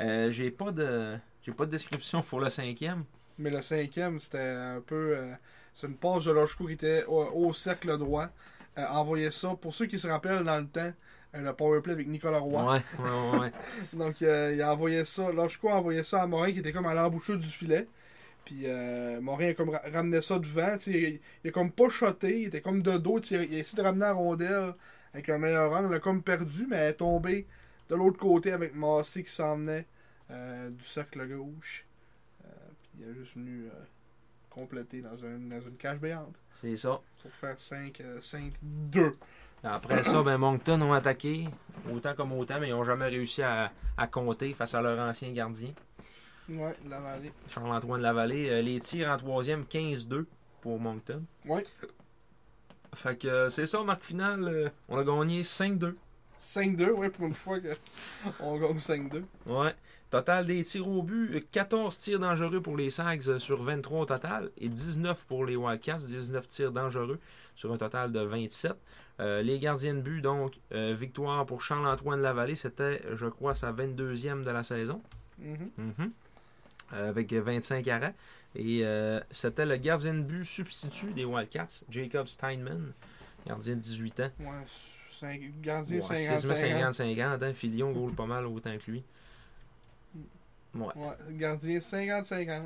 Euh, 0.01 0.31
J'ai 0.31 0.51
pas 0.51 0.71
de. 0.71 1.17
J'ai 1.45 1.53
pas 1.53 1.67
de 1.67 1.71
description 1.71 2.23
pour 2.23 2.41
le 2.41 2.49
cinquième. 2.49 3.05
Mais 3.39 3.51
le 3.51 3.63
cinquième, 3.63 4.21
c'était 4.21 4.39
un 4.39 4.81
peu. 4.81 5.17
euh, 5.17 5.33
c'est 5.75 5.89
une 5.89 5.97
passe 5.97 6.25
de 6.25 6.31
Loshko 6.33 6.67
qui 6.67 6.75
était 6.75 7.05
au, 7.07 7.49
au 7.49 7.53
cercle 7.53 7.97
droit. 7.99 8.29
Euh, 8.79 8.87
envoyait 8.91 9.31
ça. 9.33 9.57
Pour 9.61 9.75
ceux 9.75 9.87
qui 9.87 9.99
se 9.99 10.07
rappellent 10.07 10.45
dans 10.45 10.59
le 10.59 10.67
temps, 10.67 10.93
le 11.43 11.53
powerplay 11.53 11.93
avec 11.93 12.07
Nicolas 12.07 12.39
Roy. 12.39 12.65
Ouais, 12.75 12.83
ouais, 12.99 13.39
ouais. 13.41 13.53
Donc, 13.93 14.23
euh, 14.23 14.53
il 14.55 14.63
a 14.63 14.73
envoyé 14.73 15.05
ça. 15.05 15.31
Loshko 15.33 15.69
a 15.69 15.75
envoyé 15.77 16.05
ça 16.05 16.23
à 16.23 16.27
Morin 16.27 16.53
qui 16.53 16.59
était 16.61 16.73
comme 16.73 16.87
à 16.87 16.95
l'embouchure 16.95 17.39
du 17.39 17.47
filet. 17.47 17.87
Puis 18.45 18.63
euh, 18.67 19.21
Morin 19.21 19.49
a 19.49 19.55
comme 19.55 19.71
ra- 19.71 19.83
ramené 19.93 20.21
ça 20.23 20.39
devant. 20.39 20.77
Il, 20.87 21.21
il 21.45 21.49
a 21.49 21.51
comme 21.51 21.71
pas 21.73 21.89
shoté. 21.89 22.41
Il 22.43 22.47
était 22.49 22.61
comme 22.61 22.83
de 22.83 22.99
dos. 22.99 23.19
Il 23.21 23.37
a 23.37 23.43
essayé 23.43 23.77
de 23.77 23.83
ramener 23.83 24.01
la 24.05 24.13
rondelle 24.13 24.75
avec 25.13 25.29
un 25.29 25.39
meilleur 25.39 25.73
angle. 25.73 25.89
Il 25.91 25.97
a 25.97 26.01
comme 26.01 26.23
perdu, 26.23 26.67
mais 26.69 26.77
elle 26.77 26.91
est 26.91 26.95
tombée 26.95 27.47
de 27.89 27.95
l'autre 27.97 28.19
côté 28.19 28.53
avec 28.53 28.75
Massé 28.75 29.23
qui 29.25 29.33
s'en 29.33 29.57
venait 29.57 29.87
euh, 30.31 30.71
du 30.71 30.85
cercle 30.85 31.27
gauche. 31.27 31.85
Euh, 32.45 32.49
puis 32.83 33.03
il 33.05 33.11
a 33.11 33.15
juste 33.15 33.35
venu 33.35 33.65
euh, 33.67 33.71
compléter 34.51 35.01
dans, 35.01 35.23
un, 35.25 35.39
dans 35.39 35.61
une 35.61 35.77
cage 35.77 35.99
béante 35.99 36.35
C'est 36.61 36.77
ça. 36.77 37.01
pour 37.23 37.33
faire 37.33 37.59
5, 37.59 38.01
euh, 38.03 38.21
5-2. 38.21 39.15
Après 39.65 40.05
ça, 40.05 40.23
ben 40.23 40.37
Moncton 40.39 40.81
ont 40.83 40.93
attaqué, 40.93 41.49
autant 41.93 42.15
comme 42.15 42.33
autant, 42.33 42.61
mais 42.61 42.69
ils 42.69 42.73
n'ont 42.73 42.85
jamais 42.85 43.09
réussi 43.09 43.43
à, 43.43 43.73
à 43.97 44.07
compter 44.07 44.53
face 44.53 44.75
à 44.75 44.83
leur 44.83 44.99
ancien 44.99 45.31
gardien, 45.33 45.71
Ouais, 46.47 46.77
la 46.87 47.01
vallée. 47.01 47.33
Charles-Antoine 47.49 48.03
Lavallée. 48.03 48.51
Euh, 48.51 48.61
les 48.61 48.79
tirs 48.79 49.09
en 49.11 49.17
troisième, 49.17 49.63
15-2 49.65 50.27
pour 50.61 50.79
Moncton. 50.79 51.23
Ouais, 51.47 51.65
Fait 52.95 53.17
que 53.19 53.27
euh, 53.29 53.49
c'est 53.49 53.65
ça, 53.65 53.83
marque 53.83 54.05
finale. 54.05 54.45
euh, 54.47 54.69
on 54.91 54.99
a 54.99 55.05
gagné 55.05 55.41
5-2. 55.41 55.95
5-2, 56.45 56.91
ouais, 56.91 57.11
pour 57.11 57.27
une 57.27 57.35
fois 57.35 57.59
qu'on 58.39 58.59
gagne 58.59 58.77
5-2. 58.77 59.23
Ouais. 59.47 59.75
Total 60.11 60.47
des 60.47 60.63
tirs 60.63 60.87
au 60.87 61.03
but, 61.03 61.35
euh, 61.35 61.41
14 61.51 61.99
tirs 61.99 62.21
dangereux 62.21 62.61
pour 62.61 62.77
les 62.77 62.91
Sags 62.91 63.29
euh, 63.29 63.39
sur 63.39 63.63
23 63.63 64.01
au 64.01 64.05
total 64.05 64.51
et 64.59 64.69
19 64.69 65.25
pour 65.27 65.45
les 65.45 65.57
Wildcats, 65.57 65.97
19 65.97 66.47
tirs 66.49 66.71
dangereux 66.71 67.19
sur 67.57 67.73
un 67.73 67.79
total 67.79 68.13
de 68.13 68.21
27. 68.21 68.75
Euh, 69.21 69.43
les 69.43 69.59
gardiens 69.59 69.95
de 69.95 70.01
but, 70.01 70.21
donc, 70.21 70.61
euh, 70.73 70.95
victoire 70.99 71.47
pour 71.47 71.63
Charles-Antoine 71.63 72.21
Lavallée, 72.21 72.57
c'était, 72.57 73.01
je 73.15 73.27
crois, 73.27 73.55
sa 73.55 73.73
22e 73.73 74.45
de 74.45 74.51
la 74.51 74.63
saison. 74.63 75.01
Mhm. 75.39 75.71
Mhm. 75.79 76.11
Euh, 76.93 77.09
avec 77.09 77.33
25 77.33 77.89
arrêts. 77.89 78.15
Et 78.57 78.85
c'était 79.33 79.67
le 79.67 79.77
gardien 79.79 80.15
de 80.15 80.21
but 80.23 80.45
substitut 80.45 81.13
des 81.13 81.25
Wildcats, 81.25 81.83
Jacob 81.89 82.29
Steinman, 82.29 82.93
gardien 83.45 83.75
de 83.75 83.81
18 83.81 84.21
ans. 84.21 84.31
Ouais, 84.39 84.47
gardien 85.61 85.97
Ouais, 85.97 86.03
c'est 86.03 86.27
50 86.27 86.49
quasiment 86.49 86.91
50-50. 86.91 87.45
Hein, 87.45 87.53
Filion 87.55 87.93
goal 87.93 88.13
pas 88.13 88.27
mal 88.27 88.47
autant 88.47 88.77
que 88.79 88.91
lui. 88.91 89.03
Ouais. 90.75 90.87
Ouais, 90.97 91.15
gardien 91.33 91.79
50-50. 91.79 92.63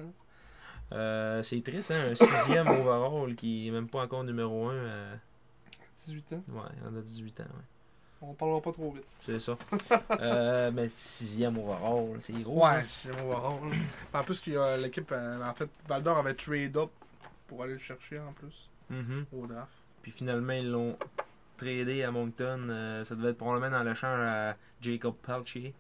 Euh, 0.93 1.43
c'est 1.43 1.63
triste, 1.63 1.91
hein, 1.91 2.13
un 2.13 2.15
sixième 2.15 2.69
overall 2.69 3.35
qui 3.35 3.69
est 3.69 3.71
même 3.71 3.89
pas 3.89 4.03
encore 4.05 4.25
numéro 4.25 4.69
1. 4.69 4.75
18 6.07 6.33
ans. 6.33 6.43
Ouais, 6.49 6.63
il 6.81 6.89
en 6.89 6.99
a 6.99 7.03
18 7.03 7.41
ans. 7.41 7.45
Ouais. 7.45 7.65
On 8.21 8.35
parlera 8.35 8.61
pas 8.61 8.73
trop 8.73 8.91
vite. 8.93 9.05
C'est 9.21 9.39
ça. 9.39 9.57
euh, 10.21 10.71
mais 10.75 10.89
sixième 10.89 11.59
overall, 11.59 12.17
c'est 12.21 12.33
gros. 12.43 12.65
Ouais, 12.65 12.71
hein. 12.79 12.85
c'est 12.89 13.11
overall. 13.21 13.71
en 14.13 14.23
plus, 14.25 14.43
l'équipe, 14.47 15.13
euh, 15.13 15.43
en 15.45 15.55
fait, 15.55 15.69
Valdor 15.87 16.19
avait 16.19 16.35
trade 16.35 16.77
up 16.77 16.91
pour 17.47 17.63
aller 17.63 17.75
le 17.75 17.79
chercher 17.79 18.19
en 18.19 18.33
plus 18.33 18.69
Mhm. 18.91 19.27
au 19.33 19.47
draft. 19.47 19.69
Puis 20.03 20.11
finalement, 20.11 20.55
ils 20.55 20.71
l'ont 20.71 20.97
tradé 21.59 22.03
à 22.03 22.11
Moncton. 22.11 22.69
Euh, 22.71 23.05
ça 23.05 23.15
devait 23.15 23.31
être 23.31 23.37
probablement 23.39 23.71
dans 23.77 23.83
l'échange 23.85 24.21
à 24.21 24.57
Jacob 24.81 25.15
Pelchier. 25.23 25.75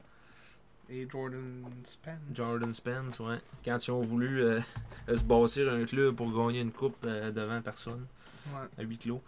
Et 0.91 1.07
Jordan 1.11 1.65
Spence. 1.85 2.15
Jordan 2.35 2.73
Spence, 2.73 3.21
ouais. 3.21 3.39
Quand 3.65 3.87
ils 3.87 3.91
ont 3.91 4.01
voulu 4.01 4.43
euh, 4.43 4.61
se 5.09 5.23
bâtir 5.23 5.71
un 5.73 5.85
club 5.85 6.15
pour 6.17 6.31
gagner 6.33 6.61
une 6.61 6.73
coupe 6.73 6.97
euh, 7.05 7.31
devant 7.31 7.61
personne, 7.63 8.07
Ouais. 8.47 8.67
à 8.79 8.83
huis 8.83 8.97
clos. 8.97 9.23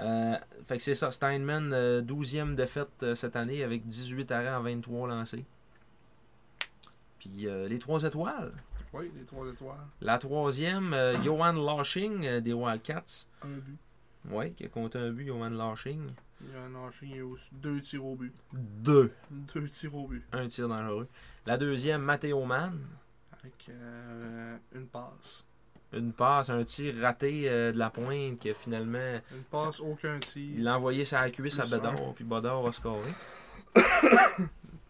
Euh, 0.00 0.36
fait 0.66 0.76
que 0.76 0.82
c'est 0.82 0.94
ça, 0.94 1.10
Steinman, 1.10 1.72
euh, 1.72 2.02
12e 2.02 2.54
défaite 2.54 2.88
euh, 3.02 3.14
cette 3.14 3.36
année 3.36 3.62
avec 3.64 3.86
18 3.86 4.30
arrêts 4.32 4.54
en 4.54 4.62
23 4.62 5.08
lancés. 5.08 5.44
Puis 7.18 7.46
euh, 7.46 7.68
les 7.68 7.78
trois 7.78 8.02
étoiles. 8.02 8.52
Oui, 8.92 9.10
les 9.16 9.24
trois 9.24 9.46
étoiles. 9.48 9.78
La 10.02 10.18
troisième, 10.18 10.92
euh, 10.92 11.20
Johan 11.22 11.52
Lashing 11.54 12.26
euh, 12.26 12.40
des 12.40 12.52
Wildcats. 12.52 13.26
Un 13.42 13.48
but. 13.48 13.78
Ouais, 14.30 14.50
qui 14.52 14.64
a 14.64 14.68
compté 14.68 14.98
un 14.98 15.10
but, 15.10 15.26
Johan 15.26 15.50
Lashing. 15.50 16.10
Il 16.44 16.52
y 16.52 16.56
a 16.56 16.62
un 16.62 16.90
il 17.02 17.20
a 17.20 17.24
aussi 17.26 17.44
deux 17.52 17.80
tirs 17.80 18.04
au 18.04 18.14
but. 18.16 18.32
Deux. 18.52 19.12
Deux 19.30 19.68
tirs 19.68 19.94
au 19.94 20.06
but. 20.08 20.24
Un 20.32 20.46
tir 20.48 20.68
dangereux. 20.68 21.08
La 21.46 21.56
deuxième, 21.56 22.02
Matteo 22.02 22.44
Mann. 22.44 22.78
Avec 23.38 23.54
euh, 23.68 24.56
une 24.74 24.86
passe. 24.86 25.44
Une 25.92 26.12
passe, 26.12 26.50
un 26.50 26.64
tir 26.64 26.94
raté 27.00 27.48
euh, 27.48 27.70
de 27.72 27.78
la 27.78 27.90
pointe 27.90 28.40
que 28.40 28.54
finalement 28.54 29.18
Une 29.32 29.42
passe, 29.44 29.80
aucun 29.80 30.14
il 30.16 30.20
tir. 30.20 30.62
l'a 30.64 30.76
envoyé 30.78 31.04
sur 31.04 31.18
la 31.18 31.30
cuisse 31.30 31.58
à 31.60 31.64
Bedard, 31.64 32.14
puis 32.14 32.24
Bedard 32.24 32.66
a 32.66 32.72
scoré. 32.72 33.10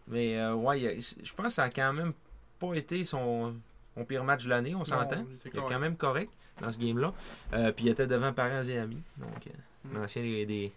Mais 0.07 0.37
euh, 0.37 0.53
ouais, 0.55 0.81
il 0.81 0.87
a- 0.87 0.95
je 1.23 1.33
pense 1.33 1.47
que 1.47 1.53
ça 1.53 1.63
a 1.63 1.69
quand 1.69 1.93
même 1.93 2.13
pas 2.59 2.73
été 2.73 3.03
son, 3.03 3.55
son 3.95 4.05
pire 4.05 4.23
match 4.23 4.43
de 4.43 4.49
l'année, 4.49 4.75
on 4.75 4.85
s'entend. 4.85 5.25
Il 5.45 5.51
Il 5.53 5.59
est 5.59 5.63
quand 5.63 5.79
même 5.79 5.97
correct 5.97 6.31
dans 6.61 6.71
ce 6.71 6.77
game-là. 6.79 7.13
Euh, 7.53 7.71
puis 7.71 7.85
il 7.85 7.89
était 7.89 8.07
devant 8.07 8.31
parents 8.33 8.63
et 8.63 8.77
amis. 8.77 9.01
Donc, 9.17 9.47
euh, 9.47 9.49
Mm. 9.85 9.97
l'ancien 9.97 10.21
des, 10.21 10.45
des, 10.45 10.71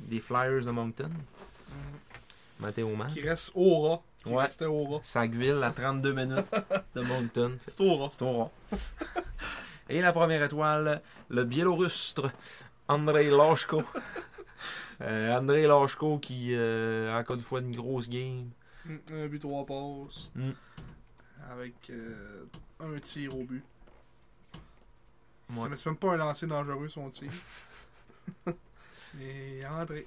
des 0.00 0.20
Flyers 0.20 0.64
de 0.66 0.70
Moncton, 0.70 1.08
Mhm. 1.08 1.74
Matteo 2.60 2.94
Mann. 2.94 3.10
Qui 3.12 3.22
reste 3.22 3.52
au 3.54 3.80
rat. 3.80 4.02
Qui 4.22 4.28
Ouais. 4.28 4.42
restait 4.44 4.66
au 4.66 4.84
rat. 4.84 5.00
Sackville 5.02 5.62
à 5.62 5.70
32 5.70 6.12
minutes 6.12 6.44
de 6.94 7.00
Moncton. 7.00 7.56
C'est 7.68 7.80
au 7.80 7.96
rat. 7.96 8.10
C'est 8.12 8.22
au 8.22 8.32
rond. 8.32 8.50
Et 9.88 10.00
la 10.02 10.12
première 10.12 10.42
étoile, 10.44 11.00
le 11.30 11.44
Biélorusse 11.44 12.14
Andrei 12.88 13.30
Lashko. 13.30 13.82
Euh, 15.02 15.34
Andrei 15.38 15.66
Lashko 15.66 16.18
qui 16.18 16.54
euh, 16.54 17.10
a 17.16 17.20
encore 17.20 17.36
une 17.36 17.40
fois 17.40 17.60
une 17.60 17.74
grosse 17.74 18.06
game. 18.10 18.50
Mm, 18.84 18.96
Un 19.14 19.26
but, 19.28 19.38
trois 19.38 19.64
passes. 19.64 20.30
Mm. 20.34 20.50
Avec 21.50 21.72
euh, 21.88 22.44
un 22.80 22.98
tir 22.98 23.34
au 23.34 23.44
but. 23.44 23.64
Ouais. 25.56 25.68
Même 25.68 25.96
pas 25.96 26.12
un 26.12 26.16
lancer 26.16 26.46
dangereux 26.46 26.88
son 26.88 27.10
tir. 27.10 27.30
Et 29.20 29.64
André. 29.66 30.06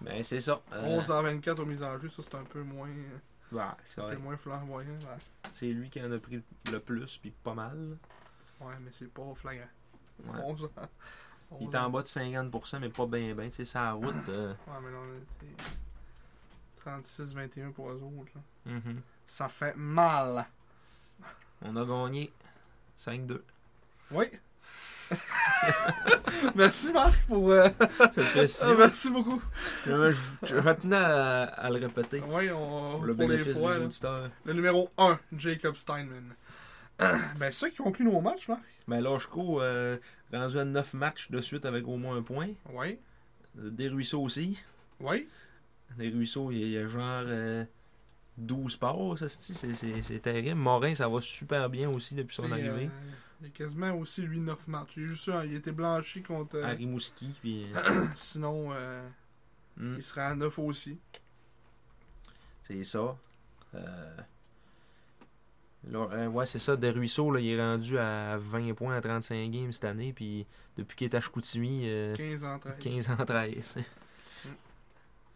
Ben 0.00 0.22
c'est 0.22 0.40
ça. 0.40 0.60
Euh, 0.72 0.98
11 0.98 1.10
à 1.10 1.22
24 1.22 1.60
aux 1.60 1.64
mises 1.66 1.82
en 1.82 1.98
jeu, 1.98 2.10
ça 2.10 2.22
c'est 2.22 2.34
un 2.36 2.44
peu 2.44 2.62
moins, 2.62 2.88
ouais, 2.88 3.62
c'est 3.84 4.00
un 4.00 4.02
peu 4.02 4.02
correct. 4.02 4.20
moins 4.20 4.36
flamboyant. 4.36 4.90
Ouais, 4.90 5.16
C'est 5.52 5.66
lui 5.66 5.88
qui 5.88 6.02
en 6.02 6.12
a 6.12 6.18
pris 6.18 6.42
le 6.70 6.80
plus, 6.80 7.16
puis 7.18 7.30
pas 7.30 7.54
mal. 7.54 7.96
Ouais, 8.60 8.74
mais 8.82 8.90
c'est 8.92 9.12
pas 9.12 9.22
flagrant. 9.34 9.64
Ouais. 10.24 10.40
11 10.42 10.64
ans. 10.64 10.70
Il 11.60 11.68
11 11.68 11.74
est 11.74 11.78
en 11.78 11.90
bas 11.90 12.02
de 12.02 12.06
50%, 12.06 12.78
mais 12.80 12.88
pas 12.90 13.06
bien, 13.06 13.34
bien. 13.34 13.46
Tu 13.48 13.52
sais, 13.52 13.64
ça 13.64 13.92
route. 13.92 14.14
euh, 14.28 14.52
Ouais, 14.66 14.74
mais 14.82 14.90
là 14.90 14.98
on 14.98 15.44
était 15.46 17.22
36-21 17.64 17.72
pour 17.72 17.90
eux 17.90 18.02
autres. 18.02 18.32
Là. 18.34 18.72
mhm. 18.72 19.00
Ça 19.26 19.48
fait 19.48 19.74
mal. 19.76 20.46
On 21.62 21.74
a 21.76 21.84
gagné 21.86 22.30
5-2. 23.00 23.40
Oui. 24.10 24.26
Merci 26.54 26.92
Marc 26.92 27.22
pour. 27.26 27.50
euh, 27.50 27.68
Ça 27.98 28.08
te 28.08 28.20
fait 28.20 28.46
si. 28.46 28.62
ah, 28.64 28.74
merci 28.76 29.10
beaucoup. 29.10 29.42
je, 29.86 30.12
je- 30.44 30.54
je 30.56 30.72
tenais 30.74 30.96
à, 30.96 31.42
à 31.44 31.70
le 31.70 31.78
répéter. 31.86 32.22
Oui, 32.26 32.50
on. 32.50 32.92
Pour 32.98 33.04
le 33.04 33.14
pour 33.14 33.28
les 33.28 33.36
bénéfice 33.38 33.58
fois, 33.60 33.76
des 33.78 33.84
auditeurs. 33.84 34.30
Le 34.44 34.52
numéro 34.52 34.90
1, 34.98 35.18
Jacob 35.36 35.76
Steinman. 35.76 36.34
ben, 36.98 37.52
ceux 37.52 37.68
qui 37.70 37.76
concluent 37.78 38.04
nos 38.04 38.20
matchs, 38.20 38.48
Marc. 38.48 38.60
Ben, 38.88 39.00
Lashko, 39.00 39.60
euh, 39.62 39.96
rendu 40.32 40.58
à 40.58 40.64
9 40.64 40.94
matchs 40.94 41.30
de 41.30 41.40
suite 41.40 41.64
avec 41.66 41.86
au 41.86 41.96
moins 41.96 42.16
un 42.16 42.22
point. 42.22 42.48
Oui. 42.72 42.98
Euh, 43.58 43.70
Des 43.70 43.88
ruisseaux 43.88 44.22
aussi. 44.22 44.62
Oui. 45.00 45.28
Des 45.98 46.08
ruisseaux, 46.10 46.50
il 46.50 46.58
y 46.58 46.62
a, 46.62 46.66
il 46.66 46.72
y 46.72 46.78
a 46.78 46.86
genre 46.86 47.22
euh, 47.26 47.64
12 48.38 48.76
passes, 48.76 49.24
c'est 49.28 50.18
terrible. 50.22 50.56
Morin, 50.58 50.94
ça 50.94 51.08
va 51.08 51.20
super 51.20 51.68
bien 51.70 51.88
aussi 51.90 52.14
depuis 52.14 52.34
son 52.34 52.50
arrivée. 52.50 52.90
Il 53.40 53.46
a 53.46 53.50
quasiment 53.50 53.92
aussi, 53.94 54.22
lui, 54.22 54.40
9 54.40 54.68
matchs. 54.68 54.92
Il 54.96 55.04
a 55.04 55.06
juste 55.08 55.24
ça, 55.24 55.44
il 55.44 55.54
était 55.54 55.72
blanchi 55.72 56.22
contre. 56.22 56.56
euh, 56.56 56.66
Rimouski, 56.68 57.30
puis... 57.40 57.66
euh, 57.74 58.06
sinon, 58.16 58.72
euh, 58.72 59.06
hmm, 59.76 59.94
il 59.96 60.02
serait 60.02 60.22
à 60.22 60.34
9 60.34 60.58
aussi. 60.60 60.98
c'est 62.62 62.84
ça. 62.84 63.16
Euh, 63.74 64.16
là, 65.90 66.28
ouais, 66.28 66.46
c'est 66.46 66.58
ça. 66.58 66.76
Des 66.76 66.90
ruisseaux, 66.90 67.30
là, 67.30 67.40
il 67.40 67.48
est 67.48 67.60
rendu 67.60 67.98
à 67.98 68.36
20 68.38 68.74
points 68.74 68.96
à 68.96 69.00
35 69.00 69.50
games 69.50 69.72
cette 69.72 69.84
année, 69.84 70.12
puis 70.12 70.46
depuis 70.76 70.96
qu'il 70.96 71.04
est 71.06 71.14
à 71.14 71.20
Chicoutimi, 71.20 71.82
euh, 71.84 72.14
15 72.16 72.44
en 72.44 72.58
13. 72.58 72.74
15 72.80 73.10
en 73.10 73.24
13. 73.24 73.78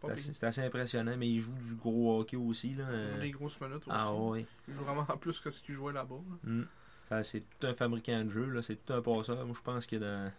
Pas 0.01 0.15
C'est 0.15 0.45
assez, 0.45 0.61
impressionnant, 0.61 1.15
mais 1.17 1.27
il 1.29 1.41
joue 1.41 1.51
du 1.51 1.75
gros 1.75 2.21
hockey 2.21 2.37
aussi. 2.37 2.73
Là. 2.73 2.85
euh. 2.87 3.19
Des 3.19 3.31
grosses 3.31 3.59
minutes 3.59 3.79
aussi. 3.85 3.89
Ah 3.89 4.13
ouais. 4.13 4.45
Il 4.69 4.73
joue 4.73 4.83
vraiment 4.83 5.03
plus 5.19 5.37
que 5.41 5.49
ce 5.49 5.61
qu'il 5.61 5.75
jouait 5.75 5.91
là-bas. 5.91 6.15
là. 6.15 6.49
Mm. 6.49 6.67
C'est 7.23 7.43
tout 7.59 7.67
un 7.67 7.73
fabricant 7.73 8.23
de 8.23 8.29
jeu, 8.29 8.61
c'est 8.61 8.85
tout 8.85 8.93
un 8.93 9.01
passeur. 9.01 9.45
Moi, 9.45 9.55
je 9.55 9.61
pense 9.61 9.85
qu'il 9.85 10.01
y 10.01 10.03
a 10.03 10.07
dans... 10.07 10.31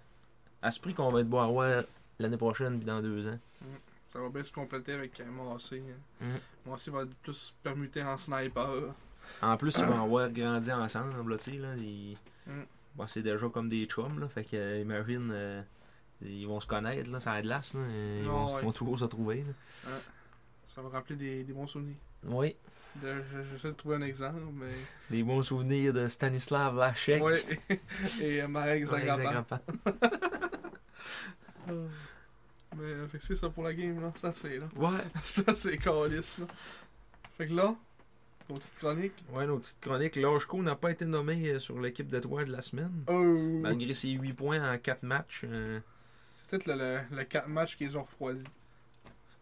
à 0.62 0.70
ce 0.70 0.80
prix 0.80 0.94
qu'on 0.94 1.08
va 1.08 1.20
être 1.20 1.26
à 1.26 1.46
voir 1.46 1.84
l'année 2.18 2.36
prochaine 2.36 2.78
puis 2.78 2.86
dans 2.86 3.00
deux 3.00 3.26
ans. 3.28 3.38
Ça 4.12 4.20
va 4.20 4.28
bien 4.28 4.42
se 4.42 4.52
compléter 4.52 4.92
avec 4.92 5.20
euh, 5.20 5.24
Massé. 5.30 5.82
hein. 6.20 6.24
Mm. 6.66 6.70
Massé 6.70 6.90
va 6.90 7.02
être 7.02 7.14
plus 7.22 7.54
permuté 7.62 8.02
en 8.02 8.18
sniper. 8.18 8.94
En 9.40 9.56
plus, 9.56 9.76
ils 9.78 9.84
vont 9.84 10.02
avoir 10.02 10.28
grandi 10.30 10.72
ensemble, 10.72 11.28
là, 11.30 11.38
tu 11.38 11.52
sais, 11.52 11.58
là. 11.58 11.74
Ils... 11.76 12.16
Mm. 12.46 12.62
Bon, 12.96 13.06
c'est 13.06 13.22
déjà 13.22 13.48
comme 13.48 13.68
des 13.68 13.86
chums, 13.86 14.18
là. 14.18 14.28
Fait 14.28 14.44
que, 14.44 14.56
euh, 14.56 14.80
imagine, 14.80 15.30
euh, 15.32 15.62
ils 16.22 16.46
vont 16.46 16.58
se 16.58 16.66
connaître, 16.66 17.08
là, 17.08 17.20
ça 17.20 17.34
la 17.34 17.42
glace, 17.42 17.74
là. 17.74 17.80
Ils 18.20 18.26
vont, 18.26 18.54
ouais. 18.54 18.62
vont 18.62 18.72
toujours 18.72 18.98
se 18.98 19.04
trouver, 19.04 19.44
là. 19.44 19.90
Ça 20.74 20.82
va 20.82 20.88
rappeler 20.90 21.16
des, 21.16 21.42
des 21.44 21.52
bons 21.52 21.66
souvenirs. 21.66 21.96
Oui, 22.24 22.56
J'essaie 23.52 23.68
de 23.68 23.72
trouver 23.74 23.96
un 23.96 24.02
exemple, 24.02 24.40
mais. 24.52 24.66
des 25.10 25.22
bons 25.22 25.42
souvenirs 25.42 25.92
de 25.92 26.08
Stanislav 26.08 26.76
Lachek. 26.76 27.22
Ouais. 27.22 27.42
Et 28.20 28.42
euh, 28.42 28.48
Marek. 28.48 28.84
Zagapa. 28.86 29.60
Mais 32.76 32.84
euh, 32.84 33.06
c'est 33.20 33.34
ça 33.36 33.48
pour 33.50 33.64
la 33.64 33.74
game, 33.74 34.00
là. 34.00 34.12
C'est 34.16 34.26
assez, 34.28 34.58
là. 34.58 34.68
Ouais. 34.76 34.98
C'est 35.24 35.48
assez 35.48 35.76
calice, 35.78 36.38
là. 36.38 36.46
Fait 37.36 37.46
que 37.48 37.54
là, 37.54 37.74
ton 38.46 38.54
petite 38.54 38.74
chronique. 38.78 39.12
Ouais, 39.32 39.46
nos 39.46 39.58
petites 39.58 39.80
chroniques. 39.80 40.16
Lajko 40.16 40.62
n'a 40.62 40.76
pas 40.76 40.90
été 40.92 41.04
nommé 41.04 41.48
euh, 41.50 41.58
sur 41.58 41.80
l'équipe 41.80 42.06
d'étoiles 42.08 42.46
de 42.46 42.52
la 42.52 42.62
semaine. 42.62 43.04
Oh! 43.08 43.60
Malgré 43.60 43.92
ses 43.94 44.10
8 44.10 44.32
points 44.34 44.72
en 44.72 44.78
4 44.78 45.02
matchs. 45.02 45.42
euh, 45.44 45.80
C'est 46.36 46.46
peut-être 46.48 46.66
le, 46.66 46.74
le, 47.10 47.16
le 47.16 47.24
4 47.24 47.48
matchs 47.48 47.76
qu'ils 47.76 47.96
ont 47.98 48.02
refroidi. 48.04 48.44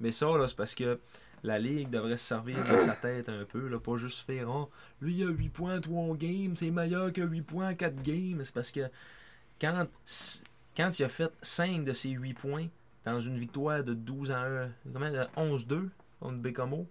Mais 0.01 0.11
ça, 0.11 0.27
c'est 0.47 0.57
parce 0.57 0.75
que 0.75 0.99
la 1.43 1.59
Ligue 1.59 1.91
devrait 1.91 2.19
se 2.19 2.27
servir 2.27 2.57
de 2.57 2.79
sa 2.81 2.95
tête 2.95 3.29
un 3.29 3.45
peu. 3.45 3.79
Pas 3.79 3.97
juste 3.97 4.21
faire 4.21 4.49
oh, 4.51 4.71
lui, 5.01 5.17
il 5.17 5.25
a 5.25 5.31
8 5.31 5.49
points 5.49 5.77
en 5.77 5.81
3 5.81 6.17
games, 6.17 6.57
c'est 6.57 6.71
meilleur 6.71 7.13
que 7.13 7.21
8 7.21 7.43
points 7.43 7.71
en 7.71 7.75
4 7.75 8.03
games. 8.03 8.41
C'est 8.45 8.55
parce 8.55 8.71
que 8.71 8.89
quand, 9.61 9.87
il 10.77 11.05
a 11.05 11.09
fait 11.09 11.33
5 11.43 11.85
de 11.85 11.93
ses 11.93 12.11
8 12.11 12.35
points 12.35 12.67
dans 13.05 13.21
une 13.21 13.39
victoire 13.39 13.83
de 13.85 13.95
12 13.95 14.31
à 14.31 14.43
1, 14.43 14.71
comment, 14.93 15.11
de 15.11 15.27
11-2 15.37 15.89
contre 16.21 16.39
Bécamo, 16.39 16.87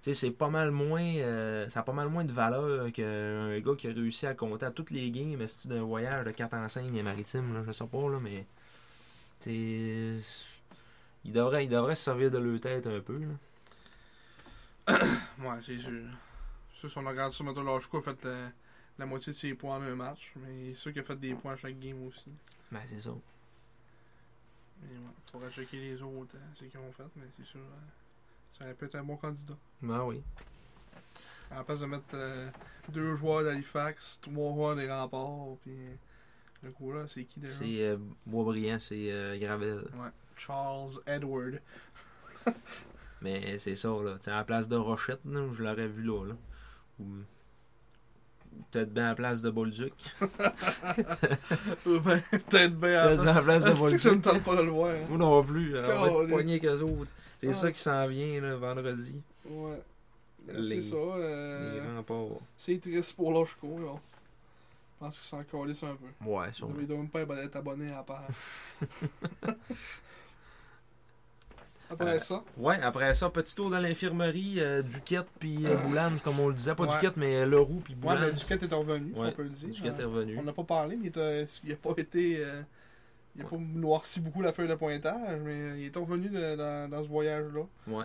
c'est 0.00 0.30
pas 0.30 0.48
mal 0.48 0.70
moins. 0.70 1.02
euh, 1.02 1.68
ça 1.68 1.80
a 1.80 1.82
pas 1.82 1.92
mal 1.92 2.08
moins 2.08 2.24
de 2.24 2.32
valeur 2.32 2.90
qu'un 2.92 3.58
gars 3.60 3.74
qui 3.76 3.88
a 3.88 3.92
réussi 3.92 4.26
à 4.26 4.34
compter 4.34 4.66
à 4.66 4.70
toutes 4.70 4.90
les 4.90 5.10
games 5.10 5.44
d'un 5.66 5.82
voyage 5.82 6.24
de 6.24 6.30
4 6.30 6.54
en 6.54 6.68
5 6.68 6.90
maritime. 7.02 7.54
Là, 7.54 7.62
je 7.66 7.72
sais 7.72 7.86
pas, 7.86 8.08
là, 8.08 8.18
mais. 8.20 8.46
C'est. 11.28 11.30
Il 11.30 11.32
devrait, 11.32 11.64
il 11.64 11.68
devrait 11.68 11.94
se 11.96 12.04
servir 12.04 12.30
de 12.30 12.38
leur 12.38 12.60
tête 12.60 12.86
un 12.86 13.00
peu. 13.00 13.18
Là. 13.18 14.98
Ouais, 15.38 15.60
c'est 15.64 15.78
sûr. 15.78 16.02
Sûr, 16.74 16.90
si 16.90 16.98
on 16.98 17.04
regarde 17.04 17.32
ça, 17.32 17.44
mettons, 17.44 17.62
Lachko 17.62 17.98
a 17.98 18.02
fait 18.02 18.24
la, 18.24 18.50
la 18.98 19.06
moitié 19.06 19.32
de 19.32 19.36
ses 19.36 19.54
points 19.54 19.76
en 19.76 19.82
un 19.82 19.94
match. 19.94 20.32
Mais 20.36 20.68
c'est 20.72 20.80
sûr 20.80 20.92
qu'il 20.92 21.02
a 21.02 21.04
fait 21.04 21.18
des 21.18 21.34
points 21.34 21.52
à 21.52 21.56
chaque 21.56 21.78
game 21.78 22.06
aussi. 22.06 22.30
Ben, 22.70 22.80
c'est 22.88 23.00
ça. 23.00 23.10
Mais 24.82 24.96
ouais, 24.96 25.04
faudra 25.32 25.50
checker 25.50 25.78
les 25.80 26.00
autres, 26.02 26.36
hein, 26.36 26.50
c'est 26.54 26.66
qu'ils 26.68 26.78
ont 26.78 26.92
fait, 26.92 27.02
mais 27.16 27.24
c'est 27.36 27.44
sûr. 27.44 27.60
hein, 27.60 27.86
ça 28.52 28.64
aurait 28.64 28.74
pu 28.74 28.84
être 28.84 28.94
un 28.94 29.02
bon 29.02 29.16
candidat. 29.16 29.56
Ben 29.82 30.04
oui. 30.04 30.22
La 31.50 31.64
place 31.64 31.80
de 31.80 31.86
mettre 31.86 32.04
euh, 32.14 32.48
deux 32.90 33.16
joueurs 33.16 33.42
d'Halifax, 33.42 34.20
trois 34.22 34.54
joueurs 34.54 34.76
des 34.76 34.88
remparts, 34.90 35.56
puis 35.62 35.72
euh, 35.72 35.94
le 36.62 36.70
coup 36.70 36.92
là, 36.92 37.08
c'est 37.08 37.24
qui 37.24 37.40
déjà? 37.40 37.52
C'est 37.54 37.80
euh, 37.86 37.96
Boisbriand, 38.26 38.78
c'est 38.78 39.10
euh, 39.10 39.36
Gravel. 39.38 39.84
Charles 40.38 40.92
Edward. 41.06 41.60
Mais 43.22 43.58
c'est 43.58 43.76
ça, 43.76 43.88
là. 44.02 44.16
T'sais, 44.18 44.30
à 44.30 44.36
la 44.36 44.44
place 44.44 44.68
de 44.68 44.76
Rochette, 44.76 45.20
là, 45.24 45.46
je 45.52 45.62
l'aurais 45.62 45.88
vu 45.88 46.02
là. 46.04 46.24
là. 46.26 46.34
Ou 47.00 47.04
ou 48.56 48.62
peut-être 48.72 48.92
bien 48.94 49.04
à 49.04 49.08
la 49.10 49.14
place 49.14 49.42
de 49.42 49.50
Bolduc. 49.50 49.92
Ou 51.86 52.00
ben, 52.00 52.20
Peut-être 52.30 52.74
bien 52.80 52.98
à 52.98 53.14
la 53.14 53.42
place 53.42 53.62
de 53.64 53.70
que 53.70 53.98
ça 53.98 54.10
me 54.10 54.16
Bolduc. 54.16 54.22
tente 54.22 54.42
pas 54.42 54.56
de 54.56 54.62
le 54.62 54.70
voir. 54.70 54.90
hein? 54.94 55.04
Moi 55.08 55.18
non 55.18 55.44
plus. 55.44 55.76
On 55.78 55.82
va 55.82 56.22
être 56.22 56.28
poignés 56.30 56.58
qu'eux 56.58 56.80
autres. 56.80 57.10
C'est 57.40 57.48
Ah, 57.50 57.52
ça 57.52 57.70
qui 57.72 57.80
s'en 57.80 58.06
vient 58.08 58.40
là, 58.40 58.56
vendredi. 58.56 59.20
Ouais. 59.46 59.80
Les- 60.48 60.62
C'est 60.62 60.82
ça. 60.82 60.96
Les 60.96 61.22
Euh, 61.22 61.96
remparts. 61.96 62.38
c'est 62.56 62.80
triste 62.80 63.14
pour 63.14 63.32
Lachko, 63.32 63.78
là. 63.80 63.92
Je 64.94 65.04
pense 65.06 65.14
qu'il 65.18 65.24
s'en 65.28 65.44
calisse 65.44 65.82
un 65.84 65.94
peu. 65.96 66.24
Ouais, 66.28 66.52
sûrement. 66.52 66.74
Il 66.80 66.86
doit 66.86 66.96
même 66.96 67.08
pas 67.10 67.20
être 67.20 67.56
abonné 67.56 67.92
à 67.92 67.96
la 67.98 68.02
page. 68.02 69.54
Après 71.90 72.16
Euh, 72.16 72.20
ça, 72.20 72.44
Ouais, 72.56 72.78
après 72.82 73.14
ça, 73.14 73.30
petit 73.30 73.54
tour 73.54 73.70
dans 73.70 73.78
l'infirmerie, 73.78 74.56
euh, 74.60 74.82
Duquette 74.82 75.26
puis 75.38 75.66
euh, 75.66 75.76
Boulans, 75.78 76.12
comme 76.22 76.38
on 76.40 76.48
le 76.48 76.54
disait. 76.54 76.74
Pas 76.74 76.84
Ouais. 76.84 76.92
Duquette, 76.94 77.16
mais 77.16 77.46
Leroux 77.46 77.80
puis 77.82 77.94
ouais, 77.94 78.00
Boulans. 78.00 78.20
mais 78.20 78.32
Duquette 78.32 78.62
est 78.62 78.74
revenu, 78.74 79.12
si 79.14 79.18
Ouais, 79.20 79.28
on 79.28 79.32
peut 79.32 79.42
le 79.42 79.48
dire. 79.50 79.68
Duquette 79.70 79.98
est 79.98 80.02
Euh, 80.02 80.08
revenu. 80.08 80.38
On 80.38 80.42
n'a 80.42 80.52
pas 80.52 80.64
parlé, 80.64 80.96
mais 80.96 81.08
il 81.14 81.18
a, 81.18 81.42
il 81.64 81.72
a 81.72 81.76
pas 81.76 81.94
été. 81.96 82.36
euh, 82.44 82.62
il 83.36 83.42
a 83.42 83.44
pas 83.44 83.56
noirci 83.56 84.20
beaucoup 84.20 84.42
la 84.42 84.52
feuille 84.52 84.68
de 84.68 84.74
pointage, 84.74 85.40
mais 85.44 85.80
il 85.80 85.86
est 85.86 85.96
revenu 85.96 86.28
de- 86.28 86.56
dans, 86.56 86.90
dans 86.90 87.02
ce 87.02 87.08
voyage-là. 87.08 87.62
Ouais. 87.86 88.04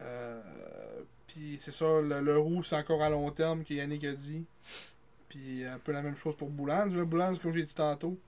Euh, 0.00 0.40
Puis 1.28 1.58
c'est 1.60 1.70
ça, 1.72 1.86
le, 2.00 2.20
le 2.20 2.38
roux, 2.38 2.62
c'est 2.62 2.76
encore 2.76 3.02
à 3.02 3.08
long 3.08 3.30
terme, 3.30 3.64
que 3.64 3.72
Yannick 3.72 4.04
a 4.04 4.12
dit. 4.12 4.44
Puis 5.28 5.64
un 5.64 5.78
peu 5.78 5.92
la 5.92 6.02
même 6.02 6.16
chose 6.16 6.36
pour 6.36 6.50
Boulans. 6.50 6.86
Le 6.86 7.04
Boulans, 7.06 7.34
comme 7.36 7.52
j'ai 7.52 7.62
dit 7.62 7.74
tantôt. 7.74 8.18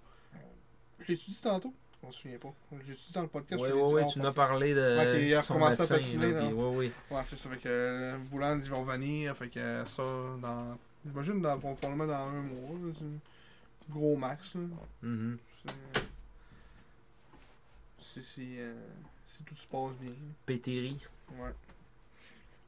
Je 1.00 1.08
l'ai 1.08 1.16
dit 1.16 1.38
tantôt? 1.42 1.74
Je 2.04 2.06
m'en 2.06 2.12
souviens 2.12 2.38
pas. 2.38 2.54
Je 2.72 2.76
l'ai 2.88 2.94
dit 2.94 3.12
dans 3.14 3.22
le 3.22 3.28
podcast. 3.28 3.64
Dit 3.64 3.72
ouais, 3.72 3.82
en 3.82 3.86
tu 3.86 3.92
podcast. 3.94 4.16
n'as 4.18 4.32
parlé 4.32 4.74
de 4.74 4.98
Ouais, 4.98 5.20
qu'il 5.20 5.34
a 5.34 5.40
recommencé 5.40 5.82
à 5.82 5.86
patiner, 5.86 6.32
là, 6.32 6.42
là. 6.42 6.48
puis 6.48 6.54
ouais, 6.54 6.92
c'est 7.28 7.36
ça. 7.36 7.48
Fait 7.48 7.56
que 7.56 7.68
euh, 7.68 8.18
Bouland, 8.30 8.58
ils 8.58 8.70
vont 8.70 8.82
venir. 8.84 9.36
Fait 9.36 9.48
que 9.48 9.84
ça, 9.86 10.02
dans. 10.42 10.78
J'imagine 11.06 11.40
dans, 11.40 11.58
probablement 11.58 12.06
dans 12.06 12.14
un 12.14 12.42
mois. 12.42 12.78
là, 12.82 13.06
gros 13.90 14.16
max. 14.16 14.54
Là. 14.54 14.60
Mhm. 15.02 15.38
C'est 18.00 18.22
si, 18.22 18.60
euh, 18.60 18.74
si 19.24 19.42
tout 19.44 19.54
se 19.56 19.66
passe 19.66 19.92
bien. 20.00 20.12
Péteri. 20.46 20.98
Ouais. 21.32 21.50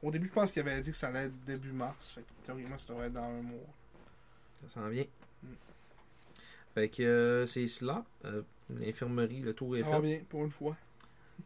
Au 0.01 0.11
début, 0.11 0.27
je 0.27 0.33
pense 0.33 0.51
qu'il 0.51 0.61
avait 0.61 0.81
dit 0.81 0.91
que 0.91 0.97
ça 0.97 1.07
allait 1.07 1.25
être 1.25 1.45
début 1.45 1.71
mars. 1.71 2.11
Fait 2.11 2.21
que 2.21 2.45
théoriquement, 2.45 2.77
ça 2.77 2.85
devrait 2.89 3.07
être 3.07 3.13
dans 3.13 3.23
un 3.23 3.41
mois. 3.41 3.59
Ça 4.61 4.73
s'en 4.73 4.89
vient. 4.89 5.05
Mm. 5.43 5.47
Fait 6.75 6.89
que 6.89 7.03
euh, 7.03 7.47
c'est 7.47 7.67
cela. 7.67 8.03
Euh, 8.25 8.41
L'infirmerie, 8.69 9.39
le 9.41 9.53
tour 9.53 9.75
est 9.77 9.81
Ça 9.83 9.89
va 9.89 9.95
fait. 9.97 10.01
bien, 10.01 10.19
pour 10.29 10.43
une 10.43 10.51
fois. 10.51 10.75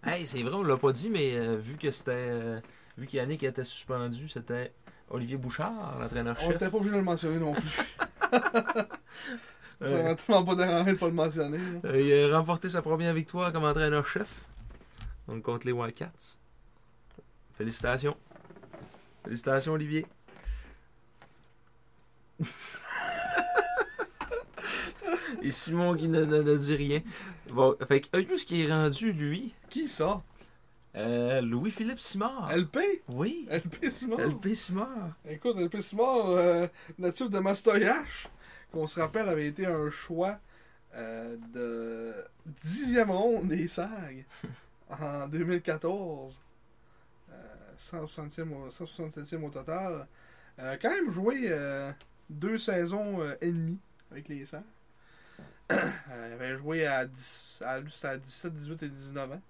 Hey, 0.04 0.26
c'est 0.26 0.42
vrai, 0.42 0.54
on 0.54 0.64
l'a 0.64 0.78
pas 0.78 0.92
dit, 0.92 1.10
mais 1.10 1.36
euh, 1.38 1.58
vu 1.58 1.78
que 1.78 1.92
c'était. 1.92 2.12
euh, 2.16 2.60
vu 2.98 3.06
qu'Yannick 3.08 3.44
était 3.44 3.64
suspendu, 3.64 4.28
c'était 4.28 4.74
Olivier 5.10 5.38
Bouchard, 5.38 5.94
On 5.96 6.00
l'entraîneur-chef. 6.00 6.50
n'était 6.50 6.70
pas 6.70 6.78
obligé 6.78 6.92
de 6.94 6.98
le 6.98 7.04
mentionner 7.04 7.38
non 7.40 7.54
plus. 7.54 7.70
ça 8.32 8.88
Euh, 9.84 10.04
m'a 10.04 10.16
tellement 10.16 10.44
pas 10.46 10.56
dérangé 10.56 10.94
de 10.94 10.98
pas 10.98 11.08
le 11.08 11.14
mentionner. 11.14 11.58
là. 11.58 11.90
Euh, 11.90 12.02
il 12.02 12.32
a 12.34 12.38
remporté 12.38 12.70
sa 12.70 12.82
première 12.82 13.14
victoire 13.14 13.52
comme 13.52 13.64
entraîneur-chef. 13.66 14.46
Donc 15.28 15.44
contre 15.44 15.66
les 15.68 15.72
Wildcats. 15.74 16.38
Félicitations. 17.56 18.16
Félicitations, 19.24 19.74
Olivier. 19.74 20.06
Et 25.42 25.52
Simon 25.52 25.96
qui 25.96 26.08
ne, 26.08 26.24
ne- 26.26 26.42
ne 26.42 26.58
dit 26.58 26.76
rien. 26.76 27.02
Bon, 27.52 27.76
fait 27.88 28.02
que 28.02 28.18
Ayus 28.18 28.46
qui 28.46 28.64
est 28.64 28.72
rendu, 28.72 29.12
lui, 29.14 29.54
Qui 29.70 29.88
ça? 29.88 30.22
Euh, 30.96 31.40
Louis-Philippe 31.42 32.00
Simard. 32.02 32.52
LP 32.54 32.80
Oui, 33.08 33.48
LP 33.50 33.90
Simon 33.90 34.18
LP 34.18 34.54
Simard. 34.56 35.12
Écoute, 35.30 35.58
LP 35.58 35.80
Simon, 35.82 36.36
euh, 36.36 36.68
natif 36.98 37.30
de 37.30 37.40
Mastoyache, 37.40 38.28
qu'on 38.74 38.88
se 38.88 39.00
rappelle 39.00 39.30
avait 39.30 39.48
été 39.48 39.66
un 39.66 39.90
choix 39.90 40.38
euh, 40.96 41.38
de 41.54 42.14
dixième 42.62 43.10
ronde 43.10 43.48
des 43.48 43.70
SAG 43.70 44.26
en 44.90 45.28
2014. 45.30 46.42
Euh, 47.32 47.36
160e 47.80 48.50
au, 48.54 48.70
167e 48.70 49.44
au 49.46 49.50
total. 49.50 50.08
Euh, 50.60 50.76
quand 50.82 50.90
même 50.90 51.10
joué 51.10 51.46
euh, 51.48 51.92
deux 52.30 52.58
saisons 52.58 53.22
euh, 53.22 53.36
et 53.40 53.52
demie 53.52 53.80
avec 54.12 54.28
les 54.28 54.44
SAG. 54.46 54.62
Euh, 56.12 56.28
il 56.30 56.34
avait 56.34 56.58
joué 56.58 56.86
à, 56.86 57.06
10, 57.06 57.64
à, 57.66 57.80
lui, 57.80 57.92
c'était 57.92 58.08
à 58.08 58.18
17, 58.18 58.54
18 58.54 58.84
et 58.84 58.90
19 58.90 59.32
ans. 59.32 59.42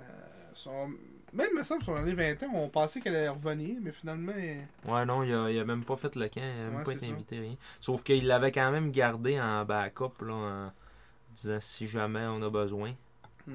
Euh, 0.00 0.04
son- 0.54 0.88
même, 1.32 1.54
me 1.56 1.62
semble, 1.62 1.82
son 1.84 1.94
année 1.94 2.14
20 2.14 2.42
ans, 2.44 2.50
on 2.54 2.68
pensait 2.68 3.00
qu'elle 3.00 3.14
allait 3.16 3.28
revenir, 3.28 3.76
mais 3.82 3.92
finalement, 3.92 4.32
Ouais, 4.86 5.04
non, 5.04 5.22
il 5.22 5.32
a, 5.34 5.50
il 5.50 5.58
a 5.58 5.64
même 5.64 5.84
pas 5.84 5.96
fait 5.96 6.14
le 6.16 6.28
camp, 6.28 6.40
il 6.40 6.42
a 6.42 6.64
même 6.70 6.76
Ouais, 6.76 6.84
pas 6.84 6.92
été 6.92 7.06
ça. 7.06 7.12
invité, 7.12 7.38
rien. 7.38 7.56
Sauf 7.80 8.02
qu'il 8.02 8.26
l'avait 8.26 8.50
quand 8.52 8.70
même 8.70 8.90
gardé 8.90 9.38
en 9.40 9.64
backup, 9.64 10.22
là, 10.22 10.32
en 10.34 10.72
disant 11.34 11.60
si 11.60 11.86
jamais 11.86 12.24
on 12.26 12.40
a 12.42 12.50
besoin. 12.50 12.94
Puis 13.46 13.54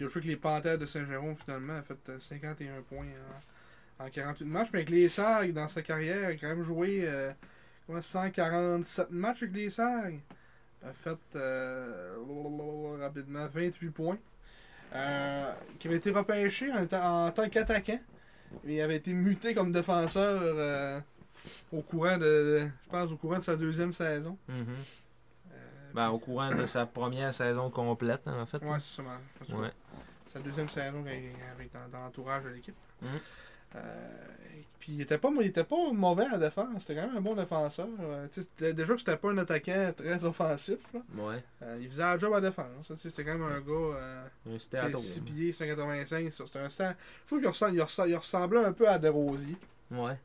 il 0.00 0.04
a 0.06 0.08
joué 0.08 0.16
avec 0.18 0.24
les 0.24 0.36
Panthères 0.36 0.78
de 0.78 0.86
Saint-Jérôme 0.86 1.36
finalement, 1.36 1.74
il 1.74 1.78
a 1.78 1.82
fait 1.82 2.08
euh, 2.08 2.18
51 2.18 2.82
points 2.82 3.06
en, 4.00 4.04
en 4.06 4.10
48 4.10 4.44
matchs. 4.46 4.68
Mais 4.72 4.80
avec 4.80 4.90
les 4.90 5.08
SAG, 5.08 5.52
dans 5.52 5.68
sa 5.68 5.82
carrière, 5.82 6.30
il 6.30 6.34
a 6.34 6.38
quand 6.38 6.48
même 6.48 6.62
joué 6.62 7.02
euh, 7.04 7.32
comment, 7.86 8.02
147 8.02 9.10
matchs 9.10 9.42
avec 9.44 9.54
les 9.54 9.70
SAG. 9.70 10.20
A 10.84 10.92
fait 10.92 11.18
euh, 11.36 12.16
rapidement 13.00 13.46
28 13.46 13.90
points. 13.90 14.18
Euh, 14.94 15.52
qui 15.78 15.88
avait 15.88 15.96
été 15.96 16.10
repêché 16.10 16.70
en, 16.72 16.86
ta- 16.86 17.08
en 17.10 17.30
tant 17.30 17.48
qu'attaquant. 17.48 18.00
Il 18.64 18.78
avait 18.80 18.96
été 18.96 19.14
muté 19.14 19.54
comme 19.54 19.72
défenseur 19.72 20.40
euh, 20.42 21.00
au 21.72 21.80
courant 21.80 22.18
de, 22.18 22.68
je 22.84 22.90
pense 22.90 23.10
au 23.10 23.16
courant 23.16 23.38
de 23.38 23.44
sa 23.44 23.56
deuxième 23.56 23.92
saison. 23.94 24.36
Mhm. 24.48 24.66
Euh, 25.52 25.54
Ben, 25.94 26.10
au 26.10 26.18
courant 26.18 26.50
de 26.50 26.66
sa 26.66 26.84
première 26.84 27.32
saison 27.32 27.70
complète, 27.70 28.26
en 28.28 28.44
fait. 28.44 28.58
c'est 28.60 28.80
ça. 28.96 29.02
man. 29.02 29.18
C'est 29.40 29.50
ça. 29.52 29.56
Ouais. 29.56 29.70
Sa 30.26 30.40
deuxième 30.40 30.68
saison 30.68 31.00
avec, 31.00 31.72
dans, 31.72 31.88
dans 31.90 32.04
l'entourage 32.04 32.44
de 32.44 32.48
l'équipe. 32.50 32.76
Euh, 33.74 33.78
puis 34.82 34.94
il 34.94 35.00
était, 35.00 35.16
pas, 35.16 35.30
il 35.40 35.46
était 35.46 35.62
pas 35.62 35.92
mauvais 35.92 36.24
à 36.24 36.32
la 36.32 36.38
défense. 36.38 36.66
C'était 36.80 36.96
quand 36.96 37.06
même 37.06 37.16
un 37.18 37.20
bon 37.20 37.36
défenseur. 37.36 37.86
Euh, 38.00 38.26
déjà 38.72 38.94
que 38.94 38.98
c'était 38.98 39.16
pas 39.16 39.30
un 39.30 39.38
attaquant 39.38 39.92
très 39.96 40.24
offensif. 40.24 40.78
là. 40.92 41.00
Ouais. 41.16 41.44
Euh, 41.62 41.78
il 41.80 41.88
faisait 41.88 42.02
la 42.02 42.18
job 42.18 42.32
à 42.32 42.40
la 42.40 42.48
défense. 42.48 42.92
C'était 42.96 43.24
quand 43.24 43.38
même 43.38 43.42
un 43.44 43.60
gars. 43.60 43.96
Euh, 43.96 44.24
Un 44.52 44.58
Seattle. 44.58 44.98
6 44.98 45.20
pieds, 45.20 45.52
185. 45.52 46.32
ça, 46.32 46.44
C'était 46.46 46.58
un 46.58 46.68
stand. 46.68 46.96
Je 47.22 47.26
trouve 47.28 47.38
qu'il 47.38 47.46
il 47.46 47.80
ressemble- 47.80 48.08
il 48.10 48.16
ressemblait 48.16 48.64
un 48.64 48.72
peu 48.72 48.88
à 48.88 48.98
Desrosiers. 48.98 49.56
Ouais. 49.92 50.18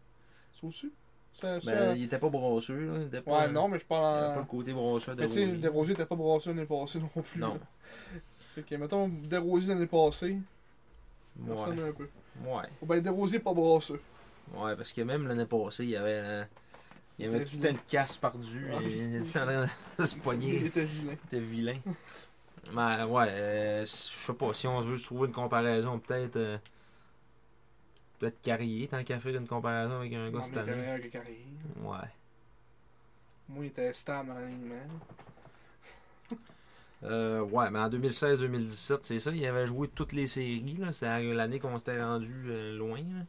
C'est 0.59 0.65
au-dessus? 0.65 0.91
Ben, 1.43 1.59
un- 1.67 1.93
il 1.93 2.05
était 2.05 2.17
pas 2.17 2.29
brosseux, 2.29 2.79
là. 2.91 2.93
Il 3.01 3.07
était 3.09 3.21
pas, 3.21 3.41
Ouais, 3.41 3.51
non, 3.51 3.67
mais 3.67 3.77
je 3.77 3.84
Il 3.88 3.93
avait 3.93 4.01
parle 4.01 4.34
pas 4.34 4.35
en. 4.38 4.39
le 4.39 4.45
côté 4.45 4.73
brosseux 4.73 5.13
de 5.15 5.21
Mais 5.21 5.27
tu 5.27 5.34
sais, 5.35 5.45
Rosier. 5.45 5.57
Desrosiers 5.61 5.93
n'était 5.93 6.05
pas 6.07 6.15
brassé 6.15 6.49
l'année 6.49 6.65
passée 6.65 6.99
non 6.99 7.21
plus. 7.21 7.39
Non. 7.39 7.59
Fait 8.55 8.63
que, 8.63 8.73
mettons, 8.73 9.07
Desrosiers 9.07 9.69
l'année 9.71 9.85
passée, 9.85 10.35
il 11.39 11.47
Ouais. 11.47 11.55
ressemble 11.55 11.84
un 11.84 11.91
peu. 11.91 12.09
Ouais. 12.43 12.63
Ou 12.81 12.85
ben, 12.88 12.99
Desrosiers 13.01 13.38
pas 13.38 13.53
brasseux. 13.53 14.01
Ouais, 14.55 14.75
parce 14.75 14.93
que 14.93 15.01
même 15.01 15.27
l'année 15.27 15.45
passée, 15.45 15.83
il 15.83 15.89
y 15.91 15.95
avait. 15.95 16.21
euh, 16.23 16.45
il 17.19 17.25
y 17.25 17.29
avait 17.29 17.45
tout 17.45 17.57
une 17.65 17.79
casse 17.87 18.17
perdu. 18.17 18.69
Et 18.71 18.85
Il 18.87 19.15
était 19.27 19.39
en 19.39 19.45
train 19.45 19.67
de 19.99 20.05
se 20.05 20.15
Il 20.15 20.21
poigner. 20.21 20.65
était 20.65 20.85
vilain. 20.85 21.13
Il 21.13 21.27
était 21.27 21.39
vilain. 21.45 21.77
Mais 22.73 23.03
ouais, 23.03 23.27
euh, 23.29 23.81
je 23.85 23.89
sais 23.89 24.33
pas, 24.33 24.53
si 24.53 24.67
on 24.67 24.79
veut 24.81 24.99
trouver 24.99 25.27
une 25.27 25.33
comparaison, 25.33 25.99
peut-être. 25.99 26.35
euh, 26.35 26.57
peut-être 28.19 28.41
Carrier, 28.41 28.87
tant 28.87 29.03
qu'à 29.03 29.19
faire 29.19 29.35
une 29.35 29.47
comparaison 29.47 29.97
avec 29.99 30.13
un 30.13 30.29
gars 30.31 30.41
cette 30.43 30.57
année. 30.57 30.75
meilleur 30.75 31.01
que 31.01 31.07
Carrier. 31.07 31.45
Ouais. 31.81 31.97
Moi, 33.49 33.65
il 33.65 33.67
était 33.67 33.93
stable 33.93 34.31
en 34.31 34.35
alignement. 34.37 34.75
Euh, 37.03 37.41
ouais, 37.41 37.69
mais 37.69 37.79
en 37.79 37.89
2016-2017, 37.89 38.99
c'est 39.03 39.19
ça, 39.19 39.31
il 39.31 39.45
avait 39.45 39.67
joué 39.67 39.87
toutes 39.87 40.13
les 40.13 40.25
séries. 40.27 40.63
C'était 40.91 41.21
l'année 41.33 41.59
qu'on 41.59 41.77
s'était 41.77 42.01
rendu 42.03 42.33
euh, 42.47 42.75
loin, 42.75 42.97
là, 42.97 43.23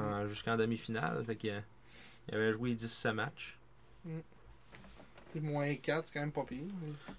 en- 0.00 0.26
jusqu'en 0.26 0.56
demi-finale. 0.56 1.22
Fait 1.24 1.36
que, 1.36 1.48
euh, 1.48 1.60
il 2.28 2.34
avait 2.34 2.52
joué 2.52 2.74
17 2.74 3.14
matchs. 3.14 3.58
C'est 5.32 5.40
moins 5.40 5.74
4, 5.74 6.08
c'est 6.08 6.14
quand 6.14 6.20
même 6.20 6.32
pas 6.32 6.44
pire. 6.44 6.64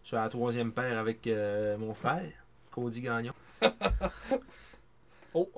Sur 0.03 0.17
la 0.17 0.27
troisième 0.29 0.71
paire 0.71 0.97
avec 0.97 1.25
euh, 1.27 1.77
mon 1.77 1.93
frère, 1.93 2.31
Cody 2.71 3.01
Gagnon. 3.01 3.33
Oh! 5.33 5.49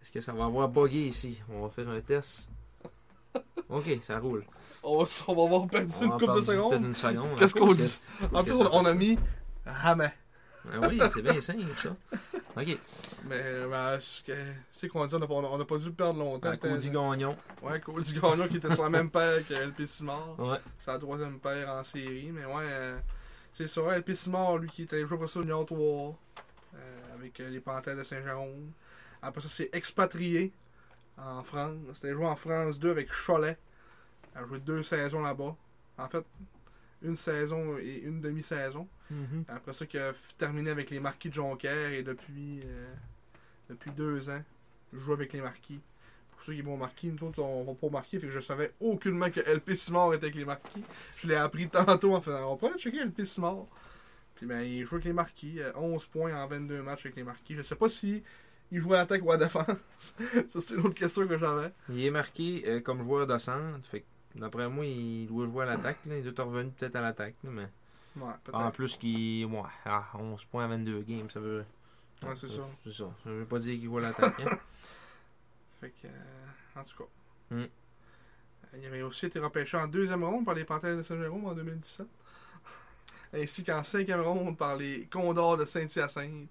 Est-ce 0.00 0.12
que 0.12 0.20
ça 0.20 0.32
va 0.32 0.44
avoir 0.44 0.68
bugué 0.68 1.06
ici? 1.08 1.40
On 1.50 1.62
va 1.62 1.68
faire 1.68 1.88
un 1.88 2.00
test. 2.00 2.48
Ok, 3.68 3.86
ça 4.02 4.18
roule. 4.20 4.44
On 4.84 4.98
va, 5.02 5.10
on 5.26 5.34
va 5.34 5.42
avoir 5.42 5.66
perdu 5.66 5.92
On 6.00 6.04
une 6.04 6.10
couple 6.12 6.34
de 6.36 6.40
secondes. 6.42 6.72
une 6.74 6.94
seconde. 6.94 7.38
Qu'est-ce 7.38 7.56
à 7.56 7.60
qu'on 7.60 7.74
dit? 7.74 7.98
En 8.32 8.44
plus, 8.44 8.52
on, 8.54 8.72
on 8.72 8.84
a 8.84 8.94
mis 8.94 9.18
Hammer. 9.66 10.10
Ah 10.72 10.88
oui, 10.88 11.00
c'est 11.12 11.22
bien 11.22 11.40
simple, 11.40 11.64
ça. 11.78 11.96
Ok. 12.56 12.78
Mais 13.24 13.66
ben, 13.70 13.98
c'est 14.72 14.88
qu'on 14.88 15.06
dit, 15.06 15.14
on 15.14 15.18
n'a 15.18 15.26
pas, 15.26 15.34
on 15.34 15.60
a 15.60 15.64
pas 15.64 15.78
dû 15.78 15.90
perdre 15.92 16.18
longtemps. 16.18 16.50
Ah, 16.52 16.56
Cody 16.56 16.90
Gagnon. 16.90 17.36
Ouais, 17.62 17.80
Cody 17.80 18.14
Gagnon 18.14 18.48
qui 18.48 18.56
était 18.56 18.72
sur 18.72 18.82
la 18.82 18.90
même 18.90 19.10
paire 19.10 19.46
que 19.46 19.54
LP 19.54 19.86
Simard. 19.86 20.38
Ouais. 20.38 20.58
C'est 20.78 20.90
la 20.90 20.98
troisième 20.98 21.38
paire 21.38 21.68
en 21.70 21.84
série. 21.84 22.30
Mais 22.32 22.44
ouais, 22.44 22.64
euh, 22.64 22.98
c'est 23.52 23.68
ça. 23.68 23.80
LP 23.96 24.14
Simard, 24.14 24.58
lui, 24.58 24.68
qui 24.68 24.82
était 24.82 25.04
joué 25.06 25.16
après 25.16 25.28
ça 25.28 25.40
au 25.40 25.42
Junior 25.42 25.64
3 25.64 25.78
euh, 25.78 27.14
avec 27.14 27.38
euh, 27.40 27.48
les 27.48 27.60
Panthères 27.60 27.96
de 27.96 28.02
Saint-Jérôme. 28.02 28.72
Après 29.22 29.40
ça, 29.40 29.48
c'est 29.50 29.70
expatrié 29.72 30.52
en 31.16 31.42
France. 31.42 31.76
C'était 31.94 32.12
joué 32.12 32.26
en 32.26 32.36
France 32.36 32.78
2 32.78 32.90
avec 32.90 33.08
Cholet. 33.10 33.56
Il 34.34 34.38
a 34.38 34.46
joué 34.46 34.60
deux 34.60 34.82
saisons 34.82 35.22
là-bas. 35.22 35.56
En 35.98 36.08
fait, 36.08 36.24
une 37.02 37.16
saison 37.16 37.78
et 37.78 38.02
une 38.04 38.20
demi-saison. 38.20 38.88
Mhm. 39.10 39.44
Après 39.48 39.72
ça, 39.72 39.86
qui 39.86 39.98
a 39.98 40.12
terminé 40.36 40.70
avec 40.70 40.90
les 40.90 41.00
Marquis 41.00 41.28
de 41.28 41.34
Jonquière 41.34 41.92
et 41.92 42.02
depuis, 42.02 42.60
euh, 42.64 42.92
depuis 43.70 43.90
deux 43.92 44.30
ans, 44.30 44.42
je 44.92 44.98
joue 44.98 45.12
avec 45.12 45.32
les 45.32 45.40
Marquis. 45.40 45.80
Pour 46.30 46.42
ceux 46.42 46.54
qui 46.54 46.62
vont 46.62 46.76
marquer, 46.76 47.08
nous 47.08 47.26
autres, 47.26 47.40
on 47.42 47.64
va 47.64 47.74
pas 47.74 47.88
marquer, 47.88 48.20
fait 48.20 48.28
que 48.28 48.32
je 48.32 48.40
savais 48.40 48.72
aucunement 48.80 49.28
que 49.28 49.40
LP 49.40 49.74
Simard 49.74 50.14
était 50.14 50.26
avec 50.26 50.36
les 50.36 50.44
Marquis. 50.44 50.84
Je 51.16 51.28
l'ai 51.28 51.34
appris 51.34 51.68
tantôt 51.68 52.14
en 52.14 52.20
faisant, 52.20 52.52
on 52.52 52.56
pourrait 52.56 52.78
checker 52.78 53.04
LP 53.04 53.24
Simard. 53.24 53.66
Puis 54.36 54.46
ben, 54.46 54.60
il 54.60 54.84
joue 54.86 54.96
avec 54.96 55.06
les 55.06 55.12
Marquis, 55.12 55.60
euh, 55.60 55.72
11 55.74 56.06
points 56.06 56.32
en 56.32 56.46
22 56.46 56.80
matchs 56.82 57.06
avec 57.06 57.16
les 57.16 57.24
Marquis. 57.24 57.56
Je 57.56 57.62
sais 57.62 57.74
pas 57.74 57.88
si 57.88 58.22
il 58.70 58.80
joue 58.80 58.94
à 58.94 58.98
l'attaque 58.98 59.24
ou 59.24 59.32
à 59.32 59.36
la 59.36 59.46
défense. 59.46 59.66
ça, 60.48 60.60
c'est 60.60 60.74
une 60.74 60.80
autre 60.80 60.94
question 60.94 61.26
que 61.26 61.38
j'avais. 61.38 61.72
Il 61.88 62.04
est 62.04 62.10
marqué 62.10 62.62
euh, 62.66 62.80
comme 62.80 63.02
joueur 63.02 63.26
de 63.26 63.36
centre. 63.38 63.88
Fait 63.88 64.00
que, 64.00 64.06
d'après 64.38 64.68
moi, 64.68 64.84
il 64.86 65.26
doit 65.26 65.46
jouer 65.46 65.64
à 65.64 65.66
l'attaque. 65.66 65.98
là. 66.06 66.16
Il 66.16 66.22
doit 66.22 66.32
être 66.32 66.42
revenu 66.42 66.70
peut-être 66.70 66.96
à 66.96 67.00
l'attaque. 67.00 67.34
Mais 67.44 67.68
Ouais, 68.16 68.32
en 68.52 68.70
plus, 68.70 68.96
qu'il. 68.96 69.44
Ouais, 69.46 69.62
ah, 69.84 70.04
11 70.14 70.44
points 70.46 70.64
à 70.64 70.68
22 70.68 71.02
games, 71.02 71.30
ça 71.30 71.38
veut. 71.40 71.64
Ouais, 72.22 72.34
c'est 72.36 72.48
ça. 72.48 72.62
C'est 72.82 72.92
ça. 72.92 73.10
Ça 73.22 73.30
veut 73.30 73.44
pas 73.44 73.58
dire 73.60 73.78
qu'il 73.78 73.96
à 73.96 74.00
l'attaque. 74.08 74.40
hein. 74.40 74.56
Fait 75.80 75.90
que, 75.90 76.06
euh, 76.08 76.80
en 76.80 76.82
tout 76.84 76.96
cas. 76.96 77.54
Mm. 77.54 77.60
Euh, 77.60 77.66
Il 78.76 78.86
avait 78.86 79.02
aussi 79.02 79.26
été 79.26 79.38
repêché 79.38 79.76
en 79.76 79.86
deuxième 79.86 80.24
ronde 80.24 80.44
par 80.44 80.54
les 80.54 80.64
Panthères 80.64 80.96
de 80.96 81.02
Saint-Jérôme 81.02 81.46
en 81.46 81.54
2017. 81.54 82.06
Ainsi 83.34 83.62
qu'en 83.62 83.84
cinquième 83.84 84.20
ronde 84.22 84.56
par 84.58 84.74
les 84.76 85.06
Condors 85.06 85.56
de 85.56 85.64
Saint-Hyacinthe 85.64 86.48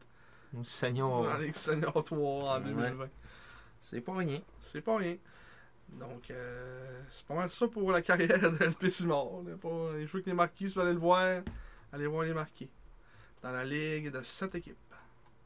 Seigneur, 0.64 1.24
dans 1.24 1.38
les 1.38 1.52
Seniors 1.52 2.04
3 2.06 2.18
en 2.20 2.58
Ouais. 2.60 2.64
2020. 2.64 3.10
c'est 3.82 4.00
pas 4.02 4.16
rien. 4.16 4.40
C'est 4.62 4.82
pas 4.82 4.98
rien. 4.98 5.18
Donc, 5.90 6.30
euh, 6.30 7.02
c'est 7.12 7.26
pas 7.26 7.36
mal 7.36 7.50
ça 7.50 7.68
pour 7.68 7.92
la 7.92 8.02
carrière 8.02 8.40
de. 8.40 8.58
Pas- 8.58 8.66
Les 8.82 10.06
joueurs 10.06 10.20
avec 10.20 10.26
les 10.26 10.34
marquis, 10.34 10.68
si 10.70 10.76
vous 10.76 10.82
allez 10.82 10.94
le 10.94 11.00
voir, 11.00 11.42
allez 11.94 12.08
voir 12.08 12.24
les 12.24 12.34
marquis. 12.34 12.70
Dans 13.42 13.52
la 13.52 13.64
ligue 13.66 14.12
de 14.12 14.22
7 14.24 14.56
équipes. 14.56 14.76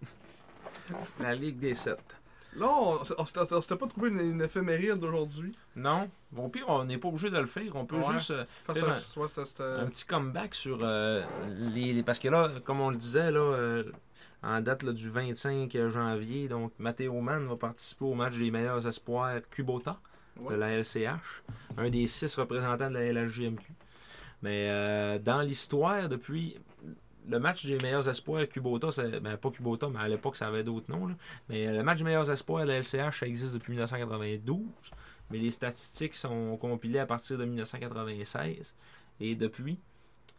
La 1.19 1.35
Ligue 1.35 1.59
des 1.59 1.75
7. 1.75 1.97
Là, 2.57 2.67
on, 2.69 3.25
s'était- 3.25 3.75
pas 3.77 3.87
trouvé 3.87 4.09
une, 4.09 4.19
une 4.19 4.41
éphéméride 4.41 4.97
d'aujourd'hui. 4.99 5.55
Non. 5.75 6.09
Au 6.35 6.49
pire, 6.49 6.65
on 6.67 6.83
n'est 6.83 6.97
pas 6.97 7.07
obligé 7.07 7.29
de 7.29 7.37
le 7.37 7.45
faire. 7.45 7.75
On 7.75 7.85
peut 7.85 7.97
Ouais. 7.97 8.11
juste. 8.13 8.31
euh, 8.31 8.43
Faire 8.73 8.89
un- 8.89 8.97
ça, 8.97 9.85
petit 9.85 10.05
comeback 10.05 10.53
sur 10.53 10.79
euh, 10.81 11.23
les, 11.73 11.93
les- 11.93 12.03
Parce 12.03 12.19
que 12.19 12.27
là, 12.27 12.49
comme 12.65 12.81
on 12.81 12.89
le 12.89 12.97
disait, 12.97 13.31
là, 13.31 13.39
euh, 13.39 13.83
en 14.43 14.59
date 14.59 14.83
là, 14.83 14.91
du 14.91 15.09
25 15.09 15.77
janvier, 15.89 16.49
donc 16.49 16.73
Matteo 16.77 17.21
Mann 17.21 17.47
va 17.47 17.55
participer 17.55 18.03
au 18.05 18.15
match 18.15 18.35
des 18.35 18.51
meilleurs 18.51 18.85
espoirs 18.85 19.39
Kubota 19.49 19.97
De 20.39 20.55
la 20.55 20.69
LCH, 20.79 21.43
un 21.77 21.89
des 21.89 22.07
six 22.07 22.33
représentants 22.35 22.89
de 22.89 22.95
la 22.95 23.11
LHJMQ. 23.11 23.63
Mais 24.41 24.67
euh, 24.69 25.19
dans 25.19 25.41
l'histoire, 25.41 26.09
depuis 26.09 26.57
le 27.29 27.39
match 27.39 27.65
des 27.65 27.77
meilleurs 27.83 28.09
espoirs 28.09 28.47
Kubota, 28.49 28.91
c'est- 28.91 29.19
ben, 29.19 29.37
pas 29.37 29.51
Kubota, 29.51 29.87
mais 29.89 29.99
à 29.99 30.07
l'époque 30.07 30.35
ça 30.35 30.47
avait 30.47 30.63
d'autres 30.63 30.89
noms. 30.91 31.05
là. 31.07 31.13
Mais 31.49 31.67
euh, 31.67 31.73
le 31.73 31.83
match 31.83 31.99
des 31.99 32.03
meilleurs 32.05 32.31
espoirs 32.31 32.63
de 32.63 32.69
la 32.69 32.77
LCH, 32.79 33.19
ça 33.19 33.27
existe 33.27 33.53
depuis 33.53 33.71
1992. 33.73 34.59
Mais 35.29 35.37
les 35.37 35.51
statistiques 35.51 36.15
sont 36.15 36.57
compilées 36.57 36.99
à 36.99 37.05
partir 37.05 37.37
de 37.37 37.45
1996. 37.45 38.73
Et 39.19 39.35
depuis, 39.35 39.77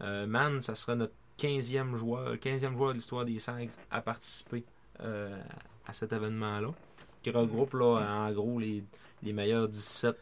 euh, 0.00 0.26
Mann, 0.26 0.60
ça 0.60 0.74
sera 0.74 0.96
notre 0.96 1.14
15e 1.38 1.94
joueur, 1.96 2.34
15e 2.36 2.72
joueur 2.76 2.90
de 2.90 2.94
l'histoire 2.94 3.24
des 3.24 3.38
Sags 3.38 3.70
à 3.90 4.02
participer 4.02 4.64
euh, 5.00 5.40
à 5.86 5.92
cet 5.92 6.12
événement-là. 6.12 6.68
Qui 7.22 7.30
regroupe 7.30 7.74
là, 7.74 8.00
en 8.26 8.32
gros 8.32 8.58
les, 8.58 8.82
les 9.22 9.32
meilleurs 9.32 9.68
17 9.68 10.16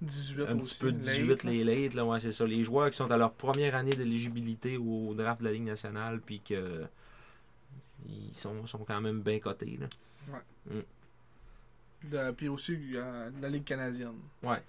18 0.00 0.42
un 0.48 0.58
aussi. 0.58 0.74
petit 0.74 0.80
peu 0.80 0.90
late, 0.90 0.98
18 1.00 1.44
là. 1.44 1.50
les 1.52 1.64
late, 1.64 1.94
là, 1.94 2.04
ouais, 2.04 2.18
c'est 2.18 2.32
ça. 2.32 2.44
Les 2.46 2.64
joueurs 2.64 2.90
qui 2.90 2.96
sont 2.96 3.10
à 3.10 3.16
leur 3.16 3.32
première 3.32 3.76
année 3.76 3.92
d'éligibilité 3.92 4.76
au 4.76 5.14
draft 5.14 5.40
de 5.40 5.46
la 5.46 5.52
Ligue 5.52 5.62
nationale, 5.64 6.20
puis 6.20 6.40
que 6.40 6.84
ils 8.08 8.34
sont, 8.34 8.66
sont 8.66 8.84
quand 8.84 9.00
même 9.00 9.20
bien 9.20 9.38
cotés. 9.38 9.78
Là. 9.80 9.86
De- 12.04 12.32
puis 12.32 12.48
aussi 12.48 12.76
euh, 12.96 13.30
de 13.30 13.40
la 13.42 13.48
Ligue 13.48 13.64
canadienne. 13.64 14.16
Ouais. 14.42 14.60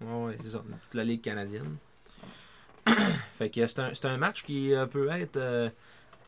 Ouais, 0.00 0.12
ouais, 0.24 0.36
c'est 0.42 0.50
ça. 0.50 0.58
Toute 0.58 0.94
la 0.94 1.04
Ligue 1.04 1.20
canadienne. 1.22 1.76
fait 3.34 3.50
que 3.50 3.64
c'est 3.68 3.78
un, 3.78 3.92
un 4.10 4.16
match 4.16 4.42
qui 4.42 4.74
euh, 4.74 4.86
peut 4.86 5.08
être 5.10 5.36
euh, 5.36 5.70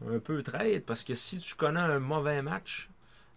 un 0.09 0.21
peu 0.21 0.43
traite, 0.45 0.87
parce 0.87 1.03
que 1.03 1.15
si 1.17 1.39
tu 1.39 1.57
connais 1.57 1.81
un 1.81 1.99
mauvais 1.99 2.41
match, 2.41 2.89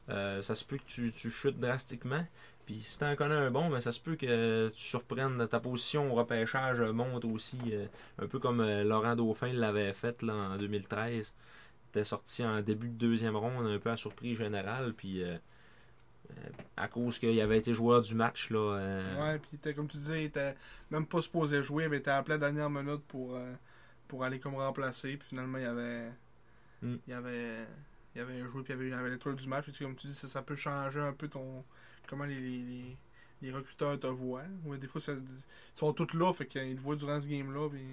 euh, 0.10 0.44
ça 0.44 0.54
se 0.54 0.64
peut 0.64 0.78
que 0.78 0.86
tu, 0.86 1.12
tu 1.12 1.32
chutes 1.32 1.60
drastiquement. 1.60 2.24
Puis 2.68 2.82
si 2.82 3.00
tu 3.00 3.06
en 3.06 3.16
connais 3.16 3.36
un 3.36 3.50
bon, 3.50 3.70
ben, 3.72 3.82
ça 3.82 3.92
se 3.94 4.00
peut 4.02 4.16
que 4.18 4.70
tu 4.70 4.80
surprennes 4.82 5.48
ta 5.48 5.60
position 5.60 6.12
au 6.12 6.16
repêchage 6.16 6.82
euh, 6.82 6.94
monte 6.94 7.26
aussi. 7.26 7.58
euh, 7.72 7.88
un 8.20 8.28
peu 8.28 8.40
comme 8.40 8.60
euh, 8.62 8.84
Laurent 8.84 9.16
Dauphin 9.16 9.54
l'avait 9.54 9.94
fait 9.94 10.22
là, 10.22 10.34
en 10.36 10.58
2013. 10.58 11.34
Il 11.86 11.90
était 12.00 12.04
sorti 12.04 12.46
en 12.46 12.62
début 12.62 12.90
de 12.90 12.94
deuxième 12.96 13.38
ronde, 13.38 13.66
un 13.68 13.80
peu 13.80 13.90
à 13.90 13.98
surprise 13.98 14.38
générale. 14.38 14.94
Puis 14.94 15.24
euh, 15.24 15.38
à 16.76 16.88
cause 16.90 17.20
qu'il 17.20 17.40
avait 17.42 17.58
été 17.58 17.74
joueur 17.74 18.02
du 18.02 18.14
match, 18.16 18.50
là, 18.52 18.60
euh, 18.78 19.34
Ouais, 19.34 19.40
puis 19.40 19.74
comme 19.74 19.88
tu 19.88 19.98
disais, 19.98 20.24
il 20.24 20.26
était 20.26 20.56
même 20.92 21.06
pas 21.06 21.22
supposé 21.22 21.64
jouer, 21.64 21.88
mais 21.88 21.98
il 21.98 22.00
était 22.00 22.12
appelé 22.12 22.36
à 22.36 22.38
la 22.38 22.52
dernière 22.52 22.70
minute 22.70 23.02
pour, 23.08 23.36
euh, 23.36 23.54
pour 24.10 24.24
aller 24.26 24.40
comme 24.40 24.56
remplacer. 24.56 25.18
Puis 25.18 25.30
finalement, 25.30 25.58
il 25.58 25.66
avait. 25.66 26.12
Mm. 26.82 26.96
Il 27.08 27.14
avait. 27.14 27.68
Il 28.16 28.22
avait 28.22 28.40
joué, 28.48 28.64
puis 28.64 28.74
il 28.74 28.78
avait, 28.78 28.88
il 28.90 28.94
avait 28.94 29.10
l'étoile 29.12 29.36
du 29.36 29.48
match. 29.48 29.66
Puis 29.72 29.86
comme 29.86 29.96
tu 29.96 30.08
dis, 30.08 30.16
ça, 30.16 30.28
ça 30.28 30.42
peut 30.42 30.56
changer 30.56 31.00
un 31.00 31.14
peu 31.14 31.28
ton. 31.30 31.64
Comment 32.10 32.26
les, 32.26 32.40
les, 32.40 32.58
les, 32.60 32.98
les 33.42 33.52
recruteurs 33.52 34.00
te 34.00 34.08
voient. 34.08 34.44
Ouais, 34.66 34.78
des 34.78 34.88
fois, 34.88 35.02
ça, 35.02 35.14
ils 35.14 35.20
sont 35.80 35.94
tous 35.94 36.14
là, 36.18 36.34
fait 36.34 36.46
qu'ils 36.46 36.76
te 36.76 36.82
voient 36.82 36.96
durant 36.96 37.20
ce 37.22 37.28
game-là. 37.28 37.70
Puis 37.70 37.84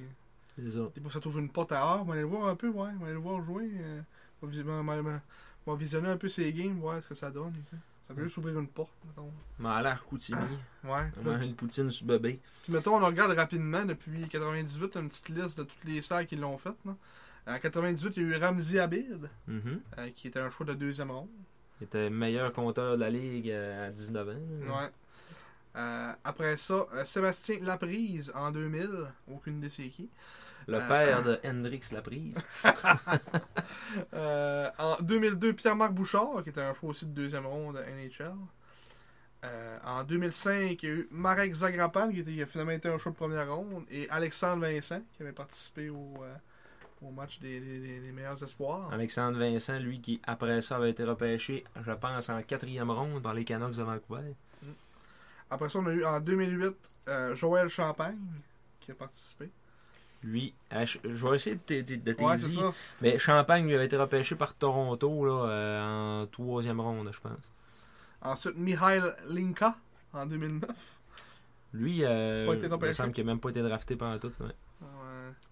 des 0.94 1.00
fois, 1.00 1.10
ça 1.10 1.20
t'ouvre 1.20 1.38
une 1.40 1.50
porte 1.50 1.72
à 1.72 1.80
art. 1.82 2.02
On 2.02 2.04
va 2.04 2.12
aller 2.14 2.22
le 2.22 2.28
voir 2.28 2.46
un 2.48 2.56
peu, 2.56 2.68
ouais. 2.68 2.90
On 2.94 2.98
va 3.00 3.04
aller 3.06 3.14
le 3.14 3.18
voir 3.20 3.44
jouer. 3.44 3.70
euh, 3.80 4.00
on 4.42 4.46
va 4.46 4.52
vis- 4.52 4.62
on 4.66 4.82
va- 4.84 5.20
on 5.66 5.72
va 5.72 5.78
visionner 5.78 6.08
un 6.08 6.16
peu 6.16 6.28
ses 6.28 6.52
games, 6.52 6.78
voir 6.78 7.02
ce 7.02 7.08
que 7.08 7.14
ça 7.14 7.30
donne. 7.30 7.52
tu 7.64 7.70
sais. 7.70 7.76
Ça 8.06 8.12
peut 8.12 8.22
juste 8.24 8.36
ouvrir 8.36 8.58
une 8.58 8.68
porte, 8.68 8.92
mettons. 9.06 9.30
Mais 9.58 9.68
à 9.70 9.82
l'air 9.82 10.04
Koutimi. 10.04 10.38
Ouais. 10.84 11.10
Une 11.46 11.54
poutine 11.54 11.90
sur 11.90 12.06
bébé. 12.06 12.38
Puis 12.64 12.72
mettons, 12.72 12.96
on 13.02 13.06
regarde 13.06 13.32
rapidement 13.32 13.82
depuis 13.86 14.28
98, 14.28 14.96
une 14.96 15.08
petite 15.08 15.30
liste 15.30 15.58
de 15.58 15.64
toutes 15.64 15.84
les 15.84 16.02
salles 16.02 16.26
qui 16.26 16.36
l'ont 16.36 16.58
fait. 16.58 16.74
Là. 16.84 16.94
En 17.46 17.58
98, 17.58 18.12
il 18.18 18.22
y 18.22 18.26
a 18.26 18.36
eu 18.36 18.40
Ramzi 18.40 18.78
Abid, 18.78 19.30
Mhm. 19.48 19.80
euh, 19.98 20.10
qui 20.14 20.28
était 20.28 20.38
un 20.40 20.50
choix 20.50 20.66
de 20.66 20.74
deuxième 20.74 21.10
ronde. 21.10 21.28
Il 21.80 21.84
était 21.84 22.10
meilleur 22.10 22.52
compteur 22.52 22.96
de 22.96 23.00
la 23.00 23.10
ligue 23.10 23.50
euh, 23.50 23.88
à 23.88 23.90
19 23.90 24.28
ans. 24.28 24.32
Ouais. 24.32 24.90
Euh, 25.76 26.12
après 26.22 26.56
ça, 26.56 26.86
euh, 26.94 27.04
Sébastien 27.04 27.58
Laprise 27.62 28.32
en 28.34 28.50
2000, 28.52 28.90
aucune 29.32 29.58
idée 29.58 29.68
c'est 29.68 29.88
qui. 29.88 30.08
Le 30.68 30.80
Euh, 30.80 30.88
père 30.88 31.22
de 31.24 31.40
Hendrix 31.44 31.82
Laprise. 31.92 32.36
En 34.78 34.96
2002, 35.00 35.52
Pierre-Marc 35.54 35.92
Bouchard, 35.92 36.42
qui 36.42 36.50
était 36.50 36.60
un 36.62 36.74
choix 36.74 36.90
aussi 36.90 37.06
de 37.06 37.12
deuxième 37.12 37.46
ronde 37.46 37.76
à 37.76 37.82
NHL. 37.90 38.34
En 39.84 40.04
2005, 40.04 40.82
il 40.82 40.88
y 40.88 40.92
a 40.92 40.94
eu 40.94 41.08
Marek 41.10 41.54
Zagrapan, 41.54 42.10
qui, 42.10 42.20
était, 42.20 42.32
qui 42.32 42.42
a 42.42 42.46
finalement 42.46 42.72
été 42.72 42.88
un 42.88 42.96
choix 42.98 43.12
de 43.12 43.16
première 43.16 43.54
ronde, 43.54 43.84
et 43.90 44.08
Alexandre 44.08 44.62
Vincent, 44.66 45.02
qui 45.16 45.22
avait 45.22 45.32
participé 45.32 45.90
au, 45.90 46.24
au 47.02 47.10
match 47.10 47.38
des, 47.40 47.60
des- 47.60 47.80
des- 47.80 48.00
des 48.00 48.12
meilleurs 48.12 48.42
espoirs. 48.42 48.92
Alexandre 48.92 49.38
Vincent, 49.38 49.78
lui, 49.78 50.00
qui 50.00 50.20
après 50.26 50.60
ça 50.62 50.76
avait 50.76 50.90
été 50.90 51.04
repêché, 51.04 51.64
je 51.84 51.92
pense, 51.92 52.28
en 52.30 52.42
quatrième 52.42 52.90
ronde 52.90 53.22
par 53.22 53.34
les 53.34 53.44
Canucks 53.44 53.76
de 53.76 53.82
Vancouver. 53.82 54.34
Après 55.50 55.68
ça, 55.68 55.78
on 55.78 55.86
a 55.86 55.92
eu 55.92 56.04
en 56.04 56.20
2008 56.20 56.74
euh, 57.08 57.34
Joël 57.36 57.68
Champagne, 57.68 58.16
qui 58.80 58.90
a 58.90 58.94
participé. 58.94 59.50
Lui, 60.22 60.54
euh, 60.72 60.86
je 60.86 61.28
vais 61.28 61.36
essayer 61.36 61.56
de 61.68 61.96
de. 61.96 62.12
Ouais, 62.22 62.38
ça. 62.38 62.72
Mais 63.02 63.18
Champagne 63.18 63.66
lui 63.66 63.74
avait 63.74 63.84
été 63.84 63.96
repêché 63.98 64.34
par 64.36 64.54
Toronto 64.54 65.26
là, 65.26 65.48
euh, 65.50 66.22
en 66.22 66.26
troisième 66.28 66.80
ronde, 66.80 67.10
je 67.12 67.20
pense. 67.20 67.36
Ensuite, 68.22 68.56
Mihail 68.56 69.02
Linka, 69.28 69.76
en 70.14 70.24
2009. 70.24 70.70
Lui, 71.74 72.04
euh, 72.04 72.46
il 72.62 72.68
me 72.70 72.92
semble 72.94 73.12
qu'il 73.12 73.26
n'a 73.26 73.32
même 73.32 73.40
pas 73.40 73.50
été 73.50 73.60
drafté 73.60 73.96
pendant 73.96 74.18
tout. 74.18 74.32
Ouais. 74.40 74.46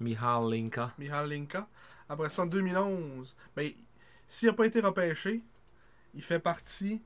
Ouais. 0.03 0.11
Mihal 0.11 0.51
Linka. 0.51 0.93
Mihal 0.99 1.29
Linka. 1.29 1.67
Après 2.09 2.29
ça, 2.31 2.43
en 2.43 2.47
2011, 2.47 3.35
ben, 3.57 3.71
s'il 4.29 4.49
n'a 4.49 4.55
pas 4.55 4.67
été 4.67 4.81
repêché, 4.81 5.43
il 6.15 6.23
fait 6.23 6.39
partie. 6.39 7.01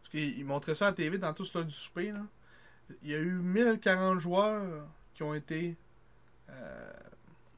Parce 0.00 0.10
qu'il 0.10 0.38
il 0.38 0.44
montrait 0.44 0.74
ça 0.74 0.86
à 0.86 0.90
la 0.90 0.94
TV 0.96 1.18
dans 1.18 1.32
tout 1.32 1.44
ce 1.44 1.58
du 1.58 1.72
souper. 1.72 2.12
Là. 2.12 2.20
Il 3.02 3.10
y 3.10 3.14
a 3.14 3.18
eu 3.20 3.32
1040 3.34 4.18
joueurs 4.18 4.86
qui 5.14 5.22
ont 5.22 5.34
été. 5.34 5.76
euh, 6.50 6.92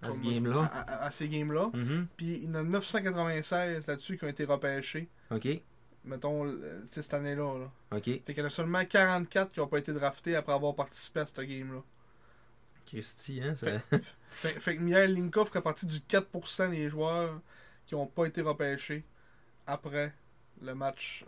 À 0.03 0.11
ce 0.11 0.19
comme- 0.21 0.31
game-là. 0.33 0.63
À, 0.73 0.81
à- 0.81 1.05
à 1.07 1.11
ces 1.11 1.29
games-là. 1.29 1.71
Mhm. 1.75 2.07
Puis 2.17 2.27
il 2.37 2.45
y 2.45 2.49
en 2.49 2.55
a 2.57 2.63
996 2.63 3.87
là-dessus 3.87 4.19
qui 4.19 4.25
ont 4.25 4.29
été 4.29 4.45
repêchés. 4.45 5.09
OK. 5.31 5.49
Mettons, 6.05 6.45
euh, 6.47 6.83
cette 6.91 7.15
année-là. 7.15 7.59
Là. 7.59 7.97
OK. 7.97 8.05
Fait 8.05 8.21
qu'il 8.27 8.39
y 8.39 8.43
en 8.43 8.47
a 8.47 8.51
seulement 8.51 8.85
44 8.85 9.53
qui 9.53 9.61
n'ont 9.61 9.67
pas 9.67 9.79
été 9.79 9.93
draftés 9.95 10.37
après 10.37 10.53
avoir 10.53 10.75
participé 10.75 11.21
à 11.21 11.27
ce 11.27 11.41
game-là. 11.41 11.81
Christy, 12.95 13.41
hein? 13.43 13.55
Ça... 13.57 13.67
Fait, 14.31 14.49
fait 14.61 14.77
que 14.77 14.83
Mihail 14.83 15.15
Linka 15.15 15.45
ferait 15.45 15.63
partie 15.63 15.87
du 15.87 15.99
4% 15.99 16.71
des 16.71 16.89
joueurs 16.89 17.41
qui 17.87 17.95
n'ont 17.95 18.07
pas 18.07 18.27
été 18.27 18.41
repêchés 18.41 19.05
après 19.67 20.13
le 20.61 20.75
match. 20.75 21.25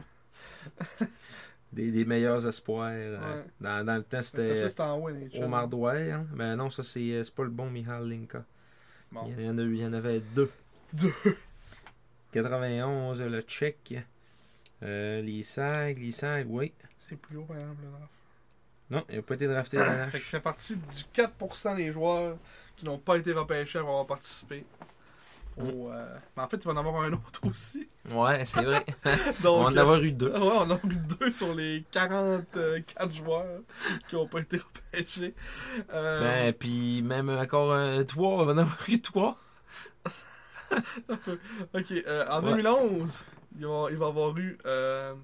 Des, 1.72 1.90
des 1.90 2.04
meilleurs 2.04 2.46
espoirs. 2.46 2.90
euh, 2.92 3.18
Ouais. 3.18 3.44
Dans, 3.60 3.84
dans 3.84 3.96
le 3.96 4.02
temps, 4.02 4.22
C'était. 4.22 4.64
Omar 5.40 5.68
Douai. 5.68 6.10
Hein? 6.10 6.26
Mais 6.34 6.56
non, 6.56 6.68
ça, 6.70 6.82
c'est 6.82 7.12
euh, 7.12 7.22
c'est 7.24 7.34
pas 7.34 7.44
le 7.44 7.50
bon 7.50 7.70
Mihal 7.70 8.08
Linka. 8.08 8.44
Bon. 9.12 9.32
Il, 9.36 9.44
y 9.44 9.48
en 9.48 9.58
a, 9.58 9.62
il 9.62 9.76
y 9.76 9.86
en 9.86 9.92
avait 9.92 10.20
deux. 10.20 10.50
Deux. 10.92 11.12
91, 12.32 13.20
le 13.22 13.40
Tchèque. 13.42 13.94
Euh, 14.82 15.22
les 15.22 15.42
SAG, 15.42 15.98
les 15.98 16.12
SAG, 16.12 16.46
oui. 16.50 16.72
C'est 16.98 17.16
plus 17.16 17.36
haut, 17.38 17.44
par 17.44 17.56
exemple, 17.58 17.82
le 17.84 17.90
draft. 17.90 18.10
Non, 18.90 19.04
il 19.08 19.16
n'a 19.16 19.22
pas 19.22 19.34
été 19.34 19.46
drafté 19.48 19.78
la 19.78 20.06
Fait 20.08 20.18
qu'il 20.18 20.28
fait 20.28 20.40
partie 20.40 20.76
du 20.76 21.02
4% 21.14 21.76
des 21.76 21.92
joueurs 21.92 22.36
qui 22.76 22.84
n'ont 22.84 22.98
pas 22.98 23.16
été 23.16 23.32
repêchés 23.32 23.78
après 23.78 23.90
avoir 23.90 24.06
participé. 24.06 24.64
Au, 25.56 25.90
euh, 25.90 26.16
Mais 26.36 26.42
en 26.42 26.48
fait, 26.48 26.58
il 26.58 26.64
va 26.64 26.72
en 26.72 26.76
avoir 26.76 27.02
un 27.02 27.12
autre 27.14 27.40
aussi. 27.48 27.88
Ouais, 28.10 28.44
c'est 28.44 28.62
vrai. 28.62 28.84
Donc, 29.42 29.58
On 29.58 29.62
va 29.64 29.70
en 29.70 29.76
avoir 29.76 30.02
eu 30.02 30.12
deux. 30.12 30.30
Ouais, 30.30 30.38
on 30.38 30.70
a 30.70 30.74
eu 30.84 30.96
deux 31.18 31.32
sur 31.32 31.54
les 31.54 31.82
44 31.90 33.12
joueurs 33.14 33.60
qui 34.08 34.14
n'ont 34.16 34.28
pas 34.28 34.40
été 34.40 34.58
repêchés. 34.58 35.34
Euh, 35.94 36.20
Ben, 36.20 36.52
puis 36.52 37.00
même 37.02 37.30
encore 37.30 37.72
euh, 37.72 38.04
trois, 38.04 38.28
on 38.42 38.44
va 38.44 38.52
en 38.52 38.58
avoir 38.58 38.78
eu 38.88 39.00
trois. 39.00 39.38
Ok, 41.74 41.92
euh, 41.92 42.26
en 42.28 42.42
Ouais. 42.42 42.50
2011, 42.56 43.24
il 43.58 43.66
va, 43.66 43.86
il 43.90 43.96
va 43.96 44.06
avoir 44.06 44.36
eu 44.36 44.58
euh, 44.66 45.14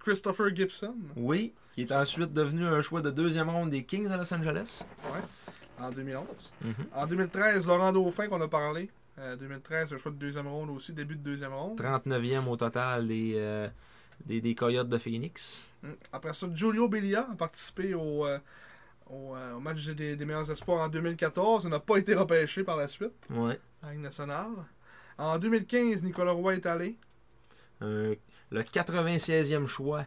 Christopher 0.00 0.54
Gibson. 0.54 0.94
Oui, 1.16 1.54
qui 1.78 1.84
est 1.84 1.92
ensuite 1.92 2.32
devenu 2.32 2.66
un 2.66 2.82
choix 2.82 3.00
de 3.02 3.10
deuxième 3.12 3.48
ronde 3.48 3.70
des 3.70 3.84
Kings 3.84 4.08
à 4.08 4.16
Los 4.16 4.34
Angeles. 4.34 4.82
En 5.78 5.90
2011. 5.92 6.26
Mhm. 6.60 6.74
En 6.92 7.06
2013, 7.06 7.68
Laurent 7.68 7.92
Dauphin, 7.92 8.26
qu'on 8.26 8.40
a 8.40 8.48
parlé. 8.48 8.90
Euh, 9.20 9.36
2013, 9.36 9.92
un 9.92 9.96
choix 9.96 10.10
de 10.10 10.16
deuxième 10.16 10.48
ronde 10.48 10.70
aussi, 10.70 10.92
début 10.92 11.14
de 11.14 11.22
deuxième 11.22 11.52
ronde. 11.54 11.78
39e 11.80 12.48
au 12.48 12.56
total 12.56 13.06
des, 13.06 13.34
euh, 13.36 13.68
des, 14.26 14.40
des 14.40 14.56
Coyotes 14.56 14.88
de 14.88 14.98
Phoenix. 14.98 15.60
Mm. 15.84 15.90
Après 16.12 16.34
ça, 16.34 16.48
Giulio 16.52 16.88
Belia 16.88 17.28
a 17.30 17.36
participé 17.36 17.94
au, 17.94 18.26
euh, 18.26 18.40
au, 19.08 19.36
euh, 19.36 19.52
au 19.54 19.60
match 19.60 19.86
des, 19.86 20.16
des 20.16 20.24
meilleurs 20.24 20.50
espoirs 20.50 20.80
en 20.82 20.88
2014. 20.88 21.62
Il 21.62 21.70
n'a 21.70 21.78
pas 21.78 21.98
été 21.98 22.12
repêché 22.16 22.64
par 22.64 22.76
la 22.76 22.88
suite 22.88 23.12
Ouais. 23.30 23.60
à 23.84 23.94
nationale. 23.94 24.50
En 25.16 25.38
2015, 25.38 26.02
Nicolas 26.02 26.32
Roy 26.32 26.54
est 26.56 26.66
allé. 26.66 26.96
Euh, 27.82 28.16
le 28.50 28.62
96e 28.64 29.66
choix 29.66 30.04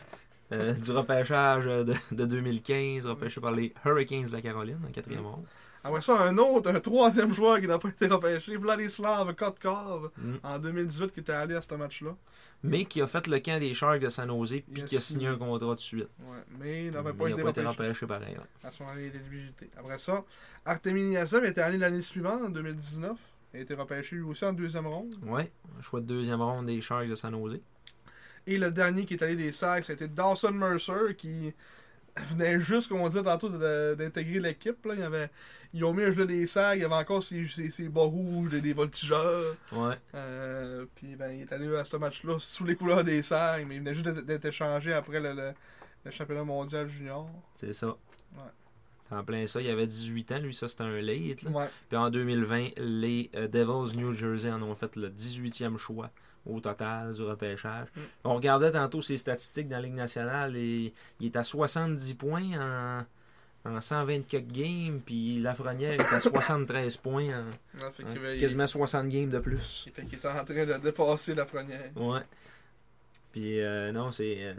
euh, 0.51 0.73
du 0.73 0.91
repêchage 0.91 1.65
de, 1.65 1.93
de 2.11 2.25
2015, 2.25 3.05
repêché 3.07 3.39
par 3.41 3.51
les 3.53 3.73
Hurricanes 3.85 4.25
de 4.25 4.31
la 4.33 4.41
Caroline 4.41 4.79
en 4.87 4.91
quatrième 4.91 5.25
ronde. 5.25 5.45
Après 5.83 6.01
ça, 6.01 6.21
un 6.27 6.37
autre, 6.37 6.69
un 6.69 6.79
troisième 6.79 7.33
joueur 7.33 7.59
qui 7.59 7.65
n'a 7.67 7.79
pas 7.79 7.89
été 7.89 8.05
repêché, 8.05 8.55
Vladislav 8.55 9.33
Kotkov, 9.33 10.11
Mm. 10.17 10.35
en 10.43 10.59
2018, 10.59 11.11
qui 11.11 11.21
était 11.21 11.31
allé 11.31 11.55
à 11.55 11.61
ce 11.63 11.73
match-là. 11.73 12.15
Mais 12.63 12.85
qui 12.85 13.01
a 13.01 13.07
fait 13.07 13.25
le 13.25 13.39
camp 13.39 13.59
des 13.59 13.73
Sharks 13.73 13.99
de 13.99 14.09
San 14.09 14.29
Jose 14.29 14.61
puis 14.71 14.83
qui 14.83 14.95
a 14.95 14.99
signé 14.99 15.25
un 15.25 15.35
contrat 15.37 15.73
de 15.73 15.79
suite. 15.79 16.07
Ouais, 16.19 16.37
mais 16.59 16.85
il 16.85 16.91
n'avait 16.91 17.13
pas 17.13 17.27
été 17.29 17.37
n'a 17.37 17.43
pas 17.45 17.49
été 17.49 17.61
repêché. 17.61 17.83
repêché 17.83 18.05
pareil. 18.05 18.35
ouais. 18.37 18.67
à 18.67 18.71
son 18.71 18.87
année 18.87 19.09
d'éligibilité. 19.09 19.71
Après 19.75 19.97
ça, 19.97 20.23
Artemi 20.65 21.03
Niasev 21.05 21.43
était 21.45 21.61
allé 21.61 21.79
l'année 21.79 22.03
suivante, 22.03 22.41
en 22.45 22.49
2019. 22.49 23.17
Il 23.55 23.57
a 23.57 23.63
été 23.63 23.73
repêché 23.73 24.15
lui 24.17 24.21
aussi 24.23 24.45
en 24.45 24.53
deuxième 24.53 24.85
ronde. 24.85 25.15
Un 25.27 25.81
choix 25.81 25.99
de 26.01 26.05
deuxième 26.05 26.41
ronde 26.43 26.67
des 26.67 26.79
Sharks 26.79 27.07
de 27.09 27.15
San 27.15 27.33
Jose. 27.33 27.59
Et 28.47 28.57
le 28.57 28.71
dernier 28.71 29.05
qui 29.05 29.13
est 29.15 29.23
allé 29.23 29.35
des 29.35 29.51
Sacs, 29.51 29.85
c'était 29.85 30.07
Dawson 30.07 30.51
Mercer, 30.51 31.15
qui 31.17 31.53
venait 32.31 32.59
juste, 32.59 32.89
comme 32.89 32.99
on 33.01 33.07
disait 33.09 33.23
tantôt, 33.23 33.49
d'intégrer 33.49 34.39
l'équipe. 34.39 34.85
là. 34.85 34.93
Il 34.95 34.99
y 34.99 35.03
avait, 35.03 35.29
ils 35.73 35.83
ont 35.85 35.93
mis 35.93 36.03
un 36.03 36.11
jeu 36.11 36.25
des 36.25 36.45
Sacs, 36.47 36.75
il 36.77 36.81
y 36.81 36.85
avait 36.85 36.95
encore 36.95 37.23
ses, 37.23 37.47
ses, 37.47 37.71
ses 37.71 37.87
bas 37.87 38.01
rouges, 38.01 38.49
des, 38.51 38.61
des 38.61 38.73
voltigeurs. 38.73 39.55
Ouais. 39.71 39.95
Euh, 40.15 40.85
puis 40.95 41.15
ben, 41.15 41.31
il 41.31 41.41
est 41.41 41.53
allé 41.53 41.73
à 41.75 41.85
ce 41.85 41.95
match-là 41.97 42.37
sous 42.39 42.65
les 42.65 42.75
couleurs 42.75 43.03
des 43.03 43.21
Sacs, 43.21 43.65
mais 43.67 43.75
il 43.75 43.79
venait 43.79 43.93
juste 43.93 44.07
d'être- 44.09 44.45
échangé 44.45 44.91
après 44.93 45.19
le, 45.19 45.33
le- 45.33 45.53
le 46.03 46.11
championnat 46.11 46.43
mondial 46.43 46.89
junior. 46.89 47.29
C'est 47.55 47.73
ça. 47.73 47.95
C'est 49.07 49.15
en 49.15 49.23
plein 49.23 49.45
ça. 49.45 49.61
Il 49.61 49.69
avait 49.69 49.85
18 49.87 50.31
ans, 50.31 50.39
lui, 50.39 50.53
ça 50.53 50.67
c'était 50.67 50.83
un 50.83 50.99
late. 51.01 51.43
là. 51.43 51.51
Ouais. 51.51 51.69
Puis 51.89 51.97
en 51.97 52.09
2020, 52.09 52.69
les 52.77 53.29
euh, 53.35 53.47
Devils 53.47 53.95
New 53.97 54.13
Jersey 54.13 54.49
en 54.51 54.61
ont 54.63 54.73
fait 54.73 54.95
le 54.95 55.09
18e 55.09 55.77
choix 55.77 56.09
au 56.45 56.59
total 56.59 57.13
du 57.13 57.21
repêchage. 57.23 57.87
Mm. 57.95 57.99
On 58.25 58.35
regardait 58.35 58.71
tantôt 58.71 59.01
ses 59.01 59.17
statistiques 59.17 59.67
dans 59.67 59.77
la 59.77 59.83
Ligue 59.83 59.93
nationale 59.93 60.55
et 60.57 60.93
il 61.19 61.25
est 61.27 61.35
à 61.35 61.43
70 61.43 62.13
points 62.15 63.03
en, 63.65 63.69
en 63.69 63.79
124 63.81 64.47
games, 64.47 64.99
puis 65.05 65.39
Lafrenière 65.39 65.93
est 65.93 66.13
à 66.13 66.19
73 66.19 66.97
points 66.97 67.29
en, 67.79 67.91
fait 67.91 68.37
quasiment 68.39 68.65
60 68.67 69.07
games 69.09 69.29
de 69.29 69.39
plus. 69.39 69.83
il- 69.87 69.91
fait 69.93 70.03
qu'il 70.03 70.17
était 70.17 70.27
en 70.27 70.43
train 70.43 70.65
de 70.65 70.77
dépasser 70.83 71.35
la 71.35 71.45
première. 71.45 71.91
Ouais. 71.95 72.21
Puis 73.31 73.61
euh, 73.61 73.91
non, 73.91 74.11
c'est. 74.11 74.35
euh, 74.39 74.53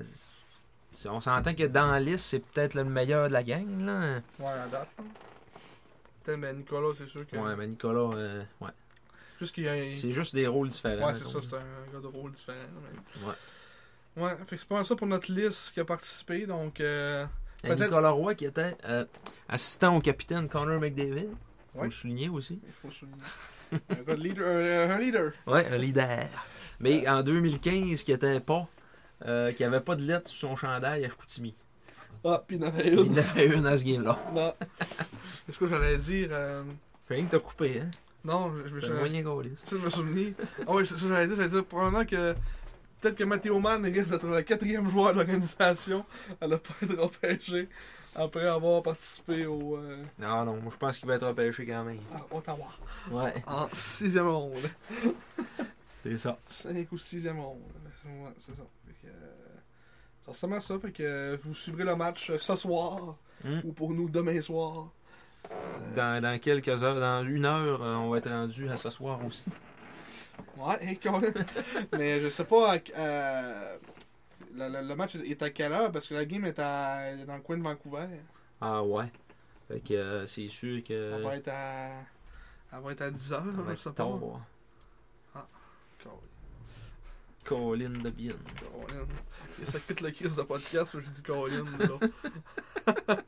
on 1.11 1.21
s'entend 1.21 1.55
que 1.55 1.65
dans 1.65 1.91
la 1.91 2.01
liste, 2.01 2.27
c'est 2.27 2.39
peut-être 2.39 2.75
le 2.75 2.85
meilleur 2.85 3.29
de 3.29 3.33
la 3.33 3.43
gang, 3.43 3.85
là. 3.85 4.21
Ouais, 4.39 4.47
à 4.47 4.67
date. 4.69 4.89
hein. 4.99 5.05
Putain, 6.25 6.39
ben 6.39 6.57
Nicolas, 6.57 6.95
c'est 6.97 7.09
sûr 7.09 7.27
que. 7.27 7.37
Ouais, 7.37 7.57
mais 7.57 7.67
Nicolas, 7.67 8.17
euh, 8.17 8.43
ouais. 8.61 8.69
Juste 9.43 9.55
qu'il 9.57 9.65
y 9.65 9.69
a 9.69 9.73
un. 9.73 9.93
C'est 9.95 10.13
juste 10.13 10.37
des 10.37 10.47
rôles 10.47 10.69
différents. 10.69 11.09
Ouais, 11.09 11.15
c'est 11.15 11.25
ça, 11.25 11.41
c'est 11.43 11.53
un 11.57 11.93
gars 11.93 11.99
de 12.01 12.07
rôle 12.07 12.31
différent. 12.31 12.57
mais- 12.81 13.27
Ouais. 13.27 13.35
Ouais, 14.25 14.37
fait 14.47 14.55
que 14.55 14.63
c'est 14.63 14.69
pas 14.69 14.77
mal 14.77 14.85
ça 14.87 14.95
pour 14.95 15.09
notre 15.09 15.33
liste 15.33 15.73
qui 15.75 15.81
a 15.81 15.85
participé. 15.85 16.47
Donc, 16.47 16.81
euh, 16.81 17.27
Nicolas 17.65 18.11
Roy 18.11 18.37
qui 18.37 18.45
était 18.45 18.77
euh, 18.85 19.05
assistant 19.49 19.97
au 19.97 20.01
capitaine 20.01 20.49
Connor 20.49 20.79
McDavid. 20.81 21.29
Faut 21.73 21.81
Ouais. 21.81 21.87
le 21.87 21.91
souligner 21.91 22.29
aussi. 22.29 22.61
il 22.65 22.73
faut 22.73 22.91
souligner. 22.93 23.19
un 23.91 24.03
gars 24.05 24.15
de 24.15 24.23
leader. 24.23 24.47
Un, 24.47 24.95
un 24.95 24.99
leader. 25.01 25.33
Ouais, 25.49 25.67
un 25.67 25.77
leader. 25.77 26.29
Mais 26.79 27.09
en 27.09 27.23
2015, 27.25 28.03
qui 28.05 28.13
était 28.13 28.39
pas. 28.39 28.69
euh, 29.27 29.51
qui 29.53 29.65
avait 29.65 29.81
pas 29.81 29.97
de 29.97 30.03
lettre 30.03 30.31
sur 30.31 30.49
son 30.51 30.55
chandail 30.57 31.05
à 31.05 31.09
Chicoutimi. 31.09 31.55
Ah, 32.25 32.45
puis 32.47 32.57
il 32.59 32.65
en 32.65 32.69
avait 32.69 32.89
Il 32.89 32.99
une. 33.01 33.13
en 33.15 33.17
a 33.17 33.23
fait 33.23 33.47
une 33.47 33.67
à 33.67 33.77
ce 33.77 33.83
game-là. 33.85 34.19
Non. 34.33 34.55
Qu'est-ce 35.47 35.59
que 35.59 35.67
j'allais 35.67 35.97
dire 35.99 36.29
euh, 36.31 36.63
Fait 37.09 37.15
rien 37.15 37.25
que 37.25 37.31
t'as 37.33 37.39
coupé, 37.41 37.81
hein. 37.81 37.91
Non, 38.25 38.53
je, 38.67 38.73
me 38.75 38.81
C'est 38.81 38.87
suis. 38.87 38.95
moyen. 38.95 39.25
Ça, 39.65 39.77
je 39.77 39.85
me 39.85 39.91
souvenir. 39.91 40.35
Ah 40.67 40.73
c'est 40.87 40.95
que 40.95 40.97
j'allais 41.09 41.27
dire. 41.27 41.37
J'allais 41.37 41.49
dire 41.49 41.65
probablement 41.65 42.05
que 42.05 42.35
peut-être 43.01 43.17
que 43.17 43.25
Matteo 43.25 43.59
Mann 43.59 43.85
risque 43.85 44.11
d'être 44.11 44.27
le 44.27 44.43
quatrième 44.43 44.89
joueur 44.91 45.13
de 45.13 45.19
l'organisation 45.19 46.05
à 46.41 46.47
ne 46.47 46.57
pas 46.57 46.75
être 46.83 46.97
repêché 46.99 47.69
après 48.15 48.47
avoir 48.47 48.83
participé 48.83 49.47
au 49.47 49.77
euh, 49.77 50.03
Non, 50.19 50.45
non, 50.45 50.57
moi 50.61 50.71
je 50.73 50.77
pense 50.77 50.99
qu'il 50.99 51.09
va 51.09 51.15
être 51.17 51.27
repêché 51.27 51.67
quand 51.67 51.83
même. 51.85 51.99
à 52.13 52.35
Ottawa 52.37 52.69
Ouais, 53.11 53.43
en 53.47 53.69
sixième 53.73 54.29
ronde. 54.29 54.55
c'est 56.03 56.19
ça. 56.19 56.39
5 56.47 56.93
ou 56.93 56.97
6e 56.97 57.39
ronde. 57.41 57.61
Ouais, 58.05 58.31
c'est 58.39 58.53
ça. 58.53 58.63
Fait 58.87 58.93
que, 59.03 59.07
euh, 59.09 59.57
ça 60.25 60.31
ressemble 60.33 60.55
à 60.55 60.61
ça. 60.61 60.79
Fait 60.79 60.93
que 60.93 61.03
euh, 61.03 61.37
vous 61.43 61.55
suivrez 61.55 61.85
le 61.85 61.97
match 61.97 62.31
euh, 62.31 62.39
ce 62.39 62.55
soir 62.57 63.17
Hmm. 63.45 63.59
ou 63.65 63.73
pour 63.73 63.93
nous 63.93 64.09
demain 64.09 64.41
soir. 64.41 64.93
Euh, 65.51 65.95
Dans, 65.97 66.23
dans 66.23 66.39
quelques 66.41 66.69
heures, 66.83 66.99
dans 67.01 67.25
une 67.27 67.45
heure, 67.45 67.83
euh, 67.83 67.95
on 67.97 68.11
va 68.11 68.19
être 68.19 68.31
rendu 68.31 68.69
à 68.69 68.77
ce 68.77 68.91
soir 68.91 69.19
aussi. 69.25 69.45
Ouais, 70.57 70.79
hey, 70.85 70.97
Colin? 70.99 71.33
Mais 71.93 72.21
je 72.23 72.29
sais 72.29 72.45
pas. 72.45 72.77
euh, 72.97 73.77
le, 74.55 74.69
le- 74.69 74.89
le 74.89 74.95
match 74.97 75.17
est 75.17 75.43
à 75.43 75.51
quelle 75.51 75.73
heure? 75.73 75.91
Parce 75.93 76.07
que 76.07 76.15
la 76.15 76.25
game 76.25 76.45
est, 76.45 76.59
à, 76.59 77.11
est 77.13 77.25
dans 77.25 77.37
le 77.37 77.41
coin 77.43 77.57
de 77.57 77.63
Vancouver. 77.63 78.07
Ah 78.61 78.83
ouais. 78.83 79.11
Fait 79.69 79.81
que 79.81 79.95
euh, 79.95 80.27
c'est 80.27 80.49
sûr 80.49 80.83
que. 80.85 81.15
Elle 81.17 81.23
va 81.23 81.37
être 81.37 81.49
à. 81.49 81.91
Elle 82.73 82.81
va 82.81 82.93
être 82.93 83.03
à 83.03 83.11
10h, 83.11 83.31
ça 83.31 83.63
va 83.63 83.75
je 83.75 83.81
sais 83.81 83.91
pas. 83.91 84.05
Colin. 87.45 87.91
De 87.91 88.11
bien. 88.11 88.33
Colin. 88.61 89.07
Et 89.63 89.67
ça 89.67 89.79
quitte 89.81 90.01
le 90.01 90.11
crise 90.11 90.37
de 90.37 90.43
podcast, 90.43 90.91
je 90.95 91.01
dis 91.11 91.23
Colin. 91.23 91.65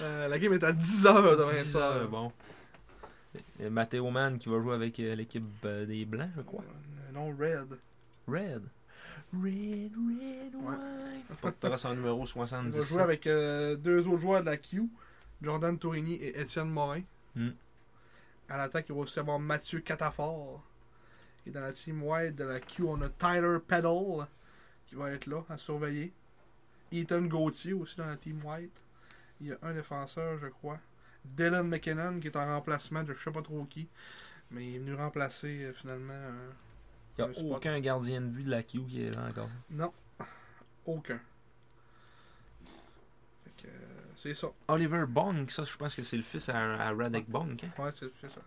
Euh, 0.00 0.26
la 0.28 0.38
game 0.38 0.52
est 0.54 0.64
à 0.64 0.72
10h 0.72 1.36
demain 1.36 1.52
10 1.52 1.70
soir. 1.72 1.92
heures, 1.92 2.08
bon. 2.08 2.32
Et 3.60 3.68
Matteo 3.70 4.10
Mann 4.10 4.38
qui 4.38 4.48
va 4.48 4.60
jouer 4.60 4.74
avec 4.74 4.98
euh, 4.98 5.14
l'équipe 5.14 5.44
euh, 5.64 5.84
des 5.86 6.04
Blancs, 6.04 6.30
je 6.36 6.42
crois. 6.42 6.64
Euh, 6.64 7.12
Non, 7.12 7.28
Red. 7.38 7.78
Red. 8.26 8.62
Red, 9.32 9.92
red, 9.94 10.54
wine. 10.54 11.22
Portera 11.40 11.76
son 11.76 11.94
numéro 11.94 12.22
Il 12.24 12.26
77. 12.26 12.80
va 12.80 12.86
jouer 12.88 13.02
avec 13.02 13.26
euh, 13.26 13.76
deux 13.76 14.06
autres 14.08 14.18
joueurs 14.20 14.40
de 14.40 14.46
la 14.46 14.56
Q, 14.56 14.88
Jordan 15.42 15.78
Tourigny 15.78 16.14
et 16.14 16.40
Étienne 16.40 16.70
Morin. 16.70 17.02
Hmm. 17.36 17.50
À 18.48 18.56
l'attaque, 18.56 18.86
il 18.88 18.94
va 18.94 19.02
aussi 19.02 19.18
avoir 19.18 19.38
Mathieu 19.38 19.80
Catafort. 19.80 20.62
Et 21.48 21.50
dans 21.50 21.60
la 21.62 21.72
team 21.72 22.02
white 22.02 22.36
de 22.36 22.44
la 22.44 22.60
Q, 22.60 22.82
on 22.84 23.00
a 23.00 23.08
Tyler 23.08 23.56
Peddle 23.66 24.26
qui 24.86 24.94
va 24.94 25.10
être 25.10 25.26
là 25.26 25.42
à 25.48 25.56
surveiller. 25.56 26.12
Ethan 26.92 27.22
Gauthier 27.22 27.72
aussi 27.72 27.96
dans 27.96 28.06
la 28.06 28.16
team 28.18 28.44
white. 28.44 28.80
Il 29.40 29.46
y 29.48 29.52
a 29.52 29.56
un 29.62 29.72
défenseur, 29.72 30.38
je 30.38 30.46
crois. 30.48 30.78
Dylan 31.24 31.66
McKinnon 31.68 32.20
qui 32.20 32.26
est 32.28 32.36
en 32.36 32.46
remplacement 32.46 33.02
de 33.02 33.12
je 33.14 33.18
sais 33.22 33.30
pas 33.30 33.42
trop 33.42 33.64
qui. 33.64 33.88
Mais 34.50 34.66
il 34.66 34.74
est 34.76 34.78
venu 34.78 34.94
remplacer 34.94 35.64
euh, 35.64 35.72
finalement. 35.72 36.12
euh, 36.14 36.50
Il 37.18 37.24
n'y 37.24 37.30
a 37.30 37.34
spot. 37.34 37.56
aucun 37.56 37.80
gardien 37.80 38.20
de 38.20 38.26
but 38.26 38.44
de 38.44 38.50
la 38.50 38.62
Q 38.62 38.82
qui 38.84 39.02
est 39.04 39.10
là 39.16 39.26
encore. 39.28 39.50
Non, 39.70 39.92
aucun. 40.86 41.20
Euh, 43.64 43.68
c'est 44.16 44.34
ça. 44.34 44.48
Oliver 44.68 45.04
Bonk, 45.06 45.50
ça 45.50 45.64
je 45.64 45.76
pense 45.76 45.94
que 45.94 46.02
c'est 46.02 46.16
le 46.16 46.22
fils 46.22 46.48
à, 46.48 46.74
à 46.88 46.92
Radek 46.94 47.28
Bonk. 47.28 47.64
Hein? 47.64 47.82
Ouais, 47.82 47.90
c'est 47.94 48.10
c'est 48.20 48.30
ça. 48.30 48.40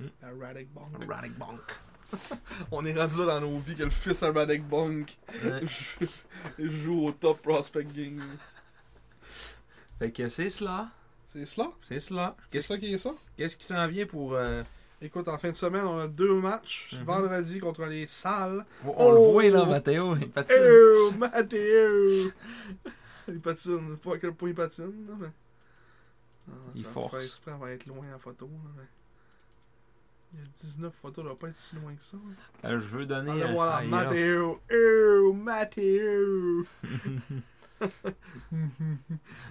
Hmm. 0.00 0.06
À 0.22 0.46
Radek 0.46 0.68
Bonk. 0.72 1.04
Radek 1.08 1.36
Bonk. 1.36 1.78
On 2.72 2.84
est 2.84 2.94
rendu 2.94 3.16
là 3.18 3.26
dans 3.26 3.40
nos 3.40 3.58
vies 3.60 3.74
que 3.74 3.84
le 3.84 3.90
fils 3.90 4.22
à 4.22 4.30
Radek 4.32 4.62
Ouais. 4.70 4.90
joue, 5.66 6.06
joue 6.58 7.06
au 7.06 7.12
top 7.12 7.40
prospect 7.42 7.84
game. 7.84 8.22
fait 9.98 10.10
que 10.12 10.28
c'est 10.28 10.50
cela. 10.50 10.90
C'est 11.32 11.46
cela? 11.46 11.72
C'est 11.82 11.98
cela. 12.00 12.36
C'est 12.44 12.50
Qu'est-ce 12.52 12.68
ça 12.68 12.78
qui 12.78 12.92
est 12.92 12.98
ça? 12.98 13.14
qu'est-ce 13.36 13.56
qui 13.56 13.64
s'en 13.64 13.86
vient 13.88 14.06
pour. 14.06 14.34
euh, 14.34 14.62
Écoute, 15.00 15.26
en 15.26 15.36
fin 15.38 15.50
de 15.50 15.56
semaine, 15.56 15.84
on 15.84 15.98
a 15.98 16.06
deux 16.06 16.34
matchs. 16.34 16.90
Mhm. 16.92 17.04
Vendredi 17.04 17.58
contre 17.58 17.84
les 17.86 18.06
Salles. 18.06 18.64
On, 18.84 19.10
le 19.12 19.18
Oh! 19.18 19.32
voit 19.32 19.48
là, 19.48 19.64
Mathéo. 19.64 20.14
Il 20.16 20.30
patine. 20.30 20.56
Oh, 20.60 21.10
Mathéo! 21.18 22.30
il 23.28 23.40
patine. 23.40 23.96
Pas 23.96 24.14
à 24.14 24.18
quel 24.18 24.32
point 24.34 24.50
il 24.50 24.54
patine. 24.54 24.92
là, 25.08 25.14
mais... 25.18 25.28
Ah, 26.48 26.52
Il 26.74 26.84
force. 26.84 27.14
exprès, 27.24 27.52
on 27.52 27.58
va 27.58 27.72
être 27.72 27.86
loin 27.86 28.06
en 28.14 28.18
photo. 28.18 28.46
là, 28.46 28.70
mais... 28.76 28.84
Il 30.34 30.38
y 30.40 30.42
a 30.42 30.46
19 30.62 30.92
photos, 31.02 31.24
doit 31.24 31.36
pas 31.36 31.48
être 31.48 31.56
si 31.56 31.76
loin 31.76 31.94
que 31.94 32.02
ça. 32.02 32.16
là. 32.62 32.70
Euh, 32.70 32.80
je 32.80 32.86
veux 32.86 33.06
donner. 33.06 33.42
Ah, 33.42 33.52
voilà, 33.52 33.80
il 33.84 33.90
là. 33.90 34.04
Mathéo! 34.04 34.60
Oh, 34.72 35.32
Mathéo! 35.34 36.64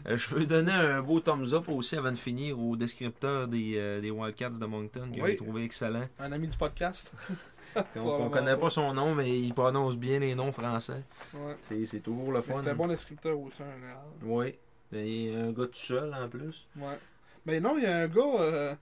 Euh, 0.07 0.15
je 0.17 0.33
veux 0.35 0.45
donner 0.45 0.71
un 0.71 1.01
beau 1.01 1.19
thumbs 1.19 1.53
up 1.53 1.67
aussi 1.67 1.97
avant 1.97 2.11
de 2.13 2.17
finir 2.17 2.57
au 2.59 2.77
descripteur 2.77 3.47
des, 3.47 3.73
euh, 3.75 3.99
des 3.99 4.09
Wildcats 4.09 4.51
de 4.51 4.65
Moncton 4.65 5.09
que 5.13 5.19
Oui. 5.19 5.31
j'ai 5.31 5.35
trouvé 5.35 5.65
excellent. 5.65 6.07
Un 6.17 6.31
ami 6.31 6.47
du 6.47 6.55
podcast. 6.57 7.11
On, 7.95 7.99
on 8.25 8.29
connaît 8.29 8.55
pas. 8.57 8.69
son 8.69 8.93
nom, 8.93 9.15
mais 9.15 9.37
il 9.39 9.53
prononce 9.53 9.95
bien 9.97 10.19
les 10.19 10.33
noms 10.35 10.51
français. 10.51 11.03
Ouais. 11.33 11.55
C'est 11.63 11.85
c'est 11.85 11.99
toujours 12.01 12.31
le 12.31 12.41
fun. 12.41 12.55
C'était 12.57 12.71
un 12.71 12.75
bon 12.75 12.87
descripteur 12.87 13.37
aussi, 13.39 13.61
en 13.61 13.71
général. 13.73 14.05
Oui. 14.23 14.55
Et 14.93 15.33
un 15.35 15.51
gars 15.51 15.67
tout 15.67 15.75
seul 15.75 16.13
en 16.13 16.27
plus. 16.29 16.67
Ouais. 16.77 16.97
Mais 17.45 17.59
non, 17.61 17.77
il 17.77 17.83
y 17.83 17.87
a 17.87 17.97
un 17.99 18.07
gars 18.07 18.21
euh, 18.39 18.75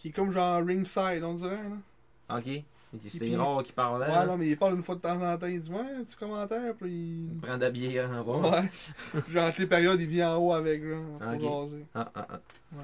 qui 0.00 0.08
est 0.08 0.12
comme 0.12 0.30
genre 0.32 0.64
ringside, 0.64 1.22
on 1.22 1.34
dirait. 1.34 1.62
Là. 1.62 2.36
Ok. 2.38 2.62
C'était 3.06 3.26
puis- 3.26 3.36
rare 3.36 3.62
qu'il 3.62 3.74
parlait. 3.74 4.06
Ouais, 4.06 4.12
là. 4.12 4.26
non, 4.26 4.36
mais 4.36 4.48
il 4.48 4.56
parle 4.56 4.74
une 4.74 4.82
fois 4.82 4.96
de 4.96 5.00
temps 5.00 5.20
en 5.22 5.38
temps. 5.38 5.46
Il 5.46 5.60
dit 5.60 5.70
Ouais, 5.70 5.78
un 6.00 6.02
petit 6.02 6.16
commentaire. 6.16 6.74
Puis 6.74 6.90
Il 6.90 7.32
il. 7.34 7.40
prend 7.40 7.56
de 7.56 7.60
la 7.60 7.70
bière 7.70 8.10
en 8.10 8.24
bas. 8.24 8.50
Ouais. 8.62 8.68
Puis 9.22 9.32
genre, 9.32 9.50
les 9.58 9.66
périodes, 9.66 10.00
il 10.00 10.08
vient 10.08 10.34
en 10.34 10.38
haut 10.38 10.52
avec. 10.52 10.82
Là, 10.82 10.96
pour 11.20 11.28
Ok. 11.34 11.40
jaser. 11.68 11.86
Ah, 11.94 12.10
ah, 12.14 12.26
ah. 12.30 12.40
Ouais. 12.72 12.82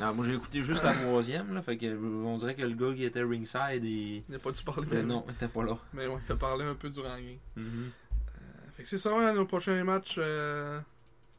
Ah, 0.00 0.12
moi 0.12 0.24
j'ai 0.24 0.34
écouté 0.34 0.62
juste 0.62 0.84
la 0.84 0.92
troisième, 0.94 1.52
là, 1.54 1.60
fait 1.60 1.76
que 1.76 1.86
on 2.24 2.36
dirait 2.36 2.54
que 2.54 2.62
le 2.62 2.74
gars 2.74 2.94
qui 2.94 3.02
était 3.02 3.20
ringside, 3.24 3.82
il... 3.82 4.18
Il 4.18 4.24
n'a 4.28 4.38
pas 4.38 4.52
dû 4.52 4.62
parler. 4.62 4.86
Mais 4.92 5.02
non, 5.02 5.24
il 5.26 5.32
était 5.34 5.48
pas 5.48 5.64
là. 5.64 5.76
Mais 5.92 6.06
ouais, 6.06 6.18
il 6.24 6.32
a 6.32 6.36
parlé 6.36 6.64
un 6.64 6.74
peu 6.76 6.88
durant 6.88 7.16
game. 7.16 7.36
Mhm. 7.56 7.90
Euh, 8.36 8.70
fait 8.70 8.84
que 8.84 8.88
c'est 8.88 8.98
ça, 8.98 9.12
ouais, 9.12 9.32
nos 9.32 9.44
prochains 9.44 9.82
matchs. 9.82 10.14
Euh... 10.18 10.78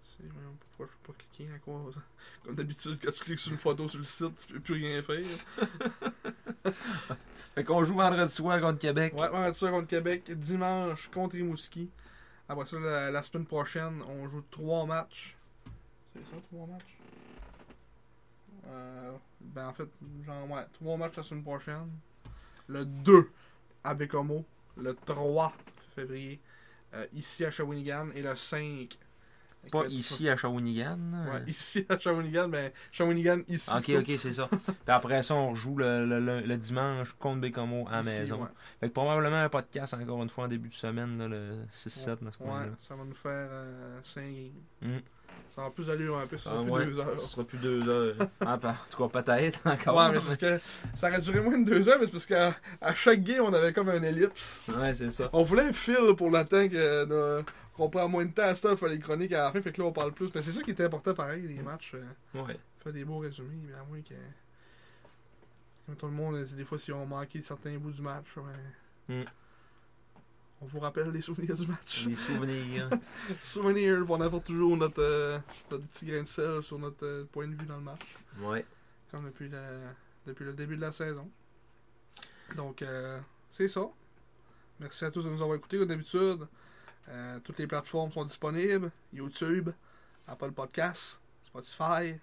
c'est- 0.04 0.26
je 0.26 0.78
peux 0.78 0.86
pas 1.08 1.14
cliquer 1.18 1.54
à 1.56 1.60
cause. 1.60 1.96
Comme 2.44 2.56
d'habitude, 2.56 3.00
quand 3.04 3.12
tu 3.12 3.24
cliques 3.24 3.40
sur 3.40 3.52
une 3.52 3.58
photo 3.58 3.88
sur 3.88 4.00
le 4.00 4.06
site, 4.06 4.36
tu 4.38 4.54
peux 4.54 4.60
plus 4.60 4.74
rien 4.76 5.02
faire. 5.04 5.24
Fait 7.56 7.64
qu'on 7.64 7.84
joue 7.84 7.96
vendredi 7.96 8.32
soir 8.32 8.62
contre 8.62 8.80
Québec. 8.80 9.14
Ouais, 9.16 9.30
va 9.30 9.52
ça 9.54 9.70
contre 9.70 9.88
Québec. 9.88 10.32
Dimanche 10.32 11.10
contre 11.10 11.36
Rimouski. 11.36 11.90
Après 12.48 12.66
ça, 12.66 12.80
la, 12.80 13.12
la 13.12 13.24
semaine 13.24 13.46
prochaine, 13.46 14.02
on 14.08 14.28
joue 14.28 14.44
trois 14.50 14.86
matchs. 14.86 15.36
C'est 16.14 16.22
ça, 16.22 16.38
trois 16.52 16.68
matchs? 16.68 16.98
Euh, 18.68 19.12
ben 19.42 19.68
en 19.68 19.74
fait, 19.74 19.90
genre, 20.26 20.50
ouais, 20.50 20.66
trois 20.74 20.98
matchs 20.98 21.18
la 21.18 21.24
semaine 21.24 21.44
prochaine. 21.44 21.90
Le 22.68 22.86
2 22.86 23.30
à 23.84 23.94
Bécomo. 23.94 24.46
Le 24.78 24.96
3 25.06 25.54
février 25.96 26.40
euh, 26.94 27.06
ici 27.14 27.46
à 27.46 27.52
Shawinigan. 27.52 28.10
Et 28.16 28.22
le 28.22 28.36
5. 28.36 28.98
Pas 29.72 29.86
ici 29.88 30.28
à 30.30 30.36
Shawinigan. 30.36 30.98
Ouais, 31.32 31.44
ici 31.48 31.86
à 31.90 32.00
Shawinigan, 32.00 32.48
mais 32.48 32.74
Shawinigan 32.92 33.38
ici. 33.48 33.70
Ok, 33.76 33.92
ok, 34.00 34.18
c'est 34.18 34.32
ça. 34.34 34.48
Puis 34.66 34.74
après 34.88 35.22
ça, 35.22 35.36
on 35.36 35.54
joue 35.54 35.76
le, 35.78 36.06
le- 36.06 36.20
le- 36.20 36.42
le 36.42 36.58
dimanche 36.58 37.14
contre 37.20 37.42
Bécomo 37.42 37.88
à 37.90 37.98
la 37.98 38.04
maison. 38.04 38.42
ouais. 38.42 38.48
Fait 38.80 38.88
que 38.88 38.94
probablement 38.94 39.36
un 39.44 39.50
podcast 39.50 39.94
encore 39.94 40.24
une 40.24 40.30
fois 40.30 40.46
en 40.46 40.48
début 40.48 40.70
de 40.70 40.74
semaine, 40.74 41.18
là, 41.20 41.28
le 41.28 41.52
6-7 41.72 42.24
dans 42.24 42.32
ce 42.32 42.40
Ouais, 42.40 42.46
coin-là. 42.50 42.72
ça 42.80 42.96
va 42.96 43.04
nous 43.04 43.14
faire 43.16 43.50
5 44.04 44.22
games. 44.24 44.52
Mm. 44.82 44.98
Ça 45.56 45.64
va 45.64 45.70
plus 45.72 45.90
allure 45.90 46.18
un 46.18 46.28
peu, 46.28 46.38
ça 46.38 46.52
Ah 46.54 46.56
sera 46.56 46.64
plus 46.64 46.72
ouais, 46.72 46.86
2 46.86 47.00
heures. 47.00 47.22
Ce 47.22 47.28
sera 47.28 47.44
plus 47.44 47.58
deux 47.58 47.90
heures. 47.90 48.16
ah, 48.42 48.58
pas- 48.58 48.70
en 48.72 48.76
tout 48.96 49.08
cas, 49.10 49.22
peut-être 49.22 49.60
encore. 49.66 49.96
Ouais, 49.98 50.12
mais 50.14 50.20
parce 50.20 50.38
que 50.38 50.60
ça 50.96 51.10
aurait 51.10 51.22
duré 51.22 51.42
moins 51.42 51.58
de 51.60 51.66
deux 51.70 51.88
heures, 51.90 51.98
mais 52.00 52.06
c'est 52.06 52.12
parce 52.12 52.26
qu'à 52.26 52.56
à 52.82 52.94
chaque 52.96 53.24
game, 53.24 53.44
on 53.44 53.54
avait 53.54 53.74
comme 53.74 53.90
un 53.90 54.02
ellipse. 54.02 54.62
Ouais, 54.68 54.94
c'est 54.94 55.12
ça. 55.12 55.30
On 55.34 55.44
voulait 55.44 55.64
un 55.64 55.74
fil 55.74 56.16
pour 56.18 56.30
le 56.32 56.40
temps 56.46 56.68
que, 56.68 56.76
euh, 56.76 57.42
qu'on 57.80 57.90
prend 57.90 58.08
moins 58.08 58.26
de 58.26 58.32
temps 58.32 58.44
à 58.44 58.56
ça, 58.56 58.72
il 58.72 58.78
fallait 58.78 58.96
les 58.96 59.02
chroniques 59.02 59.32
à 59.34 59.44
la 59.46 59.52
fin, 59.52 59.62
fait 59.62 59.72
que 59.72 59.82
là, 59.82 59.88
on 59.88 59.92
parle 59.92 60.12
plus. 60.14 60.30
Mais 60.36 60.42
c'est 60.42 60.52
ça 60.54 60.62
qui 60.62 60.72
était 60.72 60.84
important 60.86 61.14
pareil, 61.14 61.48
les 61.48 61.62
matchs. 61.62 61.94
euh, 61.96 62.42
Ouais. 62.44 62.60
faire 62.84 62.94
des 62.94 63.04
beaux 63.06 63.20
résumés, 63.20 63.58
mais 63.68 63.74
à 63.74 63.84
moins 63.84 64.02
que. 64.02 64.14
Comme 65.86 65.96
tout 65.96 66.06
le 66.06 66.12
monde, 66.12 66.44
des 66.44 66.66
fois, 66.66 66.78
si 66.78 66.92
on 66.92 67.06
manquait 67.06 67.42
certains 67.42 67.78
bouts 67.78 67.92
du 67.92 68.02
match, 68.02 68.28
ouais, 68.38 69.16
Mm. 69.16 69.24
on 70.62 70.66
vous 70.68 70.80
rappelle 70.80 71.10
les 71.10 71.22
souvenirs 71.22 71.56
du 71.56 71.66
match. 71.66 72.06
Des 72.06 72.16
souvenirs. 72.16 72.90
Souvenirs, 73.44 74.06
on 74.08 74.22
apporte 74.22 74.46
toujours 74.46 74.78
notre, 74.78 75.02
euh, 75.02 75.40
notre 75.72 75.86
petit 75.88 76.06
grain 76.06 76.22
de 76.22 76.28
sel 76.28 76.62
sur 76.62 76.78
notre 76.78 77.06
euh, 77.06 77.24
point 77.32 77.48
de 77.48 77.56
vue 77.56 77.66
dans 77.66 77.78
le 77.78 77.82
match. 77.84 78.06
ouais. 78.42 78.66
comme 79.10 79.26
depuis 79.26 79.50
le, 79.50 79.58
depuis 80.28 80.46
le 80.46 80.54
début 80.54 80.76
de 80.76 80.82
la 80.82 80.92
saison. 80.92 81.28
Donc, 82.56 82.82
euh, 82.84 83.20
c'est 83.50 83.68
ça. 83.68 83.88
Merci 84.80 85.06
à 85.06 85.12
tous 85.12 85.24
de 85.26 85.30
nous 85.30 85.42
avoir 85.42 85.58
écoutés, 85.58 85.78
comme 85.80 85.88
d'habitude. 85.88 86.48
Euh, 87.08 87.40
toutes 87.40 87.60
les 87.60 87.68
plateformes 87.68 88.12
sont 88.12 88.26
disponibles. 88.26 88.92
YouTube, 89.14 89.70
Apple 90.28 90.52
Podcasts, 90.52 91.20
Spotify, 91.46 92.20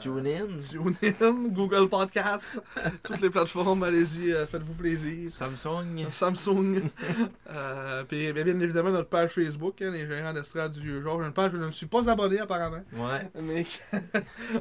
TuneIn, 0.00 0.46
TuneIn, 0.60 1.48
Google 1.50 1.88
Podcast, 1.88 2.52
toutes 3.02 3.20
les 3.20 3.30
plateformes, 3.30 3.82
allez-y, 3.82 4.32
euh, 4.32 4.46
faites-vous 4.46 4.74
plaisir. 4.74 5.28
Samsung. 5.28 6.06
Samsung. 6.10 6.82
euh, 7.50 8.04
puis 8.04 8.32
bien, 8.32 8.44
bien 8.44 8.60
évidemment 8.60 8.90
notre 8.90 9.08
page 9.08 9.32
Facebook, 9.32 9.82
hein, 9.82 9.90
les 9.90 10.06
gérants 10.06 10.32
d'estrade 10.32 10.70
du 10.72 11.02
genre. 11.02 11.20
Une 11.22 11.32
page, 11.32 11.50
je 11.52 11.56
ne 11.56 11.66
me 11.66 11.72
suis 11.72 11.86
pas 11.86 12.08
abonné 12.08 12.38
apparemment. 12.38 12.84
Ouais. 12.92 13.28
Mais 13.42 13.66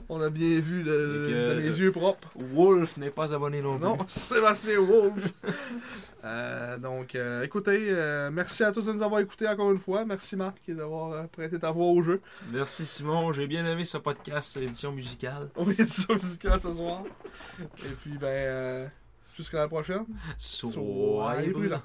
on 0.09 0.19
a 0.21 0.29
bien 0.31 0.59
vu 0.59 0.81
de, 0.81 1.27
que- 1.29 1.53
de 1.55 1.59
mes 1.61 1.67
yeux 1.77 1.91
propres. 1.91 2.29
Wolf 2.35 2.97
n'est 2.97 3.11
pas 3.11 3.31
abonné 3.35 3.61
non 3.61 3.77
plus. 3.77 3.85
Non, 3.85 3.97
Sébastien 4.07 4.79
Wolf. 4.81 5.33
Euh, 6.25 6.77
donc, 6.77 7.13
euh, 7.13 7.43
écoutez, 7.43 7.89
euh, 7.91 8.31
merci 8.33 8.63
à 8.63 8.71
tous 8.71 8.85
de 8.87 8.91
nous 8.91 9.03
avoir 9.03 9.21
écoutés 9.21 9.47
encore 9.47 9.71
une 9.71 9.79
fois. 9.79 10.03
Merci 10.03 10.35
Marc 10.35 10.57
d'avoir 10.67 11.11
euh, 11.13 11.23
prêté 11.31 11.59
ta 11.59 11.69
voix 11.71 11.85
au 11.87 12.01
jeu. 12.01 12.21
Merci 12.51 12.85
Simon, 12.87 13.31
j'ai 13.33 13.45
bien 13.47 13.65
aimé 13.65 13.85
ce 13.85 13.97
podcast 13.99 14.56
édition 14.63 14.91
musicale. 14.91 15.49
On 15.55 15.69
est 15.69 15.87
sur 15.87 16.13
musical 16.15 16.59
ce 16.59 16.73
soir. 16.73 17.03
Et 17.59 17.93
puis, 18.01 18.17
ben, 18.17 18.27
euh, 18.27 18.87
jusqu'à 19.35 19.59
la 19.59 19.67
prochaine. 19.67 20.05
Soyez 20.37 21.49
brûlants. 21.49 21.81